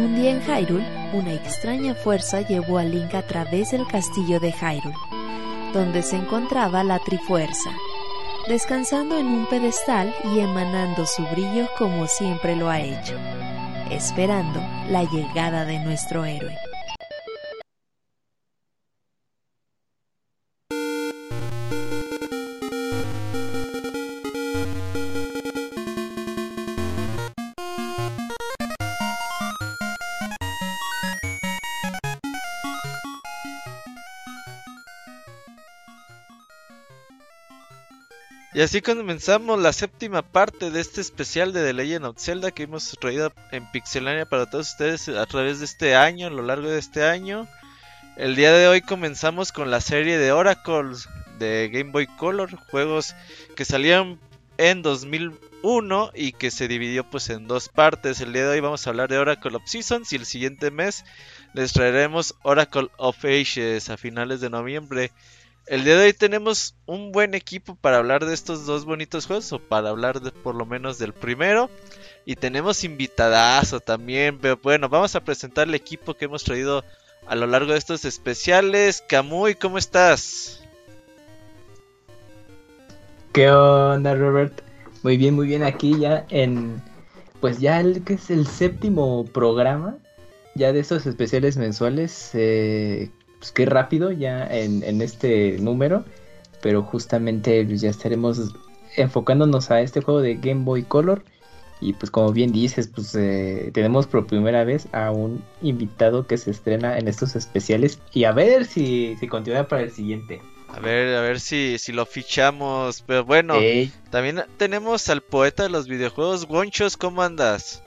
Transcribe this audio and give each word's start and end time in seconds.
Un 0.00 0.16
día 0.16 0.30
en 0.30 0.40
Hyrule, 0.40 0.86
una 1.12 1.34
extraña 1.34 1.94
fuerza 1.94 2.40
llevó 2.40 2.78
a 2.78 2.84
Link 2.84 3.14
a 3.14 3.20
través 3.20 3.72
del 3.72 3.86
castillo 3.86 4.40
de 4.40 4.50
Hyrule, 4.50 4.96
donde 5.74 6.02
se 6.02 6.16
encontraba 6.16 6.82
la 6.82 6.98
Trifuerza, 7.00 7.70
descansando 8.48 9.18
en 9.18 9.26
un 9.26 9.44
pedestal 9.44 10.14
y 10.34 10.38
emanando 10.38 11.04
su 11.04 11.22
brillo 11.26 11.68
como 11.76 12.06
siempre 12.06 12.56
lo 12.56 12.70
ha 12.70 12.80
hecho, 12.80 13.14
esperando 13.90 14.58
la 14.88 15.04
llegada 15.04 15.66
de 15.66 15.78
nuestro 15.80 16.24
héroe. 16.24 16.69
Y 38.60 38.62
así 38.62 38.82
comenzamos 38.82 39.58
la 39.58 39.72
séptima 39.72 40.20
parte 40.20 40.70
de 40.70 40.82
este 40.82 41.00
especial 41.00 41.54
de 41.54 41.64
The 41.64 41.72
Legend 41.72 42.04
of 42.04 42.18
Zelda 42.18 42.50
que 42.50 42.64
hemos 42.64 42.94
traído 43.00 43.32
en 43.52 43.64
Pixelania 43.72 44.26
para 44.26 44.50
todos 44.50 44.72
ustedes 44.72 45.08
a 45.08 45.24
través 45.24 45.60
de 45.60 45.64
este 45.64 45.96
año, 45.96 46.26
a 46.26 46.30
lo 46.30 46.42
largo 46.42 46.68
de 46.68 46.78
este 46.78 47.02
año. 47.02 47.48
El 48.18 48.36
día 48.36 48.52
de 48.52 48.68
hoy 48.68 48.82
comenzamos 48.82 49.50
con 49.50 49.70
la 49.70 49.80
serie 49.80 50.18
de 50.18 50.32
Oracle 50.32 50.92
de 51.38 51.70
Game 51.72 51.90
Boy 51.90 52.06
Color, 52.06 52.54
juegos 52.70 53.14
que 53.56 53.64
salían 53.64 54.20
en 54.58 54.82
2001 54.82 56.10
y 56.14 56.32
que 56.32 56.50
se 56.50 56.68
dividió 56.68 57.08
pues 57.08 57.30
en 57.30 57.46
dos 57.46 57.70
partes. 57.70 58.20
El 58.20 58.34
día 58.34 58.42
de 58.42 58.50
hoy 58.50 58.60
vamos 58.60 58.86
a 58.86 58.90
hablar 58.90 59.08
de 59.08 59.16
Oracle 59.16 59.56
of 59.56 59.62
Seasons 59.64 60.12
y 60.12 60.16
el 60.16 60.26
siguiente 60.26 60.70
mes 60.70 61.06
les 61.54 61.72
traeremos 61.72 62.34
Oracle 62.42 62.88
of 62.98 63.24
Ages 63.24 63.88
a 63.88 63.96
finales 63.96 64.42
de 64.42 64.50
noviembre. 64.50 65.12
El 65.70 65.84
día 65.84 65.96
de 65.96 66.06
hoy 66.06 66.12
tenemos 66.12 66.74
un 66.84 67.12
buen 67.12 67.32
equipo 67.32 67.76
para 67.76 67.98
hablar 67.98 68.26
de 68.26 68.34
estos 68.34 68.66
dos 68.66 68.84
bonitos 68.84 69.26
juegos, 69.26 69.52
o 69.52 69.60
para 69.60 69.90
hablar 69.90 70.20
de, 70.20 70.32
por 70.32 70.56
lo 70.56 70.66
menos 70.66 70.98
del 70.98 71.12
primero. 71.12 71.70
Y 72.24 72.34
tenemos 72.34 72.82
invitadazo 72.82 73.78
también. 73.78 74.40
Pero 74.40 74.58
bueno, 74.60 74.88
vamos 74.88 75.14
a 75.14 75.22
presentar 75.22 75.68
el 75.68 75.76
equipo 75.76 76.14
que 76.14 76.24
hemos 76.24 76.42
traído 76.42 76.82
a 77.24 77.36
lo 77.36 77.46
largo 77.46 77.70
de 77.70 77.78
estos 77.78 78.04
especiales. 78.04 79.04
Camuy, 79.08 79.54
¿cómo 79.54 79.78
estás? 79.78 80.60
¿Qué 83.32 83.48
onda, 83.48 84.16
Robert? 84.16 84.62
Muy 85.04 85.18
bien, 85.18 85.36
muy 85.36 85.46
bien. 85.46 85.62
Aquí 85.62 85.96
ya 86.00 86.26
en. 86.30 86.82
Pues 87.40 87.60
ya 87.60 87.78
el 87.78 88.02
que 88.02 88.14
es 88.14 88.28
el 88.30 88.48
séptimo 88.48 89.24
programa. 89.26 89.98
Ya 90.56 90.72
de 90.72 90.80
estos 90.80 91.06
especiales 91.06 91.56
mensuales. 91.56 92.30
Eh, 92.34 93.12
pues 93.40 93.52
qué 93.52 93.64
rápido 93.64 94.12
ya 94.12 94.46
en, 94.46 95.00
este 95.00 95.56
número, 95.58 96.04
pero 96.62 96.82
justamente 96.82 97.64
pues, 97.64 97.80
ya 97.80 97.88
estaremos 97.88 98.52
enfocándonos 98.96 99.70
a 99.70 99.80
este 99.80 100.02
juego 100.02 100.20
de 100.20 100.36
Game 100.36 100.64
Boy 100.64 100.84
Color. 100.84 101.24
Y 101.82 101.94
pues 101.94 102.10
como 102.10 102.30
bien 102.30 102.52
dices, 102.52 102.88
pues 102.94 103.14
eh, 103.14 103.70
tenemos 103.72 104.06
por 104.06 104.26
primera 104.26 104.64
vez 104.64 104.86
a 104.92 105.10
un 105.12 105.42
invitado 105.62 106.26
que 106.26 106.36
se 106.36 106.50
estrena 106.50 106.98
en 106.98 107.08
estos 107.08 107.34
especiales 107.36 107.98
y 108.12 108.24
a 108.24 108.32
ver 108.32 108.66
si, 108.66 109.16
si 109.18 109.26
continúa 109.26 109.66
para 109.66 109.84
el 109.84 109.90
siguiente. 109.90 110.42
A 110.68 110.78
ver, 110.78 111.16
a 111.16 111.22
ver 111.22 111.40
si, 111.40 111.78
si 111.78 111.92
lo 111.92 112.04
fichamos. 112.04 113.02
Pero 113.06 113.24
bueno, 113.24 113.54
también 114.10 114.42
tenemos 114.58 115.08
al 115.08 115.22
poeta 115.22 115.62
de 115.62 115.70
los 115.70 115.88
videojuegos, 115.88 116.46
Wonchos, 116.50 116.98
¿cómo 116.98 117.22
andas? 117.22 117.82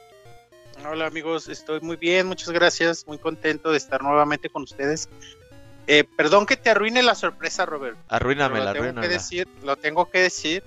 Hola 0.86 1.06
amigos, 1.06 1.48
estoy 1.48 1.80
muy 1.80 1.96
bien, 1.96 2.28
muchas 2.28 2.50
gracias, 2.50 3.08
muy 3.08 3.18
contento 3.18 3.72
de 3.72 3.78
estar 3.78 4.02
nuevamente 4.04 4.50
con 4.50 4.64
ustedes 4.64 5.08
eh, 5.88 6.04
perdón 6.04 6.46
que 6.46 6.58
te 6.58 6.70
arruine 6.70 7.04
la 7.04 7.16
sorpresa, 7.16 7.66
Robert. 7.66 7.98
Arruínamela, 8.10 8.74
lo 8.74 8.82
tengo 8.82 9.02
que 9.02 9.08
decir, 9.08 9.48
Lo 9.64 9.76
tengo 9.76 10.10
que 10.10 10.20
decir. 10.20 10.64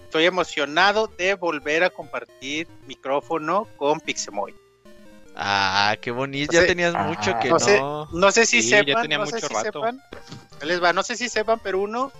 Estoy 0.00 0.26
emocionado 0.26 1.08
de 1.08 1.34
volver 1.34 1.82
a 1.82 1.90
compartir 1.90 2.68
micrófono 2.86 3.66
con 3.76 4.00
Pixemoy. 4.00 4.54
Ah, 5.34 5.96
qué 6.00 6.12
bonito. 6.12 6.52
ya 6.52 6.66
tenías 6.66 6.94
mucho 6.94 7.36
que 7.40 7.48
no. 7.48 7.58
Sé, 7.58 7.80
no 8.12 8.30
sé 8.30 8.46
si 8.46 8.62
sepan. 8.62 9.08
no 9.08 9.26
sé 9.26 9.40
si 9.40 9.54
sepan. 9.54 10.00
Les 10.62 10.82
va, 10.82 10.92
no 10.92 11.02
sé 11.02 11.16
si 11.16 11.28
sepan, 11.28 11.58
pero 11.60 11.80
uno 11.80 12.12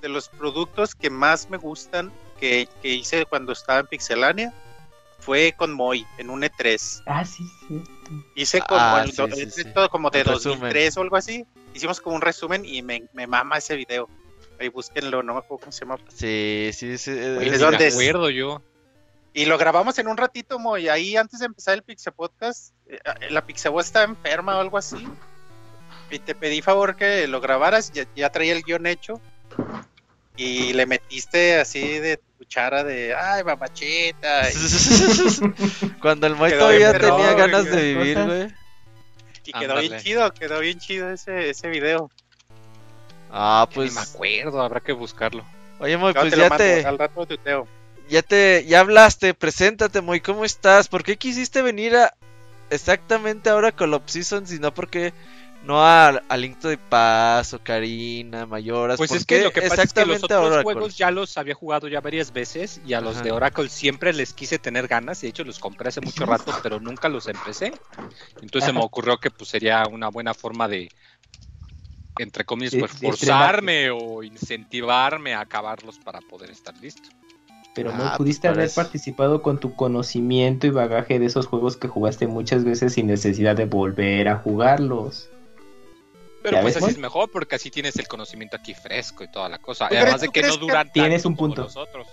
de 0.00 0.08
los 0.08 0.30
productos 0.30 0.94
que 0.94 1.10
más 1.10 1.50
me 1.50 1.58
gustan 1.58 2.10
que, 2.40 2.66
que 2.80 2.88
hice 2.88 3.26
cuando 3.26 3.52
estaba 3.52 3.80
en 3.80 3.86
Pixelania 3.86 4.54
fue 5.22 5.54
con 5.56 5.72
Moy 5.72 6.06
en 6.18 6.30
un 6.30 6.42
E3. 6.42 7.02
Ah, 7.06 7.24
sí, 7.24 7.44
sí. 7.68 7.82
Hice 8.34 8.60
como, 8.60 8.80
ah, 8.80 9.04
todo 9.74 9.88
como 9.88 10.10
de 10.10 10.24
2003 10.24 10.96
o 10.98 11.00
algo 11.00 11.16
así 11.16 11.46
hicimos 11.74 12.00
como 12.00 12.16
un 12.16 12.22
resumen 12.22 12.64
y 12.64 12.82
me, 12.82 13.04
me 13.12 13.26
mama 13.26 13.58
ese 13.58 13.76
video. 13.76 14.08
Ahí 14.60 14.68
búsquenlo, 14.68 15.22
no 15.22 15.34
me 15.34 15.40
acuerdo 15.40 15.60
cómo 15.60 15.72
se 15.72 15.80
llama. 15.80 15.98
Sí, 16.08 16.70
sí, 16.72 16.98
sí. 16.98 17.10
Es 17.10 17.60
donde 17.60 17.88
acuerdo 17.88 18.30
yo. 18.30 18.62
Y 19.34 19.46
lo 19.46 19.56
grabamos 19.56 19.98
en 19.98 20.08
un 20.08 20.18
ratito, 20.18 20.58
y 20.76 20.88
ahí 20.88 21.16
antes 21.16 21.40
de 21.40 21.46
empezar 21.46 21.74
el 21.74 21.82
Pixel 21.82 22.12
Podcast, 22.12 22.74
eh, 22.86 22.98
la 23.30 23.46
Pixel 23.46 23.72
estaba 23.78 24.04
enferma 24.04 24.58
o 24.58 24.60
algo 24.60 24.76
así. 24.76 25.08
Y 26.10 26.18
te 26.18 26.34
pedí 26.34 26.60
favor 26.60 26.96
que 26.96 27.26
lo 27.26 27.40
grabaras, 27.40 27.92
ya, 27.92 28.30
traía 28.30 28.52
el 28.52 28.62
guion 28.62 28.86
hecho. 28.86 29.20
Y 30.36 30.74
le 30.74 30.84
metiste 30.84 31.58
así 31.58 31.98
de 31.98 32.20
cuchara 32.42 32.82
de, 32.82 33.14
ay, 33.14 33.44
mamachita. 33.44 34.48
Cuando 36.02 36.26
el 36.26 36.34
Moy 36.34 36.50
todavía 36.50 36.92
tenía 36.98 37.34
ganas 37.34 37.66
de 37.66 37.94
vivir, 37.94 38.18
güey. 38.24 38.48
Y 39.44 39.52
quedó 39.52 39.78
bien 39.78 39.98
chido, 39.98 40.34
quedó 40.34 40.58
bien 40.58 40.78
chido 40.80 41.10
ese, 41.10 41.50
ese 41.50 41.68
video. 41.68 42.10
Ah, 43.30 43.68
pues. 43.72 43.94
me 43.94 44.00
acuerdo, 44.00 44.60
habrá 44.60 44.80
que 44.80 44.92
buscarlo. 44.92 45.44
Oye, 45.78 45.96
Moy, 45.96 46.12
pues 46.14 46.34
ya 46.34 46.56
te. 46.56 46.84
Ya 48.08 48.22
te. 48.22 48.64
Ya 48.66 48.80
hablaste, 48.80 49.34
preséntate, 49.34 50.00
Moy, 50.00 50.20
¿cómo 50.20 50.44
estás? 50.44 50.88
¿Por 50.88 51.04
qué 51.04 51.16
quisiste 51.16 51.62
venir 51.62 51.94
a. 51.96 52.12
Exactamente 52.70 53.50
ahora 53.50 53.70
con 53.70 53.90
Lop 53.92 54.08
Season, 54.08 54.46
sino 54.48 54.74
porque 54.74 55.12
no 55.64 55.84
a, 55.84 56.20
Link 56.36 56.58
de 56.58 56.76
Paz 56.76 57.54
o 57.54 57.62
Karina, 57.62 58.46
Mayoras. 58.46 58.96
Pues 58.96 59.12
es 59.12 59.24
que 59.24 59.42
lo 59.42 59.52
que 59.52 59.62
pasa 59.62 59.84
es 59.84 59.92
que 59.92 60.04
los 60.04 60.22
otros 60.22 60.62
juegos 60.62 60.96
ya 60.96 61.10
los 61.10 61.38
había 61.38 61.54
jugado 61.54 61.88
ya 61.88 62.00
varias 62.00 62.32
veces 62.32 62.80
y 62.84 62.94
a 62.94 63.00
los 63.00 63.22
de 63.22 63.30
Oracle 63.30 63.68
siempre 63.68 64.12
les 64.12 64.32
quise 64.32 64.58
tener 64.58 64.88
ganas 64.88 65.22
y 65.22 65.26
de 65.26 65.30
hecho 65.30 65.44
los 65.44 65.58
compré 65.58 65.88
hace 65.88 66.00
mucho 66.00 66.26
rato 66.26 66.52
pero 66.62 66.80
nunca 66.80 67.08
los 67.08 67.28
empecé. 67.28 67.72
Entonces 68.40 68.64
se 68.64 68.72
me 68.72 68.80
ocurrió 68.80 69.18
que 69.18 69.30
pues 69.30 69.50
sería 69.50 69.86
una 69.86 70.08
buena 70.08 70.34
forma 70.34 70.68
de 70.68 70.90
entre 72.18 72.44
comillas 72.44 72.74
pues 72.78 72.92
forzarme 72.92 73.90
o 73.90 74.22
incentivarme 74.22 75.34
a 75.34 75.40
acabarlos 75.40 75.98
para 75.98 76.20
poder 76.20 76.50
estar 76.50 76.76
listo. 76.78 77.08
Pero 77.74 77.90
no 77.96 78.04
ah, 78.04 78.16
pudiste 78.18 78.48
pues, 78.48 78.58
haber 78.58 78.70
participado 78.74 79.40
con 79.42 79.58
tu 79.58 79.74
conocimiento 79.74 80.66
y 80.66 80.70
bagaje 80.70 81.18
de 81.18 81.26
esos 81.26 81.46
juegos 81.46 81.78
que 81.78 81.88
jugaste 81.88 82.26
muchas 82.26 82.64
veces 82.64 82.94
sin 82.94 83.06
necesidad 83.06 83.56
de 83.56 83.64
volver 83.64 84.28
a 84.28 84.36
jugarlos. 84.36 85.30
Pero 86.42 86.60
pues 86.60 86.76
así 86.76 86.90
es 86.90 86.98
mejor 86.98 87.30
porque 87.30 87.56
así 87.56 87.70
tienes 87.70 87.96
el 87.96 88.08
conocimiento 88.08 88.56
aquí 88.56 88.74
fresco 88.74 89.24
y 89.24 89.28
toda 89.28 89.48
la 89.48 89.58
cosa. 89.58 89.86
Además 89.86 90.20
de 90.20 90.28
que 90.28 90.42
no 90.42 90.56
duran 90.56 90.86
tanto 90.86 90.92
tienes 90.94 91.24
un 91.24 91.36
punto. 91.36 91.62
Nosotros. 91.62 92.06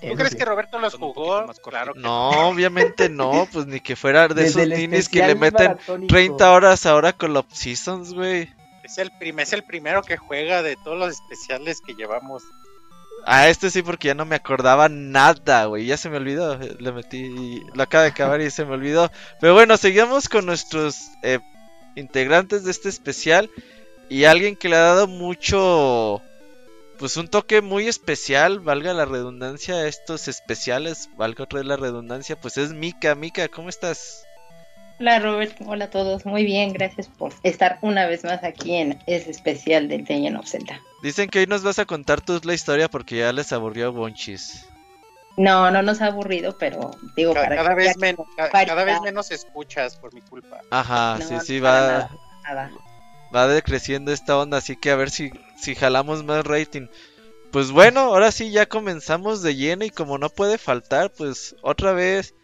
¿Tú 0.00 0.14
crees 0.14 0.34
que 0.34 0.44
Roberto 0.44 0.78
los 0.78 0.94
jugó? 0.94 1.46
Claro 1.62 1.94
no, 1.94 2.48
obviamente 2.48 3.08
no, 3.08 3.48
pues 3.52 3.66
ni 3.66 3.80
que 3.80 3.96
fuera 3.96 4.28
de 4.28 4.46
esos 4.46 4.66
ninis 4.66 5.08
que 5.08 5.26
le 5.26 5.34
meten 5.34 5.78
30 6.08 6.52
horas 6.52 6.86
ahora 6.86 7.12
con 7.12 7.32
los 7.32 7.44
Seasons, 7.52 8.12
güey. 8.12 8.48
Es 8.82 8.98
el, 8.98 9.10
es 9.20 9.52
el 9.52 9.64
primero 9.64 10.02
que 10.02 10.16
juega 10.16 10.62
de 10.62 10.76
todos 10.76 10.96
los 10.96 11.12
especiales 11.12 11.80
que 11.80 11.94
llevamos. 11.94 12.44
Ah, 13.24 13.48
este 13.48 13.70
sí, 13.70 13.82
porque 13.82 14.08
ya 14.08 14.14
no 14.14 14.24
me 14.24 14.36
acordaba 14.36 14.88
nada, 14.88 15.64
güey. 15.64 15.86
Ya 15.86 15.96
se 15.96 16.08
me 16.08 16.18
olvidó. 16.18 16.56
Le 16.56 16.92
metí. 16.92 17.60
Lo 17.74 17.82
acaba 17.82 18.04
de 18.04 18.10
acabar 18.10 18.40
y 18.40 18.50
se 18.52 18.64
me 18.64 18.74
olvidó. 18.74 19.10
Pero 19.40 19.54
bueno, 19.54 19.76
seguimos 19.76 20.28
con 20.28 20.46
nuestros 20.46 21.10
eh, 21.24 21.40
integrantes 21.96 22.62
de 22.62 22.70
este 22.70 22.88
especial 22.88 23.50
y 24.08 24.24
alguien 24.24 24.56
que 24.56 24.68
le 24.68 24.76
ha 24.76 24.80
dado 24.80 25.06
mucho, 25.06 26.22
pues 26.98 27.16
un 27.16 27.28
toque 27.28 27.60
muy 27.60 27.88
especial, 27.88 28.60
valga 28.60 28.92
la 28.94 29.04
redundancia, 29.04 29.86
estos 29.86 30.28
especiales, 30.28 31.08
valga 31.16 31.44
otra 31.44 31.58
vez 31.60 31.66
la 31.66 31.76
redundancia, 31.76 32.36
pues 32.36 32.56
es 32.56 32.72
Mika. 32.72 33.14
Mika, 33.14 33.48
¿cómo 33.48 33.68
estás? 33.68 34.24
Hola 34.98 35.18
Robert, 35.18 35.54
hola 35.66 35.86
a 35.86 35.90
todos, 35.90 36.24
muy 36.24 36.44
bien, 36.44 36.72
gracias 36.72 37.08
por 37.08 37.32
estar 37.42 37.78
una 37.82 38.06
vez 38.06 38.24
más 38.24 38.42
aquí 38.44 38.76
en 38.76 38.98
ese 39.06 39.30
especial 39.30 39.88
de 39.88 39.98
Legend 39.98 40.38
of 40.38 40.48
Zelda. 40.48 40.80
Dicen 41.02 41.28
que 41.28 41.40
hoy 41.40 41.46
nos 41.46 41.62
vas 41.62 41.78
a 41.78 41.84
contar 41.84 42.22
tú 42.22 42.40
la 42.44 42.54
historia 42.54 42.88
porque 42.88 43.18
ya 43.18 43.32
les 43.32 43.52
aburrió 43.52 43.92
Bonchis. 43.92 44.66
No, 45.36 45.70
no 45.70 45.82
nos 45.82 46.00
ha 46.00 46.06
aburrido, 46.06 46.56
pero 46.56 46.92
digo 47.14 47.34
cada, 47.34 47.48
para 47.48 47.56
cada 47.56 47.74
vez 47.74 47.98
menos, 47.98 48.26
cada, 48.36 48.84
vez 48.84 49.02
menos 49.02 49.30
escuchas 49.30 49.96
por 49.96 50.14
mi 50.14 50.22
culpa. 50.22 50.62
Ajá, 50.70 51.18
sí, 51.20 51.34
sí 51.44 51.60
va 51.60 52.08
va 53.34 53.46
decreciendo 53.48 54.12
esta 54.12 54.36
onda, 54.38 54.58
así 54.58 54.76
que 54.76 54.90
a 54.90 54.96
ver 54.96 55.10
si 55.10 55.30
si 55.58 55.74
jalamos 55.74 56.24
más 56.24 56.44
rating. 56.44 56.88
Pues 57.50 57.70
bueno, 57.70 58.00
ahora 58.00 58.32
sí 58.32 58.50
ya 58.50 58.66
comenzamos 58.66 59.42
de 59.42 59.56
lleno 59.56 59.84
y 59.84 59.90
como 59.90 60.18
no 60.18 60.28
puede 60.28 60.58
faltar, 60.58 61.10
pues 61.12 61.56
otra 61.62 61.92
vez 61.92 62.34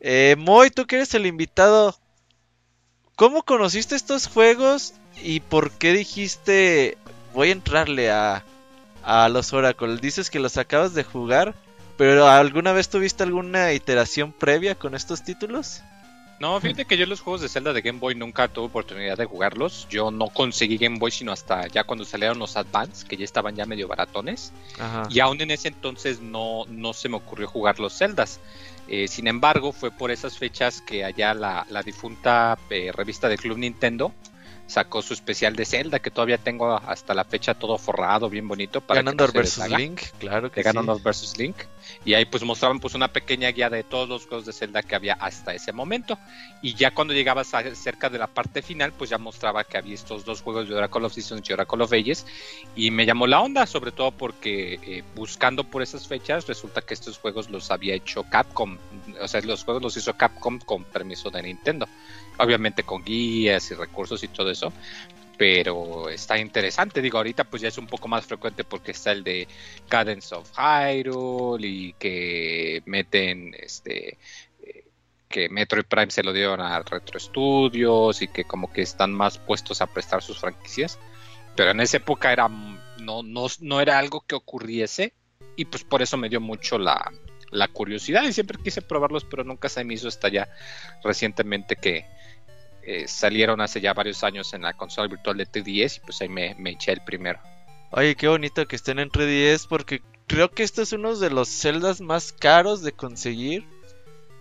eh, 0.00 0.36
Moy, 0.38 0.70
tú 0.70 0.86
que 0.86 0.96
eres 0.96 1.14
el 1.14 1.26
invitado 1.26 1.96
¿cómo 3.16 3.42
conociste 3.42 3.94
estos 3.94 4.26
juegos 4.26 4.94
y 5.22 5.40
por 5.40 5.70
qué 5.70 5.92
dijiste 5.92 6.98
voy 7.32 7.48
a 7.48 7.52
entrarle 7.52 8.10
a, 8.10 8.44
a 9.02 9.28
los 9.28 9.52
Oracle? 9.52 9.96
Dices 9.98 10.30
que 10.30 10.40
los 10.40 10.56
acabas 10.56 10.94
de 10.94 11.04
jugar, 11.04 11.54
pero 11.96 12.28
¿alguna 12.28 12.72
vez 12.72 12.88
tuviste 12.88 13.22
alguna 13.22 13.72
iteración 13.72 14.32
previa 14.32 14.74
con 14.74 14.94
estos 14.94 15.24
títulos? 15.24 15.82
No, 16.44 16.60
fíjate 16.60 16.84
que 16.84 16.98
yo 16.98 17.06
los 17.06 17.22
juegos 17.22 17.40
de 17.40 17.48
Zelda 17.48 17.72
de 17.72 17.80
Game 17.80 17.98
Boy 17.98 18.14
nunca 18.14 18.48
tuve 18.48 18.66
oportunidad 18.66 19.16
de 19.16 19.24
jugarlos. 19.24 19.86
Yo 19.88 20.10
no 20.10 20.28
conseguí 20.28 20.76
Game 20.76 20.98
Boy 20.98 21.10
sino 21.10 21.32
hasta 21.32 21.68
ya 21.68 21.84
cuando 21.84 22.04
salieron 22.04 22.38
los 22.38 22.58
Advance, 22.58 23.06
que 23.08 23.16
ya 23.16 23.24
estaban 23.24 23.56
ya 23.56 23.64
medio 23.64 23.88
baratones. 23.88 24.52
Y 25.08 25.20
aún 25.20 25.40
en 25.40 25.50
ese 25.52 25.68
entonces 25.68 26.20
no, 26.20 26.66
no 26.68 26.92
se 26.92 27.08
me 27.08 27.16
ocurrió 27.16 27.48
jugar 27.48 27.80
los 27.80 27.96
Zeldas. 27.96 28.40
Eh, 28.88 29.08
sin 29.08 29.26
embargo, 29.26 29.72
fue 29.72 29.90
por 29.90 30.10
esas 30.10 30.36
fechas 30.36 30.82
que 30.82 31.02
allá 31.02 31.32
la, 31.32 31.66
la 31.70 31.82
difunta 31.82 32.58
eh, 32.68 32.92
revista 32.92 33.30
de 33.30 33.38
Club 33.38 33.56
Nintendo 33.56 34.12
sacó 34.66 35.02
su 35.02 35.14
especial 35.14 35.56
de 35.56 35.64
Zelda 35.64 35.98
que 35.98 36.10
todavía 36.10 36.38
tengo 36.38 36.74
hasta 36.74 37.14
la 37.14 37.24
fecha 37.24 37.54
todo 37.54 37.78
forrado, 37.78 38.30
bien 38.30 38.48
bonito. 38.48 38.80
Para 38.80 39.00
Ganondorf 39.00 39.34
vs 39.34 39.68
Link, 39.70 40.00
claro 40.18 40.50
que 40.50 40.60
de 40.60 40.64
Ganondorf 40.64 41.02
vs 41.02 41.38
Link. 41.38 41.56
Y 42.04 42.14
ahí 42.14 42.24
pues 42.24 42.42
mostraban 42.42 42.80
pues 42.80 42.94
una 42.94 43.08
pequeña 43.08 43.50
guía 43.50 43.68
de 43.68 43.82
todos 43.82 44.08
los 44.08 44.26
juegos 44.26 44.46
de 44.46 44.52
Zelda 44.52 44.82
que 44.82 44.94
había 44.94 45.14
hasta 45.14 45.54
ese 45.54 45.72
momento. 45.72 46.18
Y 46.62 46.74
ya 46.74 46.92
cuando 46.92 47.12
llegabas 47.12 47.52
cerca 47.74 48.08
de 48.08 48.18
la 48.18 48.26
parte 48.26 48.62
final, 48.62 48.92
pues 48.92 49.10
ya 49.10 49.18
mostraba 49.18 49.64
que 49.64 49.76
había 49.76 49.94
estos 49.94 50.24
dos 50.24 50.40
juegos 50.40 50.68
de 50.68 50.74
Oracle 50.74 51.04
of 51.04 51.12
Seasons 51.12 51.48
y 51.48 51.52
Oracle 51.52 51.84
of 51.84 51.92
Ages. 51.92 52.26
Y 52.74 52.90
me 52.90 53.06
llamó 53.06 53.26
la 53.26 53.40
onda, 53.40 53.66
sobre 53.66 53.92
todo 53.92 54.12
porque 54.12 54.80
eh, 54.82 55.04
buscando 55.14 55.64
por 55.64 55.82
esas 55.82 56.08
fechas, 56.08 56.46
resulta 56.46 56.80
que 56.80 56.94
estos 56.94 57.18
juegos 57.18 57.50
los 57.50 57.70
había 57.70 57.94
hecho 57.94 58.24
Capcom. 58.24 58.78
O 59.20 59.28
sea, 59.28 59.40
los 59.42 59.64
juegos 59.64 59.82
los 59.82 59.96
hizo 59.96 60.14
Capcom 60.14 60.58
con 60.58 60.84
permiso 60.84 61.30
de 61.30 61.42
Nintendo 61.42 61.86
obviamente 62.38 62.82
con 62.82 63.04
guías 63.04 63.70
y 63.70 63.74
recursos 63.74 64.22
y 64.22 64.28
todo 64.28 64.50
eso, 64.50 64.72
pero 65.36 66.08
está 66.08 66.38
interesante. 66.38 67.02
Digo, 67.02 67.18
ahorita 67.18 67.44
pues 67.44 67.62
ya 67.62 67.68
es 67.68 67.78
un 67.78 67.86
poco 67.86 68.08
más 68.08 68.26
frecuente 68.26 68.64
porque 68.64 68.92
está 68.92 69.12
el 69.12 69.24
de 69.24 69.48
Cadence 69.88 70.34
of 70.34 70.50
Hyrule 70.56 71.66
y 71.66 71.92
que 71.94 72.82
meten 72.86 73.54
este 73.58 74.18
eh, 74.62 74.84
que 75.28 75.48
Metroid 75.48 75.84
Prime 75.84 76.10
se 76.10 76.22
lo 76.22 76.32
dieron 76.32 76.60
a 76.60 76.78
Retro 76.80 77.18
Studios 77.18 78.22
y 78.22 78.28
que 78.28 78.44
como 78.44 78.72
que 78.72 78.82
están 78.82 79.12
más 79.12 79.38
puestos 79.38 79.80
a 79.80 79.86
prestar 79.86 80.22
sus 80.22 80.38
franquicias. 80.38 80.98
Pero 81.56 81.70
en 81.70 81.80
esa 81.80 81.98
época 81.98 82.32
era 82.32 82.48
no, 82.48 83.22
no, 83.22 83.46
no 83.60 83.80
era 83.80 83.98
algo 83.98 84.22
que 84.26 84.34
ocurriese 84.34 85.12
y 85.56 85.66
pues 85.66 85.84
por 85.84 86.02
eso 86.02 86.16
me 86.16 86.28
dio 86.28 86.40
mucho 86.40 86.78
la, 86.78 87.12
la 87.50 87.68
curiosidad 87.68 88.24
y 88.24 88.32
siempre 88.32 88.58
quise 88.62 88.82
probarlos, 88.82 89.24
pero 89.24 89.44
nunca 89.44 89.68
se 89.68 89.84
me 89.84 89.94
hizo 89.94 90.08
hasta 90.08 90.28
ya 90.28 90.48
recientemente 91.02 91.76
que, 91.76 92.06
eh, 92.86 93.08
salieron 93.08 93.60
hace 93.60 93.80
ya 93.80 93.94
varios 93.94 94.22
años 94.24 94.52
en 94.54 94.62
la 94.62 94.74
consola 94.74 95.08
virtual 95.08 95.36
de 95.36 95.46
3DS 95.46 95.98
y 95.98 96.00
pues 96.00 96.20
ahí 96.20 96.28
me, 96.28 96.54
eché 96.70 96.92
el 96.92 97.00
primero. 97.00 97.40
Oye, 97.90 98.14
qué 98.14 98.28
bonito 98.28 98.66
que 98.66 98.76
estén 98.76 98.98
en 98.98 99.10
3DS 99.10 99.66
porque 99.68 100.02
creo 100.26 100.50
que 100.50 100.62
este 100.62 100.82
es 100.82 100.92
uno 100.92 101.16
de 101.16 101.30
los 101.30 101.48
celdas 101.48 102.00
más 102.00 102.32
caros 102.32 102.82
de 102.82 102.92
conseguir. 102.92 103.64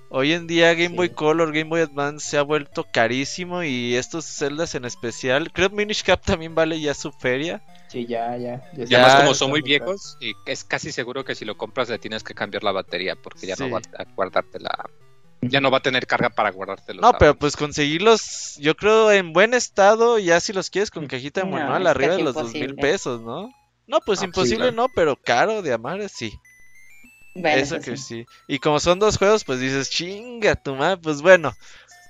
Hoy 0.09 0.33
en 0.33 0.45
día 0.45 0.73
Game 0.75 0.95
Boy 0.95 1.09
Color, 1.09 1.53
Game 1.53 1.69
Boy 1.69 1.81
Advance 1.81 2.29
se 2.29 2.37
ha 2.37 2.43
vuelto 2.43 2.85
carísimo 2.91 3.63
y 3.63 3.95
estos 3.95 4.25
celdas 4.25 4.75
en 4.75 4.85
especial, 4.85 5.51
creo 5.51 5.69
que 5.69 5.75
Minish 5.75 6.03
Cap 6.03 6.21
también 6.23 6.53
vale 6.53 6.79
ya 6.79 6.93
su 6.93 7.11
feria. 7.11 7.63
Sí, 7.87 8.05
ya, 8.05 8.37
ya. 8.37 8.61
ya 8.73 8.99
además 8.99 9.21
como 9.21 9.33
son 9.33 9.49
muy 9.49 9.61
viejos, 9.61 10.17
y 10.19 10.33
es 10.45 10.63
casi 10.63 10.91
seguro 10.91 11.25
que 11.25 11.33
si 11.33 11.45
lo 11.45 11.57
compras 11.57 11.89
le 11.89 11.97
tienes 11.97 12.23
que 12.23 12.35
cambiar 12.35 12.63
la 12.63 12.71
batería 12.71 13.15
porque 13.15 13.47
ya 13.47 13.55
no 13.57 13.71
va 13.71 13.79
a 13.97 14.03
guardarte 14.15 14.59
la, 14.59 14.87
ya 15.49 15.61
no 15.61 15.71
va 15.71 15.77
a 15.77 15.81
tener 15.81 16.07
carga 16.07 16.29
para 16.29 16.51
guardártelos. 16.51 17.01
No, 17.01 17.13
pero 17.17 17.35
pues 17.35 17.55
conseguirlos, 17.55 18.57
yo 18.59 18.75
creo 18.75 19.11
en 19.11 19.33
buen 19.33 19.53
estado, 19.53 20.19
ya 20.19 20.39
si 20.39 20.53
los 20.53 20.69
quieres 20.69 20.91
con 20.91 21.07
cajita 21.07 21.41
de 21.41 21.47
manual, 21.47 21.87
arriba 21.87 22.15
de 22.15 22.23
los 22.23 22.35
dos 22.35 22.53
mil 22.53 22.75
pesos, 22.75 23.21
¿no? 23.21 23.49
No, 23.87 23.99
pues 23.99 24.21
ah, 24.21 24.25
imposible 24.25 24.71
no, 24.71 24.87
pero 24.95 25.15
caro 25.15 25.61
de 25.61 25.73
amar 25.73 26.07
sí. 26.09 26.31
Eso 27.35 27.79
que 27.79 27.97
sí. 27.97 28.25
Y 28.47 28.59
como 28.59 28.79
son 28.79 28.99
dos 28.99 29.17
juegos, 29.17 29.43
pues 29.43 29.59
dices, 29.59 29.89
chinga 29.89 30.55
tu 30.55 30.75
madre, 30.75 30.97
pues 30.97 31.21
bueno. 31.21 31.53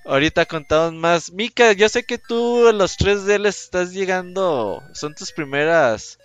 Ahorita 0.05 0.45
contamos 0.45 0.93
más. 0.93 1.31
Mika, 1.31 1.71
yo 1.71 1.87
sé 1.87 2.03
que 2.03 2.17
tú 2.17 2.71
los 2.73 2.97
3D 2.97 3.39
les 3.39 3.63
estás 3.63 3.93
llegando, 3.93 4.83
son 4.93 5.15
tus 5.15 5.31
primeras 5.31 6.19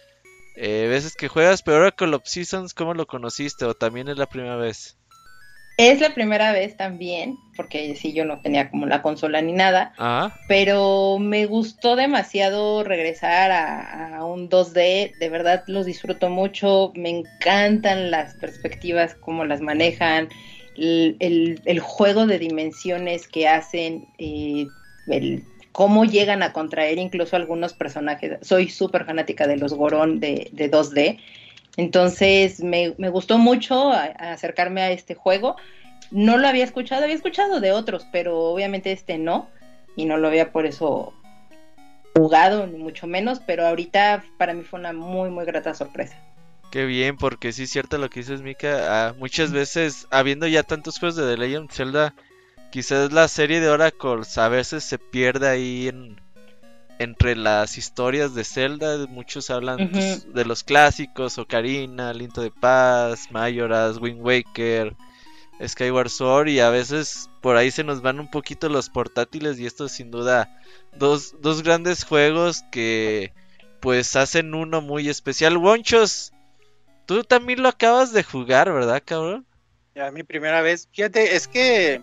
eh, 0.56 0.88
veces 0.88 1.14
que 1.14 1.28
juegas, 1.28 1.62
pero 1.62 1.76
ahora 1.76 1.92
con 1.92 2.10
los 2.10 2.22
Seasons, 2.24 2.74
¿cómo 2.74 2.92
lo 2.92 3.06
conociste? 3.06 3.64
¿O 3.64 3.74
también 3.74 4.08
es 4.08 4.18
la 4.18 4.26
primera 4.26 4.56
vez? 4.56 4.97
Es 5.78 6.00
la 6.00 6.12
primera 6.12 6.50
vez 6.50 6.76
también, 6.76 7.38
porque 7.54 7.94
sí, 7.94 8.12
yo 8.12 8.24
no 8.24 8.40
tenía 8.40 8.68
como 8.68 8.86
la 8.86 9.00
consola 9.00 9.40
ni 9.42 9.52
nada, 9.52 9.92
ah. 9.96 10.36
pero 10.48 11.18
me 11.20 11.46
gustó 11.46 11.94
demasiado 11.94 12.82
regresar 12.82 13.52
a, 13.52 14.24
un 14.24 14.50
2D, 14.50 15.16
de 15.16 15.28
verdad 15.30 15.62
los 15.68 15.86
disfruto 15.86 16.30
mucho, 16.30 16.90
me 16.96 17.10
encantan 17.10 18.10
las 18.10 18.34
perspectivas, 18.34 19.14
cómo 19.14 19.44
las 19.44 19.60
manejan, 19.60 20.28
el, 20.76 21.80
juego 21.80 22.26
de 22.26 22.40
dimensiones 22.40 23.28
que 23.28 23.46
hacen, 23.46 24.08
eh, 24.18 24.66
el, 25.06 25.44
cómo 25.70 26.04
llegan 26.04 26.42
a 26.42 26.52
contraer 26.52 26.98
incluso 26.98 27.36
algunos 27.36 27.72
personajes. 27.72 28.38
Soy 28.42 28.68
súper 28.68 29.04
fanática 29.04 29.46
de 29.46 29.58
los 29.58 29.74
Gorón 29.74 30.18
de, 30.18 30.48
de 30.50 30.68
2D 30.68 31.20
entonces 31.78 32.60
me, 32.60 32.90
gustó 32.90 33.38
mucho 33.38 33.92
acercarme 33.92 34.82
a 34.82 34.90
este 34.90 35.14
juego. 35.14 35.54
No 36.10 36.36
lo 36.36 36.48
había 36.48 36.64
escuchado, 36.64 37.04
había 37.04 37.14
escuchado 37.14 37.60
de 37.60 37.70
otros, 37.70 38.04
pero 38.10 38.36
obviamente 38.50 38.90
este 38.90 39.16
no, 39.16 39.48
y 39.94 40.04
no 40.04 40.16
lo 40.16 40.26
había 40.26 40.50
por 40.50 40.66
eso 40.66 41.12
jugado, 42.16 42.66
ni 42.66 42.78
mucho 42.78 43.06
menos, 43.06 43.40
pero 43.46 43.64
ahorita 43.64 44.24
para 44.38 44.54
mí 44.54 44.64
fue 44.64 44.80
una 44.80 44.92
muy, 44.92 45.30
muy 45.30 45.44
grata 45.44 45.72
sorpresa. 45.72 46.16
Qué 46.72 46.84
bien, 46.84 47.16
porque 47.16 47.52
sí 47.52 47.62
es 47.62 47.70
cierto 47.70 47.96
lo 47.96 48.10
que 48.10 48.20
dices, 48.20 48.42
Mika. 48.42 48.80
Ah, 48.88 49.14
muchas 49.16 49.52
veces, 49.52 50.08
habiendo 50.10 50.48
ya 50.48 50.64
tantos 50.64 50.98
juegos 50.98 51.14
de 51.14 51.30
The 51.30 51.36
Legend 51.38 51.70
Zelda, 51.70 52.12
quizás 52.72 53.12
la 53.12 53.28
serie 53.28 53.60
de 53.60 53.68
Oracle 53.68 54.22
a 54.36 54.48
veces 54.48 54.82
se 54.82 54.98
pierde 54.98 55.48
ahí 55.48 55.86
en, 55.86 56.20
entre 56.98 57.36
las 57.36 57.78
historias 57.78 58.34
de 58.34 58.44
Zelda, 58.44 59.06
muchos 59.08 59.50
hablan 59.50 59.90
pues, 59.90 60.32
de 60.32 60.44
los 60.44 60.64
clásicos, 60.64 61.38
Ocarina, 61.38 62.12
Linto 62.12 62.42
de 62.42 62.50
Paz, 62.50 63.30
Majora's, 63.30 63.98
Wind 63.98 64.20
Waker, 64.20 64.96
Skyward 65.64 66.10
Sword 66.10 66.48
y 66.48 66.60
a 66.60 66.70
veces 66.70 67.30
por 67.40 67.56
ahí 67.56 67.70
se 67.70 67.84
nos 67.84 68.02
van 68.02 68.20
un 68.20 68.30
poquito 68.30 68.68
los 68.68 68.90
portátiles 68.90 69.58
y 69.58 69.66
esto 69.66 69.88
sin 69.88 70.10
duda 70.10 70.60
dos, 70.96 71.36
dos 71.40 71.62
grandes 71.62 72.04
juegos 72.04 72.62
que 72.70 73.32
pues 73.80 74.16
hacen 74.16 74.54
uno 74.54 74.80
muy 74.80 75.08
especial. 75.08 75.56
Wonchos, 75.56 76.32
tú 77.06 77.24
también 77.24 77.62
lo 77.62 77.68
acabas 77.68 78.12
de 78.12 78.22
jugar, 78.22 78.72
¿verdad, 78.72 79.02
cabrón? 79.04 79.46
Ya 79.94 80.10
mi 80.10 80.22
primera 80.22 80.62
vez. 80.62 80.88
Fíjate, 80.92 81.36
es 81.36 81.48
que 81.48 82.02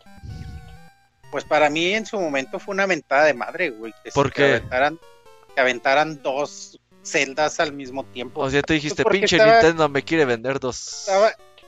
pues 1.32 1.44
para 1.44 1.70
mí 1.70 1.94
en 1.94 2.05
su 2.05 2.20
momento 2.20 2.60
fue 2.60 2.74
una 2.74 2.88
mentada 2.88 3.25
de 3.25 3.34
madre, 3.34 3.70
güey. 3.70 3.94
Que 4.03 4.12
¿Por 4.12 4.32
qué? 4.32 4.62
Que 5.53 5.62
aventaran, 5.62 6.22
dos 6.22 6.79
celdas 7.05 7.60
al 7.60 7.72
mismo 7.72 8.03
tiempo. 8.03 8.41
O 8.41 8.50
sea, 8.50 8.62
te 8.62 8.74
dijiste, 8.74 9.03
pues 9.03 9.17
pinche 9.17 9.38
Nintendo 9.38 9.88
me 9.88 10.03
quiere 10.03 10.25
vender 10.25 10.60
dos. 10.60 11.08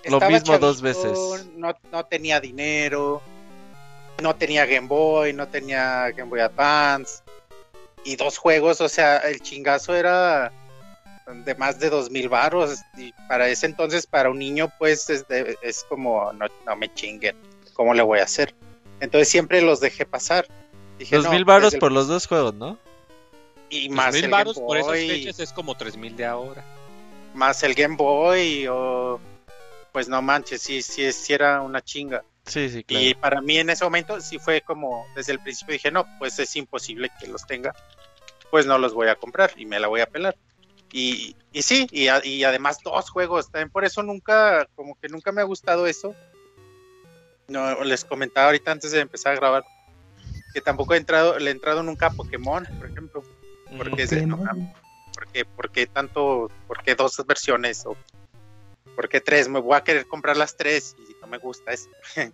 lo 0.06 0.20
mismo 0.22 0.58
dos 0.58 0.82
veces. 0.82 1.48
No, 1.56 1.76
no 1.92 2.06
tenía 2.06 2.40
dinero, 2.40 3.22
no 4.22 4.36
tenía 4.36 4.66
Game 4.66 4.88
Boy, 4.88 5.34
no 5.34 5.48
tenía 5.48 6.12
Game 6.12 6.30
Boy 6.30 6.42
Advance. 6.42 7.22
Y 8.04 8.16
dos 8.16 8.38
juegos, 8.38 8.82
o 8.82 8.90
sea, 8.90 9.18
el 9.18 9.42
chingazo 9.42 9.96
era 9.96 10.52
de 11.28 11.56
más 11.56 11.80
de 11.80 11.90
dos 11.90 12.10
mil 12.10 12.30
baros. 12.30 12.80
Y 12.98 13.14
para 13.28 13.48
ese 13.50 13.66
entonces, 13.66 14.08
para 14.08 14.30
un 14.30 14.40
niño, 14.40 14.72
pues 14.78 15.10
es, 15.10 15.26
es 15.62 15.84
como, 15.84 16.32
no, 16.34 16.48
no 16.66 16.76
me 16.76 16.94
chinguen. 16.94 17.36
¿Cómo 17.74 17.94
le 17.94 18.02
voy 18.02 18.20
a 18.20 18.24
hacer? 18.24 18.56
Entonces 19.00 19.30
siempre 19.30 19.62
los 19.62 19.80
dejé 19.80 20.06
pasar. 20.06 20.48
Dije, 20.98 21.16
dos 21.16 21.30
mil 21.30 21.46
varos 21.46 21.76
por 21.76 21.92
los 21.92 22.08
dos 22.08 22.28
juegos, 22.28 22.54
¿no? 22.54 22.78
Y 23.70 23.90
más 23.90 24.14
mil 24.14 24.30
varos 24.30 24.58
por 24.58 24.78
esas 24.78 24.94
fechas 24.94 25.40
es 25.40 25.52
como 25.52 25.76
tres 25.76 25.98
mil 25.98 26.16
de 26.16 26.26
ahora. 26.26 26.64
Más 27.34 27.62
el 27.64 27.74
Game 27.74 27.96
Boy 27.96 28.68
o... 28.68 29.20
Pues 29.92 30.08
no 30.08 30.22
manches, 30.22 30.62
sí, 30.62 30.82
sí, 30.84 31.12
sí 31.12 31.34
era 31.34 31.62
una 31.62 31.82
chinga. 31.82 32.24
Sí, 32.46 32.70
sí, 32.70 32.84
claro. 32.84 33.04
Y 33.04 33.14
para 33.16 33.42
mí 33.42 33.58
en 33.58 33.70
ese 33.70 33.84
momento 33.84 34.22
sí 34.22 34.38
fue 34.38 34.62
como, 34.62 35.06
desde 35.16 35.34
el 35.34 35.40
principio 35.40 35.74
dije, 35.74 35.90
no, 35.90 36.06
pues 36.20 36.38
es 36.38 36.56
imposible 36.56 37.10
que 37.20 37.28
los 37.28 37.48
tenga. 37.48 37.74
Pues 38.52 38.66
no 38.68 38.78
los 38.78 38.94
voy 38.94 39.08
a 39.08 39.16
comprar 39.16 39.52
y 39.58 39.66
me 39.66 39.80
la 39.80 39.88
voy 39.88 40.02
a 40.02 40.06
pelar. 40.06 40.38
Y, 40.92 41.36
y 41.52 41.62
sí, 41.64 41.88
y, 41.92 42.08
y 42.28 42.44
además 42.44 42.80
dos 42.84 43.10
juegos, 43.10 43.52
también 43.52 43.72
por 43.72 43.86
eso 43.86 44.04
nunca, 44.04 44.68
como 44.76 45.00
que 45.00 45.10
nunca 45.10 45.32
me 45.32 45.42
ha 45.42 45.46
gustado 45.46 45.88
eso, 45.88 46.14
no, 47.48 47.84
les 47.84 48.06
comentaba 48.06 48.48
ahorita 48.48 48.72
antes 48.72 48.92
de 48.92 49.02
empezar 49.02 49.34
a 49.34 49.38
grabar 49.38 49.66
que 50.54 50.62
tampoco 50.62 50.94
he 50.94 50.98
entrado, 50.98 51.38
le 51.40 51.50
he 51.50 51.54
entrado 51.54 51.84
nunca 51.84 52.08
a 52.08 52.12
Pokémon, 52.12 52.66
por 52.80 52.90
ejemplo. 52.90 53.24
Porque, 53.78 54.04
es 54.04 54.28
no, 54.28 54.40
porque, 55.14 55.46
porque 55.46 55.88
tanto, 55.88 56.50
porque 56.68 56.96
dos 56.96 57.22
versiones 57.26 57.86
o 57.86 57.98
porque 58.96 59.22
tres, 59.22 59.50
me 59.50 59.60
voy 59.60 59.76
a 59.76 59.84
querer 59.84 60.08
comprar 60.08 60.38
las 60.38 60.56
tres 60.56 60.96
y 61.08 61.16
no 61.22 61.28
me 61.28 61.38
gusta 61.38 61.72
eso. 61.74 61.90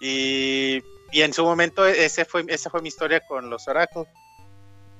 y 0.00 0.82
y 1.12 1.22
en 1.22 1.32
su 1.32 1.44
momento 1.44 1.86
ese 1.86 2.24
fue, 2.24 2.44
esa 2.48 2.70
fue 2.70 2.82
mi 2.82 2.88
historia 2.88 3.20
con 3.20 3.48
los 3.48 3.68
Oracle. 3.68 4.04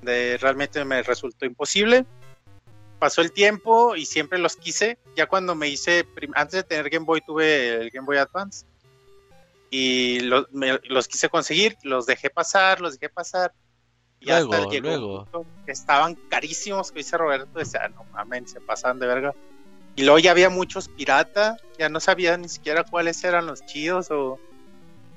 De, 0.02 0.38
realmente 0.38 0.84
me 0.84 1.02
resultó 1.02 1.46
imposible. 1.46 2.04
Pasó 2.98 3.20
el 3.20 3.32
tiempo 3.32 3.94
y 3.96 4.06
siempre 4.06 4.38
los 4.38 4.56
quise. 4.56 4.98
Ya 5.16 5.26
cuando 5.26 5.54
me 5.54 5.68
hice, 5.68 6.06
antes 6.34 6.60
de 6.60 6.62
tener 6.62 6.88
Game 6.88 7.04
Boy 7.04 7.20
tuve 7.20 7.74
el 7.74 7.90
Game 7.90 8.06
Boy 8.06 8.16
Advance. 8.16 8.64
Y 9.70 10.20
los 10.20 11.08
quise 11.08 11.28
conseguir, 11.28 11.76
los 11.82 12.06
dejé 12.06 12.30
pasar, 12.30 12.80
los 12.80 12.98
dejé 12.98 13.12
pasar. 13.12 13.52
Y 14.20 14.30
hasta 14.30 14.64
luego. 14.80 15.26
estaban 15.66 16.14
carísimos, 16.14 16.90
que 16.90 16.98
dice 16.98 17.18
Roberto, 17.18 17.58
decía, 17.58 17.88
no 17.88 18.04
mames, 18.12 18.50
se 18.52 18.60
pasaban 18.60 18.98
de 18.98 19.06
verga. 19.06 19.34
Y 19.94 20.02
luego 20.02 20.18
ya 20.18 20.30
había 20.30 20.50
muchos 20.50 20.88
pirata, 20.88 21.56
ya 21.78 21.88
no 21.88 22.00
sabía 22.00 22.36
ni 22.36 22.48
siquiera 22.48 22.84
cuáles 22.84 23.22
eran 23.24 23.46
los 23.46 23.64
chidos 23.64 24.10
o, 24.10 24.38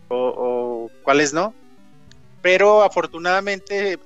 o, 0.09 0.89
cuáles 1.03 1.33
no. 1.33 1.53
Pero 2.41 2.83
afortunadamente 2.83 3.99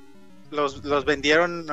los, 0.49 0.83
los 0.83 1.05
vendieron, 1.05 1.67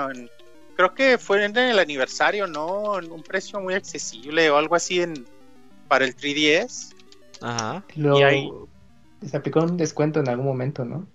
creo 0.80 0.94
que 0.94 1.18
fue 1.18 1.44
en 1.44 1.56
el 1.56 1.78
aniversario, 1.78 2.46
¿no? 2.46 2.98
En 2.98 3.12
un 3.12 3.22
precio 3.22 3.60
muy 3.60 3.74
accesible 3.74 4.48
o 4.50 4.56
algo 4.56 4.74
así 4.74 5.02
en 5.02 5.26
para 5.88 6.06
el 6.06 6.16
3DS. 6.16 6.94
Ajá. 7.42 7.84
y 7.94 8.22
ahí... 8.22 8.50
Se 9.26 9.36
aplicó 9.36 9.60
un 9.60 9.76
descuento 9.76 10.20
en 10.20 10.28
algún 10.30 10.46
momento, 10.46 10.84
¿no? 10.86 11.06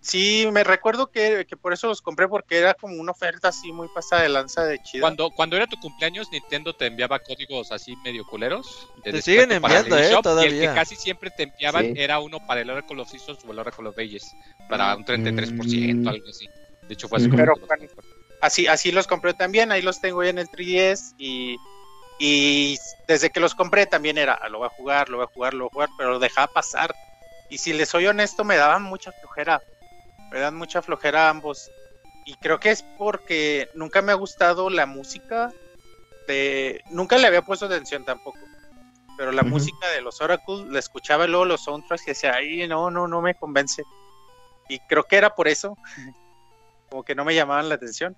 Sí, 0.00 0.48
me 0.50 0.64
recuerdo 0.64 1.10
que, 1.10 1.46
por 1.60 1.74
eso 1.74 1.88
los 1.88 2.00
compré, 2.00 2.26
porque 2.26 2.56
era 2.56 2.72
como 2.72 2.98
una 2.98 3.12
oferta 3.12 3.48
así 3.48 3.70
muy 3.70 3.88
pasada 3.94 4.22
de 4.22 4.30
lanza 4.30 4.64
de 4.64 4.78
chido. 4.78 5.02
Cuando, 5.02 5.30
cuando 5.30 5.56
era 5.56 5.66
tu 5.66 5.76
cumpleaños, 5.78 6.28
Nintendo 6.32 6.72
te 6.74 6.86
enviaba 6.86 7.18
códigos 7.18 7.70
así 7.70 7.94
medio 7.96 8.24
culeros. 8.24 8.88
te 9.04 9.20
siguen 9.20 9.52
enviando, 9.52 9.98
¿eh? 9.98 10.16
Todavía. 10.22 10.50
Y 10.50 10.54
el 10.54 10.68
que 10.68 10.74
casi 10.74 10.96
siempre 10.96 11.30
te 11.30 11.42
enviaban 11.42 11.94
era 11.98 12.18
uno 12.20 12.38
para 12.46 12.62
el 12.62 12.70
Oracle 12.70 13.02
of 13.02 13.10
Seasons 13.10 13.44
o 13.46 13.52
el 13.52 13.58
Oracle 13.58 13.88
of 13.88 13.98
Ages, 13.98 14.34
para 14.70 14.96
un 14.96 15.04
33%, 15.04 15.96
mm. 15.96 16.08
algo 16.08 16.28
así. 16.30 16.48
De 16.88 16.94
hecho, 16.94 17.06
fue 17.06 17.18
así. 17.18 17.28
Pero, 17.28 17.54
así, 18.40 18.66
así 18.66 18.92
los 18.92 19.06
compré 19.06 19.34
también, 19.34 19.72
ahí 19.72 19.82
los 19.82 20.00
tengo 20.00 20.22
ya 20.22 20.30
en 20.30 20.38
el 20.38 20.48
3DS 20.48 21.14
y, 21.18 21.56
y 22.18 22.78
desde 23.08 23.30
que 23.30 23.40
los 23.40 23.54
compré 23.54 23.86
también 23.86 24.18
era, 24.18 24.34
ah, 24.34 24.48
lo 24.48 24.58
voy 24.58 24.66
a 24.66 24.76
jugar, 24.76 25.08
lo 25.08 25.18
voy 25.18 25.24
a 25.24 25.34
jugar, 25.34 25.54
lo 25.54 25.64
voy 25.64 25.68
a 25.68 25.72
jugar, 25.72 25.88
pero 25.96 26.10
lo 26.10 26.18
dejaba 26.18 26.52
pasar. 26.52 26.94
Y 27.48 27.58
si 27.58 27.72
les 27.72 27.88
soy 27.88 28.06
honesto, 28.06 28.44
me 28.44 28.56
daban 28.56 28.82
mucha 28.82 29.12
flojera 29.12 29.60
me 30.30 30.38
dan 30.38 30.56
mucha 30.56 30.80
flojera 30.80 31.26
a 31.26 31.30
ambos. 31.30 31.70
Y 32.24 32.34
creo 32.34 32.60
que 32.60 32.70
es 32.70 32.82
porque 32.98 33.68
nunca 33.74 34.02
me 34.02 34.12
ha 34.12 34.16
gustado 34.16 34.70
la 34.70 34.86
música 34.86 35.52
de... 36.28 36.82
Nunca 36.90 37.18
le 37.18 37.26
había 37.26 37.42
puesto 37.42 37.66
atención 37.66 38.04
tampoco. 38.04 38.38
Pero 39.16 39.32
la 39.32 39.42
música 39.42 39.88
de 39.88 40.00
los 40.00 40.20
Oracle, 40.20 40.64
la 40.68 40.78
escuchaba 40.78 41.26
luego 41.26 41.44
los 41.44 41.64
soundtracks 41.64 42.04
y 42.04 42.10
decía, 42.10 42.34
ay, 42.34 42.66
no, 42.68 42.90
no, 42.90 43.06
no 43.06 43.20
me 43.20 43.34
convence. 43.34 43.82
Y 44.68 44.78
creo 44.80 45.04
que 45.04 45.16
era 45.16 45.34
por 45.34 45.48
eso. 45.48 45.76
como 46.88 47.02
que 47.02 47.14
no 47.14 47.24
me 47.24 47.34
llamaban 47.34 47.68
la 47.68 47.74
atención. 47.74 48.16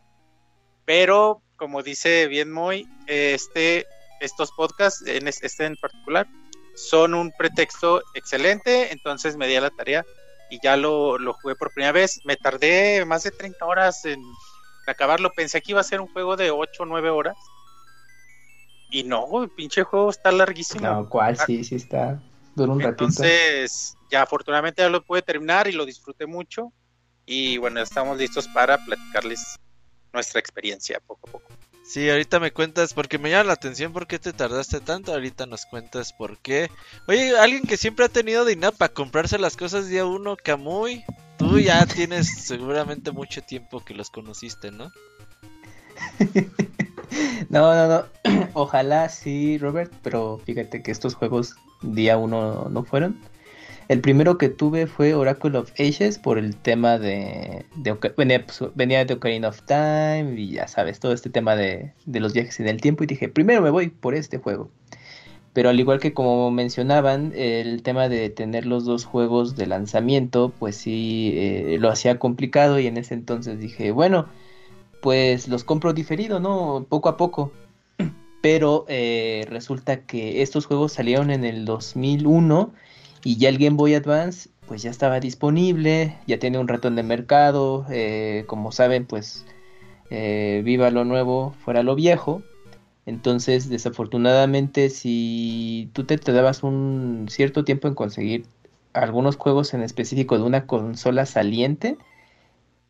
Pero, 0.85 1.43
como 1.57 1.83
dice 1.83 2.27
bien 2.27 2.51
Moy, 2.51 2.89
este, 3.07 3.87
estos 4.21 4.53
podcasts, 4.53 5.07
en 5.07 5.29
este 5.29 5.65
en 5.65 5.77
particular, 5.77 6.27
son 6.75 7.15
un 7.15 7.33
pretexto 7.33 8.03
excelente. 8.15 8.93
Entonces 8.93 9.37
me 9.37 9.47
di 9.47 9.57
a 9.57 9.61
la 9.61 9.71
tarea 9.71 10.05
y 10.51 10.59
ya 10.63 10.77
lo, 10.77 11.19
jugué 11.35 11.55
por 11.55 11.73
primera 11.73 11.93
vez. 11.93 12.21
Me 12.25 12.37
tardé 12.37 13.05
más 13.05 13.23
de 13.23 13.31
30 13.31 13.65
horas 13.65 14.05
en 14.05 14.21
acabarlo. 14.87 15.31
Pensé 15.35 15.61
que 15.61 15.73
iba 15.73 15.81
a 15.81 15.85
ser 15.85 16.01
un 16.01 16.09
juego 16.09 16.37
de 16.37 16.51
8 16.51 16.83
o 16.83 16.87
9 16.87 17.11
horas. 17.11 17.37
Y 18.91 19.05
no, 19.05 19.43
el 19.43 19.51
pinche 19.51 19.83
juego 19.85 20.11
está 20.11 20.31
larguísimo. 20.31 20.87
No, 20.87 21.09
¿cuál? 21.09 21.39
Sí, 21.39 21.65
sí 21.65 21.77
está. 21.77 22.21
Dura 22.55 22.73
un 22.73 22.81
ratito. 22.81 23.05
Entonces, 23.05 23.97
ya 24.11 24.23
afortunadamente 24.23 24.83
ya 24.83 24.91
lo 24.91 25.03
pude 25.03 25.23
terminar 25.23 25.67
y 25.69 25.73
lo 25.73 25.87
disfruté 25.87 26.27
mucho. 26.27 26.71
Y 27.25 27.57
bueno, 27.57 27.81
estamos 27.81 28.19
listos 28.19 28.47
para 28.49 28.85
platicarles 28.85 29.59
nuestra 30.13 30.41
experiencia 30.41 31.01
poco 31.01 31.29
a 31.29 31.33
poco. 31.33 31.53
Sí, 31.85 32.09
ahorita 32.09 32.39
me 32.39 32.53
cuentas, 32.53 32.95
porque 32.95 33.19
me 33.19 33.31
llama 33.31 33.45
la 33.45 33.53
atención 33.55 33.93
por 33.93 34.07
qué 34.07 34.19
te 34.19 34.33
tardaste 34.33 34.81
tanto, 34.81 35.13
ahorita 35.13 35.47
nos 35.47 35.67
cuentas 35.67 36.13
por 36.13 36.39
qué. 36.39 36.71
Oye, 37.09 37.37
alguien 37.37 37.65
que 37.65 37.77
siempre 37.77 38.05
ha 38.05 38.09
tenido 38.09 38.45
dinero 38.45 38.73
para 38.73 38.93
comprarse 38.93 39.39
las 39.39 39.57
cosas 39.57 39.89
día 39.89 40.07
uno, 40.07 40.37
Camuy, 40.37 41.05
tú 41.39 41.59
ya 41.59 41.85
tienes 41.87 42.29
seguramente 42.45 43.11
mucho 43.11 43.43
tiempo 43.43 43.85
que 43.85 43.95
los 43.95 44.11
conociste, 44.11 44.71
¿no? 44.71 44.93
no, 47.49 47.75
no, 47.75 47.89
no, 47.89 48.05
ojalá 48.55 49.09
sí, 49.09 49.59
Robert, 49.59 49.93
pero 50.03 50.41
fíjate 50.45 50.83
que 50.83 50.93
estos 50.93 51.15
juegos 51.15 51.57
día 51.83 52.17
uno 52.17 52.69
no 52.71 52.85
fueron. 52.85 53.21
El 53.93 54.01
primero 54.01 54.39
que 54.39 54.49
tuve 54.49 54.87
fue 54.87 55.13
Oracle 55.13 55.59
of 55.59 55.71
Ages 55.79 56.19
por 56.19 56.39
el 56.39 56.57
tema 56.57 56.99
de... 56.99 57.67
Pues, 58.01 58.15
venía, 58.75 59.05
de 59.05 59.13
Ocarina 59.13 59.49
of 59.49 59.61
Time 59.67 60.33
y 60.39 60.53
ya 60.53 60.67
sabes, 60.67 60.99
todo 60.99 61.13
este 61.13 61.29
tema 61.29 61.57
de, 61.57 61.93
los 62.07 62.33
viajes 62.33 62.59
en 62.59 62.69
el 62.69 62.81
tiempo 62.81 63.05
y 63.05 63.07
dije, 63.07 63.29
primero 63.29 63.61
me 63.61 63.69
voy 63.69 63.91
por 63.91 64.15
este 64.15 64.39
juego. 64.39 64.71
Pero 65.53 65.69
al 65.69 65.79
igual 65.79 66.01
que 66.01 66.15
como 66.15 66.51
mencionaban, 66.51 67.35
el 67.37 67.83
tema 67.83 68.09
de 68.09 68.31
tener 68.31 68.65
los 68.65 68.87
dos 68.87 69.05
juegos 69.05 69.57
de 69.57 69.67
lanzamiento, 69.67 70.55
pues 70.59 70.75
sí, 70.77 71.35
eh, 71.35 71.77
lo 71.79 71.91
hacía 71.91 72.19
complicado 72.19 72.79
y 72.79 72.87
en 72.87 72.97
ese 72.97 73.13
entonces 73.13 73.61
dije, 73.61 73.91
bueno, 73.91 74.27
pues 75.03 75.49
los 75.49 75.65
compro 75.65 75.93
diferido, 75.93 76.41
¿no? 76.41 76.87
Poco 76.89 77.11
a 77.11 77.19
poco. 77.19 77.53
Pero 78.41 78.87
eh, 78.89 79.47
resulta 79.51 80.07
que 80.07 80.41
estos 80.41 80.65
juegos 80.65 80.95
salieron 80.95 81.31
en 81.31 81.45
el 81.45 81.67
2001 81.67 82.73
y 83.25 83.37
ya 83.37 83.49
el 83.49 83.59
Game 83.59 83.77
Boy 83.77 83.95
Advance 83.95 84.51
pues 84.67 84.83
ya 84.83 84.91
estaba 84.91 85.21
disponible, 85.21 86.17
ya 86.27 86.39
tiene 86.39 86.59
un 86.59 86.69
ratón 86.69 86.97
de 86.97 87.03
mercado, 87.03 87.85
eh, 87.91 88.45
como 88.47 88.73
saben 88.73 89.07
pues 89.07 89.45
eh, 90.11 90.63
viva 90.65 90.91
lo 90.91 91.05
nuevo, 91.05 91.55
fuera 91.65 91.83
lo 91.83 91.95
viejo. 91.95 92.43
Entonces 93.05 93.69
desafortunadamente 93.69 94.89
si 94.89 95.91
tú 95.93 96.05
te, 96.05 96.17
dabas 96.17 96.63
un 96.63 97.27
cierto 97.29 97.65
tiempo 97.65 97.89
en 97.89 97.95
conseguir 97.95 98.47
algunos 98.93 99.37
juegos 99.37 99.75
en 99.75 99.83
específico 99.83 100.39
de 100.39 100.45
una 100.45 100.67
consola 100.67 101.27
saliente, 101.27 101.99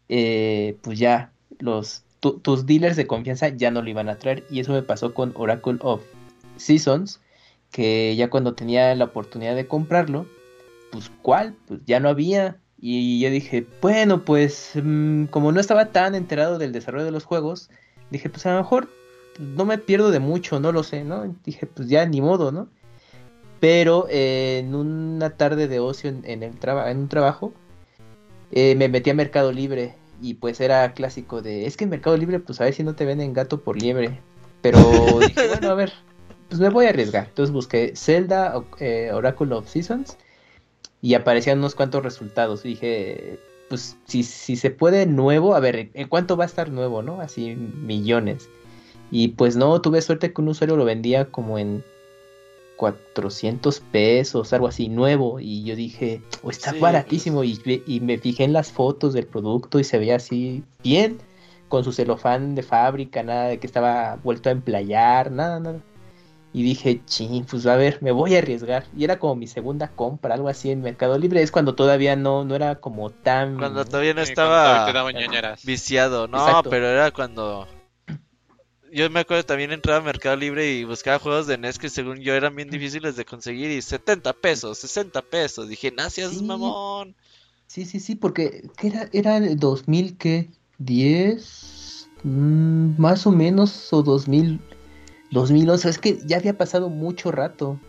eh, 0.08 0.76
pues 0.82 0.98
ya 0.98 1.32
los 1.58 2.04
tus 2.20 2.66
dealers 2.66 2.96
de 2.96 3.08
confianza 3.08 3.48
ya 3.48 3.72
no 3.72 3.82
lo 3.82 3.90
iban 3.90 4.08
a 4.08 4.16
traer 4.16 4.44
y 4.48 4.60
eso 4.60 4.72
me 4.72 4.82
pasó 4.82 5.12
con 5.12 5.32
Oracle 5.34 5.78
of 5.80 6.02
Seasons 6.56 7.20
que 7.72 8.14
ya 8.14 8.30
cuando 8.30 8.54
tenía 8.54 8.94
la 8.94 9.06
oportunidad 9.06 9.56
de 9.56 9.66
comprarlo, 9.66 10.26
pues 10.92 11.10
¿cuál? 11.22 11.56
Pues 11.66 11.80
ya 11.86 11.98
no 11.98 12.08
había. 12.08 12.58
Y 12.78 13.20
yo 13.20 13.30
dije, 13.30 13.66
bueno, 13.80 14.24
pues 14.24 14.72
mm, 14.74 15.24
como 15.24 15.50
no 15.50 15.60
estaba 15.60 15.86
tan 15.86 16.14
enterado 16.14 16.58
del 16.58 16.72
desarrollo 16.72 17.04
de 17.04 17.10
los 17.10 17.24
juegos, 17.24 17.70
dije, 18.10 18.28
pues 18.28 18.46
a 18.46 18.52
lo 18.52 18.58
mejor 18.58 18.88
no 19.38 19.64
me 19.64 19.78
pierdo 19.78 20.10
de 20.10 20.20
mucho, 20.20 20.60
no 20.60 20.70
lo 20.72 20.82
sé, 20.82 21.02
¿no? 21.04 21.34
Dije, 21.44 21.66
pues 21.66 21.88
ya 21.88 22.04
ni 22.06 22.20
modo, 22.20 22.52
¿no? 22.52 22.68
Pero 23.60 24.06
eh, 24.10 24.58
en 24.58 24.74
una 24.74 25.30
tarde 25.30 25.68
de 25.68 25.80
ocio 25.80 26.10
en, 26.10 26.24
el 26.24 26.42
en 26.42 26.98
un 26.98 27.08
trabajo, 27.08 27.54
eh, 28.50 28.74
me 28.74 28.88
metí 28.88 29.10
a 29.10 29.14
Mercado 29.14 29.52
Libre 29.52 29.94
y 30.20 30.34
pues 30.34 30.60
era 30.60 30.92
clásico 30.92 31.42
de, 31.42 31.66
es 31.66 31.76
que 31.76 31.84
en 31.84 31.90
Mercado 31.90 32.16
Libre 32.16 32.40
pues 32.40 32.60
a 32.60 32.64
ver 32.64 32.74
si 32.74 32.82
no 32.82 32.94
te 32.94 33.04
venden 33.04 33.32
gato 33.32 33.60
por 33.60 33.80
liebre. 33.80 34.20
Pero 34.60 34.78
dije, 35.20 35.48
bueno, 35.48 35.70
a 35.70 35.74
ver, 35.74 35.92
pues 36.52 36.60
me 36.60 36.68
voy 36.68 36.84
a 36.84 36.90
arriesgar. 36.90 37.28
Entonces 37.28 37.50
busqué 37.50 37.94
Zelda 37.96 38.62
eh, 38.78 39.10
Oracle 39.10 39.54
of 39.54 39.66
Seasons 39.66 40.18
y 41.00 41.14
aparecían 41.14 41.60
unos 41.60 41.74
cuantos 41.74 42.02
resultados. 42.02 42.62
dije, 42.62 43.38
pues 43.70 43.96
si, 44.04 44.22
si 44.22 44.56
se 44.56 44.70
puede 44.70 45.06
nuevo, 45.06 45.54
a 45.54 45.60
ver, 45.60 45.88
¿en 45.94 46.08
cuánto 46.08 46.36
va 46.36 46.44
a 46.44 46.46
estar 46.46 46.68
nuevo, 46.68 47.00
no? 47.00 47.22
Así 47.22 47.54
millones. 47.56 48.50
Y 49.10 49.28
pues 49.28 49.56
no, 49.56 49.80
tuve 49.80 50.02
suerte 50.02 50.34
que 50.34 50.42
un 50.42 50.48
usuario 50.48 50.76
lo 50.76 50.84
vendía 50.84 51.24
como 51.24 51.58
en 51.58 51.82
400 52.76 53.80
pesos, 53.80 54.52
algo 54.52 54.68
así, 54.68 54.90
nuevo. 54.90 55.40
Y 55.40 55.64
yo 55.64 55.74
dije, 55.74 56.20
oh, 56.42 56.50
está 56.50 56.74
baratísimo. 56.74 57.44
Y, 57.44 57.58
y, 57.86 58.00
me 58.00 58.18
fijé 58.18 58.44
en 58.44 58.52
las 58.52 58.70
fotos 58.70 59.14
del 59.14 59.26
producto 59.26 59.80
y 59.80 59.84
se 59.84 59.98
veía 59.98 60.16
así 60.16 60.64
bien, 60.84 61.16
con 61.70 61.82
su 61.82 61.92
celofán 61.92 62.54
de 62.54 62.62
fábrica, 62.62 63.22
nada 63.22 63.44
de 63.46 63.58
que 63.58 63.66
estaba 63.66 64.18
vuelto 64.22 64.50
a 64.50 64.52
emplayar, 64.52 65.32
nada, 65.32 65.58
nada. 65.58 65.80
Y 66.54 66.62
dije, 66.62 67.00
ching, 67.06 67.44
pues 67.44 67.64
a 67.66 67.76
ver, 67.76 67.98
me 68.02 68.12
voy 68.12 68.34
a 68.34 68.38
arriesgar. 68.38 68.84
Y 68.94 69.04
era 69.04 69.18
como 69.18 69.36
mi 69.36 69.46
segunda 69.46 69.88
compra, 69.88 70.34
algo 70.34 70.48
así 70.48 70.70
en 70.70 70.82
Mercado 70.82 71.18
Libre. 71.18 71.40
Es 71.40 71.50
cuando 71.50 71.74
todavía 71.74 72.14
no, 72.14 72.44
no 72.44 72.54
era 72.54 72.74
como 72.76 73.08
tan. 73.08 73.56
Cuando 73.56 73.84
todavía 73.86 74.12
no 74.12 74.20
estaba 74.20 74.92
viciado. 75.64 76.28
No, 76.28 76.62
pero 76.68 76.88
era 76.88 77.10
cuando. 77.10 77.66
Yo 78.92 79.08
me 79.08 79.20
acuerdo 79.20 79.44
también 79.44 79.72
entraba 79.72 80.00
a 80.00 80.02
Mercado 80.02 80.36
Libre 80.36 80.70
y 80.70 80.84
buscaba 80.84 81.18
juegos 81.18 81.46
de 81.46 81.56
NES 81.56 81.78
que 81.78 81.88
según 81.88 82.18
yo 82.18 82.34
eran 82.34 82.54
bien 82.54 82.68
difíciles 82.68 83.16
de 83.16 83.24
conseguir. 83.24 83.70
Y 83.70 83.80
70 83.80 84.34
pesos, 84.34 84.76
60 84.78 85.22
pesos. 85.22 85.66
Dije, 85.66 85.88
gracias, 85.88 86.42
mamón. 86.42 87.16
Sí, 87.66 87.86
sí, 87.86 88.00
sí, 88.00 88.14
porque 88.16 88.68
era, 88.82 89.08
era 89.14 89.38
el 89.38 89.58
2000, 89.58 90.18
¿qué? 90.18 90.50
¿10? 90.78 92.06
Mm, 92.22 93.00
más 93.00 93.26
o 93.26 93.32
menos, 93.32 93.90
o 93.94 94.02
2000. 94.02 94.60
2011, 95.32 95.88
es 95.88 95.98
que 95.98 96.18
ya 96.24 96.36
había 96.36 96.56
pasado 96.56 96.88
mucho 96.88 97.32
rato. 97.32 97.80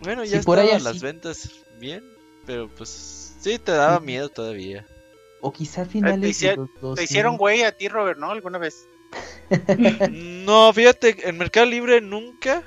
Bueno, 0.00 0.24
ya 0.24 0.38
estaban 0.38 0.82
las 0.82 1.00
ventas 1.00 1.50
bien, 1.78 2.04
pero 2.44 2.68
pues 2.68 3.26
Sí, 3.46 3.60
te 3.60 3.70
daba 3.70 4.00
miedo 4.00 4.28
todavía. 4.28 4.84
O 5.40 5.52
quizá 5.52 5.84
finales 5.84 6.36
te, 6.36 6.48
de 6.48 6.56
los 6.82 6.96
Te 6.96 7.04
hicieron 7.04 7.36
güey 7.36 7.62
a 7.62 7.70
ti, 7.70 7.86
Robert, 7.86 8.18
¿no? 8.18 8.32
¿Alguna 8.32 8.58
vez? 8.58 8.88
no, 10.10 10.72
fíjate, 10.72 11.28
en 11.28 11.38
Mercado 11.38 11.66
Libre 11.66 12.00
nunca. 12.00 12.64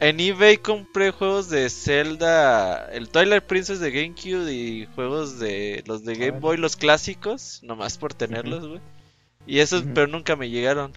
En 0.00 0.20
eBay 0.20 0.58
compré 0.58 1.12
juegos 1.12 1.48
de 1.48 1.70
Zelda, 1.70 2.90
el 2.92 3.08
Twilight 3.08 3.44
Princess 3.44 3.80
de 3.80 3.90
GameCube 3.90 4.52
y 4.52 4.86
juegos 4.94 5.38
de 5.38 5.82
los 5.86 6.04
de 6.04 6.16
Game 6.16 6.40
Boy, 6.40 6.58
los 6.58 6.76
clásicos, 6.76 7.60
nomás 7.62 7.96
por 7.96 8.12
tenerlos, 8.12 8.68
güey. 8.68 8.80
Y 9.46 9.60
esos, 9.60 9.84
pero 9.94 10.08
nunca 10.08 10.36
me 10.36 10.50
llegaron. 10.50 10.92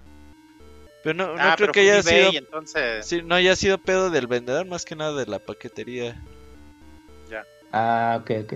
Pero 1.08 1.26
no, 1.26 1.38
no 1.38 1.42
ah, 1.42 1.56
creo 1.56 1.72
que 1.72 1.80
haya 1.80 2.04
sido. 2.04 2.32
Entonces... 2.34 3.06
Sí, 3.06 3.22
no 3.24 3.36
haya 3.36 3.56
sido 3.56 3.78
pedo 3.78 4.10
del 4.10 4.28
vendedor, 4.28 4.66
más 4.68 4.84
que 4.84 4.94
nada 4.94 5.18
de 5.18 5.26
la 5.26 5.40
paquetería. 5.40 6.22
Ya. 7.32 7.46
Ah, 7.72 8.20
ok, 8.20 8.32
ok. 8.44 8.54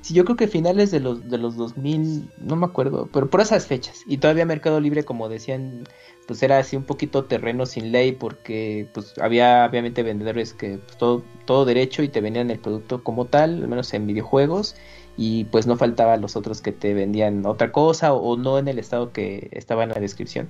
Sí, 0.00 0.12
yo 0.12 0.24
creo 0.24 0.36
que 0.36 0.48
finales 0.48 0.90
de 0.90 0.98
los, 0.98 1.30
de 1.30 1.38
los 1.38 1.56
2000, 1.56 2.28
no 2.38 2.56
me 2.56 2.66
acuerdo, 2.66 3.08
pero 3.12 3.30
por 3.30 3.40
esas 3.40 3.68
fechas. 3.68 4.02
Y 4.08 4.16
todavía 4.16 4.44
Mercado 4.46 4.80
Libre, 4.80 5.04
como 5.04 5.28
decían, 5.28 5.86
pues 6.26 6.42
era 6.42 6.58
así 6.58 6.74
un 6.74 6.82
poquito 6.82 7.26
terreno 7.26 7.66
sin 7.66 7.92
ley, 7.92 8.10
porque 8.10 8.88
pues 8.92 9.16
había 9.20 9.64
obviamente 9.64 10.02
vendedores 10.02 10.54
que 10.54 10.78
pues, 10.78 10.98
todo, 10.98 11.22
todo 11.44 11.64
derecho 11.66 12.02
y 12.02 12.08
te 12.08 12.20
vendían 12.20 12.50
el 12.50 12.58
producto 12.58 13.04
como 13.04 13.26
tal, 13.26 13.62
al 13.62 13.68
menos 13.68 13.94
en 13.94 14.08
videojuegos, 14.08 14.74
y 15.16 15.44
pues 15.44 15.68
no 15.68 15.76
faltaba 15.76 16.16
los 16.16 16.34
otros 16.34 16.62
que 16.62 16.72
te 16.72 16.94
vendían 16.94 17.46
otra 17.46 17.70
cosa 17.70 18.12
o, 18.12 18.36
no 18.36 18.58
en 18.58 18.66
el 18.66 18.80
estado 18.80 19.12
que 19.12 19.50
estaba 19.52 19.84
en 19.84 19.90
la 19.90 20.00
descripción. 20.00 20.48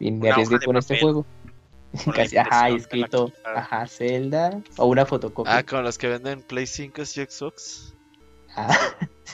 Y 0.00 0.10
me 0.10 0.30
arriesgué 0.30 0.58
con 0.60 0.76
este 0.76 0.98
juego. 0.98 1.24
Casi, 2.14 2.36
ajá, 2.36 2.70
escrito, 2.70 3.32
ajá, 3.44 3.86
Zelda, 3.86 4.60
o 4.76 4.86
una 4.86 5.06
fotocopia. 5.06 5.58
Ah, 5.58 5.62
con 5.64 5.84
los 5.84 5.98
que 5.98 6.08
venden 6.08 6.40
Play 6.42 6.66
5 6.66 7.02
y 7.02 7.04
Xbox. 7.04 7.94
Ah, 8.56 8.76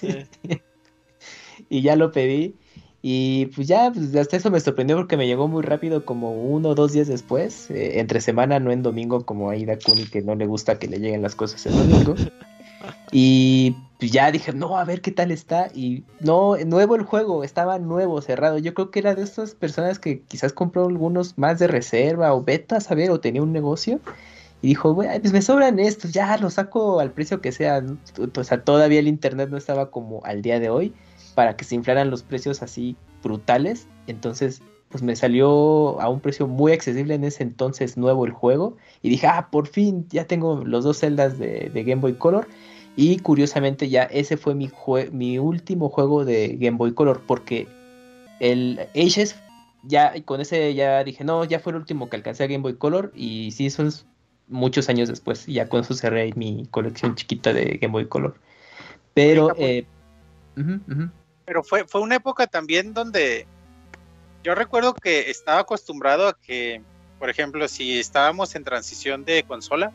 y 1.68 1.82
ya 1.82 1.96
lo 1.96 2.12
pedí. 2.12 2.56
Y 3.02 3.46
pues 3.54 3.68
ya, 3.68 3.92
pues 3.92 4.16
hasta 4.16 4.37
eso 4.37 4.50
me 4.50 4.58
sorprendió 4.58 4.96
porque 4.96 5.16
me 5.16 5.28
llegó 5.28 5.46
muy 5.46 5.62
rápido, 5.62 6.04
como 6.04 6.32
uno 6.32 6.70
o 6.70 6.75
dos 6.75 6.92
días 6.92 7.06
después, 7.06 7.70
eh, 7.70 8.00
entre 8.00 8.20
semana, 8.20 8.58
no 8.58 8.73
en 8.73 8.82
domingo, 8.82 9.25
como 9.25 9.50
a 9.50 9.56
Ida 9.56 9.78
Kuni, 9.78 10.06
que 10.06 10.23
no 10.23 10.35
le 10.35 10.46
gusta 10.46 10.78
que 10.78 10.88
le 10.88 10.99
lleguen 10.99 11.23
las 11.23 11.37
cosas 11.37 11.64
el 11.66 11.76
domingo. 11.76 12.14
Y 13.12 13.75
ya 14.00 14.30
dije, 14.30 14.52
no, 14.52 14.76
a 14.76 14.84
ver 14.84 15.00
qué 15.00 15.10
tal 15.10 15.30
está. 15.30 15.68
Y 15.74 16.04
no, 16.20 16.56
nuevo 16.66 16.96
el 16.96 17.02
juego, 17.02 17.44
estaba 17.44 17.78
nuevo, 17.78 18.20
cerrado. 18.20 18.58
Yo 18.58 18.74
creo 18.74 18.90
que 18.90 18.98
era 18.98 19.14
de 19.14 19.22
estas 19.22 19.54
personas 19.54 19.98
que 19.98 20.20
quizás 20.20 20.52
compró 20.52 20.86
algunos 20.86 21.38
más 21.38 21.58
de 21.58 21.66
reserva 21.66 22.34
o 22.34 22.42
beta, 22.42 22.76
a 22.76 22.80
saber, 22.80 23.10
o 23.10 23.20
tenía 23.20 23.42
un 23.42 23.52
negocio. 23.52 24.00
Y 24.62 24.68
dijo, 24.68 24.94
pues 24.94 25.32
me 25.32 25.42
sobran 25.42 25.78
estos, 25.78 26.12
ya 26.12 26.36
los 26.38 26.54
saco 26.54 27.00
al 27.00 27.12
precio 27.12 27.40
que 27.40 27.52
sea. 27.52 27.82
O 28.36 28.44
sea, 28.44 28.64
todavía 28.64 29.00
el 29.00 29.08
internet 29.08 29.50
no 29.50 29.56
estaba 29.56 29.90
como 29.90 30.24
al 30.24 30.42
día 30.42 30.60
de 30.60 30.70
hoy 30.70 30.94
para 31.34 31.56
que 31.56 31.64
se 31.64 31.74
inflaran 31.74 32.10
los 32.10 32.22
precios 32.22 32.62
así 32.62 32.96
brutales. 33.22 33.86
Entonces, 34.06 34.62
pues 34.88 35.02
me 35.02 35.16
salió 35.16 36.00
a 36.00 36.08
un 36.08 36.20
precio 36.20 36.46
muy 36.46 36.72
accesible 36.72 37.14
en 37.14 37.24
ese 37.24 37.42
entonces 37.42 37.96
nuevo 37.96 38.25
el 38.25 38.32
juego. 38.32 38.76
Y 39.02 39.10
dije, 39.10 39.26
ah, 39.26 39.49
por 39.50 39.66
fin 39.66 40.06
ya 40.08 40.26
tengo 40.26 40.64
los 40.64 40.84
dos 40.84 40.99
celdas 40.99 41.38
de, 41.38 41.71
Game 41.75 41.97
Boy 42.00 42.14
Color. 42.14 42.49
Y 42.97 43.19
curiosamente 43.19 43.89
ya 43.89 44.04
ese 44.04 44.37
fue 44.37 44.54
mi, 44.54 44.71
mi 45.13 45.39
último 45.39 45.91
juego 45.91 46.25
de 46.25 46.56
Game 46.56 46.78
Boy 46.78 46.95
Color 46.95 47.23
porque 47.26 47.69
el 48.41 48.89
Ages 48.95 49.37
ya 49.82 50.15
con 50.25 50.41
ese 50.41 50.75
ya 50.75 51.04
dije, 51.04 51.23
no, 51.23 51.45
ya 51.45 51.61
fue 51.61 51.73
el 51.73 51.76
último 51.76 52.09
que 52.09 52.17
alcancé 52.17 52.45
a 52.45 52.47
Game 52.47 52.63
Boy 52.63 52.76
Color 52.76 53.13
y 53.15 53.52
sí, 53.52 53.71
son 53.71 53.93
muchos 54.49 54.89
años 54.89 55.09
después. 55.09 55.49
Y 55.49 55.54
ya 55.54 55.69
con 55.69 55.80
eso 55.80 55.95
cerré 55.95 56.32
mi 56.35 56.67
colección 56.71 57.15
chiquita 57.15 57.52
de 57.52 57.78
Game 57.80 57.93
Boy 57.93 58.09
Color. 58.09 58.37
Pero... 59.15 59.54
Eh, 59.59 59.87
pero 61.45 61.63
fue, 61.63 61.87
fue 61.87 62.00
una 62.00 62.17
época 62.17 62.47
también 62.47 62.95
donde 62.95 63.47
yo 64.43 64.54
recuerdo 64.54 64.95
que 64.95 65.30
estaba 65.30 65.61
acostumbrado 65.61 66.28
a 66.28 66.39
que, 66.39 66.80
por 67.19 67.28
ejemplo, 67.28 67.69
si 67.69 67.99
estábamos 67.99 68.54
en 68.54 68.65
transición 68.65 69.25
de 69.25 69.43
consola, 69.43 69.93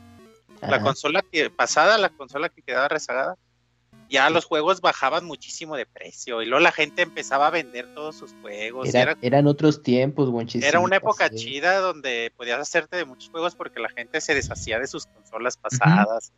la 0.61 0.81
consola 0.81 1.23
que 1.23 1.49
pasada, 1.49 1.97
la 1.97 2.09
consola 2.09 2.49
que 2.49 2.61
quedaba 2.61 2.87
rezagada, 2.87 3.37
ya 4.11 4.29
los 4.29 4.45
juegos 4.45 4.81
bajaban 4.81 5.25
muchísimo 5.25 5.77
de 5.77 5.85
precio 5.85 6.41
y 6.41 6.45
luego 6.45 6.61
la 6.61 6.73
gente 6.73 7.01
empezaba 7.01 7.47
a 7.47 7.49
vender 7.49 7.93
todos 7.95 8.15
sus 8.15 8.33
juegos. 8.41 8.89
eran 8.93 9.47
otros 9.47 9.81
tiempos, 9.81 10.29
Era 10.55 10.79
una 10.81 10.97
época 10.97 11.29
chida 11.29 11.79
donde 11.79 12.31
podías 12.35 12.59
hacerte 12.59 12.97
de 12.97 13.05
muchos 13.05 13.29
juegos 13.29 13.55
porque 13.55 13.79
la 13.79 13.89
gente 13.89 14.19
se 14.19 14.35
deshacía 14.35 14.79
de 14.79 14.87
sus 14.87 15.05
consolas 15.05 15.57
pasadas. 15.57 16.33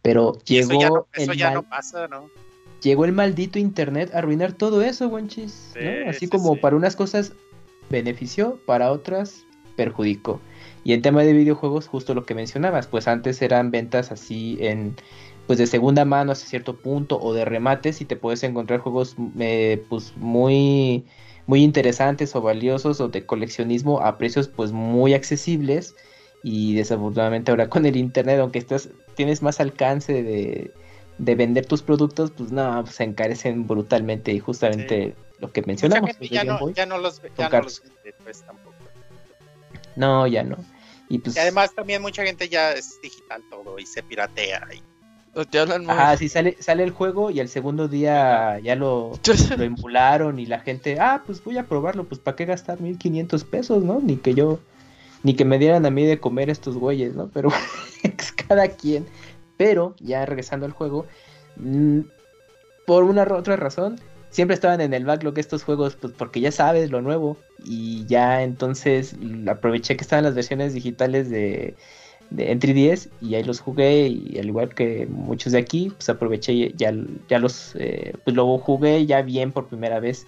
Pero 0.00 0.38
llegó 0.44 1.06
eso 1.12 1.32
ya, 1.34 1.50
no, 1.50 1.62
pasa, 1.62 2.08
¿no? 2.08 2.30
Llegó 2.82 3.04
el 3.04 3.12
maldito 3.12 3.58
internet 3.58 4.14
a 4.14 4.18
arruinar 4.18 4.52
todo 4.52 4.80
eso, 4.82 5.08
Wonchis. 5.08 5.74
Así 6.08 6.28
como 6.28 6.56
para 6.60 6.76
unas 6.76 6.96
cosas 6.96 7.32
benefició, 7.90 8.58
para 8.66 8.90
otras 8.90 9.44
perjudicó. 9.76 10.40
Y 10.86 10.92
en 10.92 11.02
tema 11.02 11.24
de 11.24 11.32
videojuegos, 11.32 11.88
justo 11.88 12.14
lo 12.14 12.24
que 12.24 12.36
mencionabas, 12.36 12.86
pues 12.86 13.08
antes 13.08 13.42
eran 13.42 13.72
ventas 13.72 14.12
así 14.12 14.56
en 14.60 14.94
pues 15.48 15.58
de 15.58 15.66
segunda 15.66 16.04
mano 16.04 16.30
hasta 16.30 16.46
cierto 16.46 16.76
punto 16.76 17.18
o 17.20 17.34
de 17.34 17.44
remates 17.44 18.00
y 18.00 18.04
te 18.04 18.14
puedes 18.14 18.44
encontrar 18.44 18.78
juegos 18.78 19.16
eh, 19.40 19.84
pues 19.88 20.16
muy 20.16 21.04
muy 21.48 21.64
interesantes 21.64 22.36
o 22.36 22.40
valiosos 22.40 23.00
o 23.00 23.08
de 23.08 23.26
coleccionismo 23.26 24.00
a 24.00 24.16
precios 24.16 24.46
pues 24.46 24.70
muy 24.70 25.12
accesibles. 25.12 25.96
Y 26.44 26.76
desafortunadamente 26.76 27.50
ahora 27.50 27.68
con 27.68 27.84
el 27.84 27.96
internet 27.96 28.38
aunque 28.38 28.60
estás 28.60 28.88
tienes 29.16 29.42
más 29.42 29.58
alcance 29.58 30.22
de, 30.22 30.70
de 31.18 31.34
vender 31.34 31.66
tus 31.66 31.82
productos 31.82 32.30
pues 32.30 32.52
no 32.52 32.86
se 32.86 33.02
encarecen 33.02 33.66
brutalmente. 33.66 34.32
Y 34.32 34.38
justamente 34.38 35.16
lo 35.40 35.50
que 35.50 35.62
mencionamos 35.62 36.16
ya, 36.20 36.44
no, 36.44 36.70
ya, 36.70 36.86
no, 36.86 36.98
los, 36.98 37.20
ya 37.36 37.48
no 37.48 37.60
los 37.60 37.82
vende, 37.82 38.14
pues 38.22 38.44
tampoco. 38.44 38.76
No 39.96 40.28
ya 40.28 40.44
no 40.44 40.58
y 41.08 41.18
pues 41.18 41.36
y 41.36 41.38
además 41.38 41.74
también 41.74 42.02
mucha 42.02 42.24
gente 42.24 42.48
ya 42.48 42.72
es 42.72 43.00
digital 43.00 43.42
todo 43.50 43.78
y 43.78 43.86
se 43.86 44.02
piratea 44.02 44.66
y 44.74 44.82
Ah, 45.88 46.16
sí, 46.16 46.30
sale, 46.30 46.56
sale 46.60 46.82
el 46.82 46.92
juego 46.92 47.30
y 47.30 47.40
el 47.40 47.48
segundo 47.50 47.88
día 47.88 48.58
ya 48.60 48.74
lo, 48.74 49.12
lo 49.56 49.64
emularon 49.64 50.38
y 50.38 50.46
la 50.46 50.60
gente, 50.60 50.98
ah, 50.98 51.24
pues 51.26 51.44
voy 51.44 51.58
a 51.58 51.66
probarlo, 51.66 52.04
pues 52.04 52.20
para 52.20 52.36
qué 52.36 52.46
gastar 52.46 52.80
1500 52.80 53.44
pesos, 53.44 53.84
¿no? 53.84 54.00
Ni 54.00 54.16
que 54.16 54.32
yo, 54.32 54.60
ni 55.22 55.34
que 55.34 55.44
me 55.44 55.58
dieran 55.58 55.84
a 55.84 55.90
mí 55.90 56.06
de 56.06 56.20
comer 56.20 56.48
estos 56.48 56.78
güeyes, 56.78 57.14
¿no? 57.14 57.28
Pero 57.28 57.50
es 58.02 58.32
cada 58.32 58.68
quien. 58.68 59.06
Pero, 59.58 59.94
ya 60.00 60.24
regresando 60.24 60.64
al 60.64 60.72
juego, 60.72 61.04
mm, 61.56 62.00
por 62.86 63.04
una 63.04 63.24
otra 63.24 63.56
razón, 63.56 64.00
siempre 64.30 64.54
estaban 64.54 64.80
en 64.80 64.94
el 64.94 65.04
backlog 65.04 65.38
estos 65.38 65.64
juegos, 65.64 65.96
pues 65.96 66.12
porque 66.12 66.40
ya 66.40 66.52
sabes 66.52 66.90
lo 66.90 67.02
nuevo. 67.02 67.36
Y 67.64 68.06
ya 68.06 68.42
entonces 68.42 69.16
aproveché 69.48 69.96
que 69.96 70.02
estaban 70.02 70.24
las 70.24 70.34
versiones 70.34 70.74
digitales 70.74 71.30
de 71.30 71.74
de, 72.30 72.50
en 72.50 72.60
3DS 72.60 73.08
y 73.20 73.34
ahí 73.34 73.44
los 73.44 73.60
jugué 73.60 74.08
y 74.08 74.38
al 74.38 74.46
igual 74.46 74.74
que 74.74 75.06
muchos 75.06 75.52
de 75.52 75.58
aquí, 75.58 75.90
pues 75.90 76.08
aproveché 76.08 76.52
y 76.52 76.72
ya, 76.76 76.92
ya 77.28 77.38
los, 77.38 77.74
eh, 77.76 78.14
pues 78.24 78.34
lo 78.36 78.58
jugué 78.58 79.06
ya 79.06 79.22
bien 79.22 79.52
por 79.52 79.68
primera 79.68 80.00
vez 80.00 80.26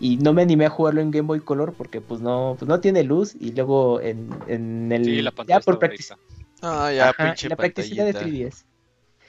y 0.00 0.16
no 0.18 0.32
me 0.32 0.42
animé 0.42 0.66
a 0.66 0.70
jugarlo 0.70 1.00
en 1.00 1.10
Game 1.10 1.26
Boy 1.26 1.40
Color 1.40 1.74
porque 1.74 2.00
pues 2.00 2.20
no, 2.20 2.56
pues 2.58 2.68
no 2.68 2.80
tiene 2.80 3.02
luz 3.02 3.34
y 3.38 3.52
luego 3.52 4.00
en, 4.00 4.30
en 4.46 4.92
el... 4.92 5.30
ya 5.46 5.60
por 5.60 5.78
practicidad. 5.78 6.18
Ah, 6.62 6.90
ya, 6.92 7.14
la 7.48 7.56
practicidad 7.56 8.06
de 8.06 8.14
3DS. 8.14 8.64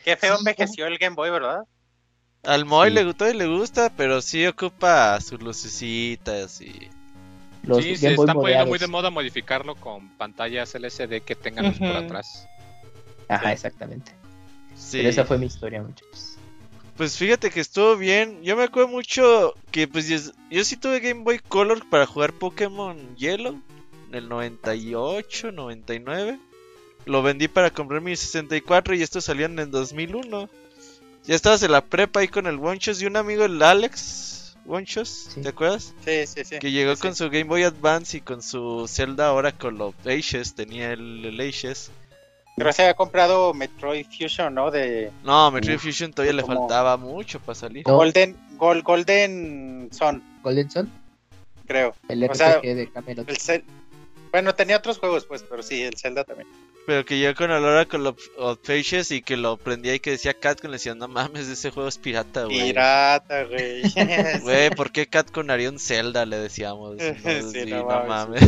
Qué 0.04 0.16
feo 0.16 0.38
envejeció 0.38 0.88
el 0.88 0.98
Game 0.98 1.16
Boy, 1.16 1.30
¿verdad? 1.30 1.64
Al 2.44 2.66
Moy 2.66 2.92
le 2.92 3.04
gustó 3.04 3.30
y 3.30 3.34
le 3.34 3.48
gusta, 3.48 3.92
pero 3.96 4.22
sí 4.22 4.46
ocupa 4.46 5.20
sus 5.22 5.42
lucecitas 5.42 6.62
y 6.62 6.90
sí, 7.82 7.96
se 7.98 8.14
está 8.14 8.34
poniendo 8.34 8.66
muy 8.68 8.80
de 8.80 8.88
moda 8.88 9.10
modificarlo 9.10 9.76
con 9.76 10.10
pantallas 10.10 10.74
LCD 10.76 11.22
que 11.22 11.36
tengan 11.36 11.74
por 11.74 11.88
atrás. 11.88 12.48
Ajá, 13.28 13.52
exactamente. 13.52 14.12
Sí. 14.76 15.02
esa 15.06 15.26
fue 15.26 15.38
mi 15.38 15.48
historia, 15.48 15.82
muchachos. 15.82 16.38
Pues 16.96 17.16
fíjate 17.18 17.52
que 17.52 17.60
estuvo 17.60 17.96
bien. 17.96 18.42
Yo 18.44 18.56
me 18.56 18.64
acuerdo 18.64 18.90
mucho 18.90 19.54
que 19.72 19.88
pues 19.88 20.08
yo, 20.08 20.64
sí 20.64 20.78
tuve 20.78 21.00
Game 21.00 21.24
Boy 21.24 21.40
Color 21.40 21.88
para 21.90 22.08
jugar 22.08 22.34
Pokémon 22.34 23.16
Yellow 23.16 23.62
en 24.10 24.16
el 24.16 24.30
98, 24.30 25.52
99. 25.52 26.40
Lo 27.06 27.22
vendí 27.22 27.48
para 27.48 27.70
comprar 27.70 28.02
mi 28.02 28.16
64 28.16 28.96
y 28.96 29.04
estos 29.04 29.26
salían 29.26 29.60
en 29.60 29.70
2001. 29.70 30.50
Ya 31.28 31.36
estabas 31.36 31.62
en 31.62 31.74
la 31.74 31.82
prepa 31.82 32.22
ahí 32.22 32.30
con 32.30 32.48
el 32.48 32.56
Wonchos 32.56 33.02
y 33.02 33.06
un 33.06 33.18
amigo, 33.18 33.44
el 33.44 33.62
Alex, 33.62 34.56
One 34.66 34.86
¿te 34.86 35.50
acuerdas? 35.50 35.94
Sí, 36.06 36.26
sí, 36.26 36.46
sí. 36.46 36.60
Que 36.60 36.72
llegó 36.72 36.96
con 36.96 37.16
su 37.16 37.30
Game 37.30 37.44
Boy 37.44 37.64
Advance 37.64 38.16
y 38.16 38.22
con 38.22 38.42
su 38.42 38.88
Zelda 38.88 39.34
Oracle 39.34 39.82
of 39.82 39.96
Ages, 40.06 40.56
tenía 40.56 40.94
el, 40.94 41.26
el 41.26 41.40
Ages. 41.42 41.92
Pero 42.56 42.72
se 42.72 42.84
había 42.84 42.94
comprado 42.94 43.54
Metroid 43.54 44.06
Fusion, 44.06 44.56
¿no? 44.56 44.72
De... 44.72 45.12
No, 45.26 45.52
Metroid 45.52 45.80
Fusion 45.80 46.14
todavía 46.14 46.34
le 46.34 46.44
faltaba 46.44 46.96
mucho 46.96 47.42
para 47.42 47.56
salir. 47.56 47.84
Golden, 47.84 48.36
Golden 48.58 49.90
Sun. 49.92 50.24
¿Golden 50.42 50.72
Sun? 50.72 50.90
Creo. 51.68 51.94
El 52.08 52.26
RPG 52.26 52.62
de 52.62 52.90
Camelot. 52.92 53.30
Bueno, 54.32 54.56
tenía 54.56 54.78
otros 54.78 54.98
juegos, 54.98 55.26
pues, 55.26 55.44
pero 55.44 55.62
sí, 55.62 55.84
el 55.84 55.98
Zelda 55.98 56.24
también. 56.24 56.48
Pero 56.88 57.04
que 57.04 57.20
yo 57.20 57.36
con 57.36 57.52
el 57.52 57.66
Oracle 57.66 58.14
of, 58.38 58.60
Faces 58.64 59.12
y 59.12 59.22
que 59.22 59.36
lo 59.36 59.58
prendía 59.58 59.94
y 59.94 60.00
que 60.00 60.12
decía 60.12 60.34
Catcon, 60.34 60.72
le 60.72 60.78
decía, 60.78 60.96
no 60.96 61.10
mames, 61.10 61.50
ese 61.50 61.70
juego 61.70 61.90
es 61.90 61.98
pirata, 61.98 62.46
güey. 62.46 62.68
Pirata, 62.68 63.44
güey. 63.44 63.82
Güey, 64.42 64.70
¿por 64.70 64.94
qué 64.94 65.06
Catcon 65.06 65.52
haría 65.52 65.70
un 65.70 65.80
Zelda? 65.80 66.26
Le 66.26 66.38
decíamos. 66.38 66.96
No, 67.28 67.52
sí, 67.52 67.66
no, 67.66 67.84
mames. 67.86 68.42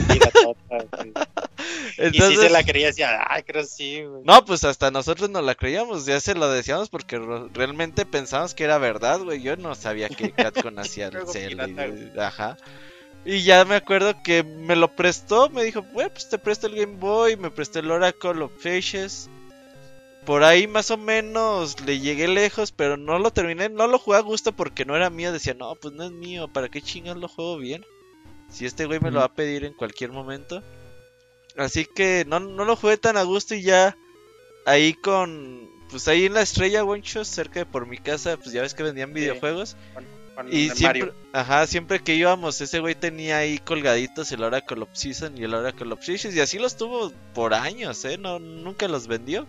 Entonces, 1.97 2.32
y 2.32 2.36
si 2.36 2.36
se 2.38 2.49
la 2.49 2.63
creía, 2.63 2.88
decía, 2.88 3.19
ay, 3.28 3.43
creo 3.43 3.65
sí, 3.65 4.04
güey. 4.04 4.21
No, 4.23 4.45
pues 4.45 4.63
hasta 4.63 4.89
nosotros 4.89 5.30
no 5.30 5.41
la 5.41 5.56
creíamos, 5.56 6.06
ya 6.06 6.21
se 6.21 6.34
lo 6.34 6.49
decíamos 6.49 6.88
porque 6.89 7.19
realmente 7.54 8.06
pensábamos 8.06 8.54
que 8.54 8.63
era 8.63 8.78
verdad, 8.78 9.19
güey. 9.19 9.41
Yo 9.41 9.58
no 9.58 9.75
sabía 9.75 10.08
que 10.08 10.32
Catcon 10.32 10.80
hacía 10.80 11.08
el 11.08 11.28
Zelda. 11.28 11.67
ajá. 12.25 12.56
Y 13.25 13.43
ya 13.43 13.65
me 13.65 13.75
acuerdo 13.75 14.21
que 14.23 14.43
me 14.43 14.75
lo 14.75 14.95
prestó, 14.95 15.49
me 15.49 15.63
dijo, 15.63 15.82
bueno, 15.93 16.10
pues 16.12 16.29
te 16.29 16.38
presto 16.38 16.67
el 16.67 16.75
Game 16.75 16.97
Boy, 16.97 17.36
me 17.36 17.51
prestó 17.51 17.79
el 17.79 17.91
Oracle 17.91 18.43
of 18.43 18.51
Faces. 18.58 19.29
Por 20.25 20.43
ahí 20.43 20.67
más 20.67 20.91
o 20.91 20.97
menos 20.97 21.79
le 21.82 21.99
llegué 21.99 22.27
lejos, 22.27 22.71
pero 22.71 22.97
no 22.97 23.19
lo 23.19 23.32
terminé, 23.32 23.69
no 23.69 23.88
lo 23.88 23.99
jugué 23.99 24.17
a 24.17 24.21
gusto 24.21 24.51
porque 24.53 24.86
no 24.86 24.95
era 24.95 25.10
mío. 25.10 25.32
Decía, 25.32 25.53
no, 25.53 25.75
pues 25.75 25.93
no 25.93 26.03
es 26.03 26.12
mío, 26.12 26.47
¿para 26.47 26.69
qué 26.69 26.82
chingas 26.82 27.17
lo 27.17 27.27
juego 27.27 27.58
bien? 27.58 27.86
Si 28.49 28.65
este 28.65 28.86
güey 28.86 28.99
me 28.99 29.12
lo 29.12 29.19
va 29.19 29.25
a 29.25 29.34
pedir 29.34 29.65
en 29.65 29.73
cualquier 29.73 30.12
momento. 30.12 30.63
Así 31.58 31.86
que 31.86 32.25
no, 32.27 32.39
no 32.39 32.63
lo 32.63 32.75
jugué 32.75 32.97
tan 32.97 33.17
a 33.17 33.23
gusto 33.23 33.53
y 33.53 33.63
ya 33.63 33.97
ahí 34.65 34.93
con, 34.93 35.69
pues 35.89 36.08
ahí 36.08 36.25
en 36.25 36.34
la 36.34 36.41
estrella 36.41 36.84
One 36.84 37.03
cerca 37.03 37.60
de 37.60 37.65
por 37.65 37.86
mi 37.86 37.97
casa, 37.97 38.38
pues 38.38 38.51
ya 38.51 38.62
ves 38.62 38.73
que 38.73 38.84
vendían 38.84 39.13
videojuegos 39.13 39.75
y 40.52 40.69
siempre, 40.69 41.12
ajá, 41.34 41.67
siempre 41.67 41.99
que 41.99 42.15
íbamos, 42.15 42.62
ese 42.62 42.80
güey 42.80 42.95
tenía 42.95 43.39
ahí 43.39 43.60
colgaditos 43.60 44.32
el 44.32 44.43
Oracle 44.43 44.82
of 44.84 44.89
Season 44.93 45.38
y 45.38 45.43
el 45.43 45.54
Oracle 45.54 45.93
of 45.93 46.04
Seasons 46.04 46.36
y 46.36 46.39
así 46.39 46.60
los 46.60 46.78
tuvo 46.78 47.12
por 47.34 47.54
años, 47.54 48.04
¿eh? 48.06 48.17
No, 48.17 48.39
nunca 48.39 48.88
los 48.88 49.08
vendió. 49.08 49.47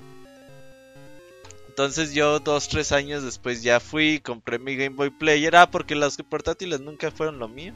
Entonces 1.68 2.12
yo 2.12 2.40
dos, 2.40 2.68
tres 2.68 2.92
años 2.92 3.22
después 3.22 3.62
ya 3.62 3.80
fui 3.80 4.14
y 4.14 4.20
compré 4.20 4.58
mi 4.58 4.76
Game 4.76 4.96
Boy 4.96 5.10
Player. 5.10 5.56
Ah, 5.56 5.70
porque 5.70 5.94
los 5.94 6.16
portátiles 6.16 6.80
nunca 6.80 7.10
fueron 7.10 7.38
lo 7.38 7.48
mío. 7.48 7.72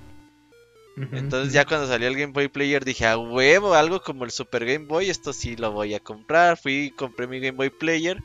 Entonces 0.97 1.53
ya 1.53 1.65
cuando 1.65 1.89
salió 1.89 2.09
el 2.09 2.17
Game 2.17 2.33
Boy 2.33 2.49
Player 2.49 2.85
dije, 2.85 3.07
a 3.07 3.17
huevo, 3.17 3.75
algo 3.75 4.01
como 4.01 4.25
el 4.25 4.31
Super 4.31 4.65
Game 4.65 4.87
Boy, 4.87 5.11
esto 5.11 5.33
sí 5.33 5.57
lo 5.57 5.73
voy 5.73 5.95
a 5.95 6.01
comprar. 6.01 6.57
Fui 6.57 6.75
y 6.75 6.91
compré 6.91 7.27
mi 7.27 7.41
Game 7.41 7.57
Boy 7.57 7.71
Player. 7.71 8.23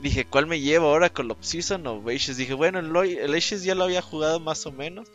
Dije, 0.00 0.24
¿cuál 0.24 0.46
me 0.46 0.60
llevo 0.60 0.88
ahora 0.88 1.12
Season 1.40 1.86
o 1.86 2.08
Ashes? 2.08 2.36
Dije, 2.36 2.54
bueno, 2.54 2.78
el, 2.80 3.34
Ashes 3.34 3.62
ya 3.62 3.74
lo 3.74 3.84
había 3.84 4.02
jugado 4.02 4.40
más 4.40 4.66
o 4.66 4.72
menos. 4.72 5.08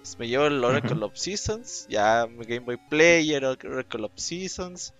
Pues 0.00 0.18
me 0.18 0.26
llevo 0.26 0.46
el 0.46 0.64
Oracle 0.64 1.04
of 1.04 1.16
Seasons, 1.16 1.86
ya 1.88 2.26
Game 2.26 2.60
Boy 2.60 2.78
Player, 2.90 3.44
Oracle 3.44 4.04
of 4.04 4.12
Seasons. 4.16 4.94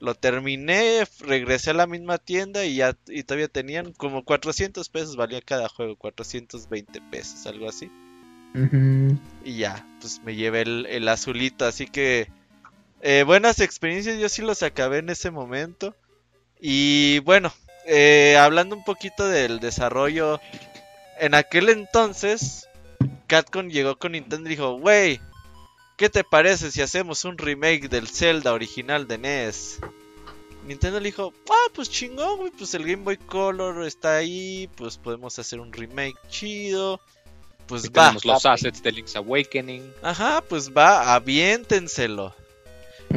Lo 0.00 0.14
terminé, 0.14 1.04
regresé 1.20 1.70
a 1.70 1.74
la 1.74 1.86
misma 1.86 2.18
tienda 2.18 2.64
y 2.64 2.76
ya 2.76 2.96
y 3.06 3.22
todavía 3.22 3.48
tenían 3.48 3.92
como 3.92 4.24
400 4.24 4.88
pesos, 4.88 5.14
valía 5.14 5.40
cada 5.42 5.68
juego, 5.68 5.94
420 5.96 7.00
pesos, 7.10 7.46
algo 7.46 7.68
así. 7.68 7.90
Y 9.44 9.56
ya, 9.58 9.86
pues 10.00 10.20
me 10.24 10.34
llevé 10.34 10.62
el, 10.62 11.08
azulito, 11.08 11.64
así 11.64 11.86
que 11.86 12.28
eh, 13.02 13.22
buenas 13.24 13.60
experiencias, 13.60 14.18
yo 14.18 14.28
sí 14.28 14.42
los 14.42 14.62
acabé 14.62 14.98
en 14.98 15.10
ese 15.10 15.30
momento. 15.30 15.94
Y 16.60 17.20
bueno, 17.20 17.52
eh, 17.92 18.36
hablando 18.36 18.76
un 18.76 18.84
poquito 18.84 19.26
del 19.26 19.58
desarrollo, 19.58 20.40
en 21.18 21.34
aquel 21.34 21.68
entonces, 21.68 22.68
Capcom 23.26 23.68
llegó 23.68 23.98
con 23.98 24.12
Nintendo 24.12 24.48
y 24.48 24.50
dijo, 24.50 24.74
wey, 24.76 25.20
¿qué 25.96 26.08
te 26.08 26.22
parece 26.22 26.70
si 26.70 26.82
hacemos 26.82 27.24
un 27.24 27.36
remake 27.36 27.88
del 27.88 28.06
Zelda 28.06 28.52
original 28.52 29.08
de 29.08 29.18
NES? 29.18 29.80
Nintendo 30.68 31.00
le 31.00 31.06
dijo, 31.06 31.34
ah, 31.50 31.70
pues 31.74 31.90
chingón, 31.90 32.36
güey, 32.36 32.52
pues 32.52 32.72
el 32.74 32.84
Game 32.84 33.02
Boy 33.02 33.16
Color 33.16 33.84
está 33.84 34.18
ahí, 34.18 34.68
pues 34.76 34.96
podemos 34.96 35.36
hacer 35.40 35.58
un 35.58 35.72
remake 35.72 36.16
chido. 36.28 37.00
Pues 37.66 37.88
va. 37.88 38.04
Tenemos 38.04 38.24
los 38.24 38.46
assets 38.46 38.80
de 38.84 38.92
Link's 38.92 39.16
Awakening. 39.16 39.92
Ajá, 40.00 40.44
pues 40.48 40.70
va, 40.72 41.12
aviéntenselo. 41.16 42.36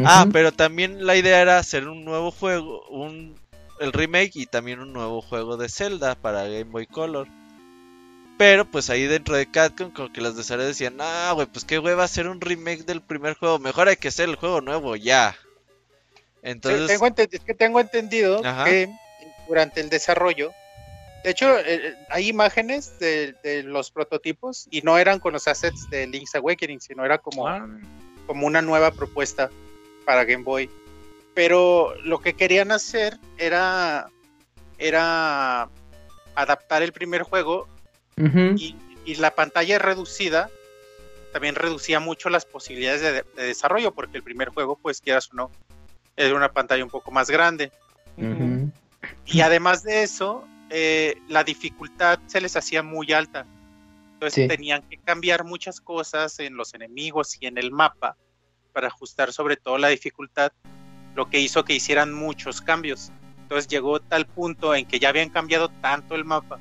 Ah, 0.04 0.26
pero 0.32 0.52
también 0.52 1.06
la 1.06 1.16
idea 1.16 1.42
era 1.42 1.60
hacer 1.60 1.88
un 1.88 2.04
nuevo 2.04 2.32
juego, 2.32 2.88
un 2.88 3.36
el 3.80 3.92
remake 3.92 4.36
y 4.36 4.46
también 4.46 4.80
un 4.80 4.94
nuevo 4.94 5.22
juego 5.22 5.58
de 5.58 5.70
Zelda 5.70 6.16
para 6.16 6.44
Game 6.44 6.66
Boy 6.66 6.88
Color. 6.88 7.28
Pero 8.38 8.66
pues 8.70 8.90
ahí 8.90 9.06
dentro 9.06 9.36
de 9.36 9.50
Capcom 9.50 9.92
como 9.92 10.12
que 10.12 10.22
los 10.22 10.36
desarrolladores 10.36 10.78
decían, 10.78 10.98
ah, 11.00 11.32
güey, 11.34 11.48
pues 11.48 11.66
qué 11.66 11.78
güey 11.78 11.96
va 11.96 12.04
a 12.04 12.08
ser 12.08 12.28
un 12.28 12.42
remake 12.42 12.84
del 12.84 13.02
primer 13.02 13.36
juego, 13.36 13.60
mejor 13.60 13.88
hay 13.88 13.96
que 13.96 14.08
hacer 14.08 14.28
el 14.28 14.36
juego 14.36 14.62
nuevo 14.62 14.96
ya. 14.96 15.36
Entonces... 16.42 16.88
tengo 16.88 17.08
es 17.16 17.40
que 17.42 17.54
tengo 17.54 17.80
entendido 17.80 18.42
que 18.66 18.90
durante 19.48 19.82
el 19.82 19.90
desarrollo, 19.90 20.52
de 21.24 21.30
hecho, 21.30 21.58
eh, 21.58 21.64
eh, 21.68 21.96
hay 22.10 22.28
imágenes 22.28 23.00
de, 23.00 23.64
los 23.64 23.92
prototipos 23.92 24.68
y 24.70 24.82
no 24.82 24.98
eran 24.98 25.20
con 25.20 25.34
los 25.34 25.48
assets 25.48 25.90
de 25.90 26.06
Link's 26.06 26.36
Awakening, 26.36 26.82
sino 26.82 27.06
era 27.06 27.18
como, 27.18 27.48
ah. 27.48 27.66
como 28.28 28.46
una 28.46 28.62
nueva 28.62 28.92
propuesta 28.92 29.50
para 30.06 30.26
Game 30.26 30.44
Boy 30.44 30.70
pero 31.34 31.96
lo 32.04 32.19
que 32.19 32.34
querían 32.34 32.72
hacer 32.72 33.17
era, 33.38 34.08
era 34.78 35.69
adaptar 36.36 36.84
el 36.84 36.93
primer 36.93 37.24
juego 37.24 37.67
y, 38.17 38.76
la 39.17 39.36
pantalla 39.36 39.80
reducida 39.80 40.50
también 41.34 41.56
reducía 41.56 42.00
mucho 42.00 42.30
las 42.30 42.46
posibilidades 42.46 43.02
de, 43.02 43.43
desarrollo 43.43 43.93
porque 43.93 44.17
el 44.17 44.24
primer 44.24 44.50
juego, 44.50 44.78
pues 44.82 45.02
quieras 45.02 45.30
o 45.34 45.36
no, 45.36 45.52
era 46.15 46.36
una 46.36 46.52
pantalla 46.52 46.84
un 46.84 46.89
poco 46.89 47.12
más 47.12 47.30
grande. 47.30 47.72
Y 49.26 49.41
además 49.41 49.84
de 49.84 50.04
eso, 50.04 50.48
eh, 50.69 51.15
la 51.28 51.43
dificultad 51.43 52.19
se 52.28 52.39
les 52.39 52.56
hacía 52.56 52.84
muy 52.84 53.12
alta. 53.12 53.46
Entonces 54.13 54.48
tenían 54.48 54.84
que 54.84 54.98
cambiar 54.98 55.43
muchas 55.43 55.82
cosas 55.82 56.39
en 56.39 56.56
los 56.56 56.74
enemigos 56.74 57.36
y 57.41 57.48
en 57.48 57.58
el 57.58 57.72
mapa 57.72 58.15
para 58.72 58.88
ajustar 58.88 59.34
sobre 59.34 59.58
todo 59.58 59.78
la 59.78 59.89
dificultad 59.89 60.54
lo 61.15 61.30
que 61.30 61.39
hizo 61.39 61.63
que 61.63 61.73
hicieran 61.73 62.13
muchos 62.13 62.62
cambios. 62.62 63.12
Entonces 63.43 63.67
llegó 63.67 63.99
tal 63.99 64.26
punto 64.26 64.73
en 64.73 64.86
que 64.86 64.99
ya 64.99 65.10
habían 65.10 65.30
cambiado 65.30 65.69
tanto 65.69 66.15
el 66.15 66.26
mapa 66.26 66.60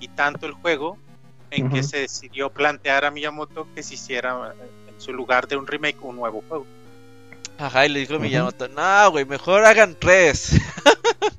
y 0.00 0.08
tanto 0.08 0.46
el 0.46 0.52
juego, 0.52 0.98
en 1.50 1.70
que 1.70 1.82
se 1.82 1.98
decidió 1.98 2.50
plantear 2.50 3.04
a 3.04 3.10
Miyamoto 3.10 3.66
que 3.74 3.82
se 3.82 3.94
hiciera 3.94 4.54
en 4.88 5.00
su 5.00 5.12
lugar 5.12 5.48
de 5.48 5.56
un 5.56 5.66
remake 5.66 5.98
un 6.02 6.16
nuevo 6.16 6.44
juego. 6.46 6.66
Ajá, 7.58 7.86
y 7.86 7.88
le 7.88 8.00
dijo 8.00 8.14
a 8.14 8.18
Miyamoto, 8.18 8.68
no, 8.68 9.10
güey, 9.10 9.24
mejor 9.24 9.64
hagan 9.64 9.96
tres. 9.98 10.60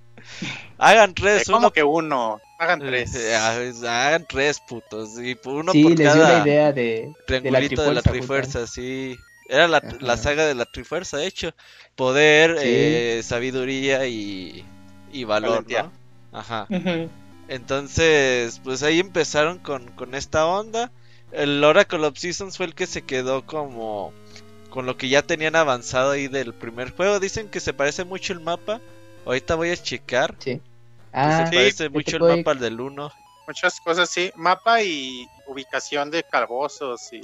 hagan 0.77 1.13
tres. 1.13 1.47
como 1.47 1.71
que 1.71 1.83
uno? 1.83 2.41
Hagan 2.57 2.79
tres. 2.79 3.15
hagan 3.35 4.25
tres, 4.27 4.59
putos. 4.67 5.17
Y 5.19 5.37
uno 5.45 5.71
sí, 5.71 5.83
por 5.83 5.91
les 5.97 6.13
dio 6.13 6.23
la 6.23 6.39
idea 6.39 6.73
de, 6.73 7.13
de 7.27 7.51
la 7.51 7.59
trifuerza, 7.59 7.89
de 7.89 7.93
la 7.93 8.01
trifuerza 8.01 8.67
sí. 8.67 9.17
Era 9.49 9.67
la, 9.67 9.81
la, 9.99 10.15
saga 10.15 10.45
de 10.45 10.53
la 10.53 10.65
Trifuerza, 10.65 11.17
de 11.17 11.25
hecho. 11.25 11.53
Poder, 11.95 12.55
eh, 12.59 13.21
sabiduría 13.23 14.05
y, 14.05 14.63
y 15.11 15.23
valor, 15.23 15.65
¿no? 15.67 15.91
Ajá. 16.31 16.67
Entonces, 17.47 18.61
pues 18.63 18.83
ahí 18.83 18.99
empezaron 18.99 19.57
con, 19.57 19.89
con 19.91 20.13
esta 20.13 20.45
onda. 20.45 20.91
El 21.31 21.63
Oracle 21.63 22.05
of 22.05 22.17
Seasons 22.17 22.57
fue 22.57 22.67
el 22.67 22.75
que 22.75 22.85
se 22.85 23.01
quedó 23.01 23.45
como 23.45 24.13
con 24.69 24.85
lo 24.85 24.97
que 24.97 25.09
ya 25.09 25.23
tenían 25.23 25.55
avanzado 25.55 26.11
ahí 26.11 26.27
del 26.27 26.53
primer 26.53 26.91
juego. 26.91 27.19
Dicen 27.19 27.49
que 27.49 27.59
se 27.59 27.73
parece 27.73 28.05
mucho 28.05 28.33
el 28.33 28.39
mapa. 28.39 28.79
Ahorita 29.25 29.55
voy 29.55 29.71
a 29.71 29.77
checar. 29.77 30.35
Sí. 30.37 30.61
Ah, 31.11 31.45
se 31.45 31.55
parece 31.55 31.89
mucho 31.89 32.17
el 32.17 32.37
mapa 32.37 32.51
al 32.51 32.59
del 32.59 32.79
1. 32.79 33.11
Muchas 33.47 33.81
cosas, 33.81 34.11
sí. 34.11 34.31
Mapa 34.35 34.83
y 34.83 35.27
ubicación 35.47 36.11
de 36.11 36.23
calabozos 36.23 37.11
y 37.11 37.21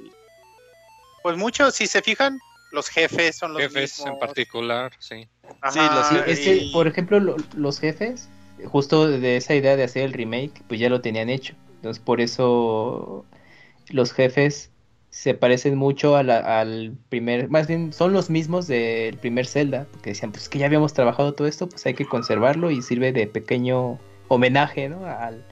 pues 1.25 1.37
muchos, 1.37 1.73
si 1.73 1.87
se 1.87 2.03
fijan, 2.03 2.39
los 2.71 2.87
jefes 2.87 3.37
son 3.37 3.53
los 3.53 3.63
jefes 3.63 3.97
en 4.05 4.19
particular, 4.19 4.91
sí. 4.99 5.27
sí, 5.71 5.79
los 5.79 6.71
por 6.71 6.85
ejemplo, 6.85 7.19
los 7.55 7.79
jefes, 7.79 8.29
justo 8.65 9.07
de 9.07 9.35
esa 9.35 9.55
idea 9.55 9.75
de 9.75 9.81
hacer 9.81 10.03
el 10.03 10.13
remake, 10.13 10.61
pues 10.67 10.79
ya 10.79 10.87
lo 10.87 11.01
tenían 11.01 11.31
hecho. 11.31 11.55
Entonces, 11.77 11.99
por 11.99 12.21
eso 12.21 13.25
los 13.89 14.13
jefes 14.13 14.69
se 15.09 15.33
parecen 15.33 15.75
mucho 15.79 16.15
al 16.15 16.95
primer, 17.09 17.49
más 17.49 17.65
bien 17.65 17.91
son 17.91 18.13
los 18.13 18.29
mismos 18.29 18.67
del 18.67 19.17
primer 19.17 19.47
Zelda, 19.47 19.87
porque 19.93 20.11
decían, 20.11 20.31
pues 20.31 20.47
que 20.47 20.59
ya 20.59 20.67
habíamos 20.67 20.93
trabajado 20.93 21.33
todo 21.33 21.47
esto, 21.47 21.67
pues 21.67 21.83
hay 21.87 21.95
que 21.95 22.05
conservarlo 22.05 22.69
y 22.69 22.83
sirve 22.83 23.11
de 23.11 23.25
pequeño 23.25 23.97
homenaje, 24.27 24.89
¿no? 24.89 25.07
Al, 25.07 25.43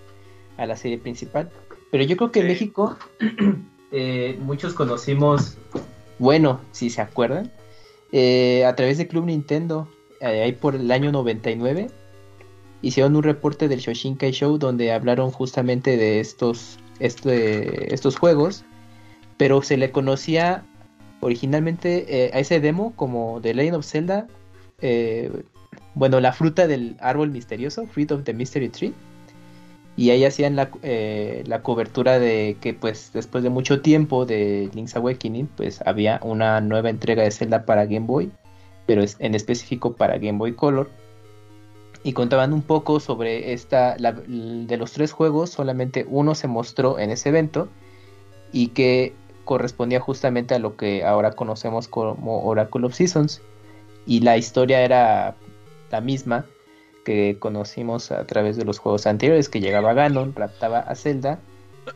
a 0.57 0.67
la 0.67 0.75
serie 0.75 0.99
principal. 0.99 1.49
Pero 1.89 2.03
yo 2.03 2.15
creo 2.15 2.31
que 2.31 2.41
en 2.41 2.47
México 2.47 2.95
Eh, 3.95 4.37
muchos 4.41 4.73
conocimos, 4.73 5.57
bueno, 6.17 6.59
si 6.71 6.89
se 6.89 6.99
acuerdan, 6.99 7.51
eh, 8.11 8.65
a 8.65 8.75
través 8.75 8.97
de 8.97 9.07
Club 9.07 9.25
Nintendo, 9.25 9.87
eh, 10.19 10.41
ahí 10.41 10.51
por 10.51 10.75
el 10.75 10.91
año 10.91 11.11
99, 11.11 11.91
hicieron 12.81 13.15
un 13.15 13.21
reporte 13.23 13.67
del 13.67 13.79
Shoshinkai 13.79 14.31
Show 14.31 14.57
donde 14.57 14.91
hablaron 14.91 15.29
justamente 15.29 15.95
de 15.95 16.19
estos, 16.19 16.79
este, 16.99 17.93
estos 17.93 18.17
juegos, 18.17 18.65
pero 19.37 19.61
se 19.61 19.77
le 19.77 19.91
conocía 19.91 20.65
originalmente 21.19 22.31
a 22.33 22.39
ese 22.39 22.59
demo 22.59 22.93
como 22.95 23.39
The 23.41 23.53
Legend 23.53 23.77
of 23.77 23.85
Zelda 23.85 24.27
bueno, 25.95 26.19
la 26.19 26.33
fruta 26.33 26.67
del 26.67 26.97
árbol 26.99 27.29
misterioso, 27.29 27.85
Fruit 27.87 28.11
of 28.11 28.23
the 28.23 28.33
Mystery 28.33 28.69
Tree. 28.69 28.93
Y 29.95 30.09
ahí 30.09 30.25
hacían 30.25 30.55
la, 30.55 30.71
eh, 30.81 31.43
la, 31.45 31.61
cobertura 31.61 32.17
de 32.17 32.57
que 32.59 32.73
pues 32.73 33.11
después 33.13 33.43
de 33.43 33.51
mucho 33.51 33.81
tiempo 33.81 34.25
de 34.25 34.69
Link's 34.73 34.95
Awakening 34.95 35.47
pues 35.47 35.81
había 35.85 36.19
una 36.23 36.61
nueva 36.61 36.89
entrega 36.89 37.21
de 37.21 37.29
Zelda 37.29 37.65
para 37.65 37.85
Game 37.85 38.07
Boy, 38.07 38.31
pero 38.87 39.03
es 39.03 39.17
en 39.19 39.35
específico 39.35 39.93
para 39.93 40.17
Game 40.17 40.39
Boy 40.39 40.53
Color. 40.53 40.89
Y 42.03 42.13
contaban 42.13 42.53
un 42.53 42.63
poco 42.63 42.99
sobre 42.99 43.53
esta, 43.53 43.95
de 43.95 44.77
los 44.77 44.91
tres 44.91 45.13
juegos, 45.13 45.51
solamente 45.51 46.05
uno 46.09 46.35
se 46.35 46.47
mostró 46.47 46.99
en 46.99 47.11
ese 47.11 47.29
evento 47.29 47.69
y 48.51 48.69
que 48.69 49.13
correspondía 49.45 50.01
justamente 50.01 50.53
a 50.53 50.59
lo 50.59 50.75
que 50.75 51.05
ahora 51.05 51.31
conocemos 51.31 51.87
como 51.87 52.43
Oracle 52.43 52.85
of 52.85 52.93
Seasons. 52.93 53.41
Y 54.05 54.19
la 54.19 54.35
historia 54.37 54.81
era 54.81 55.35
la 55.91 56.01
misma 56.01 56.45
que 57.03 57.37
conocimos 57.39 58.11
a 58.11 58.25
través 58.25 58.57
de 58.57 58.65
los 58.65 58.79
juegos 58.79 59.05
anteriores, 59.07 59.49
que 59.49 59.59
llegaba 59.59 59.93
Ganon, 59.93 60.33
raptaba 60.35 60.79
a 60.79 60.95
Zelda 60.95 61.39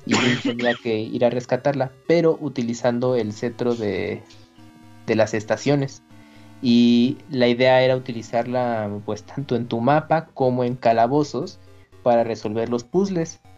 y 0.05 0.15
tenía 0.43 0.73
que 0.75 0.99
ir 0.99 1.25
a 1.25 1.29
rescatarla, 1.29 1.91
pero 2.07 2.37
utilizando 2.41 3.15
el 3.15 3.33
cetro 3.33 3.75
de, 3.75 4.21
de 5.05 5.15
las 5.15 5.33
estaciones. 5.33 6.03
Y 6.61 7.17
la 7.29 7.47
idea 7.47 7.81
era 7.81 7.95
utilizarla 7.95 8.89
pues 9.05 9.23
tanto 9.23 9.55
en 9.55 9.67
tu 9.67 9.79
mapa 9.79 10.27
como 10.33 10.63
en 10.63 10.75
calabozos 10.75 11.59
para 12.03 12.23
resolver 12.23 12.69
los 12.69 12.83
puzzles. 12.83 13.39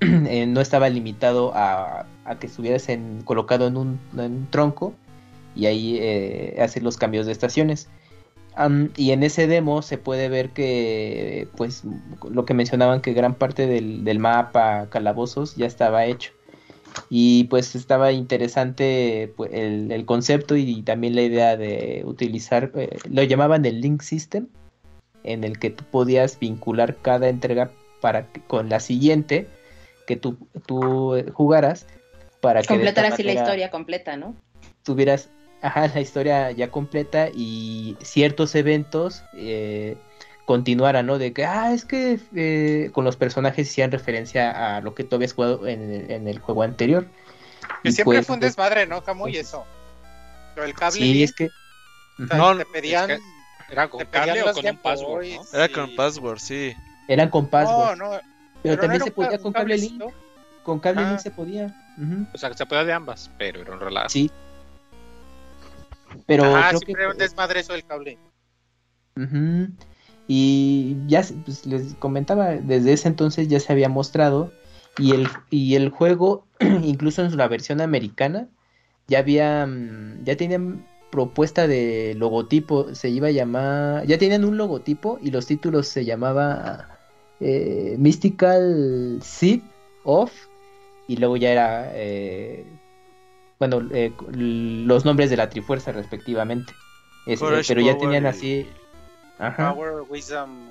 Eh, 0.00 0.46
no 0.46 0.60
estaba 0.60 0.88
limitado 0.88 1.50
a, 1.56 2.06
que 2.38 2.46
estuvieras 2.46 2.88
en, 2.88 3.22
colocado 3.22 3.66
en 3.66 3.76
un, 3.76 4.46
tronco 4.48 4.94
y 5.56 5.66
ahí 5.66 5.98
eh, 6.00 6.56
hacer 6.60 6.84
los 6.84 6.96
cambios 6.96 7.26
de 7.26 7.32
estaciones. 7.32 7.88
Y 8.96 9.12
en 9.12 9.22
ese 9.22 9.46
demo 9.46 9.82
se 9.82 9.98
puede 9.98 10.28
ver 10.28 10.50
que, 10.50 11.48
pues, 11.56 11.82
lo 12.28 12.44
que 12.44 12.54
mencionaban 12.54 13.00
que 13.00 13.12
gran 13.12 13.34
parte 13.34 13.66
del, 13.66 14.18
mapa 14.18 14.88
calabozos 14.90 15.56
ya 15.56 15.66
estaba 15.66 16.04
hecho. 16.04 16.32
Y 17.10 17.44
pues 17.44 17.76
estaba 17.76 18.10
interesante 18.12 19.32
pues, 19.36 19.50
el, 19.52 20.04
concepto 20.06 20.56
y, 20.56 20.82
también 20.82 21.14
la 21.14 21.22
idea 21.22 21.56
de 21.56 22.02
utilizar, 22.04 22.72
eh, 22.74 22.96
lo 23.08 23.22
llamaban 23.22 23.64
el 23.64 23.80
Link 23.80 24.02
System, 24.02 24.48
en 25.22 25.44
el 25.44 25.58
que 25.58 25.70
tú 25.70 25.84
podías 25.84 26.38
vincular 26.40 26.96
cada 26.96 27.28
entrega 27.28 27.70
para 28.00 28.26
con 28.46 28.68
la 28.68 28.80
siguiente 28.80 29.46
que 30.06 30.16
tú, 30.16 30.36
tú 30.66 31.14
jugaras 31.32 31.86
para 32.40 32.62
que 32.62 32.68
completar 32.68 33.04
así 33.06 33.22
la 33.22 33.34
historia 33.34 33.70
completa, 33.70 34.16
¿no? 34.16 34.34
Tuvieras 34.82 35.28
ajá, 35.62 35.88
la 35.88 36.00
historia 36.00 36.50
ya 36.52 36.70
completa 36.70 37.28
y 37.32 37.96
ciertos 38.00 38.54
eventos 38.54 39.22
eh, 39.34 39.96
continuaran, 40.44 41.06
¿no? 41.06 41.18
De 41.18 41.32
que, 41.32 41.44
ah, 41.44 41.72
es 41.72 41.84
que 41.84 42.18
eh, 42.34 42.90
con 42.92 43.04
los 43.04 43.16
personajes 43.16 43.68
hacían 43.68 43.90
referencia 43.90 44.76
a 44.76 44.80
lo 44.80 44.94
que 44.94 45.04
tú 45.04 45.16
habías 45.16 45.34
jugado 45.34 45.66
en 45.66 46.26
el, 46.26 46.38
juego 46.38 46.62
anterior. 46.62 47.06
Que 47.82 47.92
siempre 47.92 48.18
pues, 48.18 48.26
fue 48.26 48.34
un 48.34 48.40
pues, 48.40 48.52
desmadre, 48.52 48.86
¿no, 48.86 49.02
Camuy? 49.02 49.32
Pues, 49.32 49.48
eso. 49.48 49.66
Pero 50.54 50.66
el 50.66 50.74
cable. 50.74 50.98
Sí, 50.98 51.22
es 51.22 51.32
que. 51.32 51.50
No, 52.18 52.56
te 52.56 52.64
pedían. 52.64 53.10
¿Era 53.70 53.88
con 53.88 54.04
cable 54.06 54.42
o 54.42 54.52
con 54.52 54.66
un 54.66 54.76
password? 54.78 55.26
Era 55.52 55.68
con 55.68 55.94
password, 55.94 56.38
sí. 56.38 56.74
Eran 57.06 57.28
con 57.28 57.48
password. 57.48 57.98
No, 57.98 58.12
no. 58.12 58.20
Pero, 58.62 58.78
también 58.78 59.02
se 59.04 59.10
podía 59.10 59.38
con 59.38 59.52
cable 59.52 59.76
link. 59.76 60.02
Con 60.62 60.80
cable 60.80 61.02
link 61.02 61.14
ah. 61.16 61.18
se 61.18 61.30
podía. 61.30 61.74
O 62.32 62.38
sea, 62.38 62.50
que 62.50 62.56
se 62.56 62.66
podía 62.66 62.84
de 62.84 62.92
ambas, 62.92 63.30
pero 63.38 63.60
era 63.60 63.72
un 63.72 63.80
relato. 63.80 64.08
Sí. 64.08 64.30
Pero 66.26 66.44
ah, 66.44 66.66
creo 66.68 66.80
siempre 66.80 67.04
que... 67.04 67.10
un 67.10 67.18
desmadre 67.18 67.60
eso 67.60 67.72
del 67.72 67.84
cable. 67.84 68.18
Y 70.26 70.96
ya 71.06 71.24
pues, 71.44 71.66
les 71.66 71.94
comentaba, 71.94 72.50
desde 72.50 72.92
ese 72.92 73.08
entonces 73.08 73.48
ya 73.48 73.60
se 73.60 73.72
había 73.72 73.88
mostrado. 73.88 74.52
Y 74.98 75.12
el, 75.12 75.28
y 75.50 75.76
el 75.76 75.90
juego, 75.90 76.44
incluso 76.60 77.24
en 77.24 77.36
la 77.36 77.48
versión 77.48 77.80
americana, 77.80 78.48
ya 79.06 79.20
había. 79.20 79.66
Mm, 79.66 80.24
ya 80.24 80.36
tenían 80.36 80.86
propuesta 81.10 81.66
de 81.66 82.14
logotipo. 82.16 82.94
Se 82.94 83.08
iba 83.08 83.28
a 83.28 83.32
llamar. 83.32 84.06
Ya 84.06 84.18
tenían 84.18 84.44
un 84.44 84.56
logotipo 84.56 85.18
y 85.22 85.30
los 85.30 85.46
títulos 85.46 85.88
se 85.88 86.04
llamaba 86.04 86.98
eh, 87.40 87.96
Mystical 87.98 89.20
Seed 89.22 89.60
of, 90.04 90.32
y 91.06 91.16
luego 91.16 91.36
ya 91.36 91.50
era, 91.50 91.90
eh, 91.94 92.64
bueno, 93.58 93.82
eh, 93.92 94.12
los 94.32 95.04
nombres 95.04 95.30
de 95.30 95.36
la 95.36 95.50
Trifuerza 95.50 95.92
respectivamente. 95.92 96.72
pero 97.26 97.80
ya 97.80 97.98
tenían 97.98 98.26
así... 98.26 98.66
Power, 99.38 100.02
Wisdom, 100.08 100.68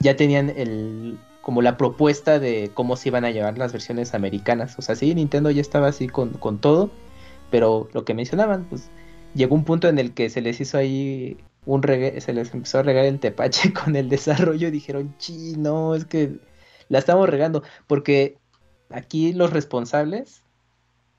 Ya 0.00 0.14
tenían 0.16 0.50
el 0.50 1.18
como 1.48 1.62
la 1.62 1.78
propuesta 1.78 2.38
de 2.38 2.70
cómo 2.74 2.94
se 2.96 3.08
iban 3.08 3.24
a 3.24 3.30
llevar 3.30 3.56
las 3.56 3.72
versiones 3.72 4.12
americanas. 4.12 4.78
O 4.78 4.82
sea, 4.82 4.94
sí, 4.94 5.14
Nintendo 5.14 5.50
ya 5.50 5.62
estaba 5.62 5.88
así 5.88 6.06
con, 6.06 6.34
con 6.34 6.58
todo, 6.58 6.90
pero 7.50 7.88
lo 7.94 8.04
que 8.04 8.12
mencionaban, 8.12 8.64
pues 8.64 8.90
llegó 9.34 9.54
un 9.54 9.64
punto 9.64 9.88
en 9.88 9.98
el 9.98 10.12
que 10.12 10.28
se 10.28 10.42
les 10.42 10.60
hizo 10.60 10.76
ahí 10.76 11.38
un 11.64 11.82
se 11.82 12.32
les 12.34 12.52
empezó 12.52 12.78
a 12.78 12.82
regar 12.82 13.06
el 13.06 13.18
tepache 13.18 13.72
con 13.84 13.96
el 13.96 14.10
desarrollo 14.10 14.68
y 14.68 14.70
dijeron, 14.70 15.14
chi, 15.18 15.54
no, 15.56 15.94
es 15.94 16.04
que 16.04 16.36
la 16.90 16.98
estamos 16.98 17.28
regando, 17.28 17.62
porque 17.86 18.36
aquí 18.90 19.32
los 19.32 19.52
responsables 19.52 20.42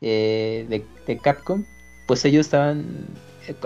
eh, 0.01 0.65
de, 1.07 1.17
Capcom, 1.17 1.65
pues 2.07 2.23
ellos 2.25 2.45
estaban, 2.45 3.05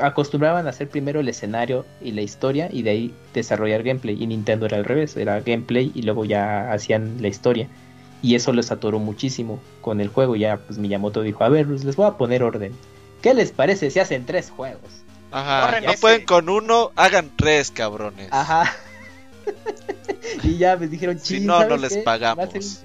acostumbraban 0.02 0.68
a 0.68 0.72
hacer 0.72 0.90
primero 0.90 1.20
el 1.20 1.30
escenario 1.30 1.86
y 2.02 2.12
la 2.12 2.22
historia 2.22 2.70
y 2.72 2.82
de 2.84 2.90
ahí 2.90 3.14
desarrollar 3.34 3.84
gameplay, 3.84 4.22
y 4.22 4.28
Nintendo 4.28 4.66
era 4.66 4.78
al 4.78 4.86
revés, 4.86 5.16
era 5.18 5.40
gameplay 5.42 5.92
y 5.94 6.02
luego 6.04 6.26
ya 6.26 6.72
hacían 6.72 7.22
la 7.22 7.28
historia. 7.28 7.68
Y 8.22 8.36
eso 8.36 8.54
les 8.54 8.72
atoró 8.72 9.00
muchísimo 9.00 9.60
con 9.82 10.00
el 10.00 10.08
juego. 10.08 10.38
Ya 10.38 10.56
pues 10.58 10.80
Miyamoto 10.80 11.22
dijo, 11.22 11.44
a 11.44 11.50
ver, 11.50 11.68
pues, 11.68 11.84
les 11.84 11.98
voy 11.98 12.08
a 12.08 12.12
poner 12.12 12.42
orden. 12.42 12.74
¿Qué 13.22 13.34
les 13.34 13.52
parece 13.52 13.92
si 13.92 14.00
hacen 14.00 14.26
tres 14.26 14.50
juegos? 14.50 15.04
Ajá, 15.32 15.82
no 15.82 15.94
pueden 16.00 16.26
con 16.26 16.48
uno, 16.48 16.92
hagan 16.96 17.32
tres, 17.36 17.72
cabrones. 17.72 18.30
Ajá. 18.32 18.74
y 20.44 20.58
ya 20.58 20.78
me 20.78 20.88
dijeron, 20.88 21.20
Si 21.20 21.40
no, 21.40 21.68
no 21.68 21.76
les 21.76 21.98
pagamos. 21.98 22.84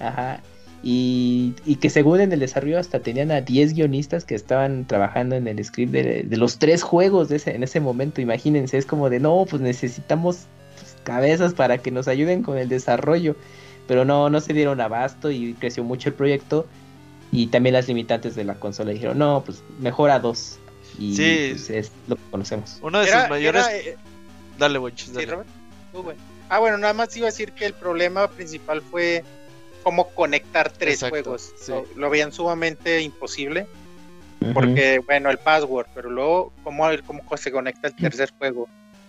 Ajá. 0.00 0.40
Y, 0.82 1.54
y, 1.66 1.76
que 1.76 1.90
según 1.90 2.20
en 2.20 2.32
el 2.32 2.38
desarrollo 2.38 2.78
hasta 2.78 3.00
tenían 3.00 3.32
a 3.32 3.40
10 3.40 3.74
guionistas 3.74 4.24
que 4.24 4.36
estaban 4.36 4.86
trabajando 4.86 5.34
en 5.34 5.48
el 5.48 5.62
script 5.64 5.92
de, 5.92 6.36
los 6.36 6.58
tres 6.58 6.84
juegos 6.84 7.28
de 7.28 7.36
ese, 7.36 7.54
en 7.56 7.64
ese 7.64 7.80
momento. 7.80 8.20
Imagínense, 8.20 8.78
es 8.78 8.86
como 8.86 9.10
de, 9.10 9.18
no, 9.18 9.44
pues 9.48 9.60
necesitamos 9.60 10.42
cabezas 11.02 11.54
para 11.54 11.78
que 11.78 11.90
nos 11.90 12.06
ayuden 12.06 12.42
con 12.42 12.58
el 12.58 12.68
desarrollo. 12.68 13.34
Pero 13.88 14.04
no, 14.04 14.30
no 14.30 14.40
se 14.40 14.52
dieron 14.52 14.80
abasto 14.80 15.30
y 15.30 15.54
creció 15.54 15.82
mucho 15.82 16.10
el 16.10 16.14
proyecto. 16.14 16.66
Y 17.32 17.48
también 17.48 17.72
las 17.72 17.88
limitantes 17.88 18.36
de 18.36 18.44
la 18.44 18.54
consola 18.54 18.92
dijeron, 18.92 19.18
no, 19.18 19.42
pues 19.44 19.64
mejor 19.80 20.10
a 20.10 20.20
dos. 20.20 20.58
Y 20.98 21.16
sí. 21.16 21.48
Pues, 21.50 21.70
es 21.70 21.92
lo 22.06 22.16
que 22.16 22.22
conocemos. 22.30 22.78
Uno 22.82 23.00
de 23.00 23.06
sus 23.06 23.28
mayores. 23.28 23.66
Eh, 23.68 23.96
dale, 24.58 24.78
Wench, 24.78 25.10
Ah, 26.50 26.60
bueno, 26.60 26.78
nada 26.78 26.94
más 26.94 27.14
iba 27.16 27.26
a 27.26 27.30
decir 27.30 27.52
que 27.52 27.66
el 27.66 27.74
problema 27.74 28.28
principal 28.28 28.80
fue 28.80 29.22
cómo 29.88 30.10
conectar 30.10 30.70
tres 30.70 31.00
juegos. 31.00 31.54
Lo, 31.96 32.10
veían 32.10 32.30
sumamente 32.30 33.00
imposible. 33.00 33.66
Porque, 34.52 35.00
bueno, 35.00 35.30
el 35.30 35.38
password, 35.38 35.86
pero 35.94 36.10
luego, 36.10 36.52
¿cómo, 36.62 36.84
cómo 37.06 37.36
se 37.38 37.50
conecta 37.50 37.88
el 37.88 37.96
tercer 37.96 38.30
juego? 38.36 38.68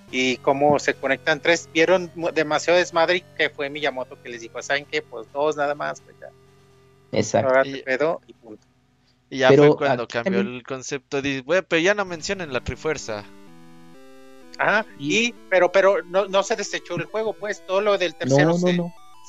Y 0.09 0.37
cómo 0.37 0.79
se 0.79 0.93
conectan 0.93 1.41
tres. 1.41 1.67
Vieron 1.73 2.09
demasiado 2.33 2.79
desmadre 2.79 3.25
que 3.37 3.49
fue 3.49 3.69
Miyamoto 3.69 4.17
que 4.23 4.29
les 4.29 4.39
dijo, 4.41 4.61
¿saben 4.61 4.85
qué? 4.85 5.01
Pues 5.01 5.27
dos 5.33 5.57
nada 5.57 5.75
más, 5.75 5.99
pues 5.99 6.15
ya. 6.19 6.29
Exacto. 7.11 8.21
y 8.25 8.33
punto. 8.33 8.65
Y 9.29 9.39
ya 9.39 9.51
fue 9.51 9.75
cuando 9.75 10.07
cambió 10.07 10.39
el 10.39 10.63
concepto. 10.63 11.21
de 11.21 11.43
pero 11.67 11.81
ya 11.81 11.93
no 11.93 12.05
mencionen 12.05 12.53
la 12.53 12.63
Trifuerza. 12.63 13.25
Ah, 14.57 14.85
y, 14.97 15.33
pero 15.49 15.71
pero 15.71 16.03
no, 16.03 16.25
no 16.27 16.41
se 16.43 16.55
desechó 16.55 16.95
el 16.95 17.05
juego, 17.05 17.33
pues 17.33 17.65
todo 17.65 17.81
lo 17.81 17.97
del 17.97 18.15
tercero 18.15 18.53
se, 18.53 18.77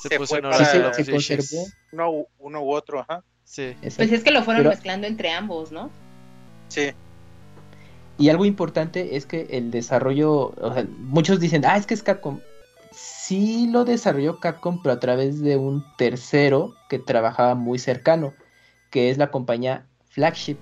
se, 0.01 0.17
fue 0.25 0.41
para 0.41 0.93
se, 0.93 1.11
conservó. 1.11 1.65
Uno, 1.91 2.27
uno, 2.39 2.61
u 2.61 2.73
otro, 2.73 2.99
ajá. 2.99 3.23
Sí. 3.43 3.75
Pues 3.81 4.11
es 4.11 4.23
que 4.23 4.31
lo 4.31 4.43
fueron 4.43 4.67
mezclando 4.67 5.07
entre 5.07 5.31
ambos, 5.31 5.71
¿no? 5.71 5.89
Sí. 6.69 6.91
Y 8.17 8.29
algo 8.29 8.45
importante 8.45 9.15
es 9.15 9.25
que 9.25 9.47
el 9.51 9.71
desarrollo, 9.71 10.53
o 10.57 10.73
sea, 10.73 10.85
muchos 10.99 11.39
dicen, 11.39 11.65
ah, 11.65 11.77
es 11.77 11.85
que 11.85 11.93
es 11.93 12.03
Capcom. 12.03 12.39
Sí 12.91 13.67
lo 13.71 13.85
desarrolló 13.85 14.39
Capcom, 14.39 14.81
pero 14.81 14.93
a 14.93 14.99
través 14.99 15.41
de 15.41 15.57
un 15.57 15.83
tercero 15.97 16.75
que 16.89 16.99
trabajaba 16.99 17.55
muy 17.55 17.79
cercano, 17.79 18.33
que 18.89 19.09
es 19.09 19.17
la 19.17 19.31
compañía 19.31 19.85
Flagship, 20.09 20.57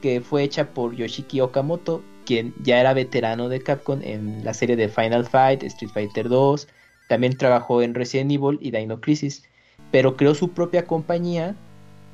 que 0.00 0.20
fue 0.20 0.42
hecha 0.42 0.70
por 0.72 0.94
Yoshiki 0.94 1.40
Okamoto, 1.40 2.02
quien 2.24 2.54
ya 2.62 2.80
era 2.80 2.92
veterano 2.92 3.48
de 3.48 3.62
Capcom 3.62 4.00
en 4.02 4.44
la 4.44 4.54
serie 4.54 4.76
de 4.76 4.88
Final 4.88 5.26
Fight, 5.26 5.62
Street 5.62 5.92
Fighter 5.92 6.28
2, 6.28 6.68
también 7.08 7.36
trabajó 7.36 7.82
en 7.82 7.94
Resident 7.94 8.30
Evil 8.32 8.58
y 8.60 8.70
Dino 8.70 9.00
Crisis, 9.00 9.42
pero 9.90 10.16
creó 10.16 10.34
su 10.34 10.50
propia 10.50 10.86
compañía, 10.86 11.54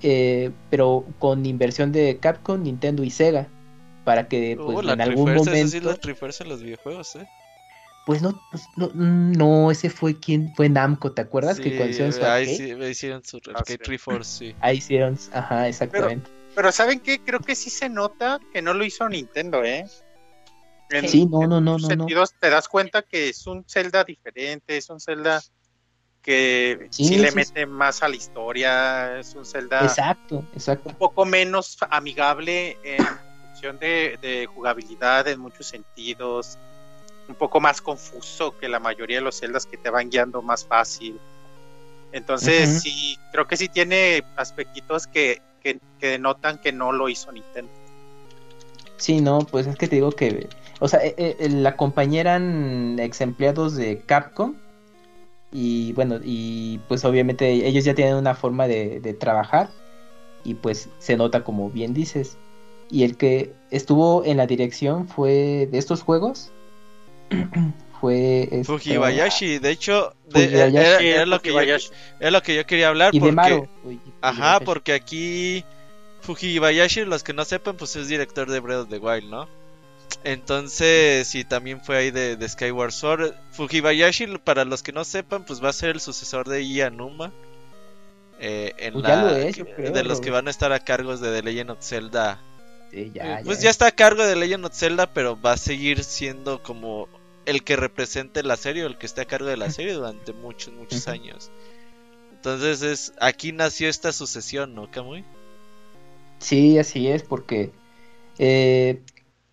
eh, 0.03 0.51
pero 0.71 1.05
con 1.19 1.47
inversión 1.47 1.93
de 1.93 2.19
Capcom, 2.21 2.63
Nintendo 2.63 3.05
y 3.05 3.11
Sega. 3.11 3.49
para 4.05 4.29
que 4.29 4.57
pues, 4.57 4.85
uh, 4.85 4.91
en 4.91 5.01
algún 5.01 5.35
momento... 5.35 5.69
sí 5.69 5.81
la 5.81 5.97
en 5.97 6.49
los 6.49 6.63
videojuegos, 6.63 7.17
¿eh? 7.17 7.27
Pues 8.05 8.21
no, 8.21 8.41
pues 8.51 8.65
no, 8.77 8.91
no, 8.95 9.71
ese 9.71 9.89
fue 9.89 10.19
quien 10.19 10.53
fue 10.57 10.69
Namco, 10.69 11.13
¿te 11.13 11.23
acuerdas? 11.23 11.61
que 11.61 11.77
cuando 11.77 11.91
hicieron 11.91 12.13
su 12.13 12.25
ahí 12.25 12.57
sí, 12.57 12.73
hicieron 12.91 13.25
su 13.25 13.37
ah, 13.37 13.59
arcade 13.59 13.79
Triforce, 13.79 14.39
sí. 14.39 14.57
Ahí 14.61 14.79
hicieron, 14.79 15.17
ajá, 15.33 15.69
exactamente. 15.69 16.29
Pero, 16.55 16.73
¿saben 16.73 16.99
qué? 16.99 17.21
Creo 17.21 17.39
que 17.39 17.55
sí 17.55 17.71
se 17.71 17.89
nota 17.89 18.41
que 18.53 18.61
no 18.61 18.75
lo 18.75 18.85
hizo 18.85 19.09
Nintendo, 19.09 19.63
¿eh? 19.65 19.87
Sí, 21.09 21.27
no, 21.27 21.47
no, 21.47 21.61
no, 21.61 21.79
no, 21.79 21.79
sentidos 21.79 22.35
te 22.39 22.51
das 22.51 22.69
cuenta 22.69 23.03
que 23.03 23.31
es 23.31 23.47
un 23.47 23.65
Zelda 23.69 24.05
diferente, 24.05 24.77
es 24.77 24.91
un 24.91 25.01
Zelda 25.01 25.43
que 26.23 26.89
sí, 26.91 27.17
le 27.17 27.33
mete 27.33 27.67
más 27.67 28.03
a 28.03 28.09
la 28.09 28.17
historia, 28.17 29.19
es 29.19 29.35
un 29.35 29.45
Zelda 29.45 29.83
exacto, 29.83 30.45
exacto. 30.55 30.91
un 30.91 30.95
poco 30.95 31.25
menos 31.25 31.77
amigable 31.91 32.79
en 32.85 33.05
función 33.49 33.79
de, 33.79 34.19
de 34.23 34.47
jugabilidad 34.47 35.27
en 35.27 35.41
muchos 35.41 35.67
sentidos 35.67 36.59
un 37.29 37.35
poco 37.35 37.61
más 37.61 37.81
confuso 37.81 38.57
que 38.59 38.69
la 38.69 38.79
mayoría 38.79 39.19
de 39.19 39.23
los 39.23 39.39
celdas 39.39 39.67
que 39.67 39.77
te 39.77 39.91
van 39.91 40.11
guiando 40.11 40.43
más 40.43 40.65
fácil. 40.65 41.19
Entonces, 42.13 42.83
sí, 42.83 43.17
creo 43.31 43.47
que 43.47 43.57
sí 43.57 43.69
tiene 43.69 44.23
aspectitos 44.37 45.07
que, 45.07 45.41
que, 45.63 45.81
que, 45.99 46.09
denotan 46.09 46.59
que 46.59 46.73
no 46.73 46.93
lo 46.93 47.09
hizo 47.09 47.33
Nintendo. 47.33 47.73
Sí, 48.99 49.21
no, 49.21 49.41
pues 49.41 49.67
es 49.67 49.77
que 49.77 49.89
te 49.89 49.97
digo 49.97 50.13
que, 50.13 50.49
o 50.83 50.89
sea, 50.89 50.99
eh, 51.05 51.15
eh, 51.17 51.49
la 51.49 51.77
compañía 51.77 52.23
eran 52.23 52.99
ex 52.99 53.21
empleados 53.21 53.77
de 53.77 54.01
Capcom 54.01 54.57
y 55.53 55.93
bueno, 55.93 56.19
y 56.25 56.81
pues 56.89 57.05
obviamente 57.05 57.53
ellos 57.53 57.85
ya 57.85 57.95
tienen 57.95 58.17
una 58.17 58.35
forma 58.35 58.67
de, 58.67 58.99
de 58.99 59.15
trabajar 59.15 59.71
y 60.43 60.55
pues 60.55 60.89
se 60.99 61.17
nota 61.17 61.45
como 61.45 61.71
bien 61.71 61.95
dices. 61.95 62.37
Y 62.91 63.05
el 63.05 63.17
que 63.17 63.53
estuvo 63.71 64.25
en 64.25 64.39
la 64.39 64.49
dirección 64.49 65.07
fue 65.07 65.69
de 65.71 65.79
estos 65.79 66.03
juegos, 66.03 66.51
fue 68.01 68.49
este, 68.51 68.65
Fujibayashi, 68.65 69.61
de 69.61 69.71
hecho, 69.71 70.15
era, 70.35 71.27
lo 71.27 71.41
que 71.41 71.53
yo, 71.53 72.31
lo 72.31 72.43
que 72.43 72.57
yo 72.57 72.67
quería 72.67 72.89
hablar 72.89 73.13
porque 73.17 73.69
ajá, 74.21 74.59
porque 74.59 74.95
aquí 74.95 75.65
Fujibayashi, 76.23 77.05
los 77.05 77.23
que 77.23 77.35
no 77.35 77.45
sepan, 77.45 77.77
pues 77.77 77.95
es 77.95 78.09
director 78.09 78.51
de 78.51 78.59
Breath 78.59 78.81
of 78.81 78.89
the 78.89 78.99
Wild, 78.99 79.31
¿no? 79.31 79.62
Entonces, 80.25 81.27
sí, 81.27 81.45
también 81.45 81.81
fue 81.81 81.97
ahí 81.97 82.11
de, 82.11 82.49
Skyward 82.49 82.93
Sword. 82.93 83.35
Fujibayashi, 83.53 84.27
para 84.39 84.65
los 84.65 84.83
que 84.83 84.93
no 84.93 85.05
sepan, 85.05 85.45
pues 85.45 85.63
va 85.63 85.71
a 85.71 85.73
ser 85.73 85.91
el 85.91 86.01
sucesor 86.01 86.49
de 86.49 86.65
Ianuma. 86.65 87.33
Eh, 88.41 88.73
en 88.79 88.95
pues 88.95 89.05
la, 89.05 89.35
de 89.35 90.05
los 90.05 90.21
que 90.21 90.31
van 90.31 90.49
a 90.49 90.51
estar 90.51 90.73
a 90.73 90.81
cargo 90.81 91.17
de 91.17 91.31
The 91.31 91.43
Legend 91.43 91.71
of 91.71 91.79
Zelda. 91.81 92.41
pues 93.45 93.61
ya 93.61 93.71
está 93.71 93.87
a 93.87 93.93
cargo 93.93 94.25
de 94.25 94.35
The 94.35 94.41
Legend 94.41 94.67
of 94.67 94.75
Zelda, 94.75 95.07
pero 95.13 95.41
va 95.41 95.53
a 95.53 95.57
seguir 95.57 96.03
siendo 96.03 96.63
como 96.63 97.09
el 97.47 97.63
que 97.63 97.77
represente 97.77 98.43
la 98.43 98.57
serie 98.57 98.85
o 98.85 98.87
el 98.89 98.99
que 98.99 99.07
esté 99.07 99.21
a 99.21 99.27
cargo 99.27 99.47
de 99.47 99.57
la 99.57 99.71
serie 99.71 99.93
durante 99.93 100.33
muchos, 100.33 100.75
muchos 100.75 101.07
años. 101.07 101.51
Entonces 102.33 102.83
es 102.83 103.13
aquí 103.21 103.53
nació 103.53 103.89
esta 103.89 104.13
sucesión, 104.13 104.75
¿no, 104.75 104.91
Camuy? 104.91 105.25
Sí, 106.41 106.77
así 106.79 107.07
es, 107.07 107.23
porque 107.23 107.71
eh, 108.39 109.01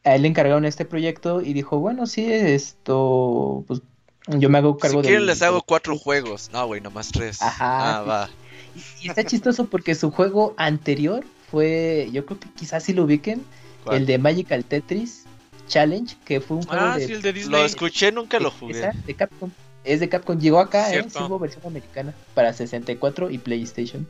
a 0.04 0.16
él 0.16 0.24
le 0.24 0.28
encargaron 0.28 0.66
este 0.66 0.86
proyecto 0.86 1.42
y 1.42 1.54
dijo, 1.54 1.80
bueno, 1.80 2.08
sí, 2.08 2.32
esto, 2.32 3.64
pues 3.68 3.82
yo 4.28 4.50
me 4.50 4.60
hago 4.60 4.78
cargo 4.78 5.02
de... 5.02 5.04
Si 5.04 5.10
quieren 5.10 5.26
les 5.26 5.42
hago 5.42 5.62
cuatro 5.62 5.98
juegos. 5.98 6.50
No, 6.54 6.66
güey, 6.68 6.82
nomás 6.82 7.12
tres. 7.12 7.42
Ajá. 7.42 7.98
Ah, 7.98 8.02
va. 8.02 8.30
Y, 9.02 9.10
está 9.10 9.24
chistoso 9.24 9.66
porque 9.66 9.96
su 9.96 10.12
juego 10.12 10.54
anterior 10.58 11.26
fue, 11.50 12.10
yo 12.12 12.26
creo 12.26 12.40
que 12.40 12.50
quizás 12.52 12.84
si 12.84 12.94
lo 12.94 13.04
ubiquen, 13.04 13.44
el 13.92 14.06
de 14.06 14.18
Magical 14.20 14.64
Tetris 14.64 15.26
Challenge, 15.68 16.16
que 16.26 16.42
fue 16.42 16.58
un 16.58 16.64
juego 16.64 16.86
ah, 16.86 16.98
de... 16.98 17.08
Sí, 17.08 17.14
el 17.14 17.22
de 17.22 17.34
Disney. 17.34 17.60
Lo 17.60 17.66
escuché, 17.66 18.12
nunca 18.12 18.40
lo 18.40 18.52
jugué. 18.52 18.92
De 19.06 19.14
Capcom. 19.16 19.50
Es 19.84 20.00
de 20.00 20.10
Capcom. 20.10 20.40
Llegó 20.40 20.60
acá, 20.60 20.94
¿eh? 20.94 21.06
hubo 21.26 21.40
versión 21.40 21.66
americana 21.66 22.14
para 22.34 22.54
64 22.54 23.32
y 23.32 23.38
PlayStation. 23.38 24.08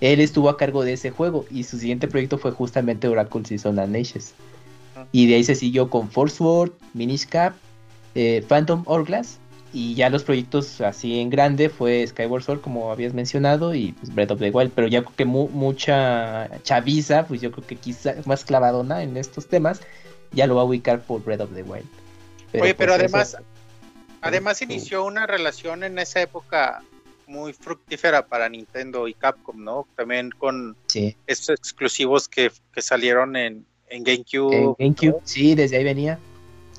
Él 0.00 0.20
estuvo 0.20 0.48
a 0.48 0.56
cargo 0.56 0.84
de 0.84 0.92
ese 0.92 1.10
juego 1.10 1.44
y 1.50 1.64
su 1.64 1.78
siguiente 1.78 2.08
proyecto 2.08 2.38
fue 2.38 2.52
justamente 2.52 3.08
Oracle 3.08 3.44
Season 3.44 3.78
and 3.78 3.96
Ashes. 3.96 4.34
Y 5.12 5.26
de 5.26 5.36
ahí 5.36 5.44
se 5.44 5.54
siguió 5.54 5.90
con 5.90 6.10
Force 6.10 6.42
World, 6.42 6.72
Minish 6.94 7.26
Cap, 7.26 7.54
eh, 8.14 8.44
Phantom 8.48 8.82
Hourglass 8.86 9.38
y 9.72 9.94
ya 9.94 10.08
los 10.08 10.24
proyectos 10.24 10.80
así 10.80 11.20
en 11.20 11.28
grande 11.28 11.68
fue 11.68 12.06
Skyward 12.06 12.42
Sword 12.42 12.60
como 12.62 12.90
habías 12.90 13.12
mencionado 13.12 13.74
y 13.74 13.92
pues, 13.92 14.14
Breath 14.14 14.30
of 14.30 14.38
the 14.40 14.50
Wild, 14.50 14.72
pero 14.74 14.88
ya 14.88 15.02
creo 15.02 15.14
que 15.14 15.24
mucha 15.24 16.48
chaviza, 16.62 17.26
pues 17.26 17.40
yo 17.40 17.52
creo 17.52 17.66
que 17.66 17.76
quizá 17.76 18.14
más 18.24 18.44
clavadona 18.44 19.02
en 19.02 19.16
estos 19.16 19.46
temas, 19.46 19.80
ya 20.32 20.46
lo 20.46 20.56
va 20.56 20.62
a 20.62 20.64
ubicar 20.64 21.02
por 21.02 21.22
Breath 21.22 21.42
of 21.42 21.54
the 21.54 21.62
Wild. 21.62 21.86
Oye, 22.54 22.74
pero 22.74 22.94
pues, 22.94 23.00
además, 23.00 23.36
además 24.22 24.62
inició 24.62 25.04
una 25.04 25.26
relación 25.26 25.84
en 25.84 25.98
esa 25.98 26.22
época 26.22 26.82
muy 27.26 27.52
fructífera 27.52 28.26
para 28.26 28.48
Nintendo 28.48 29.06
y 29.06 29.12
Capcom, 29.12 29.62
¿no? 29.62 29.86
También 29.96 30.30
con 30.30 30.76
estos 31.26 31.50
exclusivos 31.50 32.26
que, 32.26 32.50
salieron 32.78 33.36
en, 33.36 33.66
en 33.90 34.04
GameCube. 34.04 34.56
En 34.56 34.74
GameCube, 34.78 35.20
sí, 35.24 35.54
desde 35.54 35.76
ahí 35.76 35.84
venía. 35.84 36.18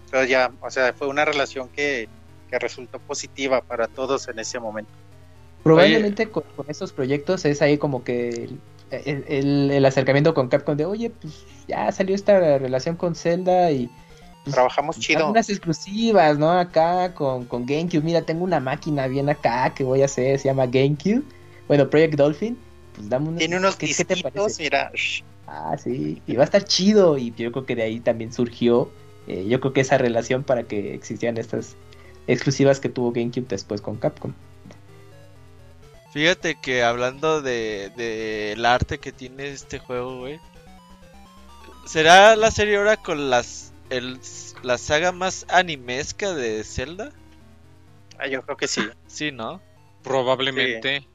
Entonces 0.06 0.30
ya, 0.30 0.52
o 0.62 0.72
sea, 0.72 0.94
fue 0.94 1.08
una 1.08 1.26
relación 1.26 1.70
que, 1.70 2.08
resultó 2.52 2.98
positiva 2.98 3.62
para 3.62 3.88
todos 3.88 4.28
en 4.28 4.40
ese 4.40 4.60
momento. 4.60 4.92
Probablemente 5.62 6.30
con, 6.30 6.44
con, 6.56 6.66
estos 6.68 6.92
proyectos 6.92 7.46
es 7.46 7.62
ahí 7.62 7.78
como 7.78 8.04
que 8.04 8.50
el, 8.92 9.86
acercamiento 9.86 10.34
con 10.34 10.50
Capcom 10.50 10.76
de, 10.76 10.86
oye, 10.86 11.12
pues 11.12 11.46
ya 11.68 11.92
salió 11.92 12.16
esta 12.16 12.58
relación 12.58 12.96
con 12.96 13.16
Zelda 13.16 13.72
y... 13.72 13.90
Pues, 14.44 14.54
Trabajamos 14.54 14.98
chido. 15.00 15.30
Unas 15.30 15.50
exclusivas, 15.50 16.38
¿no? 16.38 16.50
Acá 16.52 17.14
con, 17.14 17.46
con 17.46 17.66
GameCube. 17.66 18.02
Mira, 18.02 18.22
tengo 18.22 18.44
una 18.44 18.60
máquina 18.60 19.06
bien 19.08 19.30
acá 19.30 19.74
que 19.76 19.84
voy 19.84 20.02
a 20.02 20.06
hacer, 20.06 20.40
se 20.40 20.46
llama 20.48 20.66
GameCube. 20.66 21.24
Bueno, 21.68 21.90
Project 21.90 22.16
Dolphin. 22.16 22.58
Pues 22.96 23.10
dame 23.10 23.38
Tiene 23.38 23.58
unos 23.58 23.76
¿qué, 23.76 23.94
¿qué 23.94 24.06
te 24.06 24.16
mira. 24.58 24.92
Ah, 25.52 25.76
sí. 25.78 26.22
Y 26.28 26.36
va 26.36 26.44
a 26.44 26.46
estar 26.46 26.64
chido. 26.64 27.18
Y 27.18 27.34
yo 27.36 27.52
creo 27.52 27.66
que 27.66 27.76
de 27.76 27.84
ahí 27.84 28.00
también 28.00 28.32
surgió, 28.32 28.92
eh, 29.28 29.46
yo 29.48 29.60
creo 29.60 29.74
que 29.74 29.82
esa 29.82 29.98
relación 29.98 30.44
para 30.44 30.64
que 30.64 30.94
existieran 30.94 31.38
estas 31.38 31.76
exclusivas 32.28 32.80
que 32.80 32.90
tuvo 32.90 33.12
GameCube 33.12 33.48
después 33.48 33.82
con 33.82 33.98
Capcom. 33.98 34.34
Fíjate 36.12 36.56
que 36.60 36.84
hablando 36.84 37.42
de, 37.42 37.92
de 37.96 38.54
el 38.54 38.66
arte 38.66 39.00
que 39.00 39.12
tiene 39.12 39.50
este 39.50 39.80
juego, 39.80 40.20
güey. 40.20 40.40
¿Será 41.86 42.36
la 42.36 42.52
serie 42.52 42.78
ahora 42.78 42.98
con 42.98 43.32
las 43.32 43.74
el, 43.90 44.20
la 44.62 44.78
saga 44.78 45.12
más 45.12 45.46
animesca 45.50 46.34
de 46.34 46.64
Zelda? 46.64 47.12
Ah, 48.20 48.28
yo 48.28 48.44
creo 48.44 48.58
que 48.58 48.68
sí. 48.68 48.82
Sí, 49.08 49.32
¿no? 49.32 49.62
Probablemente. 50.04 51.08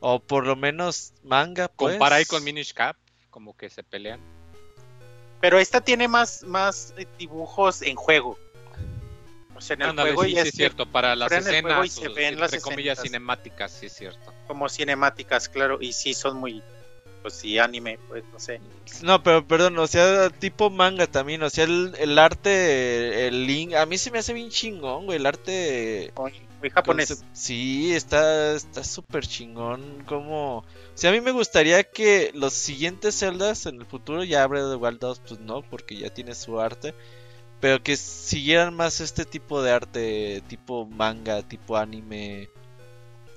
O 0.00 0.18
por 0.20 0.46
lo 0.46 0.56
menos 0.56 1.12
manga, 1.22 1.68
pues. 1.68 1.94
Compara 1.94 2.16
ahí 2.16 2.24
con 2.24 2.42
Minish 2.44 2.74
Cap, 2.74 2.96
como 3.36 3.54
que 3.54 3.68
se 3.68 3.82
pelean. 3.82 4.18
Pero 5.42 5.58
esta 5.58 5.82
tiene 5.82 6.08
más, 6.08 6.42
más 6.44 6.94
dibujos 7.18 7.82
en 7.82 7.94
juego. 7.94 8.38
O 9.54 9.60
sea, 9.60 9.74
en 9.74 9.82
el 9.82 9.94
juego 9.94 10.24
sí, 10.24 10.38
es 10.38 10.52
cierto, 10.52 10.86
para 10.86 11.14
las 11.14 11.30
escenas, 11.30 11.92
se 11.92 12.08
ven 12.08 12.40
las 12.40 12.58
comillas 12.62 13.02
cinemáticas, 13.02 13.72
sí 13.72 13.86
es 13.86 13.92
cierto. 13.92 14.32
Como 14.46 14.70
cinemáticas, 14.70 15.50
claro, 15.50 15.76
y 15.82 15.92
sí 15.92 16.14
son 16.14 16.38
muy, 16.38 16.62
pues 17.20 17.34
sí, 17.34 17.58
anime, 17.58 17.98
pues 18.08 18.24
no 18.32 18.40
sé. 18.40 18.58
No, 19.02 19.22
pero 19.22 19.46
perdón, 19.46 19.78
o 19.80 19.86
sea, 19.86 20.30
tipo 20.30 20.70
manga 20.70 21.06
también, 21.06 21.42
o 21.42 21.50
sea, 21.50 21.64
el, 21.64 22.18
arte, 22.18 23.28
el 23.28 23.46
link, 23.46 23.74
a 23.74 23.84
mí 23.84 23.98
se 23.98 24.10
me 24.10 24.20
hace 24.20 24.32
bien 24.32 24.48
chingón, 24.48 25.04
güey, 25.04 25.18
el 25.18 25.26
arte... 25.26 26.10
Muy, 26.66 26.70
japonés. 26.70 27.24
Sí, 27.32 27.94
está 27.94 28.54
está 28.54 28.82
súper 28.82 29.26
chingón, 29.26 30.02
como... 30.06 30.58
O 30.58 30.64
sea, 30.94 31.10
a 31.10 31.12
mí 31.12 31.20
me 31.20 31.30
gustaría 31.30 31.84
que 31.84 32.30
los 32.34 32.52
siguientes 32.52 33.14
celdas 33.16 33.66
en 33.66 33.76
el 33.76 33.86
futuro, 33.86 34.24
ya 34.24 34.42
abre 34.42 34.62
de 34.62 34.76
Wild 34.76 34.98
2, 34.98 35.20
pues 35.28 35.40
no, 35.40 35.62
porque 35.62 35.96
ya 35.96 36.10
tiene 36.10 36.34
su 36.34 36.60
arte 36.60 36.94
pero 37.60 37.82
que 37.82 37.96
siguieran 37.96 38.74
más 38.74 39.00
este 39.00 39.24
tipo 39.24 39.62
de 39.62 39.72
arte, 39.72 40.42
tipo 40.46 40.86
manga, 40.86 41.42
tipo 41.42 41.76
anime. 41.76 42.48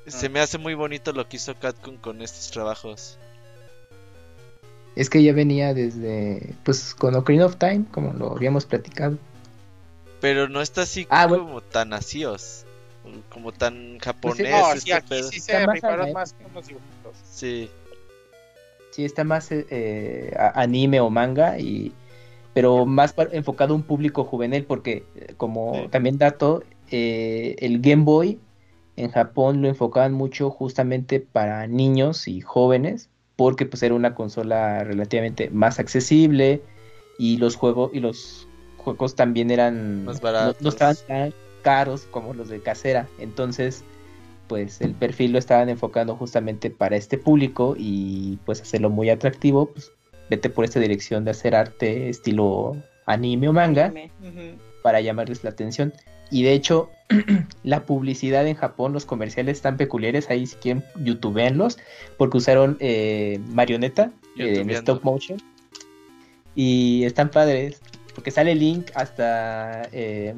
Se 0.08 0.26
ah. 0.26 0.30
me 0.30 0.40
hace 0.40 0.58
muy 0.58 0.74
bonito 0.74 1.14
lo 1.14 1.28
que 1.28 1.38
hizo 1.38 1.56
Capcom 1.56 1.98
con 1.98 2.22
estos 2.22 2.52
trabajos. 2.52 3.18
Es 4.96 5.10
que 5.10 5.24
ya 5.24 5.32
venía 5.32 5.74
desde, 5.74 6.54
pues, 6.64 6.94
con 6.94 7.16
Ocarina 7.16 7.46
of 7.46 7.56
Time, 7.56 7.86
como 7.92 8.12
lo 8.14 8.36
habíamos 8.36 8.66
platicado. 8.66 9.18
Pero 10.20 10.50
no 10.50 10.62
está 10.62 10.82
así 10.82 11.08
ah, 11.10 11.28
como 11.30 11.62
tan 11.62 11.94
así, 11.94 12.26
como 13.30 13.52
tan 13.52 13.98
pues 14.22 14.38
japonés. 14.38 14.52
no, 14.52 14.80
sí, 14.80 14.92
aquí 14.92 15.24
sí 15.24 15.40
se 15.40 15.66
más, 15.66 15.82
más 16.14 16.34
con 16.34 16.54
los 16.54 16.68
dibujitos. 16.68 17.18
Sí. 17.30 17.70
Sí, 18.92 19.06
está 19.06 19.24
más 19.24 19.50
eh, 19.52 20.36
anime 20.56 21.00
o 21.00 21.10
manga 21.10 21.60
y 21.60 21.94
pero 22.54 22.86
más 22.86 23.14
enfocado 23.32 23.74
a 23.74 23.78
un 23.78 23.84
público 23.84 24.24
juvenil, 24.24 24.66
porque 24.66 25.06
eh, 25.16 25.34
como 25.38 25.88
también 25.92 26.18
dato, 26.18 26.64
eh, 26.92 27.56
el 27.60 27.80
Game 27.80 28.04
Boy 28.04 28.40
en 28.96 29.12
Japón 29.12 29.62
lo 29.62 29.68
enfocaban 29.68 30.14
mucho 30.14 30.50
justamente 30.50 31.20
para 31.20 31.68
niños 31.68 32.28
y 32.28 32.42
jóvenes, 32.42 33.10
porque 33.36 33.66
pues 33.66 33.84
era 33.84 33.96
una 33.96 34.16
consola 34.16 34.84
relativamente 34.84 35.50
más 35.52 35.80
accesible 35.80 36.62
y 37.18 37.38
los 37.38 37.56
juegos 37.56 37.92
y 37.94 38.00
los 38.00 38.48
juegos 38.78 39.16
también 39.16 39.52
eran 39.52 40.04
más 40.06 40.20
baratos. 40.20 40.62
No, 40.62 40.70
estaban 40.70 40.98
tan 41.08 41.34
caros 41.62 42.08
como 42.12 42.34
los 42.34 42.50
de 42.50 42.60
casera. 42.60 43.08
Entonces, 43.20 43.84
pues 44.48 44.82
el 44.82 44.94
perfil 44.96 45.34
lo 45.34 45.40
estaban 45.40 45.70
enfocando 45.70 46.16
justamente 46.16 46.70
para 46.70 46.98
este 46.98 47.18
público 47.18 47.76
y 47.78 48.40
pues 48.46 48.62
hacerlo 48.62 48.90
muy 48.90 49.10
atractivo, 49.10 49.68
pues 49.68 49.92
vete 50.30 50.50
por 50.50 50.66
esta 50.66 50.80
dirección 50.80 51.24
de 51.24 51.32
hacer 51.32 51.56
arte 51.56 52.10
estilo 52.10 52.76
anime 53.06 53.50
o 53.50 53.54
manga 53.54 53.94
para 54.82 55.02
llamarles 55.02 55.44
la 55.44 55.52
atención. 55.52 55.94
Y 56.32 56.44
de 56.44 56.54
hecho, 56.54 56.90
la 57.64 57.86
publicidad 57.86 58.46
en 58.48 58.56
Japón, 58.56 58.94
los 58.94 59.06
comerciales 59.06 59.58
están 59.58 59.78
peculiares, 59.78 60.30
ahí 60.30 60.46
si 60.46 60.56
quieren 60.58 60.84
youtubeenlos, 61.04 61.78
porque 62.18 62.38
usaron 62.38 62.78
eh, 62.80 63.40
marioneta 63.50 64.12
eh, 64.38 64.60
en 64.60 64.70
stop 64.70 65.04
motion. 65.04 65.40
Y 66.56 67.04
están 67.06 67.30
padres, 67.32 67.82
porque 68.14 68.32
sale 68.32 68.54
Link 68.54 68.92
hasta 68.94 69.84
eh, 69.92 70.36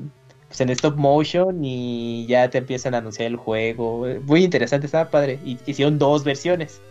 pues 0.52 0.62
en 0.62 0.70
stop 0.70 0.98
motion 0.98 1.64
y 1.64 2.26
ya 2.28 2.50
te 2.50 2.58
empiezan 2.58 2.94
a 2.94 3.00
anunciar 3.00 3.28
el 3.28 3.38
juego. 3.38 4.06
Muy 4.26 4.44
interesante, 4.44 4.86
estaba 4.86 5.10
padre. 5.10 5.40
Y 5.46 5.58
hicieron 5.66 5.98
dos 5.98 6.24
versiones. 6.24 6.82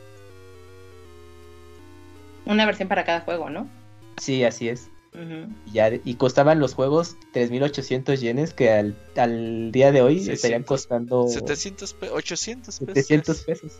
Una 2.47 2.67
versión 2.67 2.89
para 2.89 3.05
cada 3.05 3.21
juego, 3.21 3.51
¿no? 3.51 3.69
Sí, 4.17 4.45
así 4.45 4.69
es 4.69 4.91
y, 5.67 5.73
ya, 5.73 5.91
y 6.05 6.15
costaban 6.15 6.61
los 6.61 6.75
juegos 6.75 7.17
3.800 7.35 8.19
yenes 8.19 8.55
que 8.55 8.71
al, 8.71 9.73
día 9.73 9.91
de 9.93 10.03
hoy 10.03 10.29
estarían 10.29 10.63
costando 10.63 11.27
700 11.27 11.97
800 12.13 12.79
pesos. 12.79 12.95
700 12.95 13.43
pesos. 13.43 13.73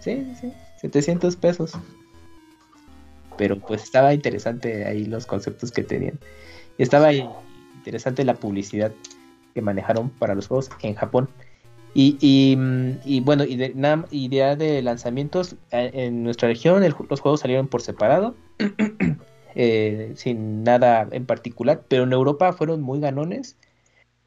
Sí, 0.00 0.26
sí, 0.40 0.52
700 0.80 1.36
pesos. 1.36 1.72
Pero 3.38 3.58
pues 3.58 3.82
estaba 3.84 4.12
interesante 4.12 4.84
ahí 4.84 5.06
los 5.06 5.24
conceptos 5.24 5.70
que 5.70 5.82
tenían. 5.82 6.18
Estaba 6.76 7.10
interesante 7.80 8.24
la 8.24 8.34
publicidad 8.34 8.92
que 9.54 9.62
manejaron 9.62 10.10
para 10.10 10.34
los 10.34 10.46
juegos 10.46 10.70
en 10.82 10.94
Japón. 10.94 11.28
Y, 11.92 12.16
y, 12.20 13.20
bueno, 13.20 13.44
y 13.44 13.56
de, 13.56 13.74
idea 14.12 14.54
de 14.54 14.80
lanzamientos 14.82 15.56
eh, 15.72 15.90
en 15.92 16.22
nuestra 16.22 16.48
región, 16.48 16.84
los 17.08 17.20
juegos 17.20 17.40
salieron 17.40 17.68
por 17.68 17.82
separado. 17.82 18.34
Eh, 19.56 20.12
sin 20.14 20.62
nada 20.62 21.08
en 21.10 21.26
particular, 21.26 21.82
pero 21.88 22.04
en 22.04 22.12
Europa 22.12 22.52
fueron 22.52 22.82
muy 22.82 23.00
ganones 23.00 23.56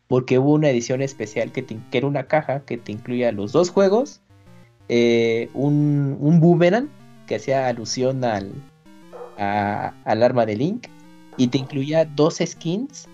porque 0.09 0.37
hubo 0.37 0.51
una 0.51 0.69
edición 0.69 1.01
especial 1.01 1.53
que, 1.53 1.65
era 1.93 2.07
una 2.07 2.27
caja 2.27 2.65
que 2.65 2.77
te 2.77 2.91
incluía 2.91 3.31
los 3.31 3.53
dos 3.53 3.69
juegos, 3.69 4.19
eh, 4.89 5.49
un, 5.53 6.17
un 6.19 6.41
boomerang 6.41 6.89
que 7.25 7.35
hacía 7.35 7.69
alusión 7.69 8.25
al, 8.25 8.51
al 9.37 10.23
arma 10.23 10.45
de 10.45 10.57
Link 10.57 10.87
y 11.37 11.47
te 11.47 11.57
incluía 11.57 12.03
dos 12.03 12.39
skins 12.45 13.07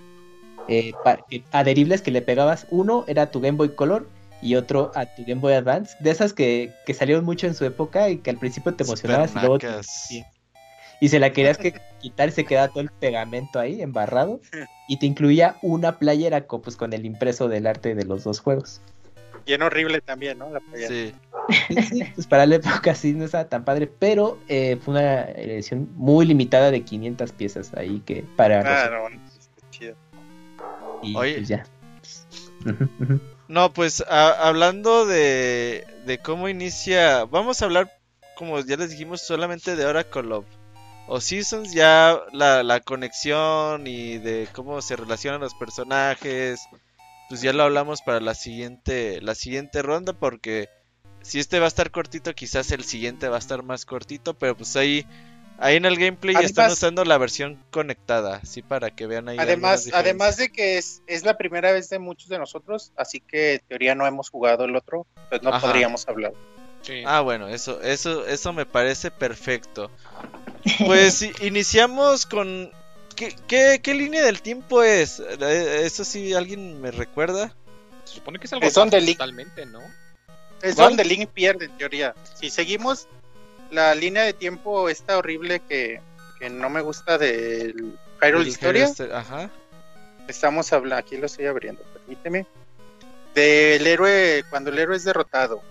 eh, 0.70 0.94
adheribles 1.52 2.02
que 2.02 2.12
le 2.12 2.22
pegabas. 2.22 2.68
Uno 2.70 3.06
era 3.08 3.32
tu 3.32 3.42
Game 3.42 3.58
Boy 3.58 3.70
Color 3.76 4.08
y 4.42 4.56
otro 4.56 4.92
a 4.96 5.06
tu 5.06 5.24
Game 5.26 5.42
Boy 5.42 5.54
Advance, 5.54 5.98
de 6.00 6.12
esas 6.12 6.34
que, 6.34 6.72
salieron 6.98 7.26
mucho 7.26 7.48
en 7.48 7.56
su 7.56 7.66
época 7.66 8.10
y 8.10 8.18
que 8.18 8.30
al 8.30 8.38
principio 8.38 8.74
te 8.74 8.84
emocionabas 8.84 9.34
y 9.36 9.40
luego 9.40 9.58
y 11.02 11.10
se 11.10 11.20
la 11.20 11.32
querías 11.32 11.58
que 11.58 11.74
quitar 12.02 12.30
y 12.30 12.32
se 12.32 12.46
quedaba 12.46 12.70
todo 12.70 12.82
el 12.82 12.90
pegamento 12.90 13.60
ahí 13.60 13.82
embarrado 13.82 14.42
y 14.88 14.98
te 14.98 15.06
incluía 15.06 15.58
una 15.62 15.98
playera 15.98 16.46
con, 16.46 16.62
pues, 16.62 16.76
con 16.76 16.94
el 16.94 17.06
impreso 17.06 17.48
del 17.48 17.68
arte 17.68 17.96
de 17.96 18.06
los 18.06 18.24
dos 18.24 18.40
juegos. 18.40 18.82
Bien 19.46 19.62
horrible 19.62 20.02
también, 20.02 20.38
¿no? 20.38 20.50
La 20.50 20.60
playera. 20.60 20.90
Sí. 20.90 21.14
pues 22.14 22.28
para 22.28 22.46
la 22.46 22.56
época 22.56 22.94
sí 22.94 23.14
no 23.14 23.26
estaba 23.26 23.46
tan 23.46 23.66
padre, 23.66 23.88
pero 23.88 24.38
eh, 24.48 24.78
fue 24.82 24.94
una 24.94 25.24
edición 25.24 25.90
muy 25.96 26.26
limitada 26.26 26.70
de 26.70 26.82
500 26.82 27.32
piezas 27.32 27.74
ahí 27.76 28.02
que 28.06 28.24
para... 28.36 28.62
Claro, 28.62 29.08
chido. 29.10 29.29
Y 31.02 31.16
Oye. 31.16 31.36
Pues 31.36 31.48
ya. 31.48 31.66
No, 33.48 33.74
pues 33.74 34.04
hablando 34.08 35.08
de, 35.08 35.88
de 36.06 36.20
cómo 36.20 36.50
inicia, 36.50 37.26
vamos 37.26 37.62
a 37.62 37.66
hablar, 37.66 37.92
como 38.36 38.60
ya 38.60 38.78
les 38.78 38.92
dijimos, 38.92 39.22
solamente 39.26 39.76
de 39.76 39.88
Oracle 39.88 40.34
of 40.34 40.46
o 41.10 41.20
Seasons, 41.20 41.74
ya 41.74 42.22
la, 42.32 42.80
conexión 42.82 43.88
y 43.88 44.20
de 44.20 44.48
cómo 44.54 44.80
se 44.84 44.96
relacionan 44.96 45.42
los 45.42 45.56
personajes, 45.56 46.62
pues 47.28 47.42
ya 47.42 47.52
lo 47.52 47.64
hablamos 47.64 48.04
para 48.04 48.20
la 48.20 48.36
siguiente, 48.36 49.20
la 49.22 49.34
siguiente 49.34 49.82
ronda, 49.82 50.14
porque 50.14 50.70
si 51.24 51.40
este 51.40 51.58
va 51.58 51.66
a 51.66 51.70
estar 51.70 51.90
cortito, 51.90 52.36
quizás 52.36 52.72
el 52.72 52.84
siguiente 52.84 53.28
va 53.28 53.38
a 53.38 53.40
estar 53.40 53.64
más 53.64 53.86
cortito, 53.86 54.36
pero 54.36 54.56
pues 54.56 54.76
ahí, 54.76 55.08
ahí 55.60 55.76
en 55.76 55.86
el 55.86 55.98
gameplay 55.98 56.36
ya 56.36 56.42
están 56.42 56.72
usando 56.72 57.04
la 57.06 57.18
versión 57.18 57.64
conectada, 57.72 58.40
así 58.44 58.62
para 58.62 58.92
que 58.92 59.08
vean 59.08 59.30
ahí. 59.30 59.38
Además, 59.40 59.90
además 59.94 60.38
de 60.38 60.50
que 60.50 60.78
es, 60.78 61.02
es 61.08 61.24
la 61.24 61.38
primera 61.38 61.72
vez 61.72 61.90
de 61.90 62.00
muchos 62.00 62.30
de 62.30 62.40
nosotros, 62.40 62.92
así 62.96 63.20
que 63.20 63.56
en 63.56 63.62
teoría 63.68 63.96
no 63.96 64.08
hemos 64.08 64.30
jugado 64.30 64.66
el 64.66 64.76
otro, 64.76 65.06
pues 65.30 65.42
no 65.44 65.60
podríamos 65.60 66.08
hablar. 66.08 66.34
Ah, 67.06 67.22
bueno, 67.22 67.48
eso, 67.48 67.82
eso, 67.82 68.26
eso 68.26 68.54
me 68.54 68.66
parece 68.66 69.12
perfecto. 69.12 69.92
Pues 70.86 71.26
iniciamos 71.42 72.26
con... 72.26 72.72
¿Qué, 73.16 73.80
qué, 73.82 73.94
línea 73.94 74.24
del 74.24 74.42
tiempo 74.42 74.84
es? 74.84 75.20
Eh, 75.20 75.82
eso 75.84 76.04
sí, 76.04 76.34
¿alguien 76.34 76.82
me 76.82 76.92
recuerda? 76.92 77.56
Se 78.04 78.16
supone 78.16 78.40
que 78.40 78.46
es 78.46 78.54
algo 78.54 78.66
es 78.66 78.74
donde 78.74 79.02
totalmente, 79.02 79.66
¿no? 79.66 79.80
Es 80.62 80.76
donde 80.76 81.06
Link 81.06 81.30
pierde, 81.30 81.66
en 81.66 81.78
teoría. 81.78 82.14
Si 82.34 82.50
seguimos 82.50 83.08
la 83.72 83.96
línea 83.96 84.24
de 84.24 84.34
tiempo 84.34 84.90
esta 84.90 85.18
horrible 85.18 85.60
que, 85.62 86.02
que 86.40 86.50
no 86.50 86.70
me 86.70 86.82
gusta 86.82 87.18
del 87.18 87.98
Hyrule 88.22 88.50
Historia. 88.50 88.92
Ajá. 89.14 89.50
Estamos 90.28 90.72
hablando, 90.74 90.98
aquí 90.98 91.18
lo 91.18 91.26
estoy 91.26 91.46
abriendo, 91.46 91.82
permíteme. 91.94 92.46
Del 93.34 93.86
héroe, 93.88 94.44
cuando 94.50 94.70
el 94.70 94.80
héroe 94.80 94.96
es 94.96 95.04
derrotado. 95.04 95.62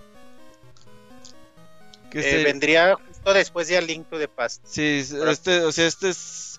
Eh, 2.13 2.43
vendría 2.45 2.95
justo 2.95 3.35
después 3.35 3.69
de 3.69 3.77
A 3.77 3.81
Link 3.81 4.09
to 4.09 4.19
the 4.19 4.29
Past. 4.29 4.65
Sí, 4.67 5.05
este, 5.29 5.61
o 5.61 5.73
sea, 5.73 5.87
este 5.87 6.09
es, 6.09 6.59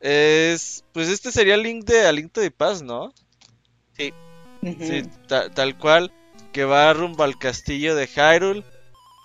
es, 0.00 0.84
pues 0.92 1.08
este 1.08 1.30
sería 1.30 1.54
el 1.54 1.62
link 1.62 1.84
de 1.84 2.06
A 2.06 2.12
Link 2.12 2.32
to 2.32 2.40
the 2.40 2.50
Past, 2.50 2.82
¿no? 2.82 3.14
Sí. 3.96 4.12
Sí, 4.62 5.02
tal 5.28 5.78
cual, 5.78 6.12
que 6.52 6.64
va 6.64 6.92
rumbo 6.92 7.22
al 7.22 7.38
castillo 7.38 7.94
de 7.94 8.06
Hyrule, 8.08 8.64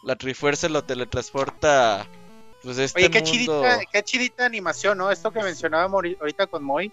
la 0.05 0.15
Trifuerza 0.15 0.69
lo 0.69 0.83
teletransporta, 0.83 2.07
pues 2.63 2.77
este 2.77 2.99
Oye, 2.99 3.09
qué 3.09 3.23
chidita, 3.23 3.79
qué 3.91 4.03
chidita 4.03 4.45
animación, 4.45 4.99
¿no? 4.99 5.11
Esto 5.11 5.31
que 5.31 5.41
mencionábamos 5.41 6.03
ahorita 6.19 6.47
con 6.47 6.63
Moy, 6.63 6.91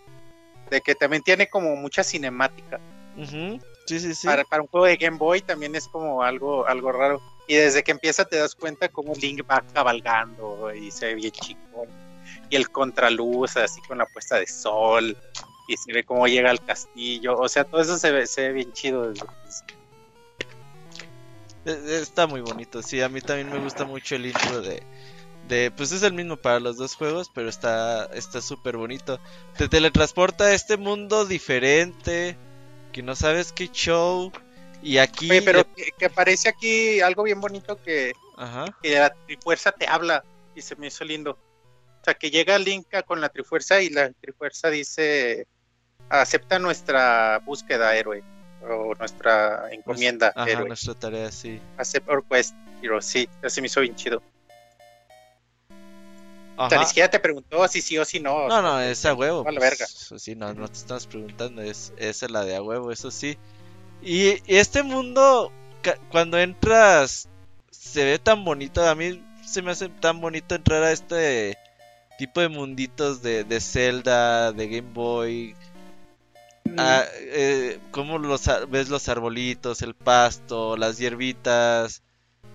de 0.70 0.80
que 0.80 0.94
también 0.94 1.22
tiene 1.22 1.48
como 1.48 1.76
mucha 1.76 2.02
cinemática. 2.02 2.80
Sí, 3.86 4.00
sí, 4.00 4.14
sí. 4.14 4.26
Para, 4.26 4.44
para, 4.44 4.62
un 4.62 4.68
juego 4.68 4.86
de 4.86 4.96
Game 4.96 5.18
Boy 5.18 5.42
también 5.42 5.74
es 5.74 5.86
como 5.88 6.22
algo, 6.22 6.66
algo 6.66 6.90
raro. 6.90 7.20
Y 7.46 7.56
desde 7.56 7.82
que 7.82 7.92
empieza 7.92 8.24
te 8.24 8.36
das 8.36 8.54
cuenta 8.54 8.88
cómo 8.88 9.12
Link 9.14 9.42
va 9.48 9.62
cabalgando 9.74 10.72
y 10.74 10.90
se 10.90 11.08
ve 11.08 11.14
bien 11.16 11.32
chico. 11.32 11.86
Y 12.48 12.56
el 12.56 12.70
contraluz 12.70 13.58
así 13.58 13.82
con 13.82 13.98
la 13.98 14.06
puesta 14.06 14.36
de 14.36 14.46
sol. 14.46 15.16
Y 15.68 15.76
se 15.76 15.92
ve 15.92 16.04
cómo 16.04 16.26
llega 16.26 16.50
al 16.50 16.64
castillo. 16.64 17.36
O 17.36 17.48
sea, 17.48 17.64
todo 17.64 17.82
eso 17.82 17.98
se 17.98 18.10
ve, 18.10 18.26
se 18.26 18.48
ve 18.48 18.52
bien 18.54 18.72
chido. 18.72 19.12
E, 19.12 19.14
e, 19.14 19.81
está 21.64 22.26
muy 22.26 22.40
bonito, 22.40 22.82
sí, 22.82 23.00
a 23.00 23.08
mí 23.08 23.20
también 23.20 23.50
me 23.50 23.58
gusta 23.58 23.84
mucho 23.84 24.16
el 24.16 24.26
intro 24.26 24.62
de, 24.62 24.82
de 25.48 25.70
pues 25.70 25.92
es 25.92 26.02
el 26.02 26.12
mismo 26.12 26.36
para 26.36 26.60
los 26.60 26.76
dos 26.76 26.94
juegos, 26.94 27.30
pero 27.34 27.48
está 27.48 28.06
está 28.14 28.40
súper 28.40 28.76
bonito. 28.76 29.20
Te 29.56 29.68
teletransporta 29.68 30.44
a 30.44 30.54
este 30.54 30.76
mundo 30.76 31.24
diferente, 31.24 32.36
que 32.92 33.02
no 33.02 33.14
sabes 33.14 33.52
qué 33.52 33.68
show, 33.68 34.32
y 34.82 34.98
aquí. 34.98 35.28
pero 35.44 35.64
que, 35.74 36.04
aparece 36.04 36.48
aquí 36.48 37.00
algo 37.00 37.22
bien 37.22 37.40
bonito 37.40 37.80
que, 37.82 38.12
que 38.82 38.98
la 38.98 39.14
Trifuerza 39.26 39.72
te 39.72 39.86
habla 39.86 40.24
y 40.54 40.62
se 40.62 40.76
me 40.76 40.88
hizo 40.88 41.04
lindo. 41.04 41.38
O 42.00 42.04
sea, 42.04 42.14
que 42.14 42.30
llega 42.30 42.58
Link 42.58 42.88
con 43.06 43.20
la 43.20 43.28
Trifuerza 43.28 43.80
y 43.80 43.88
la 43.88 44.10
Trifuerza 44.10 44.70
dice: 44.70 45.46
acepta 46.08 46.58
nuestra 46.58 47.38
búsqueda, 47.44 47.94
héroe. 47.96 48.24
O 48.68 48.94
nuestra 48.94 49.72
encomienda, 49.72 50.32
Ajá, 50.36 50.64
nuestra 50.64 50.94
tarea, 50.94 51.32
sí. 51.32 51.60
Accept 51.78 52.08
our 52.08 52.24
quest, 52.24 52.54
hero. 52.80 53.00
Sí, 53.02 53.28
se 53.46 53.60
me 53.60 53.66
hizo 53.66 53.80
bien 53.80 53.96
chido. 53.96 54.22
O 56.56 56.68
sea, 56.68 56.78
ni 56.78 56.86
siquiera 56.86 57.10
te 57.10 57.18
preguntó 57.18 57.66
si 57.66 57.80
sí 57.80 57.98
o 57.98 58.04
si 58.04 58.20
no. 58.20 58.46
No, 58.48 58.62
no, 58.62 58.80
es 58.80 59.04
a 59.04 59.14
huevo. 59.14 59.42
Pues, 59.42 59.58
verga. 59.58 59.86
Sí, 59.86 60.34
no, 60.34 60.52
no 60.54 60.68
te 60.68 60.74
estamos 60.74 61.06
preguntando, 61.06 61.62
es, 61.62 61.92
es 61.96 62.22
la 62.30 62.44
de 62.44 62.56
a 62.56 62.62
huevo, 62.62 62.92
eso 62.92 63.10
sí. 63.10 63.36
Y, 64.02 64.42
este 64.46 64.82
mundo, 64.82 65.50
cuando 66.10 66.38
entras, 66.38 67.28
se 67.70 68.04
ve 68.04 68.18
tan 68.18 68.44
bonito. 68.44 68.86
A 68.86 68.94
mí 68.94 69.22
se 69.44 69.62
me 69.62 69.70
hace 69.70 69.88
tan 69.88 70.20
bonito 70.20 70.54
entrar 70.54 70.82
a 70.82 70.92
este 70.92 71.56
tipo 72.18 72.40
de 72.40 72.48
munditos 72.48 73.22
de, 73.22 73.44
de 73.44 73.60
Zelda, 73.60 74.52
de 74.52 74.68
Game 74.68 74.92
Boy. 74.92 75.56
Ah, 76.78 77.04
eh, 77.18 77.78
cómo 77.90 78.18
los, 78.18 78.48
ves 78.70 78.88
los 78.88 79.08
arbolitos, 79.08 79.82
el 79.82 79.94
pasto, 79.94 80.76
las 80.76 80.98
hierbitas. 80.98 82.02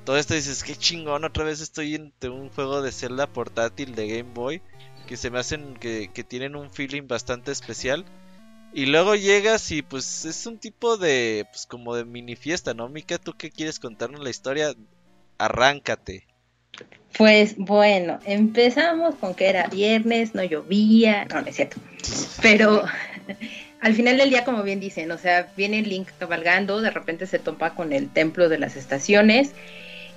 todo 0.05 0.18
esto 0.18 0.34
dices, 0.34 0.64
qué 0.64 0.76
chingón, 0.76 1.24
otra 1.24 1.43
vez 1.43 1.62
estoy 1.62 1.95
en 1.95 2.14
un 2.32 2.49
juego 2.49 2.82
de 2.82 2.91
Zelda 2.91 3.28
portátil 3.28 3.95
de 3.95 4.08
Game 4.08 4.34
Boy, 4.34 4.62
que 5.08 5.18
se 5.18 5.30
me 5.30 5.39
hacen 5.39 5.76
que, 5.76 6.10
que 6.14 6.24
tienen 6.24 6.55
un 6.55 6.72
feeling 6.72 7.08
bastante 7.08 7.51
especial. 7.51 8.05
Y 8.74 8.86
luego 8.86 9.16
llegas 9.16 9.72
y 9.72 9.82
pues 9.82 10.26
es 10.26 10.45
un 10.45 10.58
tipo 10.58 10.97
de, 10.97 11.47
pues 11.51 11.66
como 11.66 11.95
de 11.95 12.05
mini 12.05 12.36
fiesta, 12.36 12.74
¿no? 12.74 12.89
Mika, 12.89 13.18
¿tú 13.18 13.34
qué 13.38 13.49
quieres 13.49 13.80
contarnos 13.80 14.22
la 14.22 14.30
historia? 14.30 14.74
Arráncate. 15.38 16.28
Pues 17.18 17.55
bueno, 17.58 18.20
empezamos 18.26 19.16
con 19.16 19.34
que 19.34 19.47
era 19.47 19.68
viernes, 19.68 20.36
no 20.36 20.43
llovía, 20.43 21.26
no, 21.26 21.41
no 21.41 21.47
es 21.47 21.55
cierto. 21.55 21.78
Pero 22.41 22.84
al 23.82 23.93
final 23.93 24.17
del 24.17 24.30
día, 24.30 24.43
como 24.43 24.63
bien 24.63 24.80
dicen, 24.80 25.11
o 25.11 25.17
sea, 25.17 25.51
viene 25.55 25.82
Link 25.82 26.09
cabalgando, 26.17 26.82
de 26.82 26.89
repente 26.89 27.28
se 27.28 27.39
topa 27.39 27.75
con 27.75 27.93
el 27.93 28.09
templo 28.09 28.49
de 28.49 28.57
las 28.57 28.75
estaciones 28.75 29.53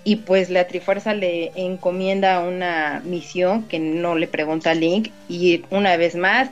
y 0.03 0.17
pues 0.17 0.49
la 0.49 0.67
Trifuerza 0.67 1.15
le 1.15 1.53
encomienda 1.55 2.41
una 2.41 3.03
misión 3.05 3.65
que 3.65 3.79
no 3.79 4.15
le 4.15 4.29
pregunta 4.29 4.71
a 4.71 4.75
Link 4.75 5.11
y 5.29 5.63
una 5.71 5.97
vez 5.97 6.15
más 6.15 6.51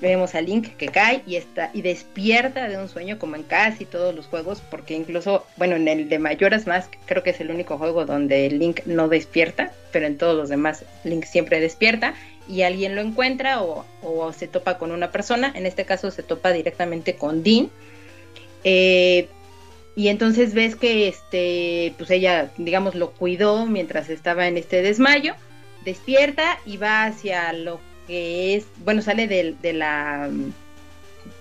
vemos 0.00 0.34
a 0.34 0.40
Link 0.40 0.76
que 0.76 0.88
cae 0.88 1.22
y 1.26 1.36
está 1.36 1.70
y 1.72 1.82
despierta 1.82 2.68
de 2.68 2.78
un 2.78 2.88
sueño 2.88 3.18
como 3.18 3.36
en 3.36 3.42
casi 3.42 3.84
todos 3.84 4.14
los 4.14 4.26
juegos 4.26 4.62
porque 4.70 4.94
incluso 4.94 5.46
bueno 5.56 5.76
en 5.76 5.88
el 5.88 6.08
de 6.08 6.18
Mayoras 6.18 6.66
más 6.66 6.88
creo 7.06 7.22
que 7.22 7.30
es 7.30 7.40
el 7.40 7.50
único 7.50 7.78
juego 7.78 8.04
donde 8.04 8.50
Link 8.50 8.80
no 8.86 9.08
despierta 9.08 9.72
pero 9.92 10.06
en 10.06 10.18
todos 10.18 10.36
los 10.36 10.48
demás 10.48 10.84
Link 11.04 11.24
siempre 11.24 11.60
despierta 11.60 12.14
y 12.50 12.62
alguien 12.62 12.96
lo 12.96 13.00
encuentra 13.00 13.62
o, 13.62 13.84
se 14.32 14.48
topa 14.48 14.78
con 14.78 14.90
una 14.90 15.10
persona 15.10 15.52
en 15.54 15.66
este 15.66 15.84
caso 15.84 16.10
se 16.10 16.22
topa 16.22 16.52
directamente 16.52 17.14
con 17.14 17.42
Dean 17.42 17.70
eh, 18.64 19.28
y 19.96 20.08
entonces 20.08 20.54
ves 20.54 20.76
que 20.76 21.08
este 21.08 21.94
pues 21.96 22.10
ella 22.10 22.50
digamos 22.56 22.94
lo 22.94 23.10
cuidó 23.12 23.66
mientras 23.66 24.08
estaba 24.08 24.48
en 24.48 24.56
este 24.56 24.82
desmayo 24.82 25.34
despierta 25.84 26.58
y 26.66 26.76
va 26.76 27.04
hacia 27.04 27.52
lo 27.52 27.80
que 28.06 28.56
es, 28.56 28.66
bueno, 28.84 29.02
sale 29.02 29.28
de, 29.28 29.54
de 29.62 29.72
la, 29.72 30.28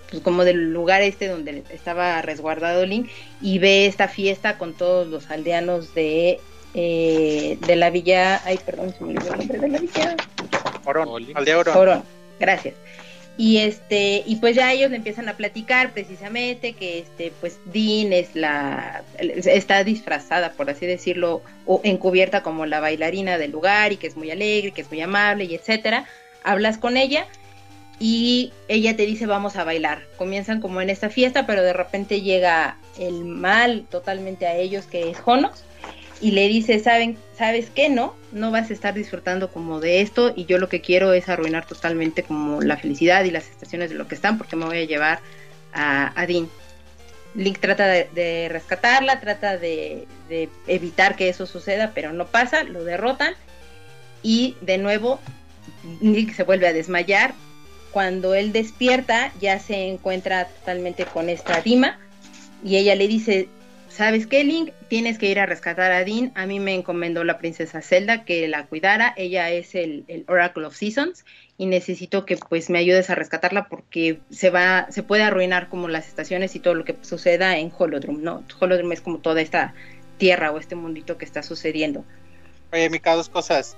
pues 0.09 0.21
como 0.21 0.43
del 0.43 0.71
lugar 0.71 1.01
este 1.01 1.27
donde 1.27 1.63
estaba 1.71 2.21
resguardado 2.21 2.85
Link 2.85 3.09
y 3.41 3.59
ve 3.59 3.85
esta 3.85 4.07
fiesta 4.07 4.57
con 4.57 4.73
todos 4.73 5.07
los 5.07 5.29
aldeanos 5.31 5.93
de, 5.95 6.39
eh, 6.75 7.57
de 7.65 7.75
la 7.75 7.89
villa, 7.89 8.41
ay, 8.45 8.59
perdón, 8.63 8.93
se 8.95 9.03
me 9.03 9.11
olvidó 9.11 9.33
el 9.33 9.39
nombre 9.39 9.59
de 9.59 9.67
la 9.67 9.79
villa. 9.79 10.15
Orón, 10.89 11.25
aldea 11.35 11.57
Orón. 11.59 12.03
gracias. 12.39 12.75
Y 13.37 13.59
este, 13.59 14.21
y 14.25 14.35
pues 14.35 14.55
ya 14.55 14.73
ellos 14.73 14.89
le 14.89 14.97
empiezan 14.97 15.29
a 15.29 15.37
platicar 15.37 15.93
precisamente 15.93 16.73
que 16.73 16.99
este, 16.99 17.31
pues 17.39 17.57
Dean 17.65 18.11
es 18.11 18.35
la, 18.35 19.01
está 19.17 19.85
disfrazada, 19.85 20.51
por 20.51 20.69
así 20.69 20.85
decirlo, 20.85 21.41
o 21.65 21.79
encubierta 21.85 22.43
como 22.43 22.65
la 22.65 22.81
bailarina 22.81 23.37
del 23.37 23.51
lugar 23.51 23.93
y 23.93 23.97
que 23.97 24.07
es 24.07 24.17
muy 24.17 24.29
alegre, 24.29 24.71
que 24.71 24.81
es 24.81 24.89
muy 24.89 24.99
amable 24.99 25.45
y 25.45 25.55
etcétera 25.55 26.05
hablas 26.43 26.77
con 26.77 26.97
ella 26.97 27.25
y 27.99 28.53
ella 28.67 28.95
te 28.95 29.05
dice 29.05 29.25
vamos 29.25 29.55
a 29.55 29.63
bailar. 29.63 30.01
Comienzan 30.17 30.61
como 30.61 30.81
en 30.81 30.89
esta 30.89 31.09
fiesta, 31.09 31.45
pero 31.45 31.61
de 31.61 31.73
repente 31.73 32.21
llega 32.21 32.77
el 32.97 33.25
mal 33.25 33.85
totalmente 33.89 34.47
a 34.47 34.55
ellos 34.55 34.85
que 34.85 35.09
es 35.09 35.19
Jonos 35.19 35.63
y 36.21 36.31
le 36.31 36.47
dice, 36.47 36.79
¿saben, 36.79 37.17
¿sabes 37.39 37.71
qué? 37.73 37.87
No, 37.87 38.15
no 38.33 38.51
vas 38.51 38.69
a 38.69 38.73
estar 38.73 38.93
disfrutando 38.93 39.49
como 39.49 39.79
de 39.79 40.01
esto 40.01 40.33
y 40.35 40.43
yo 40.43 40.57
lo 40.57 40.67
que 40.67 40.81
quiero 40.81 41.13
es 41.13 41.29
arruinar 41.29 41.65
totalmente 41.65 42.21
como 42.21 42.61
la 42.61 42.75
felicidad 42.75 43.23
y 43.23 43.31
las 43.31 43.49
estaciones 43.49 43.89
de 43.89 43.95
lo 43.95 44.09
que 44.09 44.15
están 44.15 44.37
porque 44.37 44.57
me 44.57 44.65
voy 44.65 44.79
a 44.79 44.85
llevar 44.85 45.21
a, 45.71 46.11
a 46.21 46.27
Dean. 46.27 46.49
Link 47.35 47.59
trata 47.59 47.87
de, 47.87 48.49
rescatarla, 48.51 49.21
trata 49.21 49.57
de, 49.57 50.05
de 50.27 50.49
evitar 50.67 51.15
que 51.15 51.29
eso 51.29 51.45
suceda, 51.45 51.93
pero 51.95 52.11
no 52.11 52.27
pasa, 52.27 52.63
lo 52.63 52.83
derrotan 52.83 53.35
y 54.21 54.57
de 54.59 54.77
nuevo 54.77 55.21
Nick 56.01 56.35
se 56.35 56.43
vuelve 56.43 56.67
a 56.67 56.73
desmayar. 56.73 57.33
Cuando 57.91 58.35
él 58.35 58.51
despierta, 58.51 59.31
ya 59.39 59.59
se 59.59 59.87
encuentra 59.87 60.45
totalmente 60.45 61.05
con 61.05 61.29
esta 61.29 61.61
Dima 61.61 61.99
y 62.65 62.75
ella 62.75 62.95
le 62.95 63.07
dice, 63.07 63.47
¿sabes 63.99 64.27
qué, 64.27 64.45
Link? 64.45 64.71
Tienes 64.87 65.17
que 65.17 65.25
ir 65.25 65.41
a 65.41 65.45
rescatar 65.45 65.91
a 65.91 66.05
Dean. 66.05 66.31
A 66.33 66.45
mí 66.45 66.61
me 66.61 66.73
encomendó 66.73 67.25
la 67.25 67.37
princesa 67.37 67.81
Zelda 67.81 68.23
que 68.23 68.47
la 68.47 68.65
cuidara. 68.65 69.13
Ella 69.17 69.49
es 69.49 69.75
el, 69.75 70.23
Oracle 70.29 70.65
of 70.65 70.73
Seasons 70.73 71.25
y 71.57 71.65
necesito 71.65 72.25
que 72.25 72.37
pues 72.37 72.69
me 72.69 72.79
ayudes 72.79 73.09
a 73.09 73.15
rescatarla 73.15 73.67
porque 73.67 74.21
se 74.29 74.51
va, 74.51 74.87
se 74.89 75.03
puede 75.03 75.23
arruinar 75.23 75.67
como 75.67 75.89
las 75.89 76.07
estaciones 76.07 76.55
y 76.55 76.61
todo 76.61 76.75
lo 76.75 76.85
que 76.85 76.95
suceda 77.01 77.57
en 77.57 77.73
Holodrum, 77.77 78.23
¿no? 78.23 78.45
Holodrum 78.57 78.89
es 78.93 79.01
como 79.01 79.17
toda 79.17 79.41
esta 79.41 79.73
tierra 80.17 80.53
o 80.53 80.59
este 80.59 80.75
mundito 80.75 81.17
que 81.17 81.25
está 81.25 81.43
sucediendo. 81.43 82.05
Oye, 82.71 82.89
Mica, 82.89 83.15
dos 83.15 83.27
cosas. 83.27 83.75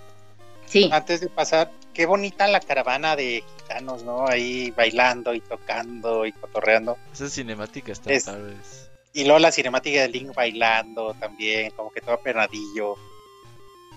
Sí. 0.67 0.87
Antes 0.93 1.21
de 1.21 1.29
pasar, 1.29 1.71
qué 1.95 2.05
bonita 2.05 2.47
la 2.47 2.59
caravana 2.59 3.15
de 3.15 3.43
gitanos, 3.57 4.03
¿no? 4.03 4.27
Ahí 4.27 4.69
bailando 4.77 5.33
y 5.33 5.39
tocando 5.39 6.27
y 6.27 6.31
cotorreando. 6.31 6.99
Esa 7.11 7.27
cinemática 7.27 7.91
está 7.91 8.11
tal 8.19 8.43
vez. 8.43 8.90
Y 9.13 9.25
luego 9.25 9.39
la 9.39 9.51
cinemática 9.51 10.01
de 10.01 10.07
Link 10.07 10.33
bailando 10.33 11.13
también, 11.15 11.71
como 11.71 11.91
que 11.91 12.01
todo 12.01 12.17
pernadillo. 12.19 12.95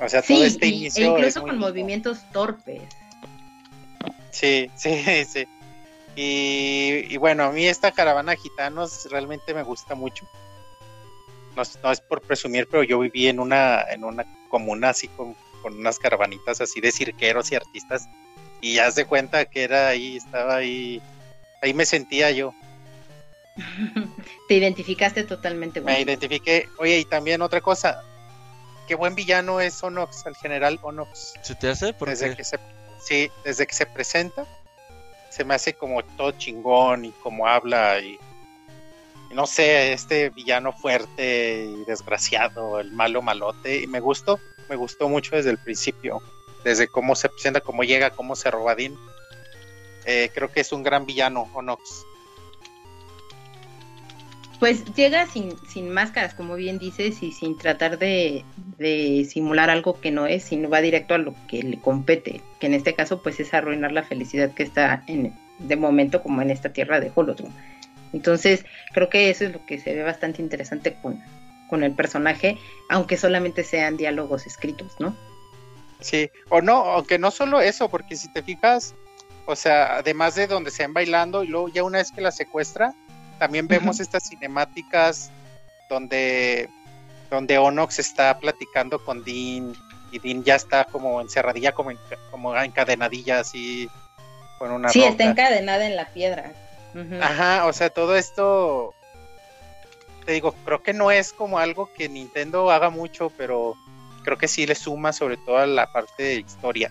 O 0.00 0.08
sea, 0.08 0.22
todo 0.22 0.44
este 0.44 0.66
inicio. 0.66 1.04
E 1.04 1.18
incluso 1.18 1.42
con 1.42 1.58
movimientos 1.58 2.18
torpes. 2.32 2.82
Sí, 4.30 4.70
sí, 4.76 5.24
sí. 5.24 5.46
Y, 6.16 7.16
bueno, 7.16 7.44
a 7.44 7.50
mí 7.50 7.66
esta 7.66 7.90
caravana 7.90 8.36
gitanos 8.36 9.08
realmente 9.10 9.54
me 9.54 9.62
gusta 9.62 9.94
mucho. 9.94 10.28
No, 11.56 11.62
no, 11.82 11.92
es 11.92 12.00
por 12.00 12.20
presumir, 12.20 12.68
pero 12.68 12.82
yo 12.82 12.98
viví 12.98 13.28
en 13.28 13.40
una, 13.40 13.82
en 13.90 14.04
una 14.04 14.24
comuna 14.48 14.90
así 14.90 15.08
con 15.08 15.36
unas 15.64 15.98
caravanitas 15.98 16.60
así 16.60 16.80
de 16.80 16.92
cirqueros 16.92 17.50
y 17.50 17.56
artistas. 17.56 18.08
Y 18.60 18.74
ya 18.74 18.90
se 18.90 19.04
cuenta 19.04 19.44
que 19.44 19.62
era 19.62 19.88
ahí, 19.88 20.16
estaba 20.16 20.56
ahí, 20.56 21.00
ahí 21.62 21.74
me 21.74 21.86
sentía 21.86 22.30
yo. 22.30 22.54
Te 24.48 24.54
identificaste 24.54 25.24
totalmente. 25.24 25.80
Me 25.80 26.00
identifiqué. 26.00 26.68
Oye, 26.78 26.98
y 26.98 27.04
también 27.04 27.42
otra 27.42 27.60
cosa, 27.60 28.02
qué 28.86 28.94
buen 28.94 29.14
villano 29.14 29.60
es 29.60 29.82
Onox, 29.82 30.26
el 30.26 30.36
general 30.36 30.78
Onox. 30.82 31.34
¿Se 31.42 31.54
te 31.54 31.70
hace? 31.70 31.94
desde 32.06 32.36
que 32.36 32.44
se, 32.44 32.58
sí, 33.02 33.30
desde 33.44 33.66
que 33.66 33.74
se 33.74 33.86
presenta, 33.86 34.46
se 35.30 35.44
me 35.44 35.54
hace 35.54 35.74
como 35.74 36.02
todo 36.02 36.32
chingón 36.32 37.04
y 37.04 37.10
como 37.22 37.46
habla 37.46 38.00
y, 38.00 38.18
y, 39.30 39.34
no 39.34 39.46
sé, 39.46 39.92
este 39.92 40.30
villano 40.30 40.72
fuerte 40.72 41.64
y 41.64 41.84
desgraciado, 41.84 42.80
el 42.80 42.92
malo 42.92 43.22
malote, 43.22 43.82
y 43.82 43.86
me 43.86 44.00
gustó 44.00 44.40
me 44.68 44.76
gustó 44.76 45.08
mucho 45.08 45.36
desde 45.36 45.50
el 45.50 45.58
principio, 45.58 46.22
desde 46.64 46.88
cómo 46.88 47.14
se 47.14 47.28
presenta, 47.28 47.60
cómo 47.60 47.84
llega, 47.84 48.10
cómo 48.10 48.36
se 48.36 48.50
roba 48.50 48.74
Dean. 48.74 48.96
Eh, 50.06 50.30
creo 50.34 50.50
que 50.50 50.60
es 50.60 50.72
un 50.72 50.82
gran 50.82 51.06
villano, 51.06 51.48
Onox. 51.54 52.04
Pues 54.64 54.82
llega 54.94 55.26
sin, 55.26 55.58
sin 55.68 55.90
máscaras, 55.90 56.32
como 56.32 56.54
bien 56.54 56.78
dices, 56.78 57.22
y 57.22 57.32
sin 57.32 57.58
tratar 57.58 57.98
de, 57.98 58.46
simular 59.28 59.68
algo 59.68 60.00
que 60.00 60.10
no 60.10 60.24
es, 60.24 60.44
sino 60.44 60.70
va 60.70 60.80
directo 60.80 61.12
a 61.12 61.18
lo 61.18 61.34
que 61.48 61.62
le 61.62 61.78
compete, 61.78 62.40
que 62.58 62.68
en 62.68 62.72
este 62.72 62.94
caso 62.94 63.22
pues 63.22 63.38
es 63.40 63.52
arruinar 63.52 63.92
la 63.92 64.04
felicidad 64.04 64.54
que 64.54 64.62
está 64.62 65.04
en, 65.06 65.34
de 65.58 65.76
momento 65.76 66.22
como 66.22 66.40
en 66.40 66.48
esta 66.48 66.72
tierra 66.72 66.98
de 66.98 67.12
Holodrum. 67.14 67.52
Entonces 68.14 68.64
creo 68.94 69.10
que 69.10 69.28
eso 69.28 69.44
es 69.44 69.52
lo 69.52 69.66
que 69.66 69.78
se 69.78 69.94
ve 69.94 70.02
bastante 70.02 70.40
interesante 70.40 70.96
con, 71.02 71.22
con 71.68 71.84
el 71.84 71.92
personaje, 71.92 72.56
aunque 72.88 73.18
solamente 73.18 73.64
sean 73.64 73.98
diálogos 73.98 74.46
escritos, 74.46 74.96
¿no? 74.98 75.14
Sí, 76.00 76.30
o 76.48 76.62
no, 76.62 76.86
aunque 76.86 77.18
no 77.18 77.30
solo 77.30 77.60
eso, 77.60 77.90
porque 77.90 78.16
si 78.16 78.32
te 78.32 78.42
fijas, 78.42 78.94
o 79.44 79.56
sea, 79.56 79.98
además 79.98 80.36
de 80.36 80.46
donde 80.46 80.70
se 80.70 80.84
van 80.84 80.94
bailando 80.94 81.44
y 81.44 81.48
luego 81.48 81.68
ya 81.68 81.84
una 81.84 81.98
vez 81.98 82.10
que 82.10 82.22
la 82.22 82.32
secuestra, 82.32 82.94
también 83.38 83.68
vemos 83.68 84.00
estas 84.00 84.28
cinemáticas 84.28 85.30
donde, 85.88 86.68
donde 87.30 87.58
Onox 87.58 87.98
está 87.98 88.38
platicando 88.38 89.04
con 89.04 89.24
Dean 89.24 89.74
y 90.10 90.18
Dean 90.18 90.44
ya 90.44 90.54
está 90.54 90.84
como 90.84 91.20
encerradilla, 91.20 91.72
como, 91.72 91.90
como 92.30 92.56
encadenadilla 92.56 93.40
así 93.40 93.88
con 94.58 94.70
una... 94.70 94.88
Sí, 94.88 95.02
está 95.02 95.24
encadenada 95.24 95.86
en 95.86 95.96
la 95.96 96.06
piedra. 96.12 96.52
Ajá, 97.20 97.66
o 97.66 97.72
sea, 97.72 97.90
todo 97.90 98.16
esto 98.16 98.94
te 100.24 100.32
digo, 100.32 100.54
creo 100.64 100.82
que 100.82 100.92
no 100.92 101.10
es 101.10 101.32
como 101.32 101.58
algo 101.58 101.90
que 101.92 102.08
Nintendo 102.08 102.70
haga 102.70 102.90
mucho, 102.90 103.30
pero 103.36 103.74
creo 104.22 104.38
que 104.38 104.48
sí 104.48 104.66
le 104.66 104.74
suma 104.74 105.12
sobre 105.12 105.36
todo 105.36 105.58
a 105.58 105.66
la 105.66 105.92
parte 105.92 106.22
de 106.22 106.34
historia. 106.36 106.90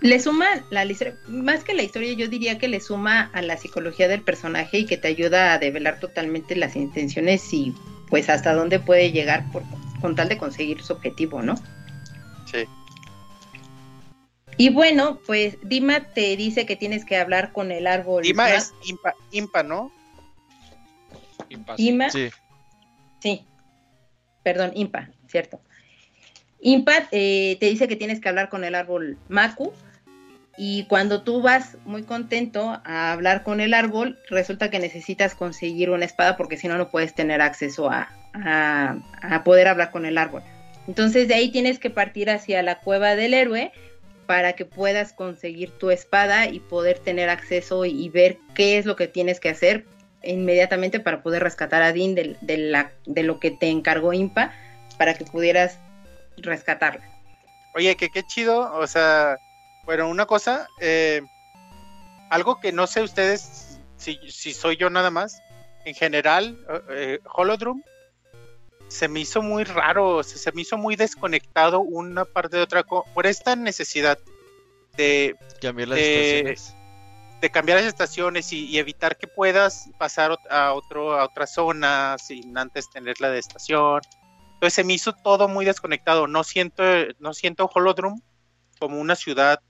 Le 0.00 0.20
suma 0.20 0.46
la 0.70 0.86
más 1.26 1.64
que 1.64 1.74
la 1.74 1.82
historia, 1.82 2.12
yo 2.12 2.28
diría 2.28 2.58
que 2.58 2.68
le 2.68 2.80
suma 2.80 3.30
a 3.32 3.42
la 3.42 3.56
psicología 3.56 4.06
del 4.06 4.22
personaje 4.22 4.78
y 4.78 4.86
que 4.86 4.96
te 4.96 5.08
ayuda 5.08 5.52
a 5.52 5.58
develar 5.58 5.98
totalmente 5.98 6.54
las 6.54 6.76
intenciones 6.76 7.52
y 7.52 7.74
pues 8.08 8.28
hasta 8.28 8.54
dónde 8.54 8.78
puede 8.78 9.10
llegar 9.10 9.50
por, 9.50 9.64
con 10.00 10.14
tal 10.14 10.28
de 10.28 10.38
conseguir 10.38 10.82
su 10.82 10.92
objetivo, 10.92 11.42
¿no? 11.42 11.56
Sí. 12.50 12.64
Y 14.56 14.70
bueno, 14.70 15.20
pues 15.26 15.58
Dima 15.62 16.00
te 16.00 16.36
dice 16.36 16.64
que 16.64 16.76
tienes 16.76 17.04
que 17.04 17.16
hablar 17.16 17.52
con 17.52 17.72
el 17.72 17.86
árbol. 17.86 18.22
Dima 18.22 18.50
es 18.52 18.72
impa, 18.84 19.14
impa, 19.32 19.62
¿no? 19.62 19.92
¿Ima? 21.76 22.10
Sí. 22.10 22.30
Sí. 23.20 23.44
perdón, 24.42 24.72
Impa, 24.74 25.10
cierto. 25.26 25.60
Impa 26.60 27.08
eh, 27.10 27.56
te 27.58 27.66
dice 27.66 27.88
que 27.88 27.96
tienes 27.96 28.20
que 28.20 28.28
hablar 28.28 28.48
con 28.48 28.64
el 28.64 28.74
árbol 28.74 29.18
Maku 29.28 29.72
y 30.60 30.86
cuando 30.86 31.22
tú 31.22 31.40
vas 31.40 31.76
muy 31.84 32.02
contento 32.02 32.80
a 32.84 33.12
hablar 33.12 33.44
con 33.44 33.60
el 33.60 33.72
árbol, 33.72 34.18
resulta 34.28 34.70
que 34.70 34.80
necesitas 34.80 35.36
conseguir 35.36 35.88
una 35.88 36.04
espada 36.04 36.36
porque 36.36 36.56
si 36.56 36.66
no, 36.66 36.76
no 36.76 36.90
puedes 36.90 37.14
tener 37.14 37.40
acceso 37.40 37.88
a, 37.88 38.10
a, 38.34 39.44
poder 39.44 39.68
hablar 39.68 39.92
con 39.92 40.04
el 40.04 40.18
árbol. 40.18 40.42
Entonces 40.88 41.28
de 41.28 41.34
ahí 41.34 41.52
tienes 41.52 41.78
que 41.78 41.90
partir 41.90 42.28
hacia 42.28 42.60
la 42.64 42.80
cueva 42.80 43.14
del 43.14 43.34
héroe 43.34 43.70
para 44.26 44.54
que 44.54 44.64
puedas 44.64 45.12
conseguir 45.12 45.70
tu 45.70 45.90
espada 45.90 46.48
y 46.48 46.58
poder 46.58 46.98
tener 46.98 47.30
acceso 47.30 47.84
y, 47.84 48.08
ver 48.08 48.38
qué 48.56 48.78
es 48.78 48.84
lo 48.84 48.96
que 48.96 49.06
tienes 49.06 49.38
que 49.38 49.50
hacer 49.50 49.84
inmediatamente 50.24 50.98
para 50.98 51.22
poder 51.22 51.44
rescatar 51.44 51.82
a 51.82 51.92
Dean 51.92 52.16
de, 52.16 52.36
la, 52.58 52.90
de 53.06 53.22
lo 53.22 53.38
que 53.38 53.52
te 53.52 53.68
encargó 53.68 54.12
Impa 54.12 54.52
para 54.98 55.14
que 55.14 55.24
pudieras 55.24 55.78
rescatarla. 56.36 57.08
Oye, 57.76 57.96
que 57.96 58.08
qué 58.08 58.24
chido, 58.24 58.72
o 58.74 58.86
sea, 58.88 59.38
bueno, 59.88 60.06
una 60.10 60.26
cosa, 60.26 60.68
eh, 60.80 61.22
algo 62.28 62.60
que 62.60 62.72
no 62.72 62.86
sé 62.86 63.00
ustedes 63.00 63.80
si, 63.96 64.20
si, 64.28 64.52
soy 64.52 64.76
yo 64.76 64.90
nada 64.90 65.10
más, 65.10 65.40
en 65.86 65.94
general, 65.94 66.58
eh, 66.90 67.20
Holodrum 67.32 67.82
se 68.88 69.08
me 69.08 69.20
hizo 69.20 69.40
muy 69.40 69.64
raro, 69.64 70.22
se, 70.22 70.52
me 70.52 70.60
hizo 70.60 70.76
muy 70.76 70.94
desconectado 70.94 71.80
una 71.80 72.26
parte 72.26 72.58
de 72.58 72.64
otra 72.64 72.82
por 72.82 73.26
esta 73.26 73.56
necesidad 73.56 74.18
de 74.98 75.34
cambiar 75.58 75.88
las 75.88 75.98
estaciones. 76.00 76.74
De 77.40 77.50
cambiar 77.50 77.78
las 77.78 77.86
estaciones 77.86 78.52
y, 78.52 78.76
evitar 78.76 79.16
que 79.16 79.26
puedas 79.26 79.88
pasar 79.98 80.36
a 80.50 80.74
otro 80.74 81.18
a 81.18 81.24
otra 81.24 81.46
zona 81.46 82.16
sin 82.18 82.58
antes 82.58 82.90
tener 82.90 83.22
la 83.22 83.30
de 83.30 83.38
estación. 83.38 84.02
Entonces 84.52 84.74
se 84.74 84.84
me 84.84 84.92
hizo 84.92 85.14
todo 85.14 85.48
muy 85.48 85.64
desconectado. 85.64 86.26
No 86.26 86.44
siento, 86.44 86.82
no 87.20 87.32
siento 87.32 87.70
Holodrum 87.74 88.20
como 88.78 89.00
una 89.00 89.16
ciudad 89.16 89.60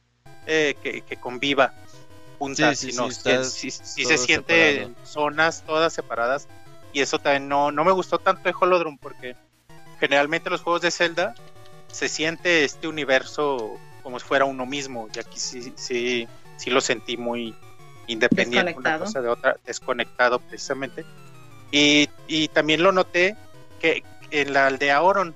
eh, 0.46 0.74
que, 0.82 1.16
conviva 1.16 1.72
juntas, 2.38 2.78
sí, 2.78 2.92
sino 2.92 3.10
sí, 3.10 3.70
se 3.70 4.18
siente 4.18 4.82
en 4.82 4.96
zonas 5.04 5.62
todas 5.66 5.92
separadas. 5.92 6.48
Y 6.92 7.00
eso 7.00 7.18
también 7.18 7.48
no, 7.48 7.70
no 7.70 7.84
me 7.84 7.92
gustó 7.92 8.18
tanto 8.18 8.42
de 8.44 8.54
Holodrum 8.58 8.96
porque 8.98 9.36
generalmente 10.00 10.48
los 10.48 10.62
juegos 10.62 10.82
de 10.82 10.90
Zelda 10.90 11.34
se 11.88 12.08
siente 12.08 12.64
este 12.64 12.88
universo 12.88 13.78
como 14.02 14.18
si 14.18 14.26
fuera 14.26 14.44
uno 14.44 14.64
mismo. 14.66 15.08
Y 15.14 15.18
aquí 15.18 15.38
sí, 15.38 15.72
sí, 15.76 16.28
sí 16.56 16.70
lo 16.70 16.80
sentí 16.80 17.16
muy 17.16 17.54
independiente 18.06 18.74
una 18.76 18.98
cosa 18.98 19.20
de 19.20 19.28
otra, 19.28 19.56
desconectado 19.66 20.38
precisamente. 20.38 21.04
Y, 21.70 22.08
y 22.26 22.48
también 22.48 22.82
lo 22.82 22.92
noté 22.92 23.36
que 23.80 24.02
en 24.30 24.52
la 24.52 24.66
aldea 24.66 25.02
Oron, 25.02 25.34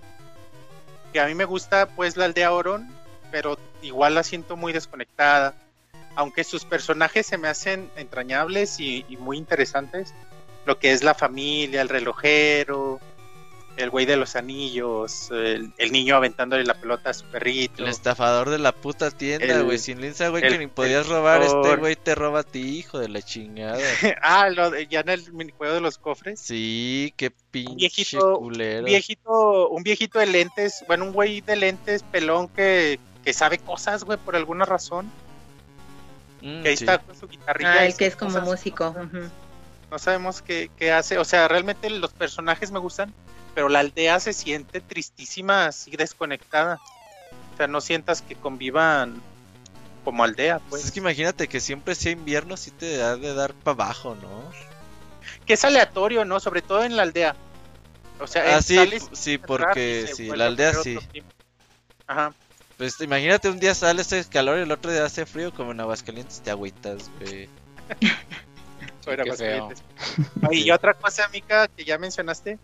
que 1.12 1.20
a 1.20 1.26
mí 1.26 1.34
me 1.34 1.44
gusta 1.44 1.86
pues 1.86 2.16
la 2.16 2.24
aldea 2.24 2.52
Oron, 2.52 2.88
pero 3.32 3.58
igual 3.80 4.14
la 4.14 4.22
siento 4.22 4.56
muy 4.56 4.72
desconectada. 4.72 5.54
Aunque 6.14 6.44
sus 6.44 6.66
personajes 6.66 7.26
se 7.26 7.38
me 7.38 7.48
hacen 7.48 7.90
entrañables 7.96 8.78
y, 8.78 9.04
muy 9.18 9.38
interesantes, 9.38 10.14
lo 10.66 10.78
que 10.78 10.92
es 10.92 11.02
la 11.02 11.14
familia, 11.14 11.80
el 11.80 11.88
relojero, 11.88 13.00
el 13.76 13.90
güey 13.90 14.04
de 14.04 14.16
los 14.16 14.36
anillos, 14.36 15.30
el, 15.30 15.72
niño 15.90 16.16
aventándole 16.16 16.64
la 16.64 16.74
pelota 16.74 17.10
a 17.10 17.14
su 17.14 17.24
perrito. 17.26 17.82
El 17.82 17.88
estafador 17.88 18.50
de 18.50 18.58
la 18.58 18.72
puta 18.72 19.10
tienda, 19.10 19.62
güey. 19.62 19.78
Sin 19.78 20.00
linza, 20.00 20.28
güey, 20.28 20.42
que 20.42 20.58
ni 20.58 20.66
podías 20.66 21.08
robar, 21.08 21.42
este 21.42 21.76
güey 21.76 21.96
te 21.96 22.14
roba 22.14 22.40
a 22.40 22.44
ti, 22.44 22.78
hijo 22.78 22.98
de 22.98 23.08
la 23.08 23.22
chingada. 23.22 23.78
ah, 24.22 24.50
lo 24.50 24.78
ya 24.80 25.00
en 25.00 25.08
el 25.08 25.32
minijuego 25.32 25.74
de 25.74 25.80
los 25.80 25.98
cofres. 25.98 26.38
Sí, 26.40 27.14
qué 27.16 27.30
pinche 27.30 27.70
un 27.70 27.76
viejito, 27.76 28.38
culero. 28.38 28.80
Un 28.80 28.84
viejito, 28.84 29.68
un 29.70 29.82
viejito 29.82 30.18
de 30.18 30.26
lentes, 30.26 30.84
bueno, 30.86 31.04
un 31.06 31.12
güey 31.12 31.40
de 31.40 31.56
lentes 31.56 32.02
pelón 32.02 32.48
que 32.48 32.98
que 33.24 33.32
sabe 33.32 33.58
cosas, 33.58 34.04
güey, 34.04 34.18
por 34.18 34.36
alguna 34.36 34.64
razón. 34.64 35.10
Mm, 36.40 36.62
que 36.62 36.68
ahí 36.68 36.74
está 36.74 36.98
con 36.98 37.16
su 37.16 37.28
guitarrilla. 37.28 37.72
Ah, 37.72 37.86
el 37.86 37.96
que 37.96 38.06
es 38.06 38.16
como 38.16 38.40
músico. 38.40 38.94
No 39.90 39.98
sabemos 39.98 40.42
qué, 40.42 40.70
hace. 40.92 41.18
O 41.18 41.24
sea, 41.24 41.48
realmente 41.48 41.88
los 41.90 42.12
personajes 42.12 42.70
me 42.70 42.78
gustan, 42.78 43.12
pero 43.54 43.68
la 43.68 43.80
aldea 43.80 44.18
se 44.20 44.32
siente 44.32 44.80
tristísima, 44.80 45.66
así 45.66 45.90
desconectada. 45.92 46.80
O 47.52 47.56
sea, 47.56 47.66
no 47.66 47.80
sientas 47.80 48.22
que 48.22 48.34
convivan 48.34 49.22
como 50.04 50.24
aldea, 50.24 50.60
pues. 50.70 50.84
Es 50.84 50.92
que 50.92 51.00
imagínate 51.00 51.46
que 51.46 51.60
siempre 51.60 51.94
sea 51.94 52.12
invierno, 52.12 52.56
sí 52.56 52.70
te 52.70 52.96
da 52.96 53.16
de 53.16 53.34
dar 53.34 53.54
para 53.54 53.74
abajo, 53.74 54.16
¿no? 54.20 54.50
Que 55.46 55.52
es 55.54 55.64
aleatorio, 55.64 56.24
¿no? 56.24 56.40
Sobre 56.40 56.62
todo 56.62 56.82
en 56.82 56.96
la 56.96 57.02
aldea. 57.02 57.36
O 58.18 58.26
sea, 58.26 58.56
ah, 58.56 58.62
sí, 58.62 58.78
sí, 59.12 59.38
porque 59.38 60.08
sí, 60.12 60.28
la 60.28 60.46
aldea 60.46 60.74
sí. 60.74 60.98
Ajá. 62.06 62.32
Pues 62.82 63.00
imagínate 63.00 63.48
un 63.48 63.60
día 63.60 63.76
sale 63.76 64.02
ese 64.02 64.24
calor 64.24 64.58
y 64.58 64.62
el 64.62 64.72
otro 64.72 64.90
día 64.90 65.04
hace 65.04 65.24
frío 65.24 65.54
como 65.54 65.70
en 65.70 65.78
Aguascalientes, 65.78 66.40
te 66.40 66.50
agüitas, 66.50 67.12
güey. 67.20 67.48
y 70.50 70.68
otra 70.72 70.94
cosa, 70.94 71.28
Mica, 71.28 71.68
que 71.68 71.84
ya 71.84 71.96
mencionaste, 71.96 72.58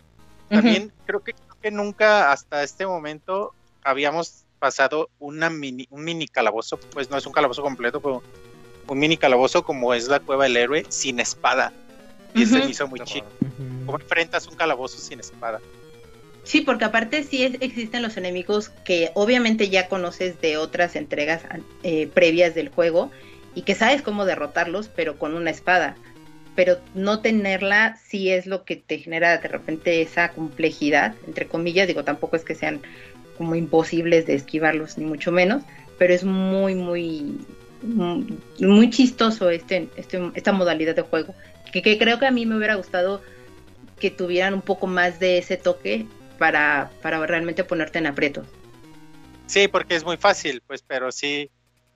también 0.49 0.93
creo, 1.07 1.21
que, 1.21 1.35
creo 1.35 1.57
que 1.63 1.71
nunca 1.71 2.33
hasta 2.33 2.65
este 2.65 2.85
momento 2.85 3.55
habíamos 3.85 4.43
pasado 4.59 5.09
una 5.21 5.51
mini, 5.51 5.87
un 5.89 6.03
mini 6.03 6.27
calabozo, 6.27 6.79
pues 6.79 7.09
no 7.09 7.17
es 7.17 7.25
un 7.25 7.33
calabozo 7.33 7.63
completo, 7.63 8.01
pero 8.01 8.21
un 8.89 8.99
mini 8.99 9.17
calabozo 9.17 9.63
como 9.63 9.95
es 9.95 10.09
la 10.09 10.19
cueva 10.19 10.45
del 10.45 10.57
héroe 10.57 10.85
sin 10.89 11.21
espada. 11.21 11.73
Y 12.35 12.43
eso 12.43 12.59
me 12.59 12.67
hizo 12.67 12.89
muy 12.89 12.99
chido. 13.05 13.27
¿Cómo 13.87 14.01
enfrentas 14.01 14.49
un 14.49 14.57
calabozo 14.57 14.99
sin 14.99 15.21
espada? 15.21 15.61
Sí, 16.49 16.63
porque 16.63 16.87
aparte 16.87 17.25
sí 17.25 17.45
existen 17.61 18.01
los 18.01 18.17
enemigos 18.17 18.71
que 18.71 19.11
obviamente 19.13 19.69
ya 19.69 19.87
conoces 19.87 20.41
de 20.41 20.57
otras 20.57 20.97
entregas 20.97 21.43
eh, 21.83 22.07
previas 22.07 22.55
del 22.55 22.71
juego 22.71 23.11
y 23.55 23.63
que 23.63 23.75
sabes 23.75 24.01
cómo 24.01 24.25
derrotarlos, 24.25 24.89
pero 24.89 25.19
con 25.19 25.35
una 25.35 25.51
espada. 25.51 25.95
Pero 26.57 26.79
no 26.95 27.21
tenerla 27.21 27.99
sí 28.03 28.31
es 28.31 28.47
lo 28.47 28.65
que 28.65 28.77
te 28.77 28.97
genera 28.97 29.37
de 29.37 29.47
repente 29.47 30.01
esa 30.01 30.31
complejidad, 30.31 31.15
entre 31.27 31.47
comillas, 31.47 31.87
digo, 31.87 32.03
tampoco 32.03 32.37
es 32.37 32.45
que 32.45 32.55
sean 32.55 32.81
como 33.37 33.55
imposibles 33.55 34.25
de 34.25 34.33
esquivarlos, 34.33 34.97
ni 34.97 35.05
mucho 35.05 35.31
menos, 35.31 35.65
pero 35.99 36.15
es 36.15 36.25
muy, 36.25 36.75
muy, 36.75 37.41
muy, 37.83 38.89
chistoso 38.89 39.51
este, 39.51 39.91
este, 39.97 40.19
esta 40.35 40.53
modalidad 40.53 40.97
de 40.97 41.03
juego, 41.03 41.35
que 41.71 41.99
creo 41.99 42.19
que 42.19 42.27
a 42.27 42.31
mí 42.31 42.47
me 42.47 42.57
hubiera 42.57 42.77
gustado 42.77 43.21
que 44.01 44.11
tuvieran 44.11 44.55
un 44.55 44.63
poco 44.63 44.87
más 44.87 45.21
de 45.21 45.37
ese 45.37 45.59
toque 45.59 46.07
para, 46.39 46.91
para 47.03 47.27
realmente 47.27 47.65
ponerte 47.65 47.99
en 47.99 48.07
aprieto. 48.07 48.47
Sí, 49.47 49.69
porque 49.69 49.97
es 49.97 50.05
muy 50.05 50.17
fácil, 50.17 50.63
pues, 50.67 50.83
pero 50.87 51.11
sí, 51.11 51.51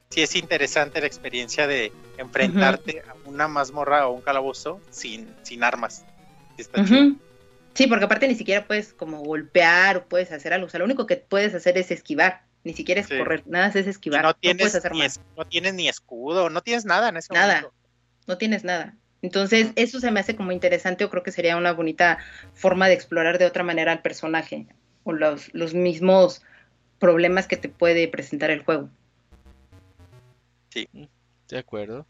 sí 0.09 0.23
es 0.23 0.35
interesante 0.37 1.01
la 1.01 1.07
experiencia 1.07 1.67
de 1.67 1.93
enfrentarte 2.19 3.03
a 3.09 3.15
una 3.29 3.49
mazmorra 3.49 4.07
o 4.07 4.13
un 4.13 4.23
calabozo 4.23 4.81
sin, 4.91 5.35
sin 5.43 5.63
armas. 5.63 6.05
Sí, 7.75 7.87
porque 7.87 8.05
aparte 8.05 8.29
ni 8.29 8.35
siquiera 8.35 8.67
puedes 8.67 8.93
como 8.93 9.23
golpear 9.23 9.97
o 9.97 10.05
puedes 10.05 10.31
hacer 10.33 10.53
algo. 10.53 10.67
O 10.67 10.71
sea, 10.71 10.79
lo 10.79 10.85
único 10.85 11.07
que 11.07 11.17
puedes 11.17 11.55
hacer 11.55 11.79
es 11.79 11.91
esquivar. 11.91 12.43
Ni 12.65 12.75
siquiera 12.75 13.01
es 13.01 13.09
correr, 13.09 13.43
nada 13.47 13.69
es 13.69 13.87
esquivar. 13.87 14.23
No 14.23 14.35
tienes, 14.35 14.81
ni 14.93 15.01
no 15.37 15.45
tienes 15.47 15.75
ni 15.75 15.89
escudo, 15.89 16.49
no 16.49 16.61
tienes 16.63 16.85
nada 16.85 17.09
en 17.09 17.17
ese 17.17 17.33
nada. 17.35 17.55
momento. 17.55 17.75
No 18.29 18.39
tienes 18.39 18.63
nada. 18.63 18.95
Entonces, 19.23 19.73
eso 19.77 20.01
se 20.01 20.11
me 20.11 20.19
hace 20.19 20.35
como 20.35 20.51
interesante 20.51 21.05
o 21.05 21.11
creo 21.11 21.23
que 21.23 21.31
sería 21.31 21.57
una 21.57 21.73
bonita 21.73 22.19
forma 22.55 22.89
de 22.89 22.95
explorar 22.95 23.39
de 23.39 23.47
otra 23.47 23.63
manera 23.63 23.93
al 23.93 24.03
personaje 24.03 24.67
o 25.05 25.13
los, 25.13 25.55
los 25.55 25.75
mismos 25.75 26.43
problemas 26.99 27.47
que 27.47 27.57
te 27.57 27.69
puede 27.69 28.09
presentar 28.09 28.51
el 28.51 28.65
juego. 28.65 28.91
Sí, 30.71 30.89
de 31.49 31.59
acuerdo. 31.59 32.05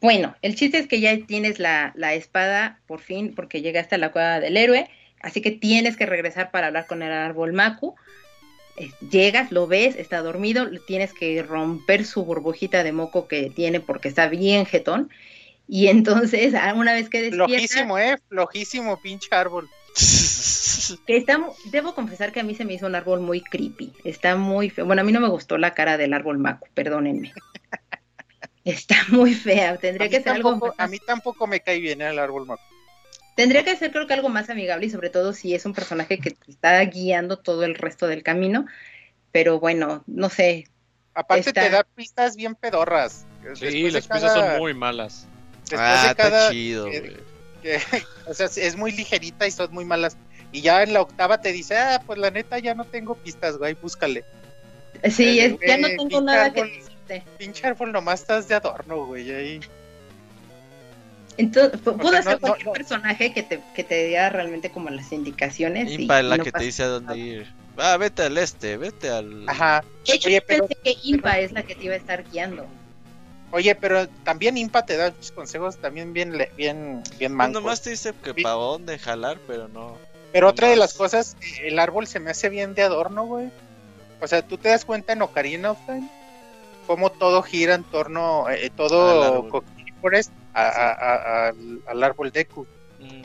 Bueno, 0.00 0.36
el 0.42 0.54
chiste 0.56 0.78
es 0.78 0.86
que 0.86 1.00
ya 1.00 1.16
tienes 1.26 1.58
la, 1.58 1.92
la, 1.96 2.12
espada 2.12 2.80
por 2.86 3.00
fin 3.00 3.34
porque 3.34 3.62
llegaste 3.62 3.94
a 3.94 3.98
la 3.98 4.12
cueva 4.12 4.40
del 4.40 4.58
héroe, 4.58 4.90
así 5.20 5.40
que 5.40 5.52
tienes 5.52 5.96
que 5.96 6.04
regresar 6.04 6.50
para 6.50 6.66
hablar 6.66 6.86
con 6.86 7.02
el 7.02 7.12
árbol 7.12 7.54
Maku. 7.54 7.94
Llegas, 9.10 9.52
lo 9.52 9.66
ves, 9.66 9.96
está 9.96 10.20
dormido, 10.20 10.68
tienes 10.86 11.14
que 11.14 11.42
romper 11.42 12.04
su 12.04 12.26
burbujita 12.26 12.84
de 12.84 12.92
moco 12.92 13.26
que 13.26 13.48
tiene 13.48 13.80
porque 13.80 14.08
está 14.08 14.28
bien 14.28 14.66
jetón 14.66 15.10
y 15.68 15.88
entonces, 15.88 16.54
ah, 16.54 16.74
una 16.74 16.92
vez 16.92 17.08
que 17.08 17.22
despierta... 17.22 17.46
Flojísimo, 17.46 17.98
¿eh? 17.98 18.18
Flojísimo, 18.28 19.00
pinche 19.00 19.28
árbol. 19.32 19.68
Que 21.04 21.16
está, 21.16 21.40
debo 21.64 21.96
confesar 21.96 22.30
que 22.30 22.38
a 22.38 22.44
mí 22.44 22.54
se 22.54 22.64
me 22.64 22.74
hizo 22.74 22.86
un 22.86 22.94
árbol 22.94 23.18
muy 23.18 23.40
creepy. 23.40 23.92
Está 24.04 24.36
muy 24.36 24.70
feo. 24.70 24.86
Bueno, 24.86 25.02
a 25.02 25.04
mí 25.04 25.10
no 25.10 25.20
me 25.20 25.28
gustó 25.28 25.58
la 25.58 25.74
cara 25.74 25.96
del 25.96 26.12
árbol 26.12 26.38
maco, 26.38 26.68
perdónenme. 26.74 27.32
Está 28.64 28.94
muy 29.08 29.34
fea. 29.34 29.78
Tendría 29.78 30.08
que 30.08 30.22
ser 30.22 30.34
algo. 30.34 30.74
A 30.78 30.86
mí 30.86 30.98
tampoco 31.04 31.48
me 31.48 31.58
cae 31.58 31.80
bien 31.80 32.02
el 32.02 32.20
árbol 32.20 32.46
maco. 32.46 32.62
Tendría 33.34 33.64
que 33.64 33.74
ser, 33.74 33.90
creo 33.90 34.06
que 34.06 34.14
algo 34.14 34.28
más 34.28 34.48
amigable 34.48 34.86
y 34.86 34.90
sobre 34.90 35.10
todo 35.10 35.32
si 35.32 35.56
es 35.56 35.66
un 35.66 35.74
personaje 35.74 36.20
que 36.20 36.30
te 36.30 36.52
está 36.52 36.80
guiando 36.84 37.38
todo 37.38 37.64
el 37.64 37.74
resto 37.74 38.06
del 38.06 38.22
camino. 38.22 38.66
Pero 39.32 39.58
bueno, 39.58 40.04
no 40.06 40.28
sé. 40.28 40.68
Aparte 41.14 41.52
te 41.52 41.68
da 41.68 41.82
pistas 41.82 42.36
bien 42.36 42.54
pedorras. 42.54 43.26
Sí, 43.54 43.90
las 43.90 44.06
pistas 44.06 44.34
son 44.34 44.58
muy 44.58 44.72
malas 44.72 45.26
ah, 45.76 46.08
está 46.10 46.50
chido, 46.50 46.88
o 48.26 48.34
sea, 48.34 48.46
es 48.46 48.76
muy 48.76 48.92
ligerita 48.92 49.46
y 49.46 49.50
son 49.50 49.72
muy 49.72 49.84
malas. 49.84 50.16
Y 50.52 50.60
ya 50.60 50.82
en 50.82 50.92
la 50.92 51.02
octava 51.02 51.40
te 51.40 51.52
dice, 51.52 51.76
ah, 51.76 52.00
pues 52.06 52.18
la 52.18 52.30
neta 52.30 52.58
ya 52.58 52.74
no 52.74 52.84
tengo 52.84 53.16
pistas, 53.16 53.58
güey, 53.58 53.74
búscale. 53.74 54.24
Sí, 55.10 55.40
es, 55.40 55.56
ya 55.66 55.76
no 55.78 55.88
tengo 55.88 56.20
nada 56.20 56.52
que 56.52 56.64
decirte. 56.64 57.24
Pinche 57.38 57.66
árbol 57.66 57.92
nomás 57.92 58.20
estás 58.20 58.48
de 58.48 58.54
adorno, 58.54 59.06
güey, 59.06 59.30
ahí. 59.30 59.60
Entonces, 61.38 61.80
pudo 61.80 62.22
ser 62.22 62.38
cualquier 62.38 62.72
personaje 62.72 63.32
que 63.32 63.42
te, 63.42 63.60
que 63.74 63.84
te 63.84 64.06
diera 64.06 64.30
realmente 64.30 64.70
como 64.70 64.88
las 64.88 65.12
indicaciones. 65.12 65.90
Impa 65.90 66.20
es 66.20 66.24
la 66.24 66.38
que 66.38 66.52
te 66.52 66.64
dice 66.64 66.84
a 66.84 66.86
dónde 66.86 67.18
ir. 67.18 67.52
Ah, 67.76 67.96
vete 67.98 68.22
al 68.22 68.38
este, 68.38 68.78
vete 68.78 69.10
al. 69.10 69.46
Ajá. 69.48 69.84
De 70.06 70.40
pensé 70.40 70.74
que 70.82 70.96
Impa 71.02 71.38
es 71.38 71.52
la 71.52 71.62
que 71.62 71.74
te 71.74 71.84
iba 71.84 71.94
a 71.94 71.98
estar 71.98 72.24
guiando. 72.30 72.66
Oye, 73.56 73.74
pero 73.74 74.06
también 74.22 74.58
Impa 74.58 74.84
te 74.84 74.98
da 74.98 75.10
muchos 75.10 75.32
consejos 75.32 75.78
también 75.78 76.12
bien, 76.12 76.36
bien, 76.56 77.02
bien 77.18 77.32
mancos. 77.32 77.54
No, 77.54 77.60
nomás 77.60 77.80
te 77.80 77.88
dice 77.90 78.12
que 78.22 78.34
para 78.34 78.54
dónde 78.54 78.98
jalar, 78.98 79.38
pero 79.46 79.66
no. 79.68 79.96
Pero 80.30 80.48
otra 80.48 80.68
de 80.68 80.76
las 80.76 80.92
cosas, 80.92 81.38
el 81.62 81.78
árbol 81.78 82.06
se 82.06 82.20
me 82.20 82.30
hace 82.30 82.50
bien 82.50 82.74
de 82.74 82.82
adorno, 82.82 83.24
güey. 83.24 83.50
O 84.20 84.26
sea, 84.26 84.42
tú 84.42 84.58
te 84.58 84.68
das 84.68 84.84
cuenta 84.84 85.14
en 85.14 85.22
Ocarina 85.22 85.70
of 85.70 85.78
Time 85.86 86.06
cómo 86.86 87.10
todo 87.10 87.42
gira 87.42 87.74
en 87.74 87.84
torno, 87.84 88.50
eh, 88.50 88.70
todo 88.76 89.48
al 90.52 92.04
árbol 92.04 92.30
de 92.30 92.46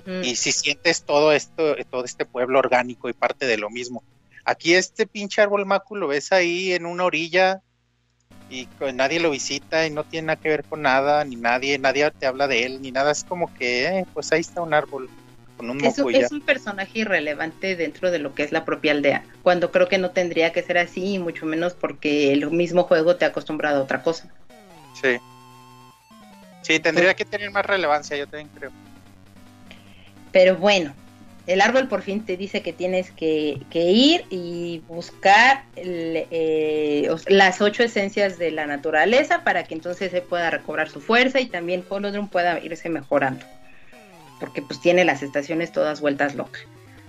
Mm. 0.05 0.23
Y 0.23 0.35
si 0.35 0.51
sientes 0.51 1.03
todo 1.03 1.31
esto, 1.31 1.75
todo 1.89 2.05
este 2.05 2.25
pueblo 2.25 2.59
orgánico 2.59 3.09
y 3.09 3.13
parte 3.13 3.45
de 3.45 3.57
lo 3.57 3.69
mismo. 3.69 4.03
Aquí 4.45 4.73
este 4.73 5.07
pinche 5.07 5.41
árbol 5.41 5.65
macu 5.65 5.95
lo 5.95 6.07
ves 6.07 6.31
ahí 6.31 6.73
en 6.73 6.85
una 6.85 7.05
orilla 7.05 7.61
y 8.51 8.67
nadie 8.93 9.21
lo 9.21 9.31
visita 9.31 9.87
y 9.87 9.91
no 9.91 10.03
tiene 10.03 10.27
nada 10.27 10.39
que 10.41 10.49
ver 10.49 10.65
con 10.65 10.81
nada, 10.81 11.23
ni 11.23 11.37
nadie, 11.37 11.79
nadie 11.79 12.11
te 12.11 12.25
habla 12.25 12.47
de 12.47 12.65
él, 12.65 12.81
ni 12.81 12.91
nada. 12.91 13.11
Es 13.11 13.23
como 13.23 13.51
que, 13.55 13.85
eh, 13.85 14.05
pues 14.13 14.31
ahí 14.33 14.41
está 14.41 14.61
un 14.61 14.73
árbol. 14.73 15.09
Con 15.55 15.69
un 15.69 15.83
es, 15.85 15.97
es 15.97 16.31
un 16.31 16.41
personaje 16.41 16.99
irrelevante 16.99 17.77
dentro 17.77 18.11
de 18.11 18.19
lo 18.19 18.35
que 18.35 18.43
es 18.43 18.51
la 18.51 18.65
propia 18.65 18.91
aldea, 18.91 19.23
cuando 19.41 19.71
creo 19.71 19.87
que 19.87 19.97
no 19.97 20.11
tendría 20.11 20.51
que 20.51 20.63
ser 20.63 20.77
así, 20.77 21.13
y 21.13 21.19
mucho 21.19 21.45
menos 21.45 21.73
porque 21.73 22.33
el 22.33 22.51
mismo 22.51 22.83
juego 22.83 23.15
te 23.15 23.23
ha 23.23 23.29
acostumbrado 23.29 23.79
a 23.79 23.83
otra 23.83 24.03
cosa. 24.03 24.27
Sí. 25.01 25.17
Sí, 26.61 26.79
tendría 26.79 27.13
que 27.13 27.25
tener 27.25 27.51
más 27.51 27.65
relevancia, 27.65 28.17
yo 28.17 28.27
también 28.27 28.49
creo. 28.53 28.71
Pero 30.31 30.57
bueno, 30.57 30.93
el 31.51 31.59
árbol 31.59 31.89
por 31.89 32.01
fin 32.01 32.25
te 32.25 32.37
dice 32.37 32.61
que 32.61 32.71
tienes 32.71 33.11
que, 33.11 33.59
ir 33.73 34.23
y 34.29 34.81
buscar 34.87 35.65
eh, 35.75 37.09
las 37.27 37.61
ocho 37.61 37.83
esencias 37.83 38.37
de 38.37 38.51
la 38.51 38.67
naturaleza 38.67 39.43
para 39.43 39.65
que 39.65 39.73
entonces 39.73 40.11
se 40.11 40.21
pueda 40.21 40.49
recobrar 40.49 40.89
su 40.89 41.01
fuerza 41.01 41.41
y 41.41 41.47
también 41.47 41.83
Holodrum 41.89 42.29
pueda 42.29 42.59
irse 42.63 42.87
mejorando. 42.89 43.45
Porque 44.39 44.61
pues 44.61 44.79
tiene 44.79 45.03
las 45.03 45.23
estaciones 45.23 45.73
todas 45.73 45.99
vueltas 45.99 46.35
locas. 46.35 46.61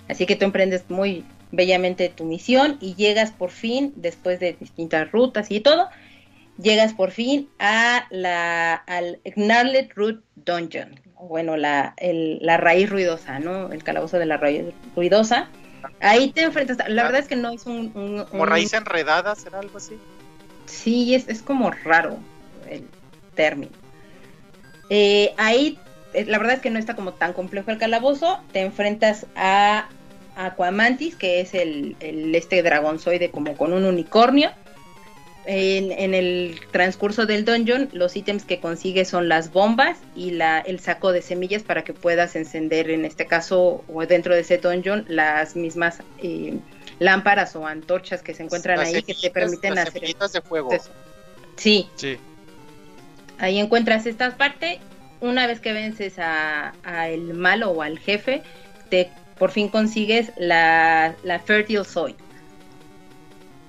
Así 0.09 0.26
que 0.26 0.34
tú 0.34 0.45
emprendes 0.45 0.90
muy 0.90 1.24
bellamente 1.53 2.09
tu 2.09 2.24
misión 2.24 2.78
y 2.80 2.97
llegas 2.97 3.30
por 3.30 3.51
fin, 3.51 3.93
después 3.95 4.40
de 4.40 4.55
distintas 4.55 5.12
rutas 5.12 5.53
y 5.53 5.61
todo, 5.61 5.88
llegas 6.59 6.95
por 6.95 7.12
fin 7.12 7.49
a 7.61 8.07
la, 8.11 8.74
al 8.74 9.20
Gnarled 9.36 9.90
Root 9.95 10.24
Dungeon, 10.34 10.99
bueno, 11.28 11.56
la, 11.56 11.94
la 12.00 12.56
raíz 12.56 12.90
ruidosa, 12.90 13.38
¿no? 13.38 13.72
El 13.72 13.82
calabozo 13.84 14.18
de 14.18 14.26
la 14.26 14.36
raíz 14.36 14.64
ruidosa. 14.96 15.48
Ahí 16.00 16.30
te 16.32 16.42
enfrentas, 16.42 16.78
la 16.88 17.02
verdad 17.04 17.20
es 17.20 17.28
que 17.28 17.36
no 17.36 17.50
es 17.50 17.66
un... 17.66 18.24
como 18.30 18.46
raíz 18.46 18.72
enredada, 18.72 19.34
¿será 19.34 19.60
algo 19.60 19.78
así? 19.78 19.98
Sí, 20.66 21.14
es, 21.14 21.28
es 21.28 21.42
como 21.42 21.70
raro 21.70 22.18
el 22.68 22.86
término. 23.34 23.72
Eh, 24.90 25.32
ahí, 25.38 25.78
eh, 26.12 26.24
la 26.26 26.38
verdad 26.38 26.56
es 26.56 26.60
que 26.60 26.70
no 26.70 26.78
está 26.78 26.94
como 26.94 27.14
tan 27.14 27.32
complejo 27.32 27.70
el 27.70 27.78
calabozo, 27.78 28.40
te 28.52 28.60
enfrentas 28.60 29.26
a 29.36 29.88
Aquamantis, 30.36 31.14
que 31.16 31.40
es 31.40 31.54
el, 31.54 31.96
el 32.00 32.34
este 32.34 32.62
dragonzoide 32.62 33.30
como 33.30 33.56
con 33.56 33.72
un 33.72 33.84
unicornio 33.84 34.50
en, 35.45 36.14
el 36.14 36.61
transcurso 36.70 37.26
del 37.26 37.45
dungeon, 37.45 37.88
los 37.93 38.16
ítems 38.16 38.45
que 38.45 38.61
consigues 38.61 39.09
son 39.09 39.28
las 39.28 39.53
bombas 39.53 39.99
y 40.14 40.32
la, 40.32 40.61
el 40.61 40.78
saco 40.80 41.12
de 41.12 41.22
semillas 41.22 41.62
para 41.62 41.82
que 41.82 41.93
puedas 41.93 42.36
encender, 42.36 42.90
en 42.90 43.05
este 43.05 43.26
caso, 43.26 43.84
o 43.93 44.07
dentro 44.07 44.34
de 44.34 44.40
ese 44.40 44.59
dungeon, 44.59 45.05
las 45.09 45.57
mismas 45.57 45.99
eh, 46.18 46.59
lámparas 46.99 47.57
o 47.57 47.66
antorchas 47.66 48.22
que 48.22 48.34
se 48.34 48.45
encuentran 48.45 48.78
ahí 48.78 49.03
que 49.03 49.14
te 49.14 49.30
permiten 49.30 49.78
hacer. 49.78 50.03
de 50.03 50.40
fuego. 50.40 50.70
Sí. 51.57 51.88
sí. 51.97 52.18
Ahí 53.38 53.59
encuentras 53.59 54.07
esta 54.07 54.36
parte. 54.36 54.78
Una 55.20 55.47
vez 55.47 55.61
que 55.61 55.72
vences 55.72 56.14
a, 56.18 56.72
el 57.09 57.34
malo 57.34 57.70
o 57.70 57.82
al 57.82 57.99
jefe, 57.99 58.43
te 58.90 59.11
por 59.38 59.51
fin 59.51 59.68
consigues 59.68 60.32
la, 60.36 61.14
la 61.24 61.38
Fertile 61.40 61.84
Soil 61.84 62.16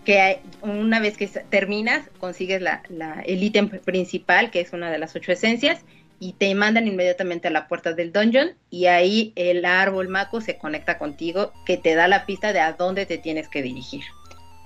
que 0.03 0.41
una 0.61 0.99
vez 0.99 1.17
que 1.17 1.27
terminas, 1.27 2.09
consigues 2.19 2.61
la, 2.61 2.81
el 3.25 3.43
ítem 3.43 3.69
principal, 3.69 4.51
que 4.51 4.61
es 4.61 4.73
una 4.73 4.91
de 4.91 4.97
las 4.97 5.15
ocho 5.15 5.31
esencias, 5.31 5.81
y 6.19 6.33
te 6.33 6.53
mandan 6.55 6.87
inmediatamente 6.87 7.47
a 7.47 7.51
la 7.51 7.67
puerta 7.67 7.93
del 7.93 8.13
dungeon, 8.13 8.55
y 8.69 8.85
ahí 8.85 9.33
el 9.35 9.65
árbol 9.65 10.07
maco 10.09 10.41
se 10.41 10.57
conecta 10.57 10.97
contigo, 10.97 11.51
que 11.65 11.77
te 11.77 11.95
da 11.95 12.07
la 12.07 12.25
pista 12.25 12.53
de 12.53 12.59
a 12.59 12.73
dónde 12.73 13.05
te 13.05 13.17
tienes 13.17 13.49
que 13.49 13.61
dirigir. 13.61 14.03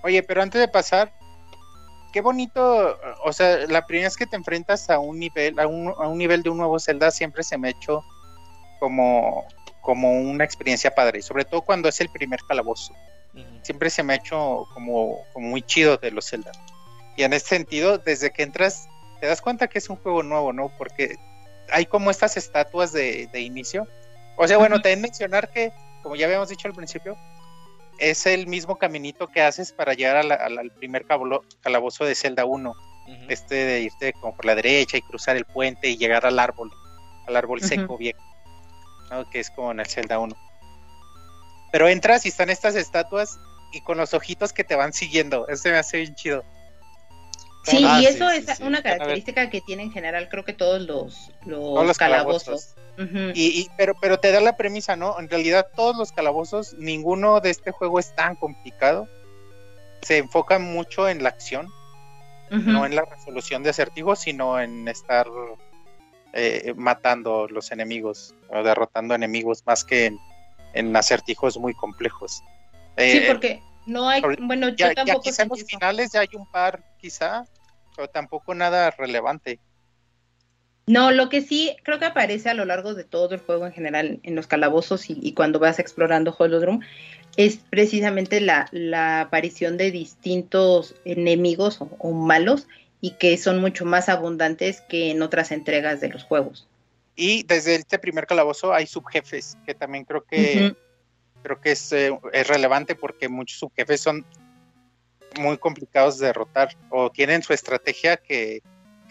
Oye, 0.03 0.21
pero 0.23 0.41
antes 0.41 0.61
de 0.61 0.67
pasar, 0.67 1.13
qué 2.13 2.21
bonito, 2.21 2.97
o 3.23 3.33
sea, 3.33 3.65
la 3.67 3.85
primera 3.85 4.07
vez 4.07 4.17
que 4.17 4.27
te 4.27 4.35
enfrentas 4.35 4.89
a 4.89 4.99
un 4.99 5.19
nivel, 5.19 5.59
a 5.59 5.67
un, 5.67 5.89
a 5.89 6.07
un 6.07 6.17
nivel 6.17 6.43
de 6.43 6.49
un 6.49 6.57
nuevo 6.57 6.79
Zelda, 6.79 7.11
siempre 7.11 7.43
se 7.43 7.57
me 7.57 7.69
ha 7.69 7.71
hecho 7.71 8.03
como, 8.79 9.45
como 9.81 10.11
una 10.11 10.43
experiencia 10.43 10.93
padre, 10.93 11.21
sobre 11.21 11.45
todo 11.45 11.61
cuando 11.61 11.89
es 11.89 11.99
el 12.01 12.09
primer 12.09 12.39
calabozo 12.47 12.93
siempre 13.61 13.89
se 13.89 14.03
me 14.03 14.13
ha 14.13 14.15
hecho 14.17 14.67
como, 14.73 15.19
muy 15.35 15.61
chido 15.61 15.97
de 15.97 16.11
los 16.11 16.29
Zelda. 16.29 16.51
Y 17.15 17.23
en 17.23 17.33
ese 17.33 17.47
sentido, 17.47 17.97
desde 17.97 18.31
que 18.31 18.43
entras, 18.43 18.88
te 19.19 19.27
das 19.27 19.41
cuenta 19.41 19.67
que 19.67 19.79
es 19.79 19.89
un 19.89 19.97
juego 19.97 20.23
nuevo, 20.23 20.53
¿no? 20.53 20.71
Porque 20.77 21.15
hay 21.71 21.85
como 21.85 22.11
estas 22.11 22.38
estatuas 22.38 22.93
de, 22.93 23.29
inicio. 23.33 23.88
O 24.38 24.47
sea, 24.47 24.57
bueno, 24.57 24.81
te 24.81 24.89
que 24.89 24.97
mencionar 24.97 25.49
que, 25.49 25.71
como 26.03 26.15
ya 26.15 26.27
habíamos 26.27 26.49
dicho 26.49 26.67
al 26.67 26.75
principio, 26.75 27.17
es 27.97 28.25
el 28.25 28.47
mismo 28.47 28.77
caminito 28.77 29.27
que 29.27 29.41
haces 29.41 29.71
para 29.71 29.93
llegar 29.93 30.31
al 30.31 30.71
primer 30.71 31.05
calabozo 31.61 32.05
de 32.05 32.15
Zelda 32.15 32.45
1. 32.45 32.73
Este 33.29 33.55
de 33.55 33.81
irte 33.81 34.13
como 34.13 34.35
por 34.35 34.45
la 34.45 34.53
derecha 34.53 34.97
y 34.97 35.01
cruzar 35.01 35.38
el 35.38 35.45
puente 35.45 35.88
y 35.88 35.97
llegar 35.97 36.25
al 36.25 36.39
árbol, 36.39 36.69
al 37.25 37.35
árbol 37.38 37.61
seco 37.61 37.97
viejo, 37.97 38.21
que 39.31 39.39
es 39.39 39.49
como 39.49 39.71
en 39.71 39.79
el 39.79 39.88
Zelda 39.88 40.19
1. 40.19 40.35
Pero 41.72 41.88
entras 41.88 42.26
y 42.26 42.30
están 42.30 42.49
estas 42.49 42.76
estatuas 42.76 43.39
y 43.72 43.82
con 43.82 43.97
los 43.97 44.13
ojitos 44.13 44.53
que 44.53 44.63
te 44.63 44.76
van 44.76 44.93
siguiendo. 44.93 45.47
Eso 45.47 45.70
me 45.70 45.78
hace 45.78 45.97
bien 45.97 46.15
chido. 46.15 46.43
Sí, 47.63 47.84
ah, 47.86 47.99
y 48.01 48.05
eso 48.05 48.30
es 48.30 48.59
una 48.61 48.82
característica 48.82 49.49
que 49.49 49.59
tiene 49.59 49.84
en 49.84 49.91
general, 49.91 50.30
creo 50.30 50.45
que 50.45 50.53
todos 50.53 50.82
los, 50.84 51.32
los, 51.45 51.97
calabozos. 51.97 52.76
y, 53.34 53.68
pero, 53.76 53.93
pero 53.99 54.20
te 54.20 54.32
da 54.32 54.39
la 54.39 54.55
premisa, 54.55 54.95
¿no? 54.95 55.20
En 55.20 55.30
realidad, 55.30 55.68
todos 55.76 55.97
los 55.97 56.13
calabozos, 56.13 56.74
ninguno 56.76 57.41
de 57.41 57.49
este 57.49 57.72
juego 57.72 57.99
es 57.99 58.15
tan 58.15 58.36
complicado. 58.36 59.09
Se 60.01 60.18
enfoca 60.18 60.59
mucho 60.59 61.09
en 61.09 61.24
la 61.24 61.30
acción, 61.30 61.68
no 62.49 62.86
en 62.86 62.95
la 62.95 63.03
resolución 63.03 63.63
de 63.63 63.72
acertijos, 63.72 64.20
sino 64.20 64.61
en 64.61 64.88
estar 64.88 65.28
eh, 66.32 66.74
matando 66.78 67.47
los 67.49 67.72
enemigos 67.72 68.34
o 68.47 68.63
derrotando 68.63 69.13
enemigos 69.13 69.63
más 69.65 69.84
que 69.84 70.05
en 70.05 70.20
en 70.78 70.95
acertijos 70.95 71.57
muy 71.57 71.73
complejos. 71.73 72.43
sí, 72.97 73.17
eh, 73.17 73.25
porque 73.28 73.61
no 73.86 74.09
hay, 74.09 74.21
bueno, 74.39 74.69
yo 74.69 74.93
tampoco 74.93 75.21
quizá 75.21 75.43
en 75.43 75.49
los 75.49 75.63
finales 75.63 76.11
ya 76.11 76.21
hay 76.21 76.30
un 76.34 76.49
par, 76.51 76.84
quizá, 76.99 77.45
pero 77.95 78.09
tampoco 78.09 78.53
nada 78.53 78.91
relevante. 78.91 79.59
No, 80.88 81.11
lo 81.11 81.28
que 81.28 81.41
sí 81.41 81.75
creo 81.84 81.99
que 81.99 82.05
aparece 82.05 82.49
a 82.49 82.53
lo 82.53 82.63
largo 82.63 82.93
de 82.93 83.03
todo 83.03 83.36
el 83.36 83.41
juego 83.41 83.65
en 83.65 83.73
general, 83.73 84.19
en 84.23 84.36
los 84.36 84.47
calabozos 84.47 85.09
y, 85.09 85.34
cuando 85.34 85.59
vas 85.59 85.80
explorando 85.80 86.34
Holodrum, 86.38 86.80
es 87.36 87.57
precisamente 87.57 88.39
la, 88.39 88.69
aparición 89.19 89.75
de 89.75 89.91
distintos 89.91 90.95
enemigos 91.03 91.80
o, 91.82 92.11
malos 92.13 92.67
y 93.01 93.11
que 93.11 93.36
son 93.38 93.59
mucho 93.59 93.84
más 93.84 94.07
abundantes 94.07 94.80
que 94.82 95.11
en 95.11 95.21
otras 95.21 95.51
entregas 95.51 95.99
de 95.99 96.07
los 96.07 96.23
juegos. 96.23 96.67
Y 97.20 97.43
desde 97.43 97.76
este 97.76 97.97
primer 97.97 98.28
calabozo 98.28 98.74
hay 98.74 98.86
subjefes, 98.86 99.57
que 99.65 99.74
también 99.74 100.05
creo 100.05 100.24
que 100.24 100.76
creo 101.41 101.59
que 101.59 101.72
es, 101.72 101.91
eh, 101.91 102.18
es, 102.32 102.47
relevante 102.47 102.93
porque 102.93 103.28
muchos 103.28 103.59
subjefes 103.59 104.01
son 104.01 104.26
muy 105.39 105.57
complicados 105.57 106.20
de 106.20 106.28
derrotar 106.28 106.76
o 106.89 107.09
tienen 107.09 107.41
su 107.41 107.53
estrategia 107.53 108.18
que, 108.18 108.61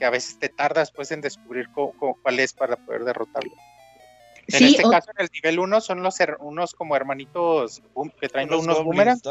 a 0.01 0.11
veces 0.11 0.39
te 0.39 0.49
tardas 0.51 0.93
pues 0.93 1.11
en 1.11 1.23
descubrir 1.23 1.69
cuál 1.71 2.39
es 2.39 2.53
para 2.53 2.77
poder 2.77 3.05
derrotarlo. 3.05 3.53
En 4.49 4.65
este 4.65 4.83
caso, 4.83 5.11
en 5.17 5.25
el 5.25 5.31
nivel 5.33 5.59
1 5.59 5.81
son 5.81 6.03
los 6.03 6.19
unos 6.39 6.75
como 6.75 6.95
hermanitos 6.95 7.83
que 8.21 8.29
traen 8.29 8.53
unos, 8.53 8.85
boomerangs. 8.85 9.23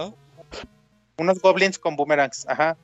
Unos 1.18 1.40
goblins 1.40 1.80
con 1.80 1.96
boomerangs, 1.96 2.46
ajá. 2.50 2.76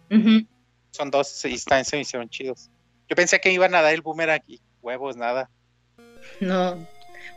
Son 0.91 1.09
dos 1.09 1.43
y 1.45 1.55
están, 1.55 1.83
se 1.83 1.99
hicieron 1.99 2.29
chidos. 2.29 2.69
Yo 3.09 3.15
pensé 3.15 3.41
que 3.41 3.51
iban 3.51 3.75
a 3.75 3.81
dar 3.81 3.93
el 3.93 4.01
boomerang 4.01 4.43
y 4.47 4.61
huevos, 4.81 5.17
nada. 5.17 5.49
No. 6.41 6.77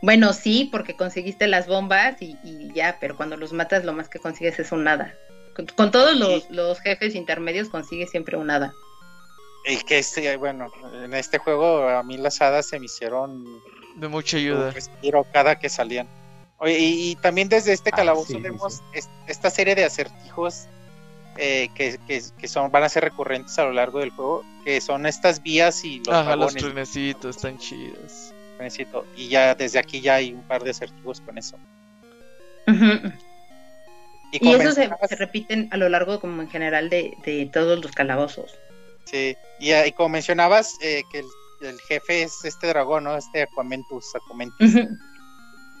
Bueno, 0.01 0.33
sí, 0.33 0.67
porque 0.71 0.95
conseguiste 0.95 1.47
las 1.47 1.67
bombas 1.67 2.21
y, 2.21 2.37
ya, 2.73 2.97
pero 2.99 3.15
cuando 3.15 3.37
los 3.37 3.53
matas 3.53 3.85
lo 3.85 3.93
más 3.93 4.09
que 4.09 4.19
consigues 4.19 4.59
es 4.59 4.71
un 4.71 4.83
nada. 4.83 5.15
Con, 5.77 5.89
todos 5.89 6.17
los, 6.49 6.79
jefes 6.81 7.15
intermedios 7.15 7.69
consigues 7.69 8.11
siempre 8.11 8.35
un 8.35 8.47
nada. 8.47 8.73
Y 9.65 9.77
que 9.77 9.99
este, 9.99 10.35
bueno, 10.35 10.67
en 11.01 11.13
este 11.13 11.37
juego 11.37 11.87
a 11.87 12.03
mí 12.03 12.17
las 12.17 12.41
hadas 12.41 12.67
se 12.67 12.77
me 12.77 12.85
hicieron 12.85 13.45
de 13.95 14.07
mucha 14.09 14.35
ayuda. 14.35 14.71
Respiro 14.71 15.25
cada 15.31 15.57
que 15.57 15.69
salían. 15.69 16.09
y, 16.65 17.15
también 17.15 17.47
desde 17.47 17.71
este 17.71 17.91
ah, 17.93 17.95
calabozo 17.95 18.39
vemos 18.39 18.83
esta 19.27 19.49
serie 19.49 19.75
de 19.75 19.85
acertijos 19.85 20.67
eh, 21.37 21.69
que, 21.73 21.97
que, 22.07 22.47
son, 22.47 22.71
van 22.71 22.83
a 22.83 22.89
ser 22.89 23.03
recurrentes 23.03 23.57
a 23.59 23.63
lo 23.63 23.71
largo 23.71 23.99
del 23.99 24.11
juego, 24.11 24.43
que 24.63 24.79
son 24.81 25.05
estas 25.05 25.41
vías 25.41 25.83
y 25.83 25.99
los 25.99 26.15
Ajá, 26.15 26.35
los 26.35 26.53
trenecitos 26.53 27.37
están 27.37 27.57
chidos. 27.57 28.34
Y 29.15 29.29
ya 29.29 29.55
desde 29.55 29.79
aquí 29.79 30.01
ya 30.01 30.15
hay 30.15 30.33
un 30.33 30.43
par 30.43 30.63
de 30.63 30.71
acertijos 30.71 31.21
con 31.21 31.37
eso. 31.37 31.57
Y, 34.31 34.49
eso 34.49 34.71
se, 34.73 35.15
repiten 35.15 35.69
a 35.71 35.77
lo 35.77 35.87
largo 35.87 36.19
como 36.19 36.41
en 36.41 36.49
general 36.49 36.89
de, 36.89 37.49
todos 37.53 37.81
los 37.81 37.91
calabozos. 37.91 38.53
Sí, 39.05 39.37
y, 39.59 39.73
y 39.73 39.91
como 39.91 40.09
mencionabas, 40.09 40.75
eh, 40.81 41.03
que 41.11 41.23
el, 41.61 41.79
jefe 41.87 42.23
es 42.23 42.43
este 42.43 42.67
dragón, 42.67 43.05
¿no? 43.05 43.15
Este 43.15 43.43
Aquamentus, 43.43 44.13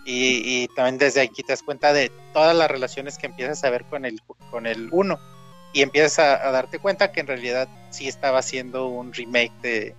y, 0.05 0.67
también 0.69 0.99
desde 0.99 1.21
aquí 1.21 1.41
te 1.41 1.53
das 1.53 1.63
cuenta 1.63 1.91
de 1.91 2.11
todas 2.31 2.55
las 2.55 2.69
relaciones 2.69 3.17
que 3.17 3.25
empiezas 3.25 3.63
a 3.63 3.71
ver 3.71 3.83
con 3.85 4.05
el 4.05 4.21
con 4.51 4.67
el 4.67 4.89
uno 4.91 5.19
y 5.73 5.81
empiezas 5.81 6.19
a, 6.19 6.51
darte 6.51 6.77
cuenta 6.77 7.11
que 7.11 7.21
en 7.21 7.27
realidad 7.27 7.67
sí 7.89 8.07
estaba 8.07 8.39
haciendo 8.39 8.87
un 8.87 9.11
remake 9.13 9.51
de 9.63 9.95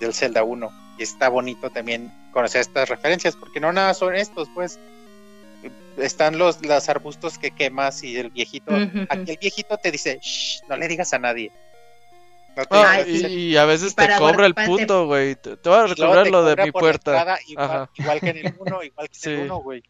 del 0.00 0.14
Zelda 0.14 0.42
1 0.42 0.79
y 1.00 1.02
está 1.02 1.30
bonito 1.30 1.70
también 1.70 2.12
conocer 2.30 2.60
estas 2.60 2.88
referencias 2.88 3.34
porque 3.34 3.58
no 3.58 3.72
nada 3.72 3.94
son 3.94 4.14
estos 4.14 4.48
pues 4.54 4.78
están 5.96 6.38
los, 6.38 6.64
los 6.64 6.88
arbustos 6.88 7.38
que 7.38 7.50
quemas 7.50 8.02
y 8.02 8.16
el 8.18 8.30
viejito, 8.30 8.74
aquí 9.08 9.32
el 9.32 9.38
viejito 9.38 9.78
te 9.78 9.90
dice, 9.90 10.18
Shh, 10.22 10.62
no 10.68 10.76
le 10.76 10.88
digas 10.88 11.12
a 11.12 11.18
nadie. 11.18 11.50
Ah, 12.70 13.00
y, 13.06 13.56
a 13.56 13.64
veces 13.64 13.94
te 13.94 14.08
cobra 14.18 14.44
el 14.44 14.54
puto, 14.54 15.06
güey. 15.06 15.36
Te, 15.36 15.56
voy 15.64 15.78
a 15.78 15.86
recobrar 15.86 16.26
lo 16.28 16.44
de 16.44 16.64
mi 16.64 16.72
puerta. 16.72 17.38
igual, 17.46 18.20
que 18.20 18.30
en 18.30 18.46
el 18.46 18.54
1, 18.58 18.82
igual 18.84 19.08
que 19.08 19.30
en 19.30 19.40
el 19.40 19.46
1, 19.46 19.56
güey. 19.58 19.82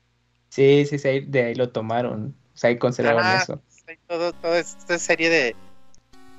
Sí, 0.48 0.84
sí, 0.86 0.98
sí, 0.98 1.20
de 1.20 1.44
ahí 1.46 1.54
lo 1.54 1.70
tomaron. 1.70 2.34
O 2.54 2.56
sea, 2.56 2.70
ahí 2.70 2.78
conservaron 2.78 3.26
eso. 3.26 3.62
todo, 4.06 4.32
toda 4.32 4.58
esta 4.58 4.98
serie 4.98 5.30
de, 5.30 5.56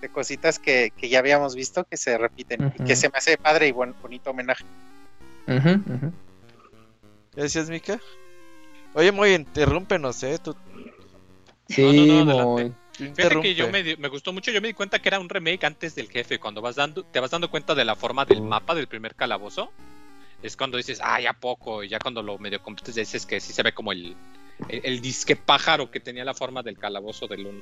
de 0.02 0.10
cositas 0.10 0.60
que, 0.60 0.91
que, 0.97 1.10
ya 1.10 1.20
habíamos 1.20 1.56
visto 1.56 1.84
que 1.86 1.97
se 1.97 2.18
repiten 2.18 2.74
y 2.78 2.84
que 2.84 2.95
se 2.95 3.10
me 3.10 3.18
hace 3.18 3.38
padre 3.38 3.68
y 3.68 3.72
buen, 3.72 3.93
bonito 4.02 4.32
homenaje. 4.32 4.66
Gracias, 7.34 7.70
Mika. 7.70 7.99
Oye, 8.93 9.12
muy 9.12 9.34
interrúmpenos, 9.34 10.22
¿eh? 10.24 10.38
Tú... 10.43 10.56
Sí, 11.70 12.24
no, 12.26 12.58
no, 12.58 12.76
Fíjate 12.93 13.41
que 13.41 13.56
yo 13.56 13.70
me, 13.72 13.95
me, 13.95 14.08
gustó 14.10 14.34
mucho, 14.34 14.52
yo 14.52 14.62
me 14.62 14.68
di 14.68 14.74
cuenta 14.74 14.99
que 14.99 15.10
era 15.10 15.20
un 15.20 15.30
remake 15.30 15.66
antes 15.66 15.95
del 15.95 16.10
jefe, 16.10 16.39
cuando 16.39 16.62
vas 16.62 16.76
dando, 16.76 17.04
te 17.04 17.20
vas 17.20 17.32
dando 17.32 17.49
cuenta 17.49 17.74
de 17.74 17.86
la 17.86 17.95
forma 17.95 18.26
del 18.26 18.41
mapa 18.41 18.76
del 18.76 18.88
primer 18.88 19.16
calabozo, 19.16 19.72
es 20.43 20.58
cuando 20.58 20.78
dices, 20.78 20.99
ah, 21.02 21.20
ya 21.20 21.34
poco, 21.34 21.84
y 21.84 21.89
ya 21.89 21.99
cuando 21.99 22.22
lo 22.22 22.38
medio 22.38 22.62
completes 22.62 22.95
dices 22.95 23.26
que 23.26 23.39
sí 23.39 23.54
se 23.54 23.64
ve 23.64 23.74
como 23.74 23.91
el, 23.91 24.16
el, 24.70 25.02
disque 25.02 25.36
pájaro 25.36 25.89
que 25.89 25.99
tenía 25.99 26.26
la 26.26 26.34
forma 26.34 26.64
del 26.64 26.78
calabozo 26.78 27.28
del 27.28 27.45
1. 27.45 27.62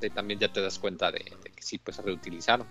Y 0.00 0.10
también 0.10 0.40
ya 0.40 0.52
te 0.52 0.60
das 0.60 0.78
cuenta 0.78 1.10
de, 1.10 1.20
que 1.20 1.62
sí, 1.62 1.78
pues 1.78 1.98
reutilizaron. 1.98 2.66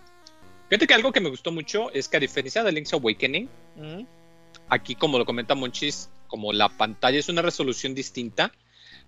Fíjate 0.69 0.87
que 0.87 0.93
algo 0.93 1.11
que 1.11 1.19
me 1.19 1.29
gustó 1.29 1.51
mucho 1.51 1.91
es 1.91 2.07
que 2.07 2.17
a 2.17 2.19
diferencia 2.19 2.63
de 2.63 2.71
Link's 2.71 2.93
Awakening, 2.93 3.49
aquí 4.69 4.95
como 4.95 5.17
lo 5.17 5.25
comenta 5.25 5.55
Monchis, 5.55 6.09
como 6.27 6.53
la 6.53 6.69
pantalla 6.69 7.17
es 7.17 7.29
una 7.29 7.41
resolución 7.41 7.95
distinta, 7.95 8.51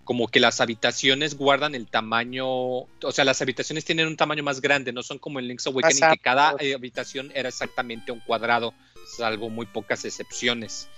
como 0.04 0.28
que 0.28 0.40
las 0.40 0.60
habitaciones 0.60 1.38
guardan 1.38 1.76
el 1.76 1.88
tamaño, 1.88 2.48
o 2.48 3.12
sea, 3.12 3.24
las 3.24 3.42
habitaciones 3.42 3.86
tienen 3.86 4.08
un 4.08 4.18
tamaño 4.18 4.44
más 4.44 4.60
grande, 4.60 4.92
no 4.92 5.04
son 5.04 5.20
como 5.20 5.40
en 5.40 5.48
Link's 5.48 5.68
Awakening 5.68 6.12
que 6.12 6.18
cada 6.18 6.56
eh, 6.60 6.74
habitación 6.74 7.32
era 7.36 7.50
exactamente 7.50 8.12
un 8.12 8.20
cuadrado, 8.20 8.74
salvo 9.06 9.50
muy 9.50 9.68
pocas 9.68 10.04
excepciones. 10.06 10.90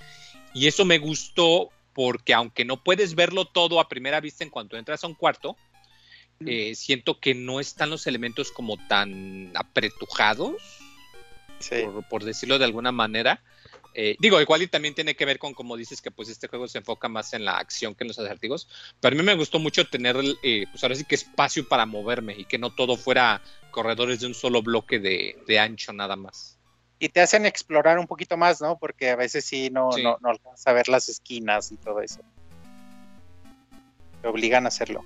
Y 0.54 0.68
eso 0.68 0.86
me 0.86 1.00
gustó 1.00 1.72
porque 1.94 2.34
aunque 2.34 2.66
no 2.66 2.84
puedes 2.84 3.16
verlo 3.16 3.46
todo 3.46 3.80
a 3.80 3.88
primera 3.88 4.20
vista 4.20 4.44
en 4.44 4.50
cuanto 4.50 4.78
entras 4.78 5.04
a 5.04 5.08
un 5.08 5.14
cuarto. 5.14 5.56
Eh, 6.46 6.76
siento 6.76 7.20
que 7.20 7.34
no 7.34 7.60
están 7.60 7.90
los 7.90 8.08
elementos 8.08 8.52
como 8.52 8.78
tan 8.88 9.52
apretujados, 9.56 10.56
por, 12.10 12.24
decirlo 12.24 12.60
de 12.60 12.66
alguna 12.66 12.92
manera. 12.92 13.42
Eh, 13.96 14.16
digo, 14.20 14.42
igual 14.42 14.64
y 14.64 14.68
también 14.68 14.96
tiene 14.96 15.16
que 15.16 15.26
ver 15.26 15.38
con, 15.38 15.54
como 15.54 15.78
dices, 15.78 16.02
que 16.02 16.10
pues 16.10 16.30
este 16.30 16.48
juego 16.48 16.68
se 16.68 16.80
enfoca 16.80 17.08
más 17.08 17.34
en 17.34 17.46
la 17.46 17.58
acción 17.58 17.94
que 17.94 18.04
en 18.04 18.08
los 18.08 18.20
acertijos. 18.20 18.68
Pero 19.00 19.16
a 19.16 19.18
mí 19.18 19.24
me 19.24 19.36
gustó 19.36 19.60
mucho 19.60 19.88
tener, 19.88 20.18
eh, 20.42 20.66
pues 20.72 20.84
ahora 20.84 20.96
sí 20.96 21.06
que 21.06 21.16
espacio 21.16 21.68
para 21.68 21.86
moverme 21.86 22.36
y 22.38 22.46
que 22.46 22.58
no 22.58 22.74
todo 22.74 22.98
fuera 22.98 23.42
corredores 23.72 24.20
de 24.20 24.28
un 24.28 24.34
solo 24.34 24.64
bloque 24.64 25.00
de, 25.00 25.60
ancho 25.60 25.94
nada 25.94 26.16
más. 26.16 26.58
Y 27.00 27.10
te 27.10 27.22
hacen 27.22 27.46
explorar 27.46 28.00
un 28.00 28.08
poquito 28.08 28.38
más, 28.38 28.62
¿no? 28.62 28.78
Porque 28.78 29.10
a 29.10 29.16
veces 29.16 29.46
sí 29.46 29.70
no, 29.70 29.90
no, 30.02 30.18
no 30.22 30.30
alcanzas 30.30 30.68
a 30.68 30.74
ver 30.74 30.88
las 30.88 31.10
esquinas 31.10 31.72
y 31.72 31.78
todo 31.78 32.02
eso. 32.02 32.22
Te 34.22 34.28
obligan 34.28 34.66
a 34.66 34.70
hacerlo. 34.70 35.04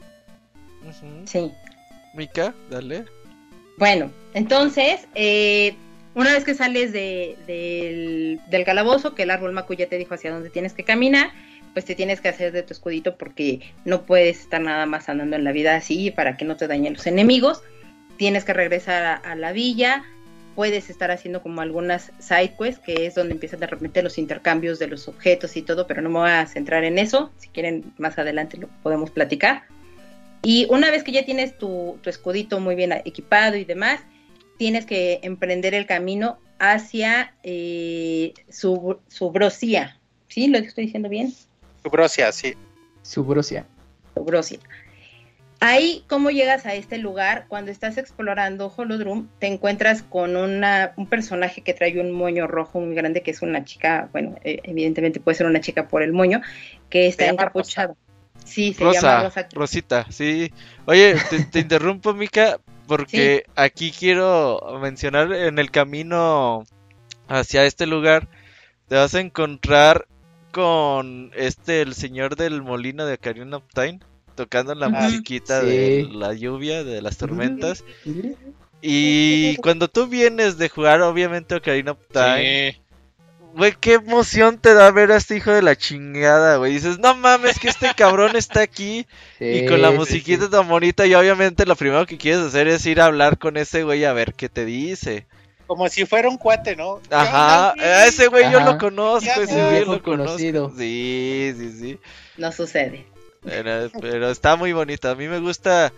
Sí. 1.25 1.51
Mika, 2.13 2.53
dale. 2.69 3.05
Bueno, 3.77 4.11
entonces, 4.33 5.07
eh, 5.13 5.75
una 6.15 6.33
vez 6.33 6.43
que 6.43 6.55
sales 6.55 6.91
del, 6.91 8.39
calabozo, 8.65 9.13
que 9.13 9.23
el 9.23 9.29
árbol 9.29 9.51
Macu 9.51 9.75
ya 9.75 9.87
te 9.87 9.99
dijo 9.99 10.15
hacia 10.15 10.31
dónde 10.31 10.49
tienes 10.49 10.73
que 10.73 10.83
caminar, 10.83 11.29
pues 11.73 11.85
te 11.85 11.93
tienes 11.93 12.21
que 12.21 12.29
hacer 12.29 12.51
de 12.51 12.63
tu 12.63 12.73
escudito 12.73 13.17
porque 13.17 13.61
no 13.85 14.01
puedes 14.01 14.39
estar 14.39 14.59
nada 14.59 14.87
más 14.87 15.09
andando 15.09 15.35
en 15.35 15.43
la 15.43 15.51
vida 15.51 15.75
así 15.75 16.09
para 16.09 16.35
que 16.35 16.43
no 16.43 16.57
te 16.57 16.67
dañen 16.67 16.95
los 16.95 17.05
enemigos. 17.05 17.61
Tienes 18.17 18.45
que 18.45 18.53
regresar 18.53 19.21
a, 19.23 19.35
la 19.35 19.51
villa, 19.51 20.03
puedes 20.55 20.89
estar 20.89 21.11
haciendo 21.11 21.43
como 21.43 21.61
algunas 21.61 22.11
side 22.17 22.55
quests, 22.59 22.81
que 22.83 23.05
es 23.05 23.13
donde 23.13 23.35
empiezan 23.35 23.59
de 23.59 23.67
repente 23.67 24.01
los 24.01 24.17
intercambios 24.17 24.79
de 24.79 24.87
los 24.87 25.07
objetos 25.07 25.55
y 25.55 25.61
todo, 25.61 25.85
pero 25.85 26.01
no 26.01 26.09
me 26.09 26.17
voy 26.17 26.31
a 26.31 26.47
centrar 26.47 26.83
en 26.83 26.97
eso. 26.97 27.29
Si 27.37 27.49
quieren, 27.49 27.93
más 27.99 28.17
adelante 28.17 28.57
lo 28.57 28.69
podemos 28.81 29.11
platicar. 29.11 29.65
Y 30.43 30.67
una 30.69 30.91
vez 30.91 31.03
que 31.03 31.11
ya 31.11 31.25
tienes 31.25 31.57
tu, 31.57 31.97
tu 32.01 32.09
escudito 32.09 32.59
muy 32.59 32.75
bien 32.75 32.91
equipado 32.91 33.55
y 33.57 33.65
demás, 33.65 33.99
tienes 34.57 34.85
que 34.85 35.19
emprender 35.23 35.73
el 35.73 35.85
camino 35.85 36.39
hacia 36.59 37.33
eh, 37.43 38.33
su, 38.49 38.99
Subrosia. 39.07 39.99
¿Sí? 40.27 40.47
¿Lo 40.47 40.57
estoy 40.57 40.85
diciendo 40.85 41.09
bien? 41.09 41.33
Subrosia, 41.83 42.31
sí. 42.31 42.53
Subrosia. 43.01 43.65
Subrosia. 44.15 44.59
Ahí, 45.59 46.03
¿cómo 46.07 46.29
llegas 46.29 46.67
a 46.67 46.75
este 46.75 46.99
lugar? 46.99 47.45
Cuando 47.47 47.71
estás 47.71 47.97
explorando 47.97 48.71
Holodrum, 48.75 49.27
te 49.39 49.47
encuentras 49.47 50.03
con 50.03 50.35
una, 50.35 50.93
un 50.97 51.07
personaje 51.07 51.61
que 51.61 51.73
trae 51.73 51.99
un 51.99 52.11
moño 52.11 52.45
rojo 52.45 52.79
muy 52.79 52.93
grande, 52.93 53.21
que 53.21 53.31
es 53.31 53.41
una 53.41 53.65
chica, 53.65 54.09
bueno, 54.11 54.35
eh, 54.43 54.59
evidentemente 54.63 55.19
puede 55.19 55.35
ser 55.35 55.47
una 55.47 55.61
chica 55.61 55.87
por 55.87 56.03
el 56.03 56.13
moño, 56.13 56.41
que 56.89 57.07
está 57.07 57.27
encapuchado. 57.27 57.97
Sí, 58.47 58.73
se 58.73 58.83
llama 58.83 59.23
Rosa. 59.23 59.47
Rosita, 59.53 60.07
sí. 60.09 60.51
Oye, 60.85 61.15
te, 61.29 61.43
te 61.51 61.59
interrumpo, 61.59 62.13
Mica, 62.13 62.59
porque 62.87 63.45
aquí 63.55 63.91
quiero 63.91 64.79
mencionar 64.81 65.33
en 65.33 65.59
el 65.59 65.69
camino 65.69 66.63
hacia 67.27 67.65
este 67.65 67.85
lugar 67.85 68.27
te 68.87 68.95
vas 68.95 69.13
a 69.15 69.19
encontrar 69.19 70.07
con 70.51 71.31
este 71.35 71.81
el 71.81 71.93
señor 71.93 72.35
del 72.35 72.61
molino 72.61 73.05
de 73.05 73.15
Ocarina 73.15 73.57
of 73.57 73.63
Time 73.73 73.99
tocando 74.35 74.75
la 74.75 74.89
musiquita 74.89 75.63
de 75.63 76.07
la 76.11 76.33
lluvia, 76.33 76.83
de 76.83 77.01
las 77.01 77.17
tormentas. 77.17 77.83
Y 78.81 79.55
cuando 79.57 79.87
tú 79.87 80.05
vienes 80.07 80.59
de 80.59 80.69
jugar 80.69 81.01
obviamente 81.01 81.55
Ocarina 81.55 81.93
of 81.93 81.99
Time, 82.11 82.79
Güey, 83.53 83.73
qué 83.79 83.93
emoción 83.93 84.59
te 84.59 84.73
da 84.73 84.91
ver 84.91 85.11
a 85.11 85.17
este 85.17 85.37
hijo 85.37 85.51
de 85.51 85.61
la 85.61 85.75
chingada, 85.75 86.57
güey. 86.57 86.73
Dices, 86.73 86.99
no 86.99 87.15
mames, 87.15 87.59
que 87.59 87.69
este 87.69 87.91
cabrón 87.95 88.35
está 88.35 88.61
aquí. 88.61 89.07
y 89.39 89.65
con 89.65 89.81
la 89.81 89.91
musiquita 89.91 90.49
tan 90.49 90.67
bonita. 90.67 91.05
Y 91.07 91.15
obviamente 91.15 91.65
lo 91.65 91.75
primero 91.75 92.05
que 92.05 92.17
quieres 92.17 92.41
hacer 92.41 92.67
es 92.67 92.85
ir 92.85 93.01
a 93.01 93.05
hablar 93.05 93.37
con 93.37 93.57
ese 93.57 93.83
güey 93.83 94.05
a 94.05 94.13
ver 94.13 94.33
qué 94.33 94.47
te 94.47 94.65
dice. 94.65 95.25
Como 95.65 95.89
si 95.89 96.05
fuera 96.05 96.29
un 96.29 96.37
cuate, 96.37 96.75
¿no? 96.75 97.01
Ajá, 97.09 97.73
ese 98.05 98.27
güey 98.27 98.49
yo 98.51 98.61
lo 98.61 98.77
conozco, 98.77 99.41
ese 99.41 99.69
güey 99.69 99.85
lo 99.85 100.01
conocido. 100.01 100.71
Sí, 100.77 101.53
sí, 101.57 101.71
sí. 101.77 101.99
No 102.37 102.51
sucede. 102.51 103.05
Pero, 103.43 104.29
está 104.29 104.55
muy 104.55 104.71
bonito. 104.73 105.09
A 105.09 105.15
mí 105.15 105.27
me 105.27 105.39
gusta. 105.39 105.91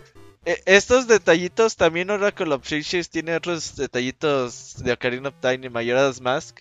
E, 0.44 0.60
estos 0.64 1.06
detallitos 1.06 1.76
también 1.76 2.10
Oracle 2.10 2.54
of 2.54 2.64
Fishes 2.64 3.10
tiene 3.10 3.36
otros 3.36 3.76
detallitos 3.76 4.82
de 4.82 4.92
Ocarina 4.92 5.28
of 5.28 5.34
Time 5.40 5.66
y 5.66 5.68
Majora's 5.68 6.20
Mask 6.20 6.60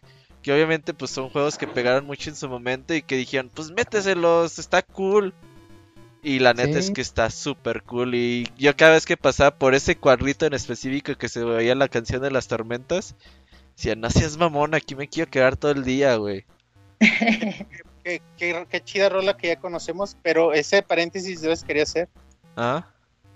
que 0.49 0.53
obviamente 0.53 0.95
pues 0.95 1.11
son 1.11 1.29
juegos 1.29 1.59
que 1.59 1.67
pegaron 1.67 2.07
mucho 2.07 2.31
en 2.31 2.35
su 2.35 2.49
momento 2.49 2.95
y 2.95 3.03
que 3.03 3.15
dijeron, 3.17 3.51
pues 3.53 3.69
méteselos, 3.69 4.57
está 4.57 4.81
cool. 4.81 5.31
Y 6.23 6.39
la 6.39 6.55
neta 6.55 6.79
es 6.79 6.89
que 6.89 7.01
está 7.01 7.29
súper 7.29 7.83
cool. 7.83 8.15
Y 8.15 8.51
yo 8.57 8.75
cada 8.75 8.93
vez 8.93 9.05
que 9.05 9.15
pasaba 9.15 9.51
por 9.51 9.75
ese 9.75 9.95
cuadrito 9.95 10.47
en 10.47 10.55
específico 10.55 11.13
que 11.13 11.29
se 11.29 11.43
veía 11.43 11.75
la 11.75 11.87
canción 11.87 12.23
de 12.23 12.31
las 12.31 12.47
tormentas, 12.47 13.13
decía, 13.75 13.95
no 13.95 14.09
seas 14.09 14.37
mamón, 14.37 14.73
aquí 14.73 14.95
me 14.95 15.07
quiero 15.07 15.29
quedar 15.29 15.55
todo 15.55 15.69
el 15.69 15.83
día, 15.83 16.15
güey. 16.15 16.45
qué, 16.99 18.19
qué, 18.35 18.81
chida 18.83 19.09
rola 19.09 19.37
que 19.37 19.49
ya 19.49 19.59
conocemos, 19.59 20.17
pero 20.23 20.53
ese 20.53 20.81
paréntesis 20.81 21.43
yo 21.43 21.51
les 21.51 21.63
quería 21.63 21.83
hacer. 21.83 22.09
Ah. 22.57 22.87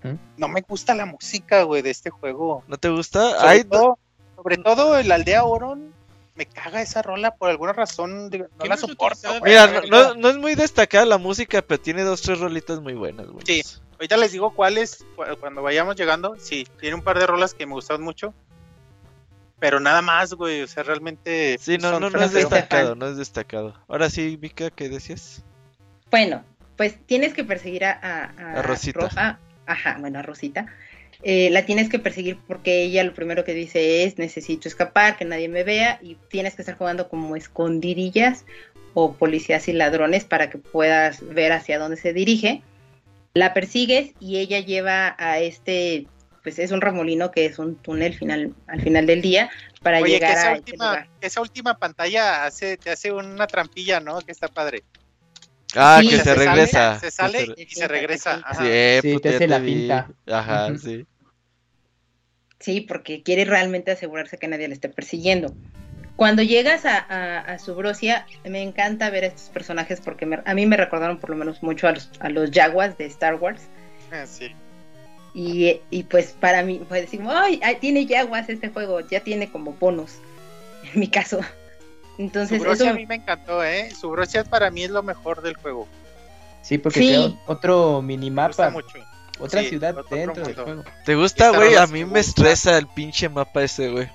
¿Mm? 0.02 0.16
No 0.38 0.48
me 0.48 0.62
gusta 0.62 0.96
la 0.96 1.06
música, 1.06 1.62
güey, 1.62 1.84
de 1.84 1.92
este 1.92 2.10
juego. 2.10 2.64
¿No 2.68 2.78
te 2.78 2.90
gusta? 2.90 3.40
Sobre, 3.40 3.66
todo, 3.66 4.00
sobre 4.36 4.58
todo 4.58 4.98
el 4.98 5.12
Aldea 5.12 5.44
Oron, 5.44 5.94
me 6.36 6.46
caga 6.46 6.82
esa 6.82 7.02
rola 7.02 7.36
por 7.36 7.50
alguna 7.50 7.74
razón, 7.74 8.30
no 8.30 8.66
la 8.66 8.78
soporto. 8.78 9.30
Mira, 9.44 9.84
no, 9.90 10.30
es 10.30 10.38
muy 10.38 10.56
destacada 10.56 11.06
la 11.06 11.18
música, 11.18 11.62
pero 11.62 11.80
tiene 11.80 12.04
dos, 12.04 12.22
tres 12.22 12.40
rolitas 12.40 12.80
muy 12.80 12.94
buenas, 12.94 13.28
güey. 13.28 13.46
Sí, 13.46 13.62
ahorita 13.94 14.18
les 14.18 14.32
digo 14.32 14.54
cuáles 14.54 15.06
cuando 15.40 15.62
vayamos 15.62 15.96
llegando. 15.96 16.36
Sí, 16.40 16.68
tiene 16.80 16.96
un 16.96 17.04
par 17.04 17.20
de 17.20 17.28
rolas 17.28 17.54
que 17.54 17.66
me 17.66 17.74
gustan 17.74 18.02
mucho. 18.02 18.34
Pero 19.60 19.80
nada 19.80 20.02
más, 20.02 20.34
güey, 20.34 20.62
o 20.62 20.68
sea, 20.68 20.84
realmente... 20.84 21.58
Sí, 21.58 21.78
no, 21.78 21.98
no, 21.98 22.10
no 22.10 22.22
es 22.22 22.34
destacado, 22.34 22.96
no 22.96 23.08
es 23.08 23.16
destacado. 23.16 23.74
Ahora 23.88 24.10
sí, 24.10 24.36
Vika, 24.36 24.72
¿qué 24.72 24.90
decías? 24.90 25.42
Bueno, 26.12 26.44
pues 26.76 26.98
tienes 27.06 27.34
que 27.34 27.46
perseguir 27.46 27.86
a, 27.86 27.94
a, 27.94 28.60
a 28.60 28.62
Rosita. 28.62 29.40
Ajá, 29.66 29.98
bueno, 30.02 30.20
a 30.20 30.22
Rosita. 30.22 30.66
Eh, 31.26 31.50
la 31.52 31.66
tienes 31.66 31.90
que 31.90 32.00
perseguir 32.00 32.38
porque 32.48 32.84
ella 32.84 33.02
lo 33.04 33.14
primero 33.14 33.46
que 33.46 33.54
dice 33.54 34.04
es 34.04 34.18
necesito 34.18 34.68
escapar, 34.68 35.18
que 35.18 35.24
nadie 35.24 35.48
me 35.48 35.64
vea 35.64 35.98
y 36.02 36.16
tienes 36.30 36.56
que 36.56 36.64
estar 36.64 36.78
jugando 36.78 37.08
como 37.08 37.38
escondidillas 37.38 38.46
o 38.94 39.14
policías 39.14 39.70
y 39.70 39.74
ladrones 39.74 40.26
para 40.26 40.50
que 40.50 40.58
puedas 40.58 41.26
ver 41.26 41.54
hacia 41.54 41.80
dónde 41.80 41.96
se 41.96 42.12
dirige. 42.12 42.62
La 43.34 43.54
persigues 43.54 44.12
y 44.20 44.38
ella 44.40 44.60
lleva 44.60 45.16
a 45.18 45.40
este, 45.40 46.08
pues 46.44 46.60
es 46.60 46.72
un 46.72 46.82
remolino 46.82 47.32
que 47.32 47.46
es 47.46 47.58
un 47.58 47.76
túnel 47.78 48.14
final, 48.14 48.54
al 48.68 48.82
final 48.82 49.06
del 49.08 49.22
día 49.22 49.50
para 49.82 50.02
llegar 50.02 50.32
esa 50.32 50.52
a 50.52 50.56
última, 50.56 51.08
Esa 51.22 51.42
última 51.42 51.78
pantalla 51.78 52.46
hace, 52.46 52.78
te 52.78 52.92
hace 52.92 53.14
una 53.14 53.48
trampilla, 53.48 54.02
¿no? 54.02 54.20
Que 54.22 54.32
está 54.34 54.50
padre. 54.50 54.84
Ah, 55.76 56.02
que 56.02 56.20
se, 56.20 56.36
regresa. 56.36 57.00
se 57.00 57.12
sale 57.12 57.54
y 57.58 57.66
se 57.66 57.88
regresa. 57.88 58.44
Sí, 59.02 59.20
te 59.20 59.30
hace 59.30 59.48
la 59.48 59.60
pinta. 59.60 60.10
Ajá, 60.28 60.78
sí. 60.78 61.06
Sí, 62.64 62.80
porque 62.80 63.24
quiere 63.24 63.44
realmente 63.44 63.92
asegurarse 63.92 64.38
que 64.38 64.48
nadie 64.48 64.70
le 64.70 64.74
esté 64.74 64.88
persiguiendo. 64.88 65.54
Cuando 66.16 66.44
llegas 66.44 66.86
a, 66.86 66.98
a, 66.98 67.40
a 67.40 67.60
Subrosia, 67.60 68.26
me 68.46 68.62
encanta 68.62 69.10
ver 69.10 69.26
a 69.26 69.28
estos 69.28 69.50
personajes 69.50 70.00
porque 70.00 70.26
a 70.46 70.54
mí 70.54 70.66
me 70.66 70.78
recordaron 70.78 71.20
por 71.20 71.32
lo 71.32 71.36
menos 71.36 71.62
mucho 71.62 71.90
a 71.90 71.92
los, 71.92 72.10
a 72.22 72.30
los 72.30 72.52
Jaguars 72.52 72.98
de 72.98 73.06
Star 73.08 73.36
Wars. 73.36 73.64
Ah, 74.14 74.26
sí. 74.26 74.56
Y, 75.34 75.82
y, 75.90 76.04
pues 76.04 76.38
para 76.40 76.64
mí, 76.64 76.82
pues 76.88 77.02
decimos, 77.02 77.34
¡ay! 77.36 77.60
Tiene 77.82 78.08
Jaguars 78.08 78.48
este 78.48 78.70
juego, 78.70 79.02
ya 79.02 79.20
tiene 79.20 79.52
como 79.52 79.74
bonos, 79.74 80.20
en 80.94 81.02
mi 81.02 81.10
caso. 81.10 81.42
Entonces, 82.18 82.60
Subrosia 82.60 82.92
a 82.92 82.94
mí 82.94 83.06
me 83.06 83.16
encantó, 83.16 83.62
¿eh? 83.62 83.92
Subrosia 83.92 84.46
para 84.46 84.72
mí 84.72 84.86
es 84.86 84.92
lo 84.92 85.04
mejor 85.04 85.42
del 85.42 85.58
juego. 85.58 85.86
Sí, 86.62 86.78
porque 86.78 87.02
sí. 87.02 87.38
otro 87.46 88.02
minimapa. 88.02 88.70
mucho. 88.70 89.00
Otra 89.40 89.64
ciudad 89.64 89.96
dentro 90.10 90.44
del 90.44 90.56
juego. 90.56 90.84
¿Te 91.06 91.16
gusta, 91.16 91.50
güey? 91.52 91.76
A 91.76 91.88
mí 91.88 92.06
me 92.06 92.20
estresa 92.20 92.78
el 92.78 92.88
pinche 92.88 93.30
mapa 93.30 93.64
ese, 93.64 93.90
güey. 93.90 94.10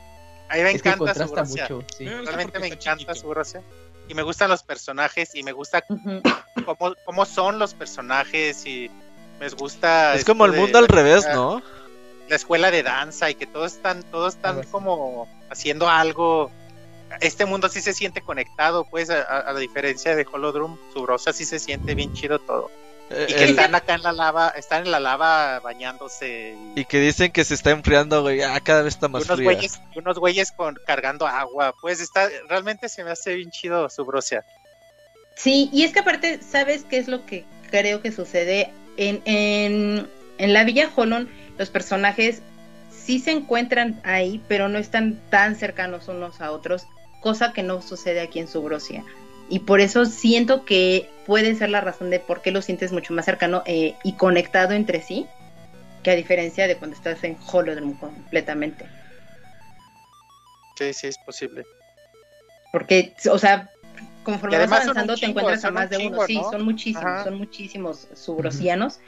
A 0.48 0.56
mí 0.56 0.62
me 0.62 0.70
encanta 0.72 1.14
su 1.14 1.34
mucho, 1.34 1.84
Realmente 1.98 2.58
me 2.58 2.68
encanta 2.68 3.14
su 3.14 3.22
Subrosia. 3.22 3.62
Y 4.08 4.14
me 4.14 4.22
gustan 4.22 4.48
los 4.48 4.62
personajes 4.62 5.34
y 5.34 5.42
me 5.42 5.52
gusta 5.52 5.82
cómo, 5.82 6.94
cómo, 7.04 7.26
son 7.26 7.58
los 7.58 7.74
personajes 7.74 8.64
y 8.64 8.90
me 9.38 9.50
gusta... 9.50 10.14
Es 10.14 10.24
como 10.24 10.46
el 10.46 10.52
mundo 10.52 10.78
al 10.78 10.88
revés, 10.88 11.26
¿no? 11.34 11.62
La 12.28 12.36
escuela 12.36 12.70
de 12.70 12.82
danza 12.82 13.28
y 13.28 13.34
que 13.34 13.46
todos 13.46 13.74
están, 13.74 14.02
todos 14.04 14.36
están 14.36 14.62
como 14.64 15.28
haciendo 15.50 15.90
algo 15.90 16.50
este 17.20 17.46
mundo 17.46 17.68
sí 17.68 17.80
se 17.80 17.92
siente 17.92 18.20
conectado, 18.20 18.84
pues, 18.84 19.10
a, 19.10 19.52
la 19.52 19.58
diferencia 19.58 20.14
de 20.14 20.26
Holodrum, 20.30 20.76
Subrosa 20.92 21.32
sí 21.32 21.44
se 21.44 21.58
siente 21.58 21.94
bien 21.94 22.12
chido 22.12 22.38
todo. 22.38 22.70
Eh, 23.10 23.26
y 23.28 23.34
que 23.34 23.44
están 23.44 23.74
acá 23.74 23.94
en 23.94 24.02
la 24.02 24.12
lava, 24.12 24.48
están 24.50 24.84
en 24.84 24.90
la 24.90 25.00
lava 25.00 25.60
bañándose. 25.60 26.56
Y, 26.74 26.84
que 26.84 27.00
dicen 27.00 27.32
que 27.32 27.44
se 27.44 27.54
está 27.54 27.70
enfriando, 27.70 28.22
güey, 28.22 28.42
ah, 28.42 28.60
cada 28.60 28.82
vez 28.82 28.94
está 28.94 29.08
más 29.08 29.24
unos 29.24 29.40
Güeyes, 29.40 29.80
unos 29.96 30.18
güeyes 30.18 30.52
con, 30.52 30.78
cargando 30.86 31.26
agua, 31.26 31.74
pues 31.80 32.00
está, 32.00 32.28
realmente 32.48 32.88
se 32.88 33.04
me 33.04 33.10
hace 33.10 33.34
bien 33.34 33.50
chido 33.50 33.88
Subrosia. 33.88 34.44
Sí, 35.36 35.70
y 35.72 35.84
es 35.84 35.92
que 35.92 36.00
aparte, 36.00 36.40
¿sabes 36.42 36.84
qué 36.84 36.98
es 36.98 37.08
lo 37.08 37.24
que 37.24 37.44
creo 37.70 38.02
que 38.02 38.12
sucede? 38.12 38.72
En, 38.96 39.22
en, 39.24 40.08
en 40.38 40.52
la 40.52 40.64
Villa 40.64 40.90
Holon, 40.94 41.30
los 41.56 41.70
personajes 41.70 42.42
sí 42.90 43.20
se 43.20 43.30
encuentran 43.30 44.00
ahí, 44.04 44.42
pero 44.48 44.68
no 44.68 44.78
están 44.78 45.18
tan 45.30 45.56
cercanos 45.56 46.08
unos 46.08 46.40
a 46.40 46.50
otros 46.50 46.86
cosa 47.20 47.52
que 47.52 47.62
no 47.62 47.82
sucede 47.82 48.20
aquí 48.20 48.38
en 48.38 48.48
Subrosia. 48.48 49.04
Y 49.48 49.60
por 49.60 49.80
eso 49.80 50.04
siento 50.04 50.64
que 50.64 51.10
puede 51.26 51.54
ser 51.54 51.70
la 51.70 51.80
razón 51.80 52.10
de 52.10 52.20
por 52.20 52.42
qué 52.42 52.50
lo 52.50 52.62
sientes 52.62 52.92
mucho 52.92 53.14
más 53.14 53.24
cercano 53.24 53.62
eh, 53.66 53.94
y 54.02 54.12
conectado 54.12 54.74
entre 54.74 55.02
sí, 55.02 55.26
que 56.02 56.10
a 56.10 56.14
diferencia 56.16 56.66
de 56.66 56.76
cuando 56.76 56.96
estás 56.96 57.22
en 57.24 57.36
Holodrum 57.50 57.94
completamente. 57.94 58.86
Sí, 60.78 60.92
sí, 60.92 61.06
es 61.08 61.18
posible. 61.18 61.66
Porque, 62.70 63.14
o 63.30 63.38
sea, 63.38 63.70
conforme 64.22 64.58
vas 64.58 64.72
avanzando 64.72 65.16
te 65.16 65.26
encuentras 65.26 65.64
a 65.64 65.70
más 65.70 65.90
de 65.90 66.06
uno. 66.06 66.24
Sí, 66.26 66.40
son 66.50 66.64
muchísimos, 66.64 67.24
son 67.24 67.34
muchísimos 67.34 68.08
subrosianos 68.14 69.00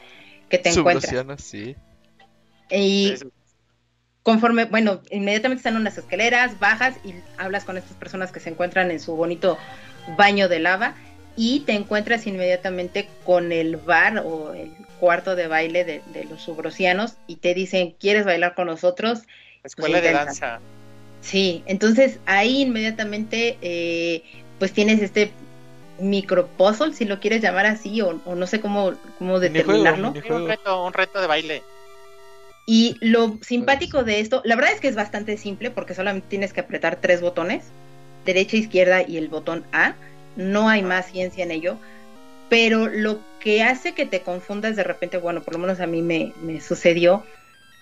que 0.49 0.59
te 0.59 0.71
encuentras. 0.71 1.43
sí. 1.43 1.77
Y 2.71 3.15
conforme, 4.23 4.65
bueno, 4.65 5.03
inmediatamente 5.11 5.61
están 5.61 5.77
unas 5.77 5.99
escaleras, 5.99 6.59
bajas 6.59 6.97
y 7.05 7.15
hablas 7.37 7.65
con 7.65 7.77
estas 7.77 7.97
personas 7.97 8.33
que 8.33 8.41
se 8.41 8.51
encuentran 8.51 8.91
en 8.91 9.01
su 9.01 9.17
bonito 9.17 9.59
baño 10.17 10.49
de 10.49 10.61
lava 10.61 10.95
y 11.37 11.61
te 11.61 11.73
encuentras 11.73 12.27
inmediatamente 12.27 13.09
con 13.25 13.53
el 13.53 13.77
bar 13.77 14.23
o 14.25 14.53
el 14.53 14.71
cuarto 14.99 15.37
de 15.37 15.47
baile 15.47 15.85
de, 15.85 16.25
los 16.29 16.43
subrosianos 16.43 17.15
y 17.27 17.37
te 17.37 17.55
dicen, 17.55 17.95
¿quieres 17.99 18.25
bailar 18.25 18.55
con 18.55 18.67
nosotros? 18.67 19.21
Escuela 19.65 20.01
de 20.01 20.13
danza. 20.13 20.61
Sí, 21.23 21.63
entonces 21.67 22.19
ahí 22.27 22.63
inmediatamente 22.63 23.59
eh, 23.63 24.23
pues 24.59 24.73
tienes 24.73 25.03
este 25.03 25.33
micro 25.99 26.47
puzzle, 26.47 26.95
si 26.95 27.05
lo 27.05 27.21
quieres 27.21 27.43
llamar 27.43 27.67
así, 27.67 28.01
o, 28.01 28.13
no 28.13 28.47
sé 28.47 28.61
cómo, 28.61 28.93
cómo 29.19 29.39
determinarlo. 29.39 30.09
Un 30.09 30.49
reto, 30.49 30.85
un 30.85 30.93
reto 30.93 31.21
de 31.21 31.27
baile. 31.27 31.63
Y 32.67 32.97
lo 33.01 33.39
simpático 33.43 34.05
de 34.05 34.21
esto, 34.21 34.43
la 34.45 34.57
verdad 34.57 34.73
es 34.73 34.81
que 34.81 34.89
es 34.89 34.95
bastante 34.95 35.37
simple 35.37 35.71
porque 35.71 35.95
solamente 35.95 36.29
tienes 36.29 36.53
que 36.53 36.61
apretar 36.61 37.01
tres 37.01 37.21
botones, 37.21 37.65
derecha, 38.25 38.57
izquierda 38.57 39.03
y 39.07 39.17
el 39.17 39.29
botón 39.29 39.65
A. 39.73 39.95
No 40.37 40.69
hay 40.69 40.83
más 40.83 41.07
ciencia 41.07 41.45
en 41.45 41.51
ello. 41.51 41.77
Pero 42.49 42.89
lo 42.89 43.21
que 43.39 43.63
hace 43.63 43.93
que 43.93 44.07
te 44.07 44.23
confundas 44.23 44.77
de 44.77 44.85
repente, 44.85 45.19
bueno, 45.19 45.43
por 45.43 45.55
lo 45.55 45.61
menos 45.61 45.81
a 45.81 45.87
mí 45.87 46.03
me, 46.03 46.33
me 46.43 46.61
sucedió, 46.61 47.25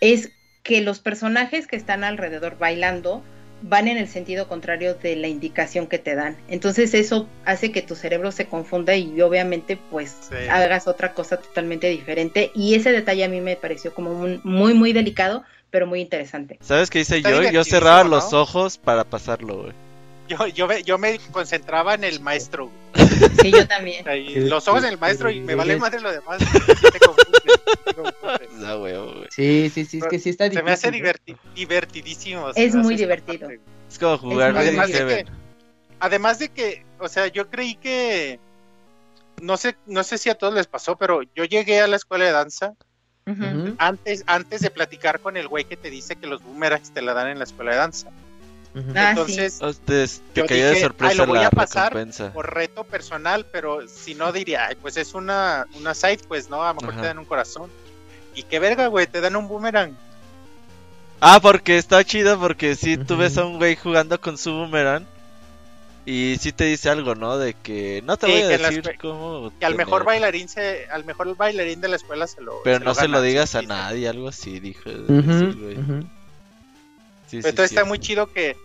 es 0.00 0.30
que 0.62 0.82
los 0.82 0.98
personajes 0.98 1.66
que 1.66 1.76
están 1.76 2.04
alrededor 2.04 2.58
bailando 2.58 3.22
van 3.62 3.88
en 3.88 3.96
el 3.96 4.08
sentido 4.08 4.46
contrario 4.48 4.94
de 4.94 5.16
la 5.16 5.28
indicación 5.28 5.86
que 5.86 5.98
te 5.98 6.14
dan. 6.14 6.36
Entonces 6.48 6.94
eso 6.94 7.28
hace 7.44 7.72
que 7.72 7.82
tu 7.82 7.96
cerebro 7.96 8.30
se 8.32 8.46
confunda 8.46 8.94
y 8.94 9.20
obviamente 9.20 9.78
pues 9.90 10.30
hagas 10.50 10.86
otra 10.86 11.12
cosa 11.12 11.38
totalmente 11.38 11.88
diferente. 11.88 12.50
Y 12.54 12.74
ese 12.74 12.92
detalle 12.92 13.24
a 13.24 13.28
mí 13.28 13.40
me 13.40 13.56
pareció 13.56 13.94
como 13.94 14.12
muy, 14.44 14.74
muy 14.74 14.92
delicado, 14.92 15.42
pero 15.70 15.86
muy 15.86 16.00
interesante. 16.00 16.58
¿Sabes 16.60 16.90
qué 16.90 17.00
hice 17.00 17.20
yo? 17.22 17.42
Yo 17.50 17.64
cerraba 17.64 18.04
los 18.04 18.32
ojos 18.32 18.78
para 18.78 19.04
pasarlo, 19.04 19.62
güey. 19.62 19.87
Yo, 20.28 20.46
yo, 20.46 20.68
me, 20.68 20.82
yo 20.82 20.98
me 20.98 21.18
concentraba 21.32 21.94
en 21.94 22.04
el 22.04 22.20
maestro. 22.20 22.70
Sí, 23.40 23.50
yo 23.50 23.66
también. 23.66 24.04
los 24.48 24.68
ojos 24.68 24.84
en 24.84 24.90
el 24.90 24.98
maestro 24.98 25.30
y 25.30 25.40
me 25.40 25.54
vale 25.54 25.76
madre 25.76 26.00
lo 26.00 26.12
demás. 26.12 26.38
Sí, 29.30 29.70
sí, 29.72 29.84
sí, 29.84 29.98
es 29.98 30.04
que 30.06 30.18
sí 30.18 30.30
está 30.30 30.50
Se 30.50 30.62
me 30.62 30.72
hace 30.72 30.90
divertidísimo. 31.54 32.50
Es 32.54 32.74
muy 32.74 32.96
divertido. 32.96 33.48
Es 33.88 33.98
como 33.98 34.18
jugar 34.18 34.56
además 34.56 34.92
de, 34.92 35.06
que, 35.06 35.26
además 36.00 36.38
de 36.38 36.48
que, 36.50 36.84
o 36.98 37.08
sea, 37.08 37.28
yo 37.28 37.48
creí 37.48 37.74
que 37.76 38.38
no 39.40 39.56
sé, 39.56 39.76
no 39.86 40.04
sé 40.04 40.18
si 40.18 40.30
a 40.30 40.34
todos 40.36 40.54
les 40.54 40.66
pasó, 40.66 40.96
pero 40.96 41.22
yo 41.34 41.44
llegué 41.44 41.80
a 41.80 41.86
la 41.86 41.96
escuela 41.96 42.24
de 42.24 42.32
danza 42.32 42.74
antes, 43.76 44.24
antes 44.26 44.62
de 44.62 44.70
platicar 44.70 45.20
con 45.20 45.36
el 45.36 45.48
güey 45.48 45.64
que 45.64 45.76
te 45.76 45.90
dice 45.90 46.16
que 46.16 46.26
los 46.26 46.42
boomerangs 46.42 46.92
te 46.92 47.02
la 47.02 47.12
dan 47.12 47.28
en 47.28 47.38
la 47.38 47.44
escuela 47.44 47.72
de 47.72 47.76
danza. 47.76 48.08
Ah, 48.94 49.10
Entonces, 49.10 49.60
te, 49.84 50.42
de 50.42 50.80
sorpresa 50.80 51.14
lo 51.14 51.26
voy 51.26 51.42
a 51.42 51.50
pasar 51.50 51.92
por 52.32 52.54
reto 52.54 52.84
personal, 52.84 53.46
pero 53.50 53.88
si 53.88 54.14
no 54.14 54.32
diría, 54.32 54.68
pues 54.80 54.96
es 54.96 55.14
una, 55.14 55.66
una 55.74 55.94
site, 55.94 56.22
pues 56.28 56.48
no, 56.48 56.62
a 56.62 56.72
lo 56.72 56.80
mejor 56.80 57.00
te 57.00 57.06
dan 57.06 57.18
un 57.18 57.24
corazón. 57.24 57.70
Y 58.34 58.44
qué 58.44 58.58
verga, 58.58 58.86
güey, 58.86 59.06
te 59.06 59.20
dan 59.20 59.34
un 59.36 59.48
boomerang. 59.48 59.96
Ah, 61.20 61.40
porque 61.42 61.78
está 61.78 62.04
chido, 62.04 62.38
porque 62.38 62.76
si 62.76 62.96
tú 62.96 63.16
ves 63.16 63.36
a 63.38 63.44
un 63.44 63.58
güey 63.58 63.74
jugando 63.74 64.20
con 64.20 64.38
su 64.38 64.52
boomerang 64.52 65.04
y 66.06 66.36
si 66.38 66.52
te 66.52 66.64
dice 66.64 66.88
algo, 66.88 67.14
¿no? 67.14 67.36
De 67.36 67.54
que 67.54 68.02
no 68.06 68.16
te 68.16 68.26
voy 68.26 68.40
a 68.40 68.48
decir 68.48 68.96
cómo. 69.00 69.52
Que 69.58 69.66
al 69.66 69.74
mejor 69.74 70.04
bailarín 70.04 70.48
se, 70.48 70.86
al 70.90 71.04
mejor 71.04 71.36
bailarín 71.36 71.80
de 71.80 71.88
la 71.88 71.96
escuela 71.96 72.26
se 72.26 72.40
lo. 72.40 72.62
Pero 72.62 72.78
no 72.84 72.94
se 72.94 73.08
lo 73.08 73.20
digas 73.20 73.54
a 73.56 73.62
nadie, 73.62 74.08
algo 74.08 74.28
así, 74.28 74.60
dijo. 74.60 74.88
Entonces 77.32 77.70
está 77.70 77.84
muy 77.84 77.98
chido 77.98 78.32
que 78.32 78.56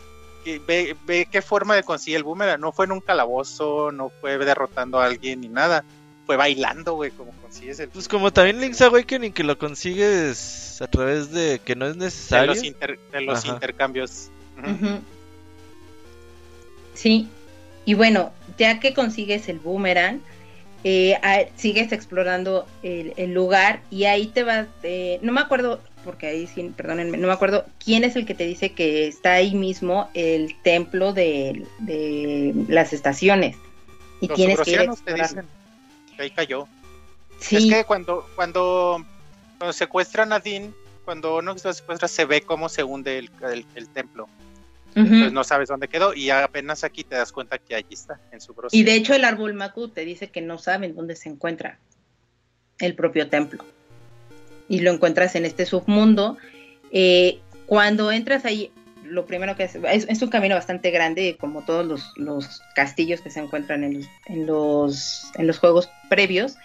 ve, 0.65 0.95
ve 1.05 1.27
qué 1.29 1.41
forma 1.41 1.75
de 1.75 1.83
conseguir 1.83 2.17
el 2.17 2.23
boomerang. 2.23 2.59
No 2.59 2.71
fue 2.71 2.85
en 2.85 2.91
un 2.91 3.01
calabozo, 3.01 3.91
no 3.91 4.11
fue 4.21 4.37
derrotando 4.37 4.99
a 4.99 5.05
alguien 5.05 5.41
ni 5.41 5.49
nada. 5.49 5.83
Fue 6.25 6.37
bailando, 6.37 6.93
güey, 6.93 7.11
como 7.11 7.31
consigues 7.41 7.79
el. 7.79 7.89
Pues 7.89 8.07
como 8.07 8.31
también 8.31 8.61
Link's 8.61 8.81
Awakening, 8.81 9.33
que 9.33 9.43
lo 9.43 9.57
consigues 9.57 10.81
a 10.81 10.87
través 10.87 11.31
de 11.31 11.59
que 11.63 11.75
no 11.75 11.85
es 11.85 11.97
necesario. 11.97 12.53
De 12.53 13.21
los, 13.21 13.45
intercambios. 13.45 14.29
Sí. 16.93 17.27
Y 17.85 17.95
bueno, 17.95 18.31
ya 18.57 18.79
que 18.79 18.93
consigues 18.93 19.49
el 19.49 19.59
boomerang, 19.59 20.21
eh, 20.85 21.17
sigues 21.57 21.91
explorando 21.91 22.65
el, 22.81 23.33
lugar 23.33 23.81
y 23.91 24.05
ahí 24.05 24.27
te 24.27 24.43
vas, 24.43 24.67
eh, 24.83 25.19
no 25.21 25.33
me 25.33 25.41
acuerdo, 25.41 25.81
porque 26.03 26.27
ahí 26.27 26.47
sí, 26.47 26.71
perdónenme, 26.75 27.17
no 27.17 27.27
me 27.27 27.33
acuerdo 27.33 27.65
quién 27.83 28.03
es 28.03 28.15
el 28.15 28.25
que 28.25 28.33
te 28.33 28.45
dice 28.45 28.73
que 28.73 29.07
está 29.07 29.33
ahí 29.33 29.55
mismo 29.55 30.09
el 30.13 30.55
templo 30.61 31.13
de, 31.13 31.65
las 32.67 32.93
estaciones. 32.93 33.55
Y 34.21 34.27
tienes 34.29 34.59
que 34.61 34.71
ir 34.71 34.79
a 34.81 34.85
que 36.15 36.21
ahí 36.21 36.31
cayó. 36.31 36.67
Es 37.39 37.65
que 37.65 37.83
cuando, 37.85 38.27
cuando, 38.35 39.05
cuando 39.57 39.73
secuestran 39.73 40.31
a 40.31 40.39
Dean, 40.39 40.73
cuando 41.03 41.37
uno 41.37 41.57
se 41.57 41.73
secuestra, 41.73 42.07
se 42.07 42.25
ve 42.25 42.41
cómo 42.41 42.69
se 42.69 42.83
hunde 42.83 43.17
el 43.17 43.87
templo. 43.93 44.27
Entonces 44.95 45.33
no 45.33 45.43
sabes 45.43 45.69
dónde 45.69 45.87
quedó 45.87 46.13
y 46.13 46.29
apenas 46.29 46.83
aquí 46.83 47.03
te 47.03 47.15
das 47.15 47.31
cuenta 47.31 47.57
que 47.57 47.75
allí 47.75 47.93
está, 47.93 48.19
en 48.31 48.41
su 48.41 48.53
brocha. 48.53 48.75
Y 48.75 48.83
de 48.83 48.95
hecho 48.95 49.13
el 49.13 49.25
árbol 49.25 49.53
Maku 49.53 49.89
te 49.89 50.05
dice 50.05 50.29
que 50.29 50.41
no 50.41 50.57
saben 50.57 50.95
dónde 50.95 51.15
se 51.15 51.29
encuentra 51.29 51.79
el 52.79 52.95
propio 52.95 53.29
templo. 53.29 53.63
Y 54.67 54.79
lo 54.79 54.91
encuentras 54.91 55.35
en 55.35 55.45
este 55.45 55.65
submundo. 55.65 56.37
Eh, 56.91 57.39
cuando 57.65 58.11
entras 58.11 58.45
ahí, 58.45 58.71
lo 59.03 59.25
primero 59.25 59.55
que 59.55 59.63
es, 59.63 59.75
es, 59.75 60.21
un 60.21 60.29
camino 60.29 60.55
bastante 60.55 60.91
grande, 60.91 61.37
como 61.39 61.63
todos 61.63 62.13
los, 62.15 62.61
castillos 62.75 63.21
que 63.21 63.29
se 63.29 63.39
encuentran 63.39 63.83
en 63.83 63.95
los, 63.95 64.07
en 64.25 64.45
los, 64.45 65.31
en 65.35 65.47
los 65.47 65.59
juegos 65.59 65.89
previos. 66.09 66.55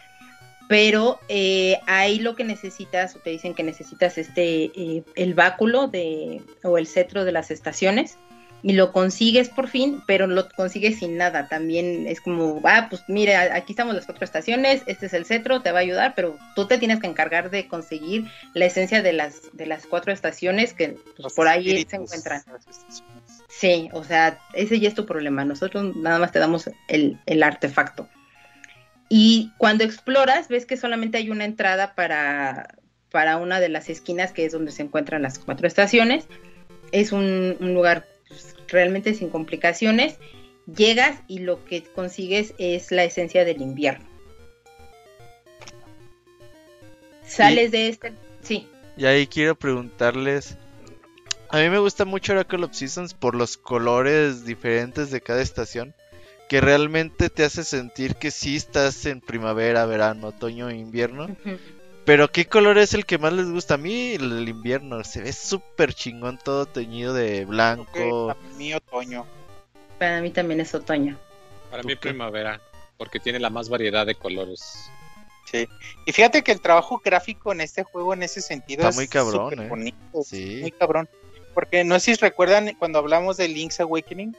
Pero 0.69 1.19
eh, 1.29 1.79
ahí 1.87 2.19
lo 2.19 2.37
que 2.37 2.45
necesitas, 2.45 3.17
te 3.25 3.31
dicen 3.31 3.55
que 3.55 3.63
necesitas 3.63 4.19
este, 4.19 4.65
eh, 4.65 5.03
el 5.15 5.35
báculo 5.35 5.89
de, 5.89 6.43
o 6.63 6.77
el 6.77 6.87
cetro 6.87 7.25
de 7.25 7.33
las 7.33 7.51
estaciones, 7.51 8.19
y 8.63 8.73
lo 8.73 8.93
consigues 8.93 9.49
por 9.49 9.69
fin, 9.69 10.03
pero 10.07 10.27
lo 10.27 10.49
consigues 10.49 10.99
sin 10.99 11.17
nada. 11.17 11.49
También 11.49 12.07
es 12.07 12.21
como, 12.21 12.61
ah, 12.65 12.89
pues 12.91 13.03
mira, 13.09 13.55
aquí 13.55 13.73
estamos 13.73 13.95
las 13.95 14.07
cuatro 14.07 14.25
estaciones, 14.25 14.83
este 14.87 15.07
es 15.07 15.15
el 15.15 15.25
cetro, 15.25 15.63
te 15.63 15.73
va 15.73 15.79
a 15.79 15.83
ayudar, 15.83 16.15
pero 16.17 16.39
tú 16.55 16.67
te 16.67 16.79
tienes 16.79 17.01
que 17.01 17.07
encargar 17.07 17.51
de 17.51 17.69
conseguir 17.69 18.27
la 18.55 18.67
esencia 18.67 19.03
de 19.03 19.13
las, 19.13 19.43
de 19.53 19.67
las 19.67 19.87
cuatro 19.87 20.13
estaciones 20.13 20.75
que 20.75 20.97
pues, 21.17 21.35
por 21.35 21.49
ahí 21.49 21.87
se 21.89 21.97
encuentran. 21.97 22.43
Sí, 23.49 23.89
o 23.93 24.05
sea, 24.05 24.39
ese 24.53 24.79
ya 24.79 24.89
es 24.89 24.95
tu 24.95 25.07
problema. 25.07 25.45
Nosotros 25.45 25.97
nada 25.97 26.19
más 26.19 26.33
te 26.33 26.39
damos 26.39 26.71
el, 26.89 27.19
el 27.27 27.43
artefacto. 27.43 28.09
Y 29.09 29.53
cuando 29.57 29.85
exploras, 29.85 30.49
ves 30.49 30.67
que 30.67 30.77
solamente 30.77 31.19
hay 31.19 31.31
una 31.31 31.45
entrada 31.45 31.95
para, 31.95 32.77
para 33.11 33.39
una 33.39 33.59
de 33.61 33.69
las 33.69 33.89
esquinas, 33.89 34.33
que 34.33 34.45
es 34.45 34.53
donde 34.53 34.73
se 34.73 34.83
encuentran 34.83 35.23
las 35.23 35.39
cuatro 35.39 35.67
estaciones. 35.67 36.27
Es 36.93 37.13
un, 37.13 37.57
lugar 37.61 38.05
pues, 38.05 38.18
realmente 38.69 39.15
sin 39.15 39.31
complicaciones. 39.31 40.19
Llegas 40.67 41.21
y 41.29 41.41
lo 41.41 41.65
que 41.65 41.83
consigues 41.83 42.55
es 42.59 42.91
la 42.93 43.05
esencia 43.05 43.45
del 43.45 43.63
invierno. 43.63 44.07
Sales 47.27 47.71
de 47.71 47.89
este... 47.89 48.13
Sí. 48.43 48.69
Y 48.97 49.07
ahí 49.07 49.27
quiero 49.27 49.55
preguntarles... 49.55 50.57
A 51.51 51.59
mí 51.59 51.71
me 51.71 51.79
gusta 51.79 52.05
mucho 52.05 52.33
Oracle 52.33 52.67
of 52.67 52.75
Seasons 52.75 53.15
por 53.15 53.35
los 53.35 53.57
colores 53.57 54.45
diferentes 54.45 55.11
de 55.11 55.23
cada 55.23 55.41
estación 55.41 55.95
que 56.49 56.61
realmente 56.61 57.31
te 57.31 57.45
hace 57.45 57.63
sentir 57.63 58.17
que 58.17 58.31
sí 58.31 58.57
estás 58.57 59.05
en 59.07 59.21
primavera, 59.21 59.85
verano, 59.87 60.29
otoño 60.29 60.71
e 60.71 60.77
invierno. 60.77 61.37
Pero 62.09 62.33
¿qué 62.33 62.47
color 62.47 62.79
es 62.79 62.95
el 62.95 63.05
que 63.05 63.19
más 63.19 63.35
les 63.35 63.51
gusta? 63.51 63.75
A 63.75 63.77
mí 63.77 64.13
el, 64.13 64.49
invierno, 64.49 65.05
se 65.05 65.21
ve 65.21 65.31
súper 65.31 65.93
chingón 65.93 66.39
todo 66.43 66.65
teñido 66.65 67.13
de 67.13 67.45
blanco. 67.45 68.29
Para 68.29 68.57
mí 68.57 68.73
otoño. 68.73 69.27
Para 69.99 70.23
mí 70.23 70.31
también 70.31 70.61
es 70.61 70.75
otoño. 70.75 71.19
Para 71.71 71.83
mí 71.83 71.97
primavera, 71.97 72.63
porque 72.97 73.21
tiene 73.21 73.39
la 73.39 73.51
más 73.51 73.69
variedad 73.69 74.07
de 74.07 74.15
colores. 74.15 74.89
Sí. 75.51 75.69
Y 76.07 76.13
fíjate 76.13 76.43
que 76.43 76.51
el 76.51 76.63
trabajo 76.63 77.03
gráfico 77.05 77.53
en 77.53 77.61
este 77.61 77.83
juego 77.83 78.15
en 78.15 78.23
ese 78.23 78.41
sentido 78.41 78.89
Está 78.89 78.95
muy 78.95 79.07
cabrón, 79.07 79.61
¿eh? 79.61 79.69
bonito, 79.69 80.23
sí. 80.25 80.61
muy 80.63 80.71
cabrón. 80.71 81.11
Porque 81.53 81.85
no 81.85 82.01
sé 82.01 82.15
si 82.15 82.21
recuerdan 82.23 82.75
cuando 82.79 83.01
hablamos 83.01 83.37
de 83.37 83.49
Link's 83.49 83.81
Awakening, 83.81 84.35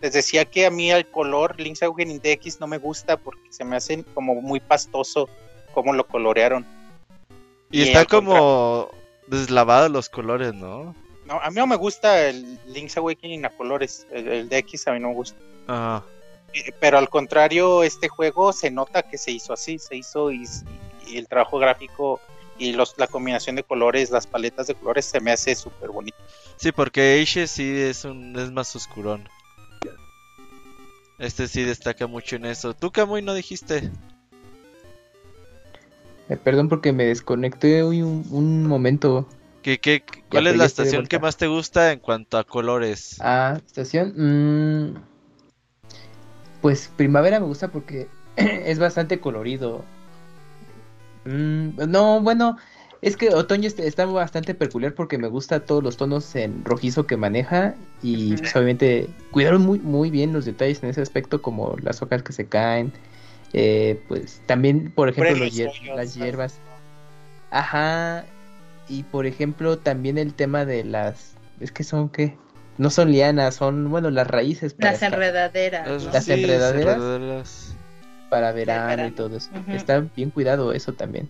les 0.00 0.12
decía 0.12 0.44
que 0.44 0.66
a 0.66 0.70
mí 0.72 0.90
el 0.90 1.06
color 1.06 1.54
Link's 1.60 1.84
Awakening 1.84 2.18
DX 2.18 2.58
no 2.58 2.66
me 2.66 2.78
gusta 2.78 3.16
porque 3.16 3.52
se 3.52 3.64
me 3.64 3.76
hacen 3.76 4.02
como 4.12 4.34
muy 4.42 4.58
pastoso 4.58 5.28
como 5.72 5.92
lo 5.92 6.04
colorearon. 6.08 6.81
Y, 7.72 7.82
está 7.82 8.04
como 8.04 8.90
deslavado 9.26 9.88
los 9.88 10.08
colores, 10.08 10.54
¿no? 10.54 10.94
No, 11.24 11.40
a 11.40 11.48
mí 11.48 11.56
no 11.56 11.66
me 11.66 11.76
gusta 11.76 12.28
el 12.28 12.58
Link's 12.66 12.96
Awakening 12.98 13.46
a 13.46 13.50
colores, 13.50 14.06
el, 14.12 14.48
DX 14.48 14.88
a 14.88 14.92
mí 14.92 15.00
no 15.00 15.08
me 15.08 15.14
gusta. 15.14 15.38
Eh, 16.52 16.72
pero 16.80 16.98
al 16.98 17.08
contrario, 17.08 17.82
este 17.82 18.08
juego 18.08 18.52
se 18.52 18.70
nota 18.70 19.02
que 19.02 19.16
se 19.16 19.30
hizo 19.30 19.54
así, 19.54 19.78
se 19.78 19.96
hizo 19.96 20.30
y, 20.30 20.44
el 21.14 21.26
trabajo 21.28 21.58
gráfico 21.58 22.20
y 22.58 22.72
los, 22.72 22.94
la 22.98 23.06
combinación 23.06 23.56
de 23.56 23.64
colores, 23.64 24.10
las 24.10 24.26
paletas 24.26 24.66
de 24.66 24.74
colores 24.74 25.06
se 25.06 25.20
me 25.20 25.32
hace 25.32 25.54
súper 25.54 25.90
bonito. 25.90 26.16
Sí, 26.56 26.72
porque 26.72 27.20
Ace 27.22 27.46
sí 27.46 27.80
es, 27.80 28.04
un, 28.04 28.38
es 28.38 28.50
más 28.52 28.76
oscurón. 28.76 29.28
Este 31.18 31.48
sí 31.48 31.62
destaca 31.62 32.06
mucho 32.06 32.36
en 32.36 32.46
eso. 32.46 32.74
¿Tú, 32.74 32.90
Camuy, 32.90 33.22
no 33.22 33.32
dijiste? 33.34 33.90
Eh, 36.32 36.38
perdón 36.42 36.68
porque 36.68 36.92
me 36.92 37.04
desconecté 37.04 37.82
hoy 37.82 38.00
un, 38.00 38.66
momento. 38.66 39.28
¿Qué, 39.60 39.78
qué, 39.78 40.02
cuál 40.30 40.46
es 40.46 40.56
la 40.56 40.64
estación 40.64 41.06
que 41.06 41.18
más 41.18 41.36
te 41.36 41.46
gusta 41.46 41.92
en 41.92 42.00
cuanto 42.00 42.38
a 42.38 42.44
colores? 42.44 43.18
Ah, 43.20 43.60
estación. 43.66 44.14
Mm, 44.16 44.94
pues 46.62 46.90
primavera 46.96 47.38
me 47.38 47.46
gusta 47.46 47.68
porque 47.68 48.08
es 48.36 48.78
bastante 48.78 49.20
colorido. 49.20 49.84
Mm, 51.26 51.90
no, 51.90 52.22
bueno, 52.22 52.56
es 53.02 53.18
que 53.18 53.28
otoño 53.28 53.68
está 53.68 54.06
bastante 54.06 54.54
peculiar 54.54 54.94
porque 54.94 55.18
me 55.18 55.28
gusta 55.28 55.60
todos 55.66 55.82
los 55.82 55.98
tonos 55.98 56.34
en 56.34 56.64
rojizo 56.64 57.06
que 57.06 57.18
maneja 57.18 57.74
y 58.02 58.36
pues, 58.38 58.56
obviamente 58.56 59.10
cuidaron 59.32 59.62
muy 59.62 59.80
muy 59.80 60.10
bien 60.10 60.32
los 60.32 60.46
detalles 60.46 60.82
en 60.82 60.88
ese 60.88 61.02
aspecto 61.02 61.42
como 61.42 61.76
las 61.82 62.00
hojas 62.00 62.22
que 62.22 62.32
se 62.32 62.46
caen, 62.46 62.90
eh, 63.52 64.00
pues 64.08 64.40
también 64.46 64.90
por 64.90 65.08
ejemplo 65.08 65.44
las 65.94 66.14
hierbas, 66.14 66.58
ajá 67.50 68.24
y 68.88 69.02
por 69.04 69.26
ejemplo 69.26 69.78
también 69.78 70.18
el 70.18 70.34
tema 70.34 70.64
de 70.64 70.84
las 70.84 71.34
es 71.60 71.70
que 71.72 71.84
son 71.84 72.08
qué 72.08 72.36
no 72.78 72.90
son 72.90 73.12
lianas 73.12 73.54
son 73.54 73.90
bueno 73.90 74.10
las 74.10 74.26
raíces 74.26 74.74
las 74.78 75.02
enredaderas 75.02 76.04
las 76.04 76.28
enredaderas, 76.28 77.76
para 78.30 78.52
verano 78.52 79.06
y 79.06 79.10
todo 79.10 79.36
eso. 79.36 79.50
está 79.68 80.00
bien 80.16 80.30
cuidado 80.30 80.72
eso 80.72 80.94
también. 80.94 81.28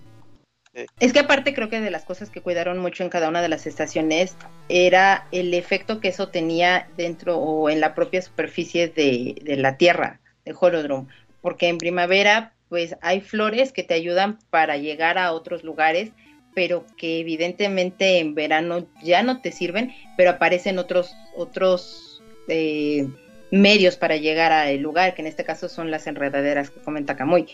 Es 1.01 1.13
que 1.13 1.19
aparte 1.19 1.53
creo 1.53 1.69
que 1.69 1.81
de 1.81 1.91
las 1.91 2.05
cosas 2.05 2.31
que 2.31 2.41
cuidaron 2.41 2.79
mucho 2.79 3.03
en 3.03 3.11
cada 3.11 3.29
una 3.29 3.43
de 3.43 3.49
las 3.49 3.67
estaciones 3.67 4.37
era 4.71 5.27
el 5.31 5.53
efecto 5.53 6.01
que 6.01 6.09
eso 6.09 6.29
tenía 6.29 6.89
dentro 6.97 7.37
o 7.37 7.69
en 7.69 7.81
la 7.81 7.95
propia 7.95 8.23
superficie 8.23 8.89
de, 8.89 9.57
la 9.59 9.77
Tierra, 9.77 10.21
de 10.47 10.55
Holodrum. 10.59 11.09
Porque 11.43 11.69
en 11.69 11.77
primavera 11.77 12.55
pues 12.73 12.97
hay 13.03 13.21
flores 13.21 13.71
que 13.71 13.83
te 13.83 13.93
ayudan 13.93 14.39
para 14.49 14.79
llegar 14.79 15.19
a 15.19 15.33
otros 15.33 15.63
lugares, 15.63 16.11
pero 16.55 16.87
que 16.97 17.21
evidentemente 17.21 18.19
en 18.19 18.35
verano 18.35 18.87
ya 19.03 19.23
no 19.23 19.43
te 19.43 19.53
sirven, 19.53 19.93
pero 20.17 20.31
aparecen 20.31 20.79
otros, 20.79 21.15
otros 21.37 22.23
eh, 22.49 23.07
medios 23.51 23.97
para 23.97 24.17
llegar 24.17 24.53
al 24.53 24.79
lugar, 24.79 25.15
que 25.15 25.21
en 25.21 25.29
este 25.29 25.45
caso 25.45 25.69
son 25.69 25.91
las 25.91 26.07
enredaderas 26.07 26.71
que 26.71 26.81
comenta 26.81 27.15
Camuy. 27.15 27.47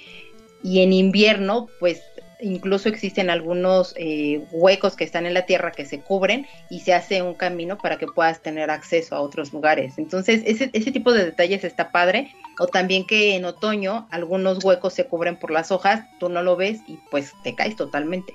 Y 0.63 0.83
en 0.83 0.93
invierno, 0.93 1.69
pues 1.81 2.01
incluso 2.41 2.89
existen 2.89 3.31
algunos 3.31 3.95
eh, 3.97 4.45
huecos 4.53 4.97
que 4.97 5.05
están 5.05 5.27
en 5.27 5.35
la 5.35 5.47
tierra 5.47 5.73
que 5.73 5.85
se 5.85 6.01
cubren 6.01 6.47
y 6.71 6.81
se 6.81 6.95
hace 6.95 7.23
un 7.23 7.35
camino 7.35 7.79
para 7.79 7.99
que 7.99 8.07
puedas 8.07 8.43
tener 8.43 8.71
acceso 8.71 9.17
a 9.17 9.21
otros 9.21 9.53
lugares. 9.53 9.99
Entonces, 9.99 10.43
ese, 10.45 10.71
ese 10.73 10.93
tipo 10.93 11.13
de 11.13 11.25
detalles 11.25 11.65
está 11.65 11.91
padre. 11.91 12.33
O 12.61 12.67
también 12.67 13.07
que 13.07 13.37
en 13.37 13.45
otoño 13.45 14.09
algunos 14.11 14.65
huecos 14.65 14.93
se 14.93 15.07
cubren 15.07 15.37
por 15.37 15.53
las 15.53 15.71
hojas, 15.71 16.05
tú 16.19 16.29
no 16.29 16.43
lo 16.43 16.57
ves 16.57 16.81
y 16.89 16.99
pues 17.11 17.33
te 17.45 17.55
caes 17.55 17.77
totalmente. 17.77 18.35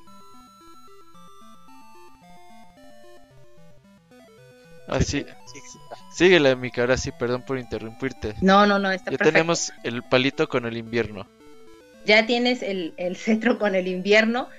Así. 4.87 5.25
Ah, 5.27 5.95
síguele, 6.13 6.55
Mica, 6.55 6.81
ahora 6.81 6.97
sí, 6.97 7.11
perdón 7.11 7.41
por 7.41 7.57
interrumpirte. 7.57 8.35
No, 8.41 8.65
no, 8.65 8.79
no, 8.79 8.91
está 8.91 9.11
Ya 9.11 9.17
tenemos 9.17 9.73
el 9.83 10.03
palito 10.03 10.47
con 10.47 10.65
el 10.65 10.77
invierno 10.77 11.27
ya 12.05 12.25
tienes 12.25 12.61
el, 12.61 12.93
el 12.97 13.15
cetro 13.15 13.57
con 13.59 13.75
el 13.75 13.87
invierno 13.87 14.49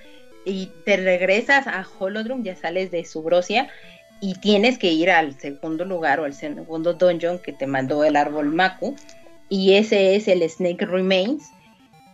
y 0.44 0.70
te 0.84 0.96
regresas 0.96 1.66
a 1.66 1.86
Holodrum, 1.98 2.42
ya 2.42 2.54
sales 2.56 2.90
de 2.90 3.04
Subrosia 3.04 3.68
y 4.20 4.34
tienes 4.34 4.78
que 4.78 4.92
ir 4.92 5.10
al 5.10 5.38
segundo 5.38 5.84
lugar 5.84 6.20
o 6.20 6.24
al 6.24 6.34
segundo 6.34 6.94
dungeon 6.94 7.38
que 7.38 7.52
te 7.52 7.66
mandó 7.66 8.04
el 8.04 8.16
árbol 8.16 8.52
Maku 8.52 8.94
y 9.48 9.74
ese 9.74 10.16
es 10.16 10.28
el 10.28 10.48
Snake 10.48 10.86
Remains 10.86 11.50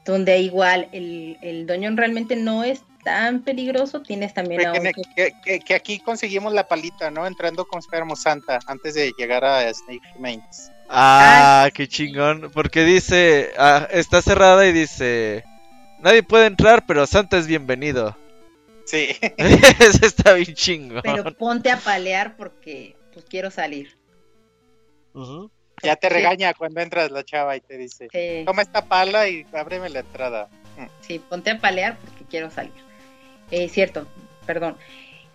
donde 0.04 0.38
igual 0.40 0.88
el, 0.92 1.36
el 1.42 1.66
dungeon 1.66 1.96
realmente 1.96 2.36
no 2.36 2.64
es 2.64 2.82
tan 3.04 3.42
peligroso, 3.42 4.02
tienes 4.02 4.34
también 4.34 4.66
a 4.66 4.72
que, 4.74 5.74
aquí 5.74 5.98
conseguimos 6.00 6.52
la 6.52 6.68
palita, 6.68 7.10
¿no? 7.10 7.26
Entrando 7.26 7.66
con 7.66 7.80
Spermo 7.82 8.16
Santa 8.16 8.58
antes 8.66 8.94
de 8.94 9.12
llegar 9.18 9.44
a 9.44 9.72
Snake 9.72 10.02
Remains. 10.14 10.70
Ah, 10.92 11.70
qué 11.72 11.86
chingón, 11.86 12.50
porque 12.52 12.84
dice, 12.84 13.52
ah, 13.56 13.86
está 13.92 14.20
cerrada 14.22 14.66
y 14.66 14.72
dice, 14.72 15.44
nadie 16.00 16.24
puede 16.24 16.46
entrar, 16.46 16.84
pero 16.84 17.06
Santa 17.06 17.38
es 17.38 17.46
bienvenido. 17.46 18.16
Sí. 18.86 19.16
Eso 19.36 20.04
está 20.04 20.34
bien 20.34 20.54
chingón. 20.54 21.02
Pero 21.02 21.32
ponte 21.36 21.70
a 21.70 21.76
palear 21.76 22.36
porque 22.36 22.96
pues 23.12 23.24
quiero 23.28 23.52
salir. 23.52 23.96
Ya 25.82 25.94
te 25.94 26.08
regaña 26.08 26.54
cuando 26.54 26.80
entras 26.80 27.10
la 27.12 27.24
chava 27.24 27.56
y 27.56 27.60
te 27.60 27.76
dice, 27.78 28.08
toma 28.44 28.62
esta 28.62 28.84
pala 28.84 29.28
y 29.28 29.46
ábreme 29.52 29.88
la 29.90 30.00
entrada. 30.00 30.48
Sí, 31.02 31.20
ponte 31.20 31.50
a 31.50 31.58
palear 31.58 31.98
porque 31.98 32.24
quiero 32.24 32.50
salir. 32.50 32.72
Eh, 33.52 33.68
cierto, 33.68 34.06
perdón. 34.44 34.76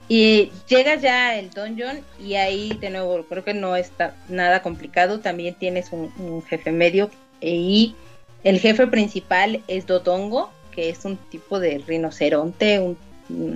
Y 0.07 0.51
llegas 0.67 1.01
ya 1.01 1.37
el 1.37 1.49
dungeon 1.49 2.01
y 2.19 2.35
ahí 2.35 2.77
de 2.79 2.91
nuevo 2.91 3.23
creo 3.23 3.43
que 3.43 3.53
no 3.53 3.75
está 3.75 4.15
nada 4.29 4.61
complicado. 4.61 5.19
También 5.19 5.55
tienes 5.55 5.91
un, 5.91 6.43
jefe 6.43 6.71
medio 6.71 7.09
y 7.41 7.95
el 8.43 8.59
jefe 8.59 8.85
principal 8.87 9.63
es 9.67 9.87
Dodongo, 9.87 10.51
que 10.71 10.89
es 10.89 11.05
un 11.05 11.17
tipo 11.17 11.59
de 11.59 11.79
rinoceronte, 11.79 12.79
un, 12.79 12.97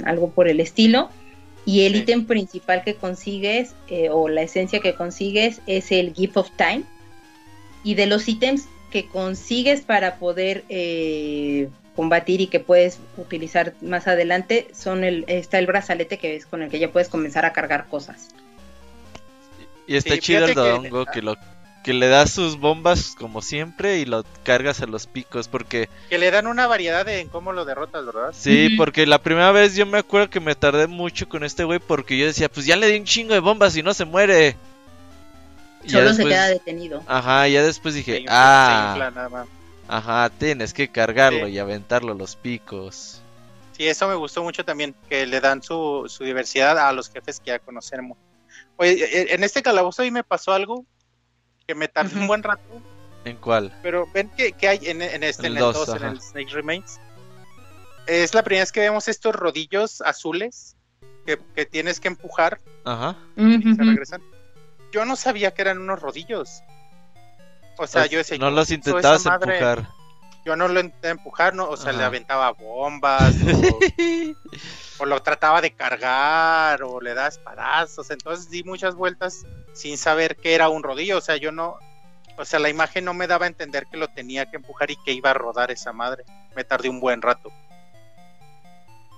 algo 0.05 0.31
por 0.31 0.47
el 0.47 0.59
estilo. 0.59 1.09
Y 1.65 1.85
el 1.85 1.97
ítem 1.97 2.25
principal 2.25 2.83
que 2.83 2.95
consigues 2.95 3.75
eh, 3.89 4.09
o 4.09 4.27
la 4.27 4.41
esencia 4.41 4.79
que 4.79 4.95
consigues 4.95 5.61
es 5.67 5.91
el 5.91 6.13
Gift 6.13 6.37
of 6.37 6.49
Time. 6.57 6.83
Y 7.83 7.93
de 7.93 8.07
los 8.07 8.27
ítems 8.27 8.67
que 8.89 9.07
consigues 9.07 9.81
para 9.81 10.15
poder 10.15 10.63
eh, 10.69 11.69
combatir 11.99 12.39
y 12.39 12.47
que 12.47 12.61
puedes 12.61 12.97
utilizar 13.17 13.73
más 13.81 14.07
adelante 14.07 14.69
son 14.73 15.03
el 15.03 15.25
está 15.27 15.59
el 15.59 15.67
brazalete 15.67 16.17
que 16.17 16.37
es 16.37 16.45
con 16.45 16.61
el 16.61 16.69
que 16.69 16.79
ya 16.79 16.93
puedes 16.93 17.09
comenzar 17.09 17.43
a 17.43 17.51
cargar 17.51 17.87
cosas. 17.89 18.29
Y 19.85 19.97
está 19.97 20.17
chido 20.17 20.45
el 20.45 20.55
dodongo 20.55 21.05
que, 21.07 21.21
lo 21.21 21.35
que 21.83 21.93
le 21.93 22.07
das 22.07 22.31
sus 22.31 22.57
bombas 22.57 23.15
como 23.19 23.41
siempre 23.41 23.97
y 23.97 24.05
lo 24.05 24.23
cargas 24.43 24.81
a 24.81 24.85
los 24.85 25.07
picos 25.07 25.49
porque 25.49 25.89
que 26.09 26.17
le 26.17 26.31
dan 26.31 26.47
una 26.47 26.67
variedad 26.67 27.05
de 27.05 27.19
en 27.19 27.27
cómo 27.27 27.51
lo 27.51 27.65
derrotas, 27.65 28.05
¿verdad? 28.05 28.29
Sí, 28.31 28.75
porque 28.77 29.05
la 29.05 29.21
primera 29.21 29.51
vez 29.51 29.75
yo 29.75 29.85
me 29.85 29.97
acuerdo 29.97 30.29
que 30.29 30.39
me 30.39 30.55
tardé 30.55 30.87
mucho 30.87 31.27
con 31.27 31.43
este 31.43 31.65
güey 31.65 31.79
porque 31.79 32.17
yo 32.17 32.25
decía, 32.25 32.47
pues 32.47 32.65
ya 32.65 32.77
le 32.77 32.87
di 32.87 32.97
un 32.97 33.03
chingo 33.03 33.33
de 33.33 33.41
bombas 33.41 33.75
y 33.75 33.83
no 33.83 33.93
se 33.93 34.05
muere. 34.05 34.55
Solo 35.85 36.13
se 36.13 36.23
queda 36.23 36.47
detenido. 36.47 37.03
Ajá, 37.07 37.45
ya 37.49 37.61
después 37.61 37.93
dije, 37.93 38.23
ah. 38.29 38.95
Ajá, 39.89 40.29
tienes 40.29 40.71
que 40.71 40.87
cargarlo 40.87 41.47
y 41.47 41.57
aventarlo 41.57 42.11
a 42.11 42.15
los 42.15 42.35
picos. 42.35 43.23
Sí, 43.71 43.87
eso 43.87 44.07
me 44.07 44.13
gustó 44.13 44.43
mucho 44.43 44.63
también, 44.63 44.93
que 45.09 45.25
le 45.25 45.41
dan 45.41 45.63
su, 45.63 46.05
su 46.07 46.23
diversidad 46.23 46.77
a 46.77 46.93
los 46.93 47.09
jefes 47.09 47.39
que 47.39 47.47
ya 47.47 47.59
conocemos. 47.59 48.15
Oye, 48.77 48.91
e, 48.91 49.21
e, 49.21 49.33
en 49.33 49.43
este 49.43 49.63
calabozo 49.63 50.03
ahí 50.03 50.11
me 50.11 50.23
pasó 50.23 50.53
algo 50.53 50.85
que 51.65 51.73
me 51.73 51.87
tardó 51.87 52.19
un 52.19 52.27
buen 52.27 52.43
rato. 52.43 52.61
¿En 53.25 53.37
cuál? 53.37 53.75
Pero 53.81 54.07
ven 54.13 54.29
que, 54.37 54.51
que 54.51 54.67
hay 54.67 54.79
en, 54.83 55.01
en 55.01 55.23
este, 55.23 55.47
en 55.47 55.53
el 55.53 55.59
2, 55.59 55.89
en 55.95 56.03
el 56.03 56.21
Snake 56.21 56.51
Remains. 56.51 56.99
Es 58.05 58.35
la 58.35 58.43
primera 58.43 58.63
vez 58.63 58.71
que 58.71 58.81
vemos 58.81 59.07
estos 59.07 59.35
rodillos 59.35 60.01
azules 60.01 60.75
que, 61.25 61.39
que 61.55 61.65
tienes 61.65 61.99
que 61.99 62.09
empujar. 62.09 62.59
Ajá. 62.85 63.17
Y 63.35 63.75
se 63.75 63.83
regresan. 63.83 64.21
Yo 64.91 65.03
no 65.05 65.15
sabía 65.15 65.51
que 65.53 65.63
eran 65.63 65.79
unos 65.79 65.99
rodillos. 65.99 66.61
O 67.79 67.87
sea, 67.87 68.05
yo 68.07 68.17
decía, 68.17 68.37
no 68.37 68.51
los 68.51 68.71
intentabas 68.71 69.25
empujar. 69.25 69.87
Yo 70.45 70.57
no 70.57 70.67
lo 70.67 70.81
intenté 70.81 71.09
empujar, 71.09 71.55
¿no? 71.55 71.69
O 71.69 71.77
sea, 71.77 71.93
le 71.93 72.03
aventaba 72.03 72.51
bombas, 72.51 73.35
o, 74.99 75.05
lo 75.05 75.21
trataba 75.21 75.61
de 75.61 75.71
cargar, 75.71 76.83
o 76.83 76.99
le 76.99 77.13
daba 77.13 77.29
espadazos. 77.29 78.11
Entonces 78.11 78.49
di 78.49 78.63
muchas 78.63 78.95
vueltas 78.95 79.45
sin 79.73 79.97
saber 79.97 80.35
que 80.35 80.55
era 80.55 80.67
un 80.67 80.83
rodillo. 80.83 81.17
O 81.17 81.21
sea, 81.21 81.37
yo 81.37 81.53
no. 81.53 81.77
O 82.37 82.43
sea, 82.43 82.59
la 82.59 82.69
imagen 82.69 83.05
no 83.05 83.13
me 83.13 83.27
daba 83.27 83.45
a 83.45 83.47
entender 83.47 83.85
que 83.89 83.95
lo 83.97 84.09
tenía 84.09 84.49
que 84.49 84.57
empujar 84.57 84.91
y 84.91 84.97
que 84.97 85.13
iba 85.13 85.29
a 85.29 85.33
rodar 85.33 85.71
esa 85.71 85.93
madre. 85.93 86.25
Me 86.55 86.65
tardé 86.65 86.89
un 86.89 86.99
buen 86.99 87.21
rato. 87.21 87.49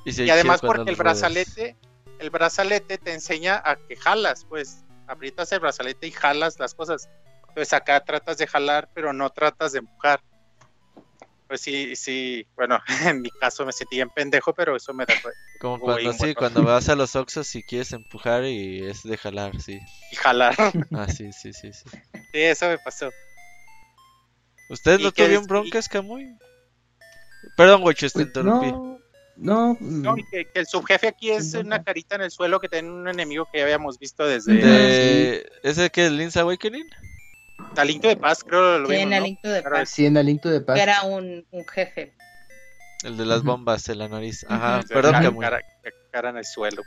Y, 0.05 0.29
además 0.29 0.61
porque 0.61 0.89
el 0.89 0.95
brazalete, 0.95 1.75
el 2.19 2.29
brazalete 2.29 2.99
te 2.99 3.13
enseña 3.13 3.59
a 3.63 3.75
que 3.75 3.95
jalas, 3.95 4.45
pues 4.45 4.83
aprietas 5.07 5.51
el 5.51 5.59
brazalete 5.59 6.05
y 6.07 6.11
jalas 6.11 6.59
las 6.59 6.75
cosas. 6.75 7.09
Entonces 7.51 7.73
acá 7.73 7.99
tratas 7.99 8.37
de 8.37 8.47
jalar, 8.47 8.89
pero 8.93 9.11
no 9.11 9.29
tratas 9.29 9.73
de 9.73 9.79
empujar. 9.79 10.21
Pues 11.49 11.59
sí, 11.59 11.97
sí, 11.97 12.47
bueno, 12.55 12.79
en 13.05 13.21
mi 13.21 13.29
caso 13.29 13.65
me 13.65 13.73
sentí 13.73 13.99
en 13.99 14.09
pendejo, 14.09 14.53
pero 14.53 14.77
eso 14.77 14.93
me 14.93 15.05
da... 15.05 15.13
Como 15.59 15.81
cuando, 15.81 16.13
sí, 16.13 16.33
cuando 16.33 16.63
vas 16.63 16.87
a 16.87 16.95
los 16.95 17.13
Oxos 17.17 17.53
y 17.55 17.63
quieres 17.63 17.91
empujar 17.91 18.45
y 18.45 18.87
es 18.87 19.03
de 19.03 19.17
jalar, 19.17 19.59
sí. 19.59 19.81
Y 20.11 20.15
jalar. 20.15 20.55
Ah, 20.95 21.09
sí, 21.09 21.33
sí, 21.33 21.51
sí, 21.51 21.73
sí. 21.73 21.89
Sí, 22.13 22.39
eso 22.39 22.69
me 22.69 22.77
pasó. 22.77 23.09
¿Ustedes 24.69 25.01
no 25.01 25.11
tuvieron 25.11 25.45
broncas, 25.45 25.89
Camuy? 25.89 26.37
Perdón, 27.57 27.81
güey, 27.81 27.95
te 27.95 28.09
pues, 28.09 28.25
interrumpí. 28.25 28.71
No, 29.35 29.77
no, 29.81 30.15
que, 30.31 30.47
el 30.53 30.67
subjefe 30.67 31.09
aquí 31.09 31.31
es 31.31 31.53
una 31.55 31.83
carita 31.83 32.15
en 32.15 32.21
el 32.21 32.31
suelo 32.31 32.61
que 32.61 32.69
tiene 32.69 32.89
un 32.89 33.09
enemigo 33.09 33.49
que 33.51 33.57
ya 33.57 33.65
habíamos 33.65 33.99
visto 33.99 34.25
desde. 34.25 35.45
¿Ese 35.63 35.89
que 35.89 36.05
es 36.05 36.11
Link's 36.13 36.37
Awakening? 36.37 36.89
Aliento 37.77 38.07
de 38.07 38.17
Paz, 38.17 38.43
creo 38.43 38.79
lo 38.79 38.87
sí, 38.87 38.95
en 38.95 39.13
Aliento 39.13 39.49
de 39.49 39.61
Paz. 39.63 39.89
Sí, 39.89 40.05
en 40.05 40.17
Aliento 40.17 40.49
de 40.49 40.61
Paz. 40.61 40.79
Era 40.79 41.03
un, 41.03 41.45
jefe. 41.73 42.13
El 43.03 43.17
de 43.17 43.25
las 43.25 43.43
bombas 43.43 43.87
en 43.89 43.99
la 43.99 44.07
nariz. 44.07 44.45
Ajá, 44.47 44.81
perdón, 44.87 45.37
cara, 45.39 45.61
cara, 46.11 46.29
en 46.29 46.37
el 46.37 46.45
suelo. 46.45 46.83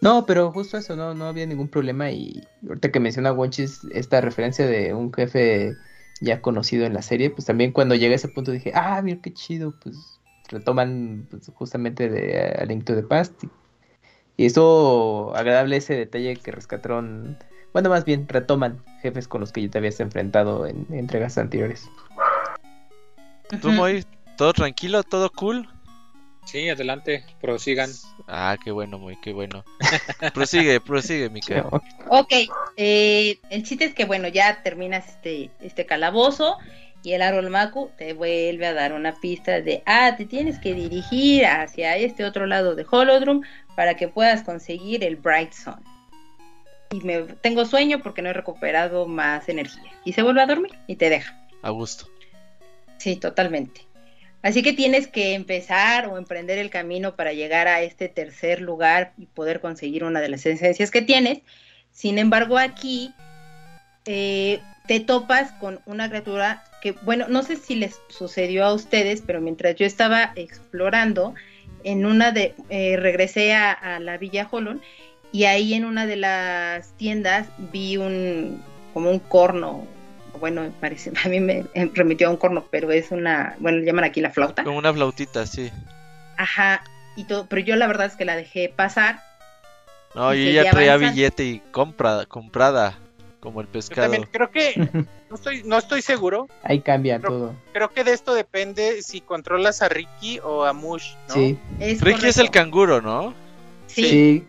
No, 0.00 0.26
pero 0.26 0.52
justo 0.52 0.76
eso, 0.76 0.94
no, 0.94 1.14
no 1.14 1.26
había 1.26 1.46
ningún 1.46 1.68
problema. 1.68 2.10
Y 2.10 2.46
ahorita 2.66 2.92
que 2.92 3.00
menciona 3.00 3.32
Wonchis 3.32 3.80
esta 3.92 4.20
referencia 4.20 4.66
de 4.66 4.94
un 4.94 5.12
jefe 5.12 5.74
ya 6.20 6.40
conocido 6.40 6.84
en 6.84 6.94
la 6.94 7.02
serie, 7.02 7.30
pues 7.30 7.46
también 7.46 7.72
cuando 7.72 7.94
llegué 7.94 8.12
a 8.12 8.16
ese 8.16 8.28
punto 8.28 8.52
dije, 8.52 8.72
ah, 8.74 9.00
mira 9.02 9.20
qué 9.22 9.32
chido, 9.32 9.74
pues 9.82 10.20
retoman 10.48 11.26
pues, 11.30 11.50
justamente 11.54 12.08
de 12.08 12.40
Aliento 12.58 12.94
de 12.94 13.02
Paz. 13.02 13.32
Y 14.36 14.46
eso, 14.46 15.34
agradable 15.34 15.76
ese 15.76 15.94
detalle 15.94 16.36
que 16.36 16.52
rescataron 16.52 17.38
bueno, 17.72 17.90
más 17.90 18.04
bien 18.04 18.26
retoman 18.28 18.82
jefes 19.02 19.28
con 19.28 19.40
los 19.40 19.52
que 19.52 19.62
ya 19.62 19.70
te 19.70 19.78
habías 19.78 20.00
enfrentado 20.00 20.66
en, 20.66 20.86
entregas 20.90 21.38
anteriores. 21.38 21.88
¿Tú, 23.60 23.70
muy 23.70 24.04
¿Todo 24.36 24.52
tranquilo? 24.52 25.02
¿Todo 25.02 25.30
cool? 25.30 25.68
Sí, 26.44 26.68
adelante, 26.68 27.24
prosigan. 27.40 27.90
Ah, 28.26 28.56
qué 28.62 28.70
bueno, 28.70 28.98
muy, 28.98 29.16
qué 29.20 29.32
bueno. 29.32 29.64
prosigue, 30.32 30.80
prosigue, 30.80 31.28
Mica. 31.28 31.66
Ok, 32.08 32.32
eh, 32.76 33.38
el 33.50 33.64
chiste 33.64 33.84
es 33.84 33.94
que, 33.94 34.04
bueno, 34.04 34.28
ya 34.28 34.62
terminas 34.62 35.08
este, 35.08 35.50
este 35.60 35.84
calabozo 35.86 36.56
y 37.02 37.12
el 37.12 37.22
árbol 37.22 37.50
Maku 37.50 37.90
te 37.98 38.12
vuelve 38.12 38.66
a 38.66 38.72
dar 38.72 38.92
una 38.92 39.14
pista 39.20 39.60
de, 39.60 39.82
ah, 39.86 40.14
te 40.16 40.24
tienes 40.24 40.58
que 40.58 40.72
dirigir 40.72 41.44
hacia 41.44 41.96
este 41.96 42.24
otro 42.24 42.46
lado 42.46 42.76
de 42.76 42.86
Holodrum 42.88 43.42
para 43.76 43.94
que 43.94 44.08
puedas 44.08 44.42
conseguir 44.42 45.04
el 45.04 45.16
Bright 45.16 45.52
Sun 45.52 45.97
y 46.90 47.00
me 47.00 47.22
tengo 47.40 47.64
sueño 47.64 48.02
porque 48.02 48.22
no 48.22 48.30
he 48.30 48.32
recuperado 48.32 49.06
más 49.06 49.48
energía. 49.48 49.92
Y 50.04 50.12
se 50.12 50.22
vuelve 50.22 50.42
a 50.42 50.46
dormir 50.46 50.72
y 50.86 50.96
te 50.96 51.10
deja. 51.10 51.38
A 51.62 51.70
gusto. 51.70 52.08
Sí, 52.98 53.16
totalmente. 53.16 53.86
Así 54.42 54.62
que 54.62 54.72
tienes 54.72 55.08
que 55.08 55.34
empezar 55.34 56.06
o 56.06 56.16
emprender 56.16 56.58
el 56.58 56.70
camino 56.70 57.16
para 57.16 57.32
llegar 57.32 57.66
a 57.66 57.82
este 57.82 58.08
tercer 58.08 58.60
lugar 58.60 59.12
y 59.18 59.26
poder 59.26 59.60
conseguir 59.60 60.04
una 60.04 60.20
de 60.20 60.28
las 60.28 60.46
esencias 60.46 60.90
que 60.90 61.02
tienes. 61.02 61.40
Sin 61.92 62.18
embargo, 62.18 62.56
aquí 62.56 63.12
eh, 64.04 64.60
te 64.86 65.00
topas 65.00 65.52
con 65.52 65.80
una 65.86 66.08
criatura 66.08 66.64
que, 66.80 66.92
bueno, 66.92 67.26
no 67.28 67.42
sé 67.42 67.56
si 67.56 67.74
les 67.74 68.00
sucedió 68.08 68.64
a 68.64 68.72
ustedes, 68.72 69.22
pero 69.26 69.40
mientras 69.40 69.74
yo 69.74 69.84
estaba 69.84 70.32
explorando, 70.36 71.34
en 71.84 72.06
una 72.06 72.32
de, 72.32 72.54
eh, 72.70 72.96
regresé 72.96 73.54
a, 73.54 73.72
a, 73.72 74.00
la 74.00 74.18
Villa 74.18 74.48
Holon 74.50 74.80
y 75.32 75.44
ahí 75.44 75.74
en 75.74 75.84
una 75.84 76.06
de 76.06 76.16
las 76.16 76.88
tiendas 76.92 77.48
vi 77.72 77.96
un 77.96 78.62
como 78.94 79.10
un 79.10 79.18
corno 79.18 79.86
bueno 80.40 80.72
parece 80.80 81.12
a 81.24 81.28
mí 81.28 81.40
me 81.40 81.64
remitió 81.94 82.28
a 82.28 82.30
un 82.30 82.36
corno 82.36 82.64
pero 82.70 82.90
es 82.90 83.10
una 83.10 83.56
bueno 83.58 83.78
le 83.78 83.86
llaman 83.86 84.04
aquí 84.04 84.20
la 84.20 84.30
flauta. 84.30 84.64
Como 84.64 84.78
una 84.78 84.92
flautita 84.92 85.46
sí. 85.46 85.70
Ajá 86.36 86.82
y 87.16 87.24
todo 87.24 87.46
pero 87.46 87.62
yo 87.62 87.76
la 87.76 87.86
verdad 87.86 88.06
es 88.06 88.16
que 88.16 88.24
la 88.24 88.36
dejé 88.36 88.72
pasar. 88.74 89.20
No 90.14 90.34
y, 90.34 90.48
ella 90.48 90.70
traía 90.70 90.96
billete 90.96 91.44
y 91.44 91.58
compra, 91.70 92.24
comprada 92.26 92.98
como 93.40 93.60
el 93.60 93.68
pescado 93.68 94.02
también 94.02 94.28
creo 94.32 94.50
que 94.50 94.74
no 95.30 95.34
estoy 95.36 95.62
no 95.62 95.78
estoy 95.78 96.02
seguro 96.02 96.48
ahí 96.64 96.80
cambia 96.80 97.20
todo. 97.20 97.54
creo 97.72 97.88
que 97.90 98.02
de 98.02 98.12
esto 98.12 98.34
depende 98.34 99.00
si 99.02 99.20
controlas 99.20 99.80
a 99.80 99.88
Ricky 99.88 100.40
o 100.40 100.64
a 100.64 100.72
Mush 100.72 101.14
¿no? 101.28 101.34
sí. 101.34 101.58
Ricky 102.00 102.26
es 102.26 102.38
el 102.38 102.50
canguro 102.50 103.00
no 103.00 103.32
sí. 103.86 104.02
sí 104.02 104.48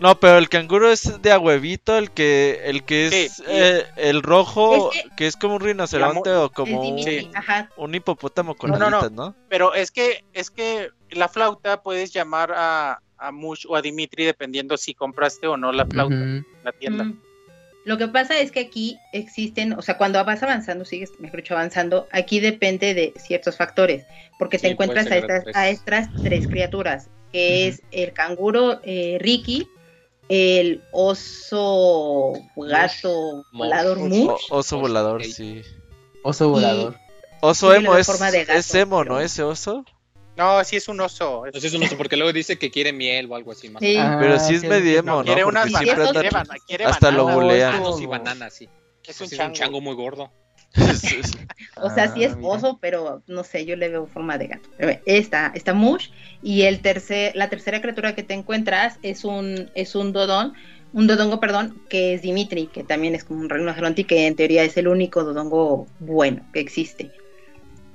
No, 0.00 0.18
pero 0.18 0.38
el 0.38 0.48
canguro 0.48 0.90
es 0.90 1.20
de 1.20 1.30
a 1.30 1.38
huevito, 1.38 1.98
el 1.98 2.10
que, 2.10 2.62
el 2.64 2.84
que 2.84 3.06
es 3.06 3.42
eh, 3.46 3.84
el 3.96 4.22
rojo, 4.22 4.90
que 5.14 5.26
es 5.26 5.36
como 5.36 5.56
un 5.56 5.60
rinoceronte 5.60 6.30
o 6.30 6.50
como 6.50 6.80
un, 6.80 7.94
hipopótamo 7.94 8.54
con 8.54 8.70
no, 8.70 8.76
alitas, 8.76 9.12
no, 9.12 9.36
Pero 9.50 9.74
es 9.74 9.90
que, 9.90 10.24
es 10.32 10.50
que 10.50 10.88
la 11.10 11.28
flauta 11.28 11.82
puedes 11.82 12.14
llamar 12.14 12.50
a, 12.56 13.02
a 13.18 13.30
Mush 13.30 13.66
o 13.68 13.76
a 13.76 13.82
Dimitri 13.82 14.24
dependiendo 14.24 14.78
si 14.78 14.94
compraste 14.94 15.46
o 15.46 15.58
no 15.58 15.70
la 15.70 15.84
flauta 15.84 16.14
en 16.14 16.46
la 16.64 16.72
tienda. 16.72 17.04
Mm. 17.04 17.20
Lo 17.84 17.98
que 17.98 18.08
pasa 18.08 18.38
es 18.38 18.50
que 18.50 18.60
aquí 18.60 18.98
existen, 19.12 19.72
o 19.74 19.82
sea, 19.82 19.98
cuando 19.98 20.22
vas 20.24 20.42
avanzando, 20.42 20.84
sigues, 20.84 21.12
mejor 21.18 21.40
dicho, 21.40 21.54
avanzando, 21.54 22.08
aquí 22.12 22.40
depende 22.40 22.94
de 22.94 23.12
ciertos 23.16 23.56
factores, 23.56 24.04
porque 24.38 24.58
te 24.58 24.68
encuentras 24.68 25.10
a 25.10 25.16
estas, 25.16 25.44
a 25.54 25.68
estas, 25.68 26.08
tres 26.22 26.46
criaturas, 26.46 27.08
que 27.32 27.68
es 27.68 27.82
el 27.90 28.12
canguro 28.12 28.80
eh, 28.84 29.18
Ricky, 29.20 29.66
el 30.30 30.80
oso 30.92 32.32
gato 32.54 33.44
volador 33.52 33.98
Mush. 33.98 34.40
oso 34.50 34.78
volador, 34.78 35.24
sí. 35.24 35.62
Oso 36.22 36.48
volador. 36.48 36.96
oso 37.40 37.74
emo 37.74 37.96
es, 37.96 38.08
es 38.08 38.74
emo, 38.76 39.04
¿no? 39.04 39.18
Ese 39.18 39.42
oso. 39.42 39.84
No, 40.36 40.62
sí 40.62 40.76
es 40.76 40.86
un 40.86 41.00
oso. 41.00 41.46
Es... 41.46 41.64
es 41.64 41.74
un 41.74 41.82
oso 41.82 41.96
porque 41.96 42.16
luego 42.16 42.32
dice 42.32 42.58
que 42.58 42.70
quiere 42.70 42.92
miel 42.92 43.30
o 43.30 43.34
algo 43.34 43.50
así 43.50 43.68
más. 43.68 43.82
Ah, 43.98 44.18
pero 44.20 44.38
sí 44.38 44.54
es 44.54 44.62
medio 44.62 45.00
emo, 45.00 45.16
¿no? 45.16 45.24
Quiere 45.24 45.44
una 45.44 45.64
hasta 46.86 47.10
lo 47.10 47.26
bulea. 47.28 47.82
y 48.00 48.06
bananas, 48.06 48.54
sí. 48.54 48.68
Es 49.04 49.20
un, 49.20 49.52
chango. 49.52 49.80
muy 49.80 49.96
gordo. 49.96 50.30
o 51.76 51.90
sea, 51.90 52.12
sí 52.12 52.24
es 52.24 52.32
ah, 52.34 52.38
oso, 52.42 52.78
pero 52.80 53.22
no 53.26 53.44
sé, 53.44 53.66
yo 53.66 53.76
le 53.76 53.88
veo 53.88 54.06
forma 54.06 54.38
de 54.38 54.46
gato. 54.48 54.68
Esta, 55.04 55.52
esta 55.54 55.74
Mush 55.74 56.10
y 56.42 56.62
el 56.62 56.80
tercer, 56.80 57.34
la 57.34 57.48
tercera 57.48 57.80
criatura 57.80 58.14
que 58.14 58.22
te 58.22 58.34
encuentras 58.34 58.98
es 59.02 59.24
un, 59.24 59.70
es 59.74 59.94
un 59.94 60.12
dodón, 60.12 60.54
un 60.92 61.06
dodongo, 61.06 61.40
perdón, 61.40 61.80
que 61.88 62.14
es 62.14 62.22
Dimitri, 62.22 62.66
que 62.66 62.84
también 62.84 63.14
es 63.14 63.24
como 63.24 63.40
un 63.40 63.48
rinoceronte 63.48 64.02
y 64.02 64.04
que 64.04 64.26
en 64.26 64.36
teoría 64.36 64.64
es 64.64 64.76
el 64.76 64.88
único 64.88 65.24
dodongo 65.24 65.86
bueno 65.98 66.42
que 66.52 66.60
existe. 66.60 67.10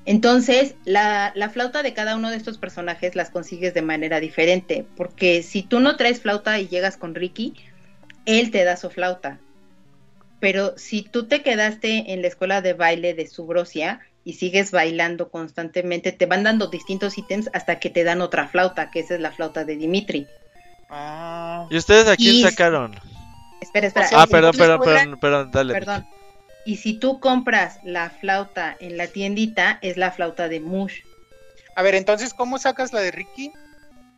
Entonces, 0.06 0.76
la, 0.86 1.34
flauta 1.52 1.82
de 1.82 1.94
cada 1.94 2.16
uno 2.16 2.30
de 2.30 2.38
estos 2.38 2.58
personajes 2.58 3.16
las 3.16 3.32
consigues 3.32 3.74
de 3.74 3.82
manera 3.82 4.20
diferente, 4.20 4.86
porque 4.96 5.42
si 5.42 5.64
tú 5.64 5.80
no 5.80 5.98
traes 5.98 6.22
flauta 6.22 6.60
y 6.60 6.68
llegas 6.68 6.96
con 6.96 7.16
Ricky, 7.16 7.56
él 8.26 8.52
te 8.52 8.64
da 8.64 8.78
su 8.78 8.90
flauta. 8.90 9.40
Pero 10.46 10.78
si 10.78 11.02
tú 11.02 11.26
te 11.26 11.42
quedaste 11.42 12.14
en 12.14 12.22
la 12.22 12.28
escuela 12.28 12.62
de 12.62 12.74
baile 12.74 13.16
de 13.16 13.26
Subrosia 13.26 14.02
y 14.24 14.34
sigues 14.34 14.70
bailando 14.70 15.30
constantemente, 15.30 16.12
te 16.12 16.28
van 16.28 16.44
dando 16.44 16.68
distintos 16.68 17.18
ítems 17.18 17.50
hasta 17.52 17.80
que 17.80 17.90
te 17.90 18.04
dan 18.04 18.22
otra 18.22 18.48
flauta, 18.48 18.92
que 18.92 19.00
esa 19.00 19.16
es 19.16 19.22
la 19.22 19.32
flauta 19.32 19.66
de 19.66 19.76
Dimitri. 19.76 20.28
Ah. 20.88 21.66
¿Y 21.72 21.78
ustedes 21.78 22.08
a 22.08 22.16
quién 22.16 22.44
sacaron? 22.44 22.96
Espera, 23.60 23.88
espera. 23.88 24.08
Ah, 24.14 24.28
perdón, 24.28 24.56
perdón, 24.56 24.82
perdón, 24.84 25.20
perdón, 25.20 25.50
dale. 25.52 25.74
Perdón. 25.74 26.06
Y 26.64 26.76
si 26.76 26.94
tú 26.94 27.20
compras 27.20 27.80
la 27.84 28.12
flauta 28.12 28.78
en 28.80 28.98
la 28.98 29.08
tiendita, 29.08 29.80
es 29.82 29.98
la 29.98 30.12
flauta 30.12 30.48
de 30.48 30.60
Mush. 30.60 31.00
A 31.76 31.82
ver, 31.82 31.96
entonces, 31.96 32.36
¿cómo 32.36 32.60
sacas 32.60 32.94
la 32.94 33.02
de 33.02 33.10
Ricky? 33.10 33.52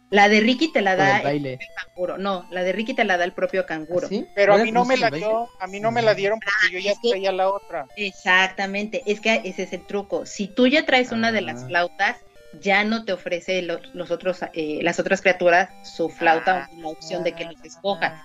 La 0.09 0.29
de 0.29 0.39
Ricky 0.39 0.71
te 0.71 0.81
la 0.81 0.95
da 0.95 1.19
el, 1.19 1.59
canguro. 1.75 2.17
No, 2.17 2.47
la 2.49 2.63
de 2.63 2.71
Ricky 2.71 2.93
te 2.93 3.03
la 3.03 3.17
da 3.17 3.25
el 3.25 3.33
propio 3.33 3.65
canguro. 3.65 4.07
¿Sí? 4.07 4.25
Pero 4.35 4.53
a 4.53 4.57
mí 4.57 4.71
no 4.71 4.85
me 4.85 4.95
la 4.95 5.09
dio, 5.09 5.49
a 5.59 5.67
mí 5.67 5.79
no 5.79 5.91
me 5.91 6.01
la 6.01 6.13
dieron 6.13 6.39
porque 6.39 6.73
yo 6.73 6.79
ya 6.79 6.93
traía 7.01 7.31
la 7.31 7.49
otra. 7.49 7.87
Exactamente, 7.97 9.03
es 9.05 9.19
que 9.19 9.41
ese 9.43 9.63
es 9.63 9.73
el 9.73 9.85
truco. 9.85 10.25
Si 10.25 10.47
tú 10.47 10.67
ya 10.67 10.85
traes 10.85 11.11
una 11.11 11.31
de 11.31 11.41
las 11.41 11.63
ah. 11.63 11.67
flautas, 11.67 12.17
ya 12.61 12.85
no 12.85 13.03
te 13.03 13.11
ofrece 13.11 13.61
los, 13.61 13.81
otros, 14.09 14.39
eh, 14.53 14.79
las 14.81 14.99
otras 14.99 15.21
criaturas 15.21 15.69
su 15.83 16.09
flauta 16.09 16.69
o 16.77 16.81
la 16.81 16.87
opción 16.87 17.23
de 17.23 17.33
que 17.33 17.43
los 17.43 17.61
escojas 17.63 18.21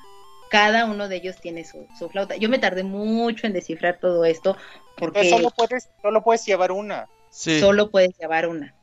cada 0.52 0.84
uno 0.84 1.08
de 1.08 1.16
ellos 1.16 1.40
tiene 1.40 1.64
su, 1.64 1.88
flauta. 2.10 2.36
Yo 2.36 2.50
me 2.50 2.58
tardé 2.58 2.84
mucho 2.84 3.46
en 3.46 3.54
descifrar 3.54 3.98
todo 3.98 4.26
esto 4.26 4.56
porque 4.98 5.30
solo 5.30 5.50
puedes, 5.50 5.88
solo 6.02 6.22
puedes 6.22 6.44
llevar 6.44 6.72
una. 6.72 7.08
Solo 7.30 7.90
puedes 7.90 8.16
llevar 8.18 8.46
una. 8.46 8.74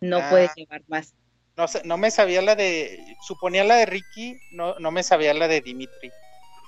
No 0.00 0.18
ah. 0.18 0.28
puedes 0.30 0.54
llevar 0.56 0.82
más. 0.88 1.14
No, 1.56 1.66
no 1.84 1.96
me 1.96 2.10
sabía 2.10 2.42
la 2.42 2.56
de, 2.56 2.98
suponía 3.20 3.64
la 3.64 3.76
de 3.76 3.86
Ricky, 3.86 4.36
no, 4.50 4.78
no 4.80 4.90
me 4.90 5.02
sabía 5.02 5.32
la 5.34 5.46
de 5.46 5.60
Dimitri, 5.60 6.10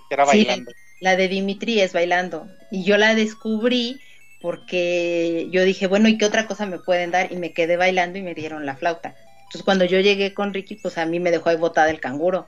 que 0.08 0.14
era 0.14 0.24
bailando. 0.24 0.70
la 1.00 1.16
de 1.16 1.28
Dimitri 1.28 1.80
es 1.80 1.92
bailando. 1.92 2.46
Y 2.70 2.84
yo 2.84 2.96
la 2.96 3.14
descubrí 3.14 4.00
porque 4.40 5.48
yo 5.50 5.64
dije, 5.64 5.88
bueno, 5.88 6.08
¿y 6.08 6.18
qué 6.18 6.24
otra 6.24 6.46
cosa 6.46 6.66
me 6.66 6.78
pueden 6.78 7.10
dar? 7.10 7.32
Y 7.32 7.36
me 7.36 7.52
quedé 7.52 7.76
bailando 7.76 8.18
y 8.18 8.22
me 8.22 8.34
dieron 8.34 8.64
la 8.64 8.76
flauta. 8.76 9.14
Entonces 9.46 9.62
cuando 9.64 9.84
yo 9.84 9.98
llegué 10.00 10.34
con 10.34 10.54
Ricky, 10.54 10.76
pues 10.76 10.98
a 10.98 11.06
mí 11.06 11.18
me 11.18 11.30
dejó 11.30 11.48
ahí 11.48 11.56
botada 11.56 11.90
el 11.90 12.00
canguro. 12.00 12.46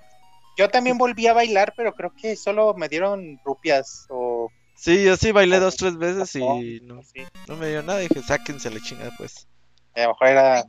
Yo 0.57 0.69
también 0.69 0.99
volví 0.99 1.27
a 1.27 1.33
bailar, 1.33 1.73
pero 1.77 1.95
creo 1.95 2.13
que 2.21 2.37
solo 2.37 2.75
me 2.75 2.89
dieron 2.89 3.41
rupias 3.45 4.07
o... 4.11 4.51
Sí, 4.75 5.05
yo 5.05 5.17
sí 5.17 5.33
bailé 5.33 5.59
dos, 5.59 5.77
tres 5.77 5.97
veces 5.97 6.35
y 6.37 6.81
no, 6.83 7.01
no 7.49 7.57
me 7.57 7.69
dio 7.69 7.83
nada. 7.83 7.99
Dije, 7.99 8.23
sáquense 8.23 8.71
la 8.71 8.81
chingada, 8.81 9.13
pues. 9.19 9.47
A 9.95 10.03
lo 10.03 10.09
mejor 10.09 10.29
era... 10.29 10.65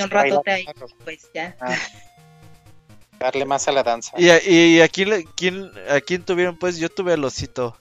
un 0.00 0.10
rato 0.10 0.42
ahí, 0.46 0.66
pues 1.04 1.30
ya. 1.34 1.56
Ah. 1.60 1.76
darle 3.18 3.44
más 3.44 3.68
a 3.68 3.72
la 3.72 3.82
danza. 3.82 4.12
¿Y, 4.18 4.26
y, 4.26 4.80
a, 4.80 4.88
quién, 4.88 5.12
a 5.88 6.00
quién 6.00 6.24
tuvieron? 6.24 6.58
Pues 6.58 6.78
yo 6.78 6.88
tuve 6.88 7.12
al 7.12 7.24
osito. 7.24 7.76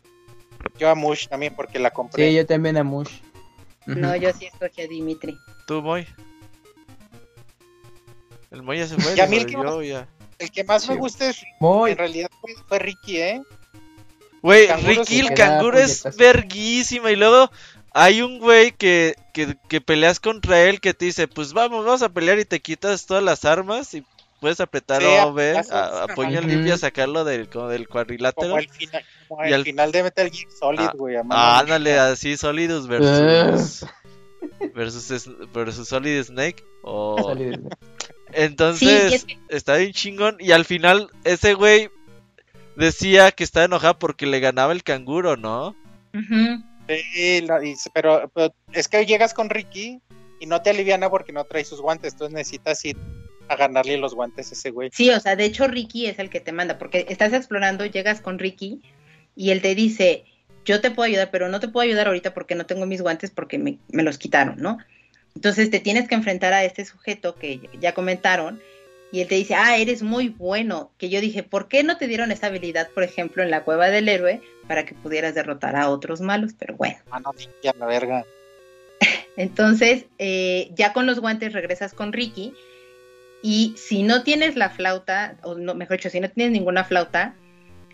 Yo 0.78 0.90
a 0.90 0.96
Mush 0.96 1.28
también, 1.28 1.56
porque 1.56 1.80
la 1.80 1.92
compré. 1.92 2.30
Sí, 2.30 2.36
yo 2.36 2.46
también 2.46 2.78
a 2.78 2.84
Mush. 2.84 3.10
No, 3.86 4.16
yo 4.16 4.32
sí 4.34 4.46
escogí 4.46 4.82
a 4.82 4.88
Dimitri. 4.88 5.38
¿Tú, 5.66 5.82
Moy? 5.82 6.08
El 8.52 8.62
Moy 8.62 8.78
ya 8.78 8.88
se 8.88 8.98
fue. 8.98 9.16
Ya, 9.16 9.28
yo, 9.28 9.82
ya. 9.82 10.08
El 10.38 10.52
que 10.52 10.64
más 10.64 10.88
me 10.90 10.96
gusta 10.96 11.30
es 11.30 11.44
en 11.62 11.98
realidad 11.98 12.30
fue, 12.68 12.80
Ricky, 12.80 13.18
¿eh? 13.18 13.42
Güey, 14.42 14.68
Ricky 14.68 15.20
el 15.20 15.34
canguro 15.34 15.78
es 15.78 16.04
verguísima 16.18 17.12
y 17.12 17.16
luego 17.16 17.52
hay 17.94 18.22
un 18.22 18.40
güey 18.40 18.72
que, 18.72 19.16
que, 19.34 19.82
peleas 19.82 20.20
contra 20.20 20.64
él 20.64 20.80
que 20.80 20.94
te 20.94 21.06
dice, 21.06 21.28
pues 21.28 21.54
vamos, 21.54 21.86
vamos 21.86 22.02
a 22.02 22.10
pelear 22.10 22.40
y 22.40 22.46
te 22.46 22.62
quitas 22.62 23.06
todas 23.06 23.24
las 23.24 23.44
armas 23.44 23.94
y 23.94 24.06
puedes 24.40 24.60
apretar 24.60 25.04
O, 25.04 25.34
B, 25.34 25.62
apoyo 25.72 26.42
limpio 26.42 26.74
a 26.74 26.78
sacarlo 26.78 27.24
del, 27.24 27.50
del 27.50 27.88
cuadrilátero. 27.88 28.52
Como, 28.52 28.62
final, 28.62 29.04
y 29.46 29.54
al 29.54 29.64
final 29.64 29.92
de 29.92 30.04
Metal 30.04 30.30
Gear 30.30 30.52
Solid, 30.52 30.80
ah, 30.82 30.94
güey. 30.96 31.16
Ah, 31.30 31.60
ándale, 31.60 32.00
así 32.00 32.38
Solidus 32.38 32.88
versus, 32.88 33.86
versus, 34.74 35.30
versus 35.54 35.88
Solid 35.88 36.24
Snake. 36.24 36.64
O... 36.84 37.36
Entonces, 38.34 39.26
está 39.50 39.76
bien 39.76 39.92
chingón. 39.92 40.38
Y 40.40 40.54
al 40.54 40.64
final, 40.64 41.10
ese 41.26 41.54
güey 41.54 41.90
decía 42.76 43.32
que 43.32 43.44
estaba 43.44 43.66
enojado 43.66 44.00
porque 44.00 44.26
le 44.26 44.40
ganaba 44.40 44.72
el 44.72 44.84
canguro, 44.84 45.36
¿no? 45.36 45.76
Sí, 46.98 47.76
pero, 47.94 48.32
es 48.74 48.88
que 48.88 49.06
llegas 49.06 49.34
con 49.34 49.50
Ricky 49.50 50.00
y 50.40 50.46
no 50.46 50.62
te 50.62 50.72
aliviana 50.72 51.10
porque 51.10 51.32
no 51.32 51.44
trae 51.44 51.64
sus 51.64 51.82
guantes. 51.82 52.14
Entonces 52.14 52.34
necesitas 52.34 52.84
ir 52.86 52.98
a 53.48 53.56
ganarle 53.56 53.98
los 53.98 54.16
guantes 54.16 54.52
a 54.52 54.54
ese 54.54 54.72
güey. 54.72 54.90
Sí, 54.94 55.10
o 55.10 55.20
sea, 55.20 55.36
de 55.36 55.46
hecho, 55.46 55.68
Ricky 55.68 56.08
es 56.08 56.20
el 56.20 56.30
que 56.30 56.40
te 56.40 56.52
manda. 56.52 56.78
Porque 56.78 57.06
estás 57.10 57.34
explorando, 57.34 57.86
llegas 57.86 58.22
con 58.22 58.40
Ricky 58.40 58.82
y 59.36 59.52
él 59.52 59.62
te 59.62 59.76
dice: 59.76 60.26
Yo 60.66 60.82
te 60.82 60.92
puedo 60.92 61.08
ayudar, 61.08 61.32
pero 61.32 61.50
no 61.50 61.60
te 61.60 61.68
puedo 61.68 61.84
ayudar 61.84 62.08
ahorita 62.08 62.34
porque 62.34 62.56
no 62.56 62.66
tengo 62.66 62.86
mis 62.86 63.02
guantes 63.02 63.32
porque 63.32 63.58
me, 63.58 63.78
me 63.90 64.04
los 64.04 64.18
quitaron, 64.18 64.58
¿no? 64.58 64.78
Entonces 65.36 65.70
te 65.70 65.80
tienes 65.80 66.08
que 66.08 66.16
enfrentar 66.16 66.54
a 66.54 66.64
este 66.64 66.86
sujeto 66.86 67.36
que 67.36 67.62
ya 67.80 67.94
comentaron 67.94 68.62
y 69.12 69.22
él 69.22 69.28
te 69.28 69.36
dice, 69.36 69.56
ah, 69.56 69.78
eres 69.78 70.04
muy 70.04 70.30
bueno. 70.30 70.92
Que 70.98 71.10
yo 71.10 71.20
dije, 71.20 71.44
¿por 71.44 71.68
qué 71.68 71.84
no 71.84 71.98
te 71.98 72.08
dieron 72.08 72.32
esa 72.32 72.48
habilidad, 72.48 72.90
por 72.92 73.04
ejemplo, 73.04 73.44
en 73.44 73.52
la 73.52 73.64
cueva 73.64 73.90
del 73.90 74.08
héroe 74.08 74.42
para 74.68 74.86
que 74.86 74.96
pudieras 74.96 75.36
derrotar 75.36 75.76
a 75.76 75.90
otros 75.90 76.22
malos? 76.22 76.54
Pero 76.58 76.76
bueno. 76.76 76.98
Ah, 77.12 77.22
ya 77.62 77.74
la 77.78 77.86
verga. 77.88 78.26
Entonces, 79.36 80.06
eh, 80.18 80.72
ya 80.76 80.94
con 80.94 81.06
los 81.06 81.20
guantes 81.20 81.52
regresas 81.52 81.94
con 81.94 82.14
Ricky 82.14 82.54
y 83.42 83.74
si 83.78 84.04
no 84.04 84.24
tienes 84.24 84.56
la 84.56 84.70
flauta, 84.70 85.36
o 85.44 85.56
no, 85.56 85.74
mejor 85.74 85.98
dicho, 85.98 86.10
si 86.10 86.20
no 86.20 86.30
tienes 86.30 86.54
ninguna 86.54 86.84
flauta, 86.84 87.36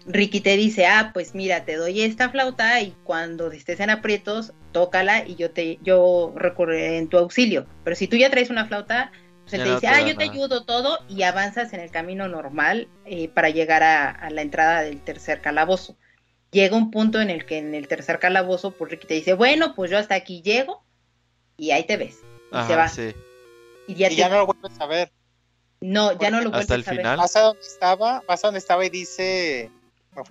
Ricky 0.06 0.40
te 0.40 0.56
dice, 0.56 0.86
ah, 0.86 1.12
pues 1.14 1.36
mira, 1.36 1.66
te 1.66 1.76
doy 1.76 2.02
esta 2.02 2.30
flauta 2.30 2.80
y 2.82 2.94
cuando 3.04 3.52
estés 3.52 3.80
en 3.80 3.90
aprietos, 3.90 4.54
tócala 4.72 5.26
y 5.26 5.36
yo 5.36 5.52
te, 5.52 5.80
yo 5.84 6.34
recurriré 6.36 6.98
en 6.98 7.08
tu 7.08 7.18
auxilio. 7.18 7.66
Pero 7.84 7.96
si 7.96 8.08
tú 8.08 8.18
ya 8.18 8.30
traes 8.30 8.50
una 8.50 8.66
flauta, 8.66 9.12
pues 9.50 9.62
él 9.62 9.64
te 9.64 9.76
dice, 9.76 9.88
ah, 9.88 10.06
yo 10.06 10.18
te 10.18 10.26
ayudo 10.26 10.66
todo 10.66 11.00
y 11.08 11.24
avanzas 11.24 11.72
en 11.72 11.80
el 11.80 11.90
camino 11.90 12.28
normal 12.28 12.90
eh, 13.06 13.30
para 13.30 13.50
llegar 13.50 13.82
a, 13.82 14.30
la 14.30 14.42
entrada 14.42 14.82
del 14.82 15.00
tercer 15.00 15.42
calabozo. 15.42 15.96
Llega 16.52 16.76
un 16.76 16.92
punto 16.92 17.22
en 17.22 17.30
el 17.30 17.46
que 17.46 17.58
en 17.58 17.74
el 17.74 17.88
tercer 17.88 18.20
calabozo, 18.20 18.72
pues 18.72 18.92
Ricky 18.92 19.08
te 19.08 19.14
dice, 19.14 19.34
bueno, 19.34 19.74
pues 19.74 19.90
yo 19.90 19.98
hasta 19.98 20.16
aquí 20.16 20.42
llego 20.42 20.84
y 21.56 21.72
ahí 21.72 21.86
te 21.86 21.96
ves. 21.96 22.20
Y 22.52 22.68
se 22.68 22.76
va. 22.76 22.92
Y 23.88 23.96
ya, 23.96 24.28
no 24.28 24.40
lo 24.40 24.48
vuelves 24.48 24.82
a 24.82 24.86
ver. 24.86 25.14
No, 25.80 26.18
ya 26.20 26.30
no 26.30 26.42
lo 26.42 26.52
vuelves 26.52 26.88
a 26.88 26.92
ver. 26.92 27.06
Vas 27.06 27.36
a 27.38 27.42
donde 27.42 27.62
estaba, 27.62 28.24
vas 28.28 28.44
a 28.44 28.48
donde 28.48 28.60
estaba 28.60 28.86
y 28.86 28.90
dice, 28.90 29.72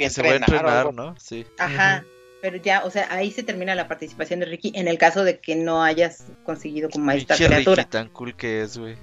se 0.09 0.23
va 0.23 0.29
a 0.29 0.35
entrenar, 0.35 0.93
¿no? 0.93 1.15
Sí. 1.19 1.47
Ajá. 1.59 2.05
Pero 2.43 2.59
ya, 2.59 2.85
o 2.85 2.91
sea, 2.91 3.09
ahí 3.11 3.31
se 3.31 3.43
termina 3.43 3.75
la 3.75 3.89
participación 3.89 4.41
de 4.41 4.47
Ricky 4.47 4.73
en 4.75 4.89
el 4.89 4.99
caso 4.99 5.25
de 5.25 5.39
que 5.39 5.57
no 5.57 5.83
hayas 5.83 6.25
conseguido 6.45 6.91
como 6.91 7.11
esta 7.11 7.37
criatura. 7.37 7.83
Ricky 7.83 7.91
tan 7.91 8.09
cool 8.11 8.37
que 8.37 8.63
es, 8.63 8.77
güey. 8.79 8.97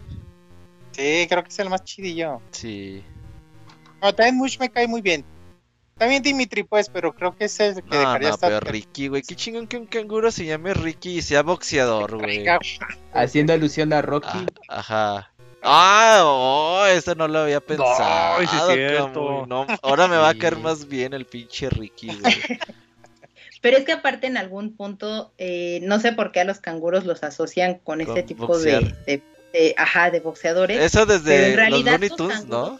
Sí, 0.91 1.25
creo 1.27 1.43
que 1.43 1.49
es 1.49 1.59
el 1.59 1.69
más 1.69 1.83
chidillo. 1.83 2.41
Sí. 2.51 3.03
No, 4.01 4.13
también 4.13 4.37
Mush 4.37 4.59
me 4.59 4.69
cae 4.69 4.87
muy 4.87 5.01
bien. 5.01 5.25
También 5.97 6.23
Dimitri, 6.23 6.63
pues, 6.63 6.89
pero 6.89 7.13
creo 7.13 7.35
que 7.35 7.45
es 7.45 7.59
el 7.59 7.83
que 7.83 7.97
dejaría 7.97 8.29
no, 8.29 8.35
estar. 8.35 8.49
pero 8.49 8.71
Ricky, 8.71 9.07
güey. 9.07 9.21
Qué 9.21 9.35
chingón 9.35 9.67
que 9.67 9.77
un 9.77 9.85
canguro 9.85 10.31
se 10.31 10.45
llame 10.45 10.73
Ricky 10.73 11.17
y 11.17 11.21
sea 11.21 11.43
boxeador, 11.43 12.17
güey. 12.21 12.45
Haciendo 13.13 13.53
alusión 13.53 13.93
a 13.93 14.01
Rocky. 14.01 14.45
Ah, 14.67 14.79
ajá. 14.79 15.29
Ah, 15.65 16.21
oh, 16.25 16.85
eso 16.87 17.15
no 17.15 17.27
lo 17.27 17.39
había 17.39 17.61
pensado. 17.61 18.41
No, 18.41 18.47
sí 18.47 18.55
es 18.55 18.75
cierto. 18.75 19.45
no, 19.47 19.65
ahora 19.81 20.09
me 20.09 20.17
va 20.17 20.29
a 20.29 20.33
caer 20.35 20.57
más 20.57 20.87
bien 20.87 21.13
el 21.13 21.25
pinche 21.25 21.69
Ricky, 21.69 22.07
güey. 22.07 22.33
Pero 23.63 23.77
es 23.77 23.85
que 23.85 23.93
aparte 23.93 24.27
en 24.27 24.35
algún 24.35 24.75
punto, 24.75 25.31
eh, 25.37 25.79
no 25.83 26.01
sé 26.01 26.11
por 26.11 26.33
qué 26.33 26.41
a 26.41 26.43
los 26.43 26.59
canguros 26.59 27.05
los 27.05 27.23
asocian 27.23 27.75
con, 27.75 28.01
este 28.01 28.21
tipo 28.21 28.59
de, 28.59 28.93
ajá, 29.77 30.11
de 30.11 30.19
boxeadores. 30.19 30.81
Eso 30.81 31.05
desde 31.05 31.55
los 31.55 31.81
Looney 31.85 32.09
Tunes, 32.09 32.45
¿no? 32.45 32.77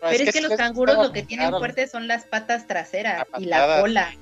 Pero 0.00 0.24
es, 0.24 0.32
que, 0.32 0.40
los 0.40 0.54
canguros 0.54 0.96
lo 0.96 1.12
que 1.12 1.22
tienen 1.22 1.50
fuerte 1.50 1.86
son 1.86 2.08
las 2.08 2.24
patas 2.24 2.66
traseras 2.66 3.24
y 3.38 3.44
la 3.44 3.80
cola. 3.80 4.12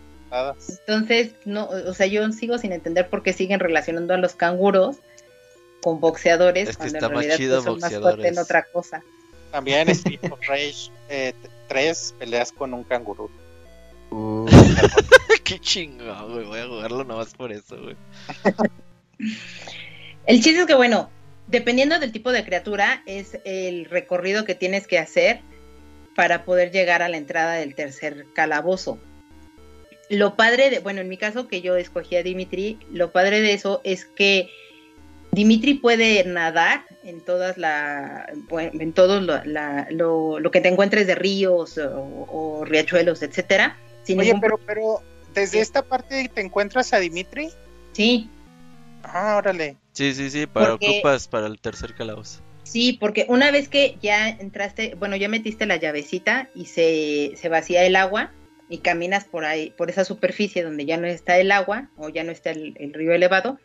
Entonces, 0.69 1.33
no, 1.47 1.71
o 1.71 1.95
sea, 1.95 2.07
yo 2.07 2.31
sigo 2.33 2.59
sin 2.59 2.75
entender 2.75 3.09
por 3.09 3.23
qué 3.23 3.33
siguen 3.33 3.59
relacionando 3.59 4.13
a 4.13 4.19
los 4.19 4.35
canguros 4.35 4.99
con 5.81 5.99
boxeadores 5.99 6.77
cuando 6.77 6.99
en 6.99 7.11
realidad 7.11 7.37
pues, 7.39 7.65
son 7.65 7.79
más 7.81 7.97
fuertes 7.97 8.33
en 8.33 8.39
otra 8.39 8.65
cosa. 8.65 9.03
También 9.51 9.89
Street 9.89 10.21
of 10.31 10.39
Rage 10.47 10.91
eh, 11.09 11.33
3 11.69 12.17
peleas 12.19 12.53
con 12.53 12.75
un 12.75 12.85
canguro. 12.85 13.31
Uh. 14.11 14.47
Qué 15.45 15.59
chingado, 15.59 16.33
güey. 16.33 16.47
Voy 16.47 16.59
a 16.61 16.67
jugarlo 16.67 17.05
nomás 17.05 17.35
por 17.35 17.53
eso, 17.53 17.77
güey. 17.81 17.97
El 20.27 20.43
chiste 20.43 20.61
es 20.61 20.67
que, 20.67 20.75
bueno, 20.75 21.11
dependiendo 21.47 21.99
del 21.99 22.13
tipo 22.13 22.33
de 22.33 22.45
criatura, 22.45 23.03
es 23.07 23.39
el 23.45 23.87
recorrido 23.87 24.45
que 24.45 24.55
tienes 24.55 24.87
que 24.87 24.99
hacer 24.99 25.41
para 26.15 26.45
poder 26.45 26.71
llegar 26.71 27.03
a 27.03 27.09
la 27.09 27.17
entrada 27.17 27.55
del 27.55 27.75
tercer 27.75 28.27
calabozo. 28.35 28.99
Lo 30.09 30.35
padre 30.35 30.71
de, 30.71 30.81
bueno, 30.81 31.01
en 31.01 31.09
mi 31.09 31.17
caso 31.17 31.49
que 31.49 31.63
yo 31.63 31.77
escogí 31.77 32.17
a 32.17 32.23
Dimitri, 32.23 32.79
lo 32.91 33.13
padre 33.13 33.41
de 33.41 33.53
eso 33.53 33.81
es 33.85 34.05
que 34.05 34.49
Dimitri 35.33 35.75
puede 35.75 36.25
nadar 36.25 36.85
en 37.05 37.21
todas 37.21 37.57
la, 37.57 38.29
en 38.61 38.93
todo 38.93 39.21
lo, 39.21 40.51
que 40.51 40.61
te 40.61 40.69
encuentres 40.69 41.07
de 41.07 41.15
ríos 41.15 41.79
o, 41.79 42.65
riachuelos, 42.65 43.23
etcétera. 43.23 43.77
Oye, 44.19 44.35
pero, 44.41 44.59
pero 44.59 45.03
desde 45.35 45.61
esta 45.61 45.83
parte 45.83 46.29
te 46.33 46.41
encuentras 46.41 46.93
a 46.93 46.99
Dimitri. 46.99 47.51
Sí. 47.93 48.29
Ah, 49.03 49.37
órale. 49.37 49.77
Sí, 49.93 50.15
sí, 50.15 50.31
sí, 50.31 50.47
para 50.47 50.75
ocupas 50.75 51.29
para 51.29 51.47
el 51.47 51.59
tercer 51.59 51.95
calabozo. 51.95 52.41
Sí, 52.63 52.97
porque 53.01 53.27
una 53.29 53.51
vez 53.51 53.69
que 53.69 53.97
ya 54.01 54.29
entraste, 54.29 54.95
bueno, 54.95 55.17
ya 55.17 55.29
metiste 55.29 55.67
la 55.67 55.77
llavecita 55.77 56.49
y 56.55 56.67
se, 56.67 57.33
se 57.37 57.49
vacía 57.49 57.85
el 57.85 57.97
agua 57.97 58.33
y 58.69 58.79
caminas 58.79 59.25
por 59.25 59.45
ahí, 59.45 59.75
por 59.77 59.91
esa 59.91 60.05
superficie 60.05 60.63
donde 60.63 60.87
ya 60.87 60.97
no 60.97 61.09
está 61.09 61.39
el 61.39 61.51
agua 61.51 61.89
o 61.97 62.09
ya 62.09 62.23
no 62.23 62.31
está 62.31 62.51
el, 62.51 62.93
río 62.95 63.13
elevado, 63.13 63.59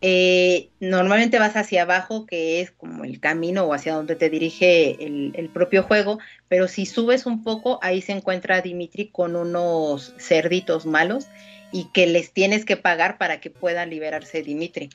eh, 0.00 0.70
normalmente 0.80 1.38
vas 1.38 1.56
hacia 1.56 1.82
abajo, 1.82 2.24
que 2.26 2.60
es 2.60 2.70
como 2.70 3.04
el 3.04 3.18
camino 3.18 3.64
o 3.64 3.74
hacia 3.74 3.94
donde 3.94 4.14
te 4.14 4.30
dirige 4.30 5.04
el, 5.04 5.32
el, 5.34 5.48
propio 5.48 5.82
juego, 5.82 6.18
pero 6.48 6.68
si 6.68 6.86
subes 6.86 7.26
un 7.26 7.42
poco, 7.42 7.80
ahí 7.82 8.00
se 8.00 8.12
encuentra 8.12 8.60
Dimitri 8.60 9.08
con 9.08 9.34
unos 9.34 10.14
cerditos 10.18 10.86
malos 10.86 11.26
y 11.72 11.90
que 11.92 12.06
les 12.06 12.32
tienes 12.32 12.64
que 12.64 12.76
pagar 12.76 13.18
para 13.18 13.40
que 13.40 13.50
puedan 13.50 13.90
liberarse 13.90 14.42
Dimitri. 14.42 14.90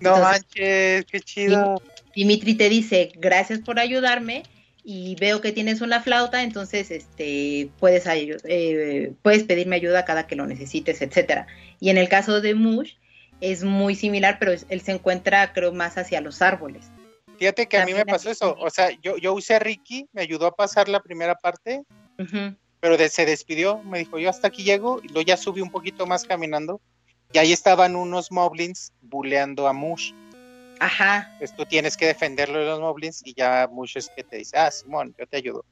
No 0.00 0.18
manches, 0.18 1.04
qué 1.06 1.20
chido. 1.20 1.80
Dimitri 2.14 2.54
te 2.54 2.68
dice, 2.68 3.12
gracias 3.16 3.60
por 3.60 3.78
ayudarme 3.78 4.42
y 4.84 5.16
veo 5.16 5.40
que 5.40 5.52
tienes 5.52 5.80
una 5.80 6.00
flauta, 6.00 6.42
entonces 6.42 6.90
este 6.90 7.70
puedes 7.78 8.04
eh, 8.06 9.12
puedes 9.22 9.44
pedirme 9.44 9.76
ayuda 9.76 10.04
cada 10.04 10.26
que 10.26 10.34
lo 10.34 10.46
necesites, 10.46 11.02
etcétera. 11.02 11.46
Y 11.78 11.90
en 11.90 11.98
el 11.98 12.08
caso 12.08 12.40
de 12.40 12.54
Mush 12.54 12.94
es 13.40 13.64
muy 13.64 13.94
similar, 13.94 14.38
pero 14.38 14.52
él 14.52 14.80
se 14.80 14.92
encuentra 14.92 15.52
creo 15.52 15.72
más 15.72 15.98
hacia 15.98 16.20
los 16.20 16.42
árboles. 16.42 16.86
Fíjate 17.38 17.66
que 17.66 17.78
a 17.78 17.84
mí 17.84 17.94
me 17.94 18.04
pasó 18.04 18.30
eso, 18.30 18.56
o 18.58 18.68
sea, 18.68 18.90
yo, 19.00 19.16
yo 19.16 19.32
usé 19.32 19.54
a 19.54 19.58
Ricky, 19.60 20.08
me 20.12 20.22
ayudó 20.22 20.46
a 20.46 20.56
pasar 20.56 20.88
la 20.88 21.00
primera 21.00 21.36
parte, 21.36 21.82
pero 22.80 22.96
se 23.08 23.26
despidió, 23.26 23.78
me 23.84 24.00
dijo, 24.00 24.18
yo 24.18 24.28
hasta 24.28 24.48
aquí 24.48 24.64
llego, 24.64 25.00
y 25.02 25.08
luego 25.08 25.22
ya 25.22 25.36
subí 25.36 25.60
un 25.60 25.70
poquito 25.70 26.04
más 26.04 26.24
caminando, 26.24 26.80
y 27.32 27.38
ahí 27.38 27.52
estaban 27.52 27.94
unos 27.94 28.32
moblins 28.32 28.92
buleando 29.02 29.68
a 29.68 29.72
Mush. 29.72 30.12
Ajá. 30.80 31.34
Pues 31.38 31.54
tú 31.54 31.64
tienes 31.64 31.96
que 31.96 32.06
defenderlo 32.06 32.58
de 32.58 32.66
los 32.66 32.80
moblins 32.80 33.22
y 33.24 33.34
ya 33.34 33.68
Mush 33.70 33.96
es 33.96 34.10
que 34.14 34.24
te 34.24 34.36
dice, 34.36 34.56
ah, 34.56 34.70
Simón, 34.70 35.14
yo 35.18 35.26
te 35.26 35.36
ayudo. 35.36 35.64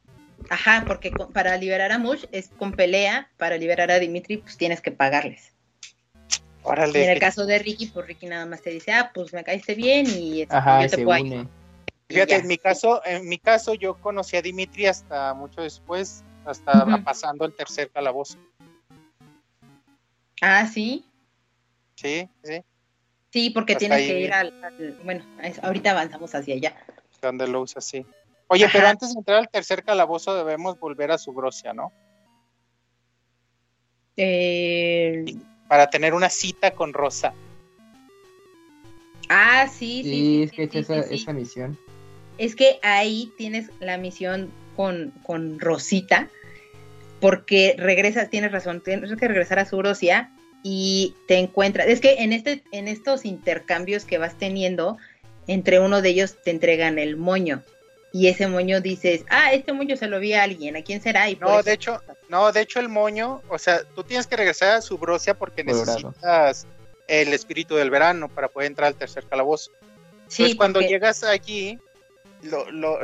Ajá, 0.51 0.85
porque 0.87 1.13
para 1.33 1.57
liberar 1.57 1.93
a 1.93 1.99
Mush 1.99 2.25
es 2.33 2.51
con 2.59 2.73
pelea, 2.73 3.31
para 3.37 3.57
liberar 3.57 3.91
a 3.91 3.99
Dimitri 3.99 4.39
pues 4.39 4.57
tienes 4.57 4.81
que 4.81 4.93
pagarles. 4.93 5.56
Órale. 6.67 6.99
Y 6.99 7.05
en 7.05 7.11
el 7.11 7.21
caso 7.21 7.47
de 7.47 7.61
Ricky, 7.61 7.87
pues 7.87 8.07
Ricky 8.07 8.27
nada 8.27 8.45
más 8.45 8.61
te 8.61 8.71
dice, 8.71 8.93
ah, 8.93 9.13
pues 9.15 9.33
me 9.33 9.45
caíste 9.45 9.77
bien 9.77 10.07
y 10.07 10.43
este, 10.43 10.57
yo 10.57 10.91
te 10.91 11.05
puedo 11.05 11.13
ayudar. 11.13 11.47
Fíjate, 12.09 12.35
en 12.37 12.47
mi 12.49 12.59
caso, 12.59 13.03
en 13.05 13.29
mi 13.29 13.39
caso 13.39 13.75
yo 13.75 13.95
conocí 14.01 14.37
a 14.37 14.43
Dimitri 14.43 14.87
hasta 14.87 15.33
mucho 15.35 15.61
después, 15.61 16.25
hasta 16.45 17.03
pasando 17.05 17.45
el 17.45 17.55
tercer 17.55 17.91
calabozo. 17.91 18.37
Ah, 20.41 20.67
sí. 20.67 21.05
Sí, 21.95 22.29
sí. 22.43 22.63
Sí, 23.33 23.51
porque 23.51 23.77
tienes 23.77 23.99
que 23.99 24.21
ir 24.21 24.33
al, 24.33 24.53
Bueno, 25.05 25.25
ahorita 25.63 25.93
avanzamos 25.93 26.35
hacia 26.35 26.55
allá. 26.55 26.77
Donde 27.23 27.47
lo 27.47 27.61
usa, 27.61 27.81
sí. 27.81 28.05
Oye, 28.49 28.69
pero 28.73 28.89
antes 28.89 29.13
de 29.13 29.19
entrar 29.19 29.39
al 29.39 29.49
tercer 29.49 29.85
calabozo 29.85 30.35
debemos 30.35 30.79
volver 30.81 31.13
a 31.13 31.19
su 31.19 31.33
grocia, 31.33 31.73
¿no? 31.73 31.93
Eh... 34.17 35.25
Para 35.69 35.89
tener 35.89 36.15
una 36.15 36.31
cita 36.31 36.73
con 36.73 36.93
Rosa. 36.93 37.35
Ah, 39.29 39.69
sí, 39.69 40.03
sí. 40.03 40.11
Sí, 40.11 40.43
es 40.43 40.53
que 40.53 40.79
esa, 40.79 40.99
esa 41.01 41.33
misión. 41.33 41.79
Es 42.39 42.55
que 42.55 42.79
ahí 42.83 43.33
tienes 43.37 43.71
la 43.81 43.99
misión 43.99 44.51
con, 44.77 45.13
con 45.25 45.59
Rosita, 45.59 46.29
porque 47.21 47.75
regresas, 47.79 48.31
tienes 48.31 48.53
razón, 48.53 48.83
tienes 48.83 49.17
que 49.17 49.29
regresar 49.29 49.59
a 49.59 49.65
su 49.65 49.79
grocia 49.79 50.31
y 50.63 51.15
te 51.27 51.39
encuentras, 51.39 51.89
es 51.89 52.01
que 52.01 52.23
en 52.23 52.33
este, 52.33 52.63
en 52.73 52.89
estos 52.89 53.25
intercambios 53.25 54.05
que 54.05 54.19
vas 54.19 54.37
teniendo, 54.37 54.99
entre 55.47 55.81
uno 55.81 56.03
de 56.03 56.11
ellos 56.11 56.37
te 56.43 56.51
entregan 56.51 56.99
el 56.99 57.17
moño. 57.17 57.63
Y 58.17 58.29
ese 58.29 58.47
moño 58.47 58.81
dices, 58.81 59.27
ah, 59.29 59.53
este 59.53 59.75
moño 59.75 59.95
se 59.95 60.07
lo 60.07 60.19
vi 60.19 60.33
a 60.33 60.43
alguien, 60.43 60.75
¿a 60.75 60.83
quién 60.83 61.03
será? 61.03 61.29
Y 61.29 61.37
no, 61.37 61.63
de 61.63 61.75
hecho, 61.75 62.01
no, 62.31 62.51
de 62.51 62.63
hecho 62.63 62.81
el 62.81 62.89
moño, 62.89 63.43
o 63.51 63.59
sea, 63.59 63.85
tú 63.95 64.05
tienes 64.05 64.27
que 64.27 64.37
regresar 64.37 64.71
a 64.71 64.81
su 64.81 64.97
brocia 64.97 65.35
porque 65.35 65.63
necesitas 65.63 66.67
el 67.09 67.35
espíritu 67.35 67.75
del 67.75 67.91
verano 67.91 68.31
para 68.31 68.49
poder 68.49 68.69
entrar 68.69 68.89
al 68.89 68.95
tercer 68.95 69.27
calabozo. 69.27 69.71
Sí, 70.29 70.45
Entonces 70.45 70.57
cuando 70.57 70.81
llegas 70.81 71.25
allí, 71.25 71.79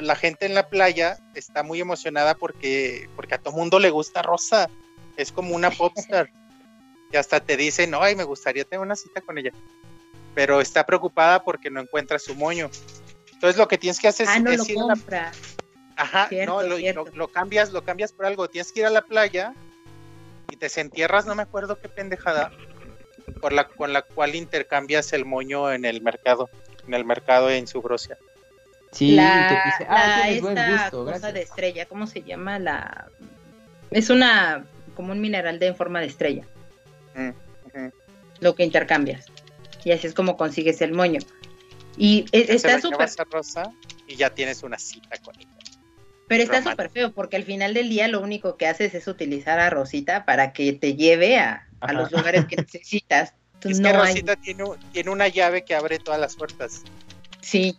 la 0.01 0.17
gente 0.17 0.47
en 0.47 0.55
la 0.55 0.71
playa 0.71 1.19
está 1.35 1.63
muy 1.63 1.79
emocionada 1.79 2.35
porque, 2.35 3.07
porque 3.15 3.35
a 3.35 3.39
todo 3.39 3.53
mundo 3.53 3.79
le 3.79 3.91
gusta 3.91 4.23
Rosa. 4.23 4.71
Es 5.19 5.31
como 5.31 5.55
una 5.55 5.71
popstar. 5.71 6.31
y 7.13 7.19
hasta 7.19 7.39
te 7.41 7.59
dicen, 7.59 7.93
ay, 8.01 8.17
me 8.17 8.25
gustaría 8.25 8.65
tener 8.65 8.81
una 8.81 8.97
cita 8.97 9.21
con 9.21 9.37
ella. 9.37 9.53
Pero 10.35 10.63
está 10.63 10.87
preocupada 10.87 11.45
porque 11.45 11.69
no 11.69 11.83
encuentra 11.83 12.19
su 12.19 12.35
moño. 12.35 12.71
Entonces 13.43 13.59
lo 13.59 13.67
que 13.67 13.77
tienes 13.77 13.99
que 13.99 14.07
hacer 14.07 14.29
ah, 14.29 14.37
es, 14.37 14.43
no 14.45 14.53
lo 14.53 14.87
compra. 14.87 15.33
Ajá, 15.97 16.29
no, 16.47 16.63
lo, 16.63 17.29
cambias, 17.33 17.73
lo 17.73 17.83
cambias 17.83 18.13
por 18.13 18.25
algo. 18.25 18.49
Tienes 18.49 18.71
que 18.71 18.81
ir 18.81 18.87
a 18.87 18.91
la 18.91 19.03
playa 19.03 19.53
y 20.49 20.55
te 20.55 20.67
desentierras, 20.67 21.27
no 21.27 21.35
me 21.35 21.43
acuerdo 21.43 21.77
qué 21.81 21.89
pendejada, 21.89 22.53
por 23.41 23.53
la, 23.53 23.67
con 23.67 23.93
la 23.93 24.03
cual 24.03 24.37
intercambias 24.37 25.13
el 25.13 25.25
moño 25.25 25.73
en 25.73 25.85
el 25.85 26.03
mercado, 26.03 26.51
en 26.87 26.95
el 26.95 27.05
mercado 27.05 27.51
en 27.51 27.67
su 27.67 27.83
brocia. 27.83 28.17
Sí, 28.93 29.17
la, 29.17 29.49
te 29.49 29.55
dice, 29.71 29.87
ah, 29.91 30.31
esta 30.31 30.91
cosa 30.93 31.33
de 31.33 31.43
estrella, 31.43 31.87
¿cómo 31.87 32.07
se 32.07 32.23
llama? 32.23 32.61
La 32.61 33.09
es 33.91 34.09
una 34.09 34.67
como 34.95 35.11
un 35.11 35.21
mineral 35.21 35.59
de 35.59 35.67
en 35.67 35.75
forma 35.75 35.99
de 35.99 36.07
estrella. 36.07 36.47
Lo 38.39 38.55
que 38.55 38.63
intercambias. 38.63 39.27
Y 39.83 39.91
así 39.91 40.07
es 40.07 40.15
como 40.15 40.37
consigues 40.37 40.81
el 40.81 40.93
moño. 40.93 41.19
Y 41.97 42.27
está 42.33 42.81
súper. 42.81 43.09
Y 44.07 44.17
ya 44.17 44.31
tienes 44.31 44.63
una 44.63 44.79
cita 44.79 45.17
con 45.19 45.39
ella. 45.39 45.49
Pero 46.29 46.45
está 46.45 46.63
súper 46.63 46.89
feo 46.89 47.13
porque 47.13 47.37
al 47.37 47.45
final 47.45 47.75
del 47.75 47.91
día 47.91 48.09
lo 48.09 48.21
único 48.21 48.57
que 48.57 48.67
haces 48.67 48.95
es 48.95 49.07
utilizar 49.07 49.59
a 49.61 49.69
Rosita 49.69 50.25
para 50.25 50.53
que 50.53 50.73
te 50.73 50.95
lleve 50.95 51.39
a, 51.39 51.69
los 51.93 52.11
lugares 52.11 52.47
que 52.47 52.57
necesitas. 52.63 53.35
es 53.63 53.81
que 53.81 53.93
Rosita 53.93 54.37
tiene, 54.37 54.65
tiene 54.93 55.11
una 55.11 55.29
llave 55.29 55.65
que 55.65 55.75
abre 55.75 55.99
todas 55.99 56.21
las 56.21 56.37
puertas. 56.37 56.83
Sí. 57.41 57.77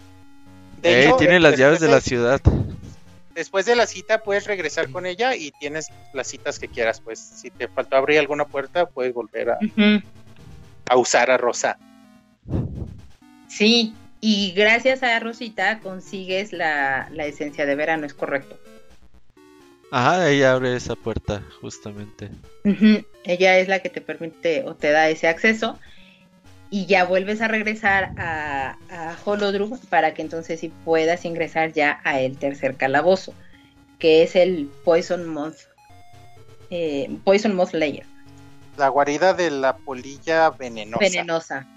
tiene 0.81 1.39
las 1.39 1.57
llaves 1.57 1.79
de 1.79 1.87
la 1.87 2.01
ciudad 2.01 2.41
después 3.33 3.65
de 3.65 3.75
la 3.75 3.85
cita 3.85 4.23
puedes 4.23 4.45
regresar 4.45 4.89
con 4.89 5.05
ella 5.05 5.35
y 5.35 5.51
tienes 5.51 5.87
las 6.13 6.27
citas 6.27 6.59
que 6.59 6.67
quieras. 6.67 7.01
Pues 7.01 7.19
si 7.19 7.49
te 7.49 7.67
faltó 7.67 7.95
abrir 7.95 8.19
alguna 8.19 8.45
puerta, 8.45 8.85
puedes 8.85 9.13
volver 9.13 9.51
a, 9.51 9.59
a 10.89 10.97
usar 10.97 11.31
a 11.31 11.37
Rosa. 11.37 11.77
Sí, 13.47 13.93
y 14.25 14.53
gracias 14.53 15.03
a 15.03 15.19
Rosita 15.19 15.81
consigues 15.81 16.53
la, 16.53 17.09
esencia 17.17 17.65
de 17.65 17.75
verano, 17.75 18.05
es 18.05 18.13
correcto. 18.13 18.57
Ajá, 19.91 20.29
ella 20.29 20.53
abre 20.53 20.77
esa 20.77 20.95
puerta, 20.95 21.43
justamente. 21.59 22.29
Ella 23.25 23.57
es 23.57 23.67
la 23.67 23.79
que 23.79 23.89
te 23.89 23.99
permite 23.99 24.63
o 24.63 24.75
te 24.75 24.91
da 24.91 25.09
ese 25.09 25.27
acceso. 25.27 25.77
Y 26.69 26.85
ya 26.85 27.03
vuelves 27.03 27.41
a 27.41 27.49
regresar 27.49 28.13
a, 28.17 28.77
a 28.89 29.17
Holodrum 29.25 29.77
para 29.89 30.13
que 30.13 30.21
entonces 30.21 30.61
sí 30.61 30.71
puedas 30.85 31.25
ingresar 31.25 31.73
ya 31.73 31.99
a 32.05 32.21
el 32.21 32.37
tercer 32.37 32.77
calabozo, 32.77 33.33
que 33.99 34.23
es 34.23 34.37
el 34.37 34.71
Poison 34.85 35.27
Moth. 35.27 35.57
Eh, 36.69 37.13
Poison 37.25 37.53
Moth 37.53 37.73
Layer. 37.73 38.05
La 38.77 38.87
guarida 38.87 39.33
de 39.33 39.51
la 39.51 39.75
polilla 39.75 40.49
venenosa. 40.51 41.03
Venenosa. 41.03 41.67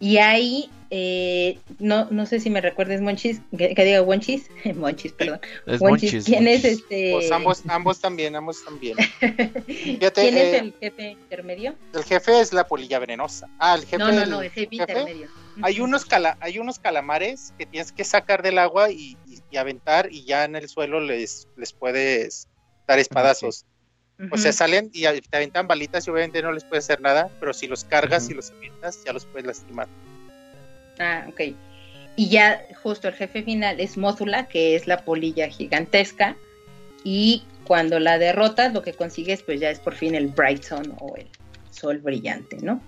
Y 0.00 0.18
ahí, 0.18 0.70
eh, 0.90 1.58
no, 1.80 2.06
no 2.10 2.24
sé 2.24 2.38
si 2.38 2.50
me 2.50 2.60
recuerdes, 2.60 3.00
Monchis, 3.00 3.40
que, 3.56 3.74
diga 3.84 4.02
Monchis, 4.04 4.48
Monchis, 4.76 5.12
perdón. 5.12 5.40
Monchis, 5.80 6.24
¿quién 6.24 6.46
es 6.46 6.64
este? 6.64 7.12
Pues 7.14 7.32
ambos, 7.32 7.62
ambos 7.66 8.00
también, 8.00 8.36
ambos 8.36 8.64
también. 8.64 8.96
¿Quién 9.18 9.98
es 10.00 10.18
eh, 10.18 10.58
el 10.58 10.74
jefe 10.78 11.10
intermedio? 11.10 11.74
El 11.92 12.04
jefe 12.04 12.40
es 12.40 12.52
la 12.52 12.66
polilla 12.66 13.00
venenosa. 13.00 13.48
Ah, 13.58 13.74
el 13.74 13.82
jefe. 13.82 13.98
No, 13.98 14.12
no, 14.12 14.24
no, 14.24 14.42
el 14.42 14.50
jefe, 14.50 14.76
intermedio. 14.76 15.28
Hay 15.62 15.80
unos, 15.80 16.04
cala, 16.04 16.38
hay 16.40 16.60
unos 16.60 16.78
calamares 16.78 17.52
que 17.58 17.66
tienes 17.66 17.90
que 17.90 18.04
sacar 18.04 18.42
del 18.42 18.58
agua 18.58 18.90
y, 18.90 19.16
aventar 19.56 20.12
y 20.12 20.24
ya 20.24 20.44
en 20.44 20.54
el 20.54 20.68
suelo 20.68 21.00
les, 21.00 21.48
les 21.56 21.72
puedes 21.72 22.46
dar 22.86 23.00
espadazos. 23.00 23.64
O 24.32 24.36
sea, 24.36 24.52
salen 24.52 24.90
y 24.92 25.02
te 25.02 25.36
aventan 25.36 25.68
balitas 25.68 26.06
y 26.06 26.10
obviamente 26.10 26.42
no 26.42 26.50
les 26.50 26.64
puede 26.64 26.80
hacer 26.80 27.00
nada, 27.00 27.30
pero 27.38 27.52
si 27.54 27.68
los 27.68 27.84
cargas 27.84 28.28
y 28.30 28.34
los 28.34 28.50
avientas, 28.50 29.04
ya 29.04 29.12
los 29.12 29.24
puedes 29.26 29.46
lastimar. 29.46 29.86
Ah, 30.98 31.24
ok. 31.28 31.54
Y 32.16 32.28
ya 32.28 32.66
justo 32.82 33.06
el 33.06 33.14
jefe 33.14 33.44
final 33.44 33.78
es 33.78 33.96
Mózula, 33.96 34.48
que 34.48 34.74
es 34.74 34.88
la 34.88 35.04
polilla 35.04 35.48
gigantesca. 35.48 36.36
Y 37.04 37.44
cuando 37.64 38.00
la 38.00 38.18
derrotas, 38.18 38.74
lo 38.74 38.82
que 38.82 38.92
consigues, 38.92 39.42
pues 39.42 39.60
ya 39.60 39.70
es 39.70 39.78
por 39.78 39.94
fin 39.94 40.16
el 40.16 40.26
Bright 40.26 40.64
Sun 40.64 40.96
o 40.98 41.14
el 41.16 41.28
sol 41.70 41.98
brillante, 41.98 42.56
¿no? 42.60 42.80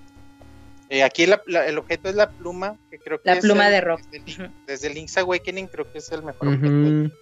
Eh, 0.89 1.05
aquí 1.05 1.23
el 1.23 1.79
objeto 1.79 2.09
es 2.09 2.17
la 2.17 2.29
pluma, 2.29 2.77
que 2.91 2.99
creo 2.99 3.23
que 3.23 3.33
la 3.33 3.39
pluma 3.39 3.71
de 3.71 3.81
rock. 3.81 4.01
Desde, 4.67 4.91
Link's 4.91 5.17
Awakening 5.17 5.69
creo 5.69 5.91
que 5.93 5.99
es 5.99 6.11
el 6.11 6.25
mejor 6.25 6.49
objeto. 6.49 7.15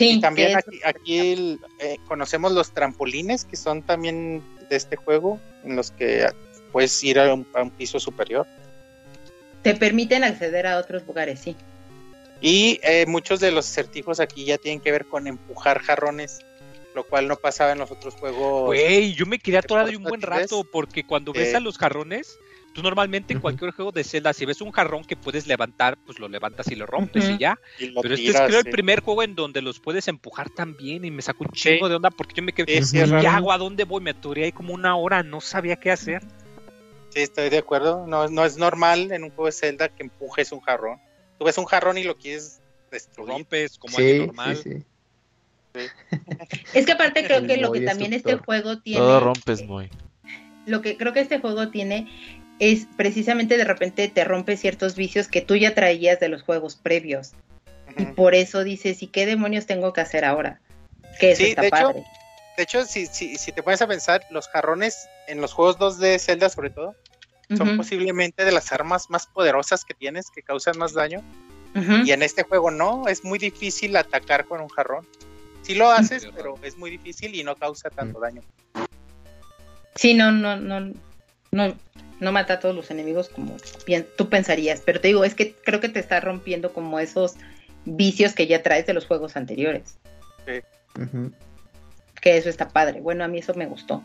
Sí, 0.00 0.12
y 0.12 0.20
también 0.20 0.56
aquí, 0.86 1.58
eh, 1.78 1.98
conocemos 2.08 2.52
los 2.52 2.72
trampolines 2.72 3.44
que 3.44 3.54
son 3.54 3.82
también 3.82 4.42
de 4.70 4.76
este 4.76 4.96
juego, 4.96 5.38
en 5.62 5.76
los 5.76 5.90
que 5.90 6.26
puedes 6.72 7.04
ir 7.04 7.20
a 7.20 7.34
un, 7.34 7.44
piso 7.76 8.00
superior. 8.00 8.46
Te 9.60 9.74
permiten 9.74 10.24
acceder 10.24 10.66
a 10.66 10.78
otros 10.78 11.06
lugares, 11.06 11.40
sí. 11.40 11.54
Y 12.40 12.80
eh, 12.82 13.04
muchos 13.08 13.40
de 13.40 13.50
los 13.50 13.68
acertijos 13.68 14.20
aquí 14.20 14.46
ya 14.46 14.56
tienen 14.56 14.80
que 14.80 14.90
ver 14.90 15.04
con 15.04 15.26
empujar 15.26 15.80
jarrones, 15.80 16.38
lo 16.94 17.04
cual 17.04 17.28
no 17.28 17.36
pasaba 17.36 17.72
en 17.72 17.80
los 17.80 17.90
otros 17.90 18.14
juegos. 18.14 18.68
Güey, 18.68 19.12
yo 19.12 19.26
me 19.26 19.38
quería 19.38 19.60
atorar 19.60 19.90
de 19.90 19.98
un 19.98 20.04
buen 20.04 20.22
rato 20.22 20.64
porque 20.64 21.04
cuando 21.04 21.34
ves 21.34 21.54
a 21.54 21.60
los 21.60 21.76
jarrones, 21.76 22.38
Tú 22.72 22.82
normalmente 22.82 23.32
en 23.32 23.40
cualquier 23.40 23.72
juego 23.72 23.90
de 23.90 24.04
Zelda, 24.04 24.32
si 24.32 24.46
ves 24.46 24.60
un 24.60 24.70
jarrón 24.70 25.04
que 25.04 25.16
puedes 25.16 25.46
levantar, 25.48 25.98
pues 26.06 26.20
lo 26.20 26.28
levantas 26.28 26.68
y 26.70 26.76
lo 26.76 26.86
rompes 26.86 27.28
y 27.28 27.38
ya. 27.38 27.58
Pero 27.78 28.14
este 28.14 28.28
es 28.28 28.40
creo 28.40 28.60
el 28.60 28.70
primer 28.70 29.00
juego 29.00 29.24
en 29.24 29.34
donde 29.34 29.60
los 29.60 29.80
puedes 29.80 30.06
empujar 30.06 30.50
también 30.50 31.04
y 31.04 31.10
me 31.10 31.20
sacó 31.20 31.44
un 31.44 31.50
chingo 31.50 31.88
de 31.88 31.96
onda 31.96 32.10
porque 32.10 32.34
yo 32.36 32.42
me 32.44 32.52
quedé, 32.52 32.80
¿qué 32.92 33.26
hago? 33.26 33.50
¿A 33.50 33.58
dónde 33.58 33.84
voy? 33.84 34.00
Me 34.00 34.10
aturé 34.10 34.44
ahí 34.44 34.52
como 34.52 34.72
una 34.72 34.94
hora, 34.96 35.24
no 35.24 35.40
sabía 35.40 35.76
qué 35.76 35.90
hacer. 35.90 36.22
Sí, 37.08 37.22
estoy 37.22 37.48
de 37.50 37.58
acuerdo. 37.58 38.06
No, 38.06 38.28
no 38.28 38.44
es 38.44 38.56
normal 38.56 39.10
en 39.10 39.24
un 39.24 39.30
juego 39.30 39.46
de 39.46 39.52
Zelda 39.52 39.88
que 39.88 40.04
empujes 40.04 40.52
un 40.52 40.60
jarrón. 40.60 40.98
Tú 41.38 41.44
ves 41.44 41.58
un 41.58 41.64
jarrón 41.64 41.98
y 41.98 42.04
lo 42.04 42.16
quieres 42.16 42.60
destruir. 42.90 43.28
Lo 43.28 43.34
rompes 43.34 43.78
como 43.78 43.96
sí, 43.96 44.26
normal. 44.26 44.58
Es 46.74 46.84
que 46.84 46.92
aparte 46.92 47.24
creo 47.24 47.46
que 47.46 47.56
lo 47.56 47.70
que 47.70 47.82
también 47.82 48.12
este 48.12 48.34
juego 48.34 48.80
tiene. 48.80 48.98
Todo 48.98 49.20
rompes, 49.20 49.64
muy. 49.64 49.88
Lo 50.66 50.82
que 50.82 50.96
creo 50.96 51.12
que 51.12 51.20
este 51.20 51.38
juego 51.38 51.68
tiene 51.68 52.08
es 52.60 52.86
precisamente 52.96 53.56
de 53.56 53.64
repente 53.64 54.06
te 54.08 54.22
rompe 54.22 54.56
ciertos 54.56 54.94
vicios 54.94 55.26
que 55.26 55.40
tú 55.40 55.56
ya 55.56 55.74
traías 55.74 56.20
de 56.20 56.28
los 56.28 56.42
juegos 56.42 56.76
previos. 56.76 57.32
Y 57.96 58.04
por 58.04 58.34
eso 58.34 58.62
dices, 58.62 59.02
¿y 59.02 59.08
qué 59.08 59.26
demonios 59.26 59.66
tengo 59.66 59.92
que 59.92 60.02
hacer 60.02 60.24
ahora? 60.24 60.60
Que 61.18 61.32
eso 61.32 61.42
está 61.42 61.62
de 61.62 61.70
padre. 61.70 61.98
Hecho, 62.00 62.08
de 62.56 62.62
hecho, 62.62 62.84
si, 62.84 63.06
si, 63.06 63.36
si, 63.36 63.52
te 63.52 63.62
pones 63.62 63.82
a 63.82 63.88
pensar, 63.88 64.22
los 64.30 64.46
jarrones 64.48 65.08
en 65.26 65.40
los 65.40 65.52
juegos 65.52 65.78
2 65.78 65.98
de 65.98 66.18
Zelda 66.18 66.50
sobre 66.50 66.70
todo, 66.70 66.94
son 67.56 67.76
posiblemente 67.76 68.44
de 68.44 68.52
las 68.52 68.70
armas 68.70 69.10
más 69.10 69.26
poderosas 69.26 69.84
que 69.84 69.94
tienes, 69.94 70.30
que 70.30 70.42
causan 70.42 70.78
más 70.78 70.92
daño. 70.92 71.22
Y 72.04 72.12
en 72.12 72.22
este 72.22 72.42
juego 72.42 72.70
no, 72.70 73.08
es 73.08 73.24
muy 73.24 73.38
difícil 73.38 73.96
atacar 73.96 74.44
con 74.44 74.60
un 74.60 74.68
jarrón. 74.68 75.06
Sí 75.62 75.74
lo 75.74 75.90
haces, 75.90 76.28
pero 76.34 76.56
es 76.62 76.76
muy 76.76 76.90
difícil 76.90 77.34
y 77.34 77.42
no 77.42 77.56
causa 77.56 77.90
tanto 77.90 78.20
daño. 78.20 78.42
Sí, 79.94 80.14
no, 80.14 80.30
no, 80.30 80.56
no, 80.56 80.92
no, 81.50 81.76
no 82.20 82.32
mata 82.32 82.54
a 82.54 82.60
todos 82.60 82.74
los 82.74 82.90
enemigos 82.90 83.28
como 83.28 83.56
tú 84.16 84.28
pensarías, 84.28 84.82
pero 84.84 85.00
te 85.00 85.08
digo, 85.08 85.24
es 85.24 85.34
que 85.34 85.54
creo 85.54 85.80
que 85.80 85.88
te 85.88 86.00
está 86.00 86.20
rompiendo 86.20 86.72
como 86.72 87.00
esos 87.00 87.34
vicios 87.84 88.34
que 88.34 88.46
ya 88.46 88.62
traes 88.62 88.86
de 88.86 88.94
los 88.94 89.06
juegos 89.06 89.36
anteriores. 89.36 89.98
Sí. 90.46 90.60
Que 92.20 92.36
eso 92.36 92.50
está 92.50 92.68
padre. 92.68 93.00
Bueno, 93.00 93.24
a 93.24 93.28
mí 93.28 93.38
eso 93.38 93.54
me 93.54 93.66
gustó. 93.66 94.02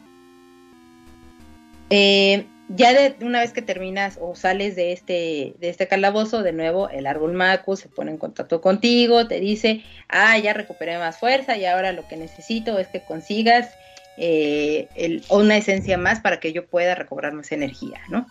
Eh, 1.90 2.46
ya 2.70 2.94
de 2.94 3.16
una 3.24 3.42
vez 3.42 3.52
que 3.52 3.62
terminas 3.62 4.18
o 4.20 4.36
sales 4.36 4.76
de 4.76 4.92
este, 4.92 5.54
de 5.60 5.70
este 5.70 5.88
calabozo, 5.88 6.42
de 6.42 6.52
nuevo 6.52 6.90
el 6.90 7.06
árbol 7.06 7.34
Maku 7.34 7.76
se 7.76 7.90
pone 7.90 8.12
en 8.12 8.18
contacto 8.18 8.60
contigo, 8.60 9.28
te 9.28 9.40
dice, 9.40 9.84
ah, 10.10 10.38
ya 10.40 10.54
recuperé 10.54 10.98
más 10.98 11.20
fuerza 11.20 11.58
y 11.58 11.66
ahora 11.66 11.92
lo 11.92 12.08
que 12.08 12.18
necesito 12.18 12.80
es 12.80 12.88
que 12.88 13.02
consigas 13.02 13.70
eh, 14.18 15.22
una 15.30 15.58
esencia 15.58 15.98
más 15.98 16.20
para 16.20 16.40
que 16.40 16.54
yo 16.54 16.66
pueda 16.66 16.96
recobrar 16.96 17.34
más 17.34 17.52
energía, 17.52 18.02
¿no? 18.10 18.26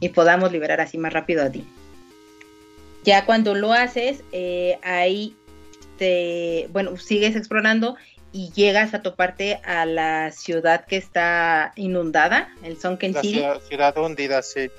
Y 0.00 0.10
podamos 0.10 0.52
liberar 0.52 0.80
así 0.80 0.98
más 0.98 1.12
rápido 1.12 1.44
a 1.44 1.50
ti. 1.50 1.64
Ya 3.04 3.24
cuando 3.24 3.54
lo 3.54 3.72
haces, 3.72 4.22
eh, 4.32 4.78
ahí 4.82 5.34
te, 5.98 6.68
bueno, 6.72 6.96
sigues 6.96 7.36
explorando 7.36 7.96
y 8.32 8.50
llegas 8.52 8.94
a 8.94 9.02
toparte 9.02 9.60
a 9.64 9.86
la 9.86 10.30
ciudad 10.32 10.84
que 10.86 10.96
está 10.96 11.72
inundada, 11.76 12.54
el 12.62 12.78
Sunken 12.78 13.14
la 13.14 13.22
Ciudad, 13.22 13.60
ciudad 13.62 13.96
hundida, 13.98 14.42
sí. 14.42 14.70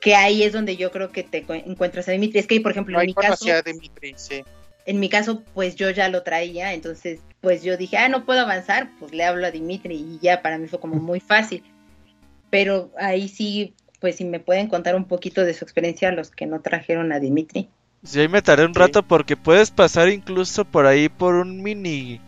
Que 0.00 0.14
ahí 0.14 0.44
es 0.44 0.52
donde 0.52 0.76
yo 0.76 0.90
creo 0.90 1.10
que 1.10 1.24
te 1.24 1.44
encuentras 1.48 2.08
a 2.08 2.12
Dimitri. 2.12 2.38
Es 2.38 2.46
que, 2.46 2.60
por 2.60 2.70
ejemplo, 2.70 3.00
en 3.00 3.06
mi 3.06 3.14
caso. 3.14 3.46
Dimitri, 3.64 4.14
sí. 4.16 4.44
En 4.88 5.00
mi 5.00 5.10
caso, 5.10 5.42
pues 5.52 5.76
yo 5.76 5.90
ya 5.90 6.08
lo 6.08 6.22
traía, 6.22 6.72
entonces 6.72 7.20
pues 7.42 7.62
yo 7.62 7.76
dije, 7.76 7.98
ah, 7.98 8.08
no 8.08 8.24
puedo 8.24 8.40
avanzar, 8.40 8.88
pues 8.98 9.12
le 9.12 9.22
hablo 9.22 9.46
a 9.46 9.50
Dimitri 9.50 9.96
y 9.96 10.18
ya 10.22 10.40
para 10.40 10.56
mí 10.56 10.66
fue 10.66 10.80
como 10.80 10.94
muy 11.00 11.20
fácil. 11.20 11.62
Pero 12.48 12.90
ahí 12.98 13.28
sí, 13.28 13.74
pues 14.00 14.16
si 14.16 14.24
me 14.24 14.40
pueden 14.40 14.66
contar 14.66 14.96
un 14.96 15.04
poquito 15.04 15.44
de 15.44 15.52
su 15.52 15.62
experiencia 15.62 16.10
los 16.10 16.30
que 16.30 16.46
no 16.46 16.62
trajeron 16.62 17.12
a 17.12 17.20
Dimitri. 17.20 17.68
Sí, 18.02 18.20
ahí 18.20 18.28
me 18.28 18.40
tardé 18.40 18.64
un 18.64 18.72
rato 18.72 19.02
porque 19.02 19.36
puedes 19.36 19.70
pasar 19.70 20.08
incluso 20.08 20.64
por 20.64 20.86
ahí 20.86 21.10
por 21.10 21.34
un 21.34 21.62
mini 21.62 22.18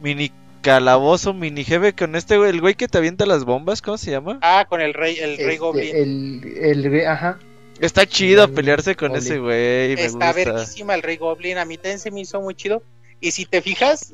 mini 0.00 0.32
calabozo, 0.62 1.34
mini 1.34 1.64
jefe 1.64 1.92
con 1.92 2.16
este 2.16 2.38
güey, 2.38 2.48
el 2.48 2.62
güey 2.62 2.76
que 2.76 2.88
te 2.88 2.96
avienta 2.96 3.26
las 3.26 3.44
bombas, 3.44 3.82
¿cómo 3.82 3.98
se 3.98 4.10
llama? 4.10 4.38
Ah, 4.40 4.64
con 4.66 4.80
el 4.80 4.94
rey, 4.94 5.18
el 5.18 5.36
rey 5.36 5.48
este, 5.48 5.58
goblin. 5.58 5.94
El, 5.94 6.86
el, 6.86 7.06
ajá. 7.06 7.38
Está 7.84 8.06
chido 8.06 8.48
pelearse 8.48 8.96
con 8.96 9.14
ese 9.14 9.38
güey. 9.38 9.92
Está 9.92 10.32
verguísima 10.32 10.94
el 10.94 11.02
rey 11.02 11.18
goblin, 11.18 11.58
a 11.58 11.66
mí 11.66 11.76
también 11.76 11.98
se 11.98 12.10
me 12.10 12.22
hizo 12.22 12.40
muy 12.40 12.54
chido. 12.54 12.82
Y 13.20 13.32
si 13.32 13.44
te 13.44 13.60
fijas, 13.60 14.10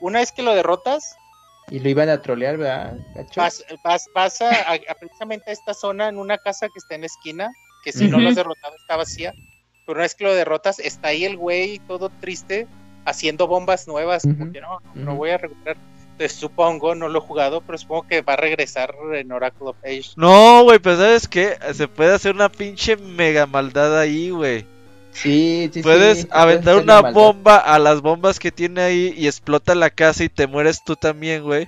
una 0.00 0.18
vez 0.18 0.32
que 0.32 0.42
lo 0.42 0.54
derrotas. 0.54 1.14
Y 1.70 1.78
lo 1.78 1.88
iban 1.88 2.08
a 2.08 2.20
trolear, 2.20 2.56
¿verdad? 2.56 2.98
Vas, 3.36 3.62
pasa 4.12 4.50
a, 4.72 4.94
precisamente 4.98 5.50
a 5.50 5.52
esta 5.52 5.72
zona 5.72 6.08
en 6.08 6.18
una 6.18 6.38
casa 6.38 6.66
que 6.66 6.78
está 6.78 6.96
en 6.96 7.02
la 7.02 7.06
esquina, 7.06 7.50
que 7.84 7.92
si 7.92 8.08
no 8.08 8.18
lo 8.18 8.28
has 8.28 8.34
derrotado 8.34 8.74
está 8.76 8.96
vacía. 8.96 9.32
Pero 9.86 9.98
una 9.98 10.02
vez 10.02 10.16
que 10.16 10.24
lo 10.24 10.34
derrotas, 10.34 10.80
está 10.80 11.08
ahí 11.08 11.24
el 11.24 11.36
güey 11.36 11.78
todo 11.86 12.10
triste, 12.20 12.66
haciendo 13.04 13.46
bombas 13.46 13.86
nuevas. 13.86 14.22
Como 14.22 14.50
que 14.50 14.60
no, 14.60 14.80
no 14.94 15.14
voy 15.14 15.30
a 15.30 15.38
recuperar. 15.38 15.76
Supongo, 16.28 16.94
no 16.94 17.08
lo 17.08 17.18
he 17.18 17.22
jugado, 17.22 17.60
pero 17.60 17.76
supongo 17.78 18.06
que 18.08 18.22
va 18.22 18.34
a 18.34 18.36
regresar 18.36 18.94
en 19.14 19.32
Oracle 19.32 19.68
of 19.68 19.76
Age. 19.84 20.12
No, 20.16 20.62
güey, 20.64 20.78
pero 20.78 20.96
¿sabes 20.96 21.28
qué? 21.28 21.58
Se 21.74 21.88
puede 21.88 22.14
hacer 22.14 22.34
una 22.34 22.48
pinche 22.48 22.96
mega 22.96 23.46
maldad 23.46 23.98
ahí, 23.98 24.30
güey. 24.30 24.64
Sí, 25.12 25.70
sí, 25.72 25.82
Puedes 25.82 26.26
aventar 26.30 26.76
una 26.76 27.00
bomba 27.00 27.56
a 27.56 27.78
las 27.78 28.02
bombas 28.02 28.38
que 28.38 28.52
tiene 28.52 28.82
ahí 28.82 29.14
y 29.16 29.26
explota 29.26 29.74
la 29.74 29.88
casa 29.88 30.24
y 30.24 30.28
te 30.28 30.46
mueres 30.46 30.84
tú 30.84 30.94
también, 30.94 31.42
güey. 31.42 31.66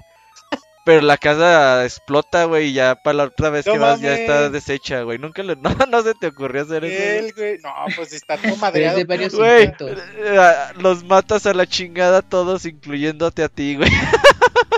Pero 0.89 1.03
la 1.03 1.19
casa 1.19 1.85
explota, 1.85 2.47
güey, 2.47 2.69
y 2.69 2.73
ya 2.73 2.95
para 2.95 3.19
la 3.19 3.25
otra 3.25 3.51
vez 3.51 3.67
que 3.67 3.77
vas 3.77 4.01
ya 4.01 4.15
está 4.15 4.49
deshecha, 4.49 5.03
güey. 5.03 5.19
Nunca 5.19 5.43
le... 5.43 5.55
no, 5.61 5.69
no 5.69 6.03
se 6.03 6.15
te 6.15 6.29
ocurrió 6.29 6.63
hacer 6.63 6.83
eso. 6.83 7.35
Güey. 7.37 7.59
No, 7.59 7.71
pues 7.95 8.15
está 8.15 8.39
todo 8.39 8.57
madreado. 8.57 8.99
Güey, 9.05 9.71
eh, 10.17 10.51
los 10.81 11.05
matas 11.05 11.45
a 11.45 11.53
la 11.53 11.67
chingada 11.67 12.23
todos, 12.23 12.65
incluyéndote 12.65 13.43
a 13.43 13.51
ti, 13.51 13.77
güey. 13.77 13.91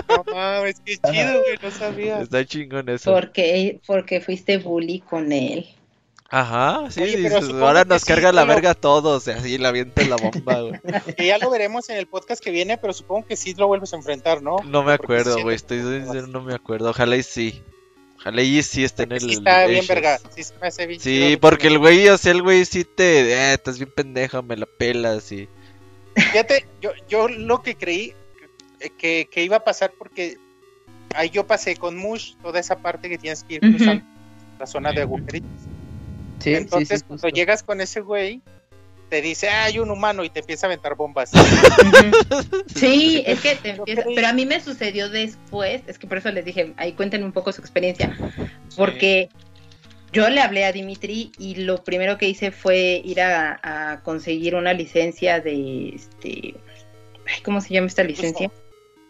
No 0.09 0.25
mames, 0.29 0.81
qué 0.83 0.97
chido, 0.97 1.39
güey, 1.43 1.57
no 1.63 1.71
sabía. 1.71 2.19
Está 2.19 2.43
chingón 2.43 2.89
eso. 2.89 3.13
Porque, 3.13 3.79
porque 3.87 4.19
fuiste 4.19 4.57
bully 4.57 4.99
con 4.99 5.31
él. 5.31 5.65
Ajá, 6.33 6.89
sí, 6.89 7.27
ahora 7.59 7.83
nos 7.83 8.05
carga 8.05 8.31
la 8.31 8.45
verga 8.45 8.69
a 8.69 8.73
todos, 8.73 9.27
y 9.27 9.31
así 9.31 9.57
la 9.57 9.67
avienta 9.67 10.01
la 10.05 10.15
bomba, 10.15 10.61
güey. 10.61 10.79
Que 11.17 11.25
ya 11.25 11.37
lo 11.37 11.49
veremos 11.49 11.89
en 11.89 11.97
el 11.97 12.07
podcast 12.07 12.41
que 12.41 12.51
viene, 12.51 12.77
pero 12.77 12.93
supongo 12.93 13.27
que 13.27 13.35
sí 13.35 13.53
lo 13.53 13.67
vuelves 13.67 13.91
a 13.91 13.97
enfrentar, 13.97 14.41
¿no? 14.41 14.55
No 14.63 14.81
me 14.81 14.93
acuerdo, 14.93 15.41
güey, 15.41 15.57
estoy 15.57 15.79
no 16.29 16.41
me 16.41 16.53
acuerdo, 16.53 16.91
ojalá 16.91 17.17
y 17.17 17.23
sí. 17.23 17.61
Ojalá 18.17 18.43
y 18.43 18.63
sí 18.63 18.85
esté 18.85 19.03
en 19.03 19.11
el. 19.11 19.19
Sí, 19.19 19.33
está 19.33 19.65
bien, 19.65 19.85
verga. 19.85 20.19
Sí, 20.33 20.43
me 20.61 20.67
hace 20.67 20.87
bien 20.87 21.01
sí 21.01 21.37
porque 21.41 21.67
el 21.67 21.79
güey, 21.79 22.07
o 22.07 22.17
sea, 22.17 22.31
el 22.31 22.43
güey 22.43 22.63
sí 22.63 22.85
te. 22.85 23.33
Eh, 23.33 23.53
estás 23.53 23.77
bien 23.77 23.91
pendejo, 23.93 24.41
me 24.41 24.55
la 24.55 24.67
pelas 24.67 25.33
y. 25.33 25.49
Fíjate, 26.15 26.65
yo, 26.79 26.91
yo 27.09 27.27
lo 27.27 27.61
que 27.61 27.75
creí 27.75 28.13
que, 28.97 29.27
que 29.29 29.43
iba 29.43 29.57
a 29.57 29.63
pasar 29.65 29.91
porque 29.97 30.37
ahí 31.13 31.29
yo 31.29 31.45
pasé 31.45 31.75
con 31.75 31.97
Mush 31.97 32.35
toda 32.41 32.59
esa 32.59 32.77
parte 32.77 33.09
que 33.09 33.17
tienes 33.17 33.43
que 33.43 33.55
ir 33.55 33.59
cruzando 33.59 34.05
la 34.59 34.65
zona 34.65 34.93
de 34.93 35.01
agujeritos. 35.01 35.49
Sí, 36.41 36.55
Entonces, 36.55 37.03
cuando 37.03 37.29
llegas 37.29 37.63
con 37.63 37.81
ese 37.81 38.01
güey, 38.01 38.41
te 39.11 39.21
dice, 39.21 39.49
ah, 39.49 39.65
hay 39.65 39.77
un 39.77 39.91
humano 39.91 40.23
y 40.23 40.29
te 40.29 40.39
empieza 40.39 40.65
a 40.65 40.69
aventar 40.69 40.95
bombas. 40.95 41.31
Sí, 42.75 43.23
es 43.27 43.41
que 43.41 43.55
te 43.55 43.69
empieza, 43.75 44.03
pero 44.15 44.27
a 44.27 44.33
mí 44.33 44.45
me 44.45 44.61
sucedió 44.61 45.09
después, 45.09 45.81
es 45.85 45.99
que 45.99 46.07
por 46.07 46.17
eso 46.17 46.31
les 46.31 46.45
dije, 46.45 46.73
ahí 46.77 46.93
cuéntenme 46.93 47.25
un 47.25 47.33
poco 47.33 47.51
su 47.51 47.61
experiencia, 47.61 48.17
porque 48.77 49.29
yo 50.13 50.29
le 50.29 50.41
hablé 50.41 50.63
a 50.63 50.71
Dimitri 50.71 51.31
y 51.37 51.55
lo 51.55 51.83
primero 51.83 52.17
que 52.17 52.29
hice 52.29 52.51
fue 52.51 53.01
ir 53.03 53.21
a, 53.21 54.01
conseguir 54.03 54.55
una 54.55 54.73
licencia 54.73 55.41
de, 55.41 55.89
este, 55.89 56.55
¿cómo 57.43 57.59
se 57.59 57.73
llama 57.73 57.87
esta 57.87 58.03
licencia? 58.03 58.49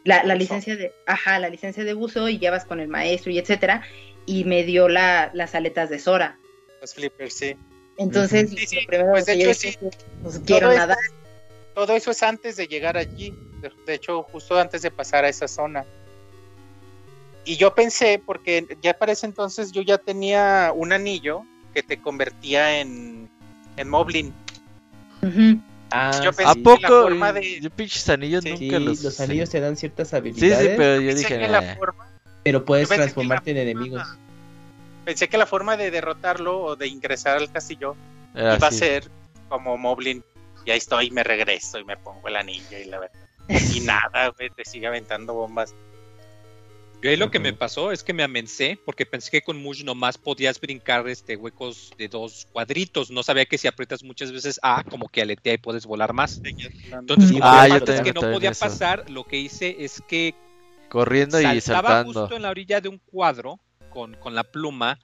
La, 0.03 0.23
la 0.23 0.33
licencia 0.33 0.75
de, 0.75 0.93
ajá, 1.05 1.37
la 1.37 1.49
licencia 1.49 1.83
de 1.83 1.93
buzo 1.93 2.27
y 2.27 2.39
ya 2.39 2.49
vas 2.49 2.65
con 2.65 2.79
el 2.79 2.87
maestro 2.87 3.31
y 3.31 3.37
etcétera, 3.37 3.83
y 4.25 4.45
me 4.45 4.63
dio 4.63 4.89
la, 4.89 5.29
las 5.33 5.53
aletas 5.53 5.91
de 5.91 5.99
Sora. 5.99 6.39
Los 6.81 6.95
flippers, 6.95 7.33
sí. 7.33 7.55
Entonces, 7.97 8.49
pues 9.09 9.25
de 9.27 9.33
hecho, 9.33 9.53
sí. 9.53 9.77
Pues, 10.23 10.41
quiero 10.45 10.71
todo 10.71 10.95
todo 11.73 11.95
eso 11.95 12.11
es 12.11 12.23
antes 12.23 12.57
de 12.57 12.67
llegar 12.67 12.97
allí. 12.97 13.33
De, 13.85 13.93
hecho, 13.93 14.23
justo 14.23 14.59
antes 14.59 14.81
de 14.81 14.91
pasar 14.91 15.23
a 15.23 15.29
esa 15.29 15.47
zona. 15.47 15.85
Y 17.45 17.57
yo 17.57 17.73
pensé, 17.73 18.21
porque 18.23 18.77
ya 18.81 18.93
para 18.93 19.11
ese 19.11 19.25
entonces 19.25 19.71
yo 19.71 19.81
ya 19.81 19.97
tenía 19.97 20.71
un 20.75 20.93
anillo 20.93 21.43
que 21.73 21.83
te 21.83 22.01
convertía 22.01 22.81
en, 22.81 23.29
en 23.77 23.89
Moblin. 23.89 24.33
Ah, 25.91 26.19
yo 26.23 26.33
pensé 26.33 26.51
¿A 26.51 26.55
poco? 26.55 26.75
Que 26.77 26.81
la 26.81 26.89
forma 26.89 27.33
de... 27.33 27.61
Yo 27.61 27.69
pinches 27.69 28.09
anillos 28.09 28.43
nunca 28.43 28.79
los... 28.79 29.01
los 29.03 29.19
anillos 29.19 29.49
te 29.49 29.59
dan 29.59 29.77
ciertas 29.77 30.13
habilidades. 30.13 30.57
Sí, 30.57 30.71
sí, 30.71 30.73
pero 30.77 31.01
yo 31.01 31.15
dije... 31.15 31.47
La 31.47 31.75
forma... 31.75 32.07
Pero 32.43 32.65
puedes 32.65 32.89
transformarte 32.89 33.51
en 33.51 33.57
enemigos 33.57 34.07
pensé 35.05 35.27
que 35.27 35.37
la 35.37 35.45
forma 35.45 35.77
de 35.77 35.91
derrotarlo 35.91 36.61
o 36.61 36.75
de 36.75 36.87
ingresar 36.87 37.37
al 37.37 37.51
castillo 37.51 37.95
iba 38.35 38.67
a 38.67 38.71
ser 38.71 39.09
como 39.49 39.77
Moblin. 39.77 40.23
Y 40.65 40.71
ahí 40.71 40.77
estoy, 40.77 41.11
me 41.11 41.23
regreso 41.23 41.79
y 41.79 41.83
me 41.83 41.97
pongo 41.97 42.27
el 42.27 42.35
anillo 42.35 42.77
y 42.77 42.85
la 42.85 42.99
verdad. 42.99 43.19
Y 43.73 43.79
nada, 43.81 44.29
güey, 44.29 44.49
te 44.49 44.63
sigue 44.63 44.87
aventando 44.87 45.33
bombas. 45.33 45.73
Yo 47.01 47.09
ahí 47.09 47.17
lo 47.17 47.31
que 47.31 47.39
me 47.39 47.51
pasó 47.51 47.91
es 47.91 48.03
que 48.03 48.13
me 48.13 48.21
amencé 48.21 48.79
porque 48.85 49.07
pensé 49.07 49.31
que 49.31 49.41
con 49.41 49.59
Mush 49.59 49.83
nomás 49.83 50.19
podías 50.19 50.61
brincar 50.61 51.07
este 51.07 51.35
huecos 51.35 51.91
de 51.97 52.07
dos 52.07 52.47
cuadritos. 52.51 53.09
No 53.09 53.23
sabía 53.23 53.45
que 53.45 53.57
si 53.57 53.67
aprietas 53.67 54.03
muchas 54.03 54.31
veces 54.31 54.59
A, 54.61 54.83
como 54.83 55.09
que 55.09 55.23
aletea 55.23 55.55
y 55.55 55.57
puedes 55.57 55.87
volar 55.87 56.13
más. 56.13 56.39
Entonces, 56.43 57.31
como 57.31 57.43
ah, 57.43 57.67
que 58.03 58.13
no 58.13 58.21
podía 58.21 58.51
pasar, 58.51 59.09
lo 59.09 59.23
que 59.23 59.37
hice 59.37 59.77
es 59.79 59.99
que 60.07 60.35
corriendo 60.89 61.41
y 61.41 61.59
saltando 61.61 62.21
justo 62.21 62.35
en 62.35 62.43
la 62.43 62.51
orilla 62.51 62.79
de 62.81 62.89
un 62.89 62.99
cuadro 62.99 63.59
con, 63.91 64.17
la 64.33 64.43
pluma 64.43 64.97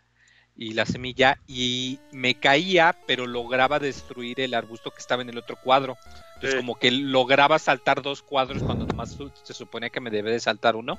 y 0.55 0.73
la 0.73 0.87
semilla 0.87 1.37
y 1.47 1.99
me 2.11 2.33
caía, 2.33 2.95
pero 3.05 3.27
lograba 3.27 3.77
destruir 3.77 4.41
el 4.41 4.55
arbusto 4.55 4.89
que 4.89 4.99
estaba 4.99 5.21
en 5.21 5.29
el 5.29 5.37
otro 5.37 5.55
cuadro. 5.57 5.97
Entonces 6.35 6.59
como 6.59 6.75
que 6.75 6.89
lograba 6.89 7.59
saltar 7.59 8.01
dos 8.01 8.23
cuadros 8.23 8.63
cuando 8.63 8.85
nomás 8.85 9.15
se 9.43 9.53
supone 9.53 9.91
que 9.91 9.99
me 9.99 10.09
debe 10.09 10.31
de 10.31 10.39
saltar 10.39 10.75
uno. 10.75 10.97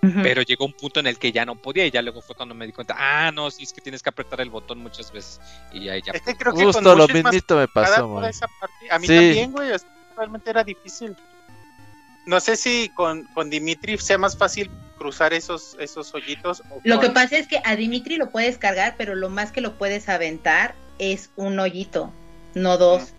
Pero 0.00 0.42
llegó 0.42 0.64
un 0.64 0.74
punto 0.74 1.00
en 1.00 1.08
el 1.08 1.18
que 1.18 1.32
ya 1.32 1.44
no 1.44 1.56
podía 1.56 1.84
y 1.84 1.90
ya 1.90 2.02
luego 2.02 2.22
fue 2.22 2.36
cuando 2.36 2.54
me 2.54 2.66
di 2.66 2.72
cuenta, 2.72 2.94
ah, 2.96 3.32
no, 3.32 3.50
sí, 3.50 3.64
es 3.64 3.72
que 3.72 3.80
tienes 3.80 4.00
que 4.00 4.10
apretar 4.10 4.40
el 4.40 4.48
botón 4.48 4.78
muchas 4.78 5.10
veces. 5.10 5.40
Y 5.72 5.88
ahí 5.88 6.02
ya... 6.02 6.12
Es 6.12 6.22
que 6.22 6.36
creo 6.36 6.54
que 6.54 6.64
Justo 6.64 6.94
lo 6.94 7.08
mismito 7.08 7.56
me 7.56 7.66
pasó, 7.66 8.16
A 8.90 8.98
mí 9.00 9.08
también, 9.08 9.50
güey, 9.50 9.70
realmente 10.16 10.50
era 10.50 10.62
difícil. 10.62 11.16
No 12.26 12.38
sé 12.38 12.56
si 12.56 12.90
con, 12.90 13.24
con 13.34 13.50
Dimitri 13.50 13.98
sea 13.98 14.18
más 14.18 14.36
fácil 14.36 14.70
cruzar 14.98 15.32
esos, 15.32 15.76
esos 15.80 16.12
hoyitos. 16.14 16.62
Lo 16.84 17.00
que 17.00 17.10
pasa 17.10 17.38
es 17.38 17.46
que 17.46 17.60
a 17.64 17.76
Dimitri 17.76 18.16
lo 18.16 18.30
puedes 18.30 18.58
cargar, 18.58 18.94
pero 18.98 19.14
lo 19.14 19.30
más 19.30 19.52
que 19.52 19.60
lo 19.60 19.78
puedes 19.78 20.08
aventar 20.08 20.74
es 20.98 21.30
un 21.36 21.58
hoyito, 21.58 22.12
no 22.54 22.76
dos. 22.76 23.14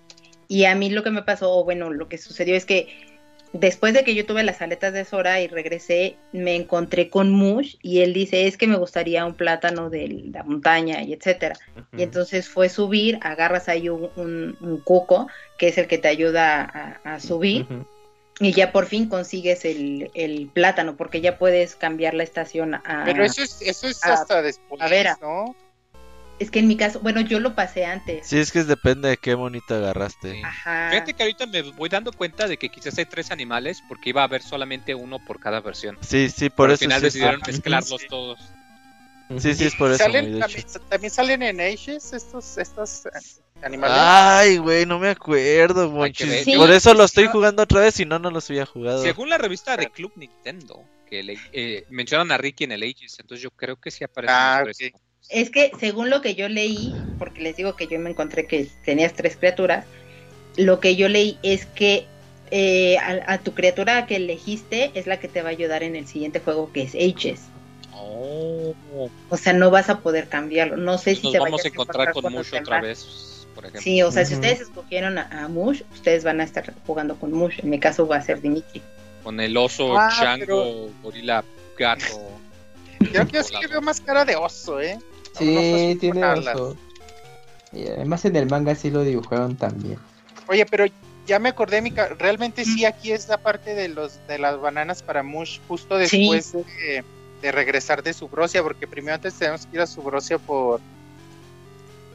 Y 0.47 0.65
a 0.65 0.76
mí 0.76 0.89
lo 0.89 1.03
que 1.03 1.11
me 1.11 1.23
pasó, 1.23 1.51
o 1.51 1.64
bueno, 1.64 1.91
lo 1.91 2.10
que 2.10 2.18
sucedió 2.18 2.56
es 2.56 2.65
que 2.65 2.89
después 3.53 3.93
de 3.93 4.03
que 4.03 4.15
yo 4.15 4.26
tuve 4.26 4.43
las 4.43 4.61
aletas 4.61 4.93
de 4.93 5.06
Sora 5.06 5.41
y 5.41 5.47
regresé, 5.47 6.18
me 6.31 6.56
encontré 6.56 7.10
con 7.10 7.31
Mush 7.31 7.76
y 7.81 8.01
él 8.01 8.14
dice, 8.14 8.47
es 8.47 8.57
que 8.57 8.68
me 8.68 8.77
gustaría 8.77 9.26
un 9.26 9.35
plátano 9.35 9.89
de 9.89 10.30
la 10.31 10.43
montaña 10.43 11.01
y 11.03 11.14
etcétera. 11.14 11.56
Y 11.97 12.03
entonces 12.03 12.47
fue 12.47 12.69
subir, 12.69 13.19
agarras 13.22 13.69
ahí 13.69 13.89
un, 13.89 14.10
un, 14.15 14.81
cuco, 14.84 15.27
que 15.57 15.69
es 15.69 15.77
el 15.77 15.88
que 15.88 15.97
te 15.97 16.07
ayuda 16.07 16.99
a, 17.03 17.19
subir 17.19 17.65
y 18.40 18.53
ya 18.53 18.72
por 18.72 18.86
fin 18.86 19.10
consigues 19.10 19.66
el, 19.66 20.11
el, 20.14 20.48
plátano, 20.48 20.95
porque 20.95 21.22
ya 21.22 21.38
puedes 21.38 21.76
cambiar 21.76 22.14
la 22.14 22.24
estación 22.24 22.76
a... 22.76 23.03
Pero 23.06 23.24
eso 23.24 23.44
es, 23.44 23.61
eso 23.61 23.88
es 23.88 24.03
hasta 24.03 24.41
después, 24.41 24.82
¿no? 25.22 25.56
Es 26.40 26.49
que 26.49 26.60
en 26.60 26.70
mi 26.70 26.78
caso, 26.78 27.02
bueno, 27.02 27.20
yo 27.20 27.41
lo 27.41 27.53
pasé 27.53 27.86
antes. 27.86 28.26
Sí, 28.26 28.40
es 28.40 28.53
que 28.53 28.64
depende 28.64 29.10
de 29.10 29.18
qué 29.18 29.36
monito 29.36 29.76
agarraste. 29.76 30.41
Ajá. 30.41 30.90
Fíjate 30.90 31.14
que 31.14 31.24
ahorita 31.24 31.45
me 31.48 31.61
voy 31.64 31.90
dando 31.90 32.14
cuenta 32.14 32.48
de 32.48 32.56
que 32.56 32.70
quizás 32.70 32.98
hay 32.98 33.06
tres 33.06 33.30
animales, 33.32 33.84
porque 33.90 34.11
iba 34.11 34.22
a 34.22 34.24
haber 34.24 34.41
solamente 34.41 34.95
uno 34.95 35.20
por 35.20 35.41
cada 35.41 35.60
versión. 35.60 35.98
Sí, 35.99 36.30
sí, 36.30 36.49
por 36.49 36.72
eso. 36.72 36.76
Al 36.76 36.88
final 36.88 37.02
decidieron 37.02 37.41
mezclarlos 37.45 38.07
todos. 38.07 38.40
Sí, 39.38 39.53
sí, 39.53 39.66
es 39.66 39.76
por 39.76 39.91
eso. 39.91 40.03
también, 40.03 41.11
salen 41.11 41.44
en 41.44 41.60
Ages 41.60 42.14
estos, 42.14 42.57
estos 42.57 43.06
eh, 43.06 43.10
animales. 43.64 43.98
Ay, 43.99 44.57
güey, 44.57 44.86
no 44.86 44.99
me 44.99 45.10
acuerdo, 45.10 45.90
monchis. 45.90 46.45
Por 46.56 46.72
eso 46.72 46.94
lo 46.94 47.03
estoy 47.03 47.27
jugando 47.27 47.64
otra 47.64 47.81
vez, 47.81 47.95
si 47.95 48.06
no, 48.06 48.19
no 48.19 48.31
los 48.31 48.49
había 48.49 48.65
jugado. 48.65 49.02
Según 49.02 49.30
la 49.30 49.38
revista 49.38 49.76
de 49.77 49.90
Club 49.90 50.11
Nintendo, 50.15 50.84
que 51.10 51.38
eh, 51.53 51.86
mencionan 51.90 52.31
a 52.31 52.38
Ricky 52.38 52.65
en 52.65 52.73
el 52.73 52.84
Ages, 52.84 53.18
entonces 53.19 53.44
yo 53.44 53.52
creo 53.52 53.76
que 53.76 53.91
sí 53.91 54.03
aparece. 54.03 54.34
Ah, 54.34 54.64
Es 55.30 55.49
que 55.49 55.72
según 55.80 56.10
lo 56.10 56.22
que 56.22 56.36
yo 56.36 56.49
leí, 56.49 56.94
porque 57.18 57.41
les 57.41 57.56
digo 57.56 57.76
que 57.76 57.88
yo 57.88 57.99
me 57.99 58.10
encontré 58.10 58.48
que 58.48 58.68
tenías 58.86 59.14
tres 59.14 59.38
criaturas, 59.38 59.86
lo 60.57 60.80
que 60.80 60.95
yo 60.95 61.07
leí 61.07 61.38
es 61.44 61.65
que 61.65 62.06
eh, 62.52 62.98
a, 62.98 63.34
a, 63.34 63.38
tu 63.40 63.53
criatura 63.53 64.07
que 64.07 64.15
elegiste 64.15 64.91
es 64.95 65.06
la 65.06 65.19
que 65.19 65.27
te 65.27 65.41
va 65.41 65.49
a 65.49 65.52
ayudar 65.52 65.84
en 65.84 65.95
el 65.95 66.07
siguiente 66.07 66.40
juego 66.40 66.72
que 66.73 66.84
es 66.84 66.95
Ages. 66.95 67.41
Oh. 68.02 69.10
O 69.30 69.38
sea, 69.38 69.53
no 69.53 69.72
vas 69.72 69.90
a 69.90 69.99
poder 69.99 70.27
cambiarlo. 70.27 70.77
No 70.77 70.98
sé 70.98 71.15
si 71.15 71.23
Nos 71.23 71.38
vamos 71.38 71.64
a 71.64 71.68
encontrar 71.68 72.11
con 72.14 72.31
Mush 72.31 72.53
otra 72.56 72.81
vez, 72.81 73.06
por 73.60 73.65
ejemplo. 73.65 73.81
Sí, 73.81 74.02
o 74.02 74.10
sea, 74.10 74.26
si 74.26 74.36
ustedes 74.36 74.61
escogieron 74.61 75.18
a, 75.18 75.48
Mush, 75.49 75.81
ustedes 75.91 76.23
van 76.23 76.40
a 76.40 76.45
estar 76.45 76.73
jugando 76.88 77.15
con 77.15 77.34
Mush. 77.34 77.60
En 77.60 77.69
mi 77.69 77.77
caso 77.77 78.07
va 78.07 78.15
a 78.15 78.22
ser 78.22 78.40
Dimitri. 78.40 78.81
Con 79.22 79.38
el 79.41 79.57
oso, 79.57 79.98
ah, 79.98 80.10
chango, 80.18 80.90
gorila, 81.03 81.44
gato. 81.77 82.06
Creo 82.99 83.27
que 83.27 83.44
sí 83.44 83.53
que 83.60 83.68
veo 83.68 83.81
más 83.81 83.99
cara 83.99 84.23
de 84.23 84.38
oso, 84.38 84.80
¿eh? 84.80 84.98
Sí, 85.38 85.98
tiene 85.99 86.23
oso. 86.23 86.77
Y 87.73 87.86
además 87.88 88.23
en 88.23 88.38
el 88.38 88.48
manga 88.48 88.73
sí 88.76 88.90
lo 88.90 89.03
dibujaron 89.03 89.57
también. 89.57 89.99
Oye, 90.48 90.65
pero 90.65 90.86
ya 91.27 91.38
me 91.38 91.49
acordé, 91.49 91.81
Mica, 91.81 92.15
realmente 92.18 92.64
sí 92.64 92.86
aquí 92.86 93.11
es 93.11 93.27
la 93.27 93.38
parte 93.38 93.76
de 93.76 93.90
los 93.90 94.26
de 94.27 94.40
las 94.40 94.60
bananas 94.60 95.03
para 95.03 95.22
Mush 95.22 95.60
justo 95.68 95.98
después 95.98 96.53
de 96.53 97.03
de 97.41 97.52
regresar 97.52 98.03
de 98.03 98.14
Subrosia, 98.14 98.61
porque 98.64 98.88
primero 98.88 99.15
antes 99.15 99.34
tenemos 99.34 99.65
que 99.65 99.77
ir 99.77 99.81
a 99.81 99.88
Subrosia 99.88 100.38
por 100.38 100.81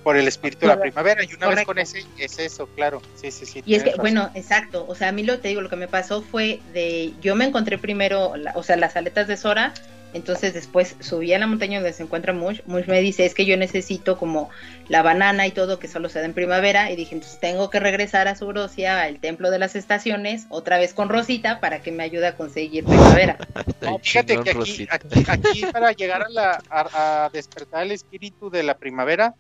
por 0.05 0.16
el 0.16 0.28
espíritu 0.28 0.60
de 0.60 0.68
la 0.68 0.81
primavera 0.81 1.24
y 1.24 1.35
una 1.35 1.48
vez 1.48 1.64
con 1.64 1.78
ese 1.78 2.05
es 2.18 2.39
eso, 2.39 2.68
claro. 2.76 3.02
Sí, 3.16 3.31
sí, 3.31 3.47
sí. 3.47 3.62
Y 3.66 3.74
es 3.74 3.82
que, 3.82 3.94
bueno, 3.97 4.31
exacto, 4.35 4.85
o 4.86 4.94
sea, 4.94 5.09
a 5.09 5.12
mí 5.12 5.24
lo 5.24 5.40
te 5.40 5.48
digo, 5.48 5.62
lo 5.62 5.70
que 5.70 5.76
me 5.76 5.89
pasó 5.89 6.22
fue 6.22 6.60
de, 6.72 7.12
yo 7.20 7.35
me 7.35 7.47
encontré 7.47 7.78
primero, 7.78 8.35
o 8.55 8.62
sea, 8.62 8.76
las 8.76 8.94
aletas 8.97 9.26
de 9.26 9.36
Sora 9.36 9.74
entonces 10.14 10.55
después 10.55 10.94
subí 11.01 11.35
a 11.35 11.40
la 11.40 11.48
montaña 11.48 11.81
donde 11.81 11.93
se 11.93 12.05
encuentra 12.05 12.32
Mush. 12.32 12.60
Mush 12.66 12.86
me 12.86 13.01
dice, 13.01 13.26
es 13.26 13.35
que 13.35 13.44
yo 13.44 13.56
necesito 13.56 14.16
como 14.16 14.48
la 14.89 15.02
banana 15.02 15.47
y 15.48 15.51
todo 15.51 15.81
que 15.81 15.89
solo 15.89 16.09
se 16.09 16.20
da 16.20 16.24
en 16.24 16.35
primavera. 16.35 16.90
Y 16.93 16.97
dije, 16.97 17.16
entonces 17.16 17.40
tengo 17.40 17.68
que 17.68 17.81
regresar 17.81 18.28
a 18.28 18.36
Subrosia, 18.36 19.02
al 19.02 19.18
templo 19.18 19.51
de 19.51 19.59
las 19.59 19.74
estaciones, 19.74 20.47
otra 20.51 20.78
vez 20.78 20.94
con 20.94 21.09
Rosita 21.09 21.59
para 21.59 21.82
que 21.82 21.90
me 21.90 22.05
ayude 22.05 22.28
a 22.28 22.36
conseguir 22.36 22.85
primavera. 22.85 23.39
fíjate 24.02 24.39
que 24.40 24.51
aquí, 24.51 24.89
aquí, 25.26 25.66
para 25.72 25.90
llegar 25.90 26.22
a, 26.22 26.28
la, 26.28 26.62
a, 26.70 27.31
despertar 27.32 27.82
el 27.82 27.90
espíritu 27.90 28.51
de 28.51 28.62
la 28.62 28.78
primavera, 28.78 29.35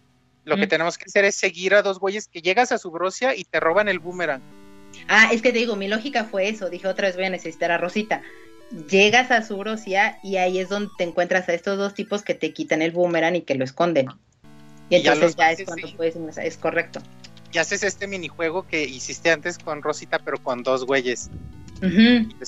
lo 0.44 0.56
que 0.56 0.66
tenemos 0.66 0.98
que 0.98 1.04
hacer 1.04 1.24
es 1.24 1.34
seguir 1.34 1.74
a 1.74 1.82
dos 1.82 1.98
güeyes 1.98 2.28
que 2.28 2.42
llegas 2.42 2.72
a 2.72 2.78
Subrosia 2.78 3.34
y 3.34 3.44
te 3.44 3.60
roban 3.60 3.88
el 3.88 3.98
boomerang. 3.98 4.42
Ah, 5.08 5.30
es 5.32 5.42
que 5.42 5.52
te 5.52 5.58
digo, 5.58 5.76
mi 5.76 5.88
lógica 5.88 6.24
fue 6.24 6.48
eso. 6.48 6.70
Dije, 6.70 6.86
otra 6.86 7.08
vez 7.08 7.16
voy 7.16 7.24
a 7.24 7.30
necesitar 7.30 7.70
a 7.72 7.78
Rosita 7.78 8.22
llegas 8.88 9.30
a 9.30 9.42
Subrosia 9.42 10.18
y 10.22 10.36
ahí 10.36 10.58
es 10.58 10.68
donde 10.68 10.90
te 10.98 11.04
encuentras 11.04 11.48
a 11.48 11.54
estos 11.54 11.78
dos 11.78 11.94
tipos 11.94 12.22
que 12.22 12.34
te 12.34 12.52
quitan 12.52 12.82
el 12.82 12.92
boomerang 12.92 13.36
y 13.36 13.42
que 13.42 13.54
lo 13.54 13.64
esconden. 13.64 14.08
Y 14.90 14.96
entonces 14.96 15.36
ya, 15.36 15.52
es 15.52 15.64
cuando 15.64 15.88
puedes 15.96 16.16
ingresar, 16.16 16.46
es 16.46 16.56
correcto. 16.56 17.00
Y 17.52 17.58
haces 17.58 17.82
este 17.82 18.06
minijuego 18.06 18.66
que 18.66 18.84
hiciste 18.84 19.30
antes 19.30 19.58
con 19.58 19.82
Rosita, 19.82 20.18
pero 20.18 20.42
con 20.42 20.62
dos 20.62 20.84
güeyes. 20.84 21.30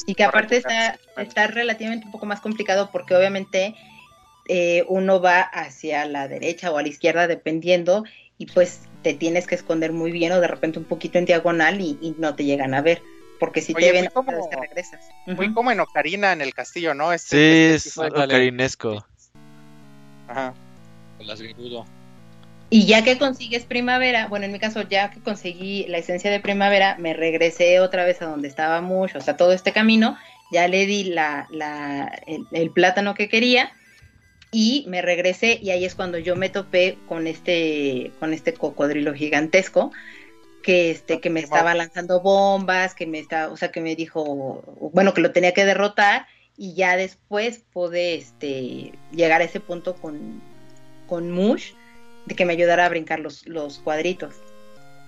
Y 0.07 0.15
que 0.15 0.25
aparte 0.25 0.57
está, 0.57 0.99
está 1.17 1.47
relativamente 1.47 2.07
un 2.07 2.13
poco 2.13 2.27
más 2.27 2.41
complicado 2.41 2.91
porque 2.91 3.15
obviamente 3.15 3.75
eh, 4.49 4.85
uno 4.89 5.21
va 5.21 5.41
hacia 5.41 6.07
la 6.07 6.29
derecha 6.29 6.71
o 6.71 6.79
a 6.79 6.83
la 6.83 6.89
izquierda 6.89 7.27
dependiendo 7.27 8.05
y 8.39 8.47
pues 8.47 8.81
te 9.03 9.15
tienes 9.15 9.47
que 9.47 9.55
esconder 9.55 9.93
muy 9.93 10.13
bien 10.13 10.33
o 10.33 10.41
de 10.41 10.49
repente 10.49 10.79
un 10.79 10.85
poquito 10.85 11.19
en 11.19 11.25
diagonal 11.25 11.81
y, 11.81 12.15
no 12.19 12.35
te 12.35 12.45
llegan 12.45 12.75
a 12.75 12.83
ver. 12.83 13.03
Porque 13.39 13.61
si 13.61 13.75
te 13.75 13.93
ven, 13.93 14.09
como, 14.15 14.49
te 14.49 14.57
regresas. 14.57 15.05
Muy 15.27 15.53
como 15.53 15.71
en 15.71 15.81
Ocarina 15.81 16.33
en 16.33 16.41
el 16.41 16.55
castillo, 16.55 16.95
¿no? 16.95 17.13
Este, 17.13 17.79
sí, 17.79 17.89
este 17.89 17.89
es 17.91 17.99
ocarinesco. 17.99 19.05
Ajá. 20.27 20.55
Y 22.69 22.87
ya 22.87 23.05
que 23.05 23.17
consigues 23.17 23.65
primavera, 23.65 24.27
bueno, 24.27 24.47
en 24.47 24.53
mi 24.53 24.59
caso, 24.59 24.83
ya 24.83 25.11
que 25.11 25.21
conseguí 25.21 25.87
la 25.87 25.99
esencia 25.99 26.31
de 26.31 26.41
primavera, 26.41 26.97
me 26.99 27.15
regresé 27.15 27.79
otra 27.81 28.05
vez 28.05 28.21
a 28.23 28.27
donde 28.27 28.49
estaba 28.49 28.81
mucho, 28.81 29.19
o 29.19 29.21
sea, 29.21 29.37
todo 29.37 29.53
este 29.53 29.73
camino, 29.73 30.19
ya 30.51 30.67
le 30.67 30.87
di 30.87 31.05
la, 31.05 31.47
la, 31.51 32.11
el, 32.53 32.71
plátano 32.71 33.15
que 33.15 33.29
quería 33.29 33.71
y 34.53 34.85
me 34.89 35.03
regresé 35.03 35.59
y 35.61 35.71
ahí 35.71 35.85
es 35.85 35.95
cuando 35.95 36.19
yo 36.19 36.37
me 36.37 36.49
topé 36.49 36.99
con 37.09 37.27
este, 37.27 38.13
con 38.21 38.33
este 38.33 38.55
cocodrilo 38.55 39.15
gigantesco 39.15 39.93
que 40.63 40.91
este 40.91 41.21
que 41.21 41.31
me 41.31 41.41
estaba 41.41 41.75
lanzando 41.75 42.21
bombas, 42.21 42.95
que 42.95 43.07
me 43.07 43.19
estaba, 43.21 43.53
o 43.53 43.57
sea, 43.57 43.71
que 43.71 43.81
me 43.81 43.95
dijo, 43.95 44.63
bueno, 44.93 45.15
que 45.15 45.21
lo 45.21 45.31
tenía 45.31 45.55
que 45.55 45.65
derrotar 45.65 46.27
y 46.57 46.75
ya 46.75 46.97
después 46.97 47.63
pude 47.73 48.17
este 48.17 48.93
llegar 49.13 49.43
a 49.43 49.45
ese 49.45 49.61
punto 49.61 49.95
con 49.95 50.43
con 51.07 51.31
Mush 51.31 51.73
de 52.27 52.35
que 52.35 52.45
me 52.45 52.53
ayudara 52.53 52.87
a 52.87 52.89
brincar 52.89 53.21
los, 53.21 53.47
los 53.47 53.79
cuadritos. 53.79 54.35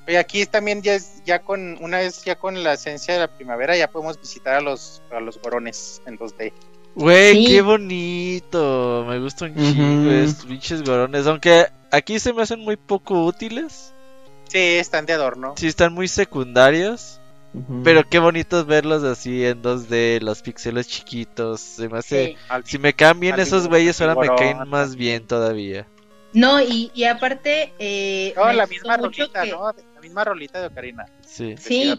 Y 0.06 0.14
aquí 0.14 0.46
también 0.46 0.80
ya 0.80 0.94
es, 0.94 1.22
ya 1.26 1.40
con, 1.40 1.76
una 1.82 1.98
vez 1.98 2.24
ya 2.24 2.36
con 2.36 2.62
la 2.62 2.74
esencia 2.74 3.14
de 3.14 3.20
la 3.20 3.28
primavera, 3.28 3.76
ya 3.76 3.90
podemos 3.90 4.18
visitar 4.18 4.54
a 4.54 4.60
los, 4.60 5.02
a 5.10 5.20
los 5.20 5.38
gorones 5.40 6.00
en 6.06 6.18
2D. 6.18 6.52
Güey, 6.98 7.46
qué 7.46 7.62
bonito. 7.62 9.04
Me 9.08 9.20
gustan 9.20 9.54
un 9.56 10.36
pinches 10.48 10.82
gorones. 10.82 11.26
Aunque 11.28 11.66
aquí 11.92 12.18
se 12.18 12.32
me 12.32 12.42
hacen 12.42 12.60
muy 12.60 12.76
poco 12.76 13.24
útiles. 13.24 13.94
Sí, 14.48 14.58
están 14.58 15.06
de 15.06 15.12
adorno. 15.12 15.54
Sí, 15.56 15.68
están 15.68 15.94
muy 15.94 16.08
secundarios. 16.08 17.20
Pero 17.82 18.06
qué 18.08 18.18
bonito 18.18 18.64
verlos 18.64 19.04
así 19.04 19.44
en 19.44 19.62
2D, 19.62 20.20
los 20.20 20.42
píxeles 20.42 20.86
chiquitos. 20.86 21.60
Se 21.60 21.88
me 21.88 21.98
hace. 21.98 22.36
Si 22.64 22.78
me 22.78 22.92
cambian 22.92 23.38
esos 23.40 23.68
güeyes, 23.68 24.00
ahora 24.00 24.14
me 24.16 24.28
caen 24.36 24.68
más 24.68 24.96
bien 24.96 25.26
todavía. 25.26 25.86
No, 26.32 26.60
y, 26.60 26.90
y 26.94 27.04
aparte. 27.04 27.72
Eh, 27.78 28.34
no, 28.36 28.52
la 28.52 28.66
misma 28.66 28.96
rolita, 28.96 29.44
¿no? 29.46 29.72
La 29.94 30.00
misma 30.00 30.24
rolita 30.24 30.60
de 30.60 30.66
Ocarina. 30.66 31.06
Sí. 31.26 31.54
Sí. 31.58 31.96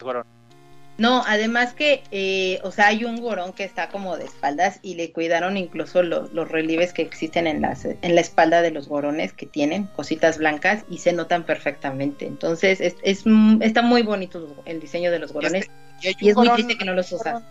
No, 1.00 1.24
además 1.26 1.74
que, 1.74 2.04
eh, 2.12 2.60
o 2.64 2.72
sea, 2.72 2.88
hay 2.88 3.06
un 3.06 3.22
gorón 3.22 3.54
que 3.54 3.64
está 3.64 3.88
como 3.88 4.18
de 4.18 4.26
espaldas 4.26 4.80
y 4.82 4.96
le 4.96 5.14
cuidaron 5.14 5.56
incluso 5.56 6.04
los 6.04 6.50
relieves 6.50 6.92
que 6.92 7.02
existen 7.02 7.48
en, 7.48 7.62
las, 7.62 7.86
en 7.86 8.16
la 8.16 8.22
espalda 8.22 8.62
de 8.62 8.72
los 8.72 8.90
gorones 8.90 9.32
que 9.32 9.46
tienen 9.46 9.86
cositas 9.86 10.38
blancas 10.38 10.84
y 10.90 10.98
se 10.98 11.14
notan 11.14 11.44
perfectamente. 11.44 12.28
Entonces, 12.28 12.82
es, 12.82 12.98
es 13.02 13.24
está 13.62 13.82
muy 13.82 14.04
bonito 14.04 14.62
el 14.66 14.82
diseño 14.82 15.10
de 15.10 15.20
los 15.20 15.32
gorones 15.32 15.68
y, 16.02 16.30
es 16.30 16.36
muy 16.36 16.50
triste 16.50 16.78
que 16.78 16.84
no 16.84 16.94
los 16.94 17.10
usas. 17.14 17.44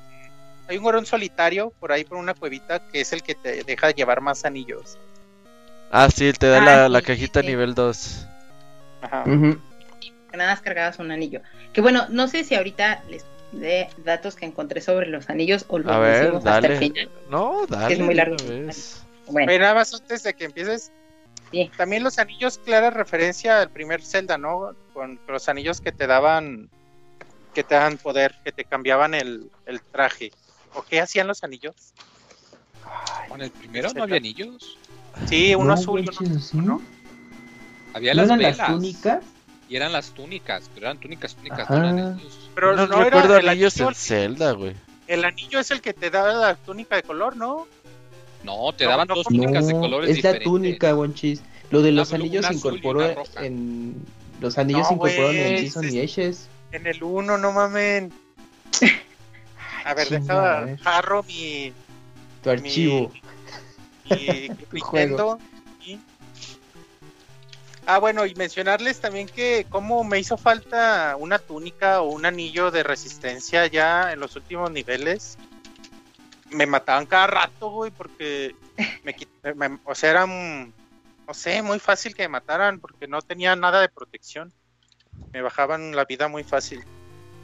Hay 0.68 0.76
un 0.76 0.84
gorón 0.84 1.06
solitario 1.06 1.72
por 1.80 1.90
ahí 1.90 2.04
por 2.04 2.18
una 2.18 2.34
cuevita 2.34 2.86
que 2.92 3.00
es 3.00 3.14
el 3.14 3.22
que 3.22 3.34
te 3.34 3.64
deja 3.64 3.92
llevar 3.92 4.20
más 4.20 4.44
anillos. 4.44 4.98
Ah, 5.90 6.10
sí, 6.14 6.30
te 6.34 6.48
da 6.48 6.60
la, 6.60 6.84
ah, 6.84 6.88
la, 6.90 7.00
cajita 7.00 7.40
nivel 7.40 7.74
2. 7.74 8.26
Ajá. 9.00 9.24
Nada 10.36 10.50
más 10.50 10.60
cargabas 10.60 10.98
un 10.98 11.10
anillo. 11.10 11.40
Que 11.72 11.80
bueno, 11.80 12.06
no 12.10 12.28
sé 12.28 12.44
si 12.44 12.54
ahorita 12.54 13.02
les 13.08 13.24
de 13.52 13.88
datos 14.04 14.36
que 14.36 14.46
encontré 14.46 14.80
sobre 14.80 15.06
los 15.06 15.28
anillos 15.30 15.64
o 15.68 15.78
los 15.78 15.92
A 15.92 15.98
ver, 15.98 16.34
hasta 16.36 16.58
el 16.58 16.76
final. 16.78 17.10
No, 17.30 17.66
dale. 17.66 17.94
Es 17.94 18.00
muy 18.00 18.14
largo. 18.14 18.36
Bueno. 19.28 19.58
nada 19.58 19.74
más 19.74 19.92
antes 19.94 20.22
de 20.22 20.34
que 20.34 20.44
empieces. 20.44 20.92
También 21.76 22.04
los 22.04 22.18
anillos, 22.18 22.58
clara 22.58 22.90
referencia 22.90 23.62
al 23.62 23.70
primer 23.70 24.02
Zelda, 24.02 24.36
¿no? 24.36 24.74
Con 24.92 25.18
los 25.26 25.48
anillos 25.48 25.80
que 25.80 25.92
te 25.92 26.06
daban, 26.06 26.68
que 27.54 27.64
te 27.64 27.74
daban 27.74 27.96
poder, 27.96 28.34
que 28.44 28.52
te 28.52 28.64
cambiaban 28.64 29.14
el, 29.14 29.50
el 29.64 29.80
traje. 29.80 30.30
¿O 30.74 30.82
qué 30.82 31.00
hacían 31.00 31.26
los 31.26 31.44
anillos? 31.44 31.94
¿Con 33.28 33.40
el 33.40 33.50
primero 33.50 33.92
no 33.94 34.02
había 34.02 34.16
anillos? 34.16 34.76
Sí, 35.26 35.54
uno 35.54 35.72
azul 35.72 36.04
¿no? 36.52 36.82
Había 37.94 38.14
las 38.14 38.28
velas. 38.28 38.58
las 38.58 38.66
túnicas? 38.68 39.24
Y 39.68 39.76
eran 39.76 39.92
las 39.92 40.10
túnicas, 40.10 40.70
pero 40.74 40.86
eran 40.86 40.98
túnicas, 40.98 41.34
túnicas, 41.34 41.68
no 41.68 41.76
eran 41.76 42.20
Pero 42.54 42.74
no, 42.74 42.86
no 42.86 43.04
recuerdo 43.04 43.34
era 43.34 43.42
el 43.42 43.48
anillos 43.50 43.78
en 43.78 43.94
Zelda, 43.94 44.52
güey. 44.52 44.74
El 45.06 45.24
anillo 45.24 45.58
es 45.58 45.70
el 45.70 45.80
que 45.80 45.92
te 45.92 46.10
da 46.10 46.32
la 46.32 46.54
túnica 46.54 46.96
de 46.96 47.02
color, 47.02 47.36
¿no? 47.36 47.66
No, 48.44 48.72
te 48.72 48.84
daban 48.84 49.08
dos 49.08 49.26
túnicas 49.26 49.66
de 49.66 49.74
colores 49.74 50.16
es 50.16 50.24
la 50.24 50.38
túnica, 50.38 50.92
Bonchis. 50.94 51.42
Lo 51.70 51.82
de 51.82 51.92
los 51.92 52.12
anillos 52.12 52.46
se 52.46 52.54
incorporó 52.54 53.02
en... 53.40 53.96
Los 54.40 54.56
anillos 54.56 54.86
se 54.88 54.94
incorporaron 54.94 55.36
en 55.36 55.58
Season 55.58 55.92
y 55.92 56.00
Ashes. 56.00 56.48
En 56.72 56.86
el 56.86 57.02
1, 57.02 57.38
no 57.38 57.52
mamen. 57.52 58.12
A 59.84 59.94
ver, 59.94 60.08
deja 60.08 60.76
jarro 60.82 61.22
mi... 61.24 61.72
Tu 62.42 62.50
archivo. 62.50 63.10
Mi, 64.08 64.48
mi 64.48 64.56
Nintendo 64.72 65.38
Ah, 67.90 67.96
bueno, 67.96 68.26
y 68.26 68.34
mencionarles 68.34 69.00
también 69.00 69.26
que 69.26 69.64
como 69.70 70.04
me 70.04 70.18
hizo 70.18 70.36
falta 70.36 71.16
una 71.18 71.38
túnica 71.38 72.02
o 72.02 72.10
un 72.10 72.26
anillo 72.26 72.70
de 72.70 72.82
resistencia 72.82 73.66
ya 73.66 74.12
en 74.12 74.20
los 74.20 74.36
últimos 74.36 74.70
niveles. 74.70 75.38
Me 76.50 76.66
mataban 76.66 77.06
cada 77.06 77.28
rato, 77.28 77.70
güey, 77.70 77.90
porque 77.90 78.54
me, 79.04 79.16
o 79.84 79.94
sea, 79.94 80.10
era, 80.10 80.26
no 80.26 81.32
sé, 81.32 81.62
muy 81.62 81.78
fácil 81.78 82.14
que 82.14 82.24
me 82.24 82.28
mataran 82.28 82.78
porque 82.78 83.08
no 83.08 83.22
tenía 83.22 83.56
nada 83.56 83.80
de 83.80 83.88
protección. 83.88 84.52
Me 85.32 85.40
bajaban 85.40 85.96
la 85.96 86.04
vida 86.04 86.28
muy 86.28 86.44
fácil. 86.44 86.84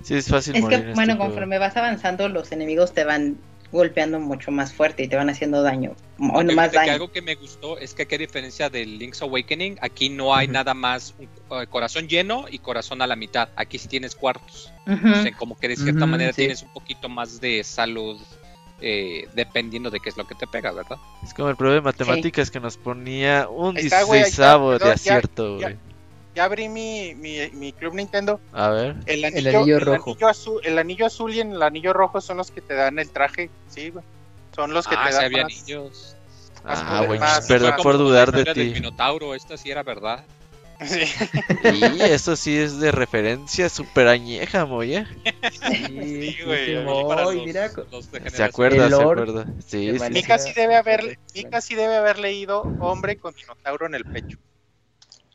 Sí, 0.03 0.17
es 0.17 0.29
fácil. 0.29 0.57
Es 0.57 0.67
que, 0.67 0.93
bueno, 0.93 1.15
este 1.15 1.25
conforme 1.25 1.59
vas 1.59 1.79
avanzando, 1.79 2.29
los 2.29 2.53
enemigos 2.53 2.93
te 2.93 3.05
van 3.05 3.39
golpeando 3.75 4.21
mucho 4.21 4.53
más 4.53 4.73
fuerte 4.73 5.03
y 5.03 5.09
te 5.09 5.17
van 5.17 5.29
haciendo 5.29 5.61
daño. 5.61 5.97
O 6.19 6.43
más 6.45 6.73
daño. 6.73 6.93
algo 6.93 7.11
que 7.11 7.21
me 7.21 7.35
gustó 7.35 7.77
es 7.77 7.93
que, 7.93 8.03
a 8.03 8.19
diferencia 8.19 8.71
del 8.71 8.99
Link's 8.99 9.21
Awakening, 9.21 9.79
aquí 9.81 10.09
no 10.09 10.35
hay 10.35 10.47
nada 10.47 10.75
más 10.75 11.15
eh, 11.19 11.67
corazón 11.69 12.07
lleno 12.07 12.47
y 12.49 12.61
corazón 12.61 13.03
a 13.03 13.07
la 13.07 13.17
mitad. 13.17 13.49
Aquí 13.57 13.79
sí 13.79 13.89
tienes 13.89 14.15
cuartos. 14.15 14.73
o 14.87 15.23
sea, 15.23 15.33
como 15.37 15.59
que 15.59 15.69
de 15.69 15.77
cierta 15.77 16.07
manera 16.07 16.33
tienes 16.33 16.63
un 16.63 16.73
poquito 16.73 17.09
más 17.09 17.41
de 17.41 17.63
salud. 17.65 18.19
Eh, 18.81 19.29
dependiendo 19.35 19.89
de 19.89 19.99
qué 19.99 20.11
es 20.11 20.17
lo 20.17 20.27
que 20.27 20.35
te 20.35 20.47
pega, 20.47 20.71
¿verdad? 20.73 20.99
Es 21.23 21.33
como 21.33 21.49
el 21.49 21.57
problema 21.57 21.77
de 21.77 22.05
matemáticas 22.05 22.51
que 22.51 22.61
nos 22.61 22.77
ponía 22.77 23.49
un 23.49 23.77
16 23.77 24.37
de 24.37 24.91
acierto, 24.91 25.59
güey 25.59 25.79
ya 26.35 26.45
abrí 26.45 26.69
mi, 26.69 27.15
mi, 27.15 27.73
Club 27.73 27.95
Nintendo. 27.95 28.41
A 28.53 28.69
ver. 28.71 28.97
El 29.07 29.25
anillo, 29.25 29.79
rojo. 29.81 30.11
El 30.11 30.17
anillo, 30.17 30.29
azul, 30.29 30.61
el 30.65 30.79
anillo 30.79 31.07
azul 31.07 31.35
y 31.35 31.41
el 31.41 31.63
anillo 31.63 31.93
rojo 31.93 32.21
son 32.21 32.39
los 32.39 32.51
que 32.51 32.61
te 32.61 32.75
dan 32.75 32.99
el 32.99 33.11
traje. 33.11 33.51
Sí, 33.69 33.91
güey. 33.91 34.05
Son 34.55 34.73
los 34.73 34.87
que 34.87 34.97
ah, 34.99 35.07
te 35.09 35.15
dan. 35.15 35.25
había 35.25 35.43
anillos. 35.43 36.17
ah, 36.65 37.05
güey. 37.07 37.21
Perdón 37.49 37.75
por 37.83 37.99
dudar 37.99 38.33
de 38.33 38.53
ti. 38.53 38.71
Minotauro, 38.75 39.35
esta 39.35 39.57
sí 39.57 39.71
era 39.71 39.83
verdad. 39.83 40.25
Sí. 40.85 41.05
y 41.63 42.03
eso 42.03 42.35
sí 42.35 42.59
es 42.59 42.81
de 42.81 42.91
referencia 42.91 43.69
super 43.69 44.09
añeja, 44.09 44.67
moya. 44.67 45.09
Sí, 45.63 46.37
güey. 46.45 47.45
mira, 47.47 47.71
se 48.29 48.43
acuerda, 48.43 48.89
se 48.89 48.95
acuerda. 48.95 49.47
Sí, 49.65 49.97
sí. 49.99 50.11
Mika 50.11 50.39
sí 50.39 50.53
debe 50.53 50.75
haber, 50.75 51.17
Mika 51.33 51.61
sí 51.61 51.77
debe 51.77 51.97
haber 51.97 52.19
leído 52.19 52.63
Hombre 52.81 53.17
con 53.17 53.35
Minotauro 53.37 53.87
en 53.87 53.95
el 53.95 54.05
pecho. 54.05 54.37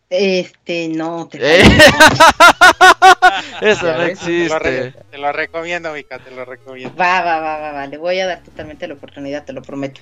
Este, 0.09 0.87
no, 0.87 1.27
te 1.27 1.37
eh. 1.37 1.61
Eso 3.61 3.93
no 3.93 4.01
existe. 4.03 4.95
Te 5.11 5.17
lo, 5.19 5.31
recomiendo, 5.31 5.93
Mika, 5.93 6.17
te 6.17 6.31
lo 6.31 6.45
recomiendo. 6.45 6.95
Va, 6.95 7.21
va, 7.21 7.39
va, 7.39 7.59
va, 7.59 7.71
va, 7.73 7.85
le 7.85 7.97
voy 7.97 8.19
a 8.19 8.25
dar 8.25 8.43
totalmente 8.43 8.87
la 8.87 8.95
oportunidad, 8.95 9.45
te 9.45 9.53
lo 9.53 9.61
prometo. 9.61 10.01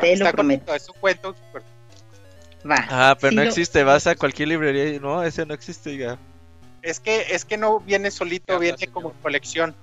Te 0.00 0.16
lo 0.16 0.30
prometo. 0.32 0.74
es 0.74 0.88
un 0.88 0.96
cuento. 0.98 1.36
Va. 2.68 2.86
Ah, 2.90 3.16
pero 3.20 3.36
no 3.36 3.42
existe, 3.42 3.84
vas 3.84 4.08
a 4.08 4.16
cualquier 4.16 4.48
librería 4.48 4.88
y 4.88 4.98
no, 4.98 5.22
ese 5.22 5.46
no 5.46 5.54
existe 5.54 5.96
ya. 5.96 6.18
Es 6.82 6.98
que, 6.98 7.26
es 7.30 7.44
que 7.44 7.56
no 7.56 7.78
viene 7.78 8.10
solito, 8.10 8.58
viene 8.58 8.88
como 8.88 9.12
colección. 9.22 9.76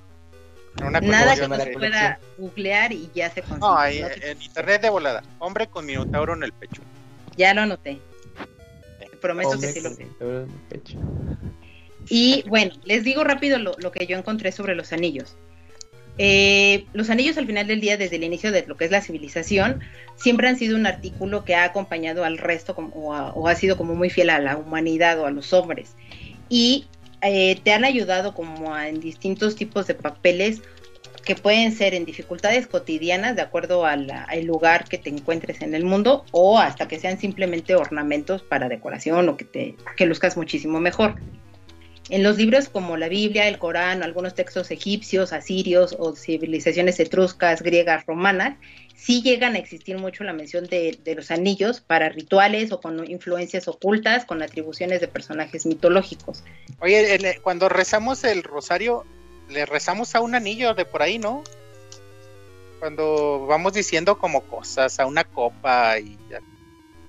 Nada 0.76 1.36
que 1.36 1.48
no 1.48 1.56
se 1.56 1.68
pueda 1.68 2.20
googlear 2.38 2.92
y 2.92 3.10
ya 3.14 3.30
se 3.30 3.44
consigue. 3.44 3.60
No, 3.60 3.86
en 3.86 4.42
internet 4.42 4.82
de 4.82 4.90
volada. 4.90 5.24
Hombre 5.40 5.68
con 5.68 5.86
minotauro 5.86 6.34
en 6.34 6.44
el 6.44 6.52
pecho. 6.52 6.82
Ya 7.38 7.54
lo 7.54 7.62
anoté 7.62 8.02
prometo 9.24 9.60
que 9.60 9.72
sí 9.72 9.82
lo 9.82 9.90
sé. 9.90 10.08
Y 12.10 12.44
bueno, 12.48 12.74
les 12.84 13.04
digo 13.04 13.24
rápido 13.24 13.58
lo, 13.58 13.92
que 13.92 14.06
yo 14.06 14.18
encontré 14.18 14.52
sobre 14.52 14.76
los 14.76 14.92
anillos. 14.92 15.36
Eh, 16.20 16.86
los 16.94 17.10
anillos 17.10 17.38
al 17.38 17.48
final 17.48 17.66
del 17.66 17.82
día, 17.82 17.98
desde 17.98 18.18
el 18.18 18.24
inicio 18.24 18.52
de 18.52 18.68
lo 18.68 18.78
que 18.78 18.86
es 18.86 18.92
la 18.92 19.02
civilización, 19.02 19.80
siempre 20.16 20.48
han 20.48 20.58
sido 20.58 20.76
un 20.76 20.86
artículo 20.86 21.46
que 21.46 21.56
ha 21.56 21.64
acompañado 21.64 22.26
al 22.26 22.38
resto 22.38 22.76
o, 22.76 23.48
ha, 23.48 23.56
sido 23.56 23.78
como 23.78 23.96
muy 23.96 24.10
fiel 24.10 24.30
a 24.30 24.40
la 24.40 24.58
humanidad 24.58 25.20
o 25.20 25.26
a 25.26 25.32
los 25.32 25.54
hombres. 25.54 25.96
Y 26.50 26.86
eh, 27.22 27.60
te 27.64 27.72
han 27.72 27.86
ayudado 27.86 28.36
como 28.36 28.78
en 28.78 29.00
distintos 29.00 29.56
tipos 29.56 29.88
de 29.88 29.96
papeles 29.96 30.62
que 31.26 31.36
pueden 31.36 31.72
ser 31.72 31.94
en 31.94 32.06
dificultades 32.06 32.68
cotidianas 32.68 33.36
de 33.36 33.42
acuerdo 33.42 33.86
al 33.86 34.08
lugar 34.44 34.86
que 34.86 34.98
te 34.98 35.10
encuentres 35.10 35.62
en 35.62 35.74
el 35.74 35.86
mundo 35.86 36.26
o 36.32 36.60
hasta 36.60 36.88
que 36.88 37.00
sean 37.00 37.20
simplemente 37.20 37.76
ornamentos 37.76 38.42
para 38.42 38.70
decoración 38.70 39.30
o 39.30 39.38
que 39.38 39.46
te 39.46 39.76
que 39.96 40.06
luzcas 40.06 40.38
muchísimo 40.38 40.80
mejor. 40.80 41.16
En 42.10 42.22
los 42.22 42.38
libros 42.38 42.68
como 42.68 42.98
la 42.98 43.08
Biblia, 43.08 43.48
el 43.48 43.58
Corán, 43.58 44.04
algunos 44.04 44.36
textos 44.36 44.72
egipcios, 44.72 45.32
asirios 45.32 45.96
o 45.98 46.16
civilizaciones 46.16 47.00
etruscas, 47.00 47.62
griegas, 47.62 48.06
romanas, 48.06 48.58
sí 48.94 49.22
llegan 49.22 49.56
a 49.56 49.60
existir 49.60 49.98
mucho 49.98 50.26
la 50.26 50.34
mención 50.34 50.66
de, 50.66 51.00
los 51.16 51.32
anillos 51.32 51.80
para 51.80 52.10
rituales 52.10 52.74
o 52.74 52.82
con 52.82 53.10
influencias 53.10 53.70
ocultas, 53.70 54.26
con 54.26 54.44
atribuciones 54.44 55.00
de 55.00 55.08
personajes 55.08 55.66
mitológicos. 55.66 56.44
Oye, 56.80 57.40
cuando 57.42 57.70
rezamos 57.70 58.26
el 58.26 58.44
rosario, 58.44 59.06
le 59.50 59.66
rezamos 59.66 60.16
a 60.16 60.22
un 60.22 60.36
anillo 60.36 60.74
de 60.74 60.86
por 60.86 61.02
ahí, 61.02 61.20
¿no? 61.20 61.44
Cuando 62.80 63.46
vamos 63.48 63.74
diciendo 63.74 64.18
como 64.18 64.42
cosas, 64.42 65.00
a 65.00 65.06
una 65.06 65.24
copa 65.24 66.00
y 66.00 66.18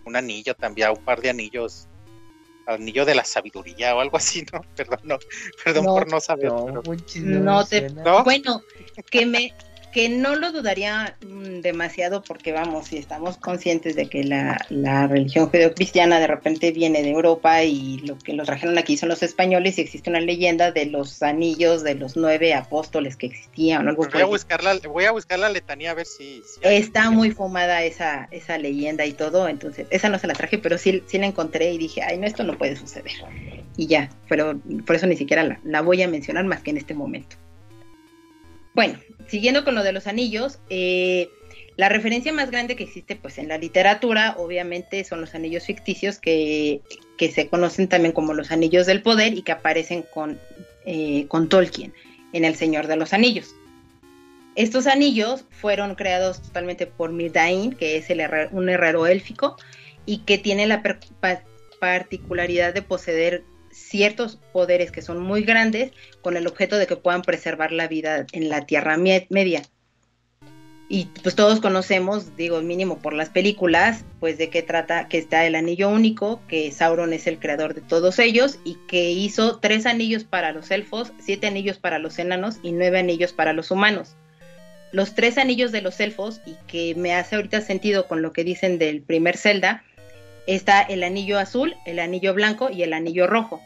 un 0.04 0.16
anillo 0.16 0.54
también, 0.54 0.88
a 0.88 0.92
un 0.92 1.04
par 1.04 1.20
de 1.20 1.30
anillos 1.30 1.88
anillo 2.66 3.04
de 3.04 3.14
la 3.14 3.24
sabiduría 3.24 3.94
o 3.94 4.00
algo 4.00 4.16
así, 4.16 4.44
¿no? 4.52 4.62
Perdón, 4.76 5.00
no, 5.04 5.18
perdón 5.64 5.84
por 5.84 6.10
no 6.10 6.20
saber. 6.20 6.52
No, 6.52 7.64
te, 7.64 7.88
bueno, 8.24 8.62
que 9.10 9.26
me, 9.26 9.52
que 9.94 10.08
no 10.08 10.34
lo 10.34 10.50
dudaría 10.50 11.16
mm, 11.24 11.60
demasiado 11.60 12.20
porque 12.24 12.50
vamos, 12.50 12.88
si 12.88 12.98
estamos 12.98 13.36
conscientes 13.36 13.94
de 13.94 14.08
que 14.08 14.24
la, 14.24 14.58
la 14.68 15.06
religión 15.06 15.48
judeocristiana 15.48 16.18
de 16.18 16.26
repente 16.26 16.72
viene 16.72 17.00
de 17.02 17.10
Europa 17.10 17.62
y 17.62 17.98
lo 17.98 18.18
que 18.18 18.32
los 18.32 18.46
trajeron 18.46 18.76
aquí 18.76 18.96
son 18.96 19.08
los 19.08 19.22
españoles 19.22 19.78
y 19.78 19.82
existe 19.82 20.10
una 20.10 20.20
leyenda 20.20 20.72
de 20.72 20.86
los 20.86 21.22
anillos 21.22 21.84
de 21.84 21.94
los 21.94 22.16
nueve 22.16 22.54
apóstoles 22.54 23.14
que 23.14 23.26
existían. 23.26 23.86
Algo 23.86 24.08
voy, 24.12 24.20
a 24.20 24.24
buscar 24.26 24.64
la, 24.64 24.76
voy 24.80 25.04
a 25.04 25.12
buscar 25.12 25.38
la 25.38 25.48
letanía 25.48 25.92
a 25.92 25.94
ver 25.94 26.06
si... 26.06 26.42
Está 26.62 27.10
muy 27.10 27.30
fumada 27.30 27.84
esa, 27.84 28.26
esa 28.32 28.58
leyenda 28.58 29.06
y 29.06 29.12
todo, 29.12 29.48
entonces 29.48 29.86
esa 29.90 30.08
no 30.08 30.18
se 30.18 30.26
la 30.26 30.34
traje, 30.34 30.58
pero 30.58 30.76
sí, 30.76 31.04
sí 31.06 31.18
la 31.18 31.26
encontré 31.26 31.72
y 31.72 31.78
dije, 31.78 32.02
ay, 32.02 32.18
no, 32.18 32.26
esto 32.26 32.42
no 32.42 32.58
puede 32.58 32.74
suceder. 32.74 33.12
Y 33.76 33.86
ya, 33.86 34.10
pero 34.28 34.60
por 34.84 34.96
eso 34.96 35.06
ni 35.06 35.16
siquiera 35.16 35.44
la, 35.44 35.60
la 35.62 35.82
voy 35.82 36.02
a 36.02 36.08
mencionar 36.08 36.44
más 36.46 36.62
que 36.62 36.70
en 36.70 36.78
este 36.78 36.94
momento. 36.94 37.36
Bueno, 38.74 38.98
siguiendo 39.26 39.64
con 39.64 39.74
lo 39.74 39.82
de 39.82 39.92
los 39.92 40.06
anillos, 40.06 40.58
eh, 40.70 41.28
la 41.76 41.88
referencia 41.88 42.32
más 42.32 42.50
grande 42.50 42.76
que 42.76 42.84
existe 42.84 43.16
pues 43.16 43.38
en 43.38 43.48
la 43.48 43.58
literatura 43.58 44.36
obviamente 44.38 45.02
son 45.04 45.20
los 45.20 45.34
anillos 45.34 45.66
ficticios 45.66 46.18
que, 46.18 46.82
se 47.18 47.48
conocen 47.48 47.88
también 47.88 48.12
como 48.12 48.34
los 48.34 48.50
anillos 48.50 48.86
del 48.86 49.02
poder 49.02 49.34
y 49.34 49.42
que 49.42 49.52
aparecen 49.52 50.04
con, 50.12 50.38
eh, 50.84 51.26
con 51.28 51.48
Tolkien 51.48 51.92
en 52.32 52.44
El 52.44 52.54
Señor 52.54 52.86
de 52.86 52.96
los 52.96 53.12
Anillos. 53.12 53.54
Estos 54.56 54.86
anillos 54.86 55.44
fueron 55.50 55.94
creados 55.96 56.40
totalmente 56.42 56.86
por 56.86 57.10
Mirdain, 57.10 57.72
que 57.72 57.96
es 57.96 58.08
el 58.10 58.22
un 58.52 58.68
herrero 58.68 59.06
élfico 59.06 59.56
y 60.06 60.18
que 60.18 60.38
tiene 60.38 60.66
la 60.66 60.82
particularidad 61.80 62.72
de 62.72 62.82
poseer 62.82 63.42
ciertos 63.74 64.38
poderes 64.52 64.90
que 64.90 65.02
son 65.02 65.20
muy 65.20 65.42
grandes 65.42 65.92
con 66.22 66.36
el 66.36 66.46
objeto 66.46 66.76
de 66.76 66.86
que 66.86 66.96
puedan 66.96 67.22
preservar 67.22 67.72
la 67.72 67.88
vida 67.88 68.26
en 68.32 68.48
la 68.48 68.66
Tierra 68.66 68.96
Media. 68.96 69.62
Y 70.88 71.06
pues 71.22 71.34
todos 71.34 71.60
conocemos, 71.60 72.36
digo 72.36 72.60
mínimo 72.60 72.98
por 72.98 73.14
las 73.14 73.30
películas, 73.30 74.04
pues 74.20 74.36
de 74.36 74.50
qué 74.50 74.62
trata 74.62 75.08
que 75.08 75.18
está 75.18 75.46
el 75.46 75.54
anillo 75.54 75.88
único, 75.88 76.42
que 76.46 76.70
Sauron 76.70 77.12
es 77.14 77.26
el 77.26 77.38
creador 77.38 77.74
de 77.74 77.80
todos 77.80 78.18
ellos 78.18 78.58
y 78.64 78.76
que 78.86 79.10
hizo 79.10 79.58
tres 79.60 79.86
anillos 79.86 80.24
para 80.24 80.52
los 80.52 80.70
elfos, 80.70 81.12
siete 81.18 81.46
anillos 81.46 81.78
para 81.78 81.98
los 81.98 82.18
enanos 82.18 82.58
y 82.62 82.72
nueve 82.72 82.98
anillos 82.98 83.32
para 83.32 83.54
los 83.54 83.70
humanos. 83.70 84.14
Los 84.92 85.14
tres 85.14 85.38
anillos 85.38 85.72
de 85.72 85.80
los 85.80 85.98
elfos, 85.98 86.40
y 86.46 86.54
que 86.68 86.94
me 86.94 87.14
hace 87.14 87.34
ahorita 87.34 87.62
sentido 87.62 88.06
con 88.06 88.22
lo 88.22 88.32
que 88.32 88.44
dicen 88.44 88.78
del 88.78 89.02
primer 89.02 89.36
Zelda, 89.36 89.82
está 90.46 90.82
el 90.82 91.02
anillo 91.04 91.38
azul, 91.38 91.76
el 91.86 91.98
anillo 91.98 92.34
blanco 92.34 92.70
y 92.70 92.82
el 92.82 92.92
anillo 92.92 93.26
rojo. 93.26 93.62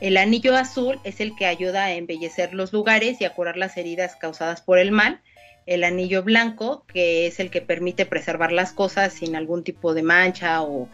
El 0.00 0.16
anillo 0.16 0.56
azul 0.56 0.98
es 1.04 1.20
el 1.20 1.34
que 1.34 1.46
ayuda 1.46 1.84
a 1.84 1.94
embellecer 1.94 2.52
los 2.52 2.72
lugares 2.72 3.20
y 3.20 3.24
a 3.24 3.30
curar 3.30 3.56
las 3.56 3.76
heridas 3.76 4.16
causadas 4.16 4.60
por 4.60 4.78
el 4.78 4.92
mal. 4.92 5.20
El 5.66 5.82
anillo 5.82 6.22
blanco, 6.22 6.84
que 6.92 7.26
es 7.26 7.40
el 7.40 7.50
que 7.50 7.62
permite 7.62 8.04
preservar 8.04 8.52
las 8.52 8.72
cosas 8.72 9.14
sin 9.14 9.34
algún 9.34 9.64
tipo 9.64 9.94
de 9.94 10.02
mancha 10.02 10.62
o, 10.62 10.88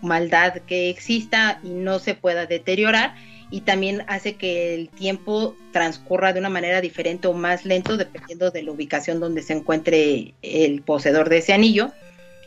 maldad 0.00 0.62
que 0.66 0.88
exista 0.88 1.60
y 1.62 1.68
no 1.68 1.98
se 1.98 2.14
pueda 2.14 2.46
deteriorar. 2.46 3.14
Y 3.50 3.62
también 3.62 4.02
hace 4.06 4.36
que 4.36 4.74
el 4.74 4.88
tiempo 4.88 5.54
transcurra 5.72 6.32
de 6.32 6.40
una 6.40 6.48
manera 6.48 6.80
diferente 6.80 7.28
o 7.28 7.34
más 7.34 7.66
lento 7.66 7.98
dependiendo 7.98 8.50
de 8.50 8.62
la 8.62 8.72
ubicación 8.72 9.20
donde 9.20 9.42
se 9.42 9.52
encuentre 9.52 10.32
el 10.40 10.80
poseedor 10.80 11.28
de 11.28 11.38
ese 11.38 11.52
anillo 11.52 11.92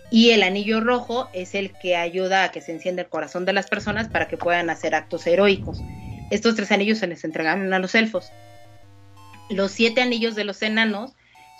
y 0.09 0.31
el 0.31 0.43
anillo 0.43 0.79
rojo 0.79 1.29
es 1.33 1.53
el 1.55 1.71
que 1.73 1.95
ayuda 1.95 2.43
a 2.43 2.51
que 2.51 2.61
se 2.61 2.71
encienda 2.71 3.01
el 3.01 3.09
corazón 3.09 3.45
de 3.45 3.53
las 3.53 3.67
personas 3.67 4.07
para 4.07 4.27
que 4.27 4.37
puedan 4.37 4.69
hacer 4.69 4.95
actos 4.95 5.27
heroicos. 5.27 5.81
Estos 6.31 6.55
tres 6.55 6.71
anillos 6.71 6.99
se 6.99 7.07
les 7.07 7.23
entregaron 7.23 7.73
a 7.73 7.79
los 7.79 7.95
elfos. 7.95 8.31
Los 9.49 9.71
siete 9.71 10.01
anillos 10.01 10.35
de 10.35 10.43
los 10.43 10.61
enanos 10.61 11.13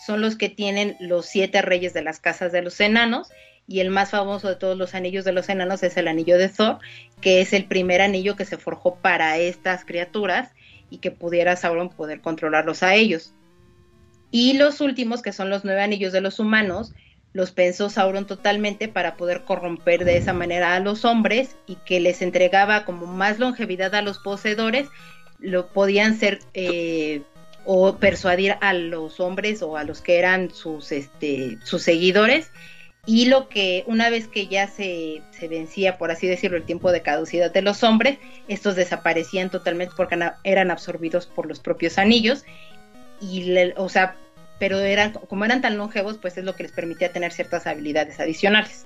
son 0.06 0.22
los 0.22 0.36
que 0.36 0.50
tienen 0.50 0.96
los 1.00 1.26
siete 1.26 1.62
reyes 1.62 1.94
de 1.94 2.02
las 2.02 2.20
casas 2.20 2.52
de 2.52 2.62
los 2.62 2.80
enanos 2.80 3.30
y 3.68 3.82
el 3.82 3.90
más 3.90 4.12
famoso 4.12 4.48
de 4.48 4.56
todos 4.56 4.78
los 4.78 4.96
anillos 4.96 5.26
de 5.26 5.34
los 5.34 5.50
enanos 5.50 5.84
es 5.84 5.98
el 5.98 6.08
anillo 6.08 6.38
de 6.38 6.48
Thor, 6.48 6.80
que 7.20 7.42
es 7.42 7.52
el 7.52 7.66
primer 7.66 8.02
anillo 8.02 8.38
que 8.38 8.46
se 8.46 8.58
forjó 8.58 8.96
para 8.96 9.38
estas 9.38 9.84
criaturas 9.84 10.52
y 10.90 11.00
que 11.00 11.12
pudiera 11.12 11.58
Sauron 11.58 11.90
poder 11.90 12.22
controlarlos 12.22 12.82
a 12.82 12.96
ellos. 12.96 13.34
Y 14.32 14.54
los 14.54 14.80
últimos, 14.80 15.22
que 15.22 15.34
son 15.34 15.50
los 15.50 15.66
nueve 15.66 15.82
anillos 15.82 16.14
de 16.14 16.22
los 16.22 16.40
humanos, 16.40 16.94
los 17.38 17.52
pensó 17.52 17.92
Sauron 17.92 18.26
totalmente 18.26 18.88
para 18.88 19.16
poder 19.16 19.44
corromper 19.44 20.06
de 20.06 20.18
esa 20.18 20.34
manera 20.34 20.74
a 20.74 20.80
los 20.80 21.06
hombres 21.06 21.56
y 21.68 21.76
que 21.76 22.00
les 22.00 22.24
entregaba 22.24 22.84
como 22.84 23.06
más 23.06 23.38
longevidad 23.38 23.94
a 23.94 24.02
los 24.02 24.18
poseedores, 24.18 24.88
lo 25.38 25.68
podían 25.68 26.18
ser 26.18 26.40
eh, 26.56 27.22
o 27.64 27.98
persuadir 27.98 28.56
a 28.60 28.74
los 28.74 29.20
hombres 29.20 29.62
o 29.62 29.78
a 29.78 29.84
los 29.84 30.02
que 30.02 30.18
eran 30.18 30.50
sus, 30.50 30.92
este, 30.92 31.60
sus 31.64 31.84
seguidores. 31.84 32.50
Y 33.06 33.28
lo 33.28 33.50
que 33.50 33.84
una 33.86 34.10
vez 34.10 34.28
que 34.28 34.48
ya 34.48 34.68
se, 34.68 35.22
se, 35.30 35.48
vencía, 35.48 36.00
por 36.00 36.10
así 36.10 36.26
decirlo, 36.26 36.58
el 36.58 36.64
tiempo 36.64 36.92
de 36.92 37.04
caducidad 37.04 37.54
de 37.54 37.62
los 37.62 37.84
hombres, 37.84 38.18
estos 38.48 38.76
desaparecían 38.76 39.52
totalmente 39.52 39.94
porque 39.96 40.18
eran 40.44 40.72
absorbidos 40.72 41.28
por 41.28 41.46
los 41.46 41.60
propios 41.60 42.00
anillos. 42.00 42.46
Y, 43.22 43.54
o 43.78 43.90
sea, 43.90 44.16
pero 44.60 44.80
eran, 44.80 45.14
como 45.14 45.46
eran 45.46 45.62
tan 45.62 45.78
longevos, 45.78 46.18
pues 46.18 46.38
es 46.38 46.44
lo 46.44 46.56
que 46.56 46.64
les 46.64 46.72
permitía 46.72 47.12
tener 47.12 47.32
ciertas 47.32 47.68
habilidades 47.68 48.20
adicionales. 48.20 48.86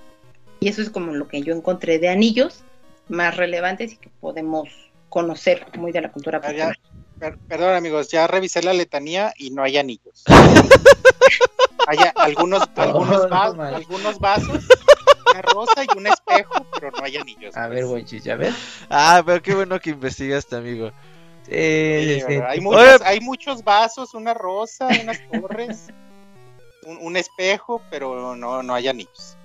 Y 0.60 0.68
eso 0.68 0.82
es 0.82 0.90
como 0.90 1.14
lo 1.14 1.28
que 1.28 1.42
yo 1.42 1.56
encontré 1.56 2.00
de 2.00 2.10
anillos 2.10 2.64
más 3.08 3.36
relevantes 3.38 3.94
y 3.94 3.98
que 3.98 4.10
podemos 4.20 4.70
conocer 5.10 5.66
muy 5.78 5.92
de 5.92 6.02
la 6.02 6.12
cultura 6.12 6.40
ah, 6.44 6.48
popular. 6.48 6.78
perdón 7.48 7.76
amigos, 7.76 8.10
ya 8.10 8.28
revisé 8.28 8.62
la 8.62 8.74
letanía 8.74 9.34
y 9.38 9.52
no 9.52 9.64
hay 9.64 9.78
anillos. 9.78 10.24
hay 11.88 11.98
algunos, 12.16 12.64
algunos, 12.76 13.32
algunos 13.32 14.20
vasos, 14.20 14.66
una 15.32 15.42
rosa 15.42 15.84
y 15.84 15.98
un 15.98 16.08
espejo, 16.08 16.66
pero 16.80 16.92
no 16.92 17.04
hay 17.04 17.18
anillos. 17.18 17.56
A 17.58 17.68
ver, 17.68 17.80
pues. 17.80 17.90
Bonchis, 17.92 18.24
ya 18.24 18.36
ves. 18.36 18.54
Ah, 18.90 19.24
pero 19.26 19.42
qué 19.42 19.56
bueno 19.56 19.80
que 19.80 19.92
investigaste, 19.92 20.56
amigo 20.56 20.92
hay, 21.52 23.20
muchos, 23.22 23.64
vasos, 23.64 24.14
una 24.14 24.34
rosa, 24.34 24.88
unas 25.02 25.20
torres, 25.32 25.88
un, 26.86 27.18
espejo, 27.18 27.82
pero 27.90 28.36
no, 28.36 28.64
no 28.64 28.74
hay 28.74 28.88
anillos. 28.88 29.38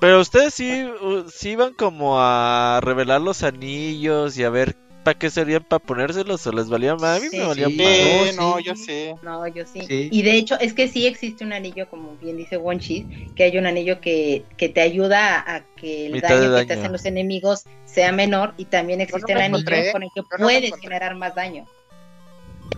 Pero 0.00 0.20
ustedes 0.20 0.52
sí, 0.52 0.86
sí 1.32 1.50
iban 1.50 1.72
como 1.72 2.20
a 2.20 2.80
revelar 2.82 3.20
los 3.20 3.42
anillos 3.42 4.36
y 4.36 4.44
a 4.44 4.50
ver 4.50 4.76
para 5.06 5.20
qué 5.20 5.30
serían 5.30 5.62
para 5.62 5.78
ponérselos 5.78 6.44
o 6.48 6.50
les 6.50 6.68
valía 6.68 6.96
más. 6.96 7.18
A 7.18 7.20
mí 7.20 7.28
me 7.30 7.46
valía 7.46 7.68
más. 7.68 8.34
no, 8.34 8.58
yo 8.58 8.74
sé. 8.74 9.14
No, 9.22 9.46
yo 9.46 9.64
sí. 9.64 9.86
Y 9.88 10.22
de 10.22 10.32
hecho, 10.32 10.58
es 10.58 10.74
que 10.74 10.88
sí 10.88 11.06
existe 11.06 11.44
un 11.44 11.52
anillo, 11.52 11.88
como 11.88 12.16
bien 12.16 12.36
dice 12.36 12.56
Wonchis, 12.56 13.06
que 13.36 13.44
hay 13.44 13.56
un 13.56 13.66
anillo 13.66 14.00
que, 14.00 14.42
que 14.56 14.68
te 14.68 14.80
ayuda 14.80 15.44
a 15.46 15.62
que 15.76 16.06
el 16.06 16.20
daño, 16.20 16.56
que 16.56 16.64
te 16.64 16.72
hacen 16.72 16.90
los 16.90 17.04
enemigos 17.04 17.66
sea 17.84 18.10
menor 18.10 18.54
y 18.56 18.64
también 18.64 19.00
existe 19.00 19.30
el 19.30 19.42
anillo 19.42 19.92
con 19.92 20.02
el 20.02 20.08
que 20.12 20.22
puedes 20.38 20.74
generar 20.80 21.14
más 21.14 21.36
daño. 21.36 21.66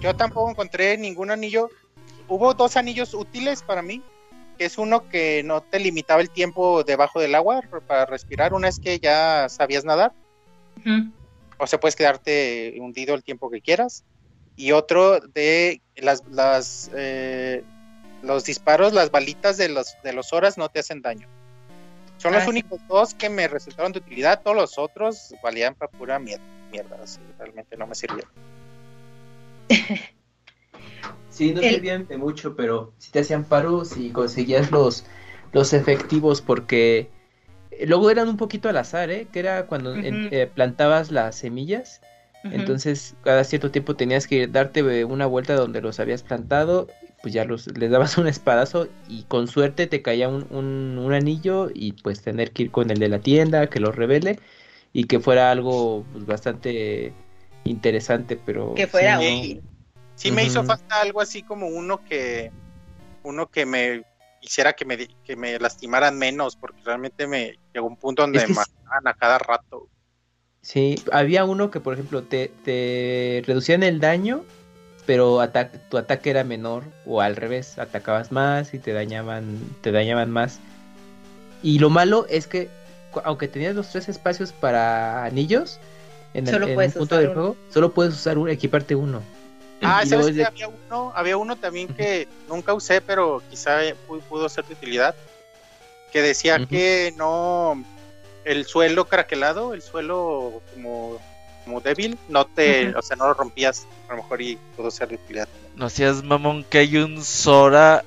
Yo 0.02 0.14
tampoco 0.14 0.50
encontré 0.50 0.98
ningún 0.98 1.30
anillo. 1.30 1.70
Hubo 2.28 2.52
dos 2.52 2.76
anillos 2.76 3.14
útiles 3.14 3.62
para 3.62 3.80
mí, 3.80 4.02
que 4.58 4.66
es 4.66 4.76
uno 4.76 5.08
que 5.08 5.42
no 5.44 5.62
te 5.62 5.80
limitaba 5.80 6.20
el 6.20 6.28
tiempo 6.28 6.84
debajo 6.84 7.20
del 7.20 7.34
agua 7.34 7.62
para 7.86 8.04
respirar, 8.04 8.52
una 8.52 8.68
es 8.68 8.78
que 8.78 8.98
ya 8.98 9.48
sabías 9.48 9.86
nadar 9.86 10.12
o 11.58 11.66
sea, 11.66 11.80
puedes 11.80 11.96
quedarte 11.96 12.74
hundido 12.78 13.14
el 13.14 13.22
tiempo 13.22 13.50
que 13.50 13.60
quieras. 13.60 14.04
Y 14.56 14.72
otro 14.72 15.20
de 15.20 15.82
las, 15.96 16.24
las 16.28 16.90
eh, 16.96 17.62
los 18.22 18.44
disparos, 18.44 18.92
las 18.92 19.10
balitas 19.10 19.56
de 19.56 19.68
los, 19.68 19.96
de 20.02 20.12
los 20.12 20.32
horas 20.32 20.58
no 20.58 20.68
te 20.68 20.80
hacen 20.80 21.02
daño. 21.02 21.28
Son 22.16 22.32
los 22.32 22.42
ah, 22.44 22.48
únicos 22.48 22.80
dos 22.88 23.14
que 23.14 23.30
me 23.30 23.46
resultaron 23.46 23.92
de 23.92 24.00
utilidad, 24.00 24.42
todos 24.42 24.56
los 24.56 24.78
otros 24.78 25.34
valían 25.42 25.74
para 25.76 25.90
pura 25.90 26.18
mierda, 26.18 26.42
mierda 26.72 26.96
realmente 27.38 27.76
no 27.76 27.86
me 27.86 27.94
sirvieron. 27.94 28.30
sí, 31.30 31.52
no 31.52 31.60
servían 31.60 32.08
de 32.08 32.16
mucho, 32.16 32.56
pero 32.56 32.92
si 32.98 33.12
te 33.12 33.20
hacían 33.20 33.44
paro, 33.44 33.84
si 33.84 34.10
conseguías 34.10 34.72
los, 34.72 35.04
los 35.52 35.72
efectivos, 35.72 36.40
porque 36.40 37.08
luego 37.86 38.10
eran 38.10 38.28
un 38.28 38.36
poquito 38.36 38.68
al 38.68 38.76
azar, 38.76 39.10
¿eh? 39.10 39.26
que 39.32 39.38
era 39.40 39.66
cuando 39.66 39.94
eh, 39.96 40.50
plantabas 40.54 41.10
las 41.10 41.36
semillas 41.36 42.00
entonces, 42.44 43.14
cada 43.24 43.44
cierto 43.44 43.70
tiempo 43.70 43.96
tenías 43.96 44.26
que 44.26 44.46
darte 44.46 45.04
una 45.04 45.26
vuelta 45.26 45.54
donde 45.54 45.80
los 45.80 45.98
habías 45.98 46.22
plantado, 46.22 46.88
pues 47.22 47.34
ya 47.34 47.44
los, 47.44 47.66
les 47.76 47.90
dabas 47.90 48.16
un 48.18 48.26
espadazo 48.28 48.88
y 49.08 49.24
con 49.24 49.48
suerte 49.48 49.86
te 49.86 50.02
caía 50.02 50.28
un, 50.28 50.46
un, 50.50 51.12
anillo 51.12 51.68
y 51.72 51.92
pues 51.92 52.22
tener 52.22 52.52
que 52.52 52.64
ir 52.64 52.70
con 52.70 52.90
el 52.90 52.98
de 52.98 53.08
la 53.08 53.18
tienda, 53.18 53.68
que 53.68 53.80
lo 53.80 53.90
revele 53.90 54.38
y 54.92 55.04
que 55.04 55.18
fuera 55.18 55.50
algo 55.50 56.04
pues, 56.12 56.26
bastante 56.26 57.12
interesante, 57.64 58.38
pero... 58.44 58.74
Que 58.74 58.86
fuera 58.86 59.18
útil. 59.18 59.62
Sí, 60.14 60.30
me 60.30 60.44
hizo 60.44 60.64
falta 60.64 61.00
algo 61.00 61.20
así 61.20 61.42
como 61.42 61.68
uno 61.68 62.04
que 62.04 62.50
uno 63.22 63.48
que 63.50 63.66
me 63.66 64.04
hiciera 64.40 64.72
que 64.72 64.84
me, 64.84 65.08
que 65.24 65.36
me 65.36 65.58
lastimaran 65.58 66.18
menos, 66.18 66.56
porque 66.56 66.80
realmente 66.84 67.26
me 67.26 67.58
llegó 67.72 67.86
un 67.86 67.96
punto 67.96 68.22
donde 68.22 68.46
me 68.46 68.54
mataban 68.54 69.06
a 69.06 69.14
cada 69.14 69.38
rato. 69.38 69.88
Sí, 70.62 70.96
había 71.12 71.44
uno 71.44 71.70
que, 71.70 71.80
por 71.80 71.94
ejemplo, 71.94 72.22
te, 72.22 72.50
te 72.64 73.42
reducían 73.46 73.82
el 73.82 74.00
daño, 74.00 74.44
pero 75.06 75.40
tu 75.88 75.98
ataque 75.98 76.30
era 76.30 76.44
menor, 76.44 76.84
o 77.06 77.20
al 77.20 77.36
revés, 77.36 77.78
atacabas 77.78 78.32
más 78.32 78.74
y 78.74 78.78
te 78.78 78.92
dañaban, 78.92 79.58
te 79.80 79.92
dañaban 79.92 80.30
más. 80.30 80.60
Y 81.62 81.78
lo 81.78 81.90
malo 81.90 82.26
es 82.28 82.46
que, 82.46 82.68
aunque 83.24 83.48
tenías 83.48 83.74
los 83.74 83.88
tres 83.90 84.08
espacios 84.08 84.52
para 84.52 85.24
anillos, 85.24 85.78
en 86.34 86.46
el 86.46 86.92
punto 86.92 87.16
del 87.16 87.32
juego, 87.32 87.56
solo 87.70 87.94
puedes 87.94 88.14
usar 88.14 88.38
uno, 88.38 88.50
equiparte 88.50 88.94
uno. 88.94 89.22
Ah, 89.82 90.04
¿sabes 90.06 90.34
que 90.34 90.44
había 90.44 90.68
uno? 90.68 91.12
Había 91.14 91.36
uno 91.36 91.56
también 91.56 91.88
que 91.88 92.28
nunca 92.48 92.74
usé, 92.74 93.00
pero 93.00 93.42
quizá 93.50 93.80
pudo, 94.28 94.48
ser 94.48 94.64
de 94.64 94.74
utilidad. 94.74 95.14
Que 96.12 96.22
decía 96.22 96.64
que 96.66 97.12
no 97.16 97.84
el 98.44 98.64
suelo 98.64 99.06
craquelado, 99.06 99.74
el 99.74 99.82
suelo 99.82 100.62
como, 100.72 101.18
como 101.64 101.80
débil, 101.80 102.18
no 102.28 102.46
te, 102.46 102.94
o 102.96 103.02
sea, 103.02 103.16
no 103.16 103.26
lo 103.26 103.34
rompías 103.34 103.86
a 104.08 104.12
lo 104.12 104.22
mejor 104.22 104.40
y 104.40 104.58
pudo 104.74 104.90
ser 104.90 105.08
de 105.08 105.16
utilidad. 105.16 105.48
No 105.76 105.90
seas 105.90 106.22
mamón 106.22 106.64
que 106.64 106.78
hay 106.78 106.96
un 106.96 107.22
Sora 107.22 108.04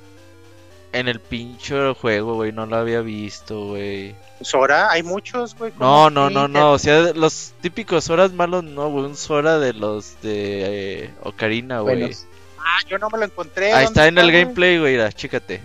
en 0.92 1.08
el 1.08 1.20
pincho 1.20 1.94
juego, 1.94 2.34
güey, 2.34 2.52
no 2.52 2.66
lo 2.66 2.76
había 2.76 3.00
visto, 3.00 3.68
güey. 3.68 4.14
Sora, 4.42 4.90
hay 4.90 5.02
muchos, 5.02 5.56
güey. 5.56 5.72
No, 5.78 6.10
no, 6.10 6.30
no, 6.30 6.48
no, 6.48 6.72
o 6.72 6.78
sea, 6.78 7.12
los 7.14 7.52
típicos 7.60 8.04
Soras 8.04 8.32
malos 8.32 8.64
no, 8.64 8.90
güey, 8.90 9.06
un 9.06 9.16
Sora 9.16 9.58
de 9.58 9.72
los 9.72 10.20
de 10.20 11.04
eh, 11.04 11.10
Ocarina, 11.22 11.80
güey. 11.80 12.12
Ah, 12.58 12.78
yo 12.88 12.98
no 12.98 13.08
me 13.10 13.18
lo 13.18 13.24
encontré. 13.24 13.72
Ahí 13.72 13.84
está 13.86 14.06
en 14.06 14.18
el 14.18 14.30
gameplay, 14.30 14.78
güey, 14.78 14.92
mira, 14.92 15.12
chécate. 15.12 15.60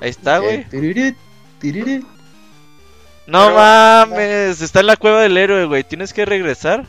Ahí 0.00 0.10
está, 0.10 0.38
güey. 0.38 0.66
No 3.26 3.50
mames, 3.50 4.60
está 4.60 4.80
en 4.80 4.86
la 4.86 4.96
cueva 4.96 5.22
del 5.22 5.36
héroe, 5.36 5.66
güey. 5.66 5.84
Tienes 5.84 6.12
que 6.12 6.24
regresar. 6.24 6.86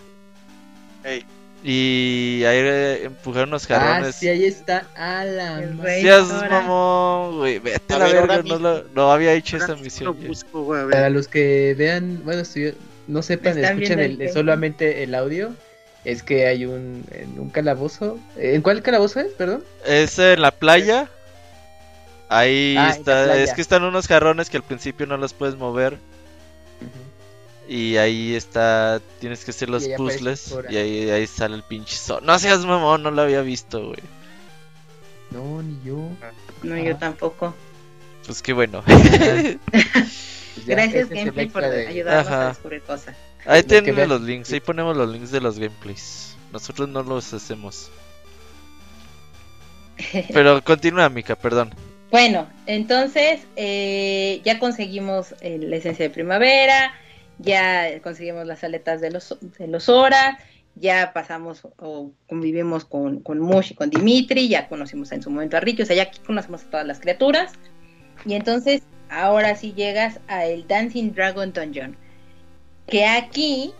Y 1.64 2.44
ahí 2.46 2.58
eh, 2.60 3.04
empujar 3.06 3.48
unos 3.48 3.70
ah, 3.70 3.80
jarrones. 3.80 4.16
Ah, 4.16 4.20
sí, 4.20 4.30
ahí 4.30 4.46
está. 4.46 4.88
A 4.96 5.26
la 5.26 5.62
mamón, 6.50 7.38
güey. 7.38 7.60
Vete 7.60 7.94
a, 7.94 7.98
la 8.00 8.06
verga, 8.06 8.42
no, 8.44 8.60
lo, 8.60 8.84
no, 8.96 9.12
había 9.12 9.34
hecho 9.34 9.58
esa 9.58 9.76
misión. 9.76 10.16
Para 10.90 11.10
los 11.10 11.28
que 11.28 11.76
vean, 11.78 12.22
bueno, 12.24 12.46
si 12.46 12.74
no 13.08 13.22
sepan, 13.22 13.58
escuchen 13.58 14.20
solamente 14.34 15.04
el 15.04 15.16
audio. 15.16 15.54
Es 16.06 16.24
que 16.24 16.48
hay 16.48 16.66
un, 16.66 17.04
en 17.12 17.38
un 17.38 17.50
calabozo. 17.50 18.18
¿En 18.38 18.62
cuál 18.62 18.82
calabozo 18.82 19.20
es, 19.20 19.34
perdón? 19.34 19.64
Es 19.86 20.18
en 20.18 20.42
la 20.42 20.52
playa. 20.52 21.10
Ahí 22.30 22.76
ah, 22.78 22.90
está. 22.90 23.36
Es 23.36 23.54
que 23.54 23.62
están 23.62 23.84
unos 23.84 24.08
jarrones 24.08 24.50
que 24.50 24.58
al 24.58 24.64
principio 24.64 25.08
no 25.08 25.18
los 25.18 25.34
puedes 25.34 25.58
mover. 25.58 25.98
Y 27.72 27.98
ahí 27.98 28.34
está, 28.34 29.00
tienes 29.20 29.46
que 29.46 29.52
hacer 29.52 29.70
los 29.70 29.88
puzzles 29.90 30.56
y 30.72 30.78
ahí, 30.78 31.12
ahí 31.12 31.28
sale 31.28 31.56
el 31.56 31.62
pinche 31.62 31.96
sol. 31.96 32.20
No 32.26 32.40
seas 32.40 32.66
mamón, 32.66 33.04
no 33.04 33.12
lo 33.12 33.22
había 33.22 33.42
visto, 33.42 33.90
güey. 33.90 34.00
No, 35.30 35.62
ni 35.62 35.80
yo. 35.86 36.10
No, 36.64 36.76
yo 36.80 36.98
tampoco. 36.98 37.54
Pues 38.26 38.42
qué 38.42 38.54
bueno. 38.54 38.84
Gracias, 40.66 41.10
Gameplay, 41.10 41.48
por 41.48 41.64
ayudarnos 41.64 42.32
a 42.32 42.48
descubrir 42.48 42.82
cosas. 42.82 43.16
Ahí 43.46 43.62
tenemos 43.62 44.08
los 44.08 44.22
links, 44.22 44.52
ahí 44.52 44.62
ponemos 44.62 44.98
los 44.98 45.08
links 45.08 45.30
de 45.30 45.40
los 45.40 45.60
gameplays. 45.60 46.36
Nosotros 46.52 46.90
no 46.90 47.04
los 47.04 47.32
hacemos. 47.36 47.92
Pero 50.34 50.64
continúa, 50.64 51.08
Mika, 51.10 51.36
perdón. 51.36 51.76
Bueno, 52.10 52.50
entonces 52.66 53.42
eh, 53.56 54.42
ya 54.44 54.58
conseguimos 54.58 55.36
eh, 55.42 55.60
la 55.62 55.76
esencia 55.76 56.06
de 56.06 56.10
primavera, 56.10 56.96
ya 57.40 58.00
conseguimos 58.02 58.46
las 58.46 58.64
aletas 58.64 59.02
de 59.02 59.12
los, 59.12 59.38
de 59.58 59.68
los 59.68 59.90
Hora, 59.90 60.38
ya 60.76 61.12
pasamos 61.14 61.62
o 61.78 62.12
convivimos 62.28 62.86
con, 62.86 63.22
con 63.22 63.40
Mush 63.40 63.72
y 63.72 63.76
con 63.76 63.90
Dimitri, 63.90 64.48
ya 64.48 64.68
conocimos 64.68 65.12
en 65.12 65.22
su 65.24 65.30
momento 65.30 65.58
a 65.58 65.62
Ricky, 65.62 65.82
o 65.82 65.86
sea, 65.86 65.96
ya 65.96 66.04
aquí 66.04 66.20
conocemos 66.20 66.64
a 66.64 66.70
todas 66.70 66.86
las 66.86 67.00
criaturas. 67.00 67.54
Y 68.26 68.34
entonces, 68.34 68.82
ahora 69.10 69.56
sí 69.56 69.74
llegas 69.74 70.20
a 70.28 70.46
el 70.46 70.68
Dancing 70.68 71.14
Dragon 71.14 71.52
Dungeon, 71.52 71.98
que 72.88 73.06
aquí 73.06 73.74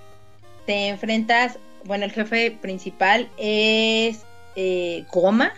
te 0.66 0.88
enfrentas, 0.88 1.60
bueno, 1.86 2.06
el 2.06 2.12
jefe 2.12 2.52
principal 2.52 3.30
es 3.38 4.22
eh, 4.56 5.06
Goma, 5.12 5.54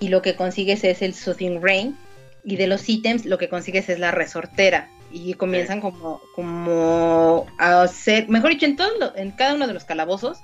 y 0.00 0.08
lo 0.08 0.22
que 0.22 0.34
consigues 0.34 0.82
es 0.84 1.02
el 1.02 1.14
Soothing 1.14 1.62
Rain 1.62 1.96
y 2.42 2.56
de 2.56 2.66
los 2.66 2.88
ítems 2.88 3.26
lo 3.26 3.38
que 3.38 3.50
consigues 3.50 3.88
es 3.90 3.98
la 3.98 4.10
resortera 4.10 4.88
y 5.10 5.34
comienzan 5.34 5.80
como 5.80 6.20
como 6.34 7.46
a 7.58 7.82
hacer, 7.82 8.28
mejor 8.28 8.50
dicho, 8.50 8.66
en 8.66 8.76
todo 8.76 9.16
en 9.16 9.30
cada 9.32 9.54
uno 9.54 9.66
de 9.66 9.74
los 9.74 9.84
calabozos 9.84 10.40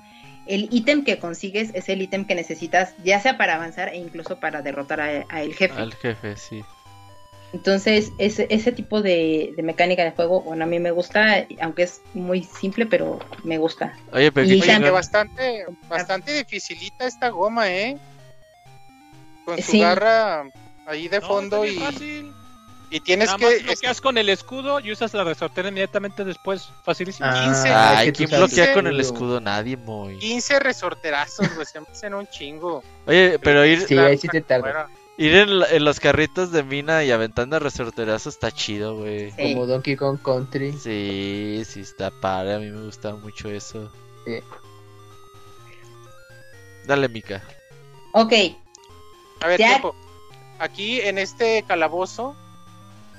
el 0.47 0.69
ítem 0.71 1.03
que 1.03 1.19
consigues 1.19 1.71
es 1.73 1.89
el 1.89 2.01
ítem 2.01 2.25
que 2.25 2.35
necesitas 2.35 2.93
ya 3.03 3.19
sea 3.19 3.37
para 3.37 3.55
avanzar 3.55 3.89
e 3.89 3.97
incluso 3.97 4.39
para 4.39 4.61
derrotar 4.61 5.01
a, 5.01 5.41
el 5.41 5.53
jefe. 5.53 5.79
Al 5.79 5.93
jefe, 5.93 6.37
sí. 6.37 6.63
Entonces, 7.53 8.11
ese, 8.17 8.47
ese 8.49 8.71
tipo 8.73 9.01
de, 9.01 9.53
mecánica 9.63 10.03
de 10.03 10.11
juego, 10.11 10.41
bueno, 10.41 10.65
a 10.65 10.67
mí 10.67 10.79
me 10.79 10.91
gusta, 10.91 11.45
aunque 11.61 11.83
es 11.83 12.01
muy 12.13 12.43
simple, 12.43 12.85
pero 12.85 13.19
me 13.43 13.57
gusta. 13.57 13.97
Oye, 14.11 14.31
pero 14.31 14.47
y 14.47 14.89
bastante, 14.89 15.65
bastante 15.87 16.33
dificilita 16.33 17.07
esta 17.07 17.29
goma, 17.29 17.71
¿eh? 17.71 17.97
con 19.45 19.61
su 19.61 19.79
garra 19.79 20.43
ahí 20.85 21.07
de 21.07 21.21
fondo 21.21 21.65
y 21.65 21.79
y 22.89 22.99
tienes 23.01 23.33
que 23.33 23.59
bloqueas 23.59 23.99
con 23.99 24.17
el 24.17 24.29
escudo 24.29 24.79
y 24.79 24.91
usas 24.91 25.13
la 25.13 25.23
resortera 25.23 25.69
inmediatamente 25.69 26.23
después, 26.23 26.69
facilísimo. 26.83 27.27
Ah, 27.29 27.95
Ay, 27.97 28.11
¿quién 28.11 28.29
bloquea 28.29 28.73
con 28.73 28.87
el 28.87 28.99
escudo? 28.99 29.41
Nadie, 29.41 29.75
muy. 29.75 30.17
15 30.19 30.59
resorterazos, 30.59 31.53
güey, 31.53 31.65
se 31.65 31.79
hacen 31.79 32.13
un 32.13 32.27
chingo. 32.27 32.83
Oye, 33.05 33.39
pero 33.39 33.65
ir 33.65 33.81
sí, 33.81 33.97
ahí 33.97 34.17
sí 34.17 34.27
te 34.27 34.41
tarda. 34.41 34.89
Ir 35.17 35.33
en, 35.33 35.83
los 35.83 35.99
carritos 35.99 36.51
de 36.51 36.61
mina 36.61 37.03
y 37.03 37.11
aventando 37.11 37.57
resorterazos 37.59 38.35
está 38.35 38.51
chido, 38.51 38.97
güey. 38.97 39.31
Como 39.31 39.65
Donkey 39.65 39.95
Kong 39.95 40.19
Country. 40.21 40.73
Sí, 40.73 41.63
sí 41.65 41.81
está 41.81 42.11
padre, 42.11 42.53
a 42.53 42.59
mí 42.59 42.69
me 42.69 42.85
gusta 42.85 43.15
mucho 43.15 43.49
eso. 43.49 43.91
Sí. 44.25 44.39
Dale, 46.85 47.09
Mika. 47.09 47.43
Ok, 48.13 48.33
a 49.41 49.47
ver, 49.47 49.57
tiempo. 49.57 49.95
Aquí 50.59 51.01
en 51.01 51.17
este 51.17 51.63
calabozo, 51.67 52.35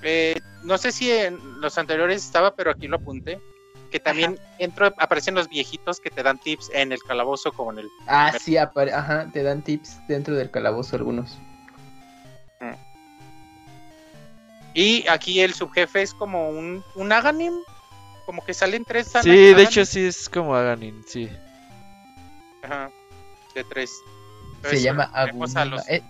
eh, 0.02 0.40
no 0.62 0.78
sé 0.78 0.92
si 0.92 1.10
en 1.10 1.60
los 1.60 1.78
anteriores 1.78 2.24
estaba, 2.24 2.54
pero 2.54 2.70
aquí 2.70 2.86
lo 2.88 2.96
apunté. 2.96 3.40
Que 3.90 3.98
también 3.98 4.38
entro, 4.58 4.86
aparecen 4.98 5.34
los 5.34 5.48
viejitos 5.48 5.98
que 5.98 6.10
te 6.10 6.22
dan 6.22 6.38
tips 6.38 6.70
en 6.74 6.92
el 6.92 7.02
calabozo 7.02 7.52
como 7.52 7.72
en 7.72 7.78
el. 7.78 7.88
Ah, 8.06 8.34
sí, 8.38 8.58
ajá, 8.58 9.30
te 9.32 9.42
dan 9.42 9.62
tips 9.62 10.06
dentro 10.06 10.34
del 10.34 10.50
calabozo 10.50 10.96
algunos. 10.96 11.38
Mm. 12.60 12.74
Y 14.74 15.08
aquí 15.08 15.40
el 15.40 15.54
subjefe 15.54 16.02
es 16.02 16.12
como 16.12 16.50
un, 16.50 16.84
un 16.96 17.12
Aganim, 17.12 17.54
como 18.26 18.44
que 18.44 18.52
salen 18.52 18.84
tres. 18.84 19.10
Sí, 19.22 19.30
de 19.30 19.62
hecho 19.62 19.86
sí 19.86 20.06
es 20.06 20.28
como 20.28 20.54
Aganim, 20.54 21.02
sí. 21.06 21.30
Ajá, 22.62 22.90
de 23.54 23.64
tres 23.64 23.90
se 24.64 24.80
llama 24.80 25.04
Agumima. 25.12 25.82
Eh, 25.88 26.02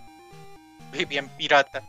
bien 1.09 1.29
pirata. 1.37 1.83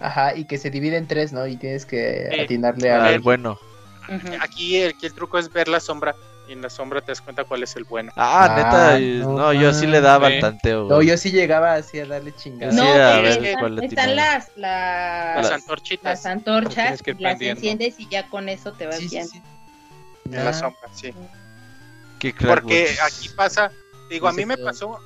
Ajá, 0.00 0.34
y 0.34 0.44
que 0.44 0.58
se 0.58 0.70
divide 0.70 0.96
en 0.96 1.06
tres, 1.06 1.32
¿no? 1.32 1.46
Y 1.46 1.56
tienes 1.56 1.86
que 1.86 2.42
atinarle 2.42 2.90
al 2.90 3.20
bueno. 3.20 3.58
Aquí 4.40 4.76
el, 4.76 4.94
el, 5.00 5.12
truco 5.14 5.38
es 5.38 5.52
ver 5.52 5.68
la 5.68 5.78
sombra. 5.78 6.16
y 6.48 6.52
en 6.52 6.62
la 6.62 6.70
sombra 6.70 7.00
te 7.00 7.12
das 7.12 7.20
cuenta 7.20 7.44
cuál 7.44 7.62
es 7.62 7.76
el 7.76 7.84
bueno. 7.84 8.10
Ah, 8.16 8.44
ah 8.44 8.56
neta, 8.56 9.24
no, 9.24 9.52
yo 9.52 9.72
sí 9.72 9.86
le 9.86 10.00
daba 10.00 10.28
el 10.28 10.40
tanteo. 10.40 10.88
No, 10.88 11.00
yo 11.00 11.16
sí 11.16 11.30
llegaba 11.30 11.74
así 11.74 12.00
a 12.00 12.06
darle 12.06 12.34
chingadas. 12.34 12.74
No, 12.74 12.82
a 12.82 13.20
ver 13.20 13.44
están, 13.82 14.16
las, 14.16 14.50
las, 14.56 15.50
antorchitas. 15.52 16.04
Las 16.04 16.26
antorchas, 16.26 17.02
las 17.18 17.40
enciendes 17.40 18.00
y 18.00 18.08
ya 18.08 18.28
con 18.28 18.48
eso 18.48 18.72
te 18.72 18.86
vas 18.86 18.98
bien. 19.08 19.28
En 20.24 20.44
la 20.44 20.52
sombra, 20.52 20.88
sí. 20.92 21.14
Porque 22.46 22.96
aquí 23.02 23.28
pasa, 23.30 23.70
digo, 24.10 24.28
a 24.28 24.32
mí 24.32 24.44
me 24.44 24.58
pasó, 24.58 24.98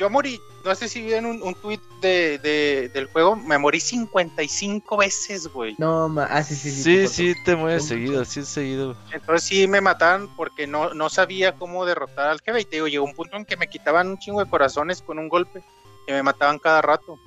yo 0.00 0.08
morí, 0.08 0.40
no 0.64 0.74
sé 0.74 0.88
si 0.88 1.02
vieron 1.02 1.26
un, 1.26 1.42
un 1.42 1.54
tweet 1.54 1.78
de, 2.00 2.88
del 2.94 3.04
juego, 3.08 3.36
me 3.36 3.58
morí 3.58 3.80
55 3.80 4.96
veces, 4.96 5.46
güey. 5.48 5.76
No, 5.76 6.08
ma 6.08 6.24
ah, 6.24 6.42
sí, 6.42 6.54
sí, 6.54 6.70
sí. 6.70 6.82
Sí, 6.82 7.08
sí, 7.08 7.44
te 7.44 7.54
mueres 7.54 7.86
seguido, 7.86 8.24
sí, 8.24 8.42
seguido. 8.44 8.96
Entonces 9.12 9.46
sí 9.46 9.68
me 9.68 9.82
mataban 9.82 10.34
porque 10.36 10.66
no, 10.66 10.94
no 10.94 11.10
sabía 11.10 11.52
cómo 11.52 11.84
derrotar 11.84 12.28
al 12.28 12.40
jefe. 12.40 12.62
Y 12.62 12.64
te 12.64 12.76
digo, 12.76 12.88
llegó 12.88 13.04
un 13.04 13.12
punto 13.12 13.36
en 13.36 13.44
que 13.44 13.58
me 13.58 13.68
quitaban 13.68 14.08
un 14.08 14.18
chingo 14.18 14.42
de 14.42 14.48
corazones 14.48 15.02
con 15.02 15.18
un 15.18 15.28
golpe 15.28 15.62
y 16.08 16.12
me 16.12 16.22
mataban 16.22 16.58
cada 16.58 16.80
rato. 16.80 17.18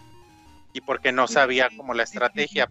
Y 0.74 0.82
porque 0.82 1.12
no 1.12 1.28
sabía 1.28 1.70
como 1.78 1.94
la 1.94 2.02
estrategia. 2.02 2.68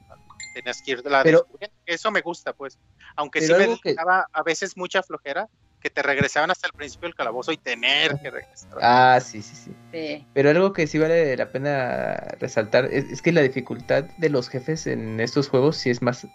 Tenías 0.52 0.82
que 0.82 0.90
ir 0.90 1.02
la 1.04 1.22
Pero, 1.22 1.46
Eso 1.86 2.10
me 2.10 2.22
gusta, 2.22 2.52
pues. 2.52 2.76
Aunque 3.14 3.40
sí 3.40 3.52
me 3.52 3.94
daba 3.94 4.26
a 4.32 4.42
veces 4.42 4.76
mucha 4.76 5.00
flojera, 5.04 5.48
que 5.82 5.90
te 5.90 6.02
regresaban 6.02 6.50
hasta 6.50 6.68
el 6.68 6.72
principio 6.72 7.08
del 7.08 7.16
calabozo 7.16 7.52
y 7.52 7.56
tener 7.56 8.18
que 8.20 8.30
regresar. 8.30 8.78
Ah, 8.80 9.20
sí, 9.20 9.42
sí, 9.42 9.56
sí, 9.56 10.26
Pero 10.32 10.50
algo 10.50 10.72
que 10.72 10.86
sí 10.86 10.98
vale 10.98 11.36
la 11.36 11.50
pena 11.50 12.14
resaltar 12.38 12.86
es, 12.86 13.20
que 13.20 13.32
la 13.32 13.42
dificultad 13.42 14.04
de 14.18 14.28
los 14.30 14.48
jefes 14.48 14.86
en 14.86 15.20
estos 15.20 15.48
juegos 15.48 15.76
sí 15.76 15.90
es 15.90 16.00
más 16.00 16.26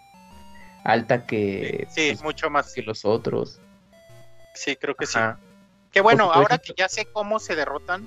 alta 0.84 1.26
que... 1.26 1.86
Sí, 1.90 2.10
pues, 2.10 2.22
mucho 2.22 2.50
más. 2.50 2.72
Que 2.74 2.82
los 2.82 3.04
otros. 3.04 3.60
Sí, 4.54 4.76
creo 4.76 4.94
que 4.94 5.06
sí. 5.06 5.18
Que 5.90 6.02
bueno, 6.02 6.30
ahora 6.30 6.58
que 6.58 6.74
ya 6.76 6.88
sé 6.88 7.06
cómo 7.06 7.38
se 7.38 7.56
derrotan, 7.56 8.06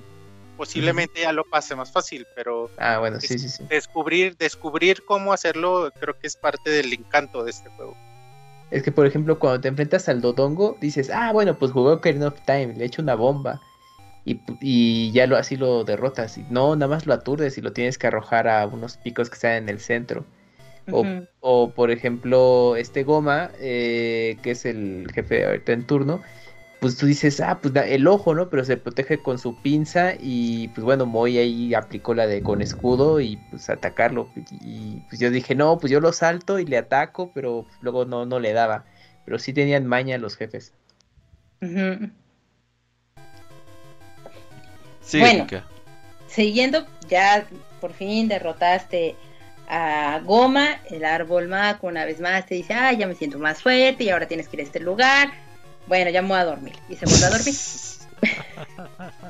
posiblemente 0.56 1.22
ya 1.22 1.32
lo 1.32 1.44
pase 1.44 1.74
más 1.74 1.90
fácil, 1.90 2.26
pero 2.36 2.70
ah, 2.78 2.98
bueno, 2.98 3.20
sí, 3.20 3.38
sí, 3.38 3.48
sí. 3.48 3.64
descubrir 3.68 4.36
descubrir 4.36 5.04
cómo 5.04 5.32
hacerlo 5.32 5.90
creo 5.98 6.16
que 6.18 6.28
es 6.28 6.36
parte 6.36 6.70
del 6.70 6.92
encanto 6.92 7.42
de 7.42 7.50
este 7.50 7.68
juego. 7.70 7.96
Es 8.72 8.82
que, 8.82 8.90
por 8.90 9.06
ejemplo, 9.06 9.38
cuando 9.38 9.60
te 9.60 9.68
enfrentas 9.68 10.08
al 10.08 10.22
Dodongo, 10.22 10.78
dices, 10.80 11.10
ah, 11.10 11.30
bueno, 11.30 11.58
pues 11.58 11.72
jugué 11.72 11.92
Ocarina 11.92 12.28
of 12.28 12.40
Time, 12.46 12.72
le 12.74 12.86
echo 12.86 13.02
una 13.02 13.14
bomba. 13.14 13.60
Y, 14.24 15.10
ya 15.12 15.26
lo, 15.26 15.36
así 15.36 15.56
lo 15.56 15.84
derrotas. 15.84 16.38
Y 16.38 16.46
no, 16.48 16.74
nada 16.74 16.88
más 16.88 17.06
lo 17.06 17.12
aturdes 17.12 17.58
y 17.58 17.60
lo 17.60 17.72
tienes 17.72 17.98
que 17.98 18.06
arrojar 18.06 18.48
a 18.48 18.66
unos 18.66 18.96
picos 18.96 19.28
que 19.28 19.34
están 19.34 19.52
en 19.52 19.68
el 19.68 19.78
centro. 19.78 20.24
o, 21.40 21.70
por 21.70 21.90
ejemplo, 21.90 22.74
este 22.76 23.04
Goma, 23.04 23.50
eh, 23.60 24.38
que 24.42 24.52
es 24.52 24.64
el 24.64 25.06
jefe 25.14 25.44
ahorita 25.44 25.72
en 25.72 25.86
turno, 25.86 26.22
pues 26.82 26.96
tú 26.96 27.06
dices, 27.06 27.40
ah, 27.40 27.60
pues 27.62 27.72
el 27.76 28.08
ojo, 28.08 28.34
¿no? 28.34 28.50
Pero 28.50 28.64
se 28.64 28.76
protege 28.76 29.22
con 29.22 29.38
su 29.38 29.54
pinza 29.54 30.14
y 30.18 30.66
pues 30.74 30.84
bueno, 30.84 31.06
Moy 31.06 31.38
ahí 31.38 31.74
aplicó 31.74 32.12
la 32.12 32.26
de 32.26 32.42
con 32.42 32.60
escudo 32.60 33.20
y 33.20 33.36
pues 33.50 33.70
atacarlo. 33.70 34.28
Y 34.60 34.96
pues 35.08 35.20
yo 35.20 35.30
dije, 35.30 35.54
no, 35.54 35.78
pues 35.78 35.92
yo 35.92 36.00
lo 36.00 36.12
salto 36.12 36.58
y 36.58 36.64
le 36.64 36.78
ataco, 36.78 37.30
pero 37.32 37.66
luego 37.82 38.04
no, 38.04 38.26
no 38.26 38.40
le 38.40 38.52
daba. 38.52 38.84
Pero 39.24 39.38
sí 39.38 39.52
tenían 39.52 39.86
maña 39.86 40.18
los 40.18 40.34
jefes. 40.34 40.72
sí, 45.02 45.20
bueno, 45.20 45.46
siguiendo, 46.26 46.84
ya 47.08 47.46
por 47.80 47.92
fin 47.92 48.26
derrotaste 48.26 49.14
a 49.68 50.20
Goma, 50.24 50.80
el 50.90 51.04
árbol 51.04 51.46
maco 51.46 51.86
una 51.86 52.04
vez 52.04 52.18
más 52.18 52.44
te 52.46 52.56
dice, 52.56 52.74
ah, 52.74 52.92
ya 52.92 53.06
me 53.06 53.14
siento 53.14 53.38
más 53.38 53.62
fuerte 53.62 54.02
y 54.02 54.08
ahora 54.08 54.26
tienes 54.26 54.48
que 54.48 54.56
ir 54.56 54.62
a 54.62 54.64
este 54.64 54.80
lugar 54.80 55.41
bueno, 55.86 56.10
ya 56.10 56.22
me 56.22 56.28
voy 56.28 56.38
a 56.38 56.44
dormir. 56.44 56.74
Y 56.88 56.96
se 56.96 57.06
vuelve 57.06 57.26
a 57.26 57.30
dormir. 57.30 57.54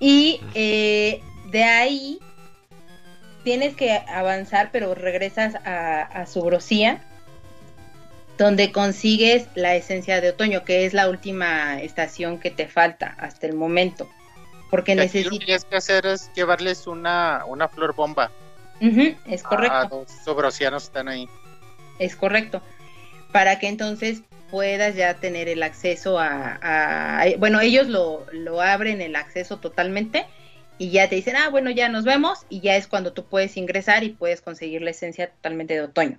y 0.00 0.40
eh, 0.54 1.22
de 1.50 1.64
ahí 1.64 2.20
tienes 3.44 3.74
que 3.74 3.92
avanzar, 3.92 4.70
pero 4.72 4.94
regresas 4.94 5.54
a, 5.64 6.02
a 6.02 6.26
Subrosía, 6.26 7.02
donde 8.38 8.72
consigues 8.72 9.46
la 9.54 9.74
esencia 9.74 10.20
de 10.20 10.30
otoño, 10.30 10.64
que 10.64 10.86
es 10.86 10.94
la 10.94 11.08
última 11.08 11.80
estación 11.80 12.38
que 12.38 12.50
te 12.50 12.66
falta 12.66 13.14
hasta 13.18 13.46
el 13.46 13.54
momento. 13.54 14.08
Porque 14.70 14.94
necesitas. 14.94 15.32
Lo 15.32 15.38
que 15.38 15.44
tienes 15.44 15.64
que 15.64 15.76
hacer 15.76 16.06
es 16.06 16.30
llevarles 16.34 16.86
una, 16.86 17.44
una 17.46 17.68
flor 17.68 17.94
bomba. 17.94 18.30
es 18.80 19.42
correcto. 19.42 19.76
Ah, 19.76 19.88
los 19.90 20.10
subrosianos 20.24 20.84
están 20.84 21.08
ahí. 21.08 21.28
Es 21.98 22.16
correcto. 22.16 22.62
Para 23.32 23.58
que 23.58 23.68
entonces 23.68 24.22
puedas 24.50 24.94
ya 24.94 25.14
tener 25.14 25.48
el 25.48 25.62
acceso 25.62 26.18
a, 26.18 27.24
bueno, 27.38 27.60
ellos 27.60 27.88
lo, 27.88 28.26
lo, 28.32 28.60
abren 28.60 29.00
el 29.00 29.16
acceso 29.16 29.58
totalmente 29.58 30.26
y 30.78 30.90
ya 30.90 31.08
te 31.08 31.16
dicen, 31.16 31.36
ah, 31.36 31.48
bueno, 31.50 31.70
ya 31.70 31.88
nos 31.88 32.04
vemos 32.04 32.46
y 32.48 32.60
ya 32.60 32.76
es 32.76 32.86
cuando 32.86 33.12
tú 33.12 33.24
puedes 33.24 33.56
ingresar 33.56 34.04
y 34.04 34.10
puedes 34.10 34.40
conseguir 34.40 34.82
la 34.82 34.90
esencia 34.90 35.30
totalmente 35.30 35.74
de 35.74 35.82
otoño. 35.82 36.18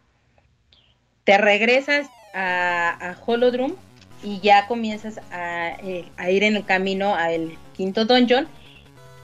Te 1.24 1.38
regresas 1.38 2.08
a, 2.34 3.10
a 3.10 3.18
Holodrum 3.26 3.76
y 4.24 4.40
ya 4.40 4.68
comienzas 4.68 5.20
a, 5.32 5.78
eh, 5.84 6.06
ir 6.30 6.44
en 6.44 6.56
el 6.56 6.66
camino 6.66 7.16
al 7.16 7.58
quinto 7.76 8.06
dungeon 8.06 8.48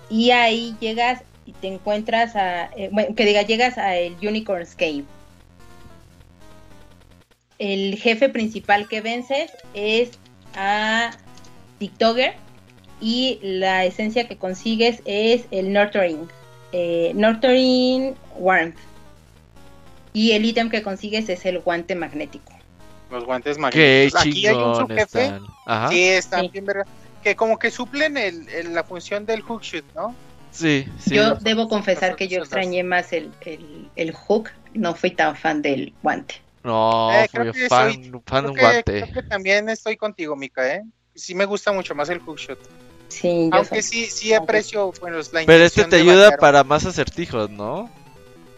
y 0.09 0.31
ahí 0.31 0.75
llegas 0.79 1.23
y 1.45 1.53
te 1.53 1.67
encuentras 1.67 2.35
a, 2.35 2.65
eh, 2.75 2.89
bueno, 2.91 3.15
que 3.15 3.25
diga, 3.25 3.41
llegas 3.43 3.77
a 3.77 3.95
el 3.95 4.15
Unicorn's 4.21 4.75
Cave 4.75 5.05
el 7.59 7.97
jefe 7.97 8.29
principal 8.29 8.87
que 8.87 9.01
vences 9.01 9.51
es 9.73 10.11
a 10.55 11.11
TikToker 11.79 12.35
y 12.99 13.39
la 13.41 13.85
esencia 13.85 14.27
que 14.27 14.37
consigues 14.37 15.01
es 15.05 15.45
el 15.51 15.71
Nurturing, 15.73 16.27
eh, 16.71 17.11
Nurturing 17.15 18.15
Warmth. 18.37 18.77
Y 20.13 20.31
el 20.31 20.45
ítem 20.45 20.69
que 20.69 20.81
consigues 20.81 21.29
es 21.29 21.45
el 21.45 21.59
guante 21.59 21.93
magnético. 21.93 22.53
Los 23.11 23.23
guantes 23.23 23.57
magnéticos. 23.57 24.19
Aquí 24.19 24.47
hay 24.47 24.55
un 24.55 24.75
subjefe 24.75 25.33
que 25.89 26.17
están 26.17 26.49
bien 26.51 26.65
que 27.23 27.35
como 27.35 27.59
que 27.59 27.71
suplen 27.71 28.17
el, 28.17 28.73
la 28.73 28.83
función 28.83 29.25
del 29.25 29.41
hook 29.41 29.61
¿no? 29.95 30.15
Sí, 30.51 30.87
sí. 30.99 31.15
Yo 31.15 31.35
debo 31.35 31.67
confesar 31.67 32.15
que 32.15 32.27
yo 32.27 32.39
extrañé 32.39 32.83
más 32.83 33.13
el, 33.13 33.31
el 33.95 34.11
hook, 34.13 34.49
no 34.73 34.95
fui 34.95 35.11
tan 35.11 35.35
fan 35.35 35.61
del 35.61 35.93
guante. 36.01 36.35
No, 36.67 37.13
eh, 37.13 37.29
fan, 37.69 38.21
fan 38.25 38.43
de 38.43 38.49
un 38.49 38.57
guante. 38.57 39.01
Creo 39.01 39.13
que 39.13 39.23
también 39.23 39.69
estoy 39.69 39.95
contigo, 39.95 40.35
Mika, 40.35 40.75
¿eh? 40.75 40.83
Sí 41.15 41.33
me 41.33 41.45
gusta 41.45 41.71
mucho 41.71 41.95
más 41.95 42.09
el 42.09 42.19
hookshot. 42.19 42.59
Sí, 43.07 43.49
Aunque 43.53 43.81
sí, 43.81 44.07
sí 44.07 44.33
aprecio, 44.33 44.91
bueno, 44.99 45.17
la 45.31 45.45
Pero 45.45 45.63
este 45.63 45.85
te 45.85 45.95
ayuda 45.95 46.35
para 46.35 46.65
más 46.65 46.85
acertijos, 46.85 47.49
¿no? 47.49 47.89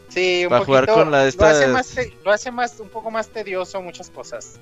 Sí, 0.07 0.41
un 0.44 0.49
para 0.49 0.65
jugar 0.65 0.88
con 0.88 1.11
la 1.11 1.23
de 1.23 1.34
lo, 1.34 1.45
hace 1.45 1.68
más, 1.68 1.95
lo 2.26 2.31
hace 2.31 2.49
más, 2.49 2.80
un 2.80 2.90
poco 2.90 3.11
más 3.11 3.30
tedioso 3.30 3.80
muchas 3.80 4.10
cosas. 4.10 4.60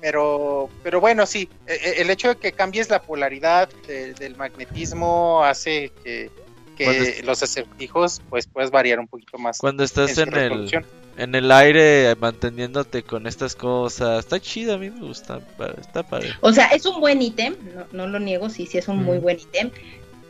Pero, 0.00 0.70
pero 0.84 1.00
bueno, 1.00 1.26
sí, 1.26 1.48
e, 1.66 1.74
e, 1.74 2.02
el 2.02 2.10
hecho 2.10 2.28
de 2.28 2.36
que 2.36 2.52
cambies 2.52 2.88
la 2.88 3.02
polaridad 3.02 3.68
del 3.88 4.36
magnetismo 4.36 5.42
hace 5.42 5.90
que, 6.04 6.30
que 6.76 7.20
los 7.24 7.42
acertijos 7.42 8.22
pues 8.30 8.46
puedes 8.46 8.70
variar 8.70 9.00
un 9.00 9.08
poquito 9.08 9.38
más. 9.38 9.58
Cuando 9.58 9.82
estás 9.82 10.16
en, 10.18 10.32
el 10.34 10.86
en 11.16 11.34
el 11.34 11.50
aire 11.50 12.14
manteniéndote 12.16 13.02
con 13.02 13.26
estas 13.26 13.54
cosas. 13.54 14.20
Está 14.20 14.40
chido, 14.40 14.74
a 14.74 14.78
mí 14.78 14.90
me 14.90 15.00
gusta. 15.00 15.40
Está 15.80 16.02
padre. 16.02 16.30
O 16.40 16.52
sea, 16.52 16.66
es 16.68 16.86
un 16.86 17.00
buen 17.00 17.20
ítem, 17.20 17.56
no, 17.92 18.06
lo 18.06 18.18
niego, 18.18 18.48
sí, 18.48 18.66
sí 18.66 18.78
es 18.78 18.88
un 18.88 19.02
muy 19.02 19.18
buen 19.18 19.38
ítem, 19.38 19.70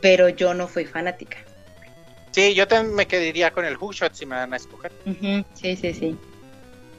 pero 0.01 0.29
yo 0.29 0.53
no 0.53 0.67
fui 0.67 0.85
fanática. 0.85 1.37
Sí, 2.31 2.53
yo 2.55 2.67
también 2.67 2.95
me 2.95 3.05
quedaría 3.05 3.51
con 3.51 3.65
el 3.65 3.75
hookshot 3.75 4.13
si 4.13 4.25
me 4.25 4.35
van 4.35 4.53
a 4.53 4.57
escoger. 4.57 4.91
Sí, 5.53 5.75
sí, 5.75 5.93
sí. 5.93 6.17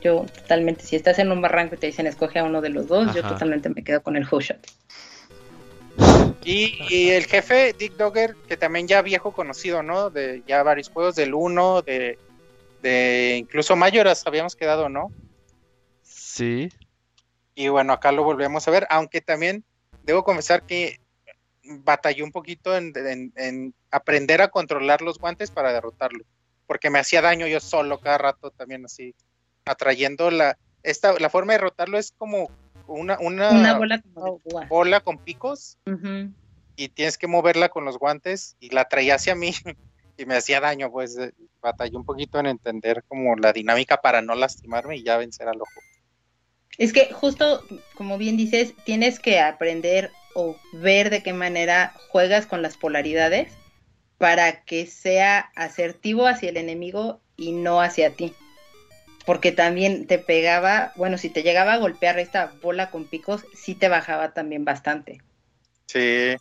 Yo 0.01 0.27
totalmente, 0.35 0.85
si 0.85 0.97
estás 0.97 1.19
en 1.19 1.33
un 1.33 1.41
barranco 1.41 1.75
y 1.75 1.79
te 1.79 1.87
dicen 1.87 2.07
escoge 2.07 2.39
a 2.39 2.45
uno 2.45 2.61
de 2.61 2.69
los 2.69 2.87
dos, 2.87 3.15
yo 3.15 3.23
totalmente 3.23 3.69
me 3.69 3.83
quedo 3.83 4.03
con 4.03 4.17
el 4.17 4.25
hookshot. 4.25 4.59
Y, 6.45 6.75
y, 6.91 7.11
el 7.11 7.25
jefe, 7.25 7.75
Dick 7.79 7.97
Dogger, 7.97 8.37
que 8.47 8.57
también 8.57 8.87
ya 8.87 9.01
viejo 9.01 9.33
conocido, 9.33 9.83
¿no? 9.83 10.11
De 10.11 10.43
ya 10.47 10.63
varios 10.63 10.91
juegos 10.91 11.15
del 11.15 11.33
1, 11.33 11.83
de 11.83 12.19
de 12.85 13.37
incluso 13.39 13.77
Mayoras 13.77 14.27
habíamos 14.27 14.55
quedado, 14.55 14.91
¿no? 14.91 15.11
Sí. 16.03 16.69
Y 17.55 17.69
bueno, 17.69 17.95
acá 17.95 18.13
lo 18.13 18.25
volvemos 18.25 18.69
a 18.69 18.71
ver, 18.71 18.87
aunque 18.91 19.23
también 19.23 19.65
debo 20.03 20.23
confesar 20.23 20.67
que 20.67 21.01
batallé 21.65 22.23
un 22.23 22.31
poquito 22.31 22.77
en, 22.77 23.75
aprender 23.91 24.43
a 24.43 24.49
controlar 24.49 25.01
los 25.01 25.19
guantes 25.19 25.51
para 25.51 25.73
derrotarlo, 25.73 26.25
porque 26.67 26.91
me 26.91 26.99
hacía 26.99 27.23
daño 27.23 27.47
yo 27.47 27.59
solo 27.59 27.99
cada 28.01 28.19
rato 28.19 28.51
también 28.51 28.85
así, 28.85 29.15
atrayendo 29.65 30.31
la, 30.31 30.59
esta, 30.83 31.19
la 31.19 31.31
forma 31.31 31.55
de 31.55 31.61
derrotarlo 31.61 31.97
es 31.97 32.13
como 32.19 32.51
una, 32.87 33.19
una, 33.19 33.79
bola, 34.69 35.01
con 35.01 35.17
picos 35.17 35.79
y 36.77 36.91
tienes 36.91 37.17
que 37.17 37.29
moverla 37.29 37.71
con 37.71 37.87
los 37.87 37.99
guantes 37.99 38.57
y 38.61 38.69
la 38.71 38.85
traía 38.85 39.15
hacia 39.15 39.35
mí 39.35 39.55
y 40.17 40.27
me 40.27 40.37
hacía 40.37 40.61
daño, 40.61 40.91
pues 40.91 41.19
eh, 41.19 41.33
batallé 41.61 41.97
un 41.97 42.05
poquito 42.05 42.39
en 42.39 42.47
entender 42.47 43.03
como 43.09 43.37
la 43.37 43.53
dinámica 43.53 43.99
para 43.99 44.23
no 44.23 44.35
lastimarme 44.35 44.97
y 44.97 45.03
ya 45.03 45.17
vencer 45.17 45.49
al 45.49 45.61
ojo. 45.61 45.81
Es 46.79 46.93
que 46.93 47.13
justo, 47.13 47.65
como 47.95 48.19
bien 48.19 48.37
dices, 48.37 48.75
tienes 48.85 49.19
que 49.19 49.41
aprender 49.41 50.11
o 50.35 50.57
ver 50.73 51.11
de 51.11 51.23
qué 51.23 51.33
manera 51.33 51.95
juegas 52.11 52.47
con 52.47 52.63
las 52.63 52.77
polaridades 52.77 53.53
para 54.19 54.65
que 54.65 54.87
sea 54.87 55.51
asertivo 55.55 56.27
hacia 56.27 56.51
el 56.51 56.57
enemigo 56.57 57.21
y 57.37 57.53
no 57.53 57.81
hacia 57.81 58.15
ti. 58.15 58.35
Porque 59.27 59.53
también 59.53 60.07
te 60.07 60.19
pegaba, 60.19 60.93
bueno, 60.97 61.17
si 61.19 61.31
te 61.31 61.43
llegaba 61.43 61.75
a 61.75 61.79
golpear 61.79 62.19
esta 62.19 62.53
bola 62.61 62.91
con 62.91 63.05
picos, 63.05 63.45
sí 63.55 63.75
te 63.75 63.89
bajaba 63.89 64.35
también 64.35 64.65
bastante. 64.65 65.19
Sí, 65.87 66.37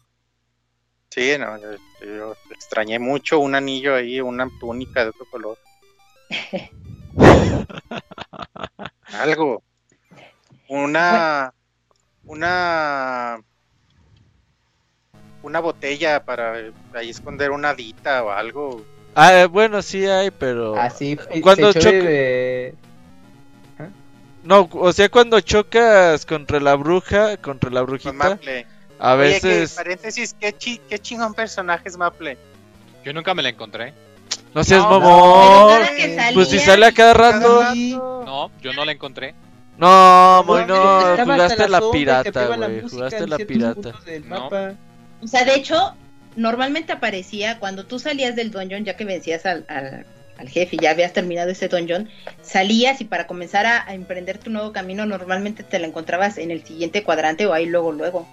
sí, 1.13 1.37
no, 1.37 1.57
yo, 1.59 2.35
extrañé 2.49 2.97
mucho 2.99 3.39
un 3.39 3.55
anillo 3.55 3.95
ahí, 3.95 4.19
una 4.19 4.47
túnica 4.59 5.03
de 5.03 5.09
otro 5.09 5.25
color. 5.29 5.57
Algo. 9.13 9.61
Una, 10.67 11.53
una 12.25 13.39
una 15.43 15.59
botella 15.59 16.23
para 16.23 16.55
ahí 16.93 17.09
esconder 17.09 17.51
una 17.51 17.75
dita 17.75 18.23
o 18.23 18.31
algo. 18.31 18.83
Ah, 19.13 19.45
bueno, 19.49 19.81
sí 19.81 20.05
hay, 20.05 20.31
pero. 20.31 20.75
Así, 20.75 21.17
ah, 21.19 21.35
cuando 21.41 21.71
choca. 21.73 21.97
¿Ah? 23.77 23.89
No, 24.43 24.67
o 24.71 24.91
sea, 24.93 25.09
cuando 25.09 25.39
chocas 25.41 26.25
contra 26.25 26.59
la 26.59 26.75
bruja, 26.75 27.37
contra 27.37 27.69
la 27.69 27.81
brujita. 27.81 28.39
A 29.03 29.15
veces. 29.15 29.73
paréntesis, 29.73 30.33
¿qué, 30.39 30.53
qué 30.53 30.97
chingón 30.97 31.33
personaje 31.33 31.89
es 31.89 31.97
Maple. 31.97 32.37
Yo 33.03 33.11
nunca 33.11 33.33
me 33.33 33.43
la 33.43 33.49
encontré. 33.49 33.93
No 34.55 34.63
seas 34.63 34.83
mamón. 34.83 35.81
pues 36.33 36.47
si 36.47 36.57
sale 36.57 36.85
a 36.85 36.93
cada 36.93 37.13
rato. 37.13 37.75
No, 37.75 38.49
yo 38.61 38.71
no 38.71 38.85
la 38.85 38.93
encontré. 38.93 39.35
No, 39.77 40.45
muy 40.47 40.63
no, 40.65 41.17
jugaste 41.17 41.67
la 41.67 41.81
pirata, 41.91 42.55
güey. 42.55 42.81
Jugaste 42.81 43.27
la 43.27 43.37
pirata. 43.39 43.91
No. 44.23 44.47
O 45.21 45.27
sea, 45.27 45.43
de 45.43 45.55
hecho, 45.55 45.95
normalmente 46.37 46.93
aparecía 46.93 47.59
cuando 47.59 47.85
tú 47.85 47.99
salías 47.99 48.37
del 48.37 48.51
dungeon, 48.51 48.85
ya 48.85 48.95
que 48.95 49.03
vencías 49.03 49.45
al, 49.45 49.65
al, 49.67 50.05
jefe 50.47 50.77
y 50.77 50.79
ya 50.79 50.91
habías 50.91 51.11
terminado 51.11 51.49
ese 51.49 51.67
dungeon, 51.67 52.09
salías 52.41 53.01
y 53.01 53.05
para 53.05 53.27
comenzar 53.27 53.65
a, 53.65 53.93
emprender 53.93 54.37
tu 54.37 54.49
nuevo 54.49 54.71
camino, 54.71 55.05
normalmente 55.05 55.63
te 55.63 55.79
la 55.79 55.87
encontrabas 55.87 56.37
en 56.37 56.51
el 56.51 56.63
siguiente 56.63 57.03
cuadrante 57.03 57.45
o 57.47 57.53
ahí 57.53 57.65
luego, 57.65 57.91
luego. 57.91 58.27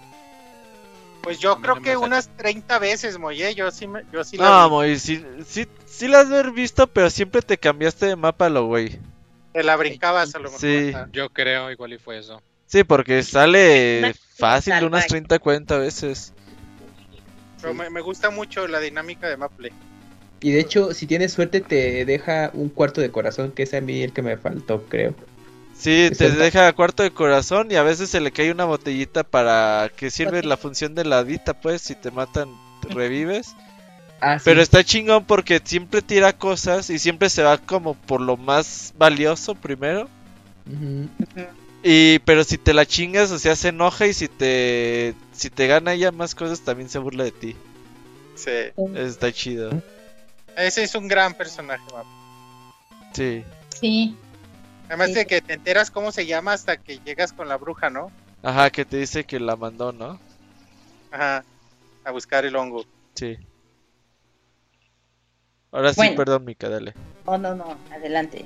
Pues 1.23 1.39
yo 1.39 1.61
creo 1.61 1.81
que 1.83 1.97
unas 1.97 2.35
30 2.37 2.79
veces, 2.79 3.19
Moye, 3.19 3.55
yo 3.55 3.71
sí, 3.71 3.87
me, 3.87 4.05
yo 4.13 4.25
sí 4.25 4.39
No, 4.39 4.71
Moye, 4.71 4.99
sí, 4.99 5.25
sí, 5.47 5.67
sí 5.87 6.09
las 6.09 6.27
haber 6.27 6.53
visto, 6.53 6.87
pero 6.87 7.11
siempre 7.11 7.43
te 7.43 7.59
cambiaste 7.59 8.07
de 8.07 8.17
mapa, 8.17 8.49
lo 8.49 8.67
güey. 8.67 8.99
Te 9.53 9.63
la 9.63 9.77
brincabas 9.77 10.35
a 10.35 10.39
lo 10.39 10.45
mejor. 10.45 10.61
Sí. 10.61 10.93
Yo 11.13 11.29
creo, 11.31 11.71
igual 11.71 11.93
y 11.93 11.99
fue 11.99 12.19
eso. 12.19 12.41
Sí, 12.67 12.85
porque 12.85 13.23
sale 13.25 14.15
fácil 14.37 14.85
unas 14.85 15.09
30, 15.09 15.41
40 15.41 15.79
veces. 15.79 16.33
Pero 17.61 17.75
me, 17.75 18.01
gusta 18.01 18.31
mucho 18.31 18.67
la 18.69 18.81
dinámica 18.81 19.29
de 19.29 19.37
Maple. 19.37 19.73
Y 20.41 20.53
de 20.53 20.61
hecho, 20.61 20.95
si 20.95 21.07
tienes 21.07 21.33
suerte, 21.33 21.61
te 21.61 22.05
deja 22.05 22.51
un 22.55 22.69
cuarto 22.71 23.01
de 23.01 23.11
corazón, 23.11 23.53
que 23.53 23.65
es 23.65 23.75
a 23.75 23.81
mí 23.81 24.03
el 24.03 24.13
que 24.13 24.23
me 24.23 24.37
faltó, 24.37 24.85
creo. 24.85 25.15
Sí, 25.81 26.11
te 26.17 26.31
deja 26.31 26.73
cuarto 26.75 27.03
de 27.03 27.11
corazón 27.11 27.71
y 27.71 27.77
a 27.77 27.83
veces 27.83 28.11
se 28.11 28.21
le 28.21 28.33
cae 28.33 28.51
una 28.53 28.67
botellita 28.67 29.25
para 29.25 29.91
que 29.97 30.11
sirve 30.11 30.43
la 30.43 30.59
función 30.59 30.95
de 30.95 31.07
la 31.07 31.25
dita, 31.25 31.55
pues, 31.55 31.81
si 31.81 31.95
te 31.95 32.11
matan, 32.11 32.51
revives. 32.91 33.55
Ah, 34.21 34.37
pero 34.45 34.61
está 34.61 34.85
chingón 34.85 35.25
porque 35.25 35.63
siempre 35.65 36.03
tira 36.03 36.35
cosas 36.35 36.91
y 36.91 36.99
siempre 36.99 37.31
se 37.31 37.43
va 37.43 37.57
como 37.57 37.95
por 37.95 38.21
lo 38.21 38.37
más 38.37 38.93
valioso 38.99 39.55
primero. 39.55 40.11
Y 41.83 42.19
pero 42.21 42.45
si 42.45 42.59
te 42.59 42.75
la 42.75 42.85
chingas, 42.85 43.31
o 43.31 43.39
sea, 43.39 43.57
se 43.57 43.69
enoja 43.69 44.07
y 44.07 44.13
si 44.13 44.29
te 44.29 45.15
si 45.33 45.49
te 45.49 45.67
gana 45.67 45.95
ella 45.95 46.13
más 46.13 46.35
cosas 46.35 46.61
también 46.61 46.91
se 46.91 46.99
burla 46.99 47.25
de 47.25 47.33
ti. 47.33 47.57
Sí. 48.35 48.51
Está 48.95 49.33
chido. 49.33 49.71
Ese 50.55 50.83
es 50.83 50.95
un 50.95 51.09
gran 51.09 51.33
personaje, 51.33 51.83
Sí. 53.15 53.43
Sí. 53.81 54.17
Además 54.91 55.15
de 55.15 55.25
que 55.25 55.41
te 55.41 55.53
enteras 55.53 55.89
cómo 55.89 56.11
se 56.11 56.27
llama 56.27 56.53
hasta 56.53 56.77
que 56.77 56.99
llegas 56.99 57.33
con 57.33 57.49
la 57.49 57.57
bruja, 57.57 57.91
¿no? 57.91 58.11
Ajá, 58.43 58.71
que 58.71 58.85
te 58.85 58.97
dice 58.97 59.23
que 59.23 59.39
la 59.39 59.55
mandó, 59.55 59.93
¿no? 59.93 60.19
Ajá. 61.13 61.45
A 62.03 62.11
buscar 62.11 62.45
el 62.45 62.57
hongo. 62.57 62.85
Sí. 63.15 63.39
Ahora 65.71 65.95
sí, 65.95 66.11
perdón, 66.17 66.45
Mica, 66.45 66.69
dale. 66.69 66.95
Oh, 67.25 67.39
no, 67.39 67.55
no, 67.55 67.77
adelante. 67.93 68.45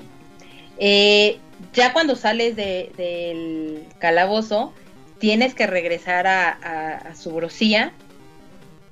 Eh, 0.77 1.39
ya 1.73 1.95
cuando 1.95 2.15
sales 2.15 2.57
del 2.57 3.87
calabozo, 3.99 4.75
tienes 5.19 5.55
que 5.55 5.67
regresar 5.67 6.27
a, 6.27 7.15
su 7.15 7.31
brosía 7.31 7.95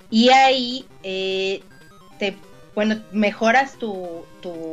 y 0.08 0.30
ahí 0.30 0.86
eh, 1.02 1.62
te, 2.18 2.34
bueno, 2.74 3.02
mejoras 3.12 3.74
tu, 3.74 4.24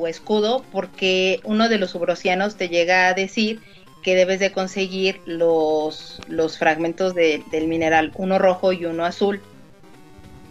escudo 0.08 0.64
porque 0.72 1.42
uno 1.44 1.70
de 1.70 1.78
los 1.78 1.92
subrosianos 1.92 2.56
te 2.56 2.70
llega 2.70 3.08
a 3.08 3.14
decir 3.14 3.62
que 4.04 4.16
debes 4.16 4.40
de 4.40 4.52
conseguir 4.52 5.22
los, 5.26 6.22
los 6.28 6.58
fragmentos 6.58 7.14
del 7.16 7.68
mineral, 7.68 8.12
uno 8.16 8.40
rojo 8.40 8.72
y 8.72 8.86
uno 8.86 9.06
azul. 9.06 9.42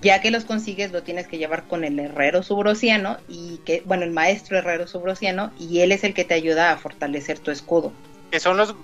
Ya 0.00 0.20
que 0.20 0.30
los 0.30 0.44
consigues, 0.44 0.92
lo 0.92 1.02
tienes 1.02 1.26
que 1.26 1.38
llevar 1.38 1.64
con 1.64 1.82
el 1.82 1.98
herrero 1.98 2.42
subrosiano 2.44 3.16
y 3.26 3.58
que, 3.64 3.82
bueno, 3.84 4.04
el 4.04 4.12
maestro 4.12 4.58
herrero 4.58 4.86
subrosiano, 4.86 5.50
y 5.58 5.80
él 5.80 5.90
es 5.90 6.04
el 6.04 6.14
que 6.14 6.24
te 6.24 6.34
ayuda 6.34 6.70
a 6.70 6.76
fortalecer 6.76 7.40
tu 7.40 7.50
escudo. 7.50 7.92
Que 8.30 8.38
son 8.38 8.56
los 8.56 8.76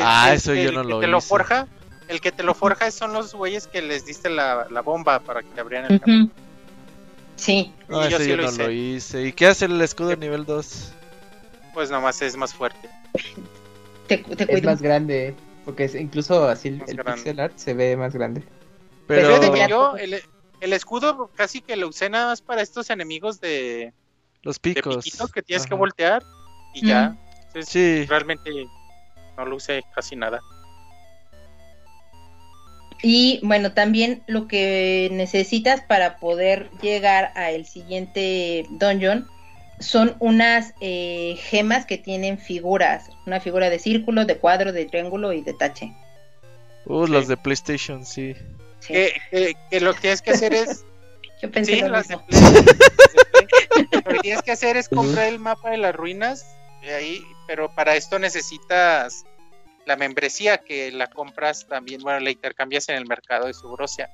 ah, 0.00 0.32
eso 0.32 0.54
yo 0.54 0.72
no 0.72 0.82
lo 0.82 1.00
te 1.00 1.08
lo 1.08 1.20
forja. 1.20 1.66
El 2.08 2.20
que 2.20 2.32
te 2.32 2.42
lo 2.42 2.54
forja 2.54 2.90
son 2.90 3.12
los 3.12 3.34
güeyes 3.34 3.66
que 3.66 3.82
les 3.82 4.06
diste 4.06 4.30
la, 4.30 4.66
bomba 4.84 5.20
para 5.20 5.42
que 5.42 5.48
te 5.48 5.60
abrieran 5.60 5.92
el 5.92 6.00
camino. 6.00 6.30
Sí. 7.42 7.72
No, 7.88 8.08
yo, 8.08 8.18
no 8.36 8.50
lo 8.52 8.70
hice. 8.70 9.26
¿Y 9.26 9.32
qué 9.32 9.48
hace 9.48 9.64
el 9.64 9.80
escudo 9.82 10.14
nivel 10.14 10.44
2? 10.44 10.92
Pues 11.74 11.90
nomás 11.90 12.22
es 12.22 12.36
más 12.36 12.54
fuerte. 12.54 12.88
te, 14.06 14.24
es 14.48 14.62
más 14.62 14.80
grande. 14.80 15.34
Porque 15.64 15.90
incluso 15.98 16.46
así 16.48 16.68
el, 16.68 16.80
pixel 16.80 17.40
art 17.40 17.56
se 17.56 17.74
ve 17.74 17.96
más 17.96 18.14
grande. 18.14 18.44
Pero, 19.08 19.68
yo 19.68 19.96
el, 19.96 20.72
escudo 20.72 21.32
casi 21.34 21.62
que 21.62 21.74
lo 21.74 21.88
usé 21.88 22.08
nada 22.08 22.26
más 22.26 22.42
para 22.42 22.62
estos 22.62 22.90
enemigos 22.90 23.40
de 23.40 23.92
los 24.42 24.60
picos 24.60 25.04
que 25.34 25.42
tienes 25.42 25.66
que 25.66 25.74
voltear 25.74 26.22
y 26.74 26.86
ya. 26.86 27.16
sí. 27.66 28.06
Realmente 28.06 28.50
no 29.36 29.46
lo 29.46 29.56
usé 29.56 29.82
casi 29.96 30.14
nada. 30.14 30.40
Y 33.02 33.40
bueno, 33.42 33.72
también 33.72 34.22
lo 34.26 34.46
que 34.46 35.08
necesitas 35.10 35.80
para 35.80 36.18
poder 36.18 36.70
llegar 36.80 37.32
a 37.34 37.50
el 37.50 37.66
siguiente 37.66 38.64
dungeon 38.70 39.26
son 39.80 40.14
unas 40.20 40.72
eh, 40.80 41.34
gemas 41.40 41.84
que 41.84 41.98
tienen 41.98 42.38
figuras, 42.38 43.10
una 43.26 43.40
figura 43.40 43.70
de 43.70 43.80
círculo, 43.80 44.24
de 44.24 44.36
cuadro, 44.36 44.72
de 44.72 44.86
triángulo 44.86 45.32
y 45.32 45.42
de 45.42 45.52
tache. 45.52 45.92
Uh, 46.86 47.08
las 47.08 47.26
de 47.26 47.36
PlayStation, 47.36 48.06
sí. 48.06 48.36
Que, 48.86 49.14
lo 49.80 49.94
que 49.94 50.00
tienes 50.00 50.22
que 50.22 50.30
hacer 50.30 50.54
es... 50.54 50.84
Yo 51.42 51.50
pensé 51.50 51.80
lo, 51.88 52.00
que 52.00 52.16
tienes 54.22 54.42
que 54.42 54.52
hacer 54.52 54.76
es 54.76 54.88
comprar 54.88 55.26
el 55.26 55.40
mapa 55.40 55.70
de 55.70 55.78
las 55.78 55.92
ruinas, 55.92 56.46
de 56.82 56.94
ahí, 56.94 57.20
pero 57.48 57.74
para 57.74 57.96
esto 57.96 58.20
necesitas 58.20 59.24
la 59.84 59.96
membresía 59.96 60.58
que 60.58 60.92
la 60.92 61.08
compras 61.08 61.66
también, 61.66 62.00
bueno, 62.02 62.20
la 62.20 62.30
intercambias 62.30 62.88
en 62.88 62.96
el 62.96 63.06
mercado 63.06 63.46
de 63.46 63.54
Subrosia. 63.54 64.08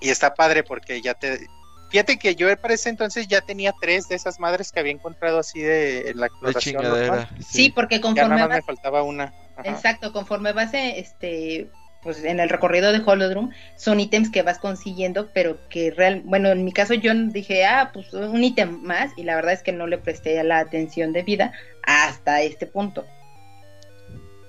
Y 0.00 0.10
está 0.10 0.34
padre 0.34 0.62
porque 0.62 1.00
ya 1.00 1.14
te... 1.14 1.46
Fíjate 1.90 2.18
que 2.18 2.34
yo 2.34 2.54
para 2.56 2.74
ese 2.74 2.88
entonces 2.88 3.28
ya 3.28 3.42
tenía 3.42 3.74
tres 3.78 4.08
de 4.08 4.14
esas 4.14 4.40
madres 4.40 4.72
que 4.72 4.80
había 4.80 4.92
encontrado 4.92 5.38
así 5.38 5.60
de 5.60 6.12
la 6.14 6.26
exploración. 6.26 7.28
sí. 7.46 7.70
porque 7.70 8.00
conforme 8.00 8.38
ya 8.38 8.48
me 8.48 8.62
faltaba 8.62 9.02
una. 9.02 9.32
Exacto, 9.64 10.12
conforme 10.12 10.52
vas 10.52 10.72
este 10.72 11.68
pues 12.02 12.24
en 12.24 12.40
el 12.40 12.48
recorrido 12.48 12.90
de 12.92 13.00
Holodrum 13.04 13.50
son 13.76 14.00
ítems 14.00 14.30
que 14.30 14.42
vas 14.42 14.58
consiguiendo, 14.58 15.30
pero 15.32 15.58
que 15.68 15.92
real, 15.92 16.22
bueno, 16.24 16.48
en 16.48 16.64
mi 16.64 16.72
caso 16.72 16.94
yo 16.94 17.14
dije, 17.14 17.64
ah, 17.64 17.90
pues 17.92 18.12
un 18.12 18.42
ítem 18.42 18.82
más, 18.82 19.12
y 19.16 19.22
la 19.22 19.36
verdad 19.36 19.52
es 19.52 19.62
que 19.62 19.70
no 19.70 19.86
le 19.86 19.98
presté 19.98 20.42
la 20.42 20.58
atención 20.58 21.12
debida 21.12 21.52
hasta 21.84 22.42
este 22.42 22.66
punto 22.66 23.06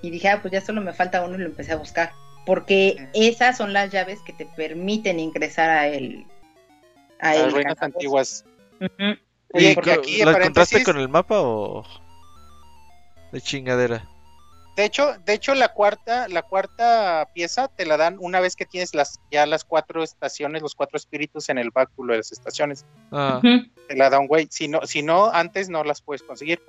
y 0.03 0.11
dije, 0.11 0.27
ah, 0.27 0.41
pues 0.41 0.51
ya 0.51 0.61
solo 0.61 0.81
me 0.81 0.93
falta 0.93 1.23
uno 1.23 1.35
y 1.35 1.39
lo 1.39 1.45
empecé 1.45 1.71
a 1.71 1.77
buscar. 1.77 2.11
Porque 2.45 3.07
esas 3.13 3.57
son 3.57 3.71
las 3.71 3.89
llaves 3.89 4.19
que 4.21 4.33
te 4.33 4.45
permiten 4.45 5.17
ingresar 5.17 5.69
a 5.69 5.87
el. 5.87 6.25
A 7.19 7.33
las 7.35 7.53
ruinas 7.53 7.77
antiguas. 7.79 8.45
¿Y 9.53 10.25
¿La 10.25 10.31
encontraste 10.31 10.83
con 10.83 10.97
el 10.97 11.07
mapa 11.07 11.41
o.? 11.41 11.85
De 13.31 13.39
chingadera. 13.39 14.05
De 14.75 14.83
hecho, 14.83 15.15
de 15.25 15.33
hecho 15.33 15.55
la 15.55 15.69
cuarta, 15.69 16.27
la 16.27 16.41
cuarta 16.41 17.29
pieza 17.33 17.69
te 17.69 17.85
la 17.85 17.95
dan 17.95 18.17
una 18.19 18.41
vez 18.41 18.57
que 18.57 18.65
tienes 18.65 18.93
las 18.93 19.21
ya 19.31 19.45
las 19.45 19.63
cuatro 19.63 20.03
estaciones, 20.03 20.63
los 20.63 20.75
cuatro 20.75 20.97
espíritus 20.97 21.47
en 21.47 21.59
el 21.59 21.71
báculo 21.71 22.11
de 22.11 22.17
las 22.17 22.31
estaciones. 22.33 22.85
Ah. 23.11 23.39
Te 23.87 23.95
la 23.95 24.09
da 24.09 24.19
un 24.19 24.27
güey. 24.27 24.47
Si 24.51 24.67
no, 24.67 24.81
si 24.85 25.01
no, 25.01 25.31
antes 25.31 25.69
no 25.69 25.85
las 25.85 26.01
puedes 26.01 26.23
conseguir. 26.23 26.61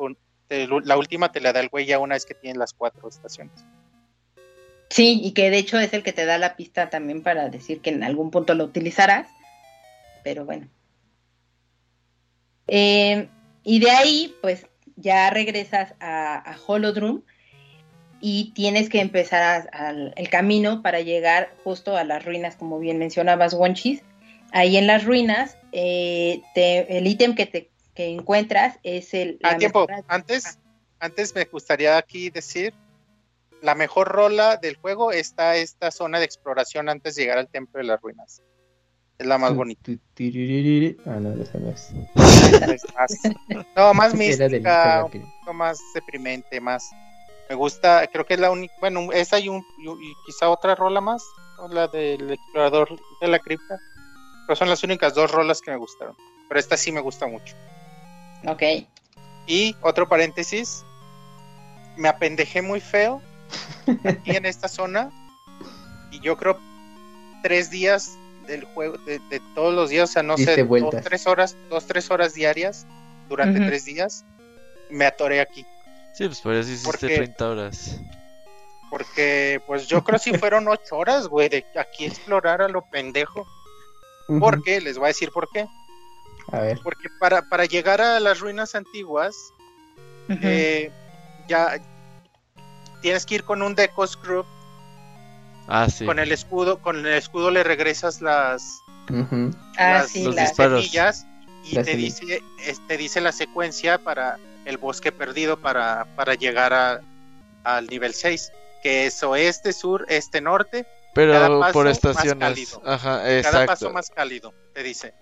La 0.48 0.96
última 0.96 1.32
te 1.32 1.40
la 1.40 1.52
da 1.52 1.60
el 1.60 1.68
güey 1.68 1.86
ya 1.86 1.98
una 1.98 2.14
vez 2.14 2.26
que 2.26 2.34
tienen 2.34 2.58
las 2.58 2.72
cuatro 2.72 3.08
estaciones. 3.08 3.64
Sí, 4.90 5.20
y 5.22 5.32
que 5.32 5.50
de 5.50 5.58
hecho 5.58 5.78
es 5.78 5.92
el 5.92 6.02
que 6.02 6.12
te 6.12 6.24
da 6.24 6.38
la 6.38 6.56
pista 6.56 6.90
también 6.90 7.22
para 7.22 7.48
decir 7.48 7.80
que 7.80 7.90
en 7.90 8.04
algún 8.04 8.30
punto 8.30 8.54
lo 8.54 8.64
utilizarás. 8.64 9.28
Pero 10.22 10.44
bueno. 10.44 10.68
Eh, 12.68 13.28
y 13.62 13.80
de 13.80 13.90
ahí, 13.90 14.34
pues 14.40 14.66
ya 14.96 15.30
regresas 15.30 15.94
a, 16.00 16.36
a 16.36 16.56
Holodrum 16.66 17.22
y 18.26 18.52
tienes 18.54 18.88
que 18.88 19.00
empezar 19.00 19.68
el 20.16 20.28
camino 20.30 20.80
para 20.80 21.00
llegar 21.00 21.54
justo 21.62 21.94
a 21.94 22.04
las 22.04 22.24
ruinas, 22.24 22.56
como 22.56 22.78
bien 22.78 22.98
mencionabas, 22.98 23.52
Wonchis. 23.52 24.02
Ahí 24.50 24.76
en 24.76 24.86
las 24.86 25.04
ruinas, 25.04 25.58
eh, 25.72 26.40
el 26.54 27.06
ítem 27.06 27.34
que 27.34 27.44
te 27.44 27.70
encuentras 27.96 28.78
es 28.82 29.14
el... 29.14 29.38
A 29.42 29.56
tiempo, 29.56 29.86
antes, 30.08 30.58
antes 30.98 31.34
me 31.34 31.44
gustaría 31.44 31.96
aquí 31.96 32.30
decir, 32.30 32.74
la 33.62 33.74
mejor 33.74 34.08
rola 34.08 34.56
del 34.56 34.76
juego 34.76 35.12
está 35.12 35.56
esta 35.56 35.90
zona 35.90 36.18
de 36.18 36.26
exploración 36.26 36.88
antes 36.88 37.14
de 37.14 37.22
llegar 37.22 37.38
al 37.38 37.48
templo 37.48 37.78
de 37.78 37.84
las 37.84 38.00
ruinas. 38.00 38.42
Es 39.18 39.26
la 39.26 39.38
más 39.38 39.54
bonita. 39.54 39.92
Ah, 41.06 41.20
no, 41.20 41.42
esa 41.42 41.58
no 41.58 41.70
es. 41.70 41.92
no, 43.76 43.94
más 43.94 44.14
mística, 44.16 45.04
un 45.04 45.22
poco 45.40 45.54
más 45.54 45.78
deprimente, 45.94 46.60
más. 46.60 46.90
Me 47.48 47.54
gusta, 47.54 48.06
creo 48.08 48.26
que 48.26 48.34
es 48.34 48.40
la 48.40 48.50
única. 48.50 48.74
Bueno, 48.80 49.12
esa 49.12 49.38
y, 49.38 49.48
un, 49.48 49.64
y 49.78 50.12
quizá 50.26 50.48
otra 50.48 50.74
rola 50.74 51.00
más, 51.00 51.22
la 51.70 51.86
del 51.86 52.32
explorador 52.32 52.88
de 53.20 53.28
la 53.28 53.38
cripta. 53.38 53.78
Pero 54.46 54.56
son 54.56 54.68
las 54.68 54.82
únicas 54.82 55.14
dos 55.14 55.30
rolas 55.30 55.60
que 55.60 55.70
me 55.70 55.76
gustaron. 55.76 56.16
Pero 56.48 56.60
esta 56.60 56.76
sí 56.76 56.90
me 56.90 57.00
gusta 57.00 57.26
mucho. 57.26 57.54
Ok. 58.46 58.62
Y 59.46 59.76
otro 59.82 60.08
paréntesis, 60.08 60.84
me 61.96 62.08
apendejé 62.08 62.62
muy 62.62 62.80
feo 62.80 63.20
aquí 64.04 64.36
en 64.36 64.46
esta 64.46 64.68
zona. 64.68 65.10
Y 66.10 66.20
yo 66.20 66.36
creo 66.36 66.58
tres 67.42 67.70
días 67.70 68.16
del 68.46 68.64
juego, 68.64 68.98
de, 68.98 69.20
todos 69.54 69.74
los 69.74 69.90
días, 69.90 70.10
o 70.10 70.12
sea, 70.12 70.22
no 70.22 70.36
sé, 70.36 70.64
dos, 70.64 70.94
tres 71.02 71.26
horas, 71.26 71.56
dos, 71.70 71.86
tres 71.86 72.10
horas 72.10 72.34
diarias 72.34 72.86
durante 73.28 73.60
tres 73.60 73.84
días, 73.84 74.24
me 74.90 75.06
atoré 75.06 75.40
aquí. 75.40 75.66
Sí, 76.14 76.26
pues 76.26 76.40
por 76.40 76.54
eso 76.54 76.70
hiciste 76.70 77.08
30 77.08 77.48
horas. 77.48 78.00
Porque, 78.90 79.60
pues 79.66 79.88
yo 79.88 80.04
creo 80.04 80.18
si 80.18 80.32
fueron 80.38 80.68
ocho 80.68 80.96
horas, 80.96 81.26
güey, 81.26 81.48
de 81.48 81.64
aquí 81.76 82.04
explorar 82.04 82.62
a 82.62 82.68
lo 82.68 82.82
pendejo. 82.82 83.46
Porque, 84.38 84.80
les 84.80 84.96
voy 84.96 85.06
a 85.06 85.08
decir 85.08 85.30
por 85.30 85.48
qué. 85.52 85.66
A 86.52 86.60
ver. 86.60 86.78
Porque 86.82 87.08
para, 87.18 87.48
para 87.48 87.64
llegar 87.64 88.00
a 88.00 88.20
las 88.20 88.40
ruinas 88.40 88.74
antiguas, 88.74 89.34
eh, 90.28 90.90
ya 91.48 91.80
tienes 93.02 93.26
que 93.26 93.36
ir 93.36 93.44
con 93.44 93.62
un 93.62 93.74
Deco 93.74 94.06
Scrub 94.06 94.46
Ah, 95.66 95.88
sí. 95.88 96.04
Con 96.04 96.18
el 96.18 96.32
escudo, 96.32 96.78
con 96.78 96.98
el 96.98 97.14
escudo 97.14 97.50
le 97.50 97.64
regresas 97.64 98.20
las, 98.20 98.82
ah, 99.78 100.04
las, 100.14 100.54
semillas 100.54 101.26
y 101.64 101.76
te 101.76 101.96
dice, 101.96 102.42
te 102.86 102.96
dice 102.96 103.20
la 103.20 103.32
secuencia 103.32 103.98
para 103.98 104.38
el 104.66 104.76
bosque 104.76 105.10
perdido 105.10 105.58
para, 105.58 106.06
para 106.16 106.34
llegar 106.34 106.72
a, 106.74 107.00
al 107.64 107.86
nivel 107.86 108.12
6, 108.12 108.52
que 108.82 109.06
es 109.06 109.22
oeste, 109.22 109.72
sur, 109.72 110.04
este, 110.08 110.40
norte. 110.40 110.86
Pero 111.14 111.62
por 111.72 111.86
estaciones. 111.86 112.76
Ajá, 112.84 113.22
Cada 113.42 113.66
paso 113.66 113.90
más 113.90 114.10
cálido, 114.10 114.52
te 114.74 114.82
dice. 114.82 115.14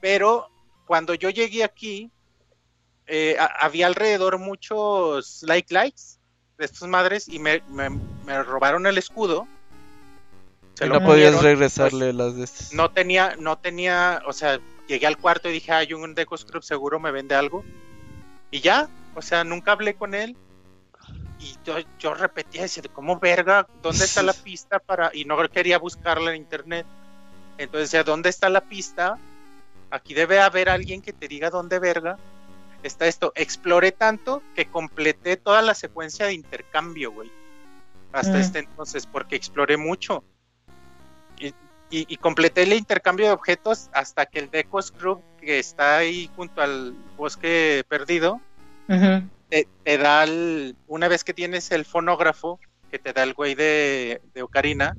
Pero 0.00 0.48
cuando 0.86 1.14
yo 1.14 1.30
llegué 1.30 1.64
aquí, 1.64 2.10
eh, 3.06 3.36
había 3.58 3.86
alrededor 3.86 4.38
muchos 4.38 5.42
like 5.42 5.72
likes 5.72 6.02
de 6.58 6.64
estas 6.64 6.88
madres 6.88 7.28
y 7.28 7.38
me, 7.38 7.62
me 7.68 8.42
robaron 8.42 8.86
el 8.86 8.98
escudo 8.98 9.46
no 10.88 11.00
podías 11.02 11.42
regresarle 11.42 12.12
las 12.12 12.36
de 12.36 12.44
estas. 12.44 12.72
No 12.72 12.90
tenía, 12.90 13.36
no 13.38 13.58
tenía, 13.58 14.22
o 14.26 14.32
sea, 14.32 14.60
llegué 14.86 15.06
al 15.06 15.18
cuarto 15.18 15.48
y 15.48 15.52
dije, 15.52 15.72
hay 15.72 15.92
un 15.92 16.14
Deco 16.14 16.36
Scrub 16.36 16.62
seguro 16.62 16.98
me 16.98 17.10
vende 17.10 17.34
algo. 17.34 17.64
Y 18.50 18.60
ya, 18.60 18.88
o 19.14 19.22
sea, 19.22 19.44
nunca 19.44 19.72
hablé 19.72 19.94
con 19.94 20.14
él. 20.14 20.36
Y 21.38 21.56
yo, 21.64 21.76
yo 21.98 22.14
repetía, 22.14 22.62
decía, 22.62 22.82
¿cómo 22.92 23.18
verga? 23.18 23.66
¿Dónde 23.82 24.04
está 24.04 24.22
la 24.22 24.32
pista 24.44 24.78
para...? 24.78 25.10
Y 25.14 25.24
no 25.24 25.36
quería 25.48 25.78
buscarla 25.78 26.30
en 26.30 26.36
internet. 26.36 26.86
Entonces 27.58 27.90
decía, 27.90 28.04
¿dónde 28.04 28.30
está 28.30 28.48
la 28.48 28.62
pista? 28.62 29.18
Aquí 29.90 30.14
debe 30.14 30.40
haber 30.40 30.68
alguien 30.68 31.02
que 31.02 31.12
te 31.12 31.28
diga 31.28 31.50
dónde 31.50 31.78
verga 31.78 32.16
está 32.82 33.06
esto. 33.06 33.32
Exploré 33.34 33.92
tanto 33.92 34.42
que 34.54 34.66
completé 34.66 35.36
toda 35.36 35.62
la 35.62 35.74
secuencia 35.74 36.26
de 36.26 36.34
intercambio, 36.34 37.12
güey. 37.12 37.30
Hasta 38.12 38.38
mm. 38.38 38.40
este 38.40 38.58
entonces, 38.60 39.06
porque 39.06 39.36
exploré 39.36 39.76
mucho 39.76 40.24
y, 41.90 42.16
completé 42.18 42.62
el 42.62 42.72
intercambio 42.72 43.26
de 43.26 43.32
objetos 43.32 43.90
hasta 43.92 44.26
que 44.26 44.38
el 44.38 44.50
Deco 44.50 44.80
Scrub, 44.80 45.20
que 45.40 45.58
está 45.58 45.96
ahí 45.98 46.30
junto 46.36 46.62
al 46.62 46.94
bosque 47.16 47.84
perdido, 47.88 48.40
te, 49.48 49.98
da 49.98 50.24
una 50.86 51.08
vez 51.08 51.24
que 51.24 51.34
tienes 51.34 51.72
el 51.72 51.84
fonógrafo, 51.84 52.60
que 52.90 53.00
te 53.00 53.12
da 53.12 53.24
el 53.24 53.34
güey 53.34 53.56
de, 53.56 54.20
Ocarina, 54.40 54.96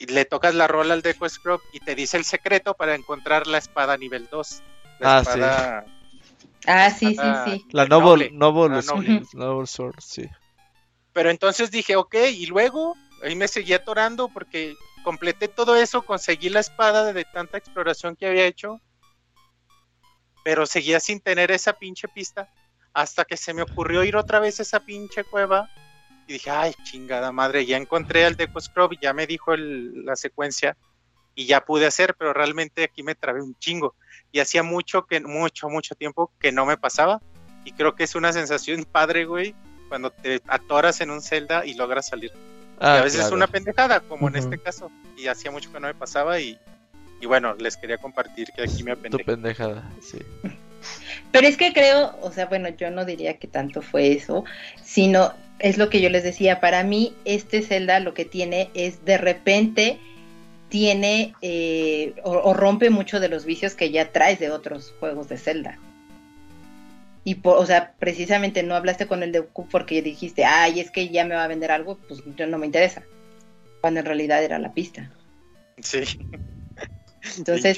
y 0.00 0.06
le 0.06 0.24
tocas 0.24 0.54
la 0.54 0.66
rola 0.66 0.94
al 0.94 1.02
Deco 1.02 1.28
Scrub 1.28 1.60
y 1.72 1.80
te 1.80 1.94
dice 1.94 2.16
el 2.16 2.24
secreto 2.24 2.72
para 2.72 2.94
encontrar 2.94 3.46
la 3.46 3.58
espada 3.58 3.98
nivel 3.98 4.28
2. 4.30 4.62
ah, 5.02 5.22
sí. 5.22 5.40
Ah, 6.66 6.90
sí, 6.90 7.14
sí, 7.14 7.32
sí. 7.44 7.66
La 7.72 7.84
Noble, 7.84 8.30
noble, 8.32 8.82
noble. 8.82 9.66
Sword, 9.66 10.00
sí. 10.00 10.26
Pero 11.12 11.30
entonces 11.30 11.70
dije, 11.70 11.96
ok, 11.96 12.14
y 12.32 12.46
luego 12.46 12.96
ahí 13.22 13.36
me 13.36 13.46
seguí 13.46 13.74
atorando 13.74 14.28
porque 14.28 14.74
completé 15.04 15.48
todo 15.48 15.76
eso, 15.76 16.02
conseguí 16.02 16.48
la 16.48 16.60
espada 16.60 17.12
de 17.12 17.24
tanta 17.26 17.58
exploración 17.58 18.16
que 18.16 18.26
había 18.26 18.46
hecho, 18.46 18.80
pero 20.44 20.64
seguía 20.64 20.98
sin 20.98 21.20
tener 21.20 21.50
esa 21.50 21.74
pinche 21.74 22.08
pista 22.08 22.48
hasta 22.94 23.26
que 23.26 23.36
se 23.36 23.52
me 23.52 23.62
ocurrió 23.62 24.02
ir 24.02 24.16
otra 24.16 24.40
vez 24.40 24.60
a 24.60 24.62
esa 24.62 24.80
pinche 24.80 25.24
cueva 25.24 25.68
y 26.30 26.34
dije, 26.34 26.50
ay, 26.50 26.74
chingada 26.84 27.32
madre, 27.32 27.66
ya 27.66 27.76
encontré 27.76 28.24
al 28.24 28.36
Deco 28.36 28.60
Scrub 28.60 28.92
y 28.92 28.98
ya 29.02 29.12
me 29.12 29.26
dijo 29.26 29.56
la 29.56 30.14
secuencia 30.16 30.76
y 31.34 31.46
ya 31.46 31.64
pude 31.64 31.86
hacer, 31.86 32.14
pero 32.14 32.32
realmente 32.32 32.84
aquí 32.84 33.02
me 33.02 33.14
trabé 33.14 33.42
un 33.42 33.56
chingo 33.58 33.94
y 34.30 34.40
hacía 34.40 34.62
mucho 34.62 35.06
que 35.06 35.20
mucho 35.20 35.68
mucho 35.68 35.94
tiempo 35.94 36.30
que 36.38 36.52
no 36.52 36.66
me 36.66 36.76
pasaba 36.76 37.20
y 37.64 37.72
creo 37.72 37.94
que 37.94 38.04
es 38.04 38.14
una 38.14 38.32
sensación 38.32 38.84
padre, 38.84 39.24
güey, 39.24 39.54
cuando 39.88 40.10
te 40.10 40.40
atoras 40.46 41.00
en 41.00 41.10
un 41.10 41.20
celda 41.20 41.66
y 41.66 41.74
logras 41.74 42.08
salir. 42.08 42.32
Ah, 42.78 42.98
a 42.98 43.02
veces 43.02 43.26
es 43.26 43.32
una 43.32 43.46
pendejada, 43.46 44.00
como 44.00 44.28
en 44.28 44.36
este 44.36 44.56
caso. 44.56 44.90
Y 45.18 45.26
hacía 45.26 45.50
mucho 45.50 45.70
que 45.70 45.80
no 45.80 45.88
me 45.88 45.94
pasaba 45.94 46.40
y, 46.40 46.58
bueno, 47.26 47.54
les 47.56 47.76
quería 47.76 47.98
compartir 47.98 48.48
que 48.56 48.62
aquí 48.62 48.82
me 48.82 48.92
apendejé. 48.92 49.24
Tu 49.24 49.30
pendejada, 49.30 49.90
sí. 50.00 50.18
Pero 51.32 51.46
es 51.46 51.58
que 51.58 51.74
creo, 51.74 52.16
o 52.22 52.32
sea, 52.32 52.46
bueno, 52.46 52.70
yo 52.70 52.90
no 52.90 53.04
diría 53.04 53.38
que 53.38 53.46
tanto 53.46 53.82
fue 53.82 54.12
eso, 54.12 54.44
sino 54.82 55.34
es 55.60 55.78
lo 55.78 55.88
que 55.90 56.00
yo 56.00 56.10
les 56.10 56.24
decía, 56.24 56.60
para 56.60 56.82
mí 56.84 57.14
este 57.24 57.62
Zelda 57.62 58.00
lo 58.00 58.14
que 58.14 58.24
tiene 58.24 58.70
es 58.74 59.04
de 59.04 59.18
repente 59.18 59.98
tiene 60.68 61.34
eh, 61.42 62.14
o, 62.22 62.54
rompe 62.54 62.90
mucho 62.90 63.20
de 63.20 63.28
los 63.28 63.44
vicios 63.44 63.74
que 63.74 63.90
ya 63.90 64.12
traes 64.12 64.38
de 64.38 64.50
otros 64.50 64.94
juegos 65.00 65.28
de 65.28 65.36
Zelda. 65.36 65.78
Y, 67.24 67.38
o 67.42 67.66
sea, 67.66 67.92
precisamente 67.98 68.62
no 68.62 68.74
hablaste 68.74 69.06
con 69.06 69.22
el 69.22 69.32
de 69.32 69.42
Q 69.42 69.68
porque 69.70 70.00
dijiste, 70.00 70.44
ay, 70.44 70.80
es 70.80 70.90
que 70.90 71.08
ya 71.10 71.24
me 71.24 71.34
va 71.34 71.44
a 71.44 71.48
vender 71.48 71.70
algo, 71.70 71.98
pues 72.08 72.22
yo 72.36 72.46
no 72.46 72.56
me 72.56 72.66
interesa. 72.66 73.02
Cuando 73.80 74.00
en 74.00 74.06
realidad 74.06 74.42
era 74.42 74.58
la 74.58 74.72
pista. 74.72 75.10
Sí. 75.82 75.98
Entonces, 77.36 77.76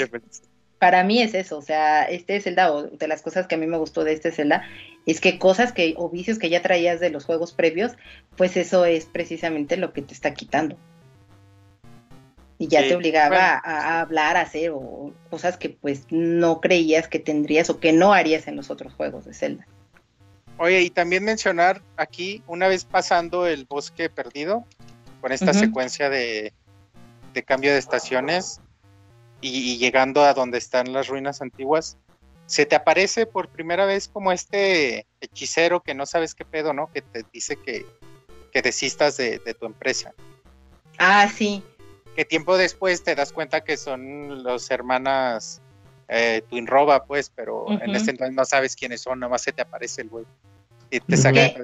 para 0.83 1.05
mí 1.05 1.23
es 1.23 1.33
eso, 1.35 1.59
o 1.59 1.63
sea, 1.63 2.03
este 2.03 2.41
Zelda, 2.41 2.73
o 2.73 2.83
de 2.83 3.07
las 3.07 3.23
cosas 3.23 3.47
que 3.47 3.55
a 3.55 3.59
mí 3.59 3.69
me 3.69 3.77
gustó 3.77 4.03
de 4.03 4.15
este 4.15 4.33
Zelda, 4.33 4.65
es 5.07 5.21
que 5.21 5.39
cosas 5.39 5.71
que, 5.71 5.95
o 5.97 6.11
vicios 6.11 6.41
que 6.41 6.51
ya 6.51 6.61
traías 6.61 6.99
de 6.99 7.09
los 7.09 7.25
juegos 7.25 7.53
previos, 7.53 7.93
pues 8.37 8.57
eso 8.57 8.85
es 8.85 9.05
precisamente 9.05 9.77
lo 9.77 9.93
que 9.93 10.03
te 10.03 10.13
está 10.13 10.35
quitando. 10.35 10.77
Y 12.59 12.67
ya 12.67 12.81
te 12.81 12.97
obligaba 12.97 13.63
a, 13.63 14.01
hablar, 14.01 14.37
a 14.37 14.41
hacer 14.41 14.73
o 14.75 15.15
cosas 15.31 15.57
que 15.57 15.69
pues 15.69 16.07
no 16.11 16.61
creías 16.61 17.07
que 17.07 17.21
tendrías 17.21 17.71
o 17.71 17.79
que 17.79 17.93
no 17.93 18.13
harías 18.13 18.49
en 18.49 18.57
los 18.57 18.69
otros 18.69 18.93
juegos 18.93 19.25
de 19.25 19.35
Zelda. 19.35 19.69
Oye, 20.59 20.81
y 20.81 20.91
también 20.91 21.23
mencionar 21.23 21.81
aquí, 21.97 22.43
una 22.49 22.67
vez 22.67 22.85
pasando 22.87 23.47
el 23.47 23.67
bosque 23.67 24.11
perdido, 24.11 24.67
con 25.21 25.31
esta 25.31 25.55
secuencia 25.55 26.11
de, 26.11 26.53
cambio 27.47 27.71
de 27.71 27.79
estaciones 27.79 28.61
y, 29.43 29.77
llegando 29.77 30.23
a 30.23 30.33
donde 30.33 30.59
están 30.59 30.93
las 30.93 31.09
ruinas 31.09 31.43
antiguas, 31.43 31.99
se 32.47 32.65
te 32.65 32.75
aparece 32.75 33.27
por 33.27 33.49
primera 33.49 33.85
vez 33.85 34.09
como 34.09 34.33
este 34.33 35.07
hechicero 35.21 35.83
que 35.83 35.95
no 35.95 36.07
sabes 36.07 36.35
qué 36.35 36.45
pedo, 36.45 36.73
¿no? 36.73 36.91
Que 36.93 37.03
te 37.03 37.25
dice 37.33 37.57
que, 37.57 37.85
desistas 38.63 39.17
de, 39.17 39.39
de 39.39 39.55
tu 39.55 39.67
empresa. 39.67 40.13
Ah, 40.99 41.29
sí 41.29 41.63
que 42.15 42.25
tiempo 42.25 42.57
después 42.57 43.03
te 43.03 43.15
das 43.15 43.33
cuenta 43.33 43.63
que 43.63 43.77
son 43.77 44.43
los 44.43 44.71
hermanas 44.71 45.61
eh, 46.09 46.43
Twin 46.49 46.67
Roba, 46.67 47.05
pues, 47.05 47.33
pero 47.35 47.67
en 47.71 47.95
este 47.95 48.11
entonces 48.11 48.35
no 48.35 48.45
sabes 48.45 48.77
quiénes 48.77 49.01
son, 49.01 49.21
nomás 49.21 49.43
se 49.43 49.53
te 49.53 49.63
aparece 49.63 50.03
el 50.03 50.09
güey. 50.09 50.25
Y 50.91 51.01
te 51.01 51.17
saca. 51.17 51.55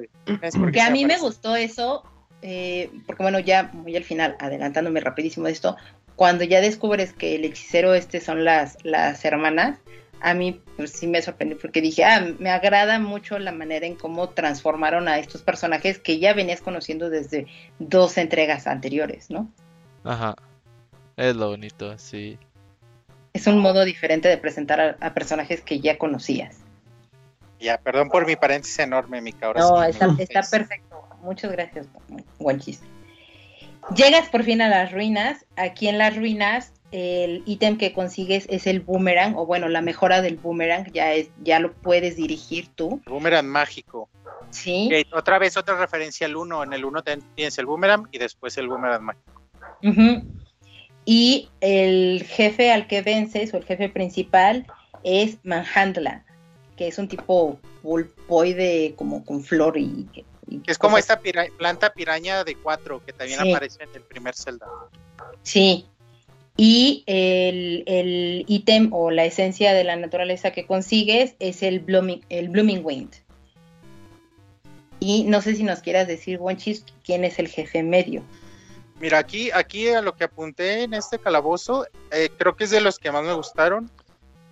Que, 0.73 0.81
a 0.81 0.91
mí 0.91 1.05
me 1.05 1.19
gustó 1.19 1.55
eso, 1.55 2.03
eh, 2.41 2.91
porque 3.07 3.23
bueno, 3.23 3.41
ya 3.41 3.65
muy 3.75 3.95
al 3.95 4.05
final, 4.05 4.37
adelantándome 4.39 5.01
rapidísimo 5.01 5.47
de 5.47 5.53
esto, 5.53 5.77
cuando 6.19 6.43
ya 6.43 6.61
descubres 6.61 7.12
que 7.12 7.36
el 7.36 7.45
hechicero 7.45 7.95
este 7.95 8.20
son 8.20 8.45
las, 8.45 8.77
las 8.82 9.24
hermanas, 9.24 9.78
a 10.20 10.35
mí 10.35 10.61
pues 10.77 10.90
sí 10.90 11.07
me 11.07 11.23
sorprendió 11.23 11.57
porque 11.57 11.81
dije, 11.81 12.05
ah, 12.05 12.35
me 12.40 12.51
agrada 12.51 12.99
mucho 12.99 13.39
la 13.39 13.53
manera 13.53 13.86
en 13.86 13.95
cómo 13.95 14.31
transformaron 14.31 15.07
a 15.07 15.20
estos 15.20 15.43
personajes 15.43 16.01
que 16.01 16.19
ya 16.19 16.35
venías 16.35 16.61
conociendo 16.61 17.09
desde 17.09 17.47
dos 17.78 18.19
entregas 18.19 18.66
anteriores, 18.66 19.31
¿no? 19.31 19.49
Ajá. 20.03 20.35
Es 21.16 21.36
lo 21.36 21.51
bonito, 21.51 21.97
sí. 21.99 22.36
Es 23.32 23.47
un 23.47 23.61
modo 23.61 23.85
diferente 23.85 24.28
de 24.28 24.39
presentar 24.39 24.97
a, 24.99 25.15
personajes 25.15 25.61
que 25.61 25.78
ya 25.78 25.99
conocías. 25.99 26.57
Ya, 27.61 27.78
perdón 27.78 28.09
por 28.09 28.27
mi 28.27 28.35
paréntesis 28.35 28.81
enorme, 28.81 29.20
mi 29.20 29.32
cabra. 29.32 29.61
No, 29.61 29.85
está, 29.85 30.09
perfecto. 30.51 31.01
Muchas 31.23 31.53
gracias, 31.53 31.86
buen 32.40 32.59
Llegas 33.94 34.28
por 34.28 34.44
fin 34.44 34.60
a 34.62 34.69
las 34.69 34.93
ruinas. 34.93 35.47
Aquí 35.56 35.89
en 35.89 35.98
las 35.98 36.16
ruinas 36.16 36.73
el 36.90 37.43
ítem 37.47 37.77
que 37.77 37.93
consigues 37.93 38.47
es 38.48 38.66
el 38.66 38.81
boomerang, 38.81 39.36
o 39.36 39.44
bueno, 39.44 39.69
la 39.69 39.82
mejora 39.82 40.23
del 40.23 40.36
boomerang, 40.36 40.90
ya, 40.93 41.12
es, 41.12 41.31
ya 41.43 41.59
lo 41.59 41.73
puedes 41.73 42.16
dirigir 42.16 42.69
tú. 42.69 43.01
boomerang 43.06 43.47
mágico. 43.47 44.09
Sí. 44.51 44.90
otra 45.12 45.39
vez 45.39 45.59
otra 45.59 45.78
referencia 45.78 46.27
al 46.27 46.36
1, 46.36 46.62
en 46.65 46.73
el 46.73 46.85
1 46.85 47.02
tienes 47.35 47.59
el 47.59 47.66
boomerang 47.66 48.09
y 48.10 48.19
después 48.19 48.56
el 48.56 48.69
boomerang 48.69 49.02
mágico. 49.02 49.43
Y 51.05 51.48
el 51.60 52.24
jefe 52.27 52.73
al 52.73 52.86
que 52.86 53.02
vences, 53.02 53.52
o 53.52 53.59
el 53.59 53.65
jefe 53.65 53.89
principal, 53.89 54.66
es 55.05 55.39
Manhandla, 55.43 56.24
que 56.77 56.89
es 56.89 56.98
un 56.98 57.09
tipo 57.09 57.59
pulpoide 57.82 58.94
como 58.97 59.24
con 59.24 59.43
flor 59.43 59.77
y... 59.78 60.06
es 60.66 60.79
como 60.79 60.99
esta 60.99 61.20
planta 61.57 61.93
piraña 61.93 62.45
de 62.45 62.55
4 62.55 63.05
que 63.05 63.12
también 63.12 63.41
aparece 63.41 63.83
en 63.83 63.91
el 63.95 64.03
primer 64.03 64.35
Zelda. 64.35 64.66
Sí, 65.43 65.87
y 66.57 67.05
el 67.07 68.45
ítem 68.49 68.93
o 68.93 69.11
la 69.11 69.25
esencia 69.25 69.73
de 69.73 69.85
la 69.85 69.97
naturaleza 69.97 70.51
que 70.51 70.66
consigues 70.66 71.35
es 71.39 71.62
el 71.62 71.81
Blooming, 71.81 72.25
el 72.29 72.49
blooming 72.49 72.85
Wind. 72.85 73.15
Y 75.01 75.23
no 75.25 75.41
sé 75.41 75.55
si 75.55 75.62
nos 75.62 75.81
quieras 75.81 76.09
decir, 76.09 76.39
Wenchis, 76.41 76.85
quién 77.05 77.25
es 77.25 77.39
el 77.39 77.47
jefe 77.47 77.83
medio. 77.85 78.25
Mira, 79.01 79.19
aquí, 79.19 79.51
aquí 79.53 79.89
a 79.91 80.03
lo 80.03 80.16
que 80.16 80.25
apunté 80.25 80.83
en 80.83 80.95
este 80.95 81.20
calabozo, 81.20 81.87
eh, 82.11 82.31
creo 82.37 82.57
que 82.57 82.65
es 82.65 82.70
de 82.70 82.81
los 82.81 82.99
que 82.99 83.12
más 83.12 83.23
me 83.23 83.33
gustaron. 83.33 83.91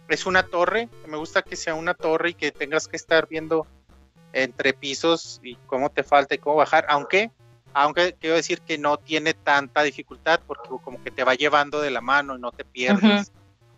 Es 0.09 0.24
una 0.24 0.44
torre, 0.44 0.89
me 1.09 1.16
gusta 1.16 1.43
que 1.43 1.56
sea 1.56 1.74
una 1.74 1.94
torre 1.94 2.31
y 2.31 2.35
que 2.35 2.52
tengas 2.52 2.86
que 2.86 2.97
estar 2.97 3.27
viendo 3.27 3.66
entre 4.36 4.74
pisos 4.74 5.40
y 5.42 5.56
cómo 5.66 5.90
te 5.90 6.02
falta 6.02 6.34
y 6.34 6.38
cómo 6.38 6.56
bajar, 6.56 6.84
aunque 6.90 7.30
aunque 7.72 8.14
quiero 8.18 8.36
decir 8.36 8.60
que 8.62 8.78
no 8.78 8.96
tiene 8.96 9.34
tanta 9.34 9.82
dificultad 9.82 10.40
porque 10.46 10.68
como 10.82 11.02
que 11.02 11.10
te 11.10 11.24
va 11.24 11.34
llevando 11.34 11.80
de 11.80 11.90
la 11.90 12.00
mano 12.00 12.36
y 12.36 12.40
no 12.40 12.50
te 12.50 12.64
pierdes, 12.64 13.32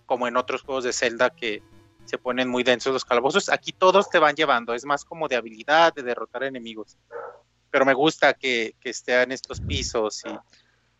como 0.06 0.28
en 0.28 0.36
otros 0.36 0.62
juegos 0.62 0.84
de 0.84 0.92
Zelda 0.92 1.30
que 1.30 1.62
se 2.04 2.16
ponen 2.16 2.48
muy 2.48 2.62
densos 2.62 2.92
los 2.92 3.04
calabozos. 3.04 3.48
Aquí 3.48 3.72
todos 3.72 4.08
te 4.08 4.20
van 4.20 4.36
llevando, 4.36 4.72
es 4.72 4.84
más 4.84 5.04
como 5.04 5.26
de 5.26 5.34
habilidad, 5.34 5.92
de 5.94 6.04
derrotar 6.04 6.44
enemigos. 6.44 6.96
Pero 7.72 7.84
me 7.84 7.92
gusta 7.92 8.34
que, 8.34 8.76
que 8.80 8.90
esté 8.90 9.20
en 9.20 9.32
estos 9.32 9.60
pisos 9.60 10.22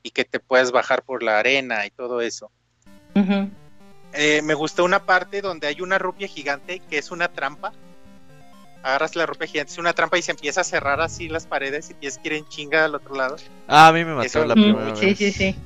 y, 0.02 0.10
que 0.10 0.24
te 0.24 0.40
puedas 0.40 0.72
bajar 0.72 1.02
por 1.02 1.22
la 1.22 1.39
arena 1.39 1.86
y 1.86 1.90
todo 1.90 2.20
eso. 2.20 2.51
Eh, 4.12 4.43
me 4.43 4.55
gustó 4.55 4.85
una 4.85 5.05
parte 5.05 5.40
donde 5.40 5.68
hay 5.68 5.82
una 5.82 5.98
rupia 5.98 6.26
gigante 6.26 6.80
que 6.80 6.98
es 6.98 7.10
una 7.10 7.28
trampa 7.28 7.72
agarras 8.83 9.17
la 9.17 9.27
ropa 9.27 9.47
gigante, 9.47 9.73
es 9.73 9.79
una 9.79 9.93
trampa 9.93 10.19
y 10.19 10.23
se 10.23 10.31
empieza 10.31 10.61
a 10.61 10.65
cerrar 10.65 11.01
así 11.01 11.29
las 11.29 11.47
paredes 11.47 11.91
y 11.91 11.95
tienes 11.95 12.19
que 12.19 12.29
ir 12.29 12.35
en 12.35 12.49
chinga 12.49 12.85
al 12.85 12.95
otro 12.95 13.15
lado. 13.15 13.37
Ah, 13.67 13.89
a 13.89 13.93
mí 13.93 14.05
me 14.05 14.15
mató 14.15 14.45
la 14.45 14.55
primera 14.55 14.85
vez. 14.85 14.99
Sí, 14.99 15.15
sí, 15.15 15.33
sí. 15.33 15.57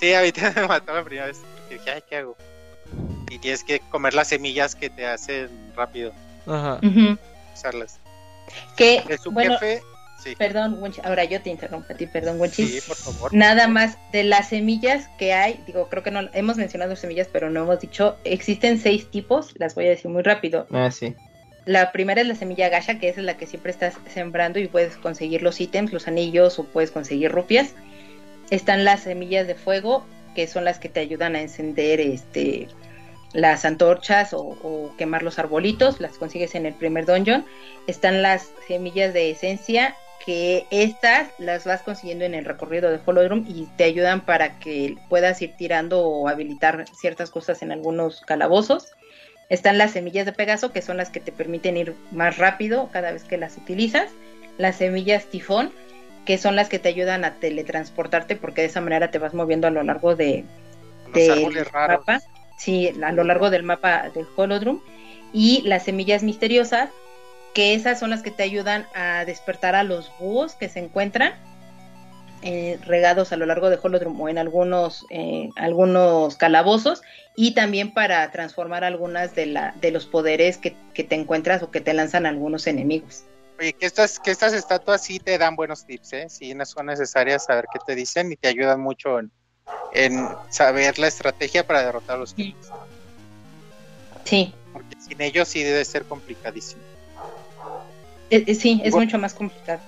Sí, 0.00 0.14
a 0.14 0.22
mí 0.22 0.32
me 0.56 0.66
mató 0.66 0.94
la 0.94 1.04
primera 1.04 1.26
vez. 1.26 1.40
Y 1.70 1.74
dije, 1.74 1.90
ay, 1.90 2.02
¿qué 2.08 2.16
hago? 2.16 2.36
Y 3.30 3.38
tienes 3.38 3.64
que 3.64 3.80
comer 3.90 4.14
las 4.14 4.28
semillas 4.28 4.74
que 4.74 4.90
te 4.90 5.06
hacen 5.06 5.48
rápido. 5.74 6.12
Ajá. 6.46 6.80
Usarlas. 7.54 7.98
Que, 8.76 9.02
su 9.22 9.32
jefe... 9.32 9.82
Sí. 10.22 10.36
Perdón, 10.36 10.78
ahora 11.02 11.24
yo 11.24 11.42
te 11.42 11.50
interrumpo 11.50 11.92
a 11.92 11.96
ti, 11.96 12.06
perdón, 12.06 12.40
Wenchis. 12.40 12.70
Sí, 12.70 12.80
por 12.86 12.96
favor. 12.96 13.34
Nada 13.34 13.66
más 13.66 13.98
de 14.12 14.22
las 14.22 14.50
semillas 14.50 15.08
que 15.18 15.32
hay, 15.32 15.60
digo, 15.66 15.88
creo 15.88 16.04
que 16.04 16.12
no 16.12 16.30
hemos 16.32 16.56
mencionado 16.58 16.94
semillas, 16.94 17.26
pero 17.32 17.50
no 17.50 17.64
hemos 17.64 17.80
dicho, 17.80 18.16
existen 18.22 18.78
seis 18.78 19.10
tipos, 19.10 19.50
las 19.56 19.74
voy 19.74 19.86
a 19.86 19.88
decir 19.88 20.12
muy 20.12 20.22
rápido. 20.22 20.68
Ah, 20.70 20.92
sí. 20.92 21.16
La 21.64 21.92
primera 21.92 22.20
es 22.20 22.26
la 22.26 22.34
semilla 22.34 22.68
gacha, 22.68 22.98
que 22.98 23.08
es 23.08 23.16
la 23.18 23.36
que 23.36 23.46
siempre 23.46 23.70
estás 23.70 23.94
sembrando 24.12 24.58
y 24.58 24.66
puedes 24.66 24.96
conseguir 24.96 25.42
los 25.42 25.60
ítems, 25.60 25.92
los 25.92 26.08
anillos 26.08 26.58
o 26.58 26.64
puedes 26.64 26.90
conseguir 26.90 27.30
rupias. 27.30 27.74
Están 28.50 28.84
las 28.84 29.04
semillas 29.04 29.46
de 29.46 29.54
fuego, 29.54 30.04
que 30.34 30.46
son 30.46 30.64
las 30.64 30.78
que 30.78 30.88
te 30.88 31.00
ayudan 31.00 31.36
a 31.36 31.40
encender 31.40 32.00
este 32.00 32.68
las 33.32 33.64
antorchas 33.64 34.34
o, 34.34 34.92
quemar 34.98 35.22
los 35.22 35.38
arbolitos, 35.38 36.00
las 36.00 36.18
consigues 36.18 36.54
en 36.54 36.66
el 36.66 36.74
primer 36.74 37.06
dungeon. 37.06 37.46
Están 37.86 38.22
las 38.22 38.50
semillas 38.66 39.14
de 39.14 39.30
esencia, 39.30 39.96
que 40.24 40.66
estas 40.70 41.30
las 41.38 41.64
vas 41.64 41.82
consiguiendo 41.82 42.24
en 42.24 42.34
el 42.34 42.44
recorrido 42.44 42.90
de 42.90 43.00
Holodrum 43.04 43.44
y 43.48 43.66
te 43.76 43.84
ayudan 43.84 44.20
para 44.20 44.58
que 44.58 44.96
puedas 45.08 45.40
ir 45.42 45.56
tirando 45.56 46.06
o 46.06 46.28
habilitar 46.28 46.84
ciertas 46.94 47.30
cosas 47.30 47.62
en 47.62 47.72
algunos 47.72 48.20
calabozos. 48.20 48.92
Están 49.52 49.76
las 49.76 49.90
semillas 49.90 50.24
de 50.24 50.32
Pegaso, 50.32 50.72
que 50.72 50.80
son 50.80 50.96
las 50.96 51.10
que 51.10 51.20
te 51.20 51.30
permiten 51.30 51.76
ir 51.76 51.94
más 52.10 52.38
rápido 52.38 52.88
cada 52.90 53.12
vez 53.12 53.24
que 53.24 53.36
las 53.36 53.58
utilizas. 53.58 54.08
Las 54.56 54.76
semillas 54.76 55.26
tifón, 55.26 55.70
que 56.24 56.38
son 56.38 56.56
las 56.56 56.70
que 56.70 56.78
te 56.78 56.88
ayudan 56.88 57.22
a 57.26 57.34
teletransportarte, 57.34 58.34
porque 58.34 58.62
de 58.62 58.68
esa 58.68 58.80
manera 58.80 59.10
te 59.10 59.18
vas 59.18 59.34
moviendo 59.34 59.66
a 59.66 59.70
lo 59.70 59.82
largo 59.82 60.16
de, 60.16 60.46
del 61.12 61.66
mapa. 61.70 62.22
Sí, 62.56 62.94
a 63.04 63.12
lo 63.12 63.24
largo 63.24 63.50
del 63.50 63.62
mapa 63.62 64.08
del 64.14 64.26
Holodrum. 64.36 64.80
Y 65.34 65.60
las 65.66 65.82
semillas 65.82 66.22
misteriosas, 66.22 66.88
que 67.52 67.74
esas 67.74 68.00
son 68.00 68.08
las 68.08 68.22
que 68.22 68.30
te 68.30 68.44
ayudan 68.44 68.86
a 68.94 69.26
despertar 69.26 69.74
a 69.74 69.82
los 69.82 70.10
búhos 70.18 70.54
que 70.54 70.70
se 70.70 70.78
encuentran 70.78 71.34
eh, 72.44 72.78
regados 72.84 73.32
a 73.32 73.36
lo 73.36 73.46
largo 73.46 73.70
de 73.70 73.78
Holodrum 73.80 74.20
o 74.20 74.28
en 74.28 74.36
algunos, 74.36 75.06
eh, 75.10 75.48
algunos 75.54 76.34
calabozos 76.36 77.02
y 77.36 77.54
también 77.54 77.94
para 77.94 78.28
transformar 78.32 78.82
algunas 78.82 79.36
de, 79.36 79.46
la, 79.46 79.74
de 79.80 79.92
los 79.92 80.06
poderes 80.06 80.58
que, 80.58 80.72
te 80.94 81.14
encuentras 81.14 81.62
o 81.62 81.70
que 81.70 81.80
te 81.80 81.94
lanzan 81.94 82.26
algunos 82.26 82.66
enemigos. 82.66 83.22
Oye, 83.60 83.74
que 83.74 83.86
estas, 83.86 84.18
que 84.18 84.32
estas 84.32 84.54
estatuas 84.54 85.04
sí 85.04 85.20
te 85.20 85.38
dan 85.38 85.54
buenos 85.54 85.86
tips, 85.86 86.12
¿eh? 86.14 86.26
Sí, 86.28 86.52
no 86.52 86.66
son 86.66 86.86
necesarias 86.86 87.44
saber 87.44 87.66
qué 87.72 87.78
te 87.86 87.94
dicen 87.94 88.32
y 88.32 88.36
te 88.36 88.48
ayudan 88.48 88.80
mucho 88.80 89.20
en, 89.92 90.28
saber 90.50 90.98
la 90.98 91.06
estrategia 91.06 91.64
para 91.64 91.84
derrotar 91.84 92.16
a 92.16 92.18
los 92.18 92.30
sí. 92.30 92.56
sí. 94.24 94.52
Porque 94.72 94.96
sin 95.00 95.20
ellos 95.20 95.46
sí 95.46 95.62
debe 95.62 95.84
ser 95.84 96.06
complicadísimo. 96.06 96.82
Eh, 98.30 98.52
sí, 98.56 98.80
es 98.84 98.94
mucho 98.94 99.16
más 99.18 99.32
complicado 99.32 99.80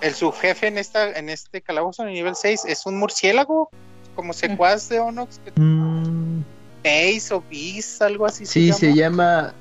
el 0.00 0.14
subjefe 0.14 0.66
en 0.68 0.78
esta 0.78 1.12
en 1.12 1.28
este 1.28 1.60
calabozo 1.60 2.02
en 2.02 2.08
el 2.08 2.14
nivel 2.14 2.36
6 2.36 2.64
es 2.66 2.86
un 2.86 2.98
murciélago 2.98 3.70
como 4.14 4.32
secuaz 4.32 4.88
de 4.88 5.00
Onox 5.00 5.40
mm. 5.56 6.40
Ace 6.84 7.34
o 7.34 7.42
Beast 7.50 8.02
algo 8.02 8.26
así 8.26 8.46
sí 8.46 8.72
se 8.72 8.94
llama, 8.94 9.52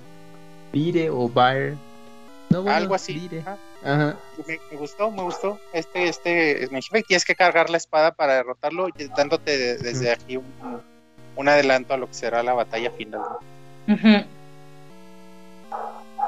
Pire 0.72 1.10
o 1.10 1.30
Baer. 1.30 1.76
Algo 2.68 2.96
así 2.96 3.30
Ajá. 3.84 4.16
Me, 4.48 4.78
gustó 4.78 5.12
me 5.12 5.22
gustó. 5.22 5.60
Este 5.74 6.08
este 6.08 6.64
es 6.64 6.72
mi 6.72 6.82
jefe 6.82 7.04
tienes 7.04 7.24
que 7.24 7.36
cargar 7.36 7.70
la 7.70 7.78
espada 7.78 8.12
para 8.14 8.36
derrotarlo 8.36 8.88
dándote 9.16 9.78
desde 9.78 10.12
aquí 10.12 10.38
un, 10.38 11.50
adelanto 11.50 11.94
a 11.94 11.98
lo 11.98 12.08
que 12.08 12.14
será 12.14 12.44
la 12.44 12.54
batalla 12.54 12.92
final 12.92 13.22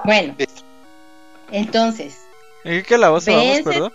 bueno 0.04 0.36
entonces 1.52 2.27
¿En 2.68 2.81
qué 2.81 2.84
calabozo 2.84 3.31
vamos, 3.31 3.61
perdón? 3.61 3.94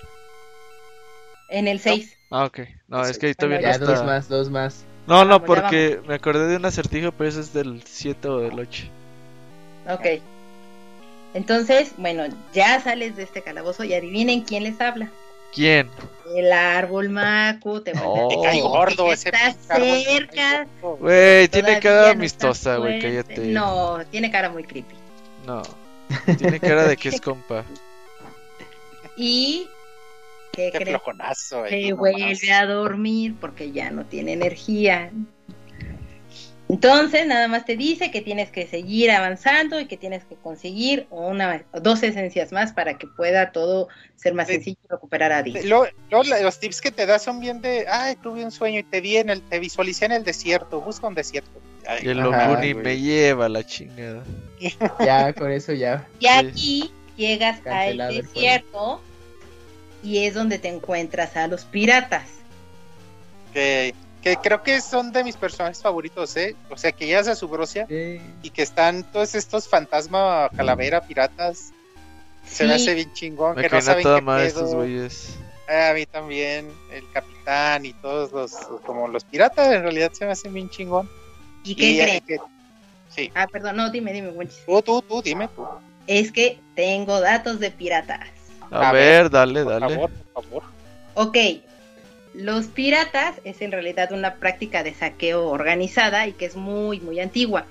En 1.51 1.69
el 1.69 1.79
6. 1.79 2.17
Ah, 2.31 2.47
ok. 2.47 2.61
No, 2.89 3.03
es 3.05 3.19
que 3.19 3.27
ahí 3.27 3.35
todavía 3.35 3.61
ya, 3.61 3.79
dos 3.79 4.03
más, 4.03 4.29
dos 4.31 4.49
más. 4.49 4.87
No, 5.07 5.27
no, 5.27 5.45
porque 5.45 6.01
me 6.07 6.15
acordé 6.15 6.47
de 6.47 6.57
un 6.57 6.65
acertijo, 6.65 7.13
pero 7.13 7.29
ese 7.29 7.41
es 7.41 7.53
del 7.53 7.83
7 7.85 8.29
o 8.29 8.39
del 8.39 8.59
8. 8.59 8.85
Ok. 9.91 10.07
Entonces, 11.35 11.93
bueno, 11.99 12.25
ya 12.55 12.81
sales 12.81 13.17
de 13.17 13.25
este 13.25 13.43
calabozo 13.43 13.85
y 13.85 13.93
adivinen 13.93 14.41
quién 14.41 14.65
les 14.65 14.81
habla. 14.81 15.11
¿Quién? 15.53 15.91
El 16.35 16.51
árbol 16.51 17.11
Macu, 17.11 17.83
te, 17.83 17.93
oh. 18.03 18.29
te 18.29 18.49
cae 18.49 18.63
gordo 18.63 19.13
ese 19.13 19.29
Está 19.29 19.53
cerca. 19.53 20.67
Güey, 20.81 21.49
tiene 21.49 21.79
cara 21.79 22.13
amistosa, 22.13 22.77
güey, 22.77 23.01
cállate. 23.01 23.49
No, 23.49 23.99
tiene 24.11 24.31
cara 24.31 24.49
muy 24.49 24.65
creepy. 24.65 24.95
No, 25.47 25.61
tiene 26.39 26.59
cara 26.59 26.85
de 26.85 26.97
que 26.97 27.11
es 27.11 27.21
compa. 27.21 27.65
Y 29.17 29.69
¿Qué? 30.53 30.71
Se 31.35 31.93
vuelve 31.95 32.53
a 32.53 32.67
dormir 32.67 33.35
porque 33.41 33.73
ya 33.73 33.91
no 33.91 34.05
tiene 34.05 34.35
energía. 34.35 35.11
Entonces, 36.69 37.27
nada 37.27 37.49
más 37.49 37.67
te 37.67 37.77
dice 37.77 38.11
que 38.11 38.23
tienes 38.23 38.51
que 38.51 38.67
seguir 38.67 39.11
avanzando 39.11 39.79
y 39.79 39.87
que 39.87 39.99
tienes 39.99 40.25
que 40.25 40.37
conseguir 40.37 41.07
una 41.11 41.65
dos 41.83 42.03
esencias 42.03 42.51
más 42.51 42.73
para 42.73 42.97
que 42.97 43.07
pueda 43.07 43.53
todo 43.53 43.89
ser 44.17 44.33
más 44.33 44.49
sencillo 44.49 44.79
y 44.85 44.89
recuperar 44.89 45.33
a 45.33 45.43
Dee. 45.43 45.65
los 45.65 46.61
tips 46.61 46.81
que 46.81 46.91
te 46.91 47.05
da 47.05 47.19
son 47.19 47.41
bien 47.41 47.61
de, 47.61 47.87
ay, 47.89 48.17
tuve 48.17 48.43
un 48.45 48.51
sueño 48.51 48.79
y 48.79 48.85
te 48.85 49.03
vi 49.03 49.19
en 49.19 49.29
el, 49.29 49.43
te 49.43 49.59
visualicé 49.59 50.07
en 50.07 50.13
el 50.13 50.25
desierto, 50.25 50.81
busca 50.81 51.07
un 51.07 51.15
desierto. 51.15 51.51
y 52.03 52.09
el 52.09 52.19
Locuni 52.19 52.73
me 52.73 52.99
lleva 52.99 53.51
la 53.51 53.65
chingada. 53.67 54.23
ya, 55.05 55.33
con 55.35 55.51
eso 55.51 55.75
ya. 55.75 56.09
Y 56.21 56.27
aquí 56.27 56.91
llegas 57.17 57.65
al 57.67 57.99
desierto 57.99 59.01
y 60.03 60.25
es 60.25 60.35
donde 60.35 60.59
te 60.59 60.69
encuentras 60.69 61.37
a 61.37 61.47
los 61.47 61.65
piratas. 61.65 62.25
Ok 63.51 63.95
que 64.23 64.37
creo 64.37 64.63
que 64.63 64.81
son 64.81 65.13
de 65.13 65.25
mis 65.25 65.37
personajes 65.37 65.83
favoritos, 65.83 66.37
¿eh? 66.37 66.55
O 66.71 66.77
sea, 66.77 66.93
que 66.93 67.09
ya 67.09 67.25
su 67.25 67.35
Subrosia 67.35 67.87
y 67.89 68.51
que 68.51 68.63
están 68.63 69.03
todos 69.11 69.35
estos 69.35 69.69
fantasma, 69.69 70.49
calavera, 70.57 71.01
piratas. 71.01 71.73
Se 72.47 72.65
me 72.65 72.75
hace 72.75 72.95
bien 72.95 73.13
chingón. 73.13 73.57
que 73.57 73.69
no 73.69 73.81
saben 73.81 74.05
qué 74.05 74.23
pedo. 74.23 74.85
Eh, 75.69 75.87
a 75.91 75.95
mí 75.95 76.07
también, 76.07 76.71
el 76.93 77.11
capitán 77.13 77.85
y 77.85 77.93
todos 77.95 78.33
los, 78.33 78.53
como 78.85 79.09
los 79.09 79.25
piratas, 79.25 79.73
en 79.73 79.83
realidad 79.83 80.13
se 80.13 80.25
me 80.25 80.33
hacen 80.33 80.53
bien 80.53 80.71
chingón. 80.71 81.09
¿Y 81.65 81.75
qué 81.75 82.23
crees? 82.27 82.41
Sí. 83.09 83.31
Ah, 83.35 83.47
perdón, 83.47 83.77
no, 83.77 83.91
dime, 83.91 84.13
dime, 84.13 84.33
Tú, 84.67 84.83
tú, 84.83 85.03
tú, 85.03 85.23
dime 85.23 85.49
tú. 85.49 85.67
Es 86.07 86.33
que 86.33 86.59
tengo 86.75 87.21
datos 87.21 87.61
de 87.61 87.71
piratas. 87.71 88.29
A, 88.71 88.93
ver, 88.93 89.31
dale, 89.31 89.65
dale. 89.65 89.81
Por 89.87 89.95
favor, 89.95 90.11
por 90.33 90.45
favor. 90.45 90.63
Ok, 91.15 91.37
los 92.35 92.67
piratas 92.67 93.37
es 93.45 93.61
en 93.61 93.73
realidad 93.73 94.13
una 94.13 94.37
práctica 94.37 94.83
de 94.83 94.95
saqueo 94.95 95.49
organizada 95.49 96.27
y 96.27 96.33
que 96.33 96.47
es 96.47 96.57
muy, 96.57 97.01
muy 97.01 97.21
antigua. 97.21 97.67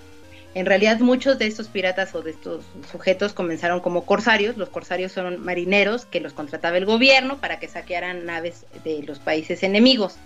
En 0.54 0.66
realidad 0.66 1.00
muchos 1.00 1.40
de 1.40 1.48
estos 1.48 1.70
piratas 1.70 2.14
o 2.14 2.22
de 2.22 2.32
estos 2.32 2.66
sujetos 2.92 3.34
comenzaron 3.34 3.80
como 3.80 4.06
corsarios. 4.06 4.58
Los 4.58 4.70
corsarios 4.70 5.14
son 5.14 5.44
marineros 5.44 6.06
que 6.06 6.20
los 6.20 6.34
contrataba 6.34 6.78
el 6.78 6.86
gobierno 6.86 7.38
para 7.38 7.58
que 7.60 7.70
saquearan 7.70 8.26
naves 8.26 8.66
de 8.84 9.02
los 9.04 9.20
países 9.20 9.64
enemigos. 9.64 10.18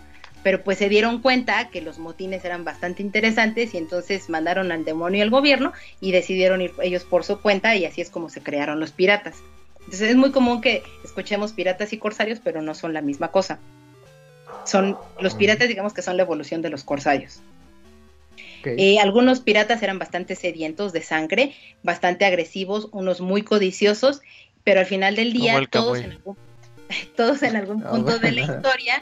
Pero 0.45 0.63
pues 0.63 0.77
se 0.77 0.89
dieron 0.89 1.23
cuenta 1.23 1.69
que 1.71 1.81
los 1.81 1.97
motines 1.97 2.45
eran 2.45 2.63
bastante 2.63 3.01
interesantes 3.01 3.73
y 3.73 3.79
entonces 3.79 4.29
mandaron 4.29 4.71
al 4.71 4.85
demonio 4.85 5.23
al 5.23 5.31
gobierno 5.31 5.73
y 5.99 6.11
decidieron 6.11 6.61
ir 6.61 6.71
ellos 6.83 7.03
por 7.03 7.23
su 7.23 7.41
cuenta 7.41 7.75
y 7.75 7.83
así 7.83 7.99
es 7.99 8.11
como 8.11 8.29
se 8.29 8.43
crearon 8.43 8.79
los 8.79 8.91
piratas. 8.91 9.37
Entonces 9.79 10.11
es 10.11 10.15
muy 10.15 10.29
común 10.29 10.61
que 10.61 10.83
escuchemos 11.03 11.53
piratas 11.53 11.93
y 11.93 11.97
corsarios, 11.97 12.41
pero 12.43 12.61
no 12.61 12.75
son 12.75 12.93
la 12.93 13.01
misma 13.01 13.29
cosa. 13.29 13.57
Son 14.65 14.95
los 15.19 15.33
piratas, 15.33 15.67
digamos 15.67 15.95
que 15.95 16.03
son 16.03 16.15
la 16.15 16.21
evolución 16.21 16.61
de 16.61 16.69
los 16.69 16.83
corsarios. 16.83 17.41
Eh, 18.65 18.99
algunos 18.99 19.39
piratas 19.39 19.81
eran 19.81 19.97
bastante 19.97 20.35
sedientos 20.35 20.93
de 20.93 21.01
sangre, 21.01 21.55
bastante 21.81 22.23
agresivos, 22.23 22.89
unos 22.91 23.19
muy 23.19 23.41
codiciosos, 23.41 24.21
pero 24.63 24.81
al 24.81 24.85
final 24.85 25.15
del 25.15 25.33
día 25.33 25.59
todos 25.71 25.97
en, 25.97 26.11
algún, 26.11 26.37
todos 27.15 27.41
en 27.41 27.55
algún, 27.55 27.81
punto 27.81 28.19
de 28.19 28.31
la 28.31 28.41
historia 28.41 29.01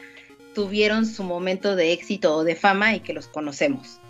tuvieron 0.54 1.04
su 1.04 1.24
momento 1.24 1.76
de 1.76 1.92
éxito 1.92 2.36
o 2.36 2.44
de 2.44 2.56
fama 2.56 2.94
y 2.94 3.00
que 3.00 3.12
los 3.12 3.26
conocemos. 3.26 4.00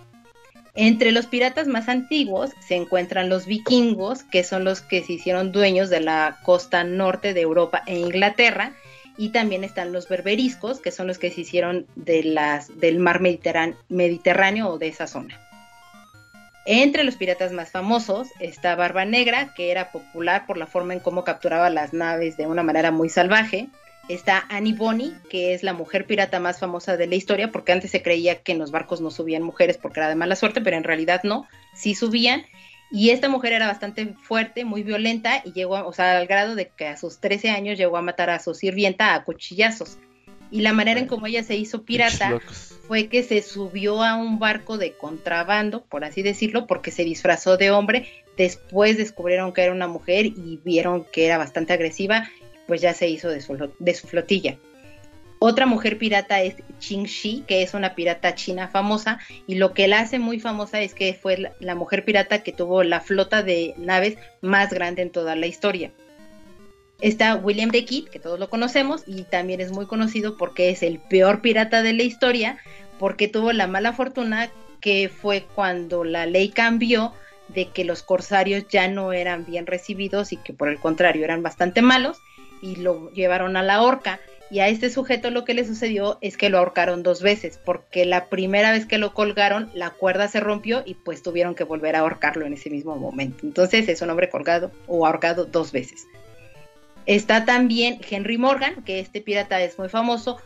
Entre 0.76 1.12
los 1.12 1.26
piratas 1.26 1.68
más 1.68 1.88
antiguos 1.88 2.50
se 2.66 2.74
encuentran 2.74 3.28
los 3.28 3.46
vikingos, 3.46 4.24
que 4.24 4.42
son 4.42 4.64
los 4.64 4.80
que 4.80 5.02
se 5.04 5.14
hicieron 5.14 5.52
dueños 5.52 5.88
de 5.88 6.00
la 6.00 6.38
costa 6.42 6.82
norte 6.82 7.32
de 7.32 7.42
Europa 7.42 7.82
e 7.86 7.98
Inglaterra 7.98 8.74
y 9.16 9.28
también 9.28 9.62
están 9.62 9.92
los 9.92 10.08
berberiscos, 10.08 10.80
que 10.80 10.90
son 10.90 11.06
los 11.06 11.18
que 11.18 11.30
se 11.30 11.42
hicieron 11.42 11.86
de 11.94 12.24
las, 12.24 12.76
del 12.80 12.98
mar 12.98 13.20
Mediterráneo, 13.20 14.68
o 14.68 14.78
de 14.78 14.88
esa 14.88 15.06
zona. 15.06 15.40
Entre 16.66 17.04
los 17.04 17.16
piratas 17.16 17.52
más 17.52 17.70
famosos 17.70 18.28
está 18.40 18.74
Barba 18.74 19.04
Negra, 19.04 19.54
que 19.54 19.70
era 19.70 19.92
popular 19.92 20.46
por 20.46 20.56
la 20.56 20.66
forma 20.66 20.94
en 20.94 21.00
cómo 21.00 21.22
capturaba 21.22 21.70
las 21.70 21.92
naves 21.92 22.36
de 22.36 22.46
una 22.46 22.62
manera 22.62 22.90
muy 22.90 23.08
salvaje. 23.08 23.68
Está 24.08 24.44
Annie 24.50 24.74
Bonny, 24.74 25.14
que 25.30 25.54
es 25.54 25.62
la 25.62 25.72
mujer 25.72 26.06
pirata 26.06 26.38
más 26.38 26.60
famosa 26.60 26.96
de 26.96 27.06
la 27.06 27.14
historia, 27.14 27.50
porque 27.50 27.72
antes 27.72 27.90
se 27.90 28.02
creía 28.02 28.42
que 28.42 28.52
en 28.52 28.58
los 28.58 28.70
barcos 28.70 29.00
no 29.00 29.10
subían 29.10 29.42
mujeres 29.42 29.78
porque 29.78 30.00
era 30.00 30.10
de 30.10 30.14
mala 30.14 30.36
suerte, 30.36 30.60
pero 30.60 30.76
en 30.76 30.84
realidad 30.84 31.22
no, 31.24 31.46
sí 31.74 31.94
subían. 31.94 32.44
Y 32.90 33.10
esta 33.10 33.28
mujer 33.28 33.54
era 33.54 33.66
bastante 33.66 34.14
fuerte, 34.22 34.64
muy 34.64 34.82
violenta 34.82 35.42
y 35.44 35.52
llegó, 35.52 35.84
o 35.84 35.92
sea, 35.92 36.18
al 36.18 36.26
grado 36.26 36.54
de 36.54 36.68
que 36.68 36.86
a 36.86 36.96
sus 36.96 37.18
13 37.18 37.50
años 37.50 37.78
llegó 37.78 37.96
a 37.96 38.02
matar 38.02 38.30
a 38.30 38.38
su 38.38 38.54
sirvienta 38.54 39.14
a 39.14 39.24
cuchillazos. 39.24 39.98
Y 40.50 40.60
la 40.60 40.72
manera 40.72 41.00
en 41.00 41.06
cómo 41.06 41.26
ella 41.26 41.42
se 41.42 41.56
hizo 41.56 41.82
pirata 41.82 42.38
fue 42.86 43.08
que 43.08 43.22
se 43.22 43.42
subió 43.42 44.04
a 44.04 44.14
un 44.14 44.38
barco 44.38 44.78
de 44.78 44.92
contrabando, 44.92 45.82
por 45.82 46.04
así 46.04 46.22
decirlo, 46.22 46.66
porque 46.66 46.90
se 46.92 47.02
disfrazó 47.02 47.56
de 47.56 47.70
hombre. 47.70 48.06
Después 48.36 48.96
descubrieron 48.96 49.52
que 49.52 49.62
era 49.62 49.72
una 49.72 49.88
mujer 49.88 50.26
y 50.26 50.60
vieron 50.62 51.04
que 51.10 51.26
era 51.26 51.38
bastante 51.38 51.72
agresiva, 51.72 52.30
pues 52.66 52.80
ya 52.80 52.94
se 52.94 53.08
hizo 53.08 53.28
de 53.28 53.40
su, 53.40 54.06
flotilla. 54.06 54.56
Otra 55.38 55.66
mujer 55.66 55.98
pirata 55.98 56.40
es 56.40 56.56
Qing 56.80 57.04
Shi, 57.04 57.44
que 57.46 57.62
es 57.62 57.74
una 57.74 57.94
pirata 57.94 58.34
china 58.34 58.68
famosa, 58.68 59.18
y 59.46 59.56
lo 59.56 59.74
que 59.74 59.88
la 59.88 60.00
hace 60.00 60.18
muy 60.18 60.40
famosa 60.40 60.80
es 60.80 60.94
que 60.94 61.12
fue 61.14 61.52
la 61.58 61.74
mujer 61.74 62.04
pirata 62.04 62.42
que 62.42 62.52
tuvo 62.52 62.82
la 62.82 63.00
flota 63.00 63.42
de 63.42 63.74
naves 63.76 64.16
más 64.40 64.72
grande 64.72 65.02
en 65.02 65.10
toda 65.10 65.36
la 65.36 65.46
historia. 65.46 65.92
Está 67.00 67.34
William 67.34 67.70
de 67.70 67.84
Kidd, 67.84 68.08
que 68.08 68.20
todos 68.20 68.38
lo 68.38 68.48
conocemos, 68.48 69.02
y 69.06 69.24
también 69.24 69.60
es 69.60 69.72
muy 69.72 69.86
conocido 69.86 70.36
porque 70.36 70.70
es 70.70 70.82
el 70.82 70.98
peor 70.98 71.42
pirata 71.42 71.82
de 71.82 71.92
la 71.92 72.04
historia, 72.04 72.58
porque 72.98 73.28
tuvo 73.28 73.52
la 73.52 73.66
mala 73.66 73.92
fortuna 73.92 74.50
que 74.80 75.10
fue 75.10 75.46
cuando 75.54 76.04
la 76.04 76.26
ley 76.26 76.50
cambió 76.50 77.12
de 77.48 77.68
que 77.68 77.84
los 77.84 78.02
corsarios 78.02 78.66
ya 78.68 78.88
no 78.88 79.12
eran 79.12 79.44
bien 79.44 79.66
recibidos 79.66 80.32
y 80.32 80.36
que 80.36 80.52
por 80.52 80.68
el 80.68 80.78
contrario 80.78 81.24
eran 81.24 81.42
bastante 81.42 81.82
malos, 81.82 82.18
y 82.64 82.76
lo 82.76 83.10
llevaron 83.10 83.58
a 83.58 83.62
la 83.62 83.82
horca 83.82 84.20
y 84.50 84.60
a 84.60 84.68
este 84.68 84.88
sujeto 84.88 85.30
lo 85.30 85.44
que 85.44 85.52
le 85.52 85.66
sucedió 85.66 86.16
es 86.22 86.38
que 86.38 86.48
lo 86.48 86.58
ahorcaron 86.58 87.02
dos 87.02 87.20
veces, 87.20 87.60
porque 87.62 88.06
la 88.06 88.26
primera 88.26 88.72
vez 88.72 88.86
que 88.86 88.96
lo 88.98 89.12
colgaron, 89.12 89.70
la 89.74 89.90
cuerda 89.90 90.28
se 90.28 90.40
rompió 90.40 90.82
y 90.86 90.94
pues 90.94 91.22
tuvieron 91.22 91.54
que 91.54 91.64
volver 91.64 91.94
a 91.94 92.00
ahorcarlo 92.00 92.46
en 92.46 92.54
ese 92.54 92.70
mismo 92.70 92.96
momento. 92.96 93.44
Entonces 93.46 93.88
es 93.88 94.00
un 94.00 94.10
hombre 94.10 94.30
colgado 94.30 94.70
o 94.86 95.06
ahorcado 95.06 95.44
dos 95.44 95.72
veces. 95.72 96.06
Está 97.04 97.44
también 97.44 98.00
Henry 98.08 98.38
Morgan, 98.38 98.82
que 98.82 99.00
este 99.00 99.20
pirata 99.20 99.60
es 99.60 99.78
muy 99.78 99.90
famoso 99.90 100.38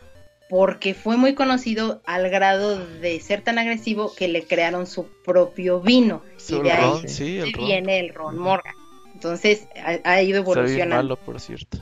porque 0.49 0.93
fue 0.93 1.15
muy 1.15 1.35
conocido 1.35 2.01
al 2.05 2.29
grado 2.29 2.85
de 2.85 3.19
ser 3.21 3.43
tan 3.43 3.59
agresivo 3.59 4.13
que 4.13 4.27
le 4.27 4.43
crearon 4.43 4.87
su 4.87 5.07
propio 5.23 5.79
vino. 5.79 6.21
y 6.49 6.59
de 6.59 6.71
ahí 6.71 7.53
viene 7.57 7.99
el 7.99 8.13
Ron 8.13 8.37
Morgan. 8.37 8.73
Entonces 9.13 9.67
ha, 10.03 10.21
ido 10.21 10.39
evolucionando. 10.39 10.95
malo, 10.95 11.15
por 11.17 11.39
cierto. 11.39 11.77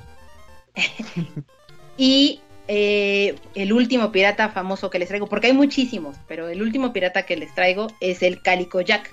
Y 1.98 2.42
eh, 2.68 3.36
el 3.56 3.74
último 3.74 4.12
pirata 4.12 4.50
famoso 4.50 4.90
que 4.90 5.00
les 5.00 5.08
traigo, 5.08 5.28
porque 5.28 5.48
hay 5.48 5.54
muchísimos, 5.54 6.18
pero 6.28 6.48
el 6.48 6.62
último 6.62 6.94
pirata 6.94 7.26
que 7.26 7.36
les 7.36 7.54
traigo 7.56 7.88
es 8.02 8.22
el 8.22 8.42
Calico 8.42 8.82
Jack, 8.82 9.12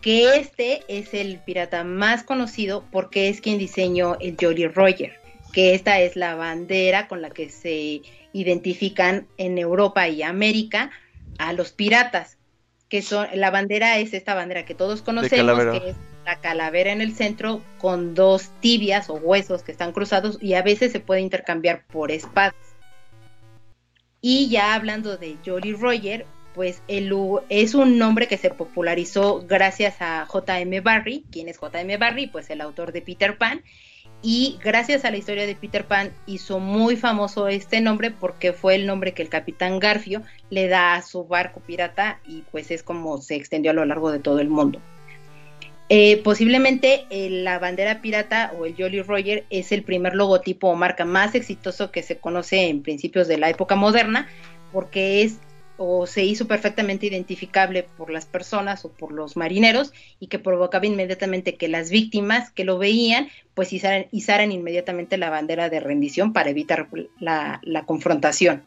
que 0.00 0.36
este 0.36 0.82
es 0.88 1.12
el 1.14 1.38
pirata 1.40 1.84
más 1.84 2.22
conocido 2.22 2.84
porque 2.90 3.28
es 3.28 3.40
quien 3.40 3.58
diseñó 3.58 4.16
el 4.20 4.36
Jolly 4.40 4.68
Roger, 4.68 5.20
que 5.52 5.74
esta 5.74 6.00
es 6.00 6.16
la 6.16 6.36
bandera 6.36 7.08
con 7.08 7.22
la 7.22 7.30
que 7.30 7.50
se 7.50 8.02
identifican 8.32 9.26
en 9.36 9.58
Europa 9.58 10.08
y 10.08 10.22
América 10.22 10.90
a 11.38 11.52
los 11.52 11.72
piratas, 11.72 12.35
que 12.88 13.02
son 13.02 13.26
la 13.34 13.50
bandera 13.50 13.98
es 13.98 14.14
esta 14.14 14.34
bandera 14.34 14.64
que 14.64 14.74
todos 14.74 15.02
conocemos, 15.02 15.80
que 15.80 15.90
es 15.90 15.96
la 16.24 16.40
calavera 16.40 16.92
en 16.92 17.00
el 17.00 17.14
centro 17.14 17.62
con 17.78 18.14
dos 18.14 18.50
tibias 18.60 19.10
o 19.10 19.14
huesos 19.14 19.62
que 19.62 19.72
están 19.72 19.92
cruzados 19.92 20.38
y 20.40 20.54
a 20.54 20.62
veces 20.62 20.92
se 20.92 21.00
puede 21.00 21.20
intercambiar 21.20 21.84
por 21.86 22.10
espadas. 22.10 22.54
Y 24.20 24.48
ya 24.48 24.74
hablando 24.74 25.16
de 25.16 25.36
Jolly 25.44 25.72
Roger, 25.72 26.26
pues 26.54 26.82
el, 26.88 27.12
es 27.48 27.74
un 27.74 27.98
nombre 27.98 28.28
que 28.28 28.38
se 28.38 28.50
popularizó 28.50 29.44
gracias 29.46 29.96
a 30.00 30.24
J.M. 30.26 30.80
Barry. 30.80 31.24
¿Quién 31.30 31.48
es 31.48 31.58
J.M. 31.58 31.96
Barry? 31.98 32.26
Pues 32.26 32.50
el 32.50 32.60
autor 32.60 32.92
de 32.92 33.02
Peter 33.02 33.36
Pan. 33.36 33.62
Y 34.28 34.58
gracias 34.60 35.04
a 35.04 35.12
la 35.12 35.18
historia 35.18 35.46
de 35.46 35.54
Peter 35.54 35.84
Pan 35.84 36.10
hizo 36.26 36.58
muy 36.58 36.96
famoso 36.96 37.46
este 37.46 37.80
nombre 37.80 38.10
porque 38.10 38.52
fue 38.52 38.74
el 38.74 38.84
nombre 38.84 39.14
que 39.14 39.22
el 39.22 39.28
capitán 39.28 39.78
Garfio 39.78 40.20
le 40.50 40.66
da 40.66 40.96
a 40.96 41.02
su 41.02 41.28
barco 41.28 41.60
pirata 41.60 42.18
y 42.26 42.42
pues 42.50 42.72
es 42.72 42.82
como 42.82 43.18
se 43.18 43.36
extendió 43.36 43.70
a 43.70 43.74
lo 43.74 43.84
largo 43.84 44.10
de 44.10 44.18
todo 44.18 44.40
el 44.40 44.48
mundo. 44.48 44.80
Eh, 45.90 46.20
posiblemente 46.24 47.06
eh, 47.08 47.30
la 47.30 47.60
bandera 47.60 48.02
pirata 48.02 48.52
o 48.58 48.66
el 48.66 48.74
Jolly 48.76 49.00
Roger 49.02 49.44
es 49.48 49.70
el 49.70 49.84
primer 49.84 50.16
logotipo 50.16 50.70
o 50.70 50.74
marca 50.74 51.04
más 51.04 51.36
exitoso 51.36 51.92
que 51.92 52.02
se 52.02 52.18
conoce 52.18 52.68
en 52.68 52.82
principios 52.82 53.28
de 53.28 53.38
la 53.38 53.48
época 53.48 53.76
moderna, 53.76 54.26
porque 54.72 55.22
es 55.22 55.38
o 55.76 56.06
se 56.06 56.24
hizo 56.24 56.46
perfectamente 56.46 57.06
identificable 57.06 57.82
por 57.96 58.10
las 58.10 58.26
personas 58.26 58.84
o 58.84 58.90
por 58.90 59.12
los 59.12 59.36
marineros 59.36 59.92
y 60.20 60.28
que 60.28 60.38
provocaba 60.38 60.86
inmediatamente 60.86 61.56
que 61.56 61.68
las 61.68 61.90
víctimas 61.90 62.50
que 62.50 62.64
lo 62.64 62.78
veían 62.78 63.28
pues 63.54 63.72
izaran, 63.72 64.52
inmediatamente 64.52 65.16
la 65.16 65.30
bandera 65.30 65.68
de 65.68 65.80
rendición 65.80 66.32
para 66.32 66.50
evitar 66.50 66.88
la 67.18 67.84
confrontación. 67.86 68.62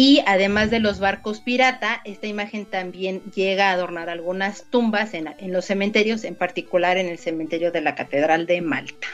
Y 0.00 0.22
además 0.26 0.70
de 0.70 0.78
los 0.78 1.00
barcos 1.00 1.40
pirata, 1.40 2.00
esta 2.04 2.28
imagen 2.28 2.66
también 2.66 3.20
llega 3.34 3.70
a 3.70 3.72
adornar 3.72 4.08
algunas 4.08 4.62
tumbas 4.70 5.12
en, 5.12 5.26
los 5.52 5.64
cementerios, 5.64 6.22
en 6.22 6.36
particular 6.36 6.98
en 6.98 7.08
el 7.08 7.18
cementerio 7.18 7.72
de 7.72 7.80
la 7.80 7.96
Catedral 7.96 8.46
de 8.46 8.60
Malta. 8.60 9.08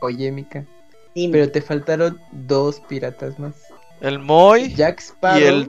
Oye, 0.00 0.30
Mika, 0.30 0.66
pero 1.14 1.50
te 1.50 1.62
faltaron 1.62 2.20
dos 2.32 2.80
piratas 2.80 3.38
más. 3.38 3.54
El 4.00 4.18
Moy 4.18 4.74
Jack 4.74 5.00
Sparrow, 5.00 5.40
y 5.40 5.44
el, 5.44 5.66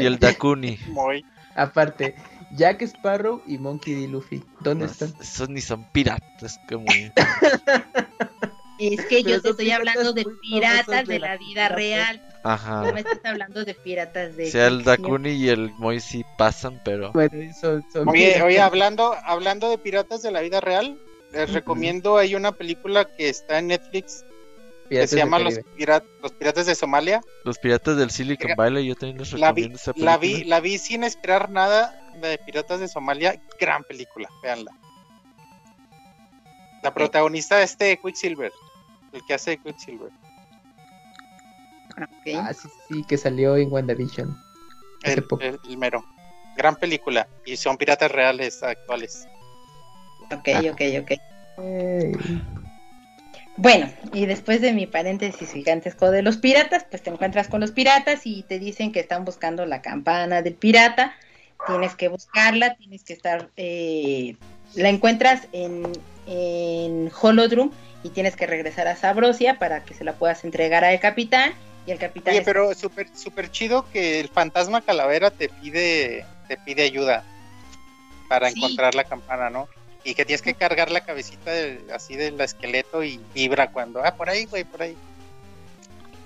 y 0.00 0.06
el 0.06 0.18
Dakuni. 0.18 0.78
Aparte, 1.54 2.14
Jack 2.56 2.82
Sparrow 2.82 3.42
y 3.46 3.58
Monkey 3.58 3.94
D. 3.94 4.08
Luffy. 4.08 4.42
¿Dónde 4.60 4.86
están? 4.86 5.12
Esos 5.20 5.48
ni 5.48 5.60
son 5.60 5.84
piratas, 5.92 6.58
como... 6.68 6.86
Es 8.78 9.04
que 9.06 9.24
yo 9.24 9.42
te 9.42 9.50
estoy 9.50 9.72
hablando 9.72 10.12
de 10.12 10.24
piratas 10.40 11.04
de 11.06 11.18
la 11.18 11.36
vida 11.36 11.68
real. 11.68 12.22
Ajá. 12.44 12.84
No 12.84 12.92
me 12.92 13.00
estás 13.00 13.18
hablando 13.24 13.64
de 13.64 13.74
piratas 13.74 14.36
de. 14.36 14.46
O 14.46 14.50
sea, 14.52 14.68
el 14.68 14.84
Dakuni 14.84 15.30
y 15.30 15.48
el 15.48 15.72
Moy 15.78 15.98
sí 15.98 16.24
pasan, 16.36 16.80
pero. 16.84 17.12
oye, 18.06 18.40
oye, 18.40 18.60
hablando, 18.60 19.16
hablando 19.24 19.68
de 19.68 19.78
piratas 19.78 20.22
de 20.22 20.30
la 20.30 20.42
vida 20.42 20.60
real, 20.60 20.96
les 21.32 21.52
recomiendo 21.52 22.18
hay 22.18 22.36
una 22.36 22.52
película 22.52 23.04
que 23.04 23.28
está 23.28 23.58
en 23.58 23.68
Netflix 23.68 24.24
que 24.88 25.06
se 25.06 25.16
llama 25.16 25.38
los, 25.38 25.54
los, 26.22 26.32
Piratas 26.32 26.66
de 26.66 26.74
Somalia. 26.74 27.20
Los 27.44 27.58
Piratas 27.58 27.96
del 27.96 28.10
Silicon 28.10 28.52
Valley, 28.56 28.86
yo 28.86 28.94
también 28.94 29.18
les 29.18 29.30
recomiendo 29.30 29.76
esa 29.76 29.92
película. 29.92 30.12
La 30.12 30.18
vi, 30.18 30.44
la 30.44 30.60
vi 30.60 30.78
sin 30.78 31.04
esperar 31.04 31.50
nada 31.50 32.12
de 32.20 32.38
Piratas 32.38 32.80
de 32.80 32.88
Somalia, 32.88 33.40
gran 33.60 33.84
película, 33.84 34.28
véanla. 34.42 34.72
La 36.82 36.94
protagonista 36.94 37.62
es 37.62 37.72
este 37.72 37.98
Quicksilver 38.02 38.52
el 39.12 39.24
que 39.24 39.34
hace 39.34 39.58
Quicksilver. 39.58 40.10
Ah, 42.36 42.52
sí, 42.52 42.68
sí, 42.88 43.04
que 43.08 43.16
salió 43.16 43.56
en 43.56 43.72
WandaVision. 43.72 44.36
El, 45.02 45.26
el, 45.40 45.58
el, 45.68 45.78
mero. 45.78 46.04
Gran 46.56 46.76
película. 46.76 47.28
Y 47.44 47.56
son 47.56 47.76
piratas 47.76 48.10
reales 48.10 48.62
actuales. 48.62 49.26
Ok, 50.30 50.48
ah. 50.54 50.62
ok, 50.70 50.80
ok. 51.00 52.57
Bueno, 53.58 53.90
y 54.12 54.26
después 54.26 54.60
de 54.60 54.72
mi 54.72 54.86
paréntesis 54.86 55.50
gigantesco 55.50 56.12
de 56.12 56.22
los 56.22 56.36
piratas, 56.36 56.86
pues 56.88 57.02
te 57.02 57.10
encuentras 57.10 57.48
con 57.48 57.60
los 57.60 57.72
piratas 57.72 58.20
y 58.24 58.44
te 58.44 58.60
dicen 58.60 58.92
que 58.92 59.00
están 59.00 59.24
buscando 59.24 59.66
la 59.66 59.82
campana 59.82 60.42
del 60.42 60.54
pirata. 60.54 61.16
Tienes 61.66 61.96
que 61.96 62.06
buscarla, 62.06 62.76
tienes 62.76 63.02
que 63.02 63.14
estar. 63.14 63.50
Eh, 63.56 64.36
la 64.76 64.90
encuentras 64.90 65.48
en, 65.50 65.90
en 66.28 67.10
Holodrum 67.20 67.72
y 68.04 68.10
tienes 68.10 68.36
que 68.36 68.46
regresar 68.46 68.86
a 68.86 68.94
Sabrosia 68.94 69.58
para 69.58 69.82
que 69.82 69.92
se 69.92 70.04
la 70.04 70.12
puedas 70.12 70.44
entregar 70.44 70.84
al 70.84 71.00
capitán 71.00 71.52
y 71.84 71.90
el 71.90 71.98
capitán 71.98 72.34
Oye, 72.34 72.44
pero 72.44 72.72
súper 72.74 73.08
super 73.12 73.50
chido 73.50 73.90
que 73.92 74.20
el 74.20 74.28
fantasma 74.28 74.82
calavera 74.82 75.32
te 75.32 75.48
pide 75.48 76.24
te 76.46 76.58
pide 76.58 76.84
ayuda 76.84 77.24
para 78.28 78.48
encontrar 78.50 78.94
la 78.94 79.02
campana, 79.02 79.50
¿no? 79.50 79.68
Y 80.04 80.14
que 80.14 80.24
tienes 80.24 80.42
que 80.42 80.54
cargar 80.54 80.90
la 80.90 81.00
cabecita 81.00 81.50
así 81.92 82.16
del 82.16 82.40
esqueleto 82.40 83.02
y 83.02 83.20
vibra 83.34 83.70
cuando, 83.70 84.02
ah, 84.04 84.14
por 84.14 84.30
ahí, 84.30 84.44
güey, 84.46 84.64
por 84.64 84.82
ahí. 84.82 84.96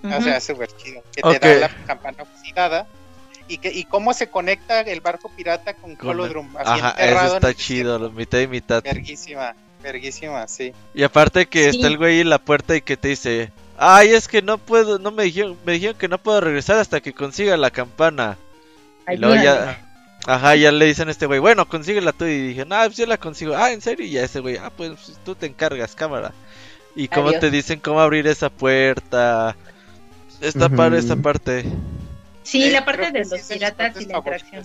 O 0.05 0.23
sea, 0.23 0.41
súper 0.41 0.69
chido. 0.77 1.03
Que 1.15 1.23
te 1.39 1.61
da 1.61 1.69
la 1.69 1.69
campana 1.87 2.23
oxidada 2.23 2.87
y 3.49 3.59
que 3.59 3.71
y 3.73 3.85
cómo 3.85 4.15
se 4.15 4.29
conecta 4.29 4.81
el 4.81 5.01
barco 5.01 5.31
pirata 5.35 5.75
con, 5.75 5.97
con 5.97 6.11
Holodrum. 6.11 6.57
Ajá, 6.57 6.91
eso 6.99 7.35
está 7.35 7.55
chido, 7.55 8.11
mitad 8.11 8.39
y 8.39 8.47
mitad. 8.47 8.83
Verguísima. 8.83 9.55
Verguísima, 9.83 10.47
sí. 10.47 10.73
Y 10.95 11.03
aparte 11.03 11.47
que 11.47 11.69
está 11.69 11.89
el 11.89 11.99
güey 11.99 12.21
en 12.21 12.31
la 12.31 12.39
puerta 12.39 12.77
y 12.77 12.83
que 12.83 12.97
te 12.97 13.09
dice, 13.09 13.51
ay, 13.77 14.15
es 14.15 14.29
que 14.29 14.41
no 14.41 14.59
puedo, 14.59 14.99
no 14.99 15.11
me 15.11 15.25
dijeron, 15.25 15.59
me 15.65 15.73
dijeron 15.73 15.99
que 15.99 16.09
no 16.09 16.19
puedo 16.19 16.41
regresar 16.41 16.79
hasta 16.79 17.01
que 17.01 17.13
consiga 17.13 17.57
la 17.57 17.71
campana. 17.71 18.39
y 19.13 19.17
luego 19.17 19.43
ya, 19.43 19.92
ajá, 20.27 20.57
ya 20.57 20.73
le 20.73 20.87
dicen 20.87 21.09
a 21.09 21.11
este 21.11 21.27
güey, 21.27 21.41
bueno, 21.41 21.69
consíguela 21.69 22.13
tú. 22.13 22.25
Y 22.25 22.49
dije, 22.49 22.65
no, 22.65 22.77
pues 22.85 22.97
yo 22.97 23.07
la 23.07 23.19
consigo. 23.19 23.55
Ah, 23.57 23.73
¿en 23.73 23.81
serio? 23.81 24.07
Y 24.07 24.11
ya 24.11 24.23
ese 24.23 24.41
güey, 24.41 24.57
ah, 24.57 24.71
pues, 24.77 24.91
pues 24.91 25.19
tú 25.25 25.35
te 25.35 25.47
encargas, 25.47 25.95
cámara. 25.95 26.33
Y 26.95 27.09
cómo 27.09 27.33
te 27.33 27.51
dicen 27.51 27.81
cómo 27.81 28.01
abrir 28.01 28.27
esa 28.27 28.51
puerta. 28.51 29.57
Está 30.41 30.69
para 30.69 30.99
esa 30.99 31.17
parte. 31.17 31.65
Sí, 32.43 32.71
la 32.71 32.85
parte 32.85 33.11
de 33.11 33.21
los 33.21 33.41
piratas 33.43 34.01
y 34.01 34.07
la 34.07 34.19
interacción. 34.19 34.65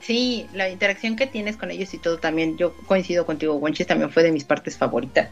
Sí, 0.00 0.48
la 0.52 0.68
interacción 0.68 1.14
que 1.14 1.26
tienes 1.26 1.56
con 1.56 1.70
ellos 1.70 1.94
y 1.94 1.98
todo 1.98 2.18
también, 2.18 2.56
yo 2.56 2.74
coincido 2.86 3.24
contigo, 3.24 3.54
Wenchis 3.54 3.86
también 3.86 4.10
fue 4.10 4.24
de 4.24 4.32
mis 4.32 4.42
partes 4.42 4.76
favoritas. 4.76 5.28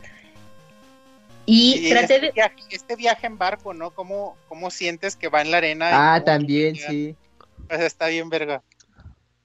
Y, 1.45 1.91
traté 1.91 2.15
este 2.15 2.27
de... 2.27 2.33
Viaje, 2.33 2.55
este 2.71 2.95
viaje 2.95 3.27
en 3.27 3.37
barco, 3.37 3.75
¿no? 3.75 3.91
¿Cómo, 3.91 4.37
¿Cómo 4.49 4.71
sientes 4.71 5.17
que 5.17 5.29
va 5.29 5.43
en 5.43 5.51
la 5.51 5.57
arena? 5.57 6.15
Ah, 6.15 6.23
también, 6.23 6.77
sí. 6.77 7.17
Pues 7.67 7.81
está 7.81 8.07
bien 8.07 8.31
verga. 8.31 8.63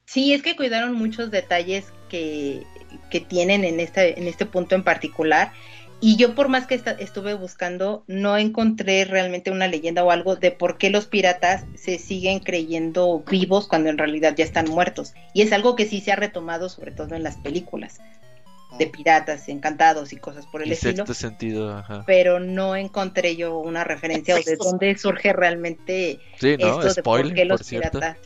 Sí, 0.06 0.34
es 0.34 0.42
que 0.42 0.56
cuidaron 0.56 0.94
muchos 0.94 1.32
detalles 1.32 1.86
que, 2.10 2.64
que 3.10 3.20
tienen 3.20 3.64
en 3.64 3.80
este, 3.80 4.20
en 4.20 4.28
este 4.28 4.46
punto 4.46 4.76
en 4.76 4.84
particular 4.84 5.52
y 6.02 6.18
yo 6.18 6.36
por 6.36 6.50
más 6.50 6.68
que 6.68 6.76
estuve 7.00 7.34
buscando, 7.34 8.04
no 8.08 8.38
encontré 8.38 9.06
realmente 9.06 9.50
una 9.50 9.68
leyenda 9.68 10.04
o 10.04 10.12
algo 10.12 10.36
de 10.36 10.52
por 10.52 10.78
qué 10.78 10.90
los 10.90 11.08
piratas 11.08 11.66
se 11.76 11.98
siguen 12.00 12.40
creyendo 12.40 13.24
vivos 13.28 13.68
cuando 13.68 13.90
en 13.90 13.98
realidad 13.98 14.36
ya 14.36 14.44
están 14.44 14.70
muertos. 14.70 15.14
Y 15.34 15.42
es 15.42 15.54
algo 15.54 15.76
que 15.76 15.86
sí 15.86 16.02
se 16.02 16.12
ha 16.12 16.16
retomado 16.16 16.70
sobre 16.70 16.92
todo 16.92 17.16
en 17.16 17.24
las 17.24 17.38
películas 17.38 18.00
de 18.78 18.88
piratas 18.88 19.48
encantados 19.48 20.12
y 20.12 20.18
cosas 20.18 20.46
por 20.48 20.62
el 20.62 20.74
estilo. 20.74 21.06
sentido, 21.08 21.84
Pero 22.06 22.40
no 22.40 22.76
encontré 22.76 23.38
yo 23.38 23.58
una 23.58 23.86
referencia 23.86 24.36
o 24.36 24.44
de 24.44 24.58
dónde 24.58 24.98
surge 24.98 25.32
realmente 25.32 26.20
esto 26.40 26.94
de 26.94 27.04
por 27.04 27.34
qué 27.34 27.46
los 27.46 27.68
piratas. 27.68 28.18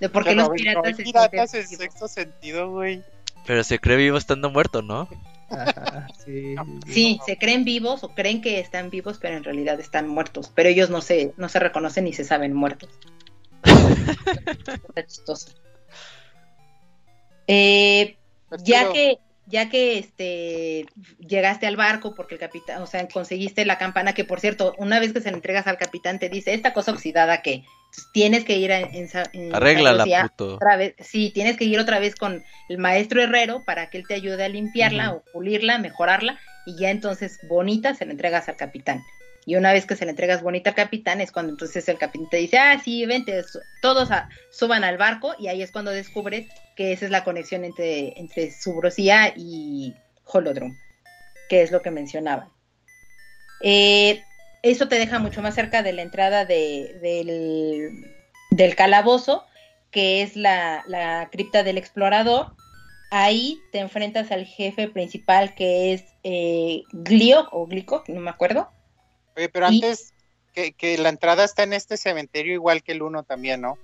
De 0.00 0.08
por 0.08 0.24
qué 0.24 0.34
los 0.34 0.50
piratas, 0.50 0.96
piratas 0.96 1.54
en 1.54 1.66
sexto 1.66 2.08
sentido, 2.08 2.70
güey. 2.70 3.02
Pero 3.46 3.64
se 3.64 3.78
cree 3.78 3.96
vivo 3.96 4.16
estando 4.16 4.50
muerto, 4.50 4.82
¿no? 4.82 5.08
sí. 6.86 7.20
se 7.26 7.36
creen 7.36 7.64
vivos 7.64 8.04
o 8.04 8.14
creen 8.14 8.40
que 8.40 8.58
están 8.58 8.90
vivos, 8.90 9.18
pero 9.20 9.36
en 9.36 9.44
realidad 9.44 9.78
están 9.80 10.08
muertos. 10.08 10.50
Pero 10.54 10.68
ellos 10.68 10.90
no 10.90 11.00
se, 11.00 11.34
no 11.36 11.48
se 11.48 11.58
reconocen 11.58 12.04
ni 12.04 12.12
se 12.12 12.24
saben 12.24 12.54
muertos. 12.54 12.90
Eh, 17.48 18.16
ya 18.62 18.92
que 18.92 19.18
ya 19.46 19.68
que 19.68 19.98
este 19.98 20.86
llegaste 21.18 21.66
al 21.66 21.76
barco 21.76 22.14
porque 22.14 22.36
el 22.36 22.40
capitán, 22.40 22.80
o 22.80 22.86
sea, 22.86 23.06
conseguiste 23.08 23.66
la 23.66 23.78
campana 23.78 24.14
que 24.14 24.24
por 24.24 24.38
cierto, 24.38 24.74
una 24.78 25.00
vez 25.00 25.12
que 25.12 25.20
se 25.20 25.30
la 25.30 25.36
entregas 25.36 25.66
al 25.66 25.76
capitán 25.76 26.20
te 26.20 26.28
dice, 26.28 26.54
"Esta 26.54 26.72
cosa 26.72 26.92
oxidada 26.92 27.42
que 27.42 27.64
tienes 28.12 28.44
que 28.44 28.56
ir 28.56 28.72
a, 28.72 28.80
en, 28.80 29.08
puto. 30.28 30.54
Otra 30.56 30.76
vez, 30.76 30.94
sí, 31.00 31.30
tienes 31.34 31.56
que 31.56 31.64
ir 31.64 31.78
otra 31.78 31.98
vez 31.98 32.14
con 32.14 32.42
el 32.68 32.78
maestro 32.78 33.22
herrero 33.22 33.62
para 33.64 33.90
que 33.90 33.98
él 33.98 34.04
te 34.06 34.14
ayude 34.14 34.44
a 34.44 34.48
limpiarla 34.48 35.12
o 35.12 35.22
pulirla, 35.32 35.78
mejorarla 35.78 36.38
y 36.66 36.76
ya 36.78 36.90
entonces 36.90 37.38
bonita 37.48 37.94
se 37.94 38.06
la 38.06 38.12
entregas 38.12 38.48
al 38.48 38.56
capitán. 38.56 39.02
Y 39.44 39.56
una 39.56 39.72
vez 39.72 39.86
que 39.86 39.96
se 39.96 40.04
la 40.04 40.12
entregas 40.12 40.42
bonita 40.42 40.70
al 40.70 40.76
capitán 40.76 41.20
es 41.20 41.32
cuando 41.32 41.52
entonces 41.52 41.88
el 41.88 41.98
capitán 41.98 42.28
te 42.30 42.36
dice, 42.36 42.58
ah, 42.58 42.80
sí, 42.82 43.04
vente, 43.06 43.42
todos 43.80 44.08
suban 44.50 44.84
al 44.84 44.98
barco 44.98 45.34
y 45.38 45.48
ahí 45.48 45.62
es 45.62 45.72
cuando 45.72 45.90
descubres 45.90 46.46
que 46.76 46.92
esa 46.92 47.06
es 47.06 47.10
la 47.10 47.24
conexión 47.24 47.64
entre, 47.64 48.18
entre 48.18 48.52
Subrosía 48.52 49.34
y 49.36 49.94
Holodrum, 50.24 50.76
que 51.48 51.62
es 51.62 51.72
lo 51.72 51.82
que 51.82 51.90
mencionaba. 51.90 52.50
Eh, 53.62 54.22
eso 54.62 54.88
te 54.88 54.98
deja 54.98 55.18
mucho 55.18 55.42
más 55.42 55.54
cerca 55.54 55.82
de 55.82 55.92
la 55.92 56.02
entrada 56.02 56.44
del, 56.44 58.06
calabozo, 58.76 59.44
que 59.90 60.22
es 60.22 60.36
la, 60.36 61.28
cripta 61.30 61.62
del 61.62 61.78
explorador. 61.78 62.54
Ahí 63.10 63.60
te 63.72 63.80
enfrentas 63.80 64.30
al 64.30 64.46
jefe 64.46 64.88
principal 64.88 65.54
que 65.54 65.92
es 65.92 66.04
eh, 66.22 66.82
o 67.50 67.66
Glico, 67.66 68.04
no 68.08 68.20
me 68.20 68.30
acuerdo. 68.30 68.70
Oye, 69.36 69.50
pero 69.50 69.66
antes 69.66 70.14
que, 70.54 70.96
la 70.98 71.10
entrada 71.10 71.44
está 71.44 71.64
en 71.64 71.72
este 71.72 71.96
cementerio 71.96 72.54
igual 72.54 72.82
que 72.82 72.92
el 72.92 73.02
uno 73.02 73.22
también, 73.22 73.60
¿no? 73.60 73.76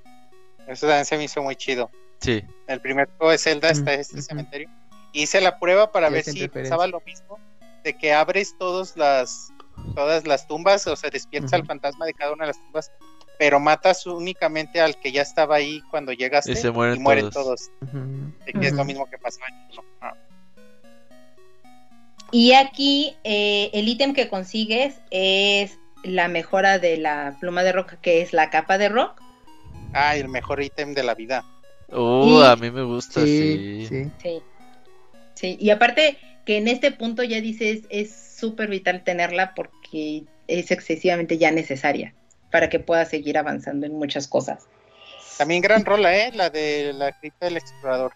Eso 0.66 0.86
también 0.86 1.04
se 1.04 1.16
me 1.18 1.24
hizo 1.24 1.42
muy 1.42 1.56
chido. 1.56 1.90
Sí. 2.20 2.42
El 2.66 2.80
primer 2.80 3.08
juego 3.16 3.30
de 3.30 3.38
Zelda 3.38 3.70
está 3.70 3.94
en 3.94 4.00
este 4.00 4.22
cementerio. 4.22 4.70
Hice 5.12 5.40
la 5.40 5.58
prueba 5.58 5.92
para 5.92 6.08
ver 6.08 6.24
si 6.24 6.48
pensaba 6.48 6.86
lo 6.86 7.00
mismo, 7.00 7.38
de 7.84 7.96
que 7.96 8.12
abres 8.12 8.56
todas 8.58 8.96
las 8.96 9.50
todas 9.94 10.26
las 10.26 10.46
tumbas, 10.46 10.86
o 10.86 10.96
sea, 10.96 11.10
despiertas 11.10 11.52
al 11.52 11.66
fantasma 11.66 12.06
de 12.06 12.14
cada 12.14 12.32
una 12.32 12.44
de 12.44 12.48
las 12.48 12.60
tumbas, 12.60 12.90
pero 13.38 13.60
matas 13.60 14.06
únicamente 14.06 14.80
al 14.80 14.98
que 14.98 15.12
ya 15.12 15.22
estaba 15.22 15.56
ahí 15.56 15.80
cuando 15.90 16.12
llegaste 16.12 16.52
y, 16.52 16.70
mueren, 16.70 17.30
todos. 17.30 17.70
es 18.46 18.72
lo 18.72 18.84
mismo 18.84 19.08
que 19.08 19.18
pasó 19.18 19.40
ah. 20.00 20.14
Y 22.30 22.52
aquí 22.52 23.16
eh, 23.24 23.70
el 23.72 23.88
ítem 23.88 24.12
que 24.12 24.28
consigues 24.28 24.96
es 25.10 25.78
la 26.02 26.28
mejora 26.28 26.78
de 26.78 26.96
la 26.98 27.36
pluma 27.40 27.62
de 27.62 27.72
roca, 27.72 27.98
que 28.00 28.20
es 28.20 28.32
la 28.32 28.50
capa 28.50 28.76
de 28.76 28.88
rock. 28.88 29.22
Ah, 29.94 30.16
el 30.16 30.28
mejor 30.28 30.62
ítem 30.62 30.94
de 30.94 31.02
la 31.02 31.14
vida. 31.14 31.44
Uh, 31.90 32.42
a 32.42 32.56
mí 32.56 32.70
me 32.70 32.82
gusta, 32.82 33.22
sí. 33.24 33.86
Sí. 33.88 34.10
sí. 34.22 34.42
sí. 35.34 35.56
y 35.58 35.70
aparte 35.70 36.18
que 36.48 36.56
en 36.56 36.66
este 36.66 36.92
punto 36.92 37.22
ya 37.24 37.42
dices, 37.42 37.82
es 37.90 38.10
súper 38.10 38.70
vital 38.70 39.04
tenerla 39.04 39.52
porque 39.54 40.24
es 40.46 40.70
excesivamente 40.70 41.36
ya 41.36 41.50
necesaria. 41.50 42.14
para 42.50 42.70
que 42.70 42.80
puedas 42.80 43.10
seguir 43.10 43.36
avanzando 43.36 43.84
en 43.84 43.92
muchas 43.92 44.26
cosas. 44.26 44.66
También 45.36 45.60
gran 45.60 45.84
rola, 45.84 46.16
¿eh? 46.16 46.32
La 46.32 46.48
de 46.48 46.94
la 46.94 47.12
cripta 47.12 47.44
del 47.44 47.58
explorador. 47.58 48.12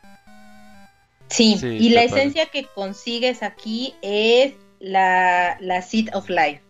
Sí, 1.29 1.59
y 1.63 1.91
la 1.91 2.05
esencia 2.05 2.47
que 2.47 2.65
consigues 2.65 3.43
aquí 3.43 3.95
es 4.01 4.55
la, 4.81 5.59
la 5.61 5.83
Seed 5.83 6.09
of 6.15 6.31
Life. 6.31 6.63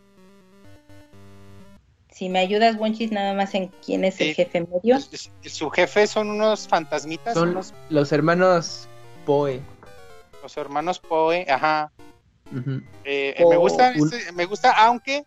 Si 2.10 2.28
me 2.28 2.40
ayudas, 2.40 2.76
Wonchis, 2.76 3.12
nada 3.12 3.34
más 3.34 3.54
en 3.54 3.68
quién 3.86 4.04
es 4.04 4.20
el 4.20 4.34
jefe 4.34 4.62
medio. 4.62 4.98
Su 5.44 5.70
jefe 5.70 6.08
son 6.08 6.28
unos 6.28 6.66
fantasmitas. 6.66 7.34
Son 7.34 7.58
los 7.88 8.10
hermanos 8.12 8.88
Poe. 9.24 9.62
Los 10.42 10.56
hermanos 10.56 10.98
Poe, 10.98 11.46
ajá. 11.48 11.90
Eh, 13.04 13.34
eh, 13.38 13.44
me 13.48 13.56
gusta, 13.56 13.94
me 14.34 14.44
gusta, 14.44 14.72
aunque 14.72 15.24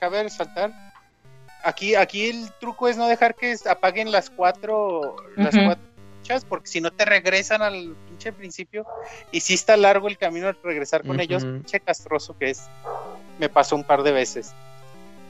cabe 0.00 0.24
resaltar, 0.24 0.72
aquí, 1.62 1.94
aquí 1.94 2.30
el 2.30 2.50
truco 2.58 2.88
es 2.88 2.96
no 2.96 3.06
dejar 3.06 3.34
que 3.34 3.56
apaguen 3.68 4.10
las 4.10 4.30
cuatro, 4.30 5.16
las 5.36 5.54
cuatro 5.54 5.88
porque 6.48 6.68
si 6.68 6.80
no 6.80 6.92
te 6.92 7.04
regresan 7.04 7.62
al 7.62 7.94
pinche 8.06 8.32
principio 8.32 8.86
y 9.32 9.40
si 9.40 9.54
está 9.54 9.76
largo 9.76 10.08
el 10.08 10.18
camino 10.18 10.46
de 10.46 10.56
regresar 10.62 11.04
con 11.06 11.20
ellos, 11.20 11.44
pinche 11.44 11.80
castroso 11.80 12.36
que 12.38 12.50
es. 12.50 12.62
Me 13.38 13.48
pasó 13.48 13.76
un 13.76 13.84
par 13.84 14.02
de 14.02 14.12
veces. 14.12 14.52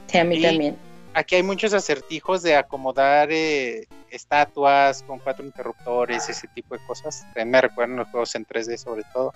Sí, 0.07 0.17
a 0.17 0.23
mí 0.23 0.41
también. 0.41 0.77
Aquí 1.13 1.35
hay 1.35 1.43
muchos 1.43 1.73
acertijos 1.73 2.43
de 2.43 2.55
acomodar 2.55 3.29
eh, 3.31 3.87
estatuas 4.11 5.03
con 5.03 5.19
cuatro 5.19 5.45
interruptores, 5.45 6.29
ese 6.29 6.47
tipo 6.49 6.75
de 6.75 6.85
cosas. 6.85 7.25
Me 7.35 7.61
recuerdan 7.61 7.97
los 7.97 8.07
juegos 8.09 8.35
en 8.35 8.45
3D 8.45 8.77
sobre 8.77 9.03
todo. 9.13 9.33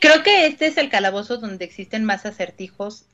Creo 0.00 0.22
que 0.22 0.46
este 0.46 0.66
es 0.66 0.76
el 0.76 0.88
calabozo 0.88 1.38
donde 1.38 1.64
existen 1.64 2.04
más 2.04 2.26
acertijos 2.26 3.06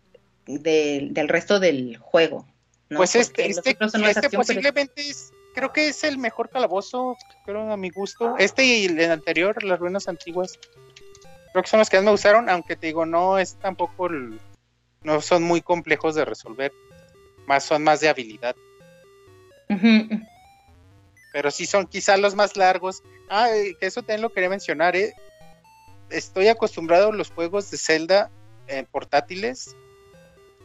del 0.46 1.28
resto 1.28 1.58
del 1.58 1.96
juego. 1.96 2.46
Pues 2.94 3.16
este, 3.16 3.48
este, 3.48 3.76
este 3.80 4.30
posiblemente 4.30 5.00
es 5.00 5.32
creo 5.54 5.72
que 5.72 5.88
es 5.88 6.04
el 6.04 6.18
mejor 6.18 6.50
calabozo, 6.50 7.16
creo 7.46 7.72
a 7.72 7.76
mi 7.76 7.90
gusto. 7.90 8.34
Este 8.38 8.64
y 8.64 8.84
el 8.86 9.10
anterior, 9.10 9.62
las 9.64 9.78
ruinas 9.78 10.08
antiguas. 10.08 10.58
Creo 11.52 11.62
que 11.62 11.70
son 11.70 11.78
los 11.78 11.88
que 11.88 11.96
más 11.98 12.04
me 12.04 12.10
gustaron, 12.10 12.50
aunque 12.50 12.76
te 12.76 12.88
digo, 12.88 13.06
no 13.06 13.38
es 13.38 13.54
tampoco 13.54 14.08
no 15.04 15.20
son 15.20 15.42
muy 15.42 15.60
complejos 15.60 16.14
de 16.14 16.24
resolver. 16.24 16.72
Más 17.46 17.64
son 17.64 17.84
más 17.84 18.00
de 18.00 18.08
habilidad. 18.08 18.56
Pero 21.32 21.50
sí 21.50 21.66
son 21.66 21.86
quizás 21.86 22.18
los 22.18 22.34
más 22.34 22.56
largos. 22.56 23.02
Ah, 23.28 23.50
eh, 23.50 23.76
que 23.78 23.86
eso 23.86 24.00
también 24.00 24.22
lo 24.22 24.32
quería 24.32 24.48
mencionar, 24.48 24.96
eh. 24.96 25.14
Estoy 26.10 26.48
acostumbrado 26.48 27.10
a 27.10 27.12
los 27.14 27.30
juegos 27.30 27.70
de 27.70 27.78
Zelda 27.78 28.30
en 28.66 28.86
portátiles 28.86 29.76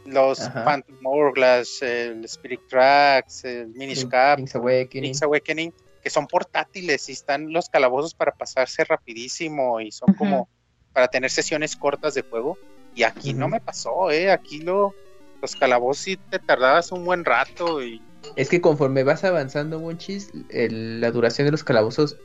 los 0.04 0.38
Phantom 0.50 0.96
Hourglass, 1.04 1.82
el 1.82 2.24
Spirit 2.24 2.60
Tracks, 2.68 3.44
el 3.44 3.68
Minish 3.68 4.08
Cap, 4.08 4.40
Awakening. 4.54 5.72
que 6.02 6.10
son 6.10 6.26
portátiles 6.26 7.08
y 7.08 7.12
están 7.12 7.52
los 7.52 7.68
calabozos 7.68 8.14
para 8.14 8.32
pasarse 8.32 8.84
rapidísimo 8.84 9.80
y 9.80 9.92
son 9.92 10.14
como 10.14 10.48
para 10.92 11.08
tener 11.08 11.30
sesiones 11.30 11.76
cortas 11.76 12.14
de 12.14 12.22
juego. 12.22 12.58
Y 12.94 13.02
aquí 13.02 13.32
no 13.32 13.48
me 13.48 13.60
pasó, 13.60 14.10
¿eh? 14.10 14.30
Aquí 14.30 14.60
lo, 14.60 14.94
los 15.40 15.56
calabozos 15.56 15.98
sí 15.98 16.16
te 16.16 16.38
tardabas 16.38 16.92
un 16.92 17.04
buen 17.04 17.24
rato 17.24 17.82
y... 17.82 18.02
Es 18.36 18.48
que 18.48 18.60
conforme 18.60 19.02
vas 19.02 19.24
avanzando, 19.24 19.80
Monchis, 19.80 20.30
la 20.50 21.10
duración 21.10 21.46
de 21.46 21.52
los 21.52 21.64
calabozos 21.64 22.16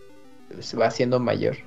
se 0.59 0.75
va 0.75 0.87
haciendo 0.87 1.19
mayor. 1.19 1.57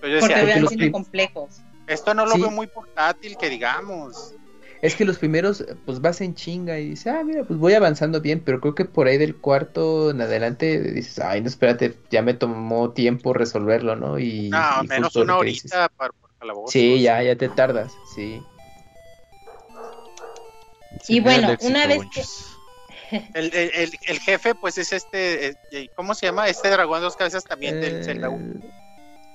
Porque 0.00 0.18
van 0.18 0.68
siendo 0.68 0.92
complejos. 0.92 1.60
Esto 1.86 2.14
no 2.14 2.26
lo 2.26 2.36
veo 2.36 2.50
muy 2.50 2.66
portátil, 2.66 3.36
que 3.38 3.48
digamos. 3.48 4.34
Es 4.82 4.94
que 4.94 5.04
los 5.04 5.18
primeros, 5.18 5.64
pues 5.84 6.00
vas 6.00 6.20
en 6.20 6.34
chinga 6.34 6.78
y 6.78 6.90
dices, 6.90 7.08
ah, 7.08 7.22
mira, 7.22 7.44
pues 7.44 7.58
voy 7.58 7.74
avanzando 7.74 8.20
bien, 8.20 8.40
pero 8.40 8.60
creo 8.60 8.74
que 8.74 8.86
por 8.86 9.08
ahí 9.08 9.18
del 9.18 9.36
cuarto 9.36 10.10
en 10.10 10.22
adelante 10.22 10.80
dices, 10.80 11.18
ay, 11.18 11.42
no, 11.42 11.48
espérate, 11.48 11.98
ya 12.10 12.22
me 12.22 12.32
tomó 12.32 12.92
tiempo 12.92 13.34
resolverlo, 13.34 13.96
¿no? 13.96 14.18
Y, 14.18 14.48
no, 14.48 14.82
menos 14.84 15.14
una 15.16 15.36
horita 15.36 15.90
para, 15.90 16.12
voz. 16.54 16.70
Sí, 16.70 17.00
ya, 17.00 17.22
ya 17.22 17.36
te 17.36 17.48
tardas, 17.48 17.92
sí. 18.14 18.42
y 21.08 21.20
bueno, 21.20 21.56
una 21.62 21.86
vez 21.86 22.02
que... 22.12 22.22
El, 23.34 23.52
el, 23.52 23.98
el, 24.06 24.20
jefe, 24.20 24.54
pues 24.54 24.78
es 24.78 24.92
este, 24.92 25.48
eh, 25.72 25.90
¿cómo 25.96 26.14
se 26.14 26.26
llama? 26.26 26.48
Este 26.48 26.70
dragón 26.70 27.00
de 27.00 27.06
dos 27.06 27.16
cabezas 27.16 27.42
también 27.42 27.80
del 27.80 28.04
Zelda 28.04 28.28
eh, 28.28 28.60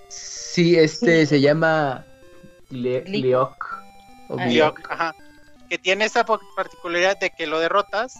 Sí, 0.07 0.77
este 0.77 1.25
se 1.25 1.41
llama 1.41 2.05
Leok. 2.69 3.83
Leok, 4.29 4.79
ajá 4.89 5.13
que 5.69 5.77
tiene 5.77 6.05
esa 6.05 6.25
particularidad 6.25 7.17
de 7.19 7.31
que 7.31 7.47
lo 7.47 7.59
derrotas 7.59 8.15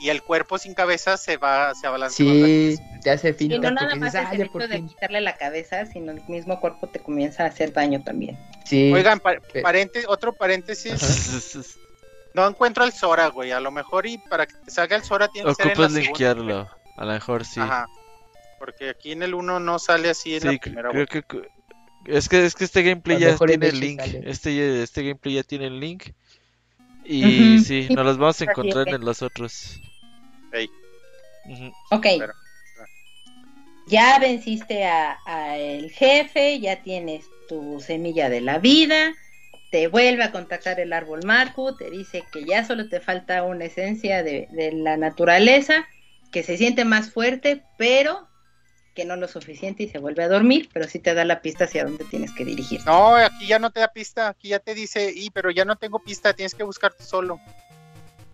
y 0.00 0.08
el 0.08 0.22
cuerpo 0.22 0.56
sin 0.56 0.72
cabeza 0.72 1.18
se 1.18 1.36
va, 1.36 1.74
se 1.74 1.86
abalancea. 1.86 2.26
Sí, 2.26 2.78
te 3.02 3.10
hace 3.10 3.34
fin. 3.34 3.52
Y 3.52 3.58
no 3.58 3.70
nada 3.70 3.94
más 3.96 4.14
es 4.14 4.32
el 4.32 4.42
hecho 4.42 4.58
de 4.58 4.86
quitarle 4.86 5.20
la 5.20 5.36
cabeza, 5.36 5.84
sino 5.84 6.12
el 6.12 6.22
mismo 6.26 6.58
cuerpo 6.58 6.88
te 6.88 7.00
comienza 7.00 7.44
a 7.44 7.48
hacer 7.48 7.72
daño 7.72 8.02
también. 8.02 8.38
Sí. 8.64 8.90
Oigan, 8.92 9.20
otro 10.08 10.32
paréntesis. 10.32 11.76
no 12.34 12.48
encuentro 12.48 12.84
el 12.84 12.92
Sora, 12.92 13.28
güey. 13.28 13.52
A 13.52 13.60
lo 13.60 13.70
mejor 13.70 14.06
y 14.06 14.16
para 14.16 14.46
que 14.46 14.54
te 14.54 14.70
salga 14.70 14.96
el 14.96 15.04
Sora 15.04 15.28
tiene 15.28 15.48
que 15.54 15.62
ser 15.62 15.72
en 15.72 15.80
la 15.82 15.88
linkearlo. 15.88 16.68
A 16.96 17.04
lo 17.04 17.12
mejor 17.12 17.44
sí. 17.44 17.60
Ajá. 17.60 17.86
Porque 18.58 18.90
aquí 18.90 19.12
en 19.12 19.22
el 19.22 19.34
1 19.34 19.60
no 19.60 19.78
sale 19.78 20.10
así 20.10 20.36
en 20.36 20.44
la 20.46 20.58
primera 20.58 20.90
creo 20.90 21.06
que 21.06 21.24
es 22.06 22.28
que 22.28 22.46
es 22.46 22.54
que 22.54 22.64
este 22.64 22.82
gameplay 22.82 23.18
ya 23.18 23.36
tiene 23.36 23.68
el 23.68 23.80
link. 23.80 24.00
Este 24.24 24.82
este 24.82 25.02
gameplay 25.02 25.34
ya 25.34 25.42
tiene 25.42 25.66
el 25.66 25.78
link. 25.78 26.04
Y 27.04 27.58
sí, 27.60 27.88
nos 27.90 28.04
los 28.04 28.18
vamos 28.18 28.40
a 28.40 28.44
encontrar 28.44 28.88
en 28.88 29.04
los 29.04 29.22
otros. 29.22 29.80
Ok. 31.90 32.06
Ya 33.86 34.18
venciste 34.20 34.84
a, 34.84 35.18
el 35.56 35.90
jefe, 35.90 36.60
ya 36.60 36.82
tienes 36.82 37.26
tu 37.48 37.80
semilla 37.80 38.28
de 38.28 38.40
la 38.40 38.58
vida, 38.58 39.14
te 39.70 39.88
vuelve 39.88 40.22
a 40.22 40.30
contactar 40.30 40.78
el 40.78 40.92
árbol 40.92 41.20
Marco, 41.24 41.74
te 41.74 41.90
dice 41.90 42.22
que 42.30 42.44
ya 42.44 42.64
solo 42.64 42.88
te 42.88 43.00
falta 43.00 43.42
una 43.42 43.64
esencia 43.64 44.22
de, 44.22 44.46
de 44.50 44.72
la 44.72 44.96
naturaleza, 44.96 45.88
que 46.30 46.44
se 46.44 46.56
siente 46.56 46.84
más 46.84 47.10
fuerte, 47.10 47.64
pero 47.76 48.28
que 48.94 49.04
no 49.04 49.16
lo 49.16 49.28
suficiente 49.28 49.84
y 49.84 49.88
se 49.88 49.98
vuelve 49.98 50.24
a 50.24 50.28
dormir, 50.28 50.68
pero 50.72 50.86
sí 50.88 50.98
te 50.98 51.14
da 51.14 51.24
la 51.24 51.42
pista 51.42 51.64
hacia 51.64 51.84
dónde 51.84 52.04
tienes 52.04 52.32
que 52.32 52.44
dirigir. 52.44 52.80
No, 52.86 53.14
aquí 53.16 53.46
ya 53.46 53.58
no 53.58 53.70
te 53.70 53.80
da 53.80 53.88
pista, 53.88 54.28
aquí 54.28 54.48
ya 54.48 54.58
te 54.58 54.74
dice, 54.74 55.12
y 55.14 55.30
pero 55.30 55.50
ya 55.50 55.64
no 55.64 55.76
tengo 55.76 56.00
pista, 56.00 56.32
tienes 56.32 56.54
que 56.54 56.64
buscarte 56.64 57.02
solo. 57.04 57.40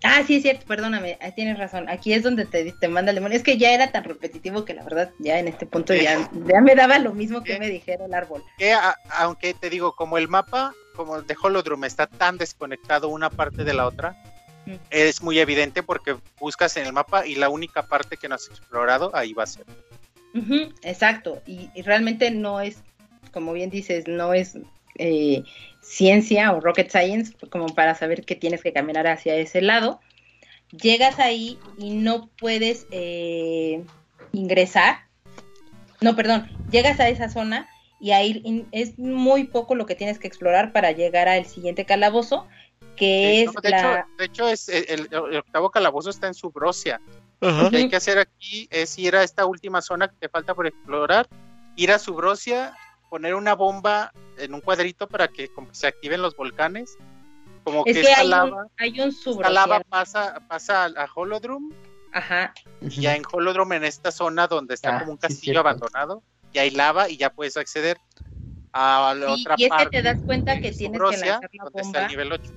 Ah, 0.06 0.22
sí, 0.26 0.36
es 0.36 0.42
cierto, 0.42 0.66
perdóname, 0.66 1.18
tienes 1.34 1.58
razón. 1.58 1.88
Aquí 1.88 2.12
es 2.12 2.22
donde 2.22 2.44
te, 2.44 2.72
te 2.72 2.88
manda 2.88 3.10
el 3.10 3.16
demonio. 3.16 3.36
Es 3.36 3.42
que 3.42 3.58
ya 3.58 3.72
era 3.72 3.90
tan 3.90 4.04
repetitivo 4.04 4.64
que 4.64 4.74
la 4.74 4.84
verdad, 4.84 5.10
ya 5.18 5.38
en 5.38 5.48
este 5.48 5.66
punto 5.66 5.94
ya, 5.94 6.30
ya 6.46 6.60
me 6.60 6.74
daba 6.74 6.98
lo 6.98 7.12
mismo 7.12 7.42
que 7.42 7.58
me 7.58 7.68
dijera 7.68 8.04
el 8.04 8.14
árbol. 8.14 8.42
Que 8.58 8.74
aunque 9.10 9.54
te 9.54 9.70
digo, 9.70 9.94
como 9.96 10.18
el 10.18 10.28
mapa, 10.28 10.74
como 10.94 11.16
el 11.16 11.26
de 11.26 11.36
Holodrum 11.40 11.84
está 11.84 12.06
tan 12.06 12.38
desconectado 12.38 13.08
una 13.08 13.30
parte 13.30 13.64
de 13.64 13.74
la 13.74 13.86
otra, 13.86 14.16
es 14.90 15.22
muy 15.22 15.38
evidente 15.38 15.82
porque 15.82 16.16
buscas 16.38 16.76
en 16.76 16.86
el 16.86 16.92
mapa 16.92 17.26
y 17.26 17.34
la 17.36 17.48
única 17.48 17.86
parte 17.86 18.16
que 18.16 18.28
no 18.28 18.34
has 18.34 18.48
explorado, 18.48 19.10
ahí 19.14 19.32
va 19.32 19.44
a 19.44 19.46
ser 19.46 19.64
exacto, 20.82 21.42
y, 21.46 21.70
realmente 21.82 22.30
no 22.30 22.60
es, 22.60 22.78
como 23.32 23.52
bien 23.52 23.70
dices, 23.70 24.06
no 24.06 24.34
es 24.34 24.58
eh, 24.96 25.42
ciencia 25.86 26.52
o 26.52 26.60
rocket 26.60 26.90
science 26.90 27.32
como 27.50 27.66
para 27.66 27.94
saber 27.94 28.24
que 28.24 28.34
tienes 28.34 28.62
que 28.62 28.72
caminar 28.72 29.06
hacia 29.06 29.36
ese 29.36 29.62
lado. 29.62 30.00
Llegas 30.70 31.18
ahí 31.20 31.58
y 31.78 31.94
no 31.94 32.28
puedes 32.38 32.86
eh, 32.90 33.84
ingresar. 34.32 35.06
No, 36.00 36.16
perdón, 36.16 36.48
llegas 36.70 36.98
a 36.98 37.08
esa 37.08 37.28
zona 37.28 37.68
y 38.00 38.10
ahí 38.10 38.66
es 38.72 38.98
muy 38.98 39.44
poco 39.44 39.74
lo 39.74 39.86
que 39.86 39.94
tienes 39.94 40.18
que 40.18 40.26
explorar 40.26 40.72
para 40.72 40.90
llegar 40.90 41.28
al 41.28 41.46
siguiente 41.46 41.86
calabozo, 41.86 42.46
que 42.96 43.44
es 43.44 43.52
de 43.62 43.70
la... 43.70 44.00
Hecho, 44.00 44.08
de 44.18 44.24
hecho, 44.24 44.48
es 44.48 44.68
el, 44.68 45.08
octavo 45.14 45.70
calabozo 45.70 46.10
está 46.10 46.26
en 46.26 46.34
Subrosia. 46.34 47.00
Lo 47.40 47.70
que 47.70 47.76
hay 47.76 47.88
que 47.88 47.96
hacer 47.96 48.18
aquí 48.18 48.66
es 48.70 48.98
ir 48.98 49.14
a 49.14 49.22
esta 49.22 49.46
última 49.46 49.80
zona 49.82 50.08
que 50.08 50.16
te 50.18 50.28
falta 50.28 50.54
por 50.54 50.66
explorar, 50.66 51.28
ir 51.76 51.92
a 51.92 51.98
Subrosia, 51.98 52.74
poner 53.08 53.34
una 53.34 53.54
bomba 53.54 54.12
en 54.38 54.54
un 54.54 54.60
cuadrito 54.60 55.08
para 55.08 55.28
que 55.28 55.50
se 55.72 55.86
activen 55.86 56.22
los 56.22 56.36
volcanes. 56.36 56.96
Como 57.64 57.84
que, 57.84 57.92
esta 57.92 58.20
hay 58.20 58.28
lava, 58.28 58.62
un, 58.62 58.70
hay 58.78 59.00
un 59.00 59.08
esta 59.08 59.50
lava 59.50 59.80
pasa, 59.80 60.40
pasa 60.48 60.84
a, 60.84 61.08
Holodrum. 61.14 61.72
Ajá. 62.12 62.54
Y 62.80 63.00
ya 63.00 63.16
en 63.16 63.24
Holodrum, 63.30 63.72
en 63.72 63.84
esta 63.84 64.12
zona 64.12 64.46
donde 64.46 64.74
está 64.74 64.96
ah, 64.96 65.00
como 65.00 65.12
un 65.12 65.18
castillo 65.18 65.60
abandonado, 65.60 66.22
y 66.52 66.58
hay 66.58 66.70
lava 66.70 67.08
y 67.08 67.16
ya 67.16 67.30
puedes 67.30 67.56
acceder 67.56 67.98
a 68.72 69.14
la 69.16 69.32
otra 69.32 69.54
y 69.58 69.64
es 69.64 69.70
que 69.72 69.86
te 69.86 70.02
das 70.02 70.20
cuenta 70.24 70.60
que 70.60 70.70
tienes 70.72 71.00
que 71.00 71.16
lanzar 71.16 71.50
la 71.52 71.70
bomba. 71.70 72.08
nivel 72.08 72.32
8. 72.32 72.52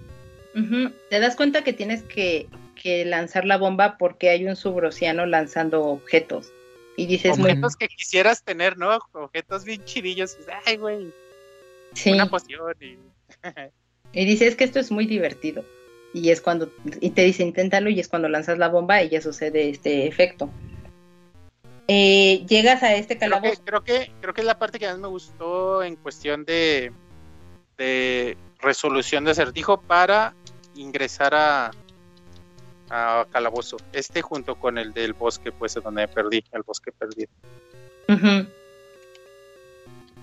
Te 1.10 1.20
das 1.20 1.36
cuenta 1.36 1.64
que 1.64 1.74
tienes 1.74 2.04
que 2.04 2.50
que 2.82 3.06
lanzar 3.06 3.46
la 3.46 3.58
bomba 3.58 3.98
porque 3.98 4.30
hay 4.30 4.46
un 4.46 4.56
subrociano 4.56 5.26
lanzando 5.26 5.84
objetos. 5.84 6.52
Y 7.00 7.06
dices, 7.06 7.40
objetos 7.40 7.78
que 7.78 7.88
quisieras 7.88 8.44
tener, 8.44 8.78
¿no? 8.78 9.00
Objetos 9.14 9.64
bien 9.64 9.86
chidillos. 9.86 10.36
Ay, 10.66 10.76
güey. 10.76 11.14
Sí. 11.94 12.12
Una 12.12 12.30
poción. 12.30 12.76
Y... 12.82 12.98
y 14.20 14.26
dices 14.26 14.58
que 14.58 14.66
esto 14.66 14.82
es 14.82 14.92
muy 14.92 15.06
divertido. 15.06 15.64
y 16.14 16.30
es 16.30 16.42
cuando, 16.42 16.70
y 17.00 17.12
te 17.12 17.22
dice 17.22 17.44
inténtalo 17.44 17.90
y 17.90 18.02
es 18.02 18.10
cuando 18.10 18.28
lanzas 18.28 18.58
la 18.58 18.68
bomba 18.68 19.02
y 19.02 19.10
ya 19.10 19.22
sucede 19.22 19.70
este 19.70 20.08
efecto. 20.08 20.50
Eh, 21.88 22.46
llegas 22.50 22.84
a 22.84 22.94
este 22.96 23.18
calabozo. 23.18 23.64
Creo 23.64 23.82
que, 23.86 24.12
creo 24.20 24.34
que, 24.34 24.42
es 24.42 24.48
la 24.48 24.60
parte 24.60 24.78
que 24.78 24.88
más 24.88 25.00
me 25.00 25.08
gustó 25.08 25.82
en 25.82 25.96
cuestión 25.96 26.44
de, 26.44 26.92
de 27.78 28.36
resolución 28.60 29.24
de 29.24 29.32
acertijo 29.32 29.80
para 29.80 30.34
ingresar 30.76 31.34
a, 31.34 31.72
a 32.90 33.26
calabozo. 33.32 33.78
Este 33.94 34.22
junto 34.22 34.56
con 34.56 34.78
el 34.78 34.94
del 34.94 35.14
bosque, 35.14 35.52
pues 35.52 35.76
es 35.76 35.84
donde 35.84 36.08
perdí, 36.08 36.44
el 36.52 36.64
bosque 36.64 36.92
perdido. 36.92 37.30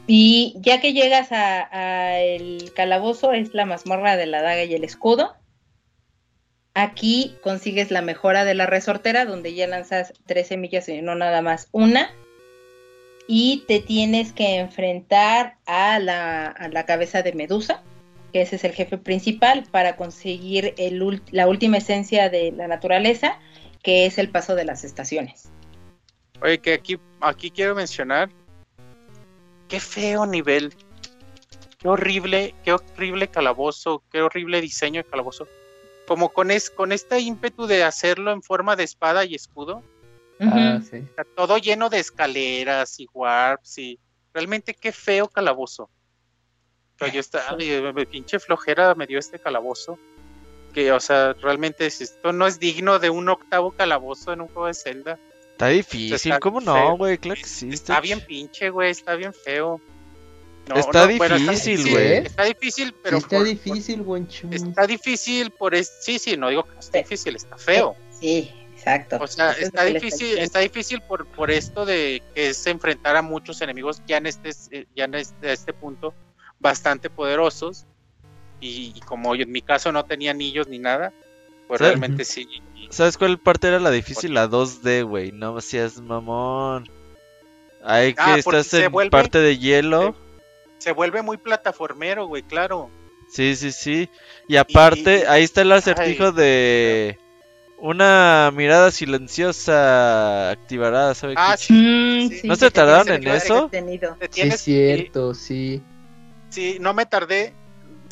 Y 0.07 0.55
ya 0.59 0.81
que 0.81 0.93
llegas 0.93 1.29
a, 1.33 2.21
el 2.21 2.73
calabozo, 2.75 3.33
es 3.33 3.55
la 3.55 3.67
mazmorra 3.67 4.17
de 4.17 4.27
la 4.27 4.43
daga 4.43 4.65
y 4.65 4.75
el 4.75 4.85
escudo. 4.85 5.35
Aquí 6.75 7.37
consigues 7.43 7.91
la 7.91 8.03
mejora 8.03 8.45
de 8.45 8.55
la 8.55 8.67
resortera, 8.67 9.25
donde 9.25 9.55
ya 9.55 9.67
lanzas 9.67 10.13
tres 10.27 10.49
semillas 10.49 10.89
y 10.89 11.01
no 11.03 11.15
nada 11.15 11.43
más 11.43 11.69
una. 11.73 12.11
Y 13.27 13.65
te 13.67 13.81
tienes 13.81 14.33
que 14.33 14.57
enfrentar 14.57 15.57
a 15.67 15.99
la, 15.99 16.47
a 16.47 16.69
la 16.69 16.87
cabeza 16.87 17.23
de 17.23 17.33
Medusa, 17.33 17.83
que 18.37 18.43
ese 18.43 18.57
es 18.57 18.65
el 18.65 18.73
jefe 18.73 18.99
principal, 18.99 19.65
para 19.71 19.97
conseguir 19.97 20.75
el, 20.77 21.23
la 21.31 21.49
última 21.49 21.79
esencia 21.79 22.29
de 22.29 22.53
la 22.53 22.69
naturaleza, 22.69 23.39
que 23.83 24.05
es 24.05 24.19
el 24.19 24.29
paso 24.29 24.55
de 24.55 24.67
las 24.67 24.85
estaciones. 24.85 25.49
Oye, 26.43 26.59
que 26.59 26.75
aquí, 26.75 26.99
aquí 27.23 27.51
quiero 27.51 27.75
mencionar 27.75 28.29
qué 29.69 29.81
feo 29.81 30.27
nivel, 30.27 30.75
qué 31.79 31.89
horrible, 31.89 32.55
qué 32.63 32.75
horrible 32.75 33.29
calabozo, 33.29 34.03
qué 34.13 34.21
horrible 34.21 34.61
diseño 34.61 35.03
de 35.03 35.09
calabozo. 35.09 35.49
Como 36.07 36.29
con, 36.29 36.51
es, 36.51 36.69
con 36.69 36.93
este 36.93 37.19
ímpetu 37.19 37.67
de 37.67 37.85
hacerlo 37.85 38.33
en 38.33 38.43
forma 38.43 38.77
de 38.77 38.85
espada 38.85 39.25
y 39.25 39.35
escudo. 39.35 39.83
Ah, 40.41 40.79
todo 41.35 41.57
lleno 41.57 41.89
de 41.89 42.01
escaleras 42.01 43.01
y 43.01 43.07
warps 43.15 43.79
y 43.79 43.99
realmente 44.35 44.75
qué 44.75 44.93
feo 44.93 45.27
calabozo. 45.27 45.89
Pero 46.99 47.13
yo 47.13 47.21
estaba, 47.21 47.57
pinche 48.11 48.39
flojera 48.39 48.95
me 48.95 49.07
dio 49.07 49.19
este 49.19 49.39
calabozo. 49.39 49.99
Que, 50.73 50.93
o 50.93 51.01
sea, 51.01 51.33
realmente 51.35 51.87
esto 51.87 52.33
no 52.33 52.47
es 52.47 52.59
digno 52.59 52.99
de 52.99 53.11
un 53.11 53.29
octavo 53.29 53.73
calabozo 53.73 54.33
en 54.33 54.43
un 54.43 54.49
juego 54.49 54.67
de 54.67 54.75
Zelda. 54.75 55.19
Está 55.53 55.69
difícil, 55.69 56.39
¿cómo 56.39 56.61
no, 56.61 56.99
güey? 56.99 57.17
Claro 57.17 57.41
que 57.41 57.49
sí. 57.49 57.71
Está 57.71 58.01
bien 58.01 58.21
pinche, 58.21 58.69
güey, 58.69 58.91
está 58.91 59.15
bien 59.15 59.33
feo. 59.33 59.81
está, 60.75 61.07
difícil, 61.07 61.91
güey. 61.91 62.27
está, 62.27 62.45
difícil, 62.45 62.95
pero. 63.03 63.17
Está 63.17 63.43
difícil, 63.43 64.03
güey. 64.03 64.29
Está 64.51 64.87
difícil 64.87 65.51
por. 65.51 65.75
Sí, 65.83 66.19
sí, 66.19 66.37
no 66.37 66.51
digo 66.51 66.65
que 66.65 66.79
está 66.79 66.99
difícil, 66.99 67.37
está 67.37 67.57
feo. 67.57 67.97
Sí, 68.21 68.53
exacto. 68.75 69.17
O 69.19 69.27
sea, 69.27 69.53
está 69.53 69.85
difícil, 69.85 70.39
está 70.39 70.59
difícil 70.59 71.01
por, 71.01 71.27
por 71.27 71.51
esto 71.51 71.87
de 71.87 72.23
que 72.35 72.49
es 72.49 72.67
enfrentar 72.67 73.17
a 73.17 73.23
muchos 73.23 73.63
enemigos 73.63 74.03
ya 74.07 74.19
en 74.19 74.27
este, 74.27 74.87
ya 74.95 75.05
en 75.05 75.15
este, 75.15 75.53
este 75.53 75.73
punto 75.73 76.13
bastante 76.59 77.11
poderosos. 77.11 77.87
Y, 78.61 78.93
y, 78.95 79.01
como 79.01 79.35
en 79.35 79.53
mi 79.53 79.61
caso 79.61 79.93
no 79.93 80.05
tenía 80.05 80.31
anillos 80.31 80.67
ni 80.67 80.79
nada, 80.79 81.13
pues 81.69 81.81
realmente 81.81 82.25
sí 82.25 82.49
¿Sabes 82.91 83.19
cuál 83.19 83.39
parte 83.39 83.69
era 83.69 83.81
la 83.81 83.91
difícil? 83.91 84.35
La 84.35 84.49
2D, 84.49 85.05
güey. 85.05 85.33
No 85.33 85.61
seas 85.61 86.01
mamón. 86.01 86.89
Ahí 87.83 88.15
que 88.15 88.21
ah, 88.23 88.39
estás 88.39 88.73
en 88.75 88.93
parte 89.11 89.39
de 89.39 89.59
hielo. 89.59 90.15
Se, 90.79 90.93
vuelve 90.93 91.23
muy 91.23 91.37
plataformero, 91.37 92.27
güey, 92.27 92.43
claro. 92.43 92.91
Sí, 93.29 93.57
sí, 93.57 93.73
sí. 93.73 94.09
Y 94.49 94.57
aparte, 94.57 95.27
ahí 95.27 95.45
está 95.45 95.63
el 95.63 95.73
acertijo 95.73 96.33
de 96.33 97.19
una 97.79 98.51
mirada 98.55 98.91
silenciosa 98.91 100.51
activará, 100.51 101.15
¿sabe 101.15 101.35
ah, 101.37 101.57
sí, 101.57 102.41
¿No 102.45 102.57
se 102.57 102.71
tardaron 102.71 103.13
en 103.13 103.27
eso? 103.29 103.71
Sí, 104.31 104.41
es 104.43 104.61
cierto, 104.61 105.35
sí. 105.35 105.83
Sí, 106.51 106.79
no 106.81 106.95
me 106.95 107.07
tardé, 107.07 107.53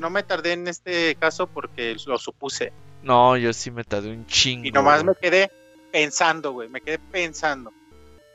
no 0.00 0.10
me 0.10 0.22
tardé 0.22 0.52
en 0.52 0.68
este 0.68 1.14
caso 1.16 1.46
porque 1.46 1.96
lo 2.06 2.18
supuse. 2.18 2.72
No, 3.02 3.36
yo 3.36 3.52
sí 3.52 3.70
me 3.70 3.84
tardé 3.84 4.10
un 4.10 4.26
chingo. 4.26 4.66
Y 4.66 4.72
nomás 4.72 5.04
me 5.04 5.14
quedé 5.14 5.50
pensando, 5.92 6.52
güey, 6.52 6.68
me 6.68 6.80
quedé 6.80 6.98
pensando. 6.98 7.72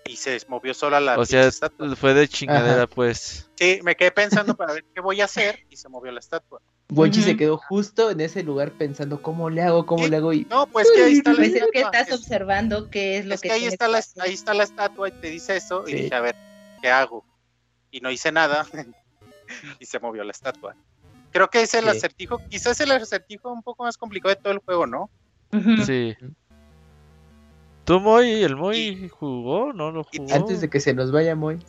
Y 0.05 0.15
se 0.15 0.39
movió 0.47 0.73
sola 0.73 0.99
la 0.99 1.19
O 1.19 1.25
sea, 1.25 1.51
fue 1.95 2.13
de 2.13 2.27
chingadera, 2.27 2.87
pues. 2.87 3.49
Sí, 3.55 3.79
me 3.83 3.95
quedé 3.95 4.11
pensando 4.11 4.55
para 4.55 4.73
ver 4.73 4.85
qué 4.93 5.01
voy 5.01 5.21
a 5.21 5.25
hacer 5.25 5.59
y 5.69 5.75
se 5.75 5.89
movió 5.89 6.11
la 6.11 6.19
estatua. 6.19 6.61
Bonchi 6.91 7.21
se 7.21 7.37
quedó 7.37 7.57
justo 7.57 8.09
en 8.09 8.19
ese 8.19 8.41
lugar 8.41 8.71
pensando 8.71 9.21
cómo 9.21 9.51
le 9.51 9.61
hago, 9.61 9.85
cómo 9.85 10.07
le 10.07 10.17
hago 10.17 10.33
y 10.33 10.47
no, 10.49 10.65
pues 10.65 10.89
que 10.91 11.03
ahí 11.03 11.13
está 11.13 11.31
la 11.31 11.37
pues 11.37 11.53
es 11.53 11.65
que 11.71 11.81
estás 11.81 12.11
observando 12.11 12.89
qué 12.89 13.19
es 13.19 13.25
lo 13.27 13.35
es 13.35 13.41
que, 13.41 13.51
ahí 13.51 13.65
está 13.65 13.87
la, 13.87 14.03
ahí 14.17 14.33
está 14.33 14.55
la 14.55 14.63
estatua 14.63 15.09
y 15.09 15.11
te 15.11 15.29
dice 15.29 15.55
eso 15.55 15.87
y 15.87 15.93
dije 15.93 16.15
a 16.15 16.21
ver 16.21 16.35
qué 16.81 16.89
hago 16.89 17.23
y 17.91 17.99
no 17.99 18.09
hice 18.09 18.31
nada 18.31 18.65
y 19.79 19.85
se 19.85 19.99
movió 19.99 20.23
la 20.23 20.31
estatua. 20.31 20.75
Creo 21.31 21.49
que 21.49 21.61
es 21.61 21.73
el 21.73 21.87
acertijo, 21.87 22.39
quizás 22.49 22.79
el 22.79 22.91
acertijo 22.91 23.51
un 23.51 23.61
poco 23.61 23.83
más 23.83 23.97
complicado 23.97 24.33
de 24.33 24.41
todo 24.41 24.53
el 24.53 24.59
juego, 24.59 24.87
¿no? 24.87 25.09
Sí. 25.85 26.15
¿Tú, 27.85 27.99
Moy, 27.99 28.43
el 28.43 28.55
Moy 28.55 29.09
jugó? 29.09 29.73
¿No 29.73 29.91
lo 29.91 30.03
jugó? 30.03 30.33
Antes 30.33 30.61
de 30.61 30.69
que 30.69 30.79
se 30.79 30.93
nos 30.93 31.11
vaya, 31.11 31.35
Moy. 31.35 31.59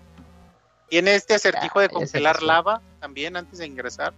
Tiene 0.89 1.15
este 1.15 1.34
acertijo 1.34 1.81
de 1.81 1.86
ah, 1.86 1.91
congelar 1.91 2.42
lava 2.42 2.83
también 3.00 3.36
antes 3.36 3.59
de 3.59 3.67
ingresar. 3.67 4.12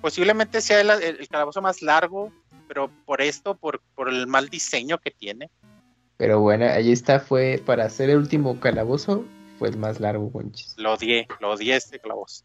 Posiblemente 0.00 0.60
sea 0.60 0.80
el, 0.80 1.28
calabozo 1.28 1.62
más 1.62 1.80
largo, 1.82 2.32
pero 2.68 2.90
por 3.04 3.20
esto, 3.20 3.54
por, 3.54 3.80
por 3.94 4.08
el 4.08 4.26
mal 4.26 4.48
diseño 4.48 4.98
que 4.98 5.10
tiene. 5.10 5.50
Pero 6.16 6.40
bueno, 6.40 6.66
ahí 6.66 6.92
está, 6.92 7.20
fue 7.20 7.62
para 7.64 7.84
hacer 7.84 8.10
el 8.10 8.16
último 8.16 8.58
calabozo, 8.58 9.24
fue 9.58 9.68
el 9.68 9.76
más 9.76 10.00
largo, 10.00 10.26
Gonchis. 10.30 10.74
Lo 10.76 10.94
odié, 10.94 11.26
lo 11.40 11.50
odié 11.50 11.76
este 11.76 11.98
clavos. 11.98 12.44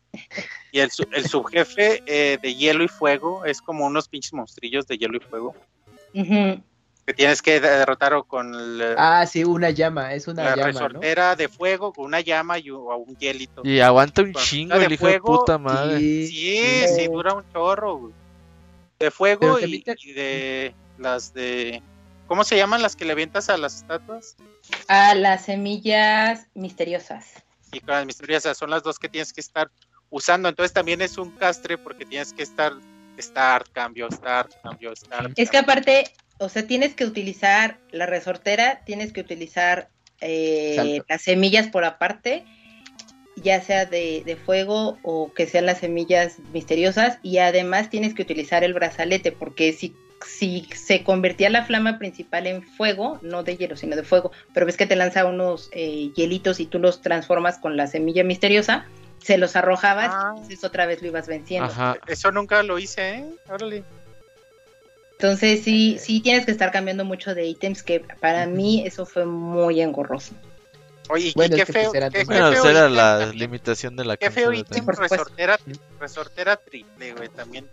Y 0.71 0.79
el, 0.79 0.89
el 1.13 1.25
subjefe 1.25 2.03
eh, 2.05 2.37
de 2.41 2.55
hielo 2.55 2.83
y 2.83 2.87
fuego 2.87 3.45
es 3.45 3.61
como 3.61 3.85
unos 3.85 4.07
pinches 4.07 4.33
monstrillos 4.33 4.87
de 4.87 4.97
hielo 4.97 5.17
y 5.17 5.19
fuego. 5.19 5.55
Que 6.13 7.13
tienes 7.15 7.41
que 7.41 7.59
derrotar 7.59 8.13
con 8.27 8.53
el, 8.53 8.95
Ah, 8.97 9.25
sí, 9.25 9.43
una 9.43 9.71
llama, 9.71 10.13
es 10.13 10.27
una 10.27 10.55
llama. 10.55 10.67
resortera 10.67 11.35
de 11.35 11.49
fuego 11.49 11.91
con 11.93 12.05
una 12.05 12.21
llama 12.21 12.59
y 12.59 12.69
un 12.69 13.17
hielito. 13.17 13.61
Y 13.65 13.79
aguanta 13.79 14.21
un 14.21 14.33
chingo 14.33 14.75
el 14.75 14.91
hijo 14.91 15.07
de 15.07 15.19
puta 15.19 15.57
madre. 15.57 15.97
Sí, 15.99 16.85
sí, 16.87 17.07
dura 17.07 17.33
un 17.33 17.43
chorro. 17.51 18.11
De 18.99 19.09
fuego 19.09 19.59
y, 19.59 19.83
de 20.13 20.75
las 20.99 21.33
de 21.33 21.81
¿Cómo 22.31 22.45
se 22.45 22.55
llaman 22.55 22.81
las 22.81 22.95
que 22.95 23.03
le 23.03 23.11
avientas 23.11 23.49
a 23.49 23.57
las 23.57 23.75
estatuas? 23.75 24.37
A 24.87 25.15
las 25.15 25.43
semillas 25.43 26.47
misteriosas. 26.53 27.25
Y 27.73 27.81
con 27.81 27.93
las 27.93 28.05
misteriosas 28.05 28.57
son 28.57 28.69
las 28.69 28.83
dos 28.83 28.99
que 28.99 29.09
tienes 29.09 29.33
que 29.33 29.41
estar 29.41 29.69
usando. 30.09 30.47
Entonces 30.47 30.71
también 30.71 31.01
es 31.01 31.17
un 31.17 31.31
castre 31.31 31.77
porque 31.77 32.05
tienes 32.05 32.31
que 32.31 32.43
estar, 32.43 32.71
start, 33.19 33.67
cambio, 33.73 34.09
start, 34.09 34.53
cambio, 34.63 34.95
start. 34.95 35.33
Es 35.35 35.49
que 35.49 35.57
aparte, 35.57 36.05
o 36.37 36.47
sea, 36.47 36.65
tienes 36.65 36.95
que 36.95 37.03
utilizar 37.03 37.81
la 37.91 38.05
resortera, 38.05 38.81
tienes 38.85 39.11
que 39.11 39.19
utilizar 39.19 39.89
eh, 40.21 41.01
las 41.09 41.23
semillas 41.23 41.67
por 41.67 41.83
aparte, 41.83 42.45
ya 43.35 43.61
sea 43.61 43.85
de, 43.85 44.23
de, 44.25 44.37
fuego 44.37 44.97
o 45.03 45.33
que 45.33 45.47
sean 45.47 45.65
las 45.65 45.79
semillas 45.79 46.39
misteriosas, 46.53 47.19
y 47.23 47.39
además 47.39 47.89
tienes 47.89 48.13
que 48.13 48.21
utilizar 48.21 48.63
el 48.63 48.73
brazalete, 48.73 49.33
porque 49.33 49.73
si 49.73 49.93
si 50.25 50.67
se 50.73 51.03
convertía 51.03 51.49
la 51.49 51.65
flama 51.65 51.97
principal 51.97 52.47
en 52.47 52.63
fuego, 52.63 53.19
no 53.21 53.43
de 53.43 53.57
hielo, 53.57 53.75
sino 53.75 53.95
de 53.95 54.03
fuego, 54.03 54.31
pero 54.53 54.65
ves 54.65 54.77
que 54.77 54.85
te 54.85 54.95
lanza 54.95 55.25
unos 55.25 55.69
eh, 55.71 56.11
hielitos 56.15 56.59
y 56.59 56.65
tú 56.65 56.79
los 56.79 57.01
transformas 57.01 57.57
con 57.57 57.77
la 57.77 57.87
semilla 57.87 58.23
misteriosa, 58.23 58.85
se 59.19 59.37
los 59.37 59.55
arrojabas 59.55 60.09
ah. 60.11 60.33
y 60.35 60.39
entonces 60.39 60.63
otra 60.63 60.85
vez 60.85 61.01
lo 61.01 61.07
ibas 61.07 61.27
venciendo. 61.27 61.71
Eso 62.07 62.31
nunca 62.31 62.63
lo 62.63 62.79
hice, 62.79 63.15
¿eh? 63.15 63.25
Órale. 63.49 63.83
Entonces 65.13 65.63
sí, 65.63 65.97
sí 65.99 66.19
tienes 66.21 66.45
que 66.45 66.51
estar 66.51 66.71
cambiando 66.71 67.05
mucho 67.05 67.35
de 67.35 67.45
ítems, 67.45 67.83
que 67.83 67.99
para 67.99 68.47
mí 68.47 68.83
eso 68.85 69.05
fue 69.05 69.25
muy 69.25 69.79
engorroso. 69.79 70.33
Oye, 71.09 71.33
bueno, 71.35 71.55
qué 71.55 71.65
feo. 71.65 71.91
Pues, 71.91 72.09
qué, 72.11 72.23
bueno, 72.23 72.51
feo 72.53 72.65
era 72.65 72.89
la 72.89 73.27
limitación 73.27 73.95
de 73.95 74.05
la 74.05 74.17
Qué 74.17 74.31
feo 74.31 74.53
ítem, 74.53 74.85
resortera, 74.87 75.59
resortera 75.99 76.55
triple, 76.55 77.13
güey, 77.13 77.29
también. 77.29 77.67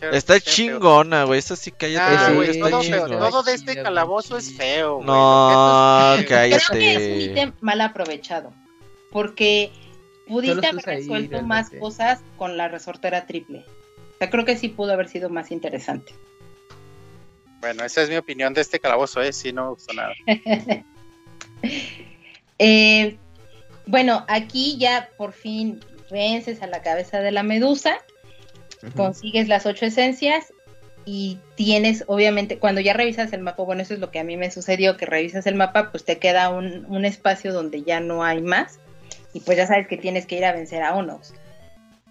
Está 0.00 0.40
chingona, 0.40 1.24
güey. 1.24 1.38
Eso 1.38 1.56
sí 1.56 1.72
cállate. 1.72 2.16
Ah, 2.16 2.32
güey, 2.32 2.58
todo, 2.58 3.42
de 3.42 3.54
este 3.54 3.82
calabozo 3.82 4.36
es 4.36 4.54
feo. 4.54 5.00
No, 5.02 6.16
cállate. 6.28 6.64
Creo 6.66 6.78
que 6.78 6.94
es 6.94 7.16
un 7.16 7.30
ítem 7.30 7.52
mal 7.60 7.80
aprovechado. 7.80 8.52
Porque 9.10 9.72
pudiste 10.26 10.66
haber 10.66 10.84
resuelto 10.84 11.42
más 11.42 11.70
cosas 11.70 12.20
con 12.36 12.56
la 12.56 12.68
resortera 12.68 13.26
triple. 13.26 13.64
O 14.14 14.18
sea, 14.18 14.30
creo 14.30 14.44
que 14.44 14.56
sí 14.56 14.68
pudo 14.68 14.92
haber 14.92 15.08
sido 15.08 15.30
más 15.30 15.50
interesante. 15.50 16.12
Bueno, 17.60 17.84
esa 17.84 18.02
es 18.02 18.08
mi 18.08 18.16
opinión 18.16 18.54
de 18.54 18.60
este 18.60 18.78
calabozo, 18.78 19.20
¿eh? 19.20 19.32
Sí, 19.32 19.52
no 19.52 19.64
me 19.64 19.70
gustó 19.70 19.92
nada. 19.92 20.12
eh, 22.58 23.16
bueno, 23.86 24.24
aquí 24.28 24.76
ya 24.78 25.08
por 25.16 25.32
fin 25.32 25.80
vences 26.10 26.62
a 26.62 26.66
la 26.66 26.82
cabeza 26.82 27.20
de 27.20 27.32
la 27.32 27.42
medusa 27.42 27.98
consigues 28.94 29.48
las 29.48 29.66
ocho 29.66 29.86
esencias 29.86 30.52
y 31.04 31.38
tienes, 31.54 32.04
obviamente, 32.06 32.58
cuando 32.58 32.80
ya 32.80 32.92
revisas 32.92 33.32
el 33.32 33.40
mapa, 33.40 33.62
bueno, 33.62 33.82
eso 33.82 33.94
es 33.94 34.00
lo 34.00 34.10
que 34.10 34.18
a 34.18 34.24
mí 34.24 34.36
me 34.36 34.50
sucedió, 34.50 34.96
que 34.96 35.06
revisas 35.06 35.46
el 35.46 35.54
mapa, 35.54 35.90
pues 35.90 36.04
te 36.04 36.18
queda 36.18 36.50
un, 36.50 36.84
un 36.88 37.04
espacio 37.04 37.52
donde 37.52 37.82
ya 37.82 38.00
no 38.00 38.24
hay 38.24 38.42
más 38.42 38.78
y 39.32 39.40
pues 39.40 39.56
ya 39.56 39.66
sabes 39.66 39.88
que 39.88 39.96
tienes 39.96 40.26
que 40.26 40.36
ir 40.36 40.44
a 40.44 40.52
vencer 40.52 40.82
a 40.82 40.94
Onox. 40.94 41.32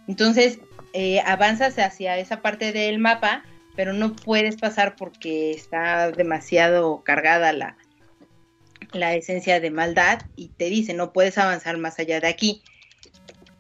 Entonces, 0.08 0.60
eh, 0.94 1.20
avanzas 1.26 1.78
hacia 1.78 2.18
esa 2.18 2.42
parte 2.42 2.72
del 2.72 3.00
mapa, 3.00 3.44
pero 3.76 3.94
no 3.94 4.16
puedes 4.16 4.56
pasar 4.56 4.96
porque 4.96 5.52
está 5.52 6.12
demasiado 6.12 7.04
cargada 7.04 7.54
la, 7.54 7.78
la 8.94 9.14
esencia 9.14 9.60
de 9.60 9.70
maldad 9.70 10.22
y 10.36 10.50
te 10.50 10.66
dice 10.66 10.94
no 10.94 11.14
puedes 11.14 11.38
avanzar 11.38 11.78
más 11.78 12.00
allá 12.00 12.20
de 12.20 12.28
aquí. 12.28 12.64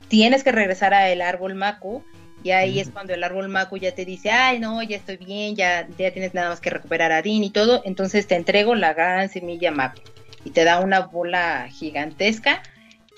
Tienes 0.08 0.44
que 0.44 0.52
regresar 0.52 0.94
a 0.94 1.10
el 1.10 1.22
árbol 1.22 1.56
Maku 1.56 2.03
y 2.48 2.51
ahí 2.51 2.80
es 2.80 2.90
cuando 2.90 3.14
el 3.14 3.26
árbol 3.26 3.50
Maku 3.50 3.76
ya 3.76 3.93
te 3.93 4.06
dice, 4.06 4.32
ay 4.32 4.58
no, 4.58 4.82
ya 4.82 4.95
estoy 4.95 5.17
bien, 5.17 5.58
ya, 5.58 5.85
ya 5.98 6.14
tienes 6.14 6.34
nada 6.34 6.48
más 6.48 6.61
que 6.61 6.69
recuperar 6.69 7.11
a 7.11 7.22
Din 7.22 7.43
y 7.43 7.50
todo, 7.50 7.82
entonces 7.84 8.26
te 8.26 8.35
entrego 8.35 8.74
la 8.74 8.93
gran 8.93 9.27
semilla 9.27 9.69
Maku 9.69 10.00
y 10.45 10.51
te 10.51 10.64
da 10.64 10.80
una 10.80 11.01
bola 11.01 11.67
gigantesca 11.69 12.64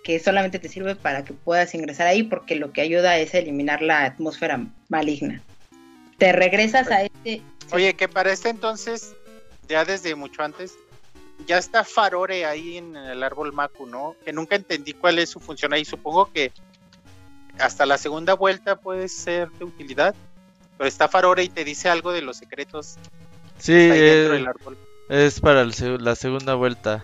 que 0.03 0.17
solamente 0.17 0.57
te 0.57 0.67
sirve 0.67 0.95
para 0.95 1.25
que 1.25 1.33
puedas 1.33 1.75
ingresar 1.75 2.07
ahí 2.07 2.23
porque 2.23 2.55
lo 2.55 2.71
que 2.71 2.81
ayuda 2.81 3.19
es 3.19 3.35
eliminar 3.35 3.83
la 3.83 4.03
atmósfera 4.03 4.65
maligna. 4.87 5.43
Te 6.17 6.31
regresas 6.31 6.89
a 6.89 7.03
este... 7.03 7.43
Oye, 7.71 7.93
que 7.93 8.07
para 8.07 8.31
este 8.31 8.49
entonces, 8.49 9.15
ya 9.67 9.85
desde 9.85 10.15
mucho 10.15 10.41
antes, 10.41 10.73
ya 11.45 11.59
está 11.59 11.83
Farore 11.83 12.47
ahí 12.47 12.77
en 12.77 12.95
el 12.95 13.21
árbol 13.21 13.53
Maku, 13.53 13.85
¿no? 13.85 14.15
Que 14.25 14.33
nunca 14.33 14.55
entendí 14.55 14.93
cuál 14.93 15.19
es 15.19 15.29
su 15.29 15.39
función 15.39 15.71
ahí. 15.71 15.85
Supongo 15.85 16.31
que 16.33 16.51
hasta 17.59 17.85
la 17.85 17.97
segunda 17.97 18.33
vuelta 18.33 18.75
puede 18.75 19.07
ser 19.07 19.49
de 19.51 19.65
utilidad. 19.65 20.15
Pero 20.77 20.87
está 20.87 21.07
Farore 21.07 21.43
y 21.43 21.49
te 21.49 21.63
dice 21.63 21.89
algo 21.89 22.11
de 22.11 22.21
los 22.21 22.37
secretos. 22.37 22.97
Sí, 23.57 23.73
es, 23.73 24.29
es 25.09 25.39
para 25.41 25.65
la 25.65 26.15
segunda 26.15 26.55
vuelta. 26.55 27.03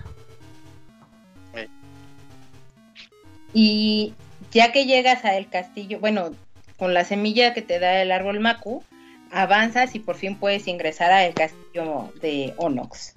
Y 3.54 4.14
ya 4.52 4.72
que 4.72 4.86
llegas 4.86 5.24
al 5.24 5.50
castillo, 5.50 6.00
bueno, 6.00 6.32
con 6.78 6.94
la 6.94 7.06
semilla 7.06 7.54
que 7.54 7.62
te 7.62 7.80
da 7.80 8.02
el 8.02 8.12
árbol 8.12 8.40
Maku, 8.40 8.84
avanzas 9.32 9.96
y 9.96 10.00
por 10.00 10.16
fin 10.16 10.38
puedes 10.38 10.68
ingresar 10.68 11.12
al 11.12 11.34
castillo 11.34 12.12
de 12.22 12.54
Onox. 12.58 13.14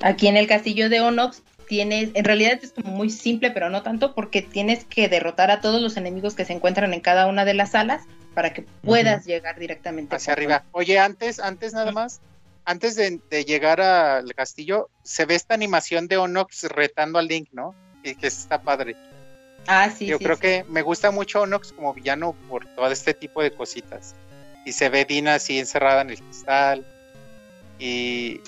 Aquí 0.00 0.28
en 0.28 0.36
el 0.36 0.46
castillo 0.46 0.88
de 0.88 1.00
Onox 1.00 1.42
tienes, 1.70 2.10
en 2.14 2.24
realidad 2.24 2.58
es 2.60 2.72
como 2.72 2.90
muy 2.90 3.08
simple, 3.08 3.52
pero 3.52 3.70
no 3.70 3.82
tanto, 3.82 4.12
porque 4.12 4.42
tienes 4.42 4.84
que 4.84 5.08
derrotar 5.08 5.52
a 5.52 5.60
todos 5.60 5.80
los 5.80 5.96
enemigos 5.96 6.34
que 6.34 6.44
se 6.44 6.52
encuentran 6.52 6.92
en 6.92 7.00
cada 7.00 7.28
una 7.28 7.44
de 7.44 7.54
las 7.54 7.70
salas 7.70 8.02
para 8.34 8.52
que 8.52 8.62
puedas 8.82 9.24
llegar 9.24 9.56
directamente 9.58 10.16
hacia 10.16 10.32
arriba. 10.32 10.64
Oye, 10.72 10.98
antes, 10.98 11.38
antes 11.38 11.72
nada 11.72 11.92
más, 11.92 12.20
antes 12.64 12.96
de, 12.96 13.20
de, 13.30 13.44
llegar 13.44 13.80
al 13.80 14.34
castillo, 14.34 14.90
se 15.04 15.24
ve 15.26 15.36
esta 15.36 15.54
animación 15.54 16.08
de 16.08 16.16
Onox 16.16 16.64
retando 16.64 17.20
al 17.20 17.28
Link, 17.28 17.48
¿no? 17.52 17.74
y 18.02 18.14
que 18.14 18.26
está 18.26 18.60
padre. 18.62 18.96
Ah, 19.66 19.90
sí. 19.90 20.06
Yo 20.06 20.18
creo 20.18 20.38
que 20.38 20.64
me 20.68 20.82
gusta 20.82 21.10
mucho 21.10 21.42
Onox 21.42 21.72
como 21.72 21.94
villano 21.94 22.34
por 22.48 22.66
todo 22.74 22.90
este 22.90 23.14
tipo 23.14 23.42
de 23.42 23.52
cositas. 23.52 24.14
Y 24.64 24.72
se 24.72 24.88
ve 24.88 25.04
Dina 25.04 25.34
así 25.34 25.58
encerrada 25.58 26.02
en 26.02 26.10
el 26.10 26.18
cristal. 26.20 26.84
Y, 27.78 28.40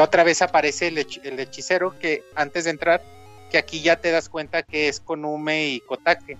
otra 0.00 0.24
vez 0.24 0.42
aparece 0.42 0.88
el, 0.88 0.98
hechicero 0.98 1.98
que 1.98 2.22
antes 2.34 2.64
de 2.64 2.70
entrar, 2.70 3.02
que 3.50 3.58
aquí 3.58 3.80
ya 3.80 3.96
te 3.96 4.10
das 4.10 4.28
cuenta 4.28 4.62
que 4.62 4.88
es 4.88 5.00
Konume 5.00 5.66
y 5.68 5.80
Kotake. 5.80 6.36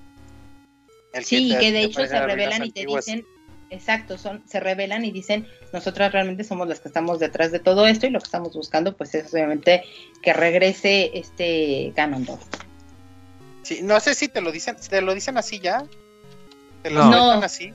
sí, 1.22 1.50
que, 1.50 1.58
que 1.58 1.72
de 1.72 1.82
hecho 1.82 2.06
se 2.06 2.20
revelan 2.20 2.64
y 2.64 2.70
te 2.70 2.86
dicen, 2.86 3.26
exacto, 3.70 4.18
son, 4.18 4.42
se 4.46 4.60
revelan 4.60 5.04
y 5.04 5.10
dicen, 5.10 5.48
nosotras 5.72 6.12
realmente 6.12 6.44
somos 6.44 6.68
las 6.68 6.80
que 6.80 6.88
estamos 6.88 7.18
detrás 7.18 7.50
de 7.50 7.58
todo 7.58 7.86
esto 7.86 8.06
y 8.06 8.10
lo 8.10 8.20
que 8.20 8.26
estamos 8.26 8.54
buscando 8.54 8.96
pues 8.96 9.14
es 9.14 9.32
obviamente 9.32 9.82
que 10.22 10.32
regrese 10.32 11.10
este 11.14 11.92
Ganondorf. 11.96 12.42
Sí, 13.62 13.80
no 13.82 13.98
sé 14.00 14.14
si 14.14 14.28
te 14.28 14.40
lo 14.40 14.52
dicen, 14.52 14.76
te 14.88 15.00
lo 15.00 15.14
dicen 15.14 15.38
así 15.38 15.58
ya. 15.58 15.84
¿Te 16.82 16.90
lo 16.90 17.04
no. 17.04 17.12
sueltan 17.12 17.44
así? 17.44 17.72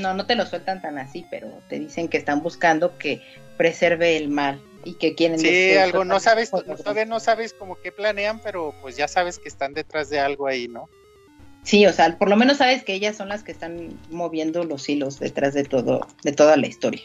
No, 0.00 0.14
no 0.14 0.26
te 0.26 0.34
lo 0.34 0.46
sueltan 0.46 0.80
tan 0.80 0.98
así, 0.98 1.26
pero 1.30 1.48
te 1.68 1.78
dicen 1.78 2.08
que 2.08 2.18
están 2.18 2.42
buscando 2.42 2.96
que 2.98 3.22
preserve 3.56 4.16
el 4.16 4.28
mal 4.28 4.60
y 4.88 4.94
que 4.94 5.14
quieren 5.14 5.38
Sí, 5.38 5.76
algo 5.76 6.04
no 6.04 6.18
sabes, 6.18 6.50
todavía 6.50 7.04
no 7.04 7.20
sabes 7.20 7.52
como 7.52 7.76
qué 7.76 7.92
planean, 7.92 8.40
pero 8.40 8.74
pues 8.80 8.96
ya 8.96 9.06
sabes 9.06 9.38
que 9.38 9.48
están 9.48 9.74
detrás 9.74 10.08
de 10.08 10.18
algo 10.18 10.46
ahí, 10.46 10.66
¿no? 10.66 10.88
Sí, 11.62 11.84
o 11.86 11.92
sea, 11.92 12.16
por 12.16 12.30
lo 12.30 12.36
menos 12.36 12.56
sabes 12.56 12.84
que 12.84 12.94
ellas 12.94 13.16
son 13.16 13.28
las 13.28 13.44
que 13.44 13.52
están 13.52 14.00
moviendo 14.08 14.64
los 14.64 14.88
hilos 14.88 15.18
detrás 15.18 15.52
de 15.52 15.64
todo, 15.64 16.06
de 16.22 16.32
toda 16.32 16.56
la 16.56 16.66
historia. 16.66 17.02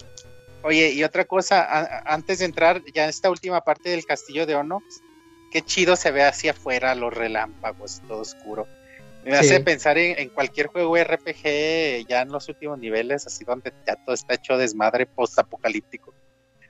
Oye, 0.62 0.94
y 0.94 1.04
otra 1.04 1.26
cosa, 1.26 2.02
antes 2.06 2.40
de 2.40 2.46
entrar 2.46 2.82
ya 2.94 3.04
en 3.04 3.10
esta 3.10 3.30
última 3.30 3.60
parte 3.62 3.90
del 3.90 4.06
castillo 4.06 4.46
de 4.46 4.56
Onox, 4.56 5.02
qué 5.52 5.62
chido 5.62 5.98
se 5.98 6.12
ve 6.12 6.24
hacia 6.24 6.52
afuera 6.52 6.96
los 6.96 7.14
relámpagos, 7.14 8.02
todo 8.08 8.22
oscuro. 8.22 8.66
Me 9.26 9.36
hace 9.36 9.60
pensar 9.60 9.98
en, 9.98 10.30
cualquier 10.30 10.68
juego 10.68 10.98
RPG 10.98 12.08
ya 12.08 12.22
en 12.22 12.30
los 12.30 12.48
últimos 12.48 12.80
niveles, 12.80 13.28
así 13.28 13.44
donde 13.44 13.74
ya 13.86 13.96
todo 14.06 14.16
está 14.16 14.36
hecho 14.36 14.58
desmadre 14.58 15.06
post-apocalíptico. 15.06 16.14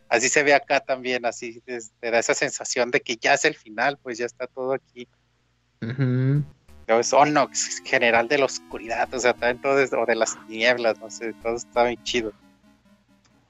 Así 0.09 0.29
se 0.29 0.43
ve 0.43 0.53
acá 0.53 0.79
también, 0.79 1.25
así 1.25 1.61
te 1.65 2.11
da 2.11 2.19
esa 2.19 2.33
sensación 2.33 2.91
de 2.91 3.01
que 3.01 3.15
ya 3.15 3.33
es 3.33 3.45
el 3.45 3.55
final, 3.55 3.97
pues 4.01 4.17
ya 4.17 4.25
está 4.25 4.47
todo 4.47 4.73
aquí 4.73 5.07
es 6.87 7.13
Onox, 7.13 7.81
general 7.83 8.27
de 8.27 8.37
la 8.37 8.45
oscuridad, 8.45 9.13
o 9.13 9.19
sea, 9.19 9.33
también 9.33 9.61
todo 9.61 10.01
o 10.01 10.05
de 10.05 10.15
las 10.15 10.37
nieblas, 10.47 10.99
no 10.99 11.09
sé, 11.09 11.33
todo 11.41 11.55
está 11.55 11.83
muy 11.83 11.97
chido. 12.03 12.33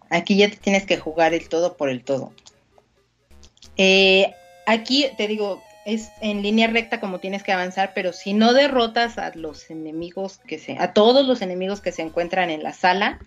Aquí 0.09 0.37
ya 0.37 0.49
te 0.49 0.57
tienes 0.57 0.85
que 0.85 0.97
jugar 0.97 1.33
el 1.33 1.49
todo 1.49 1.75
por 1.75 1.89
el 1.89 2.03
todo. 2.03 2.33
Eh, 3.77 4.31
aquí 4.67 5.07
te 5.17 5.27
digo, 5.27 5.63
es 5.85 6.11
en 6.21 6.43
línea 6.43 6.67
recta 6.67 6.99
como 6.99 7.19
tienes 7.19 7.41
que 7.41 7.51
avanzar, 7.51 7.93
pero 7.95 8.13
si 8.13 8.33
no 8.33 8.53
derrotas 8.53 9.17
a 9.17 9.31
los 9.35 9.69
enemigos 9.71 10.39
que 10.45 10.59
se, 10.59 10.77
a 10.77 10.93
todos 10.93 11.25
los 11.25 11.41
enemigos 11.41 11.81
que 11.81 11.91
se 11.91 12.03
encuentran 12.03 12.51
en 12.51 12.61
la 12.61 12.73
sala, 12.73 13.19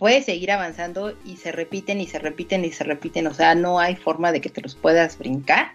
puedes 0.00 0.24
seguir 0.24 0.50
avanzando 0.50 1.16
y 1.24 1.36
se 1.36 1.52
repiten 1.52 2.00
y 2.00 2.08
se 2.08 2.18
repiten 2.18 2.64
y 2.64 2.72
se 2.72 2.82
repiten, 2.82 3.28
o 3.28 3.34
sea, 3.34 3.54
no 3.54 3.78
hay 3.78 3.94
forma 3.94 4.32
de 4.32 4.40
que 4.40 4.48
te 4.48 4.60
los 4.60 4.74
puedas 4.74 5.16
brincar. 5.16 5.74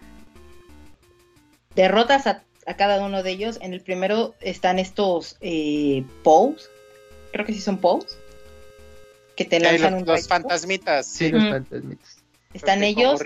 Derrotas 1.76 2.28
a 2.28 2.44
a 2.66 2.76
cada 2.76 3.04
uno 3.06 3.24
de 3.24 3.32
ellos. 3.32 3.60
En 3.62 3.74
el 3.74 3.82
primero 3.82 4.36
están 4.42 4.80
estos 4.80 5.38
eh, 5.42 6.04
creo 7.32 7.46
que 7.46 7.54
sí 7.54 7.62
son 7.62 7.78
Pows, 7.78 8.18
que 9.36 9.46
te 9.46 9.60
lanzan 9.60 9.94
los, 9.94 10.02
un 10.02 10.08
los 10.08 10.28
fantasmitas. 10.28 11.08
Sí, 11.08 11.30
los 11.30 11.44
fantasmitas. 11.50 12.18
Están 12.54 12.84
ellos. 12.84 13.22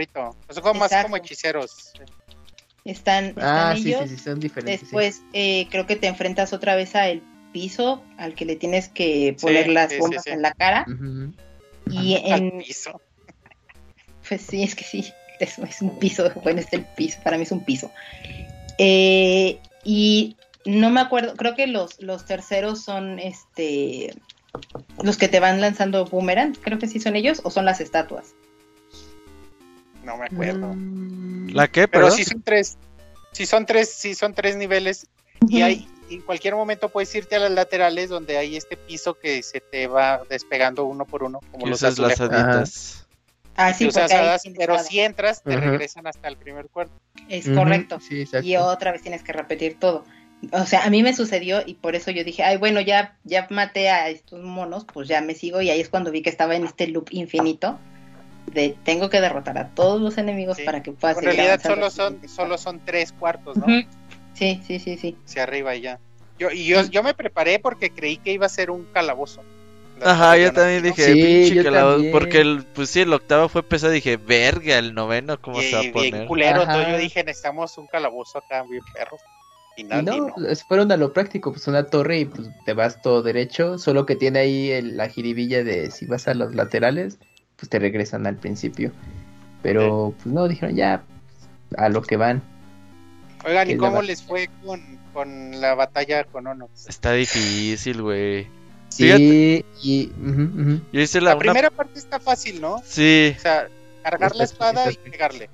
Son 0.49 0.63
como 0.63 0.79
más 0.79 0.91
como 1.03 1.17
hechiceros. 1.17 1.93
Están, 2.85 3.35
ah, 3.37 3.75
ellos. 3.77 4.03
Sí, 4.09 4.17
sí, 4.17 4.23
son 4.23 4.39
diferentes. 4.39 4.81
Después 4.81 5.21
eh, 5.33 5.67
creo 5.69 5.85
que 5.85 5.95
te 5.95 6.07
enfrentas 6.07 6.53
otra 6.53 6.75
vez 6.75 6.95
a 6.95 7.07
el 7.09 7.21
piso 7.51 8.03
al 8.17 8.35
que 8.35 8.45
le 8.45 8.55
tienes 8.55 8.89
que 8.89 9.35
poner 9.39 9.67
las 9.67 9.97
bombas 9.97 10.27
en 10.27 10.41
la 10.41 10.53
cara. 10.53 10.85
Y 11.89 12.15
en 12.15 12.59
piso. 12.59 13.01
Pues 14.27 14.41
sí, 14.41 14.61
es 14.61 14.75
que 14.75 14.83
sí, 14.83 15.11
es, 15.39 15.57
es 15.57 15.81
un 15.81 15.97
piso, 15.97 16.31
bueno, 16.43 16.59
es 16.59 16.71
el 16.71 16.85
piso, 16.85 17.17
para 17.23 17.35
mí 17.35 17.43
es 17.43 17.51
un 17.51 17.65
piso. 17.65 17.89
Eh, 18.77 19.57
y 19.83 20.37
no 20.65 20.91
me 20.91 21.01
acuerdo, 21.01 21.33
creo 21.35 21.55
que 21.55 21.65
los, 21.65 21.99
los 21.99 22.27
terceros 22.27 22.83
son 22.83 23.17
este 23.17 24.13
los 25.01 25.17
que 25.17 25.27
te 25.27 25.39
van 25.39 25.61
lanzando 25.61 26.05
boomerang, 26.05 26.53
creo 26.55 26.79
que 26.79 26.87
sí 26.87 26.99
son 26.99 27.15
ellos, 27.15 27.41
o 27.43 27.51
son 27.51 27.65
las 27.65 27.81
estatuas. 27.81 28.33
No 30.03 30.17
me 30.17 30.25
acuerdo. 30.25 30.75
¿La 31.53 31.67
qué? 31.67 31.87
Pero 31.87 32.11
sí 32.11 32.23
son 32.23 32.41
tres. 32.41 32.77
Sí 33.31 33.45
son 33.45 33.65
tres, 33.65 33.93
sí 33.93 34.15
son 34.15 34.33
tres 34.33 34.55
niveles. 34.55 35.07
Y 35.47 35.61
hay, 35.61 35.87
en 36.09 36.21
cualquier 36.21 36.55
momento 36.55 36.89
puedes 36.89 37.13
irte 37.15 37.35
a 37.35 37.39
las 37.39 37.51
laterales 37.51 38.09
donde 38.09 38.38
hay 38.38 38.55
este 38.55 38.77
piso 38.77 39.13
que 39.13 39.43
se 39.43 39.61
te 39.61 39.88
va 39.88 40.21
despegando 40.29 40.85
uno 40.85 41.05
por 41.05 41.23
uno, 41.23 41.39
como 41.51 41.67
los 41.67 41.81
las 41.81 42.99
Ah, 43.55 43.73
sí, 43.73 43.89
pero 44.57 44.79
si 44.79 45.01
entras, 45.01 45.43
te 45.43 45.57
regresan 45.57 46.07
hasta 46.07 46.29
el 46.29 46.38
primer 46.38 46.67
cuarto. 46.67 46.93
Es 47.27 47.49
correcto. 47.49 47.99
y 48.41 48.55
otra 48.55 48.93
vez 48.93 49.01
tienes 49.01 49.21
que 49.21 49.33
repetir 49.33 49.77
todo. 49.77 50.05
O 50.53 50.65
sea, 50.65 50.85
a 50.85 50.89
mí 50.89 51.03
me 51.03 51.13
sucedió 51.13 51.61
y 51.65 51.73
por 51.73 51.95
eso 51.95 52.11
yo 52.11 52.23
dije, 52.23 52.43
ay, 52.43 52.55
bueno, 52.55 52.79
ya, 52.79 53.17
ya 53.25 53.47
maté 53.49 53.89
a 53.89 54.07
estos 54.07 54.41
monos, 54.41 54.85
pues 54.85 55.09
ya 55.09 55.19
me 55.19 55.35
sigo. 55.35 55.61
Y 55.61 55.69
ahí 55.69 55.81
es 55.81 55.89
cuando 55.89 56.11
vi 56.11 56.21
que 56.21 56.29
estaba 56.29 56.55
en 56.55 56.63
este 56.63 56.88
loop 56.88 57.09
infinito 57.11 57.77
de 58.45 58.77
tengo 58.83 59.09
que 59.09 59.19
derrotar 59.19 59.57
a 59.57 59.67
todos 59.69 60.01
los 60.01 60.17
enemigos 60.17 60.57
para 60.65 60.81
que 60.81 60.93
pueda 60.93 61.13
En 61.13 61.23
realidad 61.23 61.61
solo 61.61 61.89
son, 61.89 62.27
solo 62.29 62.57
son 62.57 62.79
tres 62.85 63.11
cuartos, 63.11 63.57
¿no? 63.57 63.65
Sí, 64.33 64.61
sí, 64.66 64.80
sí, 64.80 64.98
sí. 64.98 65.17
Hacia 65.25 65.43
arriba 65.43 65.75
y 65.75 65.82
ya. 65.82 65.99
Yo, 66.38 66.51
y 66.51 66.66
yo, 66.66 66.83
yo 66.83 67.03
me 67.03 67.14
preparé 67.14 67.59
porque 67.59 67.90
creí 67.90 68.17
que 68.17 68.32
iba 68.32 68.45
a 68.45 68.49
ser 68.49 68.72
un 68.72 68.85
calabozo. 68.93 69.41
Ajá, 70.01 70.38
yo 70.38 70.53
también 70.53 70.83
dije, 70.83 71.14
pinche 71.14 71.61
que 71.61 72.09
porque 72.11 72.40
el, 72.40 72.66
pues 72.74 72.90
sí, 72.90 73.01
el 73.01 73.14
octavo 73.14 73.49
fue 73.49 73.64
pesado, 73.64 73.91
dije, 73.91 74.17
verga, 74.17 74.77
el 74.77 74.93
noveno, 74.93 75.40
¿cómo 75.41 75.61
se 75.61 75.74
va 75.74 75.80
a 75.80 75.91
poner? 75.91 76.14
Bien 76.14 76.27
culero, 76.27 76.66
yo 76.66 76.98
dije, 76.98 77.24
necesitamos 77.24 77.77
un 77.77 77.88
calabozo 77.88 78.40
acá, 78.40 78.64
bien 78.64 78.83
perro. 78.93 79.17
final. 79.75 80.06
no, 80.06 80.33
fueron 80.67 80.91
a 80.91 80.98
lo 80.98 81.11
práctico, 81.11 81.51
pues 81.51 81.67
una 81.67 81.85
torre 81.85 82.19
y 82.19 82.25
pues 82.25 82.48
te 82.66 82.74
vas 82.74 83.01
todo 83.01 83.22
derecho, 83.22 83.77
solo 83.77 84.06
que 84.06 84.16
tiene 84.16 84.40
ahí 84.40 84.82
la 84.82 85.09
jiribilla 85.09 85.64
de 85.64 85.91
si 85.91 86.06
vas 86.06 86.27
a 86.27 86.33
los 86.33 86.56
laterales, 86.56 87.19
pues 87.58 87.69
te 87.69 87.80
regresan 87.80 88.25
al 88.25 88.38
principio. 88.38 88.91
Pero 89.61 90.14
pues 90.16 90.33
no, 90.33 90.48
dijeron 90.48 90.75
ya, 90.75 91.03
a 91.77 91.90
lo 91.90 92.01
que 92.01 92.16
van. 92.16 92.41
Oigan, 93.45 93.69
¿y 93.69 93.77
cómo 93.77 94.01
les 94.01 94.22
fue 94.24 94.50
con, 95.14 95.61
la 95.61 95.76
batalla 95.76 96.24
con 96.26 96.48
Onox? 96.48 96.88
Está 96.88 97.14
difícil, 97.14 98.01
güey. 98.01 98.48
Sí, 98.90 99.66
y... 99.82 100.11
Yo 100.92 101.00
hice 101.00 101.22
la, 101.22 101.38
primera 101.38 101.69
parte 101.69 102.00
está 102.00 102.19
fácil, 102.19 102.59
¿no? 102.59 102.82
Sí. 102.85 103.35
O 103.38 103.42
sea, 103.42 103.69
cargar 104.03 104.35
la 104.35 104.43
espada 104.43 104.92
y 104.92 104.98
pegarle. 104.98 105.50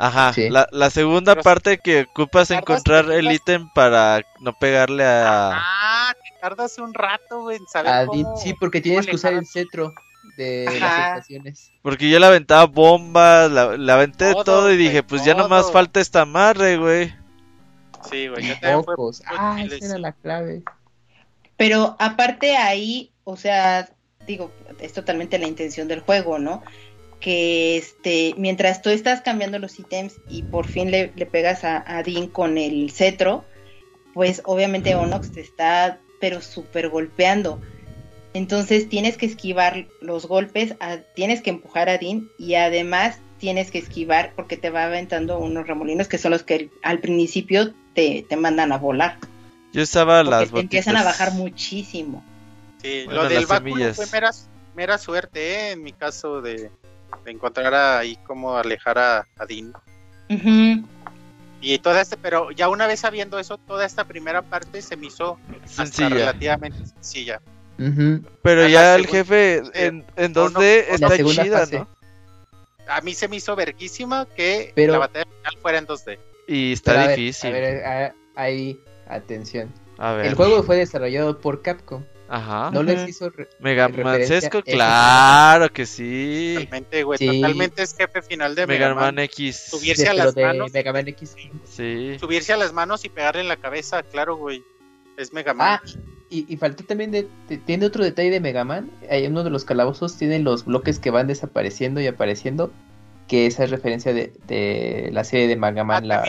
Ajá, 0.00 0.32
la, 0.50 0.68
la, 0.70 0.90
segunda 0.90 1.34
parte 1.34 1.78
que 1.78 2.02
ocupas 2.02 2.52
encontrar 2.52 3.10
el 3.10 3.32
ítem 3.32 3.68
para 3.74 4.22
no 4.38 4.52
pegarle 4.56 5.04
a... 5.04 5.50
Ah, 5.54 6.14
que 6.22 6.40
tardas 6.40 6.78
un 6.78 6.94
rato, 6.94 7.42
güey, 7.42 7.56
en 7.56 7.66
saber 7.66 8.06
cómo... 8.06 8.36
Sí, 8.36 8.54
porque 8.60 8.80
tienes 8.80 9.06
que 9.06 9.16
usar 9.16 9.32
el 9.32 9.44
cetro 9.44 9.92
de 10.38 10.78
las 10.80 11.18
estaciones. 11.18 11.72
Porque 11.82 12.08
yo 12.08 12.18
le 12.18 12.26
aventaba 12.26 12.64
bombas, 12.66 13.50
la, 13.50 13.94
aventé 13.94 14.32
todo, 14.44 14.72
y 14.72 14.76
dije, 14.76 15.02
pues 15.02 15.24
ya 15.24 15.34
nomás 15.34 15.72
falta 15.72 16.00
esta 16.00 16.24
madre, 16.24 16.76
güey. 16.76 17.12
Sí, 18.08 18.28
güey, 18.28 18.46
yo 18.46 18.54
también 18.60 18.84
fue, 18.84 18.94
Ah, 19.26 19.60
esa 19.62 19.84
era 19.84 19.98
la 19.98 20.12
clave. 20.12 20.62
Pero 21.56 21.96
aparte 21.98 22.56
ahí, 22.56 23.10
o 23.24 23.36
sea, 23.36 23.88
digo, 24.26 24.52
es 24.80 24.92
totalmente 24.92 25.38
la 25.38 25.48
intención 25.48 25.88
del 25.88 26.00
juego, 26.00 26.38
¿no? 26.38 26.62
Que 27.18 27.76
este, 27.76 28.34
mientras 28.36 28.80
tú 28.80 28.90
estás 28.90 29.22
cambiando 29.22 29.58
los 29.58 29.76
ítems 29.80 30.14
y 30.28 30.44
por 30.44 30.68
fin 30.68 30.92
le, 30.92 31.08
pegas 31.08 31.64
a, 31.64 31.82
a, 31.84 32.04
Dean 32.04 32.28
con 32.28 32.58
el 32.58 32.92
cetro, 32.92 33.44
pues 34.14 34.40
obviamente 34.44 34.94
Onox 34.94 35.32
te 35.32 35.40
está, 35.40 35.98
pero 36.20 36.40
súper 36.40 36.90
golpeando. 36.90 37.60
Entonces 38.38 38.88
tienes 38.88 39.16
que 39.16 39.26
esquivar 39.26 39.88
los 40.00 40.28
golpes, 40.28 40.76
tienes 41.16 41.42
que 41.42 41.50
empujar 41.50 41.88
a 41.88 41.98
Dean 41.98 42.30
y 42.38 42.54
además 42.54 43.18
tienes 43.40 43.72
que 43.72 43.78
esquivar 43.78 44.32
porque 44.36 44.56
te 44.56 44.70
va 44.70 44.84
aventando 44.84 45.40
unos 45.40 45.66
remolinos 45.66 46.06
que 46.06 46.18
son 46.18 46.30
los 46.30 46.44
que 46.44 46.70
al 46.84 47.00
principio 47.00 47.74
te, 47.94 48.24
mandan 48.38 48.70
a 48.70 48.78
volar. 48.78 49.18
Yo 49.72 49.82
estaba 49.82 50.22
las 50.22 50.52
te 50.52 50.60
empiezan 50.60 50.96
a 50.96 51.02
bajar 51.02 51.32
muchísimo. 51.32 52.24
Sí, 52.80 53.06
lo 53.08 53.28
del 53.28 53.46
báculo 53.46 53.92
fue 53.92 54.06
mera, 54.76 54.98
suerte, 54.98 55.40
¿eh? 55.40 55.70
en 55.72 55.82
mi 55.82 55.92
caso 55.92 56.40
de, 56.40 56.70
encontrar 57.26 57.74
ahí 57.74 58.16
cómo 58.24 58.56
alejar 58.56 58.98
a, 58.98 59.26
Dean. 59.48 59.72
Y 61.60 61.76
toda 61.78 62.02
este, 62.02 62.16
pero 62.16 62.52
ya 62.52 62.68
una 62.68 62.86
vez 62.86 63.00
sabiendo 63.00 63.40
eso, 63.40 63.58
toda 63.58 63.84
esta 63.84 64.04
primera 64.04 64.42
parte 64.42 64.80
se 64.80 64.96
me 64.96 65.08
hizo 65.08 65.40
relativamente 65.98 66.86
sencilla. 66.86 67.40
Pero 68.42 68.68
ya 68.68 68.96
el 68.96 69.06
jefe 69.06 69.62
en, 69.74 70.04
en 70.16 70.34
2D 70.34 70.84
está 70.88 71.16
chida, 71.16 71.66
¿no? 71.72 71.88
A 72.88 73.00
mí 73.02 73.14
se 73.14 73.28
me 73.28 73.36
hizo 73.36 73.54
verguísima 73.54 74.26
que 74.34 74.72
la 74.76 74.98
batalla 74.98 75.26
final 75.26 75.58
fuera 75.60 75.78
en 75.78 75.86
2D. 75.86 76.18
Y 76.46 76.72
está 76.72 77.08
difícil. 77.08 77.50
A 77.50 77.52
ver, 77.52 78.14
ahí, 78.34 78.80
atención. 79.08 79.72
El 79.98 80.34
juego 80.34 80.62
fue 80.62 80.76
desarrollado 80.76 81.38
por 81.38 81.62
Capcom. 81.62 82.04
Ajá. 82.28 82.70
No 82.72 82.82
les 82.82 83.08
hizo 83.08 83.32
Mega 83.58 83.88
Man 83.88 84.24
Sesco, 84.26 84.62
claro 84.62 85.72
que 85.72 85.86
sí. 85.86 86.54
Totalmente, 86.56 87.02
güey, 87.02 87.18
totalmente 87.18 87.82
es 87.82 87.96
jefe 87.96 88.20
final 88.20 88.54
de 88.54 88.66
Mega, 88.66 88.94
Man. 88.94 89.18
X. 89.18 89.68
Subirse 89.70 90.08
a 90.08 90.14
las 90.14 90.36
manos. 90.36 90.72
Mega 90.72 90.92
Man 90.92 91.08
X. 91.08 91.34
Sí. 91.64 92.16
Subirse 92.20 92.52
a 92.52 92.58
las 92.58 92.72
manos 92.72 93.04
y 93.04 93.08
pegarle 93.08 93.40
en 93.40 93.48
la 93.48 93.56
cabeza, 93.56 94.02
claro, 94.02 94.36
güey. 94.36 94.62
Es 95.16 95.32
Mega 95.32 95.54
Man. 95.54 95.80
Ah, 95.82 96.00
y, 96.30 96.56
faltó 96.56 96.84
también 96.84 97.10
de, 97.10 97.28
tiene 97.64 97.86
otro 97.86 98.04
detalle 98.04 98.30
de 98.30 98.40
Mega 98.40 98.64
Man. 98.64 98.90
Hay 99.10 99.26
uno 99.26 99.44
de 99.44 99.50
los 99.50 99.64
calabozos 99.64 100.16
tiene 100.16 100.38
los 100.38 100.64
bloques 100.64 100.98
que 100.98 101.10
van 101.10 101.26
desapareciendo 101.26 102.00
y 102.00 102.06
apareciendo. 102.06 102.70
Que 103.26 103.46
esa 103.46 103.64
es 103.64 103.70
referencia 103.70 104.12
de, 104.14 105.10
la 105.12 105.24
serie 105.24 105.48
de 105.48 105.56
Mega 105.56 105.84
Man. 105.84 106.10
Ah, 106.10 106.24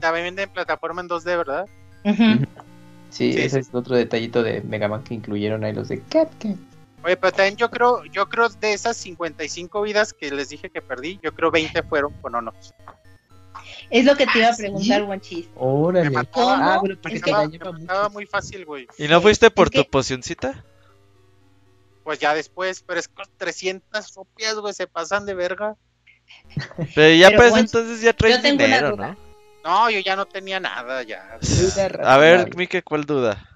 también, 0.00 0.36
la, 0.36 0.42
en 0.42 0.50
plataforma 0.50 1.00
en 1.00 1.08
2D, 1.08 1.24
¿verdad? 1.24 1.66
sí, 3.10 3.34
ese 3.36 3.60
es 3.60 3.68
otro 3.72 3.96
detallito 3.96 4.42
de 4.42 4.62
Mega 4.62 4.88
Man 4.88 5.02
que 5.02 5.14
incluyeron 5.14 5.64
ahí 5.64 5.72
los 5.72 5.88
de 5.88 6.00
Capcom. 6.00 6.56
Oye, 7.04 7.16
pero 7.16 7.32
también 7.32 7.56
yo 7.56 7.70
creo, 7.70 8.04
yo 8.06 8.28
creo 8.28 8.48
de 8.48 8.72
esas 8.72 8.96
55 8.96 9.82
vidas 9.82 10.12
que 10.12 10.30
les 10.30 10.48
dije 10.48 10.68
que 10.68 10.82
perdí, 10.82 11.20
yo 11.22 11.32
creo 11.32 11.50
20 11.50 11.82
fueron 11.84 12.12
con 12.20 12.34
Onox. 12.34 12.74
Es 13.90 14.04
lo 14.04 14.16
que 14.16 14.26
te 14.26 14.38
iba 14.38 14.48
a 14.48 14.56
preguntar, 14.56 15.02
Wanchis. 15.04 15.48
Órale. 15.56 16.10
Me 16.10 16.18
ah, 16.34 16.80
porque 17.02 17.20
me 17.20 18.08
muy 18.10 18.26
fácil, 18.26 18.64
güey. 18.64 18.86
¿Y 18.98 19.08
no 19.08 19.20
fuiste 19.20 19.50
por 19.50 19.70
tu 19.70 19.84
pocioncita? 19.84 20.64
Pues 22.04 22.18
ya 22.18 22.34
después, 22.34 22.82
pero 22.86 23.00
es 23.00 23.08
con 23.08 23.26
300 23.36 24.12
copias, 24.12 24.54
güey, 24.56 24.74
se 24.74 24.86
pasan 24.86 25.26
de 25.26 25.34
verga. 25.34 25.76
Pero 26.94 27.14
ya 27.14 27.36
pues 27.36 27.54
entonces 27.56 28.00
ya 28.00 28.12
traes 28.12 28.42
dinero, 28.42 28.96
¿no? 28.96 29.16
No, 29.64 29.90
yo 29.90 30.00
ya 30.00 30.16
no 30.16 30.26
tenía 30.26 30.60
nada, 30.60 31.02
ya. 31.02 31.38
A 32.02 32.16
ver, 32.16 32.54
Mike, 32.56 32.82
¿cuál 32.82 33.04
duda? 33.04 33.48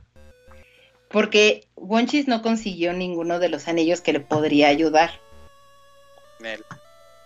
Porque 1.08 1.68
Wonchis 1.76 2.26
no 2.26 2.42
consiguió 2.42 2.92
ninguno 2.92 3.38
de 3.38 3.48
los 3.48 3.68
anillos 3.68 4.00
que 4.00 4.12
le 4.12 4.20
podría 4.20 4.68
ayudar. 4.68 5.20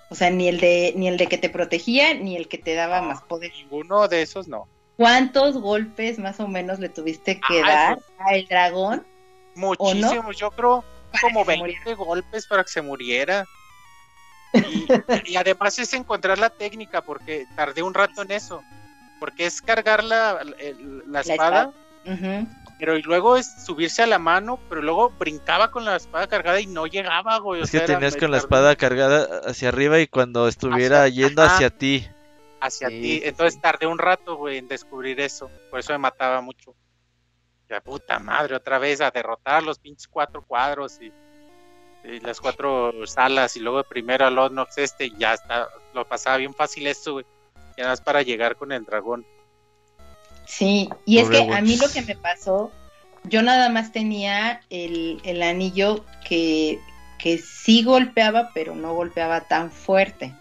O 0.09 0.15
sea, 0.15 0.31
ni 0.31 0.49
el 0.49 0.61
de 0.61 0.93
ni 0.97 1.09
el 1.09 1.17
de 1.17 1.27
que 1.27 1.39
te 1.39 1.51
protegía 1.51 2.15
ni 2.15 2.37
el 2.37 2.49
que 2.49 2.59
te 2.59 2.75
daba 2.75 3.03
más 3.03 3.23
poder. 3.23 3.53
Ninguno 3.53 4.07
de 4.09 4.23
esos 4.23 4.47
no. 4.47 4.69
¿Cuántos 4.97 5.59
golpes 5.59 6.19
más 6.19 6.41
o 6.41 6.49
menos 6.49 6.79
le 6.79 6.89
tuviste 6.89 7.41
que 7.41 7.61
ah, 7.61 7.67
dar 7.67 7.99
al 8.19 8.47
dragón? 8.47 9.07
Muchísimos, 9.55 10.37
yo 10.37 10.51
creo 10.51 10.85
como 11.21 11.45
20 11.45 11.95
golpes 11.95 12.47
para 12.47 12.63
que 12.63 12.71
se 12.71 12.83
muriera. 12.83 13.47
Y, 15.27 15.37
además 15.37 15.79
es 15.79 15.93
encontrar 15.93 16.39
la 16.39 16.49
técnica, 16.49 17.03
porque 17.03 17.47
tardé 17.57 17.83
un 17.83 17.93
rato 17.93 18.23
en 18.23 18.31
eso. 18.31 18.63
Porque 19.21 19.45
es 19.45 19.61
cargar 19.61 20.03
la, 20.03 20.41
la, 21.07 21.21
espada, 21.21 21.73
pero 22.79 22.97
y 22.97 23.03
luego 23.03 23.37
es 23.37 23.65
subirse 23.65 24.03
a 24.03 24.07
la 24.07 24.19
mano, 24.19 24.59
pero 24.69 24.83
luego 24.83 25.11
brincaba 25.11 25.71
con 25.71 25.85
la 25.85 25.97
espada 25.97 26.27
cargada 26.27 26.61
y 26.61 26.67
no 26.67 26.87
llegaba, 26.87 27.39
güey. 27.39 27.63
Es 27.63 27.71
que 27.71 27.81
tenías 27.81 28.17
con 28.17 28.31
la 28.31 28.37
espada 28.37 28.77
cargada 28.77 29.41
hacia 29.47 29.71
arriba 29.71 29.99
y 29.99 30.07
cuando 30.07 30.47
estuviera 30.47 31.09
yendo 31.09 31.43
hacia 31.43 31.71
ti. 31.71 32.07
Hacia 32.61 32.89
ti. 32.89 33.23
Entonces 33.25 33.61
tardé 33.61 33.87
un 33.87 33.99
rato, 33.99 34.37
güey, 34.37 34.59
en 34.59 34.69
descubrir 34.69 35.21
eso. 35.21 35.51
Por 35.71 35.81
eso 35.81 35.93
me 35.93 35.99
mataba 35.99 36.41
mucho. 36.43 36.75
Ya 37.69 37.81
puta 37.81 38.19
madre, 38.19 38.55
otra 38.55 38.79
vez 38.79 39.01
a 39.01 39.11
derrotar 39.11 39.63
los 39.63 39.79
pinches 39.79 40.07
cuatro 40.07 40.43
cuadros 40.43 41.01
y, 41.01 41.13
las 42.21 42.41
cuatro 42.41 42.93
salas 43.05 43.57
y 43.57 43.61
luego 43.61 43.83
primero 43.83 44.27
al 44.27 44.39
Odnox 44.39 44.79
este, 44.79 45.11
ya 45.19 45.35
está, 45.35 45.69
lo 45.93 46.07
pasaba 46.07 46.37
bien 46.37 46.55
fácil 46.55 46.87
esto, 46.87 47.15
güey. 47.15 47.27
Ya 47.77 47.89
más 47.89 48.01
para 48.01 48.23
llegar 48.23 48.55
con 48.55 48.71
el 48.71 48.85
dragón. 48.85 49.27
Sí, 50.47 50.89
y 51.05 51.19
es 51.19 51.29
que 51.29 51.53
a 51.53 51.61
mí 51.61 51.77
lo 51.77 51.89
que 51.91 52.03
me 52.03 52.17
pasó, 52.17 52.71
yo 53.25 53.43
nada 53.43 53.69
más 53.69 53.93
tenía 53.93 54.61
el, 54.71 55.21
el 55.25 55.43
anillo 55.43 56.05
que, 56.27 56.79
que 57.19 57.39
sí 57.39 57.83
golpeaba, 57.83 58.51
pero 58.55 58.75
no 58.75 58.95
golpeaba 58.95 59.43
tan 59.43 59.71
fuerte. 59.71 60.33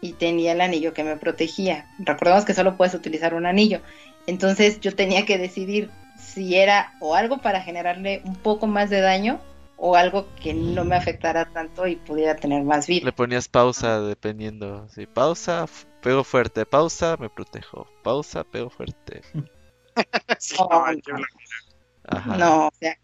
Y 0.00 0.12
tenía 0.12 0.52
el 0.52 0.60
anillo 0.60 0.92
que 0.92 1.02
me 1.02 1.16
protegía. 1.16 1.86
Recordemos 1.98 2.44
que 2.44 2.54
solo 2.54 2.76
puedes 2.76 2.94
utilizar 2.94 3.34
un 3.34 3.46
anillo. 3.46 3.80
Entonces 4.26 4.80
yo 4.80 4.94
tenía 4.94 5.26
que 5.26 5.38
decidir 5.38 5.90
si 6.18 6.56
era 6.56 6.94
o 7.00 7.14
algo 7.14 7.38
para 7.38 7.62
generarle 7.62 8.22
un 8.24 8.36
poco 8.36 8.66
más 8.66 8.90
de 8.90 9.00
daño 9.00 9.40
o 9.86 9.96
algo 9.96 10.26
que 10.40 10.54
no 10.54 10.82
me 10.82 10.96
afectara 10.96 11.44
tanto 11.44 11.86
y 11.86 11.96
pudiera 11.96 12.34
tener 12.36 12.64
más 12.64 12.86
vida. 12.86 13.04
Le 13.04 13.12
ponías 13.12 13.48
pausa 13.48 14.00
dependiendo. 14.00 14.88
Si 14.88 15.04
pausa, 15.04 15.66
pego 16.00 16.24
fuerte, 16.24 16.64
pausa, 16.64 17.18
me 17.20 17.28
protejo. 17.28 17.86
Pausa, 18.02 18.44
pego 18.44 18.70
fuerte. 18.70 19.20
no, 22.38 22.68
o 22.68 22.72
sea. 22.80 22.96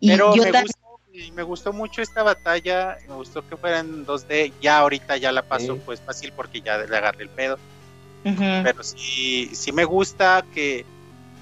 Pero 0.00 0.34
me, 0.34 0.62
gustó, 0.62 0.98
me 1.34 1.42
gustó 1.42 1.74
mucho 1.74 2.00
esta 2.00 2.22
batalla. 2.22 2.96
Me 3.06 3.16
gustó 3.16 3.46
que 3.46 3.58
fueran 3.58 4.06
2D. 4.06 4.54
Ya 4.62 4.78
ahorita 4.78 5.18
ya 5.18 5.30
la 5.30 5.42
paso 5.42 5.76
pues 5.84 6.00
fácil 6.00 6.32
porque 6.34 6.62
ya 6.62 6.78
le 6.78 6.96
agarré 6.96 7.24
el 7.24 7.28
pedo. 7.28 7.58
Pero 8.22 8.82
sí, 8.82 9.50
sí 9.52 9.72
me 9.72 9.84
gusta 9.84 10.42
que, 10.54 10.86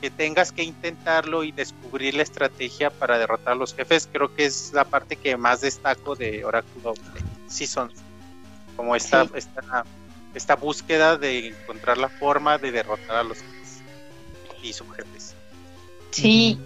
que 0.03 0.11
tengas 0.11 0.51
que 0.53 0.65
intentarlo 0.65 1.45
y 1.45 1.53
descubrir 1.53 2.15
la 2.15 2.25
estrategia 2.25 2.91
para 2.91 3.19
derrotar 3.19 3.53
a 3.53 3.57
los 3.57 3.73
jefes. 3.75 4.09
Creo 4.13 4.35
que 4.35 4.45
es 4.45 4.73
la 4.75 4.85
parte 4.85 5.17
que 5.17 5.37
más 5.37 5.61
destaco 5.63 6.17
de 6.17 6.45
Oracle 6.45 6.83
Seasons. 7.47 7.95
Como 8.77 8.97
esta, 8.97 9.27
esta 9.35 9.85
esta 10.35 10.57
búsqueda 10.57 11.17
de 11.17 11.49
encontrar 11.49 11.99
la 11.99 12.09
forma 12.09 12.59
de 12.59 12.73
derrotar 12.73 13.17
a 13.17 13.23
los 13.23 13.39
jefes 13.39 13.83
y 14.63 14.73
sus 14.73 14.87
jefes. 14.95 15.35
Sí, 16.11 16.59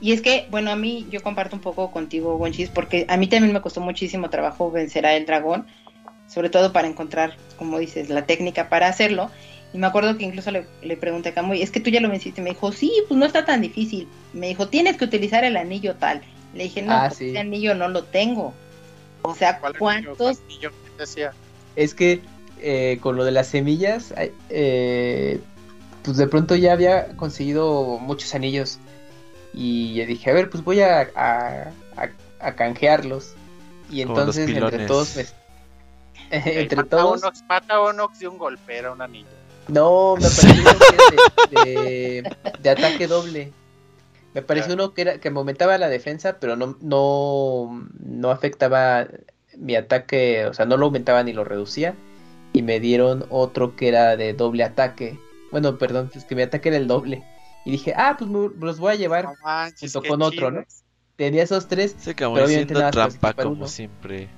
y 0.00 0.12
es 0.12 0.22
que, 0.22 0.46
bueno, 0.50 0.70
a 0.70 0.76
mí 0.76 1.06
yo 1.10 1.22
comparto 1.22 1.56
un 1.56 1.62
poco 1.62 1.90
contigo, 1.90 2.36
Wonchis, 2.36 2.70
porque 2.70 3.06
a 3.08 3.16
mí 3.16 3.26
también 3.26 3.52
me 3.52 3.60
costó 3.60 3.80
muchísimo 3.80 4.30
trabajo 4.30 4.70
vencer 4.70 5.06
a 5.06 5.14
el 5.14 5.26
dragón, 5.26 5.66
sobre 6.26 6.48
todo 6.48 6.72
para 6.72 6.88
encontrar, 6.88 7.36
como 7.56 7.78
dices, 7.78 8.08
la 8.08 8.26
técnica 8.26 8.68
para 8.68 8.88
hacerlo. 8.88 9.30
Y 9.72 9.78
me 9.78 9.86
acuerdo 9.86 10.16
que 10.16 10.24
incluso 10.24 10.50
le, 10.50 10.66
le 10.82 10.96
pregunté 10.96 11.28
a 11.28 11.34
Camuy, 11.34 11.62
es 11.62 11.70
que 11.70 11.80
tú 11.80 11.90
ya 11.90 12.00
lo 12.00 12.08
venciste. 12.08 12.42
Me 12.42 12.50
dijo, 12.50 12.72
sí, 12.72 12.92
pues 13.06 13.18
no 13.18 13.26
está 13.26 13.44
tan 13.44 13.60
difícil. 13.60 14.08
Me 14.32 14.48
dijo, 14.48 14.68
tienes 14.68 14.96
que 14.96 15.04
utilizar 15.04 15.44
el 15.44 15.56
anillo 15.56 15.94
tal. 15.94 16.22
Le 16.54 16.64
dije, 16.64 16.82
no, 16.82 16.92
ah, 16.92 17.04
pues 17.08 17.20
ese 17.20 17.38
anillo 17.38 17.74
no 17.74 17.88
lo 17.88 18.04
tengo. 18.04 18.52
O 19.22 19.34
sea, 19.34 19.60
¿cuántos? 19.78 20.40
Es 21.76 21.94
que 21.94 22.20
eh, 22.58 22.98
con 23.00 23.16
lo 23.16 23.24
de 23.24 23.30
las 23.30 23.48
semillas, 23.48 24.12
eh, 24.48 25.40
pues 26.02 26.16
de 26.16 26.26
pronto 26.26 26.56
ya 26.56 26.72
había 26.72 27.08
conseguido 27.16 27.98
muchos 27.98 28.34
anillos. 28.34 28.78
Y 29.52 29.94
yo 29.94 30.06
dije, 30.06 30.30
a 30.30 30.34
ver, 30.34 30.50
pues 30.50 30.64
voy 30.64 30.80
a, 30.80 31.10
a, 31.14 32.52
canjearlos. 32.54 33.34
Y 33.90 34.02
entonces 34.02 34.48
entre 34.48 34.86
todos 34.86 35.16
entre 36.30 36.84
todos. 36.84 37.22
mata 37.48 37.80
Onox 37.80 38.20
de 38.20 38.28
un 38.28 38.38
golpe, 38.38 38.76
era 38.76 38.92
un 38.92 39.02
anillo. 39.02 39.39
No, 39.70 40.16
me 40.16 40.22
pareció 40.22 40.64
que 41.50 41.56
de, 41.56 42.36
de, 42.60 42.70
ataque 42.70 43.06
doble. 43.06 43.52
Me 44.34 44.42
pareció 44.42 44.74
uno 44.74 44.94
que 44.94 45.02
era 45.02 45.18
que 45.18 45.28
aumentaba 45.28 45.76
la 45.78 45.88
defensa, 45.88 46.38
pero 46.40 46.56
no, 46.56 46.76
no, 46.80 47.88
no 47.98 48.30
afectaba 48.30 49.08
mi 49.56 49.74
ataque, 49.74 50.46
o 50.46 50.54
sea, 50.54 50.66
no 50.66 50.76
lo 50.76 50.86
aumentaba 50.86 51.22
ni 51.22 51.32
lo 51.32 51.44
reducía. 51.44 51.94
Y 52.52 52.62
me 52.62 52.80
dieron 52.80 53.26
otro 53.30 53.76
que 53.76 53.88
era 53.88 54.16
de 54.16 54.32
doble 54.34 54.64
ataque. 54.64 55.18
Bueno, 55.52 55.78
perdón, 55.78 56.10
es 56.14 56.24
que 56.24 56.34
mi 56.34 56.42
ataque 56.42 56.68
era 56.68 56.78
el 56.78 56.88
doble. 56.88 57.22
Y 57.64 57.70
dije, 57.70 57.92
ah, 57.96 58.16
pues 58.18 58.30
me, 58.30 58.50
los 58.58 58.78
voy 58.78 58.92
a 58.92 58.96
llevar 58.96 59.26
junto 59.78 60.02
con 60.02 60.22
otro, 60.22 60.50
¿no? 60.50 60.64
Tenía 61.16 61.42
esos 61.42 61.68
tres. 61.68 61.94
Pero 62.04 62.32
obviamente 62.32 62.74
nada 62.74 62.90
trampa 62.90 63.34
como 63.34 63.68
siempre. 63.68 64.28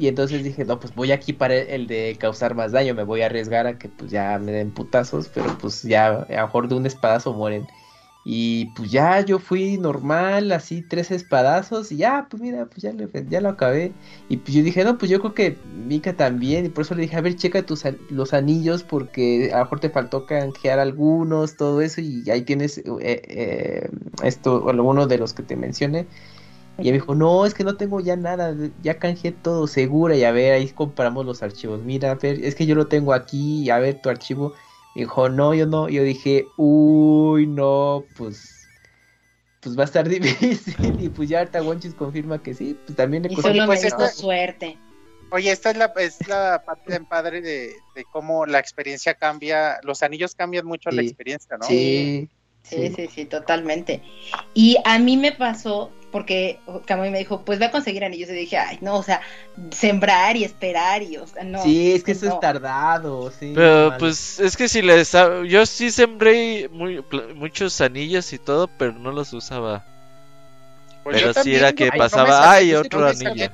Y 0.00 0.08
entonces 0.08 0.42
dije, 0.42 0.64
no, 0.64 0.80
pues 0.80 0.94
voy 0.94 1.12
aquí 1.12 1.34
para 1.34 1.54
el 1.54 1.86
de 1.86 2.16
causar 2.18 2.54
más 2.54 2.72
daño, 2.72 2.94
me 2.94 3.04
voy 3.04 3.20
a 3.20 3.26
arriesgar 3.26 3.66
a 3.66 3.78
que 3.78 3.90
pues 3.90 4.10
ya 4.10 4.38
me 4.38 4.50
den 4.50 4.70
putazos, 4.70 5.28
pero 5.28 5.58
pues 5.58 5.82
ya 5.82 6.06
a 6.06 6.26
lo 6.26 6.46
mejor 6.46 6.68
de 6.68 6.74
un 6.76 6.86
espadazo 6.86 7.34
mueren. 7.34 7.66
Y 8.24 8.66
pues 8.76 8.90
ya 8.90 9.20
yo 9.20 9.38
fui 9.38 9.76
normal, 9.76 10.52
así 10.52 10.80
tres 10.80 11.10
espadazos 11.10 11.92
y 11.92 11.98
ya, 11.98 12.28
pues 12.30 12.42
mira, 12.42 12.64
pues 12.64 12.80
ya, 12.80 12.94
ya 13.28 13.40
lo 13.42 13.50
acabé. 13.50 13.92
Y 14.30 14.38
pues 14.38 14.54
yo 14.54 14.62
dije, 14.62 14.84
no, 14.84 14.96
pues 14.96 15.10
yo 15.10 15.20
creo 15.20 15.34
que 15.34 15.58
Mika 15.86 16.16
también. 16.16 16.64
Y 16.64 16.70
por 16.70 16.84
eso 16.84 16.94
le 16.94 17.02
dije, 17.02 17.16
a 17.16 17.20
ver, 17.20 17.36
checa 17.36 17.62
tus, 17.66 17.84
los 18.08 18.32
anillos 18.32 18.82
porque 18.82 19.50
a 19.52 19.58
lo 19.58 19.64
mejor 19.64 19.80
te 19.80 19.90
faltó 19.90 20.24
canjear 20.24 20.78
algunos, 20.78 21.56
todo 21.56 21.82
eso. 21.82 22.00
Y 22.00 22.30
ahí 22.30 22.40
tienes 22.42 22.78
eh, 22.78 22.84
eh, 23.00 23.90
esto, 24.22 24.66
alguno 24.70 25.06
de 25.06 25.18
los 25.18 25.34
que 25.34 25.42
te 25.42 25.56
mencioné. 25.56 26.06
Y 26.80 26.84
ella 26.84 26.92
me 26.92 26.98
dijo, 26.98 27.14
no, 27.14 27.46
es 27.46 27.54
que 27.54 27.64
no 27.64 27.76
tengo 27.76 28.00
ya 28.00 28.16
nada, 28.16 28.54
ya 28.82 28.98
canjeé 28.98 29.32
todo 29.32 29.66
segura. 29.66 30.16
Y 30.16 30.24
a 30.24 30.32
ver, 30.32 30.54
ahí 30.54 30.68
comparamos 30.68 31.26
los 31.26 31.42
archivos. 31.42 31.82
Mira, 31.82 32.12
a 32.12 32.14
ver, 32.14 32.42
es 32.44 32.54
que 32.54 32.66
yo 32.66 32.74
lo 32.74 32.86
tengo 32.86 33.12
aquí, 33.12 33.62
y 33.62 33.70
a 33.70 33.78
ver 33.78 34.00
tu 34.00 34.08
archivo 34.08 34.54
dijo, 34.94 35.28
no, 35.28 35.54
yo 35.54 35.66
no. 35.66 35.88
Yo 35.88 36.02
dije, 36.02 36.48
uy, 36.56 37.46
no, 37.46 38.04
pues, 38.16 38.68
pues 39.60 39.78
va 39.78 39.82
a 39.82 39.86
estar 39.86 40.08
difícil. 40.08 40.96
Y 41.00 41.08
pues 41.08 41.28
ya 41.28 41.40
ahorita 41.40 41.62
Wonchis 41.62 41.94
confirma 41.94 42.42
que 42.42 42.54
sí, 42.54 42.76
pues 42.86 42.96
también 42.96 43.22
le 43.22 43.28
costó. 43.30 43.52
Pues 43.66 44.14
suerte. 44.14 44.78
Oye, 45.32 45.52
esta 45.52 45.70
es 45.70 45.76
la, 45.76 45.92
es 45.96 46.26
la 46.26 46.62
parte 46.66 46.96
en 46.96 47.04
padre 47.04 47.40
de, 47.40 47.72
de, 47.94 48.04
cómo 48.10 48.46
la 48.46 48.58
experiencia 48.58 49.14
cambia, 49.14 49.78
los 49.84 50.02
anillos 50.02 50.34
cambian 50.34 50.66
mucho 50.66 50.90
la 50.90 51.02
experiencia, 51.02 51.56
¿no? 51.56 51.66
Sí, 51.66 52.28
sí, 52.64 52.92
sí, 52.96 53.06
sí, 53.06 53.24
totalmente. 53.26 54.02
Y 54.54 54.76
a 54.84 54.98
mí 54.98 55.16
me 55.16 55.30
pasó 55.30 55.92
porque 56.10 56.58
Camuy 56.86 57.10
me 57.10 57.18
dijo, 57.18 57.42
pues 57.42 57.58
voy 57.58 57.68
a 57.68 57.70
conseguir 57.70 58.04
anillos. 58.04 58.28
Y 58.30 58.32
dije, 58.32 58.56
ay, 58.56 58.78
no, 58.80 58.96
o 58.96 59.02
sea, 59.02 59.20
sembrar 59.70 60.36
y 60.36 60.44
esperar 60.44 61.02
y, 61.02 61.16
o 61.16 61.26
sea, 61.26 61.44
no. 61.44 61.62
Sí, 61.62 61.92
es 61.92 62.04
que 62.04 62.12
eso 62.12 62.26
es 62.26 62.40
tardado, 62.40 63.30
sí. 63.30 63.52
Pero 63.54 63.94
pues 63.98 64.40
es 64.40 64.56
que 64.56 64.68
si 64.68 64.82
les. 64.82 65.12
Yo 65.46 65.66
sí 65.66 65.90
sembré 65.90 66.68
muy, 66.68 67.04
muchos 67.34 67.80
anillos 67.80 68.32
y 68.32 68.38
todo, 68.38 68.68
pero 68.68 68.92
no 68.92 69.12
los 69.12 69.32
usaba. 69.32 69.84
Pues 71.02 71.22
pero 71.22 71.32
sí 71.32 71.54
era 71.54 71.72
que 71.72 71.90
pasaba, 71.96 72.52
ay, 72.52 72.74
otro 72.74 73.06
anillo. 73.06 73.50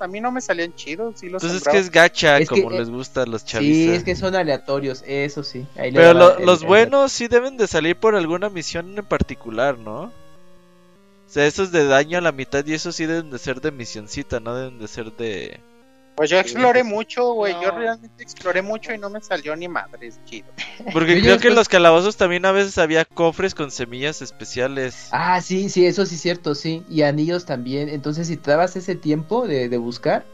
A 0.00 0.06
mí 0.08 0.20
no 0.20 0.32
me 0.32 0.40
salían 0.40 0.74
chidos. 0.74 1.20
Sí 1.20 1.28
los 1.28 1.42
Entonces 1.42 1.66
es 1.66 1.72
que 1.72 1.78
es 1.78 1.90
gacha, 1.90 2.44
como 2.46 2.70
les 2.70 2.90
gusta 2.90 3.22
a 3.22 3.26
los 3.26 3.44
chavistas. 3.44 3.76
Sí, 3.76 3.90
es 3.90 4.02
que 4.02 4.16
son 4.16 4.34
aleatorios, 4.34 5.04
eso 5.06 5.44
sí. 5.44 5.66
pero 5.74 6.38
los 6.38 6.64
buenos 6.64 7.12
sí 7.12 7.28
deben 7.28 7.56
de 7.56 7.66
salir 7.66 7.96
por 7.96 8.16
alguna 8.16 8.50
misión 8.50 8.98
en 8.98 9.04
particular, 9.04 9.78
¿no? 9.78 10.12
O 11.30 11.32
sea, 11.32 11.46
esos 11.46 11.70
de 11.70 11.84
daño 11.84 12.18
a 12.18 12.20
la 12.20 12.32
mitad 12.32 12.66
y 12.66 12.74
eso 12.74 12.90
sí 12.90 13.06
deben 13.06 13.30
de 13.30 13.38
ser 13.38 13.60
de 13.60 13.70
misioncita, 13.70 14.40
no 14.40 14.52
deben 14.52 14.80
de 14.80 14.88
ser 14.88 15.12
de... 15.12 15.60
Pues 16.16 16.28
yo 16.28 16.40
exploré 16.40 16.82
mucho, 16.82 17.34
güey. 17.34 17.54
Yo 17.62 17.70
realmente 17.70 18.20
exploré 18.20 18.62
mucho 18.62 18.92
y 18.92 18.98
no 18.98 19.10
me 19.10 19.20
salió 19.20 19.54
ni 19.54 19.68
madres, 19.68 20.18
chido. 20.24 20.48
Porque 20.92 21.20
creo 21.20 21.38
que 21.38 21.46
en 21.46 21.54
los 21.54 21.68
calabozos 21.68 22.16
también 22.16 22.44
a 22.46 22.52
veces 22.52 22.78
había 22.78 23.04
cofres 23.04 23.54
con 23.54 23.70
semillas 23.70 24.22
especiales. 24.22 25.06
Ah, 25.12 25.40
sí, 25.40 25.68
sí, 25.68 25.86
eso 25.86 26.04
sí 26.04 26.16
es 26.16 26.20
cierto, 26.20 26.56
sí. 26.56 26.82
Y 26.90 27.02
anillos 27.02 27.46
también. 27.46 27.88
Entonces, 27.88 28.26
si 28.26 28.36
te 28.36 28.50
dabas 28.50 28.74
ese 28.74 28.96
tiempo 28.96 29.46
de, 29.46 29.68
de 29.68 29.78
buscar, 29.78 30.24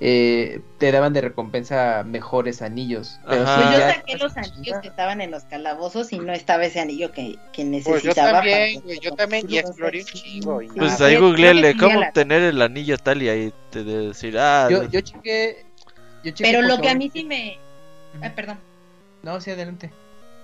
eh, 0.00 0.60
te 0.78 0.92
daban 0.92 1.12
de 1.12 1.20
recompensa 1.20 2.04
mejores 2.04 2.62
anillos. 2.62 3.18
Pero 3.28 3.44
pues 3.44 3.56
yo 3.56 3.78
saqué 3.78 4.16
los 4.16 4.36
anillos 4.36 4.78
que 4.80 4.88
estaban 4.88 5.20
en 5.20 5.30
los 5.30 5.44
calabozos 5.44 6.12
y 6.12 6.20
no 6.20 6.32
estaba 6.32 6.64
ese 6.64 6.80
anillo 6.80 7.10
que, 7.10 7.36
que 7.52 7.64
necesitaba. 7.64 8.00
Pues 8.00 8.14
yo 8.14 8.14
también, 8.14 8.80
güey, 8.82 9.00
yo 9.00 9.10
también 9.12 9.46
y 9.48 9.58
exploré 9.58 10.00
un 10.00 10.06
chingo. 10.06 10.60
Pues 10.76 11.00
ahí 11.00 11.16
googleale 11.16 11.76
cómo 11.76 12.00
obtener 12.00 12.42
el 12.42 12.62
anillo 12.62 12.96
tal 12.96 13.22
y 13.22 13.28
ahí 13.28 13.52
te 13.70 13.82
de 13.82 14.08
decir, 14.08 14.38
ah. 14.38 14.68
Yo, 14.70 14.84
yo 14.84 15.00
chequé, 15.00 15.66
yo 16.22 16.30
chequé 16.30 16.42
Pero 16.42 16.62
lo 16.62 16.80
que 16.80 16.90
a 16.90 16.94
mí 16.94 17.10
sí 17.12 17.24
me. 17.24 17.58
Ay, 18.20 18.30
perdón. 18.36 18.60
No, 19.22 19.40
sí, 19.40 19.50
adelante. 19.50 19.92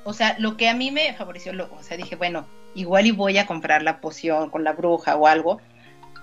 O 0.03 0.13
sea, 0.13 0.37
lo 0.39 0.57
que 0.57 0.69
a 0.69 0.75
mí 0.75 0.91
me 0.91 1.15
favoreció, 1.15 1.53
lo, 1.53 1.73
o 1.73 1.83
sea, 1.83 1.97
dije, 1.97 2.17
bueno, 2.17 2.47
igual 2.75 3.07
y 3.07 3.13
voy 3.13 3.39
a 3.39 3.47
comprar 3.47 3.83
la 3.83 4.01
poción 4.01 4.51
con 4.51 4.65
la 4.65 4.73
bruja 4.73 5.17
o 5.17 5.27
algo, 5.27 5.61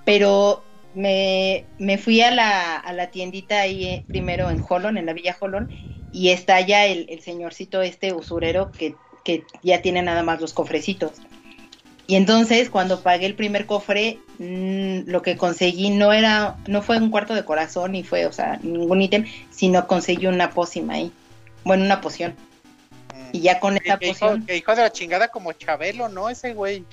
pero 0.06 0.64
me, 0.94 1.66
me 1.78 1.98
fui 1.98 2.22
a 2.22 2.32
la, 2.32 2.78
a 2.78 2.94
la 2.94 3.12
tiendita 3.12 3.62
ahí 3.62 3.86
eh, 3.86 4.06
primero 4.08 4.50
en 4.50 4.64
Holon, 4.68 4.98
en 4.98 5.06
la 5.06 5.14
Villa 5.14 5.38
Holon, 5.40 5.70
y 6.12 6.30
está 6.30 6.60
ya 6.62 6.86
el, 6.86 7.06
el 7.10 7.22
señorcito 7.22 7.82
este 7.82 8.14
usurero 8.14 8.72
que, 8.72 8.96
que, 9.24 9.44
ya 9.64 9.82
tiene 9.82 10.02
nada 10.02 10.24
más 10.24 10.42
los 10.42 10.54
cofrecitos. 10.54 11.14
Y 12.08 12.16
entonces 12.16 12.70
cuando 12.70 13.02
pagué 13.02 13.26
el 13.26 13.36
primer 13.36 13.66
cofre, 13.66 14.20
mm, 14.40 15.10
lo 15.10 15.22
que 15.22 15.38
conseguí 15.38 15.92
no 15.92 16.12
era, 16.12 16.58
no 16.68 16.82
fue 16.82 16.98
un 16.98 17.10
cuarto 17.10 17.36
de 17.36 17.46
corazón 17.46 17.94
ni 17.94 18.04
fue, 18.04 18.26
o 18.26 18.34
sea, 18.34 18.60
ningún 18.62 19.02
ítem, 19.02 19.26
sino 19.50 19.88
conseguí 19.88 20.28
una 20.28 20.52
pócima 20.52 20.96
ahí. 20.96 21.12
Bueno, 21.64 21.86
una 21.86 22.02
poción. 22.02 22.36
Y 23.32 23.42
ya 23.42 23.60
con 23.60 23.78
esa 23.78 23.98
poción. 23.98 24.46
que 24.46 24.58
hijo 24.58 24.76
de 24.76 24.82
la 24.82 24.92
chingada 24.92 25.30
como 25.30 25.54
Chabelo, 25.54 26.10
¿no? 26.10 26.30
Ese 26.30 26.54
güey. 26.54 26.84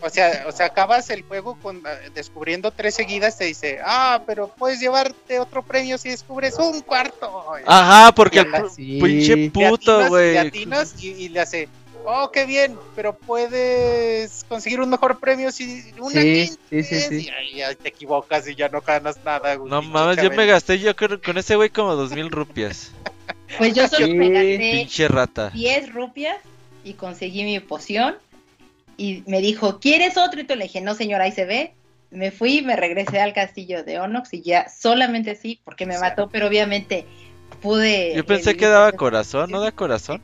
O 0.00 0.10
sea, 0.10 0.44
o 0.46 0.52
sea, 0.52 0.66
acabas 0.66 1.10
el 1.10 1.22
juego 1.22 1.58
con 1.60 1.82
ah, 1.84 1.90
descubriendo 2.14 2.70
tres 2.70 2.94
seguidas, 2.94 3.36
te 3.36 3.46
dice, 3.46 3.80
ah, 3.84 4.22
pero 4.26 4.48
puedes 4.48 4.78
llevarte 4.78 5.40
otro 5.40 5.62
premio 5.62 5.98
si 5.98 6.10
descubres 6.10 6.56
un 6.58 6.80
cuarto. 6.82 7.44
Ajá, 7.66 8.12
porque 8.14 8.40
el 8.40 8.46
pinche 8.76 9.50
puto, 9.50 10.08
güey. 10.08 10.36
Y, 11.00 11.28
le 11.30 11.40
hace, 11.40 11.68
oh, 12.04 12.30
qué 12.30 12.46
bien, 12.46 12.78
pero 12.94 13.12
puedes 13.12 14.44
conseguir 14.48 14.80
un 14.80 14.90
mejor 14.90 15.18
premio 15.18 15.50
si 15.50 15.92
una 15.98 16.22
sí, 16.22 16.56
sí, 16.70 16.82
sí, 16.82 17.30
y 17.52 17.60
ahí 17.62 17.74
te 17.74 17.88
equivocas 17.88 18.46
y 18.46 18.54
ya 18.54 18.68
no 18.68 18.80
ganas 18.80 19.18
nada. 19.24 19.56
Güey, 19.56 19.68
no 19.68 19.82
mames, 19.82 20.22
yo 20.22 20.30
me 20.30 20.46
gasté 20.46 20.78
yo 20.78 20.94
creo 20.94 21.20
con 21.20 21.38
ese 21.38 21.56
güey 21.56 21.70
como 21.70 21.96
dos 21.96 22.12
mil 22.12 22.30
rupias. 22.30 22.92
Pues 23.56 23.74
yo 23.74 23.88
solo 23.88 24.06
me 24.14 24.30
gasté 24.30 24.58
pinche 24.58 25.08
rata. 25.08 25.50
10 25.50 25.92
rupias 25.92 26.36
y 26.84 26.94
conseguí 26.94 27.44
mi 27.44 27.60
poción 27.60 28.16
y 28.98 29.22
me 29.26 29.40
dijo, 29.40 29.78
¿quieres 29.78 30.18
otro? 30.18 30.40
Y 30.40 30.44
tú 30.44 30.56
le 30.56 30.64
dije, 30.64 30.82
no 30.82 30.94
señora, 30.94 31.24
ahí 31.24 31.32
se 31.32 31.46
ve. 31.46 31.72
Me 32.10 32.30
fui, 32.30 32.62
me 32.62 32.74
regresé 32.74 33.20
al 33.20 33.32
castillo 33.32 33.84
de 33.84 34.00
Onox 34.00 34.34
y 34.34 34.42
ya 34.42 34.68
solamente 34.68 35.36
sí, 35.36 35.60
porque 35.64 35.86
me 35.86 35.98
mató, 35.98 36.28
pero 36.28 36.48
obviamente 36.48 37.06
pude... 37.62 38.14
Yo 38.16 38.26
pensé 38.26 38.56
que 38.56 38.66
daba 38.66 38.92
corazón, 38.92 39.50
¿no 39.50 39.60
da 39.60 39.70
corazón? 39.72 40.20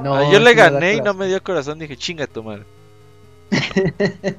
No, 0.00 0.14
ah, 0.14 0.32
yo 0.32 0.38
le 0.38 0.54
gané 0.54 0.94
y 0.94 1.00
no 1.00 1.14
me 1.14 1.26
dio 1.26 1.42
corazón, 1.42 1.78
dije, 1.78 1.96
chinga 1.96 2.26
tu 2.26 2.42
madre. 2.42 2.64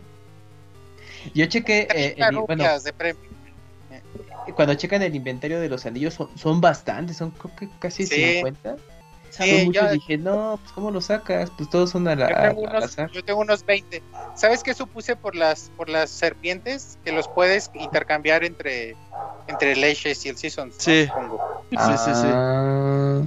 yo 1.34 1.46
chequé, 1.46 1.88
eh, 1.94 2.16
bueno, 2.18 2.46
cuando 4.56 4.76
checan 4.76 5.02
el 5.02 5.16
inventario 5.16 5.60
de 5.60 5.70
los 5.70 5.86
anillos 5.86 6.14
son, 6.14 6.30
son 6.38 6.62
bastantes, 6.62 7.18
son 7.18 7.32
creo 7.32 7.56
que 7.56 7.70
casi 7.80 8.06
50. 8.06 8.78
Sí, 9.38 9.72
yo 9.72 9.90
dije, 9.92 10.18
no, 10.18 10.60
pues 10.62 10.72
¿cómo 10.74 10.92
lo 10.92 11.02
sacas? 11.02 11.50
Pues 11.58 11.70
todos 11.70 11.90
son 11.90 12.08
a 12.08 12.16
la, 12.16 12.30
yo 12.30 12.36
tengo, 12.36 12.62
unos, 12.62 12.96
yo 13.12 13.24
tengo 13.24 13.40
unos 13.40 13.66
20. 13.66 14.04
¿Sabes 14.36 14.62
qué 14.62 14.74
supuse 14.76 15.16
por 15.16 15.36
las 15.36 15.72
por 15.76 15.90
las 15.90 16.12
serpientes? 16.12 17.00
Que 17.04 17.12
los 17.12 17.28
puedes 17.28 17.72
intercambiar 17.74 18.44
entre 18.44 18.96
entre 19.48 19.72
el 19.72 19.84
Ashes 19.84 20.26
y 20.26 20.30
el 20.30 20.38
Season. 20.38 20.72
Sí. 20.78 21.06
sí, 21.08 21.78
sí, 21.78 22.12
sí. 22.14 22.28
Ah. 22.28 23.24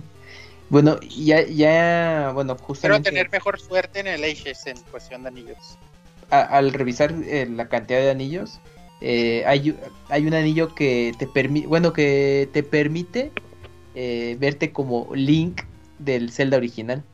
Bueno, 0.69 0.99
ya, 1.01 1.47
ya, 1.47 2.33
bueno, 2.35 2.57
justamente... 2.57 3.03
Quiero 3.03 3.17
tener 3.17 3.31
mejor 3.31 3.61
suerte 3.61 4.01
en 4.01 4.09
el 4.09 4.25
Ashes 4.25 4.67
en 4.67 4.79
cuestión 4.91 5.23
de 5.23 5.29
anillos. 5.29 5.79
al 6.31 6.73
revisar 6.73 7.15
eh, 7.25 7.47
la 7.49 7.69
cantidad 7.69 8.01
de 8.01 8.11
anillos, 8.11 8.59
eh, 9.01 9.45
hay, 9.47 9.79
hay 10.09 10.27
un 10.27 10.35
anillo 10.35 10.75
que 10.75 11.15
te 11.19 11.27
permite, 11.27 11.67
bueno, 11.69 11.93
que 11.93 12.49
te 12.53 12.63
permite 12.63 13.31
eh, 13.95 14.37
verte 14.41 14.73
como 14.73 15.09
Link 15.15 15.63
del 15.99 16.31
Zelda 16.31 16.57
original. 16.57 17.05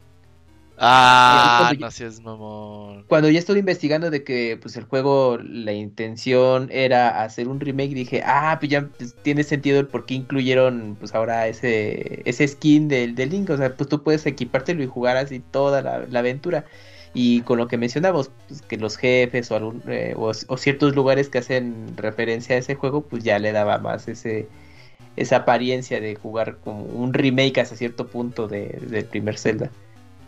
Ah, 0.85 1.73
no 1.79 1.87
es 1.87 2.21
mamón. 2.23 3.05
Cuando 3.07 3.31
ya 3.31 3.39
estuve 3.39 3.61
investigando 3.61 4.11
de 4.11 4.25
que 4.25 4.59
pues 4.61 4.77
el 4.77 4.85
juego, 4.85 5.39
la 5.39 5.73
intención 5.73 6.69
era 6.73 7.23
hacer 7.23 7.47
un 7.47 7.61
remake, 7.61 7.95
dije, 7.95 8.23
ah, 8.25 8.57
pues 8.59 8.71
ya 8.73 8.89
pues, 8.89 9.15
tiene 9.23 9.45
sentido 9.45 9.79
el 9.79 9.87
por 9.87 10.07
qué 10.07 10.15
incluyeron 10.15 10.97
pues 10.99 11.15
ahora 11.15 11.47
ese, 11.47 12.23
ese 12.25 12.49
skin 12.49 12.89
del, 12.89 13.15
del 13.15 13.31
Link. 13.31 13.51
O 13.51 13.57
sea, 13.57 13.77
pues 13.77 13.89
tú 13.89 14.03
puedes 14.03 14.27
equipártelo 14.27 14.83
y 14.83 14.87
jugar 14.87 15.17
así 15.17 15.39
toda 15.39 15.83
la, 15.83 16.19
aventura. 16.19 16.65
Y 17.15 17.43
con 17.43 17.59
lo 17.59 17.69
que 17.69 17.77
mencionamos, 17.77 18.33
pues, 18.49 18.63
que 18.63 18.77
los 18.79 18.97
jefes 18.97 19.51
o, 19.53 19.57
algún, 19.57 19.83
eh, 19.87 20.15
o, 20.17 20.33
ciertos 20.57 20.97
lugares 20.97 21.29
que 21.29 21.39
hacen 21.39 21.97
referencia 21.97 22.57
a 22.57 22.59
ese 22.59 22.75
juego, 22.75 23.03
pues 23.03 23.23
ya 23.23 23.39
le 23.39 23.53
daba 23.53 23.79
más 23.79 24.09
ese 24.09 24.49
esa 25.17 25.37
apariencia 25.37 26.01
de 26.01 26.15
jugar 26.15 26.57
como 26.65 26.85
un 26.85 27.13
remake 27.13 27.61
hasta 27.61 27.77
cierto 27.77 28.09
punto 28.09 28.49
de, 28.49 28.79
del 28.89 29.05
primer 29.05 29.39
Zelda 29.39 29.71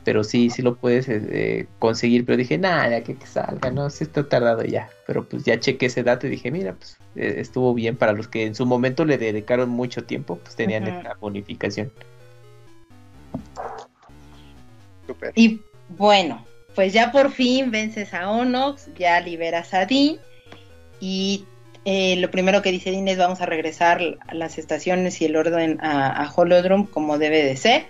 pero 0.05 0.23
sí, 0.23 0.51
sí 0.51 0.63
lo 0.63 0.77
puedes 0.77 1.09
eh, 1.09 1.23
eh, 1.31 1.67
conseguir, 1.79 2.25
pero 2.25 2.37
dije, 2.37 2.59
nada, 2.59 3.03
que, 3.03 3.17
que 3.17 3.27
salga, 3.27 3.71
no, 3.71 3.89
sí 3.91 4.05
está 4.05 4.29
tardado 4.29 4.63
ya, 4.63 4.91
pero 5.07 5.25
pues 5.25 5.45
ya 5.45 5.59
chequé 5.59 5.87
ese 5.87 6.03
dato 6.03 6.27
y 6.27 6.31
dije, 6.31 6.51
mira, 6.51 6.75
pues 6.75 6.99
eh, 7.17 7.37
estuvo 7.39 7.75
bien 7.75 7.97
para 7.97 8.13
los 8.13 8.29
que 8.29 8.45
en 8.45 8.55
su 8.55 8.67
momento 8.67 9.05
le 9.05 9.19
dedicaron 9.19 9.71
mucho 9.71 10.05
tiempo, 10.05 10.37
pues 10.37 10.55
tenían 10.55 10.87
esta 10.87 11.15
bonificación. 11.15 11.91
Super. 15.07 15.33
Y 15.35 15.61
bueno, 15.89 16.45
pues 16.75 16.93
ya 16.93 17.11
por 17.11 17.33
fin 17.33 17.71
vences 17.71 18.13
a 18.15 18.31
Onox, 18.31 18.91
ya 18.97 19.21
liberas 19.21 19.73
a 19.75 19.87
Dean 19.87 20.19
y 21.01 21.47
lo 21.85 22.31
primero 22.31 22.63
que 22.63 22.73
dice 22.73 22.91
Dean 22.91 23.09
es 23.09 23.19
vamos 23.19 23.41
a 23.41 23.47
regresar 23.47 24.19
a 24.27 24.35
las 24.35 24.59
estaciones 24.59 25.21
y 25.21 25.27
el 25.27 25.37
orden 25.37 25.79
a, 25.83 26.09
a 26.11 26.33
Holodrum 26.33 26.87
como 26.87 27.19
debe 27.19 27.43
de 27.43 27.57
ser 27.57 27.87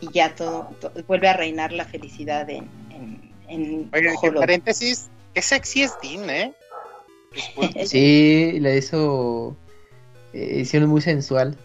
y 0.00 0.12
ya 0.12 0.34
todo, 0.34 0.70
vuelve 1.06 1.28
a 1.28 1.34
reinar 1.34 1.72
la 1.72 1.84
felicidad 1.84 2.48
en, 2.50 2.68
en, 2.90 3.32
en 3.48 3.90
paréntesis, 4.34 5.08
qué 5.32 5.42
sexy 5.42 5.82
es 5.82 5.94
Dean, 6.02 6.30
¿eh? 6.30 6.52
sí, 7.86 8.58
la 8.60 8.74
hizo 8.74 9.56
eh, 10.34 10.60
hicieron 10.60 10.90
muy 10.90 11.00
sensual. 11.00 11.56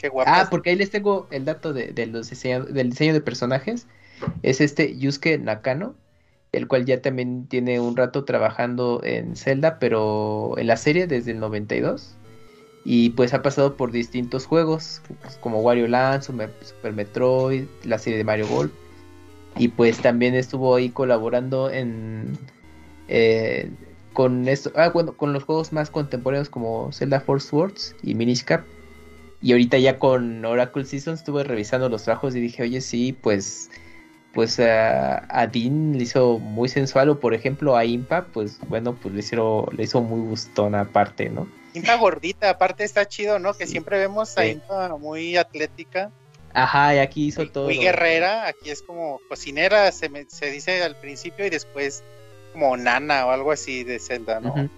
Qué 0.00 0.08
guapo. 0.08 0.30
Ah, 0.32 0.48
porque 0.50 0.70
ahí 0.70 0.76
les 0.76 0.90
tengo 0.90 1.26
el 1.30 1.44
dato 1.44 1.72
de, 1.72 2.06
los 2.06 2.30
del 2.30 2.90
diseño 2.90 3.12
de 3.12 3.20
personajes. 3.20 3.86
Es 4.42 4.60
este 4.60 4.96
Yusuke 4.96 5.38
Nakano, 5.38 5.94
el 6.52 6.68
cual 6.68 6.84
ya 6.86 7.02
también 7.02 7.46
tiene 7.46 7.80
un 7.80 7.96
rato 7.96 8.24
trabajando 8.24 9.00
en 9.04 9.36
Zelda, 9.36 9.78
pero 9.78 10.54
en 10.58 10.66
la 10.66 10.76
serie 10.76 11.06
desde 11.06 11.32
el 11.32 11.40
92. 11.40 12.14
Y 12.84 13.10
pues 13.10 13.34
ha 13.34 13.42
pasado 13.42 13.76
por 13.76 13.90
distintos 13.90 14.46
juegos, 14.46 15.02
pues, 15.20 15.36
como 15.38 15.60
Wario 15.60 15.88
Land, 15.88 16.22
Super 16.22 16.50
Metroid, 16.94 17.64
la 17.84 17.98
serie 17.98 18.16
de 18.16 18.24
Mario 18.24 18.46
Golf. 18.48 18.72
Y 19.56 19.68
pues 19.68 19.98
también 19.98 20.34
estuvo 20.34 20.74
ahí 20.76 20.90
colaborando 20.90 21.70
en 21.70 22.38
eh, 23.08 23.70
con 24.12 24.48
esto, 24.48 24.72
ah, 24.76 24.88
bueno, 24.90 25.16
con 25.16 25.32
los 25.32 25.44
juegos 25.44 25.72
más 25.72 25.90
contemporáneos 25.90 26.48
como 26.48 26.90
Zelda 26.92 27.20
Force 27.20 27.48
Swords 27.48 27.94
y 28.02 28.14
Minish. 28.14 28.44
Y 29.42 29.52
ahorita 29.52 29.78
ya 29.78 29.98
con 29.98 30.44
Oracle 30.44 30.84
Seasons 30.84 31.20
estuve 31.20 31.44
revisando 31.44 31.88
los 31.88 32.04
trabajos 32.04 32.34
y 32.34 32.40
dije, 32.40 32.62
oye, 32.62 32.80
sí, 32.80 33.12
pues 33.12 33.70
pues 34.36 34.60
a 34.60 35.46
Dean 35.50 35.96
le 35.96 36.02
hizo 36.02 36.38
muy 36.38 36.68
sensual 36.68 37.08
o 37.08 37.18
por 37.18 37.32
ejemplo 37.32 37.74
a 37.74 37.86
Impa 37.86 38.26
pues 38.26 38.58
bueno 38.68 38.94
pues 38.94 39.14
le 39.14 39.20
hizo 39.20 39.66
le 39.74 39.84
hizo 39.84 40.02
muy 40.02 40.28
gustona 40.28 40.82
aparte 40.82 41.30
no 41.30 41.48
Impa 41.72 41.94
gordita 41.94 42.50
aparte 42.50 42.84
está 42.84 43.08
chido 43.08 43.38
no 43.38 43.54
que 43.54 43.66
siempre 43.66 43.98
vemos 43.98 44.36
a 44.36 44.46
Impa 44.46 44.94
muy 44.98 45.38
atlética. 45.38 46.10
Ajá 46.52 46.94
y 46.94 46.98
aquí 46.98 47.28
hizo 47.28 47.48
todo 47.48 47.64
muy 47.64 47.78
guerrera 47.78 48.46
aquí 48.46 48.68
es 48.68 48.82
como 48.82 49.22
cocinera 49.26 49.90
se, 49.90 50.10
se 50.28 50.50
dice 50.50 50.82
al 50.82 50.96
principio 50.96 51.46
y 51.46 51.50
después 51.50 52.04
como 52.52 52.76
nana 52.76 53.24
o 53.24 53.30
algo 53.30 53.52
así 53.52 53.84
de 53.84 53.98
Zelda 53.98 54.40
no 54.40 54.68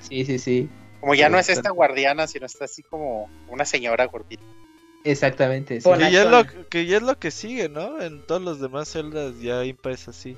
sí 0.00 0.24
sí 0.24 0.38
sí. 0.38 0.70
Como 1.00 1.16
ya 1.16 1.28
no 1.28 1.40
es 1.40 1.48
esta 1.48 1.70
guardiana 1.70 2.28
sino 2.28 2.46
está 2.46 2.66
así 2.66 2.84
como 2.84 3.28
una 3.48 3.64
señora 3.64 4.04
gordita 4.04 4.44
Exactamente. 5.04 5.80
Sí. 5.80 5.90
Que, 5.90 6.10
ya 6.10 6.22
es 6.22 6.30
lo, 6.30 6.44
que 6.68 6.86
ya 6.86 6.96
es 6.98 7.02
lo 7.02 7.18
que 7.18 7.30
sigue, 7.30 7.68
¿no? 7.68 8.00
En 8.00 8.22
todos 8.22 8.42
los 8.42 8.60
demás 8.60 8.88
celdas 8.88 9.40
ya 9.40 9.64
Impa 9.64 9.90
es 9.90 10.08
así. 10.08 10.36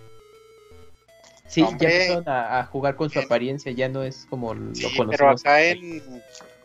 Sí, 1.46 1.60
ya 1.60 1.68
empezaron 1.68 2.24
a, 2.26 2.64
jugar 2.64 2.96
con 2.96 3.10
su 3.10 3.20
apariencia, 3.20 3.70
ya 3.72 3.88
no 3.88 4.02
es 4.02 4.26
como 4.30 4.54
lo 4.54 4.74
sí, 4.74 4.86
Pero 5.10 5.30
acá 5.30 5.62
en. 5.62 6.02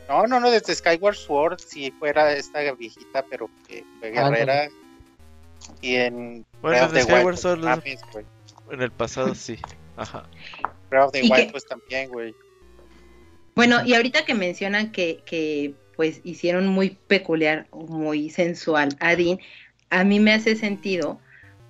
No, 0.07 0.25
no, 0.25 0.39
no, 0.39 0.49
desde 0.49 0.73
Skyward 0.73 1.15
Sword 1.15 1.59
si 1.59 1.91
fuera 1.91 2.31
esta 2.33 2.59
viejita, 2.71 3.23
pero 3.29 3.49
que 3.67 3.83
fue 3.99 4.17
ah, 4.17 4.29
guerrera. 4.29 4.69
Y 5.81 5.95
en. 5.95 6.45
Bueno, 6.61 6.87
desde 6.87 7.03
Skyward 7.03 7.37
Sword. 7.37 7.65
En 8.71 8.81
el 8.81 8.91
pasado 8.91 9.35
sí. 9.35 9.59
Ajá. 9.97 10.23
Breath 10.89 11.05
of 11.07 11.11
the 11.11 11.23
Wild, 11.23 11.51
pues 11.51 11.65
también, 11.65 12.09
güey. 12.09 12.33
Bueno, 13.55 13.83
y 13.85 13.93
ahorita 13.93 14.23
que 14.23 14.33
mencionan 14.33 14.91
que, 14.91 15.21
que 15.25 15.75
pues 15.99 16.21
hicieron 16.23 16.65
muy 16.65 16.91
peculiar, 16.91 17.67
muy 17.73 18.29
sensual 18.29 18.95
a 19.01 19.17
Dean, 19.17 19.37
a 19.89 20.05
mí 20.05 20.21
me 20.21 20.31
hace 20.31 20.55
sentido 20.55 21.19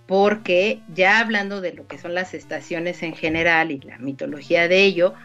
porque 0.05 0.83
ya 0.93 1.19
hablando 1.19 1.61
de 1.61 1.73
lo 1.73 1.87
que 1.87 1.97
son 1.97 2.13
las 2.13 2.35
estaciones 2.35 3.01
en 3.01 3.15
general 3.15 3.71
y 3.71 3.79
la 3.79 3.97
mitología 3.97 4.67
de 4.67 4.83
ello, 4.83 5.15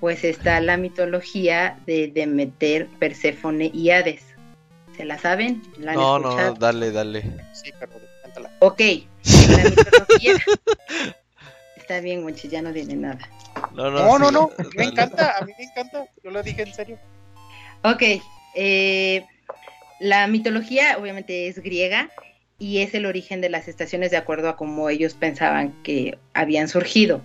pues 0.00 0.24
está 0.24 0.62
la 0.62 0.78
mitología 0.78 1.78
de 1.84 2.08
Demeter, 2.08 2.86
Perséfone 2.98 3.70
y 3.70 3.90
Hades. 3.90 4.22
¿Se 4.96 5.04
la 5.04 5.18
saben? 5.18 5.62
no, 5.76 6.18
no, 6.18 6.54
dale, 6.54 6.90
dale. 6.90 7.20
Sí, 7.52 7.70
perdón, 7.78 8.00
cántala. 8.22 8.50
Ok, 8.60 8.80
la 8.80 9.64
mitología... 9.64 10.36
Está 11.76 12.00
bien, 12.00 12.22
Monchi, 12.22 12.48
ya 12.48 12.62
no 12.62 12.72
tiene 12.72 12.96
nada. 12.96 13.28
No, 13.74 13.90
no, 13.90 14.18
no, 14.18 14.30
no, 14.30 14.50
me 14.74 14.84
encanta, 14.84 15.36
a 15.36 15.44
mí 15.44 15.52
me 15.58 15.64
encanta, 15.64 16.06
yo 16.22 16.30
lo 16.30 16.42
dije 16.42 16.62
en 16.62 16.72
serio. 16.72 16.98
Ok, 17.82 18.02
eh, 18.54 19.24
la 20.00 20.26
mitología 20.26 20.96
obviamente 20.98 21.48
es 21.48 21.62
griega 21.62 22.10
y 22.58 22.78
es 22.78 22.94
el 22.94 23.06
origen 23.06 23.40
de 23.40 23.50
las 23.50 23.68
estaciones 23.68 24.10
de 24.10 24.16
acuerdo 24.16 24.48
a 24.48 24.56
cómo 24.56 24.88
ellos 24.88 25.14
pensaban 25.14 25.74
que 25.82 26.18
habían 26.34 26.68
surgido. 26.68 27.22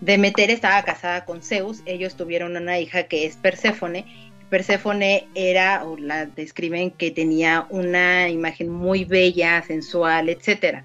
Demeter 0.00 0.50
estaba 0.50 0.82
casada 0.82 1.24
con 1.24 1.42
Zeus, 1.42 1.82
ellos 1.86 2.16
tuvieron 2.16 2.56
una 2.56 2.78
hija 2.78 3.04
que 3.04 3.26
es 3.26 3.36
Perséfone. 3.36 4.04
Perséfone 4.50 5.26
era, 5.34 5.84
o 5.84 5.96
la 5.96 6.26
describen 6.26 6.90
que 6.90 7.10
tenía 7.10 7.66
una 7.70 8.28
imagen 8.28 8.68
muy 8.68 9.04
bella, 9.04 9.62
sensual, 9.62 10.28
etc. 10.28 10.84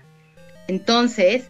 Entonces, 0.67 1.49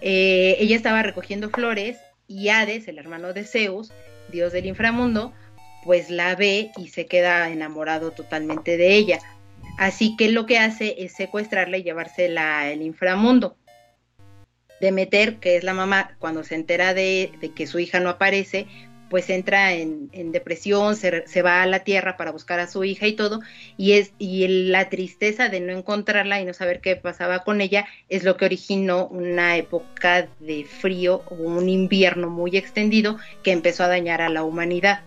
eh, 0.00 0.56
ella 0.58 0.76
estaba 0.76 1.02
recogiendo 1.02 1.50
flores 1.50 1.98
y 2.26 2.48
Hades, 2.48 2.88
el 2.88 2.98
hermano 2.98 3.32
de 3.32 3.44
Zeus, 3.44 3.92
dios 4.30 4.52
del 4.52 4.66
inframundo, 4.66 5.32
pues 5.84 6.10
la 6.10 6.34
ve 6.34 6.72
y 6.76 6.88
se 6.88 7.06
queda 7.06 7.50
enamorado 7.50 8.10
totalmente 8.10 8.76
de 8.76 8.94
ella. 8.94 9.20
Así 9.78 10.16
que 10.16 10.30
lo 10.30 10.46
que 10.46 10.58
hace 10.58 10.96
es 10.98 11.12
secuestrarla 11.12 11.78
y 11.78 11.82
llevársela 11.82 12.60
al 12.60 12.82
inframundo. 12.82 13.56
Demeter, 14.80 15.36
que 15.36 15.56
es 15.56 15.64
la 15.64 15.74
mamá, 15.74 16.16
cuando 16.18 16.44
se 16.44 16.54
entera 16.54 16.94
de, 16.94 17.32
que 17.54 17.66
su 17.66 17.78
hija 17.78 18.00
no 18.00 18.10
aparece, 18.10 18.66
pues 19.08 19.30
entra 19.30 19.72
en, 19.72 20.10
depresión, 20.32 20.96
se, 20.96 21.42
va 21.42 21.62
a 21.62 21.66
la 21.66 21.80
tierra 21.80 22.16
para 22.16 22.32
buscar 22.32 22.58
a 22.58 22.66
su 22.66 22.82
hija 22.84 23.06
y 23.06 23.12
todo, 23.12 23.40
y 23.76 23.92
es 23.92 24.12
y 24.18 24.46
la 24.48 24.88
tristeza 24.88 25.48
de 25.48 25.60
no 25.60 25.72
encontrarla 25.72 26.40
y 26.40 26.44
no 26.44 26.52
saber 26.52 26.80
qué 26.80 26.96
pasaba 26.96 27.44
con 27.44 27.60
ella 27.60 27.86
es 28.08 28.24
lo 28.24 28.36
que 28.36 28.46
originó 28.46 29.06
una 29.06 29.56
época 29.56 30.28
de 30.40 30.64
frío 30.64 31.22
o 31.30 31.34
un 31.34 31.68
invierno 31.68 32.28
muy 32.28 32.56
extendido 32.56 33.18
que 33.42 33.52
empezó 33.52 33.84
a 33.84 33.88
dañar 33.88 34.20
a 34.20 34.30
la 34.30 34.42
humanidad 34.42 35.02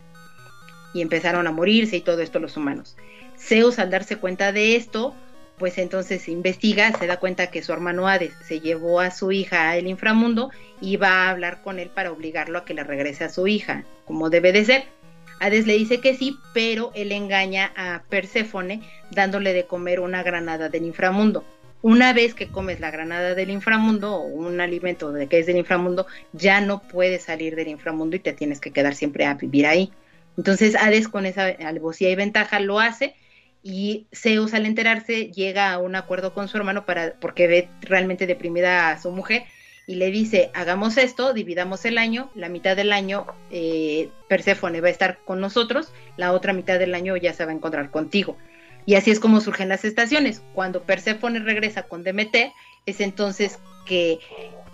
y 0.97 1.01
empezaron 1.01 1.45
a 1.45 1.51
morirse 1.51 1.97
y 1.97 2.01
todo 2.01 2.21
esto 2.21 2.39
los 2.39 2.57
humanos. 2.57 2.95
Zeus 3.37 3.77
al 3.77 3.91
darse 3.91 4.17
cuenta 4.17 4.51
de 4.51 4.75
esto, 4.75 5.13
pues 5.59 5.77
entonces 5.77 6.27
investiga, 6.27 6.91
se 6.97 7.05
da 7.05 7.17
cuenta 7.17 7.51
que 7.51 7.61
su 7.61 7.71
hermano 7.71 8.07
Hades 8.07 8.33
se 8.47 8.59
llevó 8.59 8.99
a 8.99 9.11
su 9.11 9.31
hija 9.31 9.69
al 9.69 9.85
inframundo 9.85 10.49
y 10.81 10.97
va 10.97 11.09
a 11.09 11.29
hablar 11.29 11.61
con 11.61 11.77
él 11.77 11.89
para 11.93 12.11
obligarlo 12.11 12.57
a 12.57 12.65
que 12.65 12.73
le 12.73 12.83
regrese 12.83 13.23
a 13.25 13.29
su 13.29 13.47
hija, 13.47 13.83
como 14.05 14.31
debe 14.31 14.51
de 14.51 14.65
ser. 14.65 14.85
Hades 15.39 15.67
le 15.67 15.73
dice 15.73 16.01
que 16.01 16.15
sí, 16.15 16.35
pero 16.51 16.91
él 16.95 17.11
engaña 17.11 17.71
a 17.75 18.01
Perséfone 18.09 18.81
dándole 19.11 19.53
de 19.53 19.65
comer 19.65 19.99
una 19.99 20.23
granada 20.23 20.69
del 20.69 20.85
inframundo. 20.85 21.45
Una 21.83 22.11
vez 22.11 22.33
que 22.33 22.47
comes 22.47 22.79
la 22.79 22.89
granada 22.89 23.35
del 23.35 23.51
inframundo 23.51 24.15
o 24.15 24.25
un 24.25 24.61
alimento 24.61 25.11
de 25.11 25.27
que 25.27 25.37
es 25.37 25.45
del 25.45 25.57
inframundo, 25.57 26.07
ya 26.33 26.59
no 26.59 26.81
puedes 26.81 27.23
salir 27.23 27.55
del 27.55 27.67
inframundo 27.67 28.15
y 28.15 28.19
te 28.19 28.33
tienes 28.33 28.59
que 28.59 28.71
quedar 28.71 28.95
siempre 28.95 29.25
a 29.25 29.35
vivir 29.35 29.67
ahí. 29.67 29.91
Entonces 30.37 30.75
Hades 30.75 31.07
con 31.07 31.25
esa 31.25 31.47
alevosía 31.47 32.09
y 32.09 32.15
ventaja 32.15 32.59
lo 32.59 32.79
hace 32.79 33.15
y 33.63 34.07
Zeus 34.13 34.53
al 34.53 34.65
enterarse 34.65 35.31
llega 35.31 35.73
a 35.73 35.79
un 35.79 35.95
acuerdo 35.95 36.33
con 36.33 36.47
su 36.47 36.57
hermano 36.57 36.85
para 36.85 37.15
porque 37.19 37.47
ve 37.47 37.69
realmente 37.81 38.27
deprimida 38.27 38.91
a 38.91 39.01
su 39.01 39.11
mujer 39.11 39.43
y 39.87 39.95
le 39.95 40.11
dice 40.11 40.51
hagamos 40.53 40.97
esto, 40.97 41.33
dividamos 41.33 41.83
el 41.85 41.97
año, 41.97 42.29
la 42.35 42.49
mitad 42.49 42.75
del 42.75 42.93
año 42.93 43.25
eh, 43.51 44.09
Perséfone 44.29 44.81
va 44.81 44.89
a 44.89 44.91
estar 44.91 45.19
con 45.25 45.39
nosotros, 45.39 45.91
la 46.17 46.33
otra 46.33 46.53
mitad 46.53 46.77
del 46.77 46.93
año 46.93 47.17
ya 47.17 47.33
se 47.33 47.45
va 47.45 47.51
a 47.51 47.55
encontrar 47.55 47.89
contigo. 47.89 48.37
Y 48.85 48.95
así 48.95 49.11
es 49.11 49.19
como 49.19 49.41
surgen 49.41 49.67
las 49.67 49.83
estaciones. 49.83 50.41
Cuando 50.53 50.83
Perséfone 50.83 51.39
regresa 51.39 51.83
con 51.83 52.03
Demeter, 52.03 52.51
es 52.85 53.01
entonces 53.01 53.59
que 53.85 54.19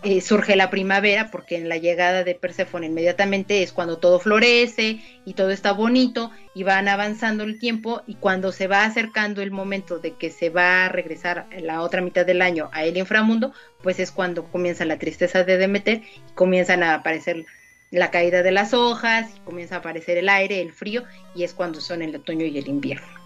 eh, 0.03 0.21
surge 0.21 0.55
la 0.55 0.69
primavera, 0.69 1.31
porque 1.31 1.55
en 1.55 1.69
la 1.69 1.77
llegada 1.77 2.23
de 2.23 2.35
Perséfone 2.35 2.87
inmediatamente 2.87 3.63
es 3.63 3.71
cuando 3.71 3.97
todo 3.97 4.19
florece 4.19 5.01
y 5.25 5.33
todo 5.33 5.51
está 5.51 5.71
bonito 5.71 6.31
y 6.53 6.63
van 6.63 6.87
avanzando 6.87 7.43
el 7.43 7.57
tiempo 7.57 8.01
y 8.05 8.15
cuando 8.15 8.51
se 8.51 8.67
va 8.67 8.83
acercando 8.83 9.41
el 9.41 9.51
momento 9.51 9.99
de 9.99 10.13
que 10.15 10.29
se 10.29 10.49
va 10.49 10.85
a 10.85 10.89
regresar 10.89 11.47
la 11.57 11.81
otra 11.81 12.01
mitad 12.01 12.25
del 12.25 12.41
año 12.41 12.69
a 12.73 12.83
el 12.83 12.97
inframundo, 12.97 13.53
pues 13.81 13.99
es 13.99 14.11
cuando 14.11 14.43
comienza 14.45 14.85
la 14.85 14.99
tristeza 14.99 15.43
de 15.43 15.57
Demeter 15.57 16.01
y 16.03 16.33
comienzan 16.33 16.83
a 16.83 16.95
aparecer 16.95 17.45
la 17.89 18.11
caída 18.11 18.43
de 18.43 18.51
las 18.51 18.73
hojas, 18.73 19.29
y 19.37 19.39
comienza 19.41 19.75
a 19.75 19.79
aparecer 19.79 20.17
el 20.17 20.27
aire, 20.27 20.61
el 20.61 20.73
frío 20.73 21.03
y 21.35 21.43
es 21.43 21.53
cuando 21.53 21.79
son 21.79 22.01
el 22.01 22.15
otoño 22.15 22.45
y 22.45 22.57
el 22.57 22.67
invierno. 22.67 23.22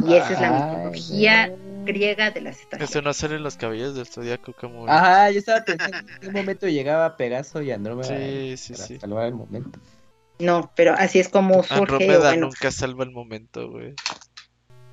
Y 0.00 0.14
esa 0.14 0.32
es 0.32 0.40
la 0.40 0.50
mitología 0.50 1.54
griega 1.84 2.30
de 2.30 2.40
las 2.40 2.60
estaciones. 2.60 2.90
Eso 2.90 3.02
no 3.02 3.12
sale 3.12 3.36
en 3.36 3.42
los 3.42 3.56
cabellos 3.56 3.94
del 3.94 4.06
zodiaco 4.06 4.52
como. 4.52 4.88
Ajá, 4.88 5.30
yo 5.30 5.38
estaba 5.38 5.64
pensando 5.64 5.98
en 5.98 6.06
qué 6.20 6.30
momento 6.30 6.68
llegaba 6.68 7.16
Pegaso 7.16 7.62
y 7.62 7.70
Andrómeda 7.70 8.08
sí, 8.08 8.56
sí, 8.56 8.72
para 8.72 8.86
sí. 8.86 8.98
salvar 8.98 9.26
el 9.26 9.34
momento. 9.34 9.78
No, 10.38 10.72
pero 10.74 10.94
así 10.94 11.20
es 11.20 11.28
como 11.28 11.62
surge. 11.62 11.74
Andrómeda 11.74 12.36
nunca 12.36 12.70
salva 12.70 13.04
el 13.04 13.10
momento, 13.10 13.70
güey. 13.70 13.94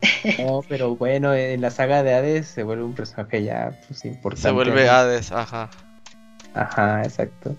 No, 0.40 0.64
pero 0.68 0.96
bueno, 0.96 1.34
en 1.34 1.60
la 1.62 1.72
saga 1.72 2.04
de 2.04 2.14
Hades 2.14 2.48
se 2.48 2.64
vuelve 2.64 2.84
un 2.84 2.94
personaje 2.94 3.44
ya 3.44 3.78
pues, 3.88 4.06
importante. 4.06 4.48
Se 4.48 4.52
vuelve 4.52 4.90
Hades, 4.90 5.32
ajá. 5.32 5.70
Ajá, 6.54 7.04
exacto. 7.04 7.56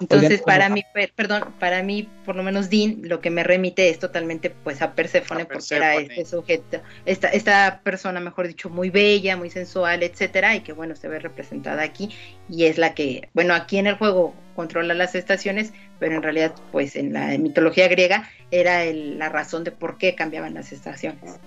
Entonces, 0.00 0.40
para 0.40 0.70
mí, 0.70 0.82
perdón, 1.14 1.54
para 1.58 1.82
mí, 1.82 2.08
por 2.24 2.34
lo 2.34 2.42
menos 2.42 2.70
Dean, 2.70 3.02
lo 3.02 3.20
que 3.20 3.28
me 3.28 3.44
remite 3.44 3.90
es 3.90 3.98
totalmente 3.98 4.48
pues 4.48 4.80
a 4.80 4.94
Persephone, 4.94 5.44
porque 5.44 5.74
era 5.74 5.96
este 5.96 6.24
sujeto, 6.24 6.80
esta, 7.04 7.28
esta 7.28 7.80
persona, 7.84 8.18
mejor 8.18 8.48
dicho, 8.48 8.70
muy 8.70 8.88
bella, 8.88 9.36
muy 9.36 9.50
sensual, 9.50 10.02
etcétera, 10.02 10.56
y 10.56 10.60
que 10.60 10.72
bueno, 10.72 10.96
se 10.96 11.08
ve 11.08 11.18
representada 11.18 11.82
aquí, 11.82 12.10
y 12.48 12.64
es 12.64 12.78
la 12.78 12.94
que, 12.94 13.28
bueno, 13.34 13.54
aquí 13.54 13.76
en 13.76 13.86
el 13.86 13.96
juego 13.96 14.34
controla 14.56 14.94
las 14.94 15.14
estaciones, 15.14 15.74
pero 15.98 16.14
en 16.16 16.22
realidad, 16.22 16.54
pues 16.72 16.96
en 16.96 17.12
la 17.12 17.36
mitología 17.36 17.86
griega 17.88 18.30
era 18.50 18.84
la 18.86 19.28
razón 19.28 19.64
de 19.64 19.70
por 19.70 19.98
qué 19.98 20.14
cambiaban 20.14 20.54
las 20.54 20.72
estaciones. 20.72 21.38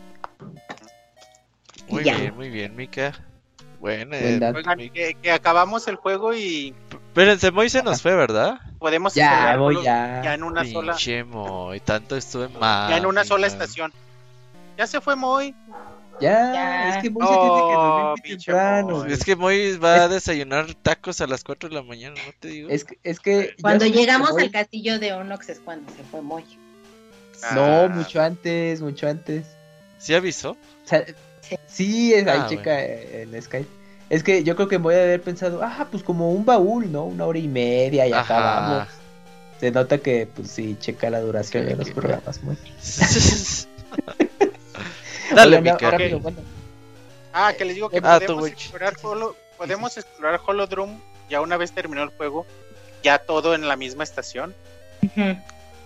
Muy 1.90 2.04
bien, 2.04 2.36
muy 2.36 2.50
bien, 2.50 2.76
Mika. 2.76 3.14
Bueno, 3.84 4.16
eh, 4.16 5.18
que, 5.22 5.30
acabamos 5.30 5.90
el 5.90 5.98
juego 5.98 6.34
y. 6.34 6.74
Espérense, 7.10 7.52
Moy 7.52 7.70
se 7.70 7.84
nos 7.84 8.02
fue, 8.02 8.16
¿verdad? 8.16 8.62
Podemos 8.80 9.14
ya, 9.14 9.58
voy 9.58 9.84
ya. 9.84 10.22
ya 10.24 10.36
en 10.36 10.44
una 10.44 10.64
sola. 10.64 10.96
Moy, 11.28 11.82
tanto 11.82 12.16
estuve 12.16 12.48
mal. 12.48 12.90
Ya 12.90 12.96
en 12.96 13.06
una 13.06 13.26
sola 13.26 13.46
estación. 13.46 13.92
Ya 14.78 14.88
se 14.88 15.02
fue 15.02 15.18
Moy. 15.18 15.54
Ya, 16.22 16.96
es 16.96 17.04
que 17.04 17.10
Moy 17.10 17.28
se 17.28 17.34
tiene 17.34 17.50
que 17.50 17.74
dormir 17.74 18.38
temprano. 18.38 19.06
Es 19.06 19.26
que 19.26 19.36
Moy 19.36 19.78
va 19.78 19.96
a 19.96 20.08
desayunar 20.08 20.74
tacos 20.76 21.20
a 21.20 21.28
las 21.28 21.44
4 21.44 21.68
de 21.68 21.76
la 21.76 21.84
mañana, 21.84 22.16
no 22.26 22.32
te 22.40 22.48
digo. 22.48 22.70
Es 22.70 22.86
que, 22.86 22.98
es 23.04 23.20
que 23.20 23.54
cuando 23.62 23.86
llegamos 23.86 24.38
al 24.38 24.50
castillo 24.50 24.98
de 24.98 25.12
Onox 25.12 25.50
es 25.50 25.60
cuando 25.60 25.92
se 25.92 26.04
fue 26.04 26.22
Moy. 26.22 26.46
No, 27.54 27.82
ah. 27.82 27.88
mucho 27.90 28.22
antes, 28.22 28.80
mucho 28.80 29.10
antes. 29.10 29.46
¿Sí 29.98 30.16
avisó? 30.16 30.52
O 30.52 30.88
sea, 30.88 31.04
Sí, 31.68 32.14
es, 32.14 32.28
ahí 32.28 32.40
ah, 32.42 32.48
checa 32.48 32.84
en 32.84 33.42
Skype. 33.42 33.68
Es 34.10 34.24
que 34.24 34.44
yo 34.44 34.56
creo 34.56 34.68
que 34.68 34.78
voy 34.78 34.96
a 34.96 35.00
haber 35.04 35.22
pensado, 35.22 35.62
ah, 35.64 35.88
pues 35.90 36.04
como 36.04 36.32
un 36.32 36.46
baúl, 36.46 36.92
¿no? 36.92 37.06
Una 37.06 37.26
hora 37.26 37.40
y 37.40 37.48
media 37.48 38.06
y 38.06 38.14
acabamos. 38.14 38.88
Se 39.60 39.72
nota 39.72 39.98
que, 39.98 40.28
pues 40.28 40.52
sí, 40.52 40.78
checa 40.80 41.10
la 41.10 41.20
duración 41.22 41.66
de 41.66 41.76
los 41.76 41.90
programas. 41.90 42.44
Muy. 42.44 42.58
Dale, 45.36 45.64
Ah, 47.34 47.54
que 47.58 47.66
les 47.66 47.76
digo 47.76 47.90
que 47.90 47.98
ah, 48.04 48.20
podemos, 48.20 48.48
explorar 48.48 48.94
Holo, 49.02 49.36
podemos 49.58 49.98
explorar 49.98 50.40
Holodrum 50.46 51.00
ya 51.30 51.42
una 51.42 51.58
vez 51.58 51.72
terminó 51.72 52.04
el 52.04 52.10
juego, 52.10 52.46
ya 53.02 53.18
todo 53.18 53.56
en 53.56 53.68
la 53.68 53.76
misma 53.76 54.04
estación. 54.04 54.54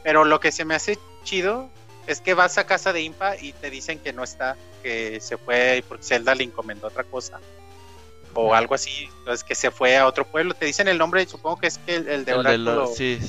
Pero 0.04 0.26
lo 0.26 0.40
que 0.42 0.52
se 0.52 0.66
me 0.66 0.76
hace 0.76 1.00
chido 1.24 1.70
es 2.08 2.22
que 2.22 2.34
vas 2.34 2.58
a 2.58 2.66
casa 2.66 2.94
de 2.94 3.02
Impa 3.02 3.36
y 3.36 3.52
te 3.54 3.70
dicen 3.70 4.00
que 4.00 4.14
no 4.14 4.24
está, 4.24 4.56
que 4.82 5.20
se 5.20 5.38
fue 5.38 5.84
porque 5.88 6.04
Zelda 6.04 6.34
le 6.34 6.46
encomendó 6.46 6.88
otra 6.88 7.04
cosa. 7.04 7.40
O 8.34 8.54
algo 8.54 8.76
así, 8.76 9.10
entonces 9.20 9.44
que 9.44 9.56
se 9.56 9.72
fue 9.72 9.98
a 9.98 10.06
otro 10.06 10.24
pueblo. 10.24 10.54
Te 10.54 10.68
dicen 10.68 10.88
el 10.88 11.00
nombre, 11.00 11.26
supongo 11.26 11.58
que 11.58 11.68
es 11.68 11.80
que 11.80 11.96
el, 11.96 12.24
de 12.24 12.34
Oráculo. 12.36 12.86
Sí, 12.86 13.20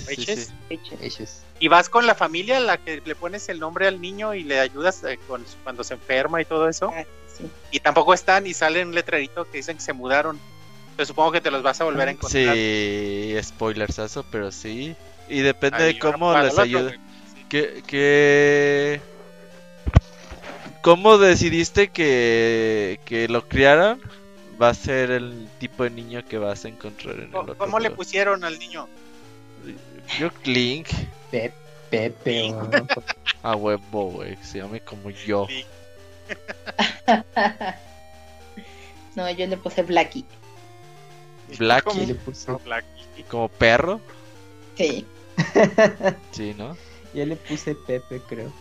Y 1.58 1.68
vas 1.68 1.88
con 1.88 2.06
la 2.06 2.14
familia, 2.14 2.60
la 2.60 2.76
que 2.76 3.00
le 3.02 3.14
pones 3.14 3.48
el 3.48 3.58
nombre 3.58 3.88
al 3.88 4.02
niño 4.02 4.34
y 4.34 4.44
le 4.44 4.60
ayudas 4.60 5.02
eh, 5.04 5.18
con, 5.26 5.46
cuando 5.64 5.82
se 5.82 5.94
enferma 5.94 6.42
y 6.42 6.44
todo 6.44 6.68
eso. 6.68 6.92
Ah, 6.94 7.04
y 7.70 7.80
tampoco 7.80 8.12
están 8.12 8.46
y 8.46 8.52
sale 8.52 8.82
un 8.82 8.94
letrerito 8.94 9.50
que 9.50 9.58
dicen 9.58 9.78
que 9.78 9.82
se 9.82 9.94
mudaron. 9.94 10.38
Entonces 10.90 11.08
supongo 11.08 11.32
que 11.32 11.40
te 11.40 11.50
los 11.50 11.62
vas 11.62 11.80
a 11.80 11.84
volver 11.84 12.08
a 12.08 12.10
encontrar. 12.10 12.54
Sí, 12.54 13.34
spoilersazo, 13.42 14.26
pero 14.30 14.52
sí. 14.52 14.94
Y 15.30 15.40
depende 15.40 15.84
de 15.84 15.98
cómo 15.98 16.36
les 16.36 16.54
ayude. 17.56 17.82
¿Qué, 17.86 19.00
cómo 20.82 21.18
decidiste 21.18 21.88
que, 21.88 23.00
que 23.04 23.28
lo 23.28 23.48
criaran? 23.48 24.00
Va 24.60 24.70
a 24.70 24.74
ser 24.74 25.10
el 25.10 25.48
tipo 25.58 25.84
de 25.84 25.90
niño 25.90 26.24
que 26.26 26.38
vas 26.38 26.64
a 26.64 26.68
encontrar 26.68 27.16
en 27.16 27.28
el 27.28 27.36
otro 27.36 27.56
¿Cómo 27.56 27.78
le 27.78 27.90
pusieron 27.90 28.44
al 28.44 28.58
niño? 28.58 28.88
Yo 30.18 30.32
Clink. 30.32 30.88
Pepe. 31.30 32.54
A 33.42 33.54
huevo, 33.54 34.10
güey. 34.10 34.36
Se 34.42 34.58
llame 34.58 34.80
como 34.80 35.10
yo. 35.10 35.46
no, 39.14 39.30
yo 39.30 39.46
le 39.46 39.56
puse 39.56 39.82
Blacky. 39.82 40.24
Blacky. 41.56 42.06
Le 42.06 42.14
Blacky. 42.64 43.22
¿Como 43.28 43.48
perro? 43.48 44.00
Sí. 44.76 45.06
sí, 46.32 46.54
¿no? 46.56 46.76
Ya 47.14 47.24
le 47.24 47.36
puse 47.36 47.74
Pepe, 47.74 48.20
creo. 48.28 48.52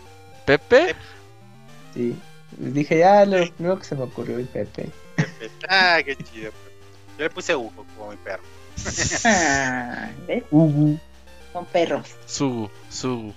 ¿Pepe? 0.44 0.94
Sí. 1.94 2.16
Dije, 2.52 2.98
ya, 2.98 3.24
lo 3.24 3.46
primero 3.54 3.78
que 3.78 3.84
se 3.84 3.94
me 3.94 4.04
ocurrió 4.04 4.38
es 4.38 4.48
Pepe. 4.48 4.90
Ah, 5.68 5.98
qué 6.04 6.16
chido. 6.16 6.52
Yo 7.18 7.24
le 7.24 7.30
puse 7.30 7.54
Hugo 7.54 7.84
como 7.96 8.10
mi 8.10 8.16
perro. 8.16 8.42
ah, 9.24 10.08
¿ves? 10.26 10.44
Hugo. 10.50 10.98
Son 11.52 11.66
perros. 11.66 12.06
Su, 12.26 12.70
su. 12.88 13.34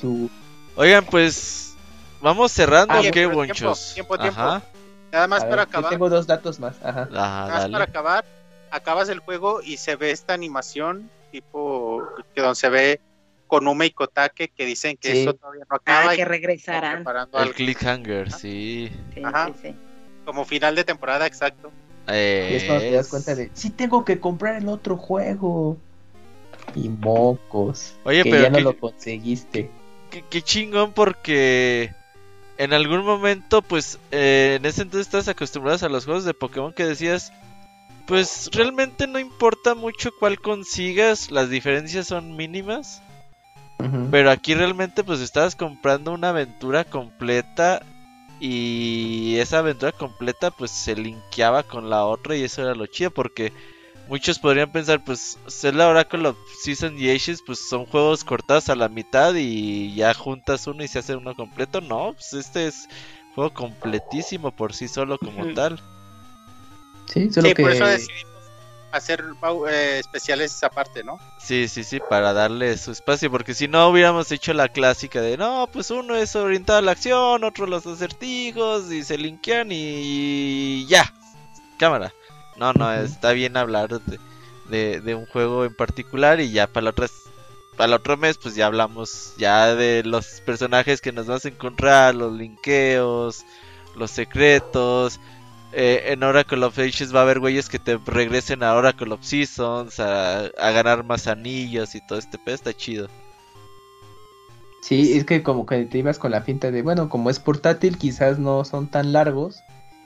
Su. 0.00 0.30
Oigan, 0.74 1.04
pues. 1.04 1.74
Vamos 2.20 2.52
cerrando, 2.52 2.94
ah, 2.94 3.02
¿qué, 3.12 3.26
bonchos? 3.26 3.94
Tiempo, 3.94 4.16
tiempo, 4.18 4.40
tiempo. 4.40 4.66
Nada 5.12 5.26
más 5.26 5.44
para 5.44 5.62
acabar. 5.62 5.90
tengo 5.90 6.08
dos 6.08 6.26
datos 6.26 6.58
más. 6.58 6.76
Ajá. 6.82 7.08
Nada 7.10 7.46
más 7.48 7.68
para 7.70 7.84
acabar. 7.84 8.24
Acabas 8.70 9.08
el 9.08 9.18
juego 9.18 9.60
y 9.60 9.76
se 9.76 9.96
ve 9.96 10.10
esta 10.12 10.32
animación, 10.32 11.10
tipo, 11.30 12.02
que 12.34 12.40
donde 12.40 12.54
se 12.54 12.68
ve 12.70 13.00
Konume 13.52 13.84
y 13.84 13.90
Kotake 13.90 14.48
que 14.48 14.64
dicen 14.64 14.96
que 14.96 15.12
eso 15.12 15.34
todavía 15.34 15.66
no 15.68 15.76
acaba. 15.76 16.12
Ah, 16.12 16.16
que 16.16 16.24
regresarán. 16.24 17.04
El 17.34 17.52
cliffhanger, 17.52 18.32
sí. 18.32 18.90
Ajá. 19.22 19.52
Sí, 19.60 19.74
Como 20.24 20.46
final 20.46 20.74
de 20.74 20.84
temporada, 20.84 21.26
exacto. 21.26 21.70
Y 22.08 22.54
es 22.54 22.64
cuando 22.64 22.80
te 22.80 22.92
das 22.92 23.08
cuenta 23.08 23.34
de, 23.34 23.50
sí 23.52 23.68
tengo 23.68 24.06
que 24.06 24.18
comprar 24.18 24.56
el 24.56 24.70
otro 24.70 24.96
juego. 24.96 25.76
Y 26.74 26.88
mocos. 26.88 27.94
Oye, 28.04 28.22
que 28.22 28.30
pero 28.30 28.42
ya 28.44 28.48
no 28.48 28.60
lo 28.60 28.78
conseguiste. 28.78 29.68
Qué, 30.30 30.40
chingón 30.40 30.94
porque 30.94 31.92
en 32.56 32.72
algún 32.72 33.04
momento, 33.04 33.60
pues, 33.60 33.98
eh, 34.12 34.56
en 34.58 34.64
ese 34.64 34.80
entonces 34.80 35.08
estás 35.08 35.28
acostumbrados 35.28 35.82
a 35.82 35.90
los 35.90 36.06
juegos 36.06 36.24
de 36.24 36.32
Pokémon 36.32 36.72
que 36.72 36.86
decías, 36.86 37.34
pues 38.06 38.48
realmente 38.50 39.06
no 39.06 39.18
importa 39.18 39.74
mucho 39.74 40.10
cuál 40.18 40.40
consigas, 40.40 41.30
las 41.30 41.50
diferencias 41.50 42.06
son 42.06 42.34
mínimas. 42.34 43.02
Pero 44.10 44.30
aquí 44.30 44.54
realmente 44.54 45.04
pues 45.04 45.20
estabas 45.20 45.56
comprando 45.56 46.12
una 46.12 46.30
aventura 46.30 46.84
completa 46.84 47.82
y 48.40 49.36
esa 49.36 49.58
aventura 49.58 49.92
completa 49.92 50.50
pues 50.50 50.70
se 50.70 50.96
linkeaba 50.96 51.62
con 51.62 51.90
la 51.90 52.04
otra 52.04 52.36
y 52.36 52.42
eso 52.42 52.62
era 52.62 52.74
lo 52.74 52.86
chido 52.86 53.10
porque 53.10 53.52
muchos 54.08 54.38
podrían 54.38 54.72
pensar 54.72 55.02
pues 55.04 55.38
Zelda 55.48 55.88
Oracle 55.88 56.28
of 56.28 56.36
Season 56.62 56.98
y 56.98 57.10
Ages 57.10 57.42
pues 57.44 57.60
son 57.60 57.86
juegos 57.86 58.24
cortados 58.24 58.68
a 58.68 58.74
la 58.74 58.88
mitad 58.88 59.34
y 59.34 59.94
ya 59.94 60.12
juntas 60.12 60.66
uno 60.66 60.82
y 60.82 60.88
se 60.88 60.98
hace 60.98 61.16
uno 61.16 61.34
completo. 61.34 61.80
No, 61.80 62.14
pues 62.14 62.32
este 62.34 62.66
es 62.66 62.88
juego 63.34 63.54
completísimo 63.54 64.50
por 64.50 64.74
sí 64.74 64.88
solo 64.88 65.18
como 65.18 65.54
tal. 65.54 65.80
Sí, 67.06 67.30
solo 67.30 67.54
que... 67.54 67.62
por 67.62 67.72
eso 67.72 67.86
hacer 68.92 69.24
eh, 69.68 69.98
especiales 69.98 70.62
aparte, 70.62 71.02
¿no? 71.02 71.18
Sí, 71.38 71.66
sí, 71.68 71.82
sí, 71.82 71.98
para 72.08 72.32
darle 72.32 72.76
su 72.78 72.92
espacio, 72.92 73.30
porque 73.30 73.54
si 73.54 73.66
no 73.66 73.88
hubiéramos 73.88 74.30
hecho 74.30 74.52
la 74.52 74.68
clásica 74.68 75.20
de, 75.20 75.36
no, 75.36 75.68
pues 75.72 75.90
uno 75.90 76.14
es 76.14 76.36
orientado 76.36 76.78
a 76.78 76.82
la 76.82 76.92
acción, 76.92 77.42
otro 77.42 77.66
los 77.66 77.86
acertijos, 77.86 78.92
y 78.92 79.02
se 79.02 79.18
linkean 79.18 79.68
y 79.70 80.86
ya, 80.86 81.12
cámara. 81.78 82.12
No, 82.56 82.72
no, 82.74 82.92
está 82.92 83.32
bien 83.32 83.56
hablar 83.56 84.00
de, 84.68 85.00
de, 85.00 85.14
un 85.14 85.26
juego 85.26 85.64
en 85.64 85.74
particular 85.74 86.40
y 86.40 86.52
ya 86.52 86.66
para 86.66 86.84
la 86.84 86.90
otra 86.90 87.08
al 87.78 87.94
otro 87.94 88.16
mes 88.16 88.38
pues 88.38 88.54
ya 88.54 88.66
hablamos 88.66 89.34
ya 89.38 89.74
de 89.74 90.02
los 90.04 90.42
personajes 90.42 91.00
que 91.00 91.10
nos 91.10 91.26
vas 91.26 91.44
a 91.44 91.48
encontrar, 91.48 92.14
los 92.14 92.32
linkeos, 92.32 93.44
los 93.96 94.10
secretos. 94.10 95.18
Eh, 95.72 96.12
en 96.12 96.22
Oracle 96.22 96.64
of 96.64 96.78
Ages 96.78 97.14
va 97.14 97.20
a 97.20 97.22
haber 97.22 97.40
güeyes 97.40 97.68
que 97.68 97.78
te 97.78 97.96
regresen 97.96 98.62
a 98.62 98.74
Oracle 98.74 99.14
of 99.14 99.22
Seasons 99.22 99.98
a, 100.00 100.50
ganar 100.58 101.02
más 101.04 101.26
anillos 101.26 101.94
y 101.94 102.00
todo 102.06 102.18
este 102.18 102.38
pedo, 102.38 102.54
está 102.54 102.74
chido. 102.74 103.08
Sí, 104.82 105.16
es 105.16 105.24
que 105.24 105.42
como 105.42 105.64
que 105.64 105.84
te 105.86 105.98
ibas 105.98 106.18
con 106.18 106.32
la 106.32 106.42
finta 106.42 106.70
de, 106.70 106.82
bueno, 106.82 107.08
como 107.08 107.30
es 107.30 107.38
portátil, 107.38 107.96
quizás 107.96 108.38
no 108.38 108.64
son 108.64 108.88
tan 108.88 109.12
largos 109.12 109.60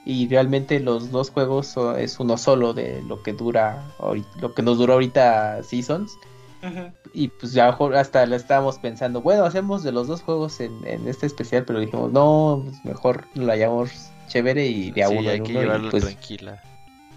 y 0.05 0.29
realmente 0.29 0.79
los 0.79 1.11
dos 1.11 1.31
juegos 1.31 1.75
es 1.99 2.21
uno 2.21 2.39
solo 2.39 2.73
de 2.73 3.03
lo 3.03 3.23
que 3.25 3.33
dura, 3.33 3.83
lo 4.41 4.55
que 4.55 4.63
nos 4.63 4.79
duró 4.79 4.95
ahorita 4.95 5.63
Seasons. 5.65 6.17
Y 7.13 7.29
pues 7.29 7.53
ya 7.53 7.69
hasta 7.69 8.27
lo 8.27 8.35
estábamos 8.35 8.79
pensando, 8.79 9.21
bueno, 9.21 9.45
hacemos 9.45 9.83
de 9.83 9.93
los 9.93 10.09
dos 10.09 10.23
juegos 10.23 10.61
en, 10.61 10.85
este 11.07 11.27
especial, 11.27 11.65
pero 11.65 11.81
dijimos, 11.81 12.13
no, 12.13 12.63
pues 12.65 12.85
mejor 12.85 13.25
lo 13.35 13.53
hayamos 13.53 14.11
chévere 14.27 14.67
y 14.67 14.91
de 14.91 15.05
a 15.05 15.09
uno 15.09 15.31
hay 15.31 15.41
que 15.41 15.69
pues, 15.91 16.05
tranquila. 16.05 16.63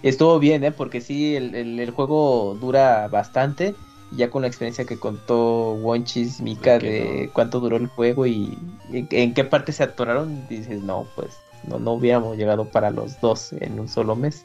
Estuvo 0.02 0.38
bien, 0.38 0.64
¿eh? 0.64 0.72
Porque 0.72 1.00
sí, 1.00 1.36
el, 1.36 1.54
el, 1.54 1.90
juego 1.90 2.56
dura 2.60 3.08
bastante. 3.08 3.74
Ya 4.12 4.28
con 4.28 4.42
la 4.42 4.48
experiencia 4.48 4.84
que 4.86 4.98
contó 4.98 5.74
Wonchis 5.74 6.40
Mika 6.40 6.78
de 6.80 7.30
cuánto 7.32 7.60
duró 7.60 7.76
el 7.76 7.86
juego 7.86 8.26
y 8.26 8.58
en, 8.92 9.34
qué 9.34 9.44
parte 9.44 9.70
se 9.70 9.84
atoraron, 9.84 10.48
dices, 10.48 10.82
no, 10.82 11.06
pues 11.14 11.36
no, 11.68 11.78
no 11.78 11.92
hubiéramos 11.92 12.36
llegado 12.36 12.64
para 12.64 12.90
los 12.90 13.20
dos 13.20 13.52
en 13.52 13.78
un 13.78 13.88
solo 13.88 14.16
mes. 14.16 14.44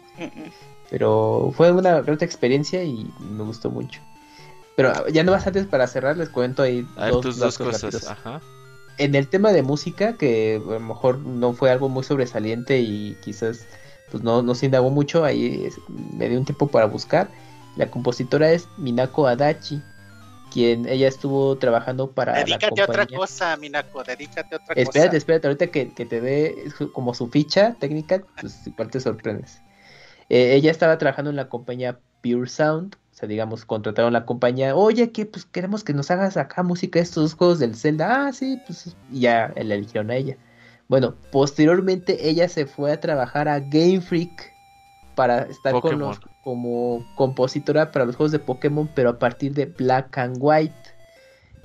Pero 0.92 1.52
fue 1.56 1.72
una 1.72 2.02
gran 2.02 2.18
experiencia 2.22 2.84
y 2.84 3.12
me 3.20 3.44
gustó 3.44 3.72
mucho. 3.72 4.02
Pero 4.76 5.08
ya 5.08 5.24
no 5.24 5.32
más 5.32 5.48
antes 5.48 5.66
para 5.66 5.88
cerrar, 5.88 6.18
les 6.18 6.30
cuento 6.30 6.62
ahí 6.62 6.86
dos, 7.10 7.40
dos, 7.40 7.58
cosas. 7.58 8.08
Ajá. 8.08 8.42
En 8.98 9.16
el 9.16 9.28
tema 9.28 9.52
de 9.52 9.62
música, 9.62 10.14
que 10.18 10.62
a 10.66 10.72
lo 10.72 10.80
mejor 10.80 11.20
no 11.20 11.54
fue 11.54 11.70
algo 11.70 11.90
muy 11.90 12.04
sobresaliente 12.04 12.80
y 12.80 13.18
quizás 13.24 13.66
pues 14.12 14.24
no, 14.24 14.42
no 14.42 14.56
se 14.56 14.68
indagó 14.68 14.90
mucho, 14.90 15.26
ahí 15.26 15.70
me 16.14 16.30
dio 16.30 16.40
un 16.40 16.46
tiempo 16.46 16.68
para 16.68 16.86
buscar. 16.86 17.30
La 17.76 17.90
compositora 17.92 18.52
es 18.52 18.68
Minako 18.78 19.28
Adachi, 19.28 19.82
quien 20.54 20.88
ella 20.88 21.08
estuvo 21.08 21.58
trabajando 21.58 22.12
para 22.12 22.34
dedícate 22.34 22.82
a 22.82 22.86
otra 22.86 23.06
cosa, 23.06 23.58
Minako, 23.58 24.04
dedícate 24.04 24.56
a 24.56 24.60
otra 24.60 24.76
cosa. 24.76 24.82
Espérate, 24.82 25.18
espérate, 25.18 25.48
ahorita 25.48 25.68
que, 25.68 25.86
te 25.88 26.22
dé 26.22 26.72
como 26.94 27.14
su 27.14 27.28
ficha 27.28 27.76
técnica, 27.80 28.24
pues 28.40 28.66
igual 28.66 28.90
te 28.90 29.00
sorprendes. 29.00 29.60
Eh, 30.30 30.56
ella 30.56 30.72
estaba 30.72 30.98
trabajando 30.98 31.30
en 31.30 31.36
la 31.36 31.50
compañía 31.50 32.00
Pure 32.22 32.48
Sound, 32.48 32.96
o 33.16 33.18
sea, 33.18 33.30
digamos, 33.30 33.64
contrataron 33.64 34.12
la 34.12 34.26
compañía, 34.26 34.76
oye, 34.76 35.14
que 35.14 35.26
pues 35.26 35.46
queremos 35.46 35.86
que 35.86 35.94
nos 35.94 36.12
hagas 36.12 36.36
acá 36.36 36.64
música 36.64 37.00
de 37.00 37.04
estos 37.04 37.34
juegos 37.34 37.60
del 37.60 37.74
Zelda. 37.74 38.28
Ah, 38.28 38.34
sí, 38.34 38.60
pues 38.68 38.94
y 39.10 39.22
ya 39.22 39.54
la 39.56 39.76
eligieron 39.76 40.12
a 40.12 40.18
ella. 40.18 40.36
Bueno, 40.90 41.16
posteriormente 41.32 42.28
ella 42.28 42.50
se 42.50 42.66
fue 42.66 42.92
a 42.92 43.00
trabajar 43.00 43.48
a 43.48 43.62
Game 43.62 44.02
Freak 44.02 44.52
para 45.16 45.44
estar 45.44 45.80
con 45.80 45.98
los, 45.98 46.20
como 46.44 47.06
compositora 47.16 47.90
para 47.94 48.04
los 48.04 48.18
juegos 48.18 48.34
de 48.34 48.40
Pokémon, 48.40 48.90
pero 48.94 49.12
a 49.12 49.18
partir 49.18 49.54
de 49.54 49.68
Black 49.68 50.18
and 50.18 50.36
White. 50.38 50.76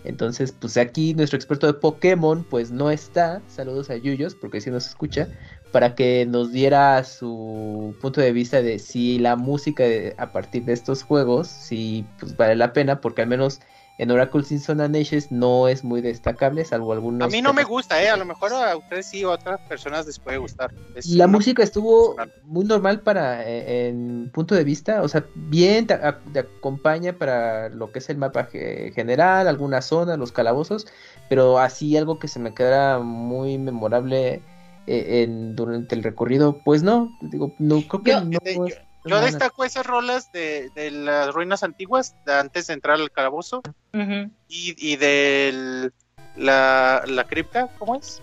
Entonces, 0.04 0.52
pues 0.52 0.76
aquí 0.76 1.14
nuestro 1.14 1.36
experto 1.36 1.66
de 1.66 1.74
Pokémon, 1.74 2.46
pues 2.48 2.70
no 2.70 2.92
está. 2.92 3.42
Saludos 3.48 3.90
a 3.90 3.96
Yuyos, 3.96 4.36
porque 4.36 4.60
si 4.60 4.70
nos 4.70 4.86
escucha 4.86 5.26
para 5.72 5.94
que 5.94 6.26
nos 6.26 6.52
diera 6.52 7.02
su 7.04 7.94
punto 8.00 8.20
de 8.20 8.32
vista 8.32 8.62
de 8.62 8.78
si 8.78 9.18
la 9.18 9.36
música 9.36 9.84
a 10.18 10.32
partir 10.32 10.64
de 10.64 10.72
estos 10.72 11.02
juegos, 11.02 11.48
si 11.48 12.04
pues 12.18 12.36
vale 12.36 12.56
la 12.56 12.72
pena, 12.72 13.00
porque 13.00 13.22
al 13.22 13.28
menos 13.28 13.60
en 14.00 14.10
Oracle 14.10 14.42
Season 14.42 14.80
and 14.80 14.96
Ages 14.96 15.30
no 15.30 15.68
es 15.68 15.84
muy 15.84 16.00
destacable, 16.00 16.64
salvo 16.64 16.94
algunos. 16.94 17.28
A 17.28 17.30
mí 17.30 17.42
no 17.42 17.52
me 17.52 17.64
gusta, 17.64 18.02
¿eh? 18.02 18.08
A 18.08 18.16
lo 18.16 18.24
mejor 18.24 18.50
a 18.50 18.74
ustedes 18.74 19.04
sí, 19.04 19.22
o 19.26 19.30
a 19.30 19.34
otras 19.34 19.60
personas 19.68 20.06
les 20.06 20.18
puede 20.18 20.38
gustar. 20.38 20.72
la 21.04 21.26
música 21.26 21.62
estuvo 21.62 22.16
muy 22.44 22.64
normal 22.64 23.00
para, 23.00 23.46
eh, 23.46 23.88
en 23.88 24.30
punto 24.32 24.54
de 24.54 24.64
vista, 24.64 25.02
o 25.02 25.08
sea, 25.08 25.26
bien, 25.34 25.86
te, 25.86 25.92
acompaña 25.92 27.12
para 27.12 27.68
lo 27.68 27.92
que 27.92 27.98
es 27.98 28.08
el 28.08 28.16
mapa 28.16 28.44
general, 28.46 29.46
algunas 29.46 29.84
zonas, 29.84 30.18
los 30.18 30.32
calabozos, 30.32 30.86
pero 31.28 31.58
así 31.58 31.94
algo 31.98 32.18
que 32.18 32.28
se 32.28 32.38
me 32.38 32.54
quedara 32.54 33.00
muy 33.00 33.58
memorable 33.58 34.40
en, 34.86 35.56
durante 35.56 35.94
el 35.94 36.02
recorrido, 36.02 36.60
pues 36.64 36.82
no, 36.82 37.16
digo, 37.20 37.54
no 37.58 37.82
creo 37.82 38.02
que 38.02 38.10
yo, 38.30 38.66
yo, 39.04 39.20
destaco 39.20 39.64
esas 39.64 39.86
rolas 39.86 40.32
de, 40.32 40.70
de, 40.74 40.90
las 40.90 41.32
ruinas 41.32 41.62
antiguas, 41.62 42.14
de 42.26 42.34
antes 42.34 42.66
de 42.66 42.74
entrar 42.74 43.00
al 43.00 43.10
calabozo, 43.10 43.62
y, 43.92 44.74
y 44.78 44.96
de 44.96 45.90
la, 46.36 47.02
la 47.06 47.24
cripta, 47.24 47.68
¿cómo 47.78 47.96
es? 47.96 48.20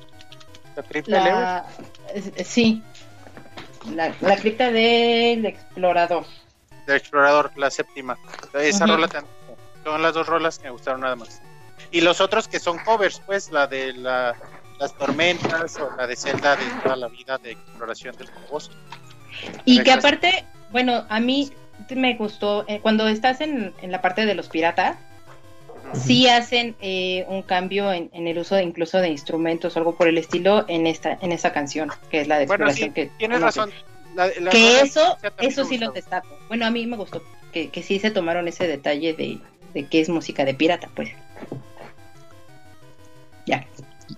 La 0.75 0.83
cripta 0.83 1.65
Sí, 2.43 2.83
la, 3.95 4.13
la, 4.21 4.37
cripta 4.37 4.71
del 4.71 5.45
explorador. 5.45 6.25
Del 6.85 6.97
explorador, 6.97 7.51
la 7.55 7.69
séptima. 7.69 8.17
Esa 8.53 8.85
rola 8.85 9.07
también. 9.07 9.35
Son 9.83 10.01
las 10.01 10.13
dos 10.13 10.27
rolas 10.27 10.59
que 10.59 10.65
me 10.65 10.71
gustaron 10.71 11.01
nada 11.01 11.15
más. 11.15 11.41
Y 11.91 12.01
los 12.01 12.19
otros 12.21 12.47
que 12.47 12.59
son 12.59 12.77
covers, 12.79 13.21
pues, 13.25 13.51
la 13.51 13.67
de 13.67 13.93
la 13.93 14.35
las 14.79 14.93
tormentas 14.93 15.77
o 15.77 15.95
la 15.95 16.07
de 16.07 16.15
Zelda 16.15 16.55
de 16.55 16.65
toda 16.83 16.95
la 16.95 17.07
vida 17.07 17.37
de 17.37 17.51
exploración 17.51 18.15
del 18.15 18.29
calabozo. 18.29 18.71
Y 19.65 19.83
que 19.83 19.91
aparte, 19.91 20.45
bueno, 20.71 21.05
a 21.09 21.19
mí 21.19 21.51
me 21.95 22.15
gustó, 22.15 22.65
eh, 22.67 22.79
cuando 22.81 23.07
estás 23.07 23.41
en, 23.41 23.73
la 23.81 24.01
parte 24.01 24.25
de 24.25 24.35
los 24.35 24.47
piratas, 24.49 24.97
sí 25.93 26.27
hacen 26.27 26.75
eh, 26.81 27.25
un 27.29 27.41
cambio 27.43 27.91
en, 27.93 28.09
el 28.13 28.37
uso 28.37 28.55
de, 28.55 28.63
incluso 28.63 28.99
de 28.99 29.09
instrumentos 29.09 29.75
o 29.75 29.79
algo 29.79 29.95
por 29.95 30.07
el 30.07 30.17
estilo 30.17 30.65
en 30.67 30.85
esta 30.85 31.17
en 31.21 31.31
esa 31.31 31.53
canción, 31.53 31.89
que 32.09 32.21
es 32.21 32.27
la 32.27 32.37
de 32.37 32.43
exploración 32.43 32.93
que 32.93 33.07
tienes 33.17 33.41
razón. 33.41 33.71
que 34.51 34.81
eso, 34.81 35.17
eso 35.39 35.65
sí 35.65 35.77
lo 35.77 35.91
destaco. 35.91 36.27
Bueno, 36.47 36.65
a 36.65 36.71
mí 36.71 36.85
me 36.85 36.97
gustó 36.97 37.23
que, 37.53 37.69
que 37.69 37.83
sí 37.83 37.99
se 37.99 38.11
tomaron 38.11 38.47
ese 38.47 38.67
detalle 38.67 39.13
de, 39.13 39.39
de 39.73 39.85
que 39.85 40.01
es 40.01 40.09
música 40.09 40.45
de 40.45 40.53
pirata, 40.53 40.89
pues. 40.95 41.09
Ya. 43.45 43.65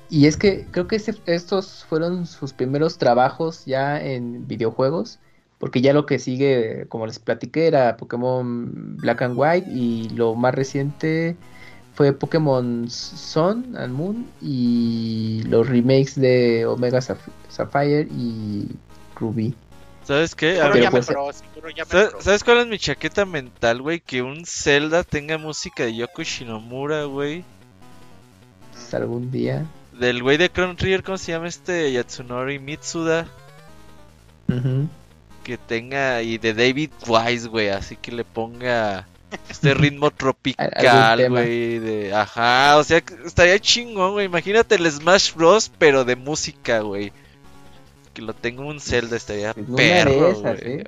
Y 0.09 0.25
es 0.25 0.37
que 0.37 0.65
creo 0.71 0.87
que 0.87 0.99
estos 1.25 1.85
fueron 1.87 2.25
sus 2.25 2.53
primeros 2.53 2.97
trabajos 2.97 3.65
ya 3.65 4.03
en 4.03 4.47
videojuegos, 4.47 5.19
porque 5.59 5.81
ya 5.81 5.93
lo 5.93 6.07
que 6.07 6.17
sigue, 6.17 6.87
como 6.89 7.05
les 7.05 7.19
platiqué, 7.19 7.67
era 7.67 7.95
Pokémon 7.95 8.97
Black 8.97 9.21
and 9.21 9.35
White 9.37 9.69
y 9.69 10.09
lo 10.09 10.33
más 10.33 10.55
reciente 10.55 11.35
fue 11.93 12.11
Pokémon 12.13 12.89
Sun 12.89 13.75
and 13.77 13.93
Moon 13.93 14.27
y 14.41 15.43
los 15.43 15.67
remakes 15.67 16.15
de 16.15 16.65
Omega 16.65 17.01
Sapphire 17.01 18.07
y 18.09 18.67
Ruby. 19.15 19.53
¿Sabes 20.05 20.33
qué? 20.33 20.59
Pues, 20.89 21.07
¿Sabes, 22.19 22.43
cuál 22.43 22.59
es 22.59 22.67
mi 22.67 22.79
chaqueta 22.79 23.25
mental, 23.25 23.83
güey? 23.83 23.99
Que 23.99 24.23
un 24.23 24.43
Zelda 24.45 25.03
tenga 25.03 25.37
música 25.37 25.83
de 25.83 25.97
Yoko 25.97 26.23
Shinomura, 26.23 27.03
güey. 27.03 27.43
Algún 28.91 29.29
día 29.29 29.67
del 29.99 30.23
güey 30.23 30.37
de 30.37 30.49
Trigger, 30.49 31.03
¿cómo 31.03 31.17
se 31.17 31.33
llama 31.33 31.47
este? 31.47 31.91
Yatsunori 31.91 32.57
Mitsuda. 32.59 33.27
Que 35.43 35.57
tenga. 35.57 36.21
Y 36.21 36.37
de 36.37 36.53
David 36.53 36.91
Wise, 37.07 37.47
güey. 37.47 37.69
Así 37.69 37.95
que 37.95 38.11
le 38.11 38.23
ponga 38.23 39.07
este 39.49 39.73
ritmo 39.73 40.09
tropical, 40.17 41.29
güey. 41.29 41.79
De... 41.79 42.13
Ajá, 42.13 42.77
o 42.77 42.83
sea, 42.83 43.03
estaría 43.25 43.59
chingón, 43.59 44.13
güey. 44.13 44.25
Imagínate 44.25 44.75
el 44.75 44.89
Smash 44.89 45.33
Bros. 45.33 45.71
pero 45.77 46.05
de 46.05 46.15
música, 46.15 46.79
güey. 46.79 47.11
Que 48.13 48.21
lo 48.21 48.33
tenga 48.33 48.63
un 48.63 48.79
Zelda, 48.79 49.17
estaría 49.17 49.53
pues 49.53 49.67
perro, 49.75 50.33
güey. 50.33 50.57
¿eh? 50.61 50.83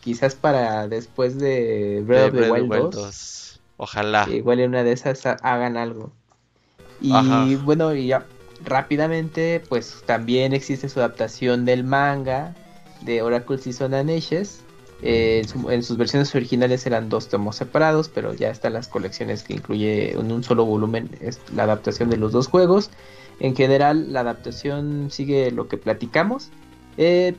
Quizás 0.00 0.34
para 0.34 0.86
después 0.86 1.38
de 1.38 2.02
Breath, 2.06 2.34
of 2.34 2.40
the 2.40 2.50
Wild 2.50 2.94
2. 2.94 3.60
Ojalá. 3.76 4.28
igual 4.30 4.60
en 4.60 4.70
una 4.70 4.84
de 4.84 4.92
esas 4.92 5.26
hagan 5.26 5.76
algo. 5.76 6.12
Y 7.00 7.56
bueno, 7.56 7.94
y 7.94 8.06
ya 8.06 8.24
rápidamente, 8.62 9.62
pues 9.68 10.02
también 10.06 10.52
existe 10.52 10.88
su 10.88 11.00
adaptación 11.00 11.64
del 11.64 11.84
manga 11.84 12.54
de 13.02 13.22
Oracle 13.22 13.58
Season 13.58 13.94
and 13.94 14.10
Ages. 14.10 14.60
Eh, 15.02 15.44
en, 15.68 15.82
sus 15.82 15.96
versiones 15.98 16.34
originales 16.34 16.86
eran 16.86 17.08
dos 17.08 17.28
tomos 17.28 17.56
separados, 17.56 18.08
pero 18.08 18.32
ya 18.32 18.50
están 18.50 18.72
las 18.72 18.88
colecciones 18.88 19.42
que 19.42 19.54
incluye 19.54 20.12
en 20.12 20.32
un 20.32 20.42
solo 20.42 20.64
volumen 20.64 21.10
es 21.20 21.40
la 21.54 21.64
adaptación 21.64 22.08
de 22.08 22.16
los 22.16 22.32
dos 22.32 22.46
juegos. 22.46 22.90
En 23.40 23.54
general, 23.54 24.12
la 24.12 24.20
adaptación 24.20 25.08
sigue 25.10 25.50
lo 25.50 25.68
que 25.68 25.76
platicamos. 25.76 26.50
Eh, 26.96 27.34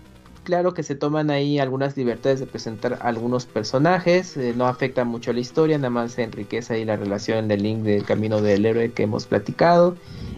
claro 0.45 0.74
que 0.74 0.83
se 0.83 0.95
toman 0.95 1.30
ahí 1.30 1.59
algunas 1.59 1.98
libertades 1.98 2.40
de 2.40 2.45
presentar 2.45 2.99
algunos 3.01 3.45
personajes, 3.45 4.38
eh, 4.38 4.53
no 4.56 4.67
afecta 4.67 5.03
mucho 5.03 5.32
a 5.32 5.33
la 5.33 5.41
historia, 5.41 5.77
nada 5.77 5.90
más 5.90 6.14
se 6.14 6.24
enriquece 6.24 6.75
ahí 6.75 6.85
la 6.85 6.95
relación 6.95 7.49
del 7.49 7.64
link 7.64 7.80
del 7.80 8.06
camino 8.06 8.41
del 8.41 8.65
héroe 8.65 8.93
que 8.93 9.03
hemos 9.03 9.25
platicado. 9.25 9.98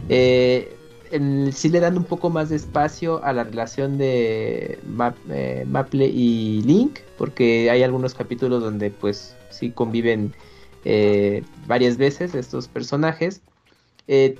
Eh, 0.09 0.73
sí 1.51 1.69
le 1.69 1.79
dan 1.79 1.97
un 1.97 2.05
poco 2.05 2.29
más 2.29 2.49
de 2.49 2.55
espacio 2.55 3.23
a 3.23 3.33
la 3.33 3.43
relación 3.43 3.97
de 3.97 4.79
eh, 5.29 5.65
Maple 5.67 6.07
y 6.07 6.61
Link, 6.63 6.99
porque 7.17 7.69
hay 7.69 7.83
algunos 7.83 8.13
capítulos 8.13 8.63
donde 8.63 8.89
pues 8.89 9.35
sí 9.49 9.71
conviven 9.71 10.33
eh, 10.85 11.43
varias 11.67 11.97
veces 11.97 12.33
estos 12.33 12.67
personajes. 12.67 13.41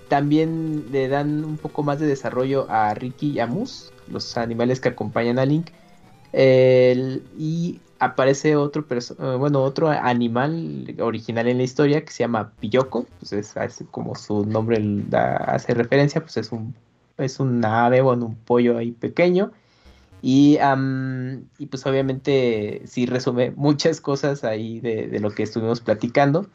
También 0.08 0.86
le 0.94 1.10
dan 1.10 1.44
un 1.44 1.58
poco 1.58 1.84
más 1.84 2.00
de 2.00 2.08
desarrollo 2.08 2.68
a 2.70 2.94
Ricky 2.94 3.32
y 3.32 3.40
a 3.40 3.48
Moose, 3.48 3.92
los 4.10 4.38
animales 4.38 4.80
que 4.80 4.90
acompañan 4.90 5.40
a 5.40 5.45
Link. 5.45 5.69
y 6.34 7.80
aparece 8.00 8.56
otro 8.56 8.86
eh, 8.92 9.36
bueno 9.40 9.64
otro 9.64 9.90
animal 9.90 10.95
original 11.00 11.48
en 11.48 11.58
la 11.58 11.64
historia 11.64 12.06
que 12.06 12.11
se 12.11 12.24
llama 12.24 12.53
Piyoko. 12.60 13.06
Pues 13.19 13.34
es, 13.34 13.56
como 13.92 14.16
su 14.16 14.45
nombre 14.45 14.82
hace 15.11 15.74
referencia 15.74 16.22
pues 16.22 16.38
es 16.38 16.52
un 16.52 16.76
es 17.18 17.40
un 17.40 17.64
ave 17.66 18.02
o 18.02 18.14
un 18.14 18.36
pollo 18.36 18.77
ahí 18.77 18.92
pequeño. 18.92 19.52
Y, 20.22 20.58
y 21.58 21.66
pues 21.68 21.86
obviamente 21.86 22.82
sí 22.86 23.06
resume 23.06 23.52
muchas 23.52 24.02
cosas 24.02 24.44
ahí 24.44 24.80
de, 24.80 25.19
lo 25.19 25.32
que 25.32 25.44
estuvimos 25.44 25.82
platicando. 25.82 26.48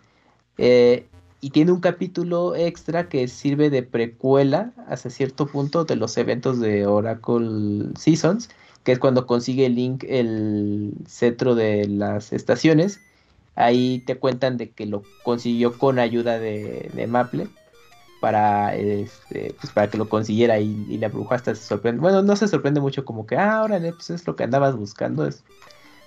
Eh, 0.58 1.06
y 1.42 1.50
tiene 1.50 1.72
un 1.72 1.80
capítulo 1.80 2.56
extra 2.56 3.10
que 3.10 3.28
sirve 3.28 3.68
de 3.68 3.82
precuela 3.82 4.72
hasta 4.88 5.10
cierto 5.10 5.46
punto 5.46 5.84
de 5.84 5.96
los 5.96 6.16
eventos 6.16 6.58
de 6.60 6.86
Oracle 6.86 7.90
Seasons 7.98 8.48
que 8.84 8.92
es 8.92 8.98
cuando 8.98 9.26
consigue 9.26 9.68
Link 9.68 10.04
el 10.08 10.92
cetro 11.06 11.54
de 11.54 11.86
las 11.86 12.32
estaciones. 12.32 13.00
Ahí 13.54 14.02
te 14.06 14.16
cuentan 14.16 14.56
de 14.56 14.70
que 14.70 14.86
lo 14.86 15.02
consiguió 15.22 15.78
con 15.78 15.98
ayuda 15.98 16.38
de, 16.38 17.06
Maple 17.08 17.48
para 18.20 18.74
este, 18.76 19.54
pues 19.60 19.72
para 19.72 19.90
que 19.90 19.98
lo 19.98 20.08
consiguiera 20.08 20.58
y, 20.58 20.96
la 20.98 21.08
bruja 21.08 21.36
hasta 21.36 21.54
se 21.54 21.62
sorprende. 21.62 22.00
Bueno, 22.00 22.22
no 22.22 22.36
se 22.36 22.48
sorprende 22.48 22.80
mucho 22.80 23.04
como 23.04 23.26
que, 23.26 23.36
ah, 23.36 23.62
órale, 23.62 23.92
pues 23.92 24.10
es 24.10 24.26
lo 24.26 24.36
que 24.36 24.44
andabas 24.44 24.76
buscando. 24.76 25.26
Es 25.26 25.44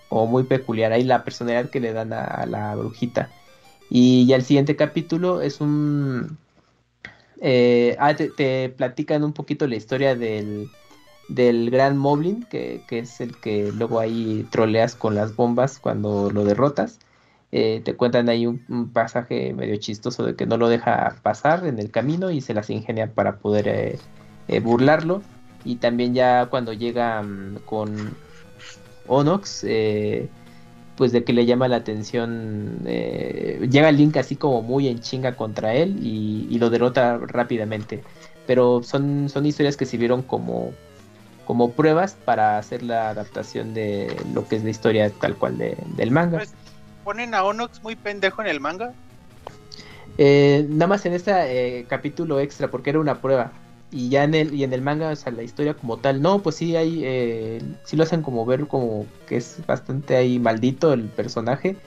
muy 0.09 0.43
peculiar 0.43 0.91
ahí 0.93 1.03
la 1.03 1.23
personalidad 1.23 1.69
que 1.69 1.79
le 1.79 1.93
dan 1.93 2.13
a, 2.13 2.45
la 2.45 2.75
brujita. 2.75 3.29
Y 3.89 4.25
ya 4.25 4.35
el 4.35 4.43
siguiente 4.43 4.75
capítulo 4.75 5.41
es 5.41 5.61
un... 5.61 6.37
Eh, 7.41 7.95
ah, 7.99 8.15
te 8.15 8.69
platican 8.69 9.23
un 9.23 9.33
poquito 9.33 9.67
la 9.67 9.75
historia 9.75 10.15
del, 10.15 10.69
del 11.27 11.69
Gran 11.69 11.97
Moblin, 11.97 12.43
que, 12.43 12.83
es 12.89 13.21
el 13.21 13.37
que 13.37 13.71
luego 13.71 13.99
ahí 13.99 14.47
troleas 14.51 14.95
con 14.95 15.15
las 15.15 15.35
bombas 15.35 15.79
cuando 15.79 16.31
lo 16.31 16.43
derrotas. 16.45 16.99
Eh, 17.51 17.81
te 17.85 17.95
cuentan 17.95 18.29
ahí 18.29 18.47
un, 18.47 18.89
pasaje 18.91 19.53
medio 19.53 19.77
chistoso 19.77 20.25
de 20.25 20.35
que 20.35 20.45
no 20.45 20.57
lo 20.57 20.67
deja 20.67 21.15
pasar 21.21 21.65
en 21.65 21.79
el 21.79 21.91
camino 21.91 22.31
y 22.31 22.41
se 22.41 22.53
las 22.53 22.69
ingenia 22.69 23.13
para 23.13 23.37
poder 23.37 23.99
eh, 24.47 24.59
burlarlo. 24.59 25.21
Y 25.63 25.77
también 25.77 26.13
ya 26.13 26.47
cuando 26.47 26.73
llega 26.73 27.21
mm, 27.21 27.59
con 27.65 28.15
Onox, 29.07 29.65
pues 30.97 31.11
de 31.11 31.23
que 31.23 31.33
le 31.33 31.45
llama 31.45 31.67
la 31.67 31.77
atención, 31.77 32.79
llega 32.85 33.91
Link 33.91 34.17
así 34.17 34.35
como 34.35 34.61
muy 34.61 34.87
en 34.87 34.99
chinga 34.99 35.35
contra 35.35 35.73
él 35.73 35.97
y, 36.01 36.47
y 36.49 36.59
lo 36.59 36.69
derrota 36.69 37.17
rápidamente. 37.17 38.03
Pero 38.47 38.83
son, 38.83 39.27
son 39.29 39.45
historias 39.45 39.75
que 39.75 39.85
sirvieron 39.85 40.21
como 40.21 40.71
como 41.45 41.71
pruebas 41.71 42.17
para 42.25 42.57
hacer 42.57 42.83
la 42.83 43.09
adaptación 43.09 43.73
de 43.73 44.15
lo 44.33 44.47
que 44.47 44.57
es 44.57 44.63
la 44.63 44.71
historia 44.71 45.09
tal 45.09 45.35
cual 45.35 45.57
de, 45.57 45.77
del 45.95 46.11
manga. 46.11 46.39
Pues, 46.39 46.53
¿Ponen 47.03 47.33
a 47.35 47.43
Onox 47.43 47.83
muy 47.83 47.95
pendejo 47.95 48.41
en 48.41 48.47
el 48.47 48.59
manga? 48.59 48.93
Eh, 50.17 50.65
nada 50.69 50.87
más 50.87 51.05
en 51.05 51.13
este 51.13 51.31
eh, 51.79 51.85
capítulo 51.87 52.39
extra, 52.39 52.69
porque 52.69 52.89
era 52.89 52.99
una 52.99 53.21
prueba. 53.21 53.51
Y 53.95 54.09
ya 54.09 54.25
en 54.25 54.35
el, 54.35 54.53
y 54.53 54.65
en 54.65 54.73
el 54.73 54.81
manga, 54.81 55.09
o 55.09 55.15
sea, 55.15 55.31
la 55.31 55.41
historia 55.41 55.73
como 55.73 55.95
tal, 55.95 56.21
no, 56.21 56.39
pues 56.39 56.57
sí 56.57 56.75
hay, 56.75 57.01
eh, 57.05 57.61
sí 57.85 57.95
lo 57.95 58.03
hacen 58.03 58.21
como 58.21 58.45
ver 58.45 58.67
como 58.67 59.05
que 59.25 59.37
es 59.37 59.59
bastante 59.65 60.17
ahí 60.17 60.37
maldito 60.37 60.91
el 60.91 61.03
personaje. 61.03 61.77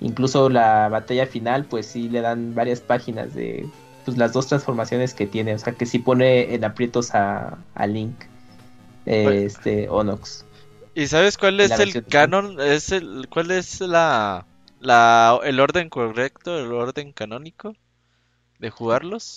Incluso 0.00 0.48
la 0.48 0.88
batalla 0.88 1.26
final, 1.26 1.64
pues 1.64 1.86
sí 1.86 2.08
le 2.08 2.20
dan 2.20 2.54
varias 2.54 2.80
páginas 2.80 3.34
de 3.34 3.66
pues 4.04 4.16
las 4.16 4.32
dos 4.32 4.46
transformaciones 4.46 5.14
que 5.14 5.26
tiene. 5.26 5.52
O 5.52 5.58
sea, 5.58 5.72
que 5.72 5.84
sí 5.84 5.98
pone 5.98 6.54
en 6.54 6.62
aprietos 6.62 7.12
a, 7.12 7.58
a 7.74 7.86
Link 7.88 8.14
este 9.04 9.88
Onox. 9.88 10.44
¿Y 10.94 11.08
sabes 11.08 11.36
cuál 11.36 11.58
es 11.58 11.72
el 11.72 12.04
canon? 12.04 12.60
¿Es 12.60 12.92
el, 12.92 13.26
¿Cuál 13.28 13.50
es 13.50 13.80
la, 13.80 14.46
la, 14.78 15.40
el 15.42 15.58
orden 15.58 15.88
correcto, 15.88 16.56
el 16.56 16.72
orden 16.72 17.12
canónico 17.12 17.74
de 18.60 18.70
jugarlos? 18.70 19.36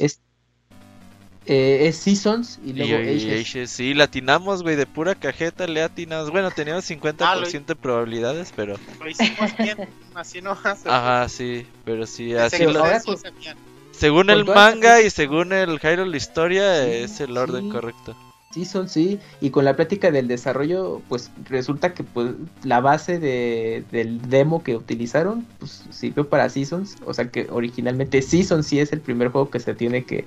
Eh, 1.46 1.88
es 1.88 1.98
Seasons 1.98 2.60
y 2.64 2.74
luego 2.74 2.98
Ages. 2.98 3.72
Sí, 3.72 3.94
latinamos, 3.94 4.62
güey, 4.62 4.76
de 4.76 4.86
pura 4.86 5.16
cajeta 5.16 5.66
le 5.68 5.82
atinamos. 5.82 6.30
Bueno, 6.30 6.52
teníamos 6.52 6.90
50% 6.90 7.20
ah, 7.22 7.64
de 7.68 7.76
probabilidades, 7.76 8.54
pero... 8.56 8.78
Lo 9.00 9.10
hicimos 9.10 9.58
bien, 9.58 9.78
así 10.16 10.42
no 10.42 10.52
Ajá, 10.52 11.28
sí, 11.30 11.66
pero 11.84 12.06
sí, 12.06 12.34
así 12.36 12.66
lo... 12.66 12.84
Según 13.92 14.30
el 14.30 14.46
manga 14.46 15.02
y 15.02 15.10
según 15.10 15.54
el 15.54 15.80
Hyrule 15.80 16.16
Historia, 16.16 16.88
es 16.88 17.20
el 17.20 17.38
orden 17.38 17.70
correcto. 17.70 18.16
Seasons, 18.52 18.92
sí, 18.92 19.20
y 19.40 19.50
con 19.50 19.66
la 19.66 19.76
plática 19.76 20.12
del 20.12 20.28
desarrollo, 20.28 21.02
pues 21.08 21.32
resulta 21.50 21.94
que 21.94 22.04
pues 22.04 22.34
la 22.64 22.82
base 22.82 23.20
de, 23.20 23.84
del 23.92 24.30
demo 24.30 24.62
que 24.64 24.76
utilizaron, 24.76 25.46
pues 25.60 25.84
sirvió 25.90 26.28
para 26.28 26.50
Seasons, 26.50 26.98
o 27.06 27.14
sea 27.14 27.30
que 27.30 27.48
originalmente 27.50 28.22
Seasons 28.22 28.68
sí 28.68 28.80
es 28.80 28.92
el 28.92 29.00
primer 29.00 29.30
juego 29.30 29.50
que 29.50 29.60
se 29.60 29.74
tiene 29.74 30.04
que, 30.04 30.26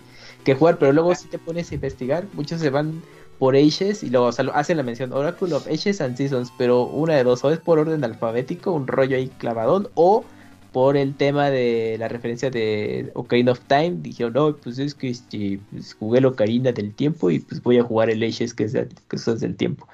jugar, 0.53 0.77
pero 0.79 0.93
luego 0.93 1.15
si 1.15 1.29
te 1.29 1.39
pones 1.39 1.71
a 1.71 1.77
investigar, 1.77 2.27
muchos 2.35 2.61
se 2.61 2.69
van 2.69 3.01
por 3.39 3.57
Ages 3.57 4.03
y 4.03 4.11
luego 4.11 4.29
hacen 4.29 4.77
la 4.77 4.83
mención 4.83 5.13
Oracle 5.13 5.55
of 5.55 5.67
Ages 5.67 6.01
and 6.01 6.17
Seasons, 6.17 6.53
pero 6.59 6.85
una 6.85 7.15
de 7.15 7.25
dos, 7.25 7.43
o 7.45 7.51
es 7.51 7.59
por 7.59 7.79
orden 7.79 8.05
alfabético, 8.05 8.73
un 8.73 8.87
rollo 8.87 9.17
ahí 9.17 9.29
clavadón, 9.39 9.89
o 9.95 10.25
por 10.73 10.97
el 10.97 11.15
tema 11.15 11.51
de 11.51 11.97
la 11.99 12.09
referencia 12.09 12.51
de 12.51 13.13
Ocarina 13.15 13.53
of 13.53 13.61
Time, 13.69 13.99
dijeron, 14.01 14.33
no, 14.33 14.57
pues 14.57 14.79
es 14.79 14.95
que 14.95 15.09
este, 15.09 15.61
pues, 15.71 15.95
jugué 15.95 16.19
el 16.19 16.27
Ocarina 16.27 16.73
del 16.73 16.93
tiempo 16.93 17.31
y 17.31 17.39
pues 17.39 17.63
voy 17.63 17.79
a 17.79 17.85
jugar 17.85 18.11
el 18.11 18.23
Ages 18.23 18.53
que 18.55 18.65
es, 18.65 18.73
que 18.73 19.17
es 19.17 19.41
del 19.41 19.55
tiempo. 19.57 19.87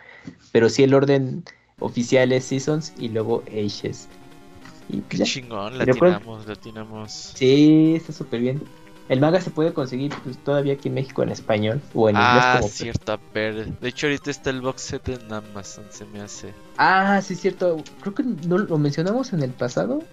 Pero 0.52 0.70
sí 0.70 0.82
el 0.82 0.94
orden 0.94 1.44
oficial 1.80 2.32
es 2.32 2.44
Seasons 2.44 2.94
y 2.98 3.08
luego 3.08 3.42
Ages. 3.48 4.08
Y 4.88 5.02
pues 5.02 5.18
Qué 5.18 5.24
chingón, 5.24 5.76
latinamos, 5.76 6.46
latinamos. 6.46 7.12
Sí, 7.34 7.94
está 7.96 8.12
súper 8.12 8.40
bien. 8.40 8.62
El 9.10 9.18
manga 9.18 9.40
se 9.40 9.50
puede 9.50 9.72
conseguir 9.72 10.14
pues, 10.22 10.38
todavía 10.38 10.74
aquí 10.74 10.86
en 10.86 10.94
México 10.94 11.24
en 11.24 11.30
español 11.30 11.80
o 11.94 12.08
en 12.08 12.14
inglés. 12.14 12.44
Ah, 12.44 12.60
cierto, 12.62 13.18
pero 13.32 13.64
de 13.64 13.88
hecho 13.88 14.06
ahorita 14.06 14.30
está 14.30 14.50
el 14.50 14.60
box 14.60 14.82
set 14.82 15.08
en 15.08 15.32
Amazon, 15.32 15.84
se 15.90 16.04
me 16.04 16.20
hace. 16.20 16.54
Ah, 16.76 17.20
sí, 17.20 17.34
cierto. 17.34 17.82
Creo 18.02 18.14
que 18.14 18.22
no 18.22 18.58
lo 18.58 18.78
mencionamos 18.78 19.32
en 19.32 19.42
el 19.42 19.50
pasado. 19.50 20.04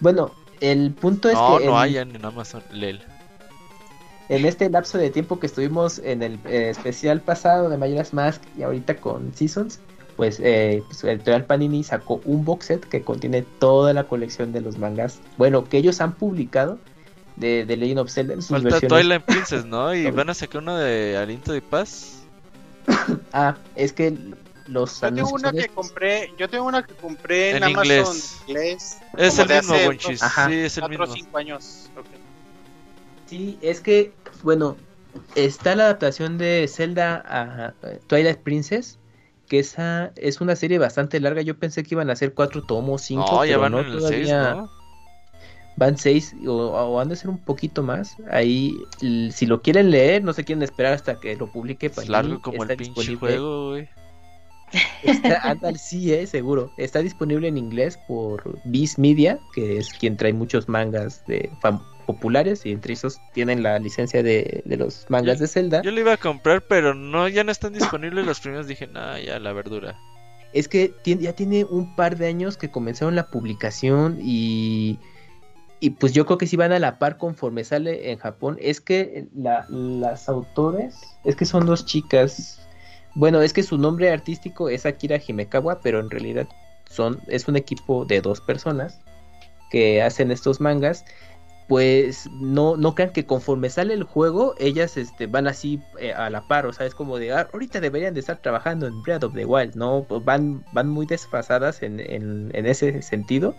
Bueno, 0.00 0.30
el 0.62 0.92
punto 0.92 1.28
es 1.28 1.34
que. 1.34 1.40
No, 1.40 1.60
no 1.60 1.78
hay 1.78 1.98
en 1.98 2.24
Amazon 2.24 2.62
Lel. 2.72 3.02
En 4.30 4.46
este 4.46 4.70
lapso 4.70 4.96
de 4.96 5.10
tiempo 5.10 5.38
que 5.38 5.48
estuvimos 5.48 5.98
en 5.98 6.22
el 6.22 6.38
eh, 6.46 6.70
especial 6.70 7.20
pasado 7.20 7.68
de 7.68 7.76
Mayoras 7.76 8.14
Mask 8.14 8.40
y 8.56 8.62
ahorita 8.62 8.96
con 8.96 9.34
Seasons, 9.34 9.80
pues, 10.16 10.40
eh, 10.42 10.82
pues 10.86 11.04
el 11.04 11.10
Editorial 11.10 11.44
Panini 11.44 11.84
sacó 11.84 12.22
un 12.24 12.46
box 12.46 12.64
set 12.64 12.88
que 12.88 13.02
contiene 13.02 13.42
toda 13.42 13.92
la 13.92 14.04
colección 14.04 14.54
de 14.54 14.62
los 14.62 14.78
mangas, 14.78 15.20
bueno, 15.36 15.64
que 15.64 15.76
ellos 15.76 16.00
han 16.00 16.14
publicado 16.14 16.78
de, 17.36 17.64
de 17.64 17.76
Legend 17.76 18.00
of 18.00 18.10
Zelda. 18.10 18.34
En 18.34 18.42
sus 18.42 18.62
Falta 18.62 18.80
Twilight 18.80 19.22
Princess, 19.22 19.64
¿no? 19.64 19.94
Y 19.94 20.10
van 20.10 20.30
a 20.30 20.34
sacar 20.34 20.62
uno 20.62 20.76
de 20.76 21.16
Aliento 21.16 21.52
de 21.52 21.62
Paz. 21.62 22.22
ah, 23.32 23.56
es 23.74 23.92
que 23.92 24.16
los 24.66 25.00
yo 25.00 25.14
tengo 25.14 25.30
una 25.30 25.52
que 25.52 25.68
compré 25.68 26.32
yo 26.36 26.48
tengo 26.48 26.64
una 26.64 26.82
que 26.84 26.94
compré 26.94 27.56
en, 27.56 27.62
Amazon 27.62 28.16
inglés, 28.48 28.98
es 29.16 29.38
el 29.38 29.48
mismo 29.48 29.74
Bonchis 29.84 30.20
sí 30.20 30.54
es 30.54 30.78
el 30.78 30.88
mismo. 30.88 31.06
cinco 31.06 31.38
años 31.38 31.88
sí 33.26 33.58
es 33.62 33.80
que 33.80 34.12
bueno 34.42 34.76
está 35.36 35.76
la 35.76 35.84
adaptación 35.84 36.36
de 36.36 36.68
Zelda 36.68 37.22
a 37.24 37.74
Twilight 38.08 38.38
Princess 38.38 38.98
que 39.46 39.60
esa 39.60 40.12
es 40.16 40.40
una 40.40 40.56
serie 40.56 40.78
bastante 40.78 41.20
larga. 41.20 41.42
Yo 41.42 41.56
pensé 41.56 41.82
que 41.82 41.94
iban 41.94 42.10
a 42.10 42.16
ser 42.16 42.34
cuatro 42.34 42.62
tomos 42.62 43.02
cinco 43.02 43.30
no, 43.30 43.44
ya 43.44 43.58
van 43.58 43.72
no, 43.72 43.84
todavía 43.84 44.66
van 45.76 45.96
seis 45.98 46.34
o, 46.46 46.94
van 46.94 47.12
a 47.12 47.16
ser 47.16 47.30
un 47.30 47.38
poquito 47.38 47.82
más 47.82 48.16
ahí 48.30 48.74
si 49.30 49.46
lo 49.46 49.60
quieren 49.62 49.90
leer 49.90 50.24
no 50.24 50.32
se 50.32 50.44
quieren 50.44 50.62
esperar 50.62 50.94
hasta 50.94 51.20
que 51.20 51.36
lo 51.36 51.46
publique 51.52 51.86
es 51.86 52.08
largo 52.08 52.40
como 52.40 52.64
el 52.64 52.76
pinche 52.76 53.16
juego 53.16 53.70
güey 53.70 53.88
Está, 55.02 55.56
sí, 55.76 56.12
eh, 56.12 56.26
seguro. 56.26 56.72
Está 56.76 57.00
disponible 57.00 57.48
en 57.48 57.56
inglés 57.56 57.98
por 58.08 58.58
Viz 58.64 58.98
Media, 58.98 59.38
que 59.54 59.78
es 59.78 59.92
quien 59.92 60.16
trae 60.16 60.32
muchos 60.32 60.68
mangas 60.68 61.24
de 61.26 61.50
populares 62.06 62.64
y 62.64 62.72
entre 62.72 62.94
esos 62.94 63.20
tienen 63.32 63.62
la 63.62 63.78
licencia 63.78 64.22
de, 64.22 64.62
los 64.64 65.06
mangas 65.08 65.38
de 65.38 65.48
Zelda. 65.48 65.82
Yo 65.82 65.90
lo 65.90 66.00
iba 66.00 66.14
a 66.14 66.16
comprar, 66.16 66.62
pero 66.68 66.94
no, 66.94 67.28
ya 67.28 67.44
no 67.44 67.52
están 67.52 67.72
disponibles 67.72 68.24
los 68.26 68.40
primeros. 68.40 68.66
Dije, 68.66 68.86
nada, 68.86 69.20
ya 69.20 69.38
la 69.38 69.52
verdura. 69.52 69.98
Es 70.52 70.68
que 70.68 70.94
ya 71.04 71.32
tiene 71.32 71.64
un 71.64 71.94
par 71.96 72.16
de 72.16 72.28
años 72.28 72.56
que 72.56 72.70
comenzaron 72.70 73.14
la 73.14 73.28
publicación 73.28 74.18
y 74.22 74.98
y 75.80 75.90
pues 75.90 76.12
yo 76.12 76.24
creo 76.26 76.38
que 76.38 76.46
si 76.46 76.56
van 76.56 76.72
a 76.72 76.78
la 76.78 76.98
par 76.98 77.18
conforme 77.18 77.64
sale 77.64 78.10
en 78.10 78.18
Japón, 78.18 78.56
es 78.60 78.80
que 78.80 79.28
las 79.34 80.28
autores, 80.28 80.98
es 81.24 81.36
que 81.36 81.44
son 81.44 81.66
dos 81.66 81.84
chicas, 81.84 82.60
bueno, 83.14 83.40
es 83.40 83.52
que 83.52 83.62
su 83.62 83.78
nombre 83.78 84.10
artístico 84.10 84.68
es 84.68 84.86
Akira 84.86 85.20
Himekawa, 85.24 85.80
pero 85.80 86.00
en 86.00 86.10
realidad 86.10 86.48
son, 86.88 87.20
es 87.26 87.48
un 87.48 87.56
equipo 87.56 88.04
de 88.04 88.20
dos 88.20 88.40
personas 88.40 89.00
que 89.70 90.02
hacen 90.02 90.30
estos 90.30 90.60
mangas, 90.60 91.04
pues 91.68 92.30
no, 92.30 92.76
no 92.76 92.94
crean 92.94 93.12
que 93.12 93.26
conforme 93.26 93.70
sale 93.70 93.94
el 93.94 94.04
juego, 94.04 94.54
ellas 94.58 94.96
este, 94.96 95.26
van 95.26 95.48
así 95.48 95.82
eh, 95.98 96.12
a 96.12 96.30
la 96.30 96.46
par, 96.46 96.66
o 96.66 96.72
sea, 96.72 96.86
es 96.86 96.94
como 96.94 97.18
de, 97.18 97.32
ah, 97.32 97.48
ahorita 97.52 97.80
deberían 97.80 98.14
de 98.14 98.20
estar 98.20 98.38
trabajando 98.38 98.86
en 98.86 99.02
Breath 99.02 99.24
of 99.24 99.34
the 99.34 99.44
Wild, 99.44 99.74
¿no? 99.74 100.04
Pues 100.08 100.24
van, 100.24 100.64
van 100.72 100.88
muy 100.88 101.06
desfasadas 101.06 101.82
en, 101.82 101.98
en, 101.98 102.50
en, 102.54 102.66
ese 102.66 103.02
sentido, 103.02 103.56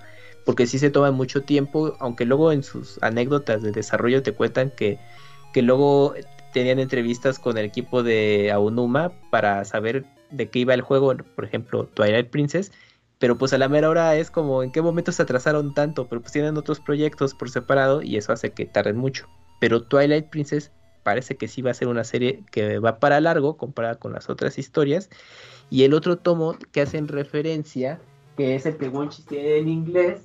porque 0.48 0.66
sí 0.66 0.80
se 0.80 0.90
toman 0.90 1.14
mucho 1.14 1.44
tiempo, 1.44 1.98
aunque 2.00 2.24
luego 2.24 2.54
en 2.54 2.64
sus 2.64 3.04
anécdotas 3.04 3.62
de 3.62 3.74
desarrollo 3.74 4.24
te 4.24 4.32
cuentan 4.32 4.72
que, 4.72 4.98
que 5.54 5.62
luego 5.62 6.14
tenían 6.54 6.80
entrevistas 6.80 7.38
con 7.38 7.58
el 7.58 7.66
equipo 7.66 8.02
de 8.02 8.50
Aonuma 8.54 9.12
para 9.30 9.66
saber 9.66 10.06
de 10.32 10.50
qué 10.50 10.60
iba 10.60 10.74
el 10.74 10.80
juego, 10.80 11.14
por 11.36 11.44
ejemplo, 11.44 11.90
Twilight 11.94 12.30
Princess, 12.30 12.72
pero 13.20 13.38
pues 13.38 13.52
a 13.52 13.58
la 13.58 13.68
mera 13.68 13.90
hora 13.90 14.16
es 14.16 14.32
como 14.32 14.64
en 14.64 14.72
qué 14.72 14.82
momento 14.82 15.12
se 15.12 15.22
atrasaron 15.22 15.74
tanto, 15.74 16.08
pero 16.08 16.22
pues 16.22 16.32
tienen 16.32 16.56
otros 16.56 16.80
proyectos 16.80 17.34
por 17.34 17.50
separado 17.50 18.02
y 18.02 18.16
eso 18.16 18.32
hace 18.32 18.52
que 18.52 18.66
tarden 18.66 18.96
mucho. 18.96 19.28
Pero 19.60 19.84
Twilight 19.84 20.28
Princess 20.28 20.72
parece 21.04 21.36
que 21.36 21.50
sí 21.50 21.62
va 21.62 21.72
a 21.72 21.74
ser 21.74 21.90
una 21.90 22.06
serie 22.06 22.46
que 22.52 22.80
va 22.80 23.00
para 23.00 23.20
largo 23.20 23.58
comparada 23.58 23.96
con 23.96 24.14
las 24.14 24.30
otras 24.30 24.58
historias. 24.58 25.10
Y 25.70 25.84
el 25.84 25.94
otro 25.94 26.18
tomo 26.18 26.56
que 26.72 26.80
hacen 26.80 27.10
referencia, 27.10 28.00
que 28.38 28.56
es 28.56 28.66
el 28.66 28.78
que 28.78 28.88
Wonchis 28.88 29.26
tiene 29.26 29.58
en 29.58 29.68
inglés, 29.68 30.22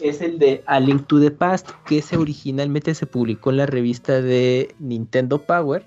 es 0.00 0.20
el 0.20 0.38
de 0.38 0.62
A 0.66 0.80
Link 0.80 1.06
to 1.06 1.20
the 1.20 1.30
Past, 1.30 1.70
que 1.86 1.98
ese 1.98 2.16
originalmente 2.16 2.94
se 2.94 3.06
publicó 3.06 3.50
en 3.50 3.58
la 3.58 3.66
revista 3.66 4.20
de 4.20 4.74
Nintendo 4.78 5.42
Power. 5.42 5.86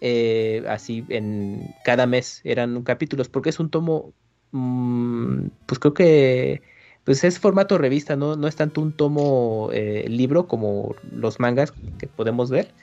Eh, 0.00 0.64
así 0.68 1.04
en 1.08 1.74
cada 1.84 2.06
mes 2.06 2.40
eran 2.44 2.82
capítulos, 2.82 3.28
porque 3.28 3.50
es 3.50 3.58
un 3.58 3.70
tomo 3.70 4.12
Mm, 4.52 5.48
pues 5.66 5.78
creo 5.78 5.94
que 5.94 6.62
pues 7.04 7.24
es 7.24 7.38
formato 7.38 7.78
revista, 7.78 8.16
no, 8.16 8.36
no 8.36 8.48
es 8.48 8.56
tanto 8.56 8.80
un 8.80 8.92
tomo 8.92 9.70
eh, 9.72 10.06
libro 10.08 10.46
como 10.46 10.94
los 11.12 11.40
mangas 11.40 11.72
que 11.98 12.06
podemos 12.06 12.50
ver. 12.50 12.74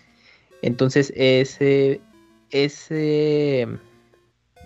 Entonces 0.61 1.13
ese, 1.15 2.01
ese, 2.51 3.67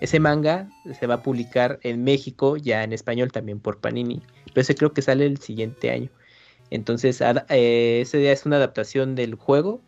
ese 0.02 0.20
manga 0.20 0.70
se 1.00 1.08
va 1.08 1.16
a 1.16 1.24
publicar 1.24 1.80
en 1.84 2.04
México, 2.04 2.58
ya 2.58 2.84
en 2.84 2.94
español 2.94 3.32
también 3.32 3.60
por 3.60 3.80
Panini, 3.80 4.22
pero 4.46 4.62
ese 4.62 4.76
creo 4.76 4.94
que 4.94 5.02
sale 5.02 5.26
el 5.26 5.40
siguiente 5.40 5.92
año. 5.92 6.10
Entonces 6.70 7.22
eh, 7.22 8.00
ese 8.02 8.18
día 8.18 8.32
es 8.32 8.46
una 8.46 8.58
adaptación 8.58 9.16
del 9.16 9.36
juego, 9.36 9.82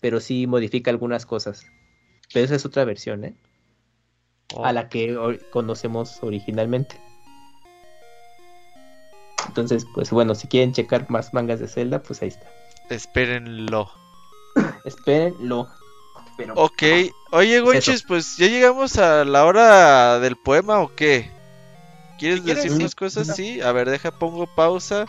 pero 0.00 0.20
sí 0.20 0.46
modifica 0.46 0.90
algunas 0.90 1.26
cosas. 1.26 1.66
Pero 2.32 2.44
esa 2.44 2.56
es 2.56 2.66
otra 2.66 2.84
versión, 2.84 3.24
¿eh? 3.24 3.34
a 4.62 4.72
la 4.72 4.88
que 4.88 5.38
conocemos 5.50 6.18
originalmente. 6.22 7.00
Entonces, 9.46 9.86
pues 9.94 10.10
bueno, 10.10 10.34
si 10.34 10.46
quieren 10.46 10.72
checar 10.72 11.10
más 11.10 11.32
mangas 11.32 11.60
de 11.60 11.68
Zelda, 11.68 12.02
pues 12.02 12.22
ahí 12.22 12.28
está. 12.28 12.46
Espérenlo. 12.90 13.90
Espérenlo. 14.84 15.68
Pero... 16.38 16.54
Ok, 16.54 16.82
oye 17.32 17.60
Gonchis, 17.60 18.04
pues 18.04 18.38
ya 18.38 18.46
llegamos 18.46 18.96
a 18.96 19.26
la 19.26 19.44
hora 19.44 20.20
del 20.20 20.36
poema 20.36 20.80
o 20.80 20.94
qué? 20.94 21.30
¿Quieres 22.18 22.44
decir 22.44 22.72
unas 22.72 22.94
cosas? 22.94 23.36
Sí, 23.36 23.60
a 23.60 23.70
ver, 23.72 23.90
deja, 23.90 24.18
pongo 24.18 24.46
pausa 24.46 25.04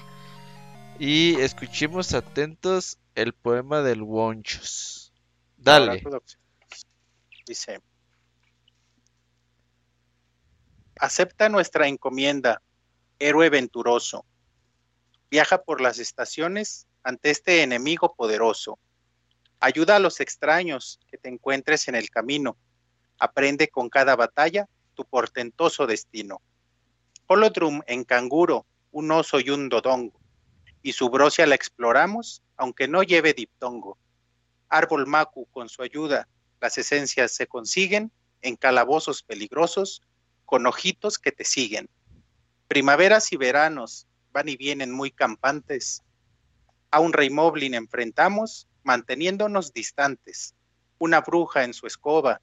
y 0.99 1.39
escuchemos 1.39 2.13
atentos 2.13 2.97
el 3.15 3.33
poema 3.33 3.81
del 3.81 4.01
Wonchos. 4.01 5.13
Dale. 5.55 6.03
Dice, 7.45 7.81
Acepta 10.99 11.47
nuestra 11.47 11.87
encomienda, 11.87 12.61
héroe 13.19 13.49
venturoso. 13.49 14.25
Viaja 15.31 15.61
por 15.61 15.79
las 15.79 15.97
estaciones 15.99 16.87
ante 17.03 17.29
este 17.29 17.63
enemigo 17.63 18.13
poderoso. 18.15 18.77
Ayuda 19.59 19.97
a 19.97 19.99
los 19.99 20.21
extraños 20.21 20.99
que 21.09 21.17
te 21.17 21.27
encuentres 21.27 21.87
en 21.89 21.95
el 21.95 22.09
camino. 22.09 22.55
Aprende 23.19 23.67
con 23.67 23.89
cada 23.89 24.15
batalla 24.15 24.67
tu 24.93 25.03
portentoso 25.03 25.85
destino. 25.85 26.41
Holodrum 27.27 27.81
en 27.85 28.05
canguro, 28.05 28.65
un 28.91 29.11
oso 29.11 29.39
y 29.39 29.49
un 29.49 29.67
dodongo. 29.67 30.17
Y 30.81 30.93
su 30.93 31.09
brosia 31.09 31.45
la 31.45 31.55
exploramos, 31.55 32.41
aunque 32.55 32.87
no 32.87 33.03
lleve 33.03 33.33
diptongo. 33.33 33.97
Árbol 34.69 35.07
macu, 35.07 35.45
con 35.51 35.67
su 35.67 35.81
ayuda, 35.81 36.29
las 36.61 36.77
esencias 36.77 37.33
se 37.33 37.47
consiguen 37.47 38.11
en 38.41 38.55
calabozos 38.55 39.23
peligrosos 39.23 40.01
con 40.45 40.65
ojitos 40.67 41.19
que 41.19 41.33
te 41.33 41.43
siguen. 41.43 41.89
Primaveras 42.69 43.33
y 43.33 43.37
veranos 43.37 44.07
van 44.31 44.47
y 44.47 44.55
vienen 44.55 44.91
muy 44.91 45.11
campantes. 45.11 46.01
A 46.91 47.01
un 47.01 47.11
rey 47.11 47.29
moblin 47.29 47.73
enfrentamos, 47.73 48.68
manteniéndonos 48.83 49.73
distantes. 49.73 50.55
Una 50.97 51.21
bruja 51.21 51.63
en 51.63 51.73
su 51.73 51.87
escoba, 51.87 52.41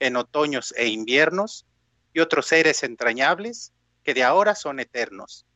en 0.00 0.16
otoños 0.16 0.74
e 0.76 0.88
inviernos, 0.88 1.66
y 2.14 2.20
otros 2.20 2.46
seres 2.46 2.82
entrañables 2.82 3.72
que 4.04 4.14
de 4.14 4.24
ahora 4.24 4.54
son 4.54 4.80
eternos. 4.80 5.46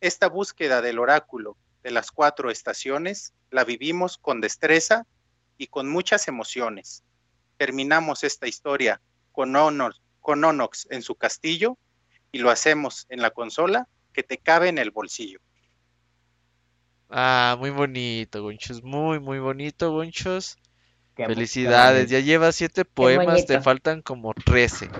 Esta 0.00 0.28
búsqueda 0.28 0.82
del 0.82 0.98
oráculo 0.98 1.56
de 1.82 1.90
las 1.90 2.10
cuatro 2.10 2.50
estaciones 2.50 3.32
la 3.50 3.64
vivimos 3.64 4.18
con 4.18 4.40
destreza 4.40 5.06
y 5.58 5.68
con 5.68 5.88
muchas 5.88 6.28
emociones. 6.28 7.04
Terminamos 7.56 8.24
esta 8.24 8.46
historia 8.48 9.00
con 9.32 9.54
con 10.20 10.44
Onox 10.44 10.86
en 10.90 11.02
su 11.02 11.14
castillo 11.16 11.76
y 12.32 12.38
lo 12.38 12.50
hacemos 12.50 13.06
en 13.10 13.20
la 13.20 13.30
consola 13.30 13.86
que 14.12 14.22
te 14.22 14.38
cabe 14.38 14.68
en 14.68 14.78
el 14.78 14.90
bolsillo. 14.90 15.40
Ah, 17.10 17.56
muy 17.58 17.70
bonito, 17.70 18.42
Gonchos, 18.42 18.82
muy, 18.82 19.20
muy 19.20 19.38
bonito, 19.38 19.92
Gonchos. 19.92 20.56
Felicidades, 21.14 22.10
ya 22.10 22.18
llevas 22.18 22.56
siete 22.56 22.84
poemas, 22.84 23.46
te 23.46 23.60
faltan 23.60 24.02
como 24.02 24.34
trece. 24.34 24.90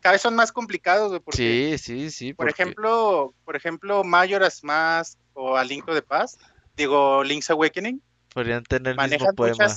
cada 0.00 0.12
vez 0.12 0.22
son 0.22 0.34
más 0.34 0.50
complicados, 0.50 1.20
sí, 1.30 1.76
sí, 1.78 2.10
sí. 2.10 2.34
Por 2.34 2.48
ejemplo, 2.48 3.32
por 3.44 3.54
ejemplo, 3.54 4.02
Majora's 4.02 4.64
Mask 4.64 5.18
o 5.34 5.56
A 5.56 5.62
Link 5.62 5.84
the 5.86 6.02
Past, 6.02 6.40
digo 6.76 7.22
Link's 7.22 7.50
Awakening. 7.50 8.02
Podrían 8.34 8.64
tener 8.64 8.96
el 8.98 9.10
mismo 9.10 9.32
poema 9.34 9.68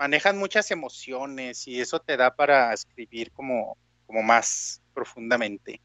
manejan 0.00 0.38
muchas 0.38 0.70
emociones 0.70 1.68
y 1.68 1.78
eso 1.78 2.00
te 2.00 2.16
da 2.16 2.34
para 2.34 2.72
escribir 2.72 3.30
como, 3.32 3.76
como 4.06 4.22
más 4.22 4.80
profundamente. 4.94 5.82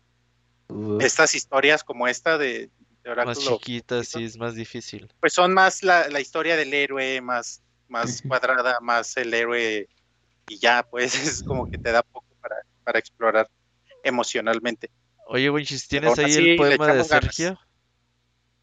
Estas 1.02 1.36
historias 1.36 1.84
como 1.84 2.08
esta 2.08 2.38
de, 2.38 2.70
de 3.14 3.26
Más 3.26 3.40
chiquitas, 3.40 4.08
sí, 4.08 4.24
es 4.24 4.38
más 4.38 4.56
difícil. 4.56 5.08
Pues 5.20 5.34
son 5.34 5.54
más 5.54 5.84
la, 5.84 6.20
historia 6.20 6.56
del 6.56 6.74
héroe, 6.74 7.22
más, 7.22 7.62
más 7.88 8.22
cuadrada, 8.28 8.80
más 8.82 9.16
el 9.18 9.34
héroe 9.34 9.88
y 10.48 10.58
ya, 10.58 10.84
pues 10.84 11.14
es 11.40 11.44
como 11.44 11.66
que 11.68 11.78
te 11.78 11.92
da 11.92 12.02
poco 12.04 12.28
para, 12.42 13.00
explorar 13.00 13.50
emocionalmente. 14.04 14.90
Oye, 15.28 15.50
Winchis, 15.50 15.88
¿tienes 15.88 16.18
ahí 16.20 16.34
el 16.34 16.58
poema 16.58 16.94
de 16.94 17.04
Sergio? 17.04 17.60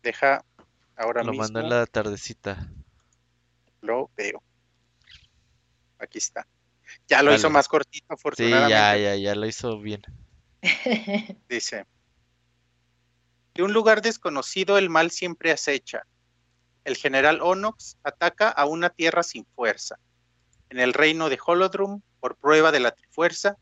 Deja 0.02 0.44
ahora 0.96 1.22
Lo 1.22 1.32
mismo. 1.32 1.44
mandó 1.44 1.60
en 1.60 1.68
la 1.68 1.86
tardecita. 1.86 2.68
Lo 3.80 4.10
veo 4.16 4.42
aquí 6.02 6.18
está. 6.18 6.46
Ya 7.08 7.22
lo 7.22 7.34
hizo 7.34 7.48
más 7.48 7.68
cortito, 7.68 8.06
afortunadamente. 8.08 8.66
Sí, 8.66 8.72
ya, 8.72 8.96
ya, 8.96 9.16
ya 9.16 9.34
lo 9.34 9.46
hizo 9.46 9.78
bien. 9.80 10.02
Dice, 11.48 11.86
de 13.54 13.62
un 13.62 13.72
lugar 13.72 14.02
desconocido 14.02 14.78
el 14.78 14.88
mal 14.88 15.10
siempre 15.10 15.52
acecha. 15.52 16.06
El 16.84 16.96
general 16.96 17.40
Onox 17.42 17.96
ataca 18.02 18.48
a 18.48 18.66
una 18.66 18.90
tierra 18.90 19.22
sin 19.22 19.44
fuerza. 19.54 19.98
En 20.70 20.80
el 20.80 20.94
reino 20.94 21.28
de 21.28 21.38
Holodrum, 21.44 22.00
por 22.20 22.36
prueba 22.36 22.72
de 22.72 22.80
la 22.80 22.92
trifuerza, 22.92 23.56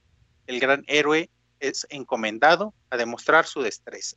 el 0.46 0.60
gran 0.60 0.84
héroe 0.86 1.28
es 1.58 1.86
encomendado 1.90 2.72
a 2.88 2.96
demostrar 2.96 3.46
su 3.46 3.62
destreza. 3.62 4.16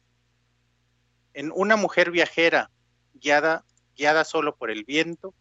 En 1.33 1.51
una 1.53 1.75
mujer 1.75 2.11
viajera, 2.11 2.69
guiada, 3.13 3.65
guiada 3.95 4.23
solo 4.23 4.55
por 4.55 4.69
el 4.69 4.83
viento, 4.83 5.33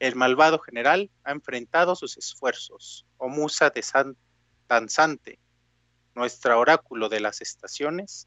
el 0.00 0.16
malvado 0.16 0.58
general 0.58 1.10
ha 1.24 1.30
enfrentado 1.30 1.94
sus 1.94 2.16
esfuerzos. 2.16 3.06
Oh 3.18 3.28
musa 3.28 3.70
de 3.70 3.84
danzante, 4.68 5.38
nuestra 6.14 6.58
oráculo 6.58 7.08
de 7.08 7.20
las 7.20 7.40
estaciones, 7.40 8.26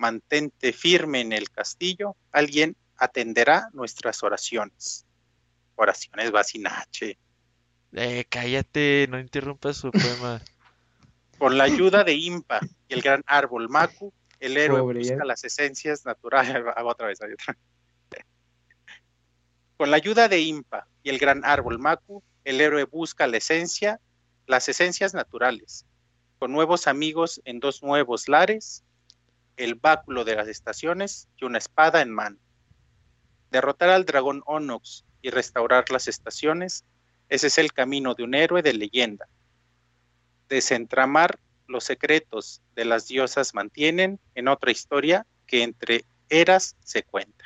mantente 0.00 0.72
firme 0.72 1.20
en 1.20 1.34
el 1.34 1.50
castillo, 1.50 2.16
alguien 2.32 2.74
atenderá 2.96 3.68
nuestras 3.74 4.22
oraciones. 4.22 5.04
Oraciones 5.76 6.30
Basinache. 6.30 7.18
Eh, 7.92 8.24
cállate, 8.28 9.06
no 9.10 9.20
interrumpas 9.20 9.76
su 9.76 9.90
poema. 9.90 10.40
Con 11.38 11.58
la 11.58 11.64
ayuda 11.64 12.02
de 12.02 12.14
Impa 12.14 12.60
y 12.88 12.94
el 12.94 13.02
gran 13.02 13.22
árbol 13.26 13.68
Maku, 13.68 14.12
el 14.40 14.56
héroe 14.56 14.80
busca 14.80 15.24
las 15.26 15.44
esencias 15.44 16.06
naturales. 16.06 16.64
otra 16.84 17.06
vez, 17.06 17.20
otra. 17.20 17.56
Con 19.76 19.90
la 19.90 19.98
ayuda 19.98 20.28
de 20.28 20.40
Impa 20.40 20.86
y 21.02 21.10
el 21.10 21.18
gran 21.18 21.44
árbol 21.44 21.78
Maku, 21.78 22.22
el 22.44 22.60
héroe 22.62 22.84
busca 22.84 23.26
la 23.26 23.36
esencia, 23.36 24.00
las 24.46 24.66
esencias 24.70 25.12
naturales. 25.12 25.84
Con 26.38 26.52
nuevos 26.52 26.86
amigos 26.86 27.42
en 27.44 27.60
dos 27.60 27.82
nuevos 27.82 28.28
lares, 28.28 28.82
el 29.56 29.74
báculo 29.74 30.24
de 30.24 30.36
las 30.36 30.48
estaciones 30.48 31.28
y 31.36 31.44
una 31.44 31.58
espada 31.58 32.00
en 32.00 32.10
mano. 32.10 32.38
Derrotar 33.50 33.90
al 33.90 34.04
dragón 34.04 34.42
Onox 34.46 35.04
y 35.22 35.30
restaurar 35.30 35.90
las 35.90 36.08
estaciones, 36.08 36.84
ese 37.28 37.48
es 37.48 37.58
el 37.58 37.72
camino 37.72 38.14
de 38.14 38.24
un 38.24 38.34
héroe 38.34 38.62
de 38.62 38.72
leyenda. 38.72 39.28
Desentramar 40.48 41.38
los 41.66 41.84
secretos 41.84 42.62
de 42.74 42.84
las 42.84 43.06
diosas 43.06 43.54
mantienen 43.54 44.18
en 44.34 44.48
otra 44.48 44.70
historia 44.70 45.26
que 45.46 45.62
entre 45.62 46.04
eras 46.28 46.76
se 46.84 47.02
cuenta. 47.02 47.44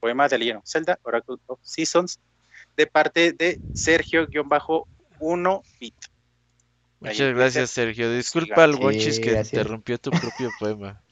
Poema 0.00 0.28
de 0.28 0.38
Legend 0.38 0.62
Zelda, 0.64 0.98
Oracle 1.02 1.36
of 1.46 1.60
Seasons, 1.62 2.20
de 2.76 2.86
parte 2.86 3.32
de 3.32 3.60
Sergio-1 3.72 5.62
Bit. 5.80 5.94
Muchas 7.00 7.34
gracias, 7.34 7.70
Sergio. 7.70 8.10
Disculpa 8.10 8.64
al 8.64 8.74
Wonchis 8.76 9.20
que 9.20 9.32
interrumpió 9.32 9.98
tu 9.98 10.10
propio 10.10 10.50
poema. 10.58 11.02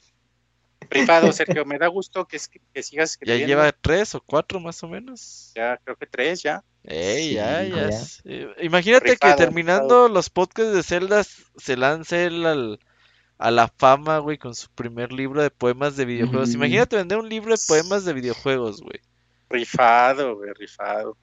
Privado, 0.95 1.33
Sergio, 1.33 1.65
me 1.65 1.77
da 1.77 1.89
gusto 1.89 2.25
que, 2.25 2.39
que 2.73 2.83
sigas 2.83 3.11
escribiendo. 3.11 3.41
Ya 3.41 3.47
lleva 3.47 3.73
tres 3.73 4.15
o 4.15 4.21
cuatro 4.21 4.61
más 4.61 4.81
o 4.85 4.89
menos. 4.89 5.51
Ya, 5.57 5.77
creo 5.83 5.97
que 5.97 6.07
tres 6.07 6.43
ya. 6.43 6.63
Ey, 6.85 7.35
ya, 7.35 7.65
ya. 7.65 7.91
Imagínate 8.63 9.17
que 9.17 9.35
terminando 9.35 10.09
los 10.09 10.31
podcasts 10.31 10.73
de 10.73 10.83
Zelda 10.83 11.25
se 11.25 11.77
lance 11.77 12.27
él 12.27 12.79
a 13.39 13.51
la 13.51 13.69
fama, 13.69 14.19
güey, 14.19 14.39
con 14.39 14.55
su 14.55 14.71
primer 14.71 15.13
libro 15.13 15.43
de 15.43 15.51
poemas 15.51 15.97
de 15.97 16.05
videojuegos. 16.05 16.55
Imagínate 16.55 16.97
vender 16.97 17.19
un 17.19 17.29
libro 17.29 17.55
de 17.55 17.61
poemas 17.67 18.05
de 18.05 18.13
videojuegos, 18.13 18.81
güey. 18.81 19.01
Rifado, 19.51 20.37
güey, 20.37 20.53
rifado. 20.55 21.17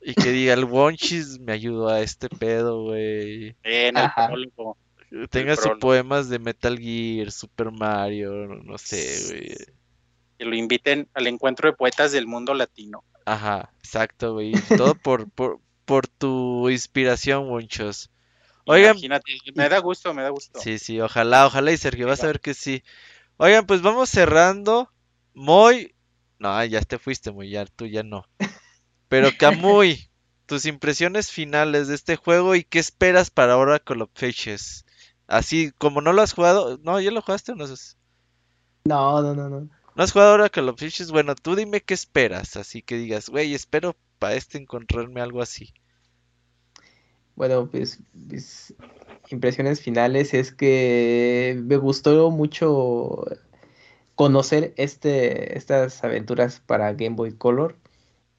Y 0.00 0.14
que 0.14 0.30
diga, 0.30 0.54
el 0.54 0.64
Wonchis 0.64 1.38
me 1.40 1.52
ayudó 1.52 1.88
a 1.88 2.00
este 2.00 2.30
pedo, 2.30 2.84
güey. 2.84 3.54
En 3.64 3.98
el 3.98 4.10
prólogo. 4.14 4.78
Tenga 5.30 5.56
sus 5.56 5.78
poemas 5.80 6.28
de 6.28 6.38
Metal 6.38 6.78
Gear, 6.78 7.32
Super 7.32 7.72
Mario, 7.72 8.46
no 8.46 8.78
sé, 8.78 9.24
güey. 9.28 9.56
Que 10.38 10.44
lo 10.44 10.54
inviten 10.54 11.08
al 11.14 11.26
encuentro 11.26 11.68
de 11.68 11.76
poetas 11.76 12.12
del 12.12 12.26
mundo 12.26 12.54
latino. 12.54 13.04
Ajá, 13.24 13.72
exacto, 13.78 14.34
güey. 14.34 14.52
Todo 14.76 14.94
por, 14.94 15.28
por, 15.30 15.60
por 15.84 16.06
tu 16.06 16.70
inspiración, 16.70 17.48
Wonchos. 17.48 18.10
Oigan. 18.64 18.92
Imagínate, 18.92 19.32
me 19.54 19.68
da 19.68 19.78
gusto, 19.78 20.14
me 20.14 20.22
da 20.22 20.30
gusto. 20.30 20.60
Sí, 20.60 20.78
sí, 20.78 21.00
ojalá, 21.00 21.46
ojalá 21.46 21.72
y 21.72 21.76
Sergio, 21.76 22.06
vas 22.06 22.22
a 22.22 22.28
ver 22.28 22.40
que 22.40 22.54
sí. 22.54 22.84
Oigan, 23.36 23.66
pues 23.66 23.82
vamos 23.82 24.08
cerrando. 24.10 24.92
Muy. 25.34 25.94
No, 26.38 26.64
ya 26.64 26.80
te 26.82 26.98
fuiste, 26.98 27.32
muy 27.32 27.50
ya, 27.50 27.66
tú 27.66 27.86
ya 27.86 28.02
no. 28.02 28.26
Pero 29.08 29.30
Camuy, 29.38 30.08
tus 30.46 30.66
impresiones 30.66 31.30
finales 31.30 31.88
de 31.88 31.96
este 31.96 32.16
juego 32.16 32.54
y 32.54 32.64
qué 32.64 32.78
esperas 32.78 33.30
para 33.30 33.56
Oracle 33.56 34.02
of 34.04 34.10
Fishes. 34.14 34.84
Así 35.30 35.70
como 35.78 36.00
no 36.00 36.12
lo 36.12 36.22
has 36.22 36.32
jugado, 36.32 36.78
no, 36.82 37.00
¿ya 37.00 37.12
lo 37.12 37.22
jugaste 37.22 37.52
o 37.52 37.54
no? 37.54 37.66
No, 38.84 39.22
no, 39.22 39.34
no, 39.34 39.48
no. 39.48 39.60
¿No 39.94 40.02
has 40.02 40.12
jugado 40.12 40.34
Oracle 40.34 40.68
of 40.68 40.78
Fishes? 40.78 41.12
Bueno, 41.12 41.36
tú 41.36 41.54
dime 41.54 41.80
qué 41.80 41.94
esperas, 41.94 42.56
así 42.56 42.82
que 42.82 42.96
digas, 42.96 43.28
güey, 43.28 43.54
espero 43.54 43.94
para 44.18 44.34
este 44.34 44.58
encontrarme 44.58 45.20
algo 45.20 45.40
así. 45.40 45.72
Bueno, 47.36 47.68
pues 47.70 48.00
mis 48.12 48.74
impresiones 49.30 49.80
finales 49.80 50.34
es 50.34 50.52
que 50.52 51.56
me 51.64 51.76
gustó 51.76 52.30
mucho 52.32 53.24
conocer 54.16 54.74
este, 54.76 55.56
estas 55.56 56.02
aventuras 56.02 56.60
para 56.60 56.92
Game 56.94 57.14
Boy 57.14 57.32
Color. 57.32 57.76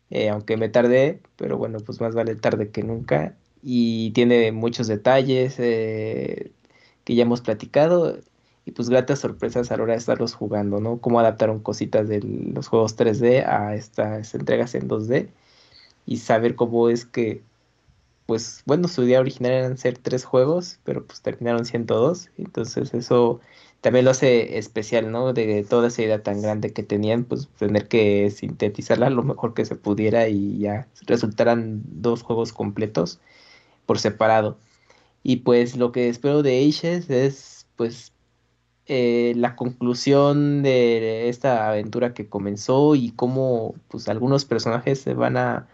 Eh, 0.09 0.27
aunque 0.27 0.57
me 0.57 0.67
tardé, 0.67 1.21
pero 1.37 1.57
bueno, 1.57 1.79
pues 1.79 2.01
más 2.01 2.13
vale 2.13 2.35
tarde 2.35 2.69
que 2.69 2.83
nunca. 2.83 3.37
Y 3.63 4.11
tiene 4.11 4.51
muchos 4.51 4.87
detalles 4.87 5.55
eh, 5.57 6.51
que 7.03 7.15
ya 7.15 7.23
hemos 7.23 7.41
platicado 7.41 8.19
y 8.65 8.71
pues 8.71 8.89
gratas 8.89 9.19
sorpresas 9.19 9.71
a 9.71 9.77
la 9.77 9.83
hora 9.83 9.93
de 9.93 9.99
estarlos 9.99 10.33
jugando, 10.33 10.79
¿no? 10.79 10.99
Cómo 10.99 11.19
adaptaron 11.19 11.59
cositas 11.59 12.07
de 12.07 12.21
los 12.21 12.67
juegos 12.67 12.95
3D 12.97 13.45
a 13.45 13.75
estas 13.75 14.33
entregas 14.35 14.75
en 14.75 14.87
2D 14.87 15.29
y 16.05 16.17
saber 16.17 16.55
cómo 16.55 16.89
es 16.89 17.05
que, 17.05 17.43
pues 18.27 18.63
bueno, 18.65 18.87
su 18.87 19.03
idea 19.03 19.19
original 19.19 19.51
eran 19.53 19.77
ser 19.77 19.97
tres 19.97 20.25
juegos, 20.25 20.79
pero 20.83 21.05
pues 21.05 21.21
terminaron 21.21 21.65
siendo 21.65 21.95
dos, 21.99 22.29
entonces 22.37 22.93
eso 22.93 23.39
también 23.81 24.05
lo 24.05 24.11
hace 24.11 24.57
especial, 24.59 25.11
¿no? 25.11 25.33
De 25.33 25.65
toda 25.67 25.87
esa 25.87 26.03
idea 26.03 26.21
tan 26.23 26.41
grande 26.41 26.71
que 26.71 26.83
tenían, 26.83 27.23
pues 27.23 27.49
tener 27.57 27.87
que 27.87 28.29
sintetizarla 28.29 29.09
lo 29.09 29.23
mejor 29.23 29.53
que 29.55 29.65
se 29.65 29.75
pudiera 29.75 30.27
y 30.27 30.59
ya 30.59 30.87
resultaran 31.07 31.81
dos 31.85 32.21
juegos 32.23 32.53
completos 32.53 33.19
por 33.87 33.99
separado. 33.99 34.57
Y 35.23 35.37
pues 35.37 35.77
lo 35.77 35.91
que 35.91 36.09
espero 36.09 36.43
de 36.43 36.67
Aces 36.67 37.09
es 37.09 37.67
pues 37.75 38.13
eh, 38.87 39.33
la 39.35 39.55
conclusión 39.55 40.63
de 40.63 41.29
esta 41.29 41.69
aventura 41.69 42.13
que 42.13 42.27
comenzó 42.29 42.95
y 42.95 43.11
cómo 43.11 43.75
pues 43.87 44.09
algunos 44.09 44.45
personajes 44.45 45.01
se 45.01 45.13
van 45.13 45.37
a 45.37 45.67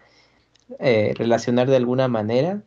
eh, 0.80 1.14
relacionar 1.16 1.68
de 1.68 1.76
alguna 1.76 2.08
manera 2.08 2.62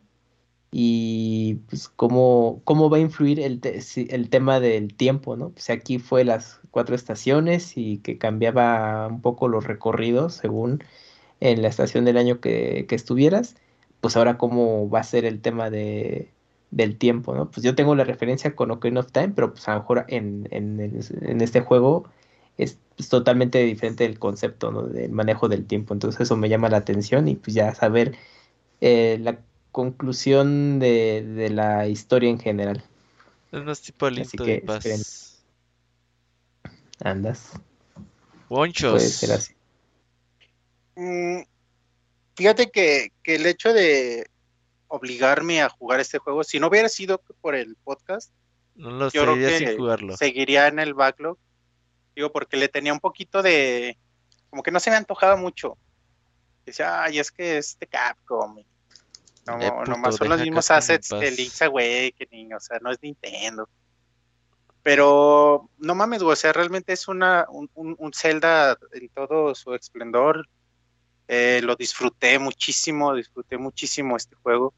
y 0.72 1.56
pues 1.68 1.88
cómo, 1.88 2.62
cómo 2.64 2.90
va 2.90 2.96
a 2.96 3.00
influir 3.00 3.40
el, 3.40 3.60
el 4.08 4.30
tema 4.30 4.58
del 4.58 4.94
tiempo, 4.94 5.36
¿no? 5.36 5.50
Pues 5.50 5.70
aquí 5.70 5.98
fue 5.98 6.24
las 6.24 6.60
cuatro 6.70 6.94
estaciones 6.96 7.76
y 7.76 7.98
que 7.98 8.18
cambiaba 8.18 9.06
un 9.08 9.20
poco 9.20 9.48
los 9.48 9.64
recorridos 9.64 10.34
según 10.34 10.82
en 11.40 11.62
la 11.62 11.68
estación 11.68 12.04
del 12.04 12.16
año 12.16 12.40
que, 12.40 12.86
estuvieras, 12.90 13.56
pues 14.00 14.16
ahora 14.16 14.38
cómo 14.38 14.88
va 14.88 15.00
a 15.00 15.04
ser 15.04 15.24
el 15.24 15.40
tema 15.40 15.70
de, 15.70 16.30
del 16.72 16.96
tiempo, 16.96 17.34
¿no? 17.34 17.50
Pues 17.50 17.62
yo 17.62 17.76
tengo 17.76 17.94
la 17.94 18.02
referencia 18.02 18.56
con 18.56 18.70
Ocarina 18.72 19.00
of 19.00 19.12
Time, 19.12 19.28
pero 19.28 19.52
pues 19.52 19.68
a 19.68 19.74
lo 19.74 19.80
mejor 19.80 20.04
en, 20.08 20.48
en, 20.50 21.40
este 21.40 21.60
juego 21.60 22.08
es, 22.58 22.78
totalmente 23.08 23.62
diferente 23.62 24.04
el 24.04 24.18
concepto, 24.18 24.72
¿no? 24.72 24.82
Del 24.82 25.12
manejo 25.12 25.48
del 25.48 25.66
tiempo, 25.66 25.94
entonces 25.94 26.20
eso 26.22 26.36
me 26.36 26.48
llama 26.48 26.68
la 26.68 26.78
atención 26.78 27.28
y 27.28 27.36
pues 27.36 27.54
ya 27.54 27.74
saber 27.74 28.16
eh, 28.80 29.18
la 29.20 29.38
conclusión 29.70 30.78
de, 30.78 31.48
la 31.52 31.86
historia 31.88 32.30
en 32.30 32.40
general. 32.40 32.82
Es 33.52 33.62
más 33.62 33.82
tipo 33.82 34.08
lindo 34.08 34.44
de 34.44 34.62
paz. 34.62 35.42
Andas. 37.04 37.52
Ponchos. 38.48 38.92
Puede 38.92 39.08
ser 39.08 39.32
así. 39.32 39.52
Mm, 40.96 41.42
fíjate 42.34 42.70
que, 42.70 43.12
el 43.24 43.46
hecho 43.46 43.72
de 43.72 44.26
obligarme 44.92 45.62
a 45.62 45.70
jugar 45.70 46.00
este 46.00 46.18
juego, 46.18 46.44
si 46.44 46.60
no 46.60 46.68
hubiera 46.68 46.88
sido 46.88 47.22
por 47.40 47.54
el 47.54 47.76
podcast, 47.76 48.30
no 48.74 49.10
yo 49.10 49.22
creo 49.22 49.34
que 49.34 49.76
jugarlo. 49.76 50.16
seguiría 50.16 50.68
en 50.68 50.78
el 50.78 50.92
backlog. 50.92 51.38
Digo, 52.14 52.30
porque 52.30 52.58
le 52.58 52.68
tenía 52.68 52.92
un 52.92 53.00
poquito 53.00 53.42
de. 53.42 53.98
Como 54.50 54.62
que 54.62 54.70
no 54.70 54.80
se 54.80 54.90
me 54.90 54.96
antojaba 54.96 55.36
mucho. 55.36 55.78
Decía, 56.66 57.02
ay, 57.02 57.18
es 57.18 57.32
que 57.32 57.56
este 57.56 57.86
Capcom, 57.86 58.62
no, 59.46 59.60
eh, 59.60 59.72
nomás 59.88 60.16
son 60.16 60.28
los 60.28 60.40
mismos 60.40 60.70
assets 60.70 61.08
de 61.08 61.30
Link's 61.30 61.62
Awakening, 61.62 62.54
o 62.54 62.60
sea, 62.60 62.78
no 62.80 62.90
es 62.92 63.02
Nintendo. 63.02 63.68
Pero 64.82 65.70
no 65.78 65.94
mames, 65.94 66.20
o 66.22 66.36
sea, 66.36 66.52
realmente 66.52 66.92
es 66.92 67.08
una, 67.08 67.46
un, 67.48 67.70
un, 67.74 68.12
Zelda 68.12 68.76
en 68.92 69.08
todo 69.08 69.54
su 69.54 69.74
esplendor. 69.74 70.46
Eh, 71.28 71.60
lo 71.62 71.76
disfruté 71.76 72.38
muchísimo, 72.38 73.14
disfruté 73.14 73.56
muchísimo 73.56 74.16
este 74.16 74.36
juego. 74.36 74.74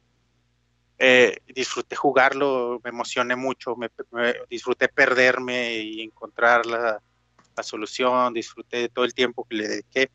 Eh, 0.97 1.39
disfruté 1.53 1.95
jugarlo, 1.95 2.79
me 2.83 2.89
emocioné 2.89 3.35
mucho, 3.35 3.75
me, 3.75 3.89
disfruté 4.49 4.87
perderme 4.87 5.79
y 5.79 6.01
encontrar 6.01 6.65
la, 6.65 7.01
la, 7.55 7.63
solución, 7.63 8.33
disfruté 8.33 8.87
todo 8.89 9.03
el 9.03 9.13
tiempo 9.13 9.45
que 9.49 9.55
le 9.55 9.67
dediqué. 9.67 10.09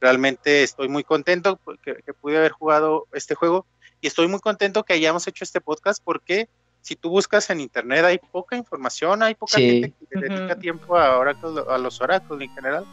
Realmente 0.00 0.62
estoy 0.62 0.88
muy 0.88 1.04
contento 1.04 1.60
que, 1.82 1.96
que 1.96 2.14
pude 2.14 2.38
haber 2.38 2.52
jugado 2.52 3.06
este 3.12 3.34
juego 3.34 3.66
y 4.00 4.06
estoy 4.06 4.28
muy 4.28 4.40
contento 4.40 4.84
que 4.84 4.94
hayamos 4.94 5.26
hecho 5.26 5.44
este 5.44 5.60
podcast 5.60 6.02
porque 6.02 6.48
si 6.86 6.94
tú 6.94 7.10
buscas 7.10 7.50
en 7.50 7.60
internet 7.60 8.04
hay 8.04 8.18
poca 8.18 8.56
información, 8.56 9.22
hay 9.22 9.34
poca 9.34 9.56
gente 9.58 9.92
que 10.08 10.20
dedica 10.20 10.56
tiempo 10.56 10.96
a, 10.96 11.20
a 11.20 11.78
los 11.78 12.00
oráculos 12.00 12.42
en 12.42 12.54
general. 12.54 12.86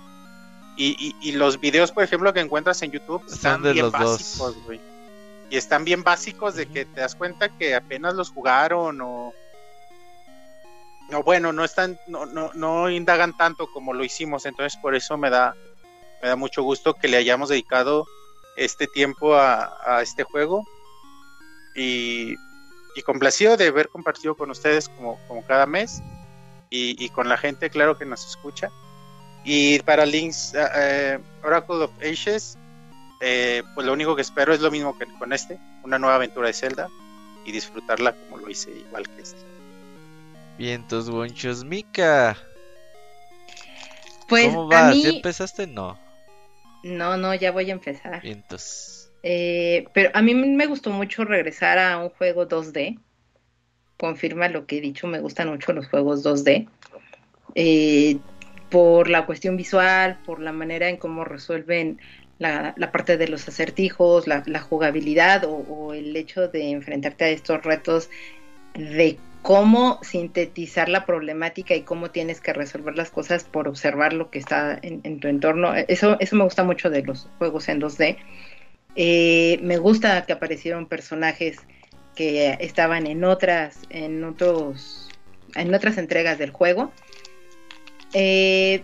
Y, 0.75 1.31
los 1.33 1.59
videos, 1.59 1.91
por 1.91 2.03
ejemplo, 2.03 2.33
que 2.33 2.39
encuentras 2.39 2.81
en 2.81 2.89
YouTube 2.89 3.23
están 3.27 3.61
bien 3.61 3.91
básicos, 3.91 4.55
güey. 4.65 4.81
Y 5.49 5.57
están 5.57 5.85
bien 5.85 6.03
básicos 6.03 6.55
de 6.55 6.65
que 6.67 6.85
te 6.85 7.01
das 7.01 7.15
cuenta 7.15 7.49
que 7.57 7.75
apenas 7.75 8.15
los 8.15 8.31
jugaron 8.31 9.01
o... 9.01 9.33
No, 11.09 11.21
bueno, 11.21 11.51
no 11.51 11.63
están, 11.63 11.99
no, 12.07 12.25
no, 12.25 12.51
no 12.53 12.89
indagan 12.89 13.35
tanto 13.37 13.67
como 13.71 13.93
lo 13.93 14.03
hicimos, 14.03 14.45
entonces 14.45 14.79
por 14.81 14.95
eso 14.95 15.17
me 15.17 15.29
da, 15.29 15.53
me 16.21 16.29
da 16.29 16.35
mucho 16.35 16.63
gusto 16.63 16.93
que 16.93 17.07
le 17.07 17.17
hayamos 17.17 17.49
dedicado 17.49 18.07
este 18.55 18.87
tiempo 18.87 19.35
a 19.35 19.99
este 20.01 20.23
juego 20.23 20.63
y, 21.75 22.35
complacido 23.05 23.57
de 23.57 23.67
haber 23.67 23.89
compartido 23.89 24.35
con 24.35 24.51
ustedes 24.51 24.89
como, 24.89 25.19
como 25.27 25.45
cada 25.45 25.65
mes 25.65 26.01
y, 26.69 27.09
con 27.09 27.29
la 27.29 27.37
gente, 27.37 27.69
claro, 27.69 27.97
que 27.97 28.05
nos 28.05 28.27
escucha. 28.27 28.71
Y 29.43 29.79
para 29.79 30.05
Links 30.07 30.55
eh, 30.55 30.67
eh, 30.75 31.19
Oracle 31.43 31.83
of 31.83 31.91
Ages, 32.01 32.57
eh, 33.25 33.63
pues 33.73 33.87
lo 33.87 33.93
único 33.93 34.17
que 34.17 34.21
espero 34.21 34.53
es 34.53 34.59
lo 34.59 34.69
mismo 34.69 34.97
que 34.97 35.05
con 35.05 35.31
este, 35.31 35.57
una 35.83 35.97
nueva 35.97 36.15
aventura 36.15 36.47
de 36.47 36.53
Zelda 36.53 36.89
y 37.45 37.53
disfrutarla 37.53 38.11
como 38.13 38.37
lo 38.37 38.49
hice 38.49 38.71
igual 38.71 39.07
que 39.07 39.21
este. 39.21 39.39
Vientos, 40.57 41.09
bonchos, 41.09 41.63
Mika. 41.63 42.37
Pues 44.27 44.47
¿Cómo 44.47 44.67
vas? 44.67 45.01
¿Ya 45.01 45.09
empezaste? 45.09 45.67
No. 45.67 45.97
No, 46.83 47.15
no, 47.15 47.33
ya 47.33 47.51
voy 47.51 47.69
a 47.69 47.73
empezar. 47.73 48.19
Entonces. 48.25 49.09
Eh, 49.23 49.87
pero 49.93 50.09
a 50.13 50.21
mí 50.21 50.35
me 50.35 50.65
gustó 50.65 50.89
mucho 50.89 51.23
regresar 51.23 51.79
a 51.79 51.97
un 51.99 52.09
juego 52.09 52.45
2D. 52.45 52.99
Confirma 53.97 54.49
lo 54.49 54.65
que 54.65 54.79
he 54.79 54.81
dicho, 54.81 55.07
me 55.07 55.21
gustan 55.21 55.47
mucho 55.47 55.71
los 55.71 55.87
juegos 55.87 56.25
2D. 56.25 56.67
Eh, 57.55 58.17
por 58.69 59.07
la 59.07 59.25
cuestión 59.25 59.55
visual, 59.55 60.19
por 60.25 60.41
la 60.41 60.51
manera 60.51 60.89
en 60.89 60.97
cómo 60.97 61.23
resuelven 61.23 62.01
la, 62.39 62.73
parte 62.91 63.17
de 63.17 63.27
los 63.27 63.47
acertijos, 63.47 64.27
la, 64.27 64.59
jugabilidad 64.59 65.43
o, 65.45 65.93
el 65.93 66.15
hecho 66.15 66.47
de 66.47 66.71
enfrentarte 66.71 67.25
a 67.25 67.29
estos 67.29 67.63
retos 67.63 68.09
de 68.73 69.17
cómo 69.41 69.99
sintetizar 70.03 70.89
la 70.89 71.05
problemática 71.05 71.75
y 71.75 71.81
cómo 71.81 72.11
tienes 72.11 72.41
que 72.41 72.53
resolver 72.53 72.95
las 72.95 73.11
cosas 73.11 73.43
por 73.43 73.67
observar 73.67 74.13
lo 74.13 74.31
que 74.31 74.39
está 74.39 74.79
en, 74.81 75.19
tu 75.19 75.27
entorno. 75.27 75.73
Eso, 75.75 76.17
eso 76.19 76.35
me 76.35 76.43
gusta 76.43 76.63
mucho 76.63 76.89
de 76.89 77.03
los 77.03 77.27
juegos 77.37 77.67
en 77.69 77.81
2D. 77.81 78.17
Eh, 78.95 79.59
me 79.61 79.77
gusta 79.77 80.25
que 80.25 80.33
aparecieron 80.33 80.87
personajes 80.87 81.57
que 82.15 82.57
estaban 82.59 83.07
en 83.07 83.23
otras, 83.23 83.79
en 83.89 84.23
otros, 84.23 85.09
en 85.55 85.73
otras 85.73 85.97
entregas 85.97 86.37
del 86.37 86.51
juego. 86.51 86.91
Eh, 88.13 88.83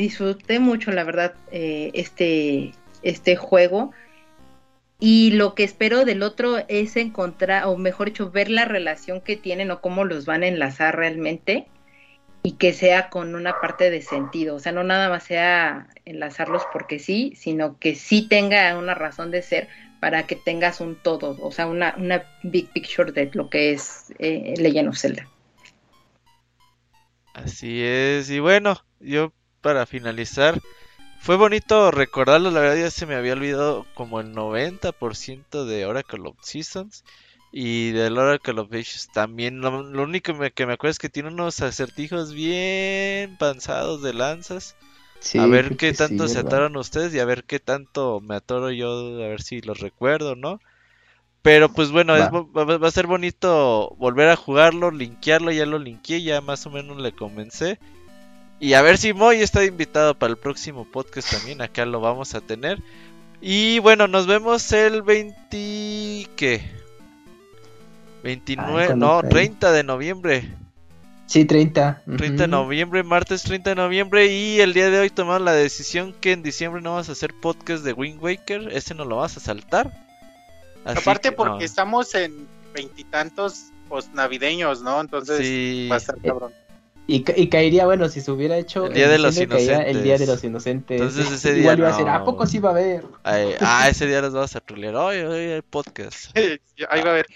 disfruté 0.00 0.58
mucho, 0.58 0.92
la 0.92 1.04
verdad, 1.04 1.34
eh, 1.50 1.90
este, 1.94 2.72
este 3.02 3.36
juego. 3.36 3.92
Y 5.00 5.32
lo 5.32 5.54
que 5.54 5.64
espero 5.64 6.04
del 6.04 6.22
otro 6.22 6.58
es 6.68 6.96
encontrar, 6.96 7.64
o 7.66 7.76
mejor 7.76 8.08
dicho, 8.08 8.30
ver 8.30 8.50
la 8.50 8.64
relación 8.64 9.20
que 9.20 9.36
tienen 9.36 9.70
o 9.70 9.80
cómo 9.80 10.04
los 10.04 10.24
van 10.24 10.42
a 10.42 10.46
enlazar 10.46 10.96
realmente 10.96 11.66
y 12.42 12.52
que 12.52 12.72
sea 12.72 13.08
con 13.08 13.34
una 13.34 13.60
parte 13.60 13.90
de 13.90 14.02
sentido. 14.02 14.54
O 14.54 14.58
sea, 14.60 14.72
no 14.72 14.84
nada 14.84 15.08
más 15.08 15.24
sea 15.24 15.88
enlazarlos 16.04 16.62
porque 16.72 16.98
sí, 16.98 17.32
sino 17.36 17.78
que 17.78 17.94
sí 17.94 18.28
tenga 18.28 18.76
una 18.78 18.94
razón 18.94 19.30
de 19.30 19.42
ser 19.42 19.68
para 19.98 20.26
que 20.26 20.36
tengas 20.36 20.82
un 20.82 20.96
todo, 20.96 21.38
o 21.40 21.50
sea, 21.50 21.66
una, 21.66 21.94
una 21.96 22.24
big 22.42 22.70
picture 22.74 23.10
de 23.10 23.30
lo 23.32 23.48
que 23.48 23.72
es 23.72 24.12
eh, 24.18 24.86
of 24.86 24.98
Zelda. 24.98 25.26
Así 27.32 27.82
es, 27.82 28.28
y 28.28 28.38
bueno, 28.38 28.84
yo 29.00 29.32
para 29.64 29.86
finalizar, 29.86 30.60
fue 31.18 31.36
bonito 31.36 31.90
recordarlo, 31.90 32.50
la 32.50 32.60
verdad 32.60 32.76
ya 32.76 32.90
se 32.90 33.06
me 33.06 33.14
había 33.14 33.32
olvidado 33.32 33.86
como 33.94 34.20
el 34.20 34.34
90% 34.34 35.64
de 35.64 35.86
Oracle 35.86 36.28
of 36.28 36.36
Seasons 36.42 37.02
y 37.50 37.92
del 37.92 38.18
Oracle 38.18 38.60
of 38.60 38.70
Ages 38.70 39.08
también. 39.10 39.62
Lo, 39.62 39.70
único 40.02 40.38
que 40.54 40.66
me 40.66 40.74
acuerdo 40.74 40.90
es 40.90 40.98
que 40.98 41.08
tiene 41.08 41.30
unos 41.30 41.62
acertijos 41.62 42.34
bien 42.34 43.38
panzados 43.38 44.02
de 44.02 44.12
lanzas. 44.12 44.76
a 45.38 45.46
ver 45.46 45.78
qué 45.78 45.94
tanto 45.94 46.28
se 46.28 46.40
ataron 46.40 46.76
ustedes 46.76 47.14
y 47.14 47.20
a 47.20 47.24
ver 47.24 47.44
qué 47.44 47.58
tanto 47.58 48.20
me 48.20 48.34
atoro 48.34 48.70
yo, 48.70 49.24
a 49.24 49.28
ver 49.28 49.40
si 49.40 49.62
los 49.62 49.80
recuerdo, 49.80 50.36
¿no? 50.36 50.60
Pero 51.40 51.70
pues 51.70 51.90
bueno, 51.90 52.12
va. 52.12 52.86
a 52.86 52.90
ser 52.90 53.06
bonito 53.06 53.94
volver 53.96 54.28
a 54.28 54.36
jugarlo, 54.36 54.90
linkearlo, 54.90 55.52
ya 55.52 55.64
lo 55.64 55.78
linkeé, 55.78 56.22
ya 56.22 56.42
más 56.42 56.66
o 56.66 56.70
menos 56.70 57.00
le 57.00 57.12
comencé. 57.12 57.78
Y 58.64 58.72
a 58.72 58.80
ver 58.80 58.96
si 58.96 59.12
Moy 59.12 59.42
está 59.42 59.62
invitado 59.62 60.18
para 60.18 60.30
el 60.30 60.38
próximo 60.38 60.86
podcast 60.90 61.30
también. 61.30 61.60
Acá 61.60 61.84
lo 61.84 62.00
vamos 62.00 62.34
a 62.34 62.40
tener. 62.40 62.80
Y 63.42 63.78
bueno, 63.80 64.08
nos 64.08 64.26
vemos 64.26 64.72
el 64.72 65.02
20. 65.02 66.30
¿Qué? 66.34 66.62
29, 68.22 68.96
no, 68.96 69.22
30 69.22 69.70
de 69.70 69.84
noviembre. 69.84 70.50
Sí, 71.26 71.44
30. 71.44 72.04
30 72.16 72.44
de 72.44 72.48
noviembre, 72.48 73.02
martes 73.02 73.42
30 73.42 73.68
de 73.68 73.76
noviembre. 73.76 74.28
Y 74.28 74.60
el 74.60 74.72
día 74.72 74.88
de 74.88 74.98
hoy 74.98 75.10
tomamos 75.10 75.42
la 75.42 75.52
decisión 75.52 76.14
que 76.18 76.32
en 76.32 76.42
diciembre 76.42 76.80
no 76.80 76.92
vamos 76.92 77.10
a 77.10 77.12
hacer 77.12 77.34
podcast 77.34 77.84
de 77.84 77.92
Wind 77.92 78.18
Waker. 78.22 78.70
Ese 78.72 78.94
no 78.94 79.04
lo 79.04 79.16
vas 79.16 79.36
a 79.36 79.40
saltar. 79.40 79.92
Aparte, 80.86 81.32
porque 81.32 81.66
estamos 81.66 82.14
en 82.14 82.48
veintitantos 82.72 83.66
post 83.90 84.14
navideños, 84.14 84.80
¿no? 84.80 85.02
Entonces 85.02 85.90
va 85.90 85.96
a 85.96 85.98
estar 85.98 86.18
cabrón. 86.22 86.63
Y, 87.06 87.48
caería, 87.48 87.84
bueno, 87.84 88.08
si 88.08 88.20
se 88.22 88.30
hubiera 88.30 88.56
hecho. 88.56 88.86
El 88.86 88.94
Día 88.94 89.08
de 89.08 89.18
los 89.18 89.36
Inocentes. 89.36 89.86
El 89.86 90.02
Día 90.02 90.16
de 90.16 90.26
los 90.26 90.42
Inocentes. 90.42 91.00
Entonces 91.00 91.30
ese 91.30 91.52
día. 91.52 91.62
Igual 91.62 91.78
iba 91.80 91.88
a 91.90 91.96
ser, 91.96 92.08
¿a 92.08 92.24
poco 92.24 92.46
sí 92.46 92.58
va 92.58 92.70
a 92.70 92.72
haber? 92.72 93.04
ah, 93.24 93.88
ese 93.88 94.06
día 94.06 94.22
los 94.22 94.32
vamos 94.32 94.56
a 94.56 94.60
trolear. 94.60 94.96
Hoy, 94.96 95.18
hoy 95.18 95.52
hay 95.52 95.62
podcast. 95.62 96.36
Ahí 96.88 97.02
va 97.02 97.08
a 97.08 97.12
haber. 97.12 97.26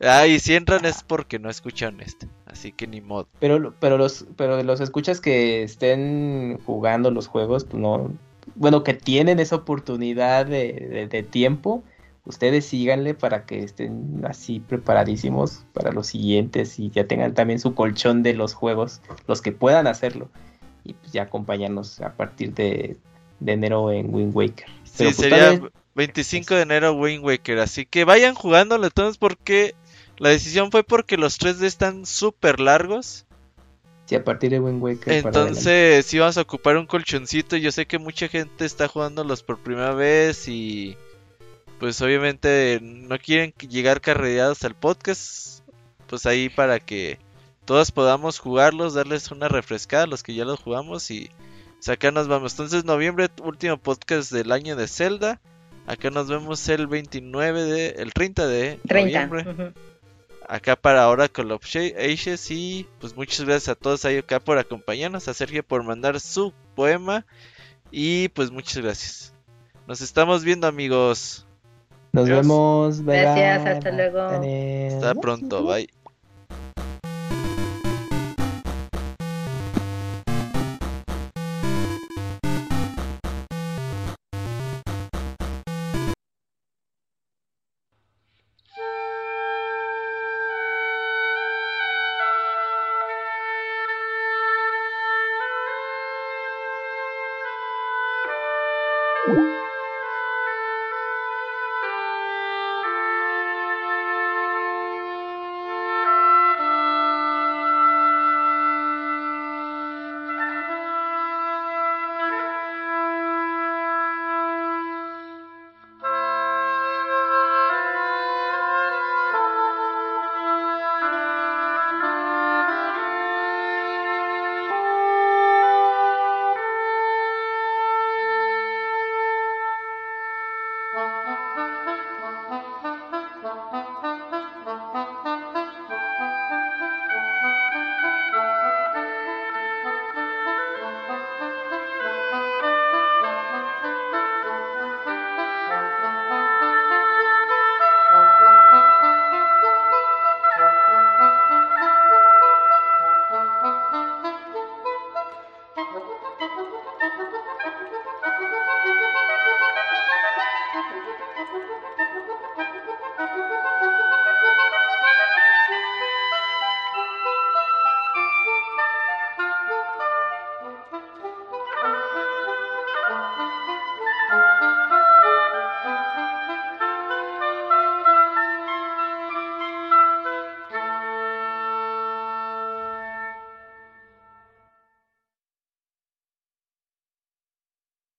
Ah, 0.00 0.26
y 0.26 0.38
si 0.38 0.54
entran 0.54 0.84
es 0.84 1.02
porque 1.02 1.38
no 1.38 1.48
escuchan 1.48 2.00
este. 2.00 2.28
Así 2.46 2.70
que 2.70 2.86
ni 2.86 3.00
modo. 3.00 3.28
Pero, 3.40 3.74
pero 3.80 3.96
los, 3.96 4.26
pero 4.36 4.62
los 4.62 4.80
escuchas 4.80 5.20
que 5.20 5.62
estén 5.62 6.58
jugando 6.66 7.10
los 7.10 7.28
juegos, 7.28 7.64
pues 7.64 7.80
no. 7.80 8.12
Bueno, 8.54 8.84
que 8.84 8.94
tienen 8.94 9.40
esa 9.40 9.56
oportunidad 9.56 10.46
de, 10.46 11.08
de 11.10 11.22
tiempo 11.22 11.82
ustedes 12.28 12.66
síganle 12.66 13.14
para 13.14 13.46
que 13.46 13.64
estén 13.64 14.22
así 14.24 14.60
preparadísimos 14.60 15.64
para 15.72 15.92
los 15.92 16.08
siguientes 16.08 16.78
y 16.78 16.90
ya 16.90 17.06
tengan 17.06 17.34
también 17.34 17.58
su 17.58 17.74
colchón 17.74 18.22
de 18.22 18.34
los 18.34 18.52
juegos, 18.54 19.00
los 19.26 19.40
que 19.40 19.50
puedan 19.50 19.86
hacerlo. 19.86 20.28
Y 20.84 20.92
pues 20.92 21.12
ya 21.12 21.22
acompañarnos 21.22 22.00
a 22.00 22.14
partir 22.14 22.54
de, 22.54 22.98
enero 23.44 23.90
en 23.90 24.14
Wind 24.14 24.36
Waker. 24.36 24.66
sí, 24.84 25.04
pues, 25.04 25.16
sería 25.16 25.60
25 25.94 26.54
de 26.54 26.62
enero 26.62 26.92
Wind 26.92 27.24
Waker. 27.24 27.58
Así 27.58 27.86
que 27.86 28.04
vayan 28.04 28.34
jugándolo 28.34 28.86
entonces 28.86 29.16
porque 29.16 29.74
la 30.18 30.28
decisión 30.28 30.70
fue 30.70 30.84
porque 30.84 31.16
los 31.16 31.40
3D 31.40 31.64
están 31.64 32.04
súper 32.06 32.60
largos. 32.60 33.26
Sí, 34.04 34.14
a 34.14 34.24
partir 34.24 34.50
de 34.50 34.60
Wind 34.60 34.82
Waker. 34.82 35.12
Entonces, 35.12 36.04
si 36.06 36.18
vamos 36.18 36.38
a 36.38 36.42
ocupar 36.42 36.76
un 36.76 36.86
colchoncito. 36.86 37.56
Yo 37.56 37.72
sé 37.72 37.86
que 37.86 37.98
mucha 37.98 38.28
gente 38.28 38.64
está 38.64 38.86
jugándolos 38.86 39.42
por 39.42 39.58
primera 39.58 39.92
vez 39.92 40.48
y 40.48 40.96
pues 41.78 42.00
obviamente 42.02 42.78
no 42.82 43.18
quieren 43.18 43.52
llegar 43.68 44.00
carreados 44.00 44.64
al 44.64 44.74
podcast, 44.74 45.62
pues 46.06 46.26
ahí 46.26 46.48
para 46.48 46.80
que 46.80 47.18
todos 47.64 47.92
podamos 47.92 48.38
jugarlos, 48.38 48.94
darles 48.94 49.30
una 49.30 49.48
refrescada 49.48 50.04
a 50.04 50.06
los 50.06 50.22
que 50.22 50.34
ya 50.34 50.44
los 50.44 50.60
jugamos 50.60 51.10
y 51.10 51.30
acá 51.86 52.10
nos 52.10 52.28
vamos. 52.28 52.52
Entonces 52.52 52.84
noviembre, 52.84 53.28
último 53.42 53.76
podcast 53.76 54.32
del 54.32 54.52
año 54.52 54.74
de 54.74 54.88
Zelda. 54.88 55.40
Acá 55.86 56.10
nos 56.10 56.28
vemos 56.28 56.68
el 56.68 56.86
29 56.86 57.62
de, 57.62 57.88
el 57.90 58.12
30 58.12 58.46
de 58.46 58.80
noviembre. 58.84 59.72
Acá 60.46 60.76
para 60.76 61.08
Oracle 61.08 61.52
of 61.52 61.62
Ages 61.64 62.50
y 62.50 62.86
pues 63.00 63.14
muchas 63.14 63.44
gracias 63.44 63.68
a 63.68 63.74
todos 63.74 64.04
ahí 64.04 64.16
acá 64.16 64.40
por 64.40 64.58
acompañarnos, 64.58 65.28
a 65.28 65.34
Sergio 65.34 65.62
por 65.62 65.82
mandar 65.84 66.20
su 66.20 66.52
poema 66.74 67.26
y 67.90 68.28
pues 68.28 68.50
muchas 68.50 68.78
gracias. 68.78 69.34
Nos 69.86 70.00
estamos 70.00 70.44
viendo 70.44 70.66
amigos. 70.66 71.47
Nos 72.18 72.28
vemos. 72.28 73.02
Gracias, 73.02 73.66
hasta 73.66 73.90
luego. 73.92 74.20
Hasta 74.20 75.14
pronto, 75.14 75.64
bye. 75.64 75.88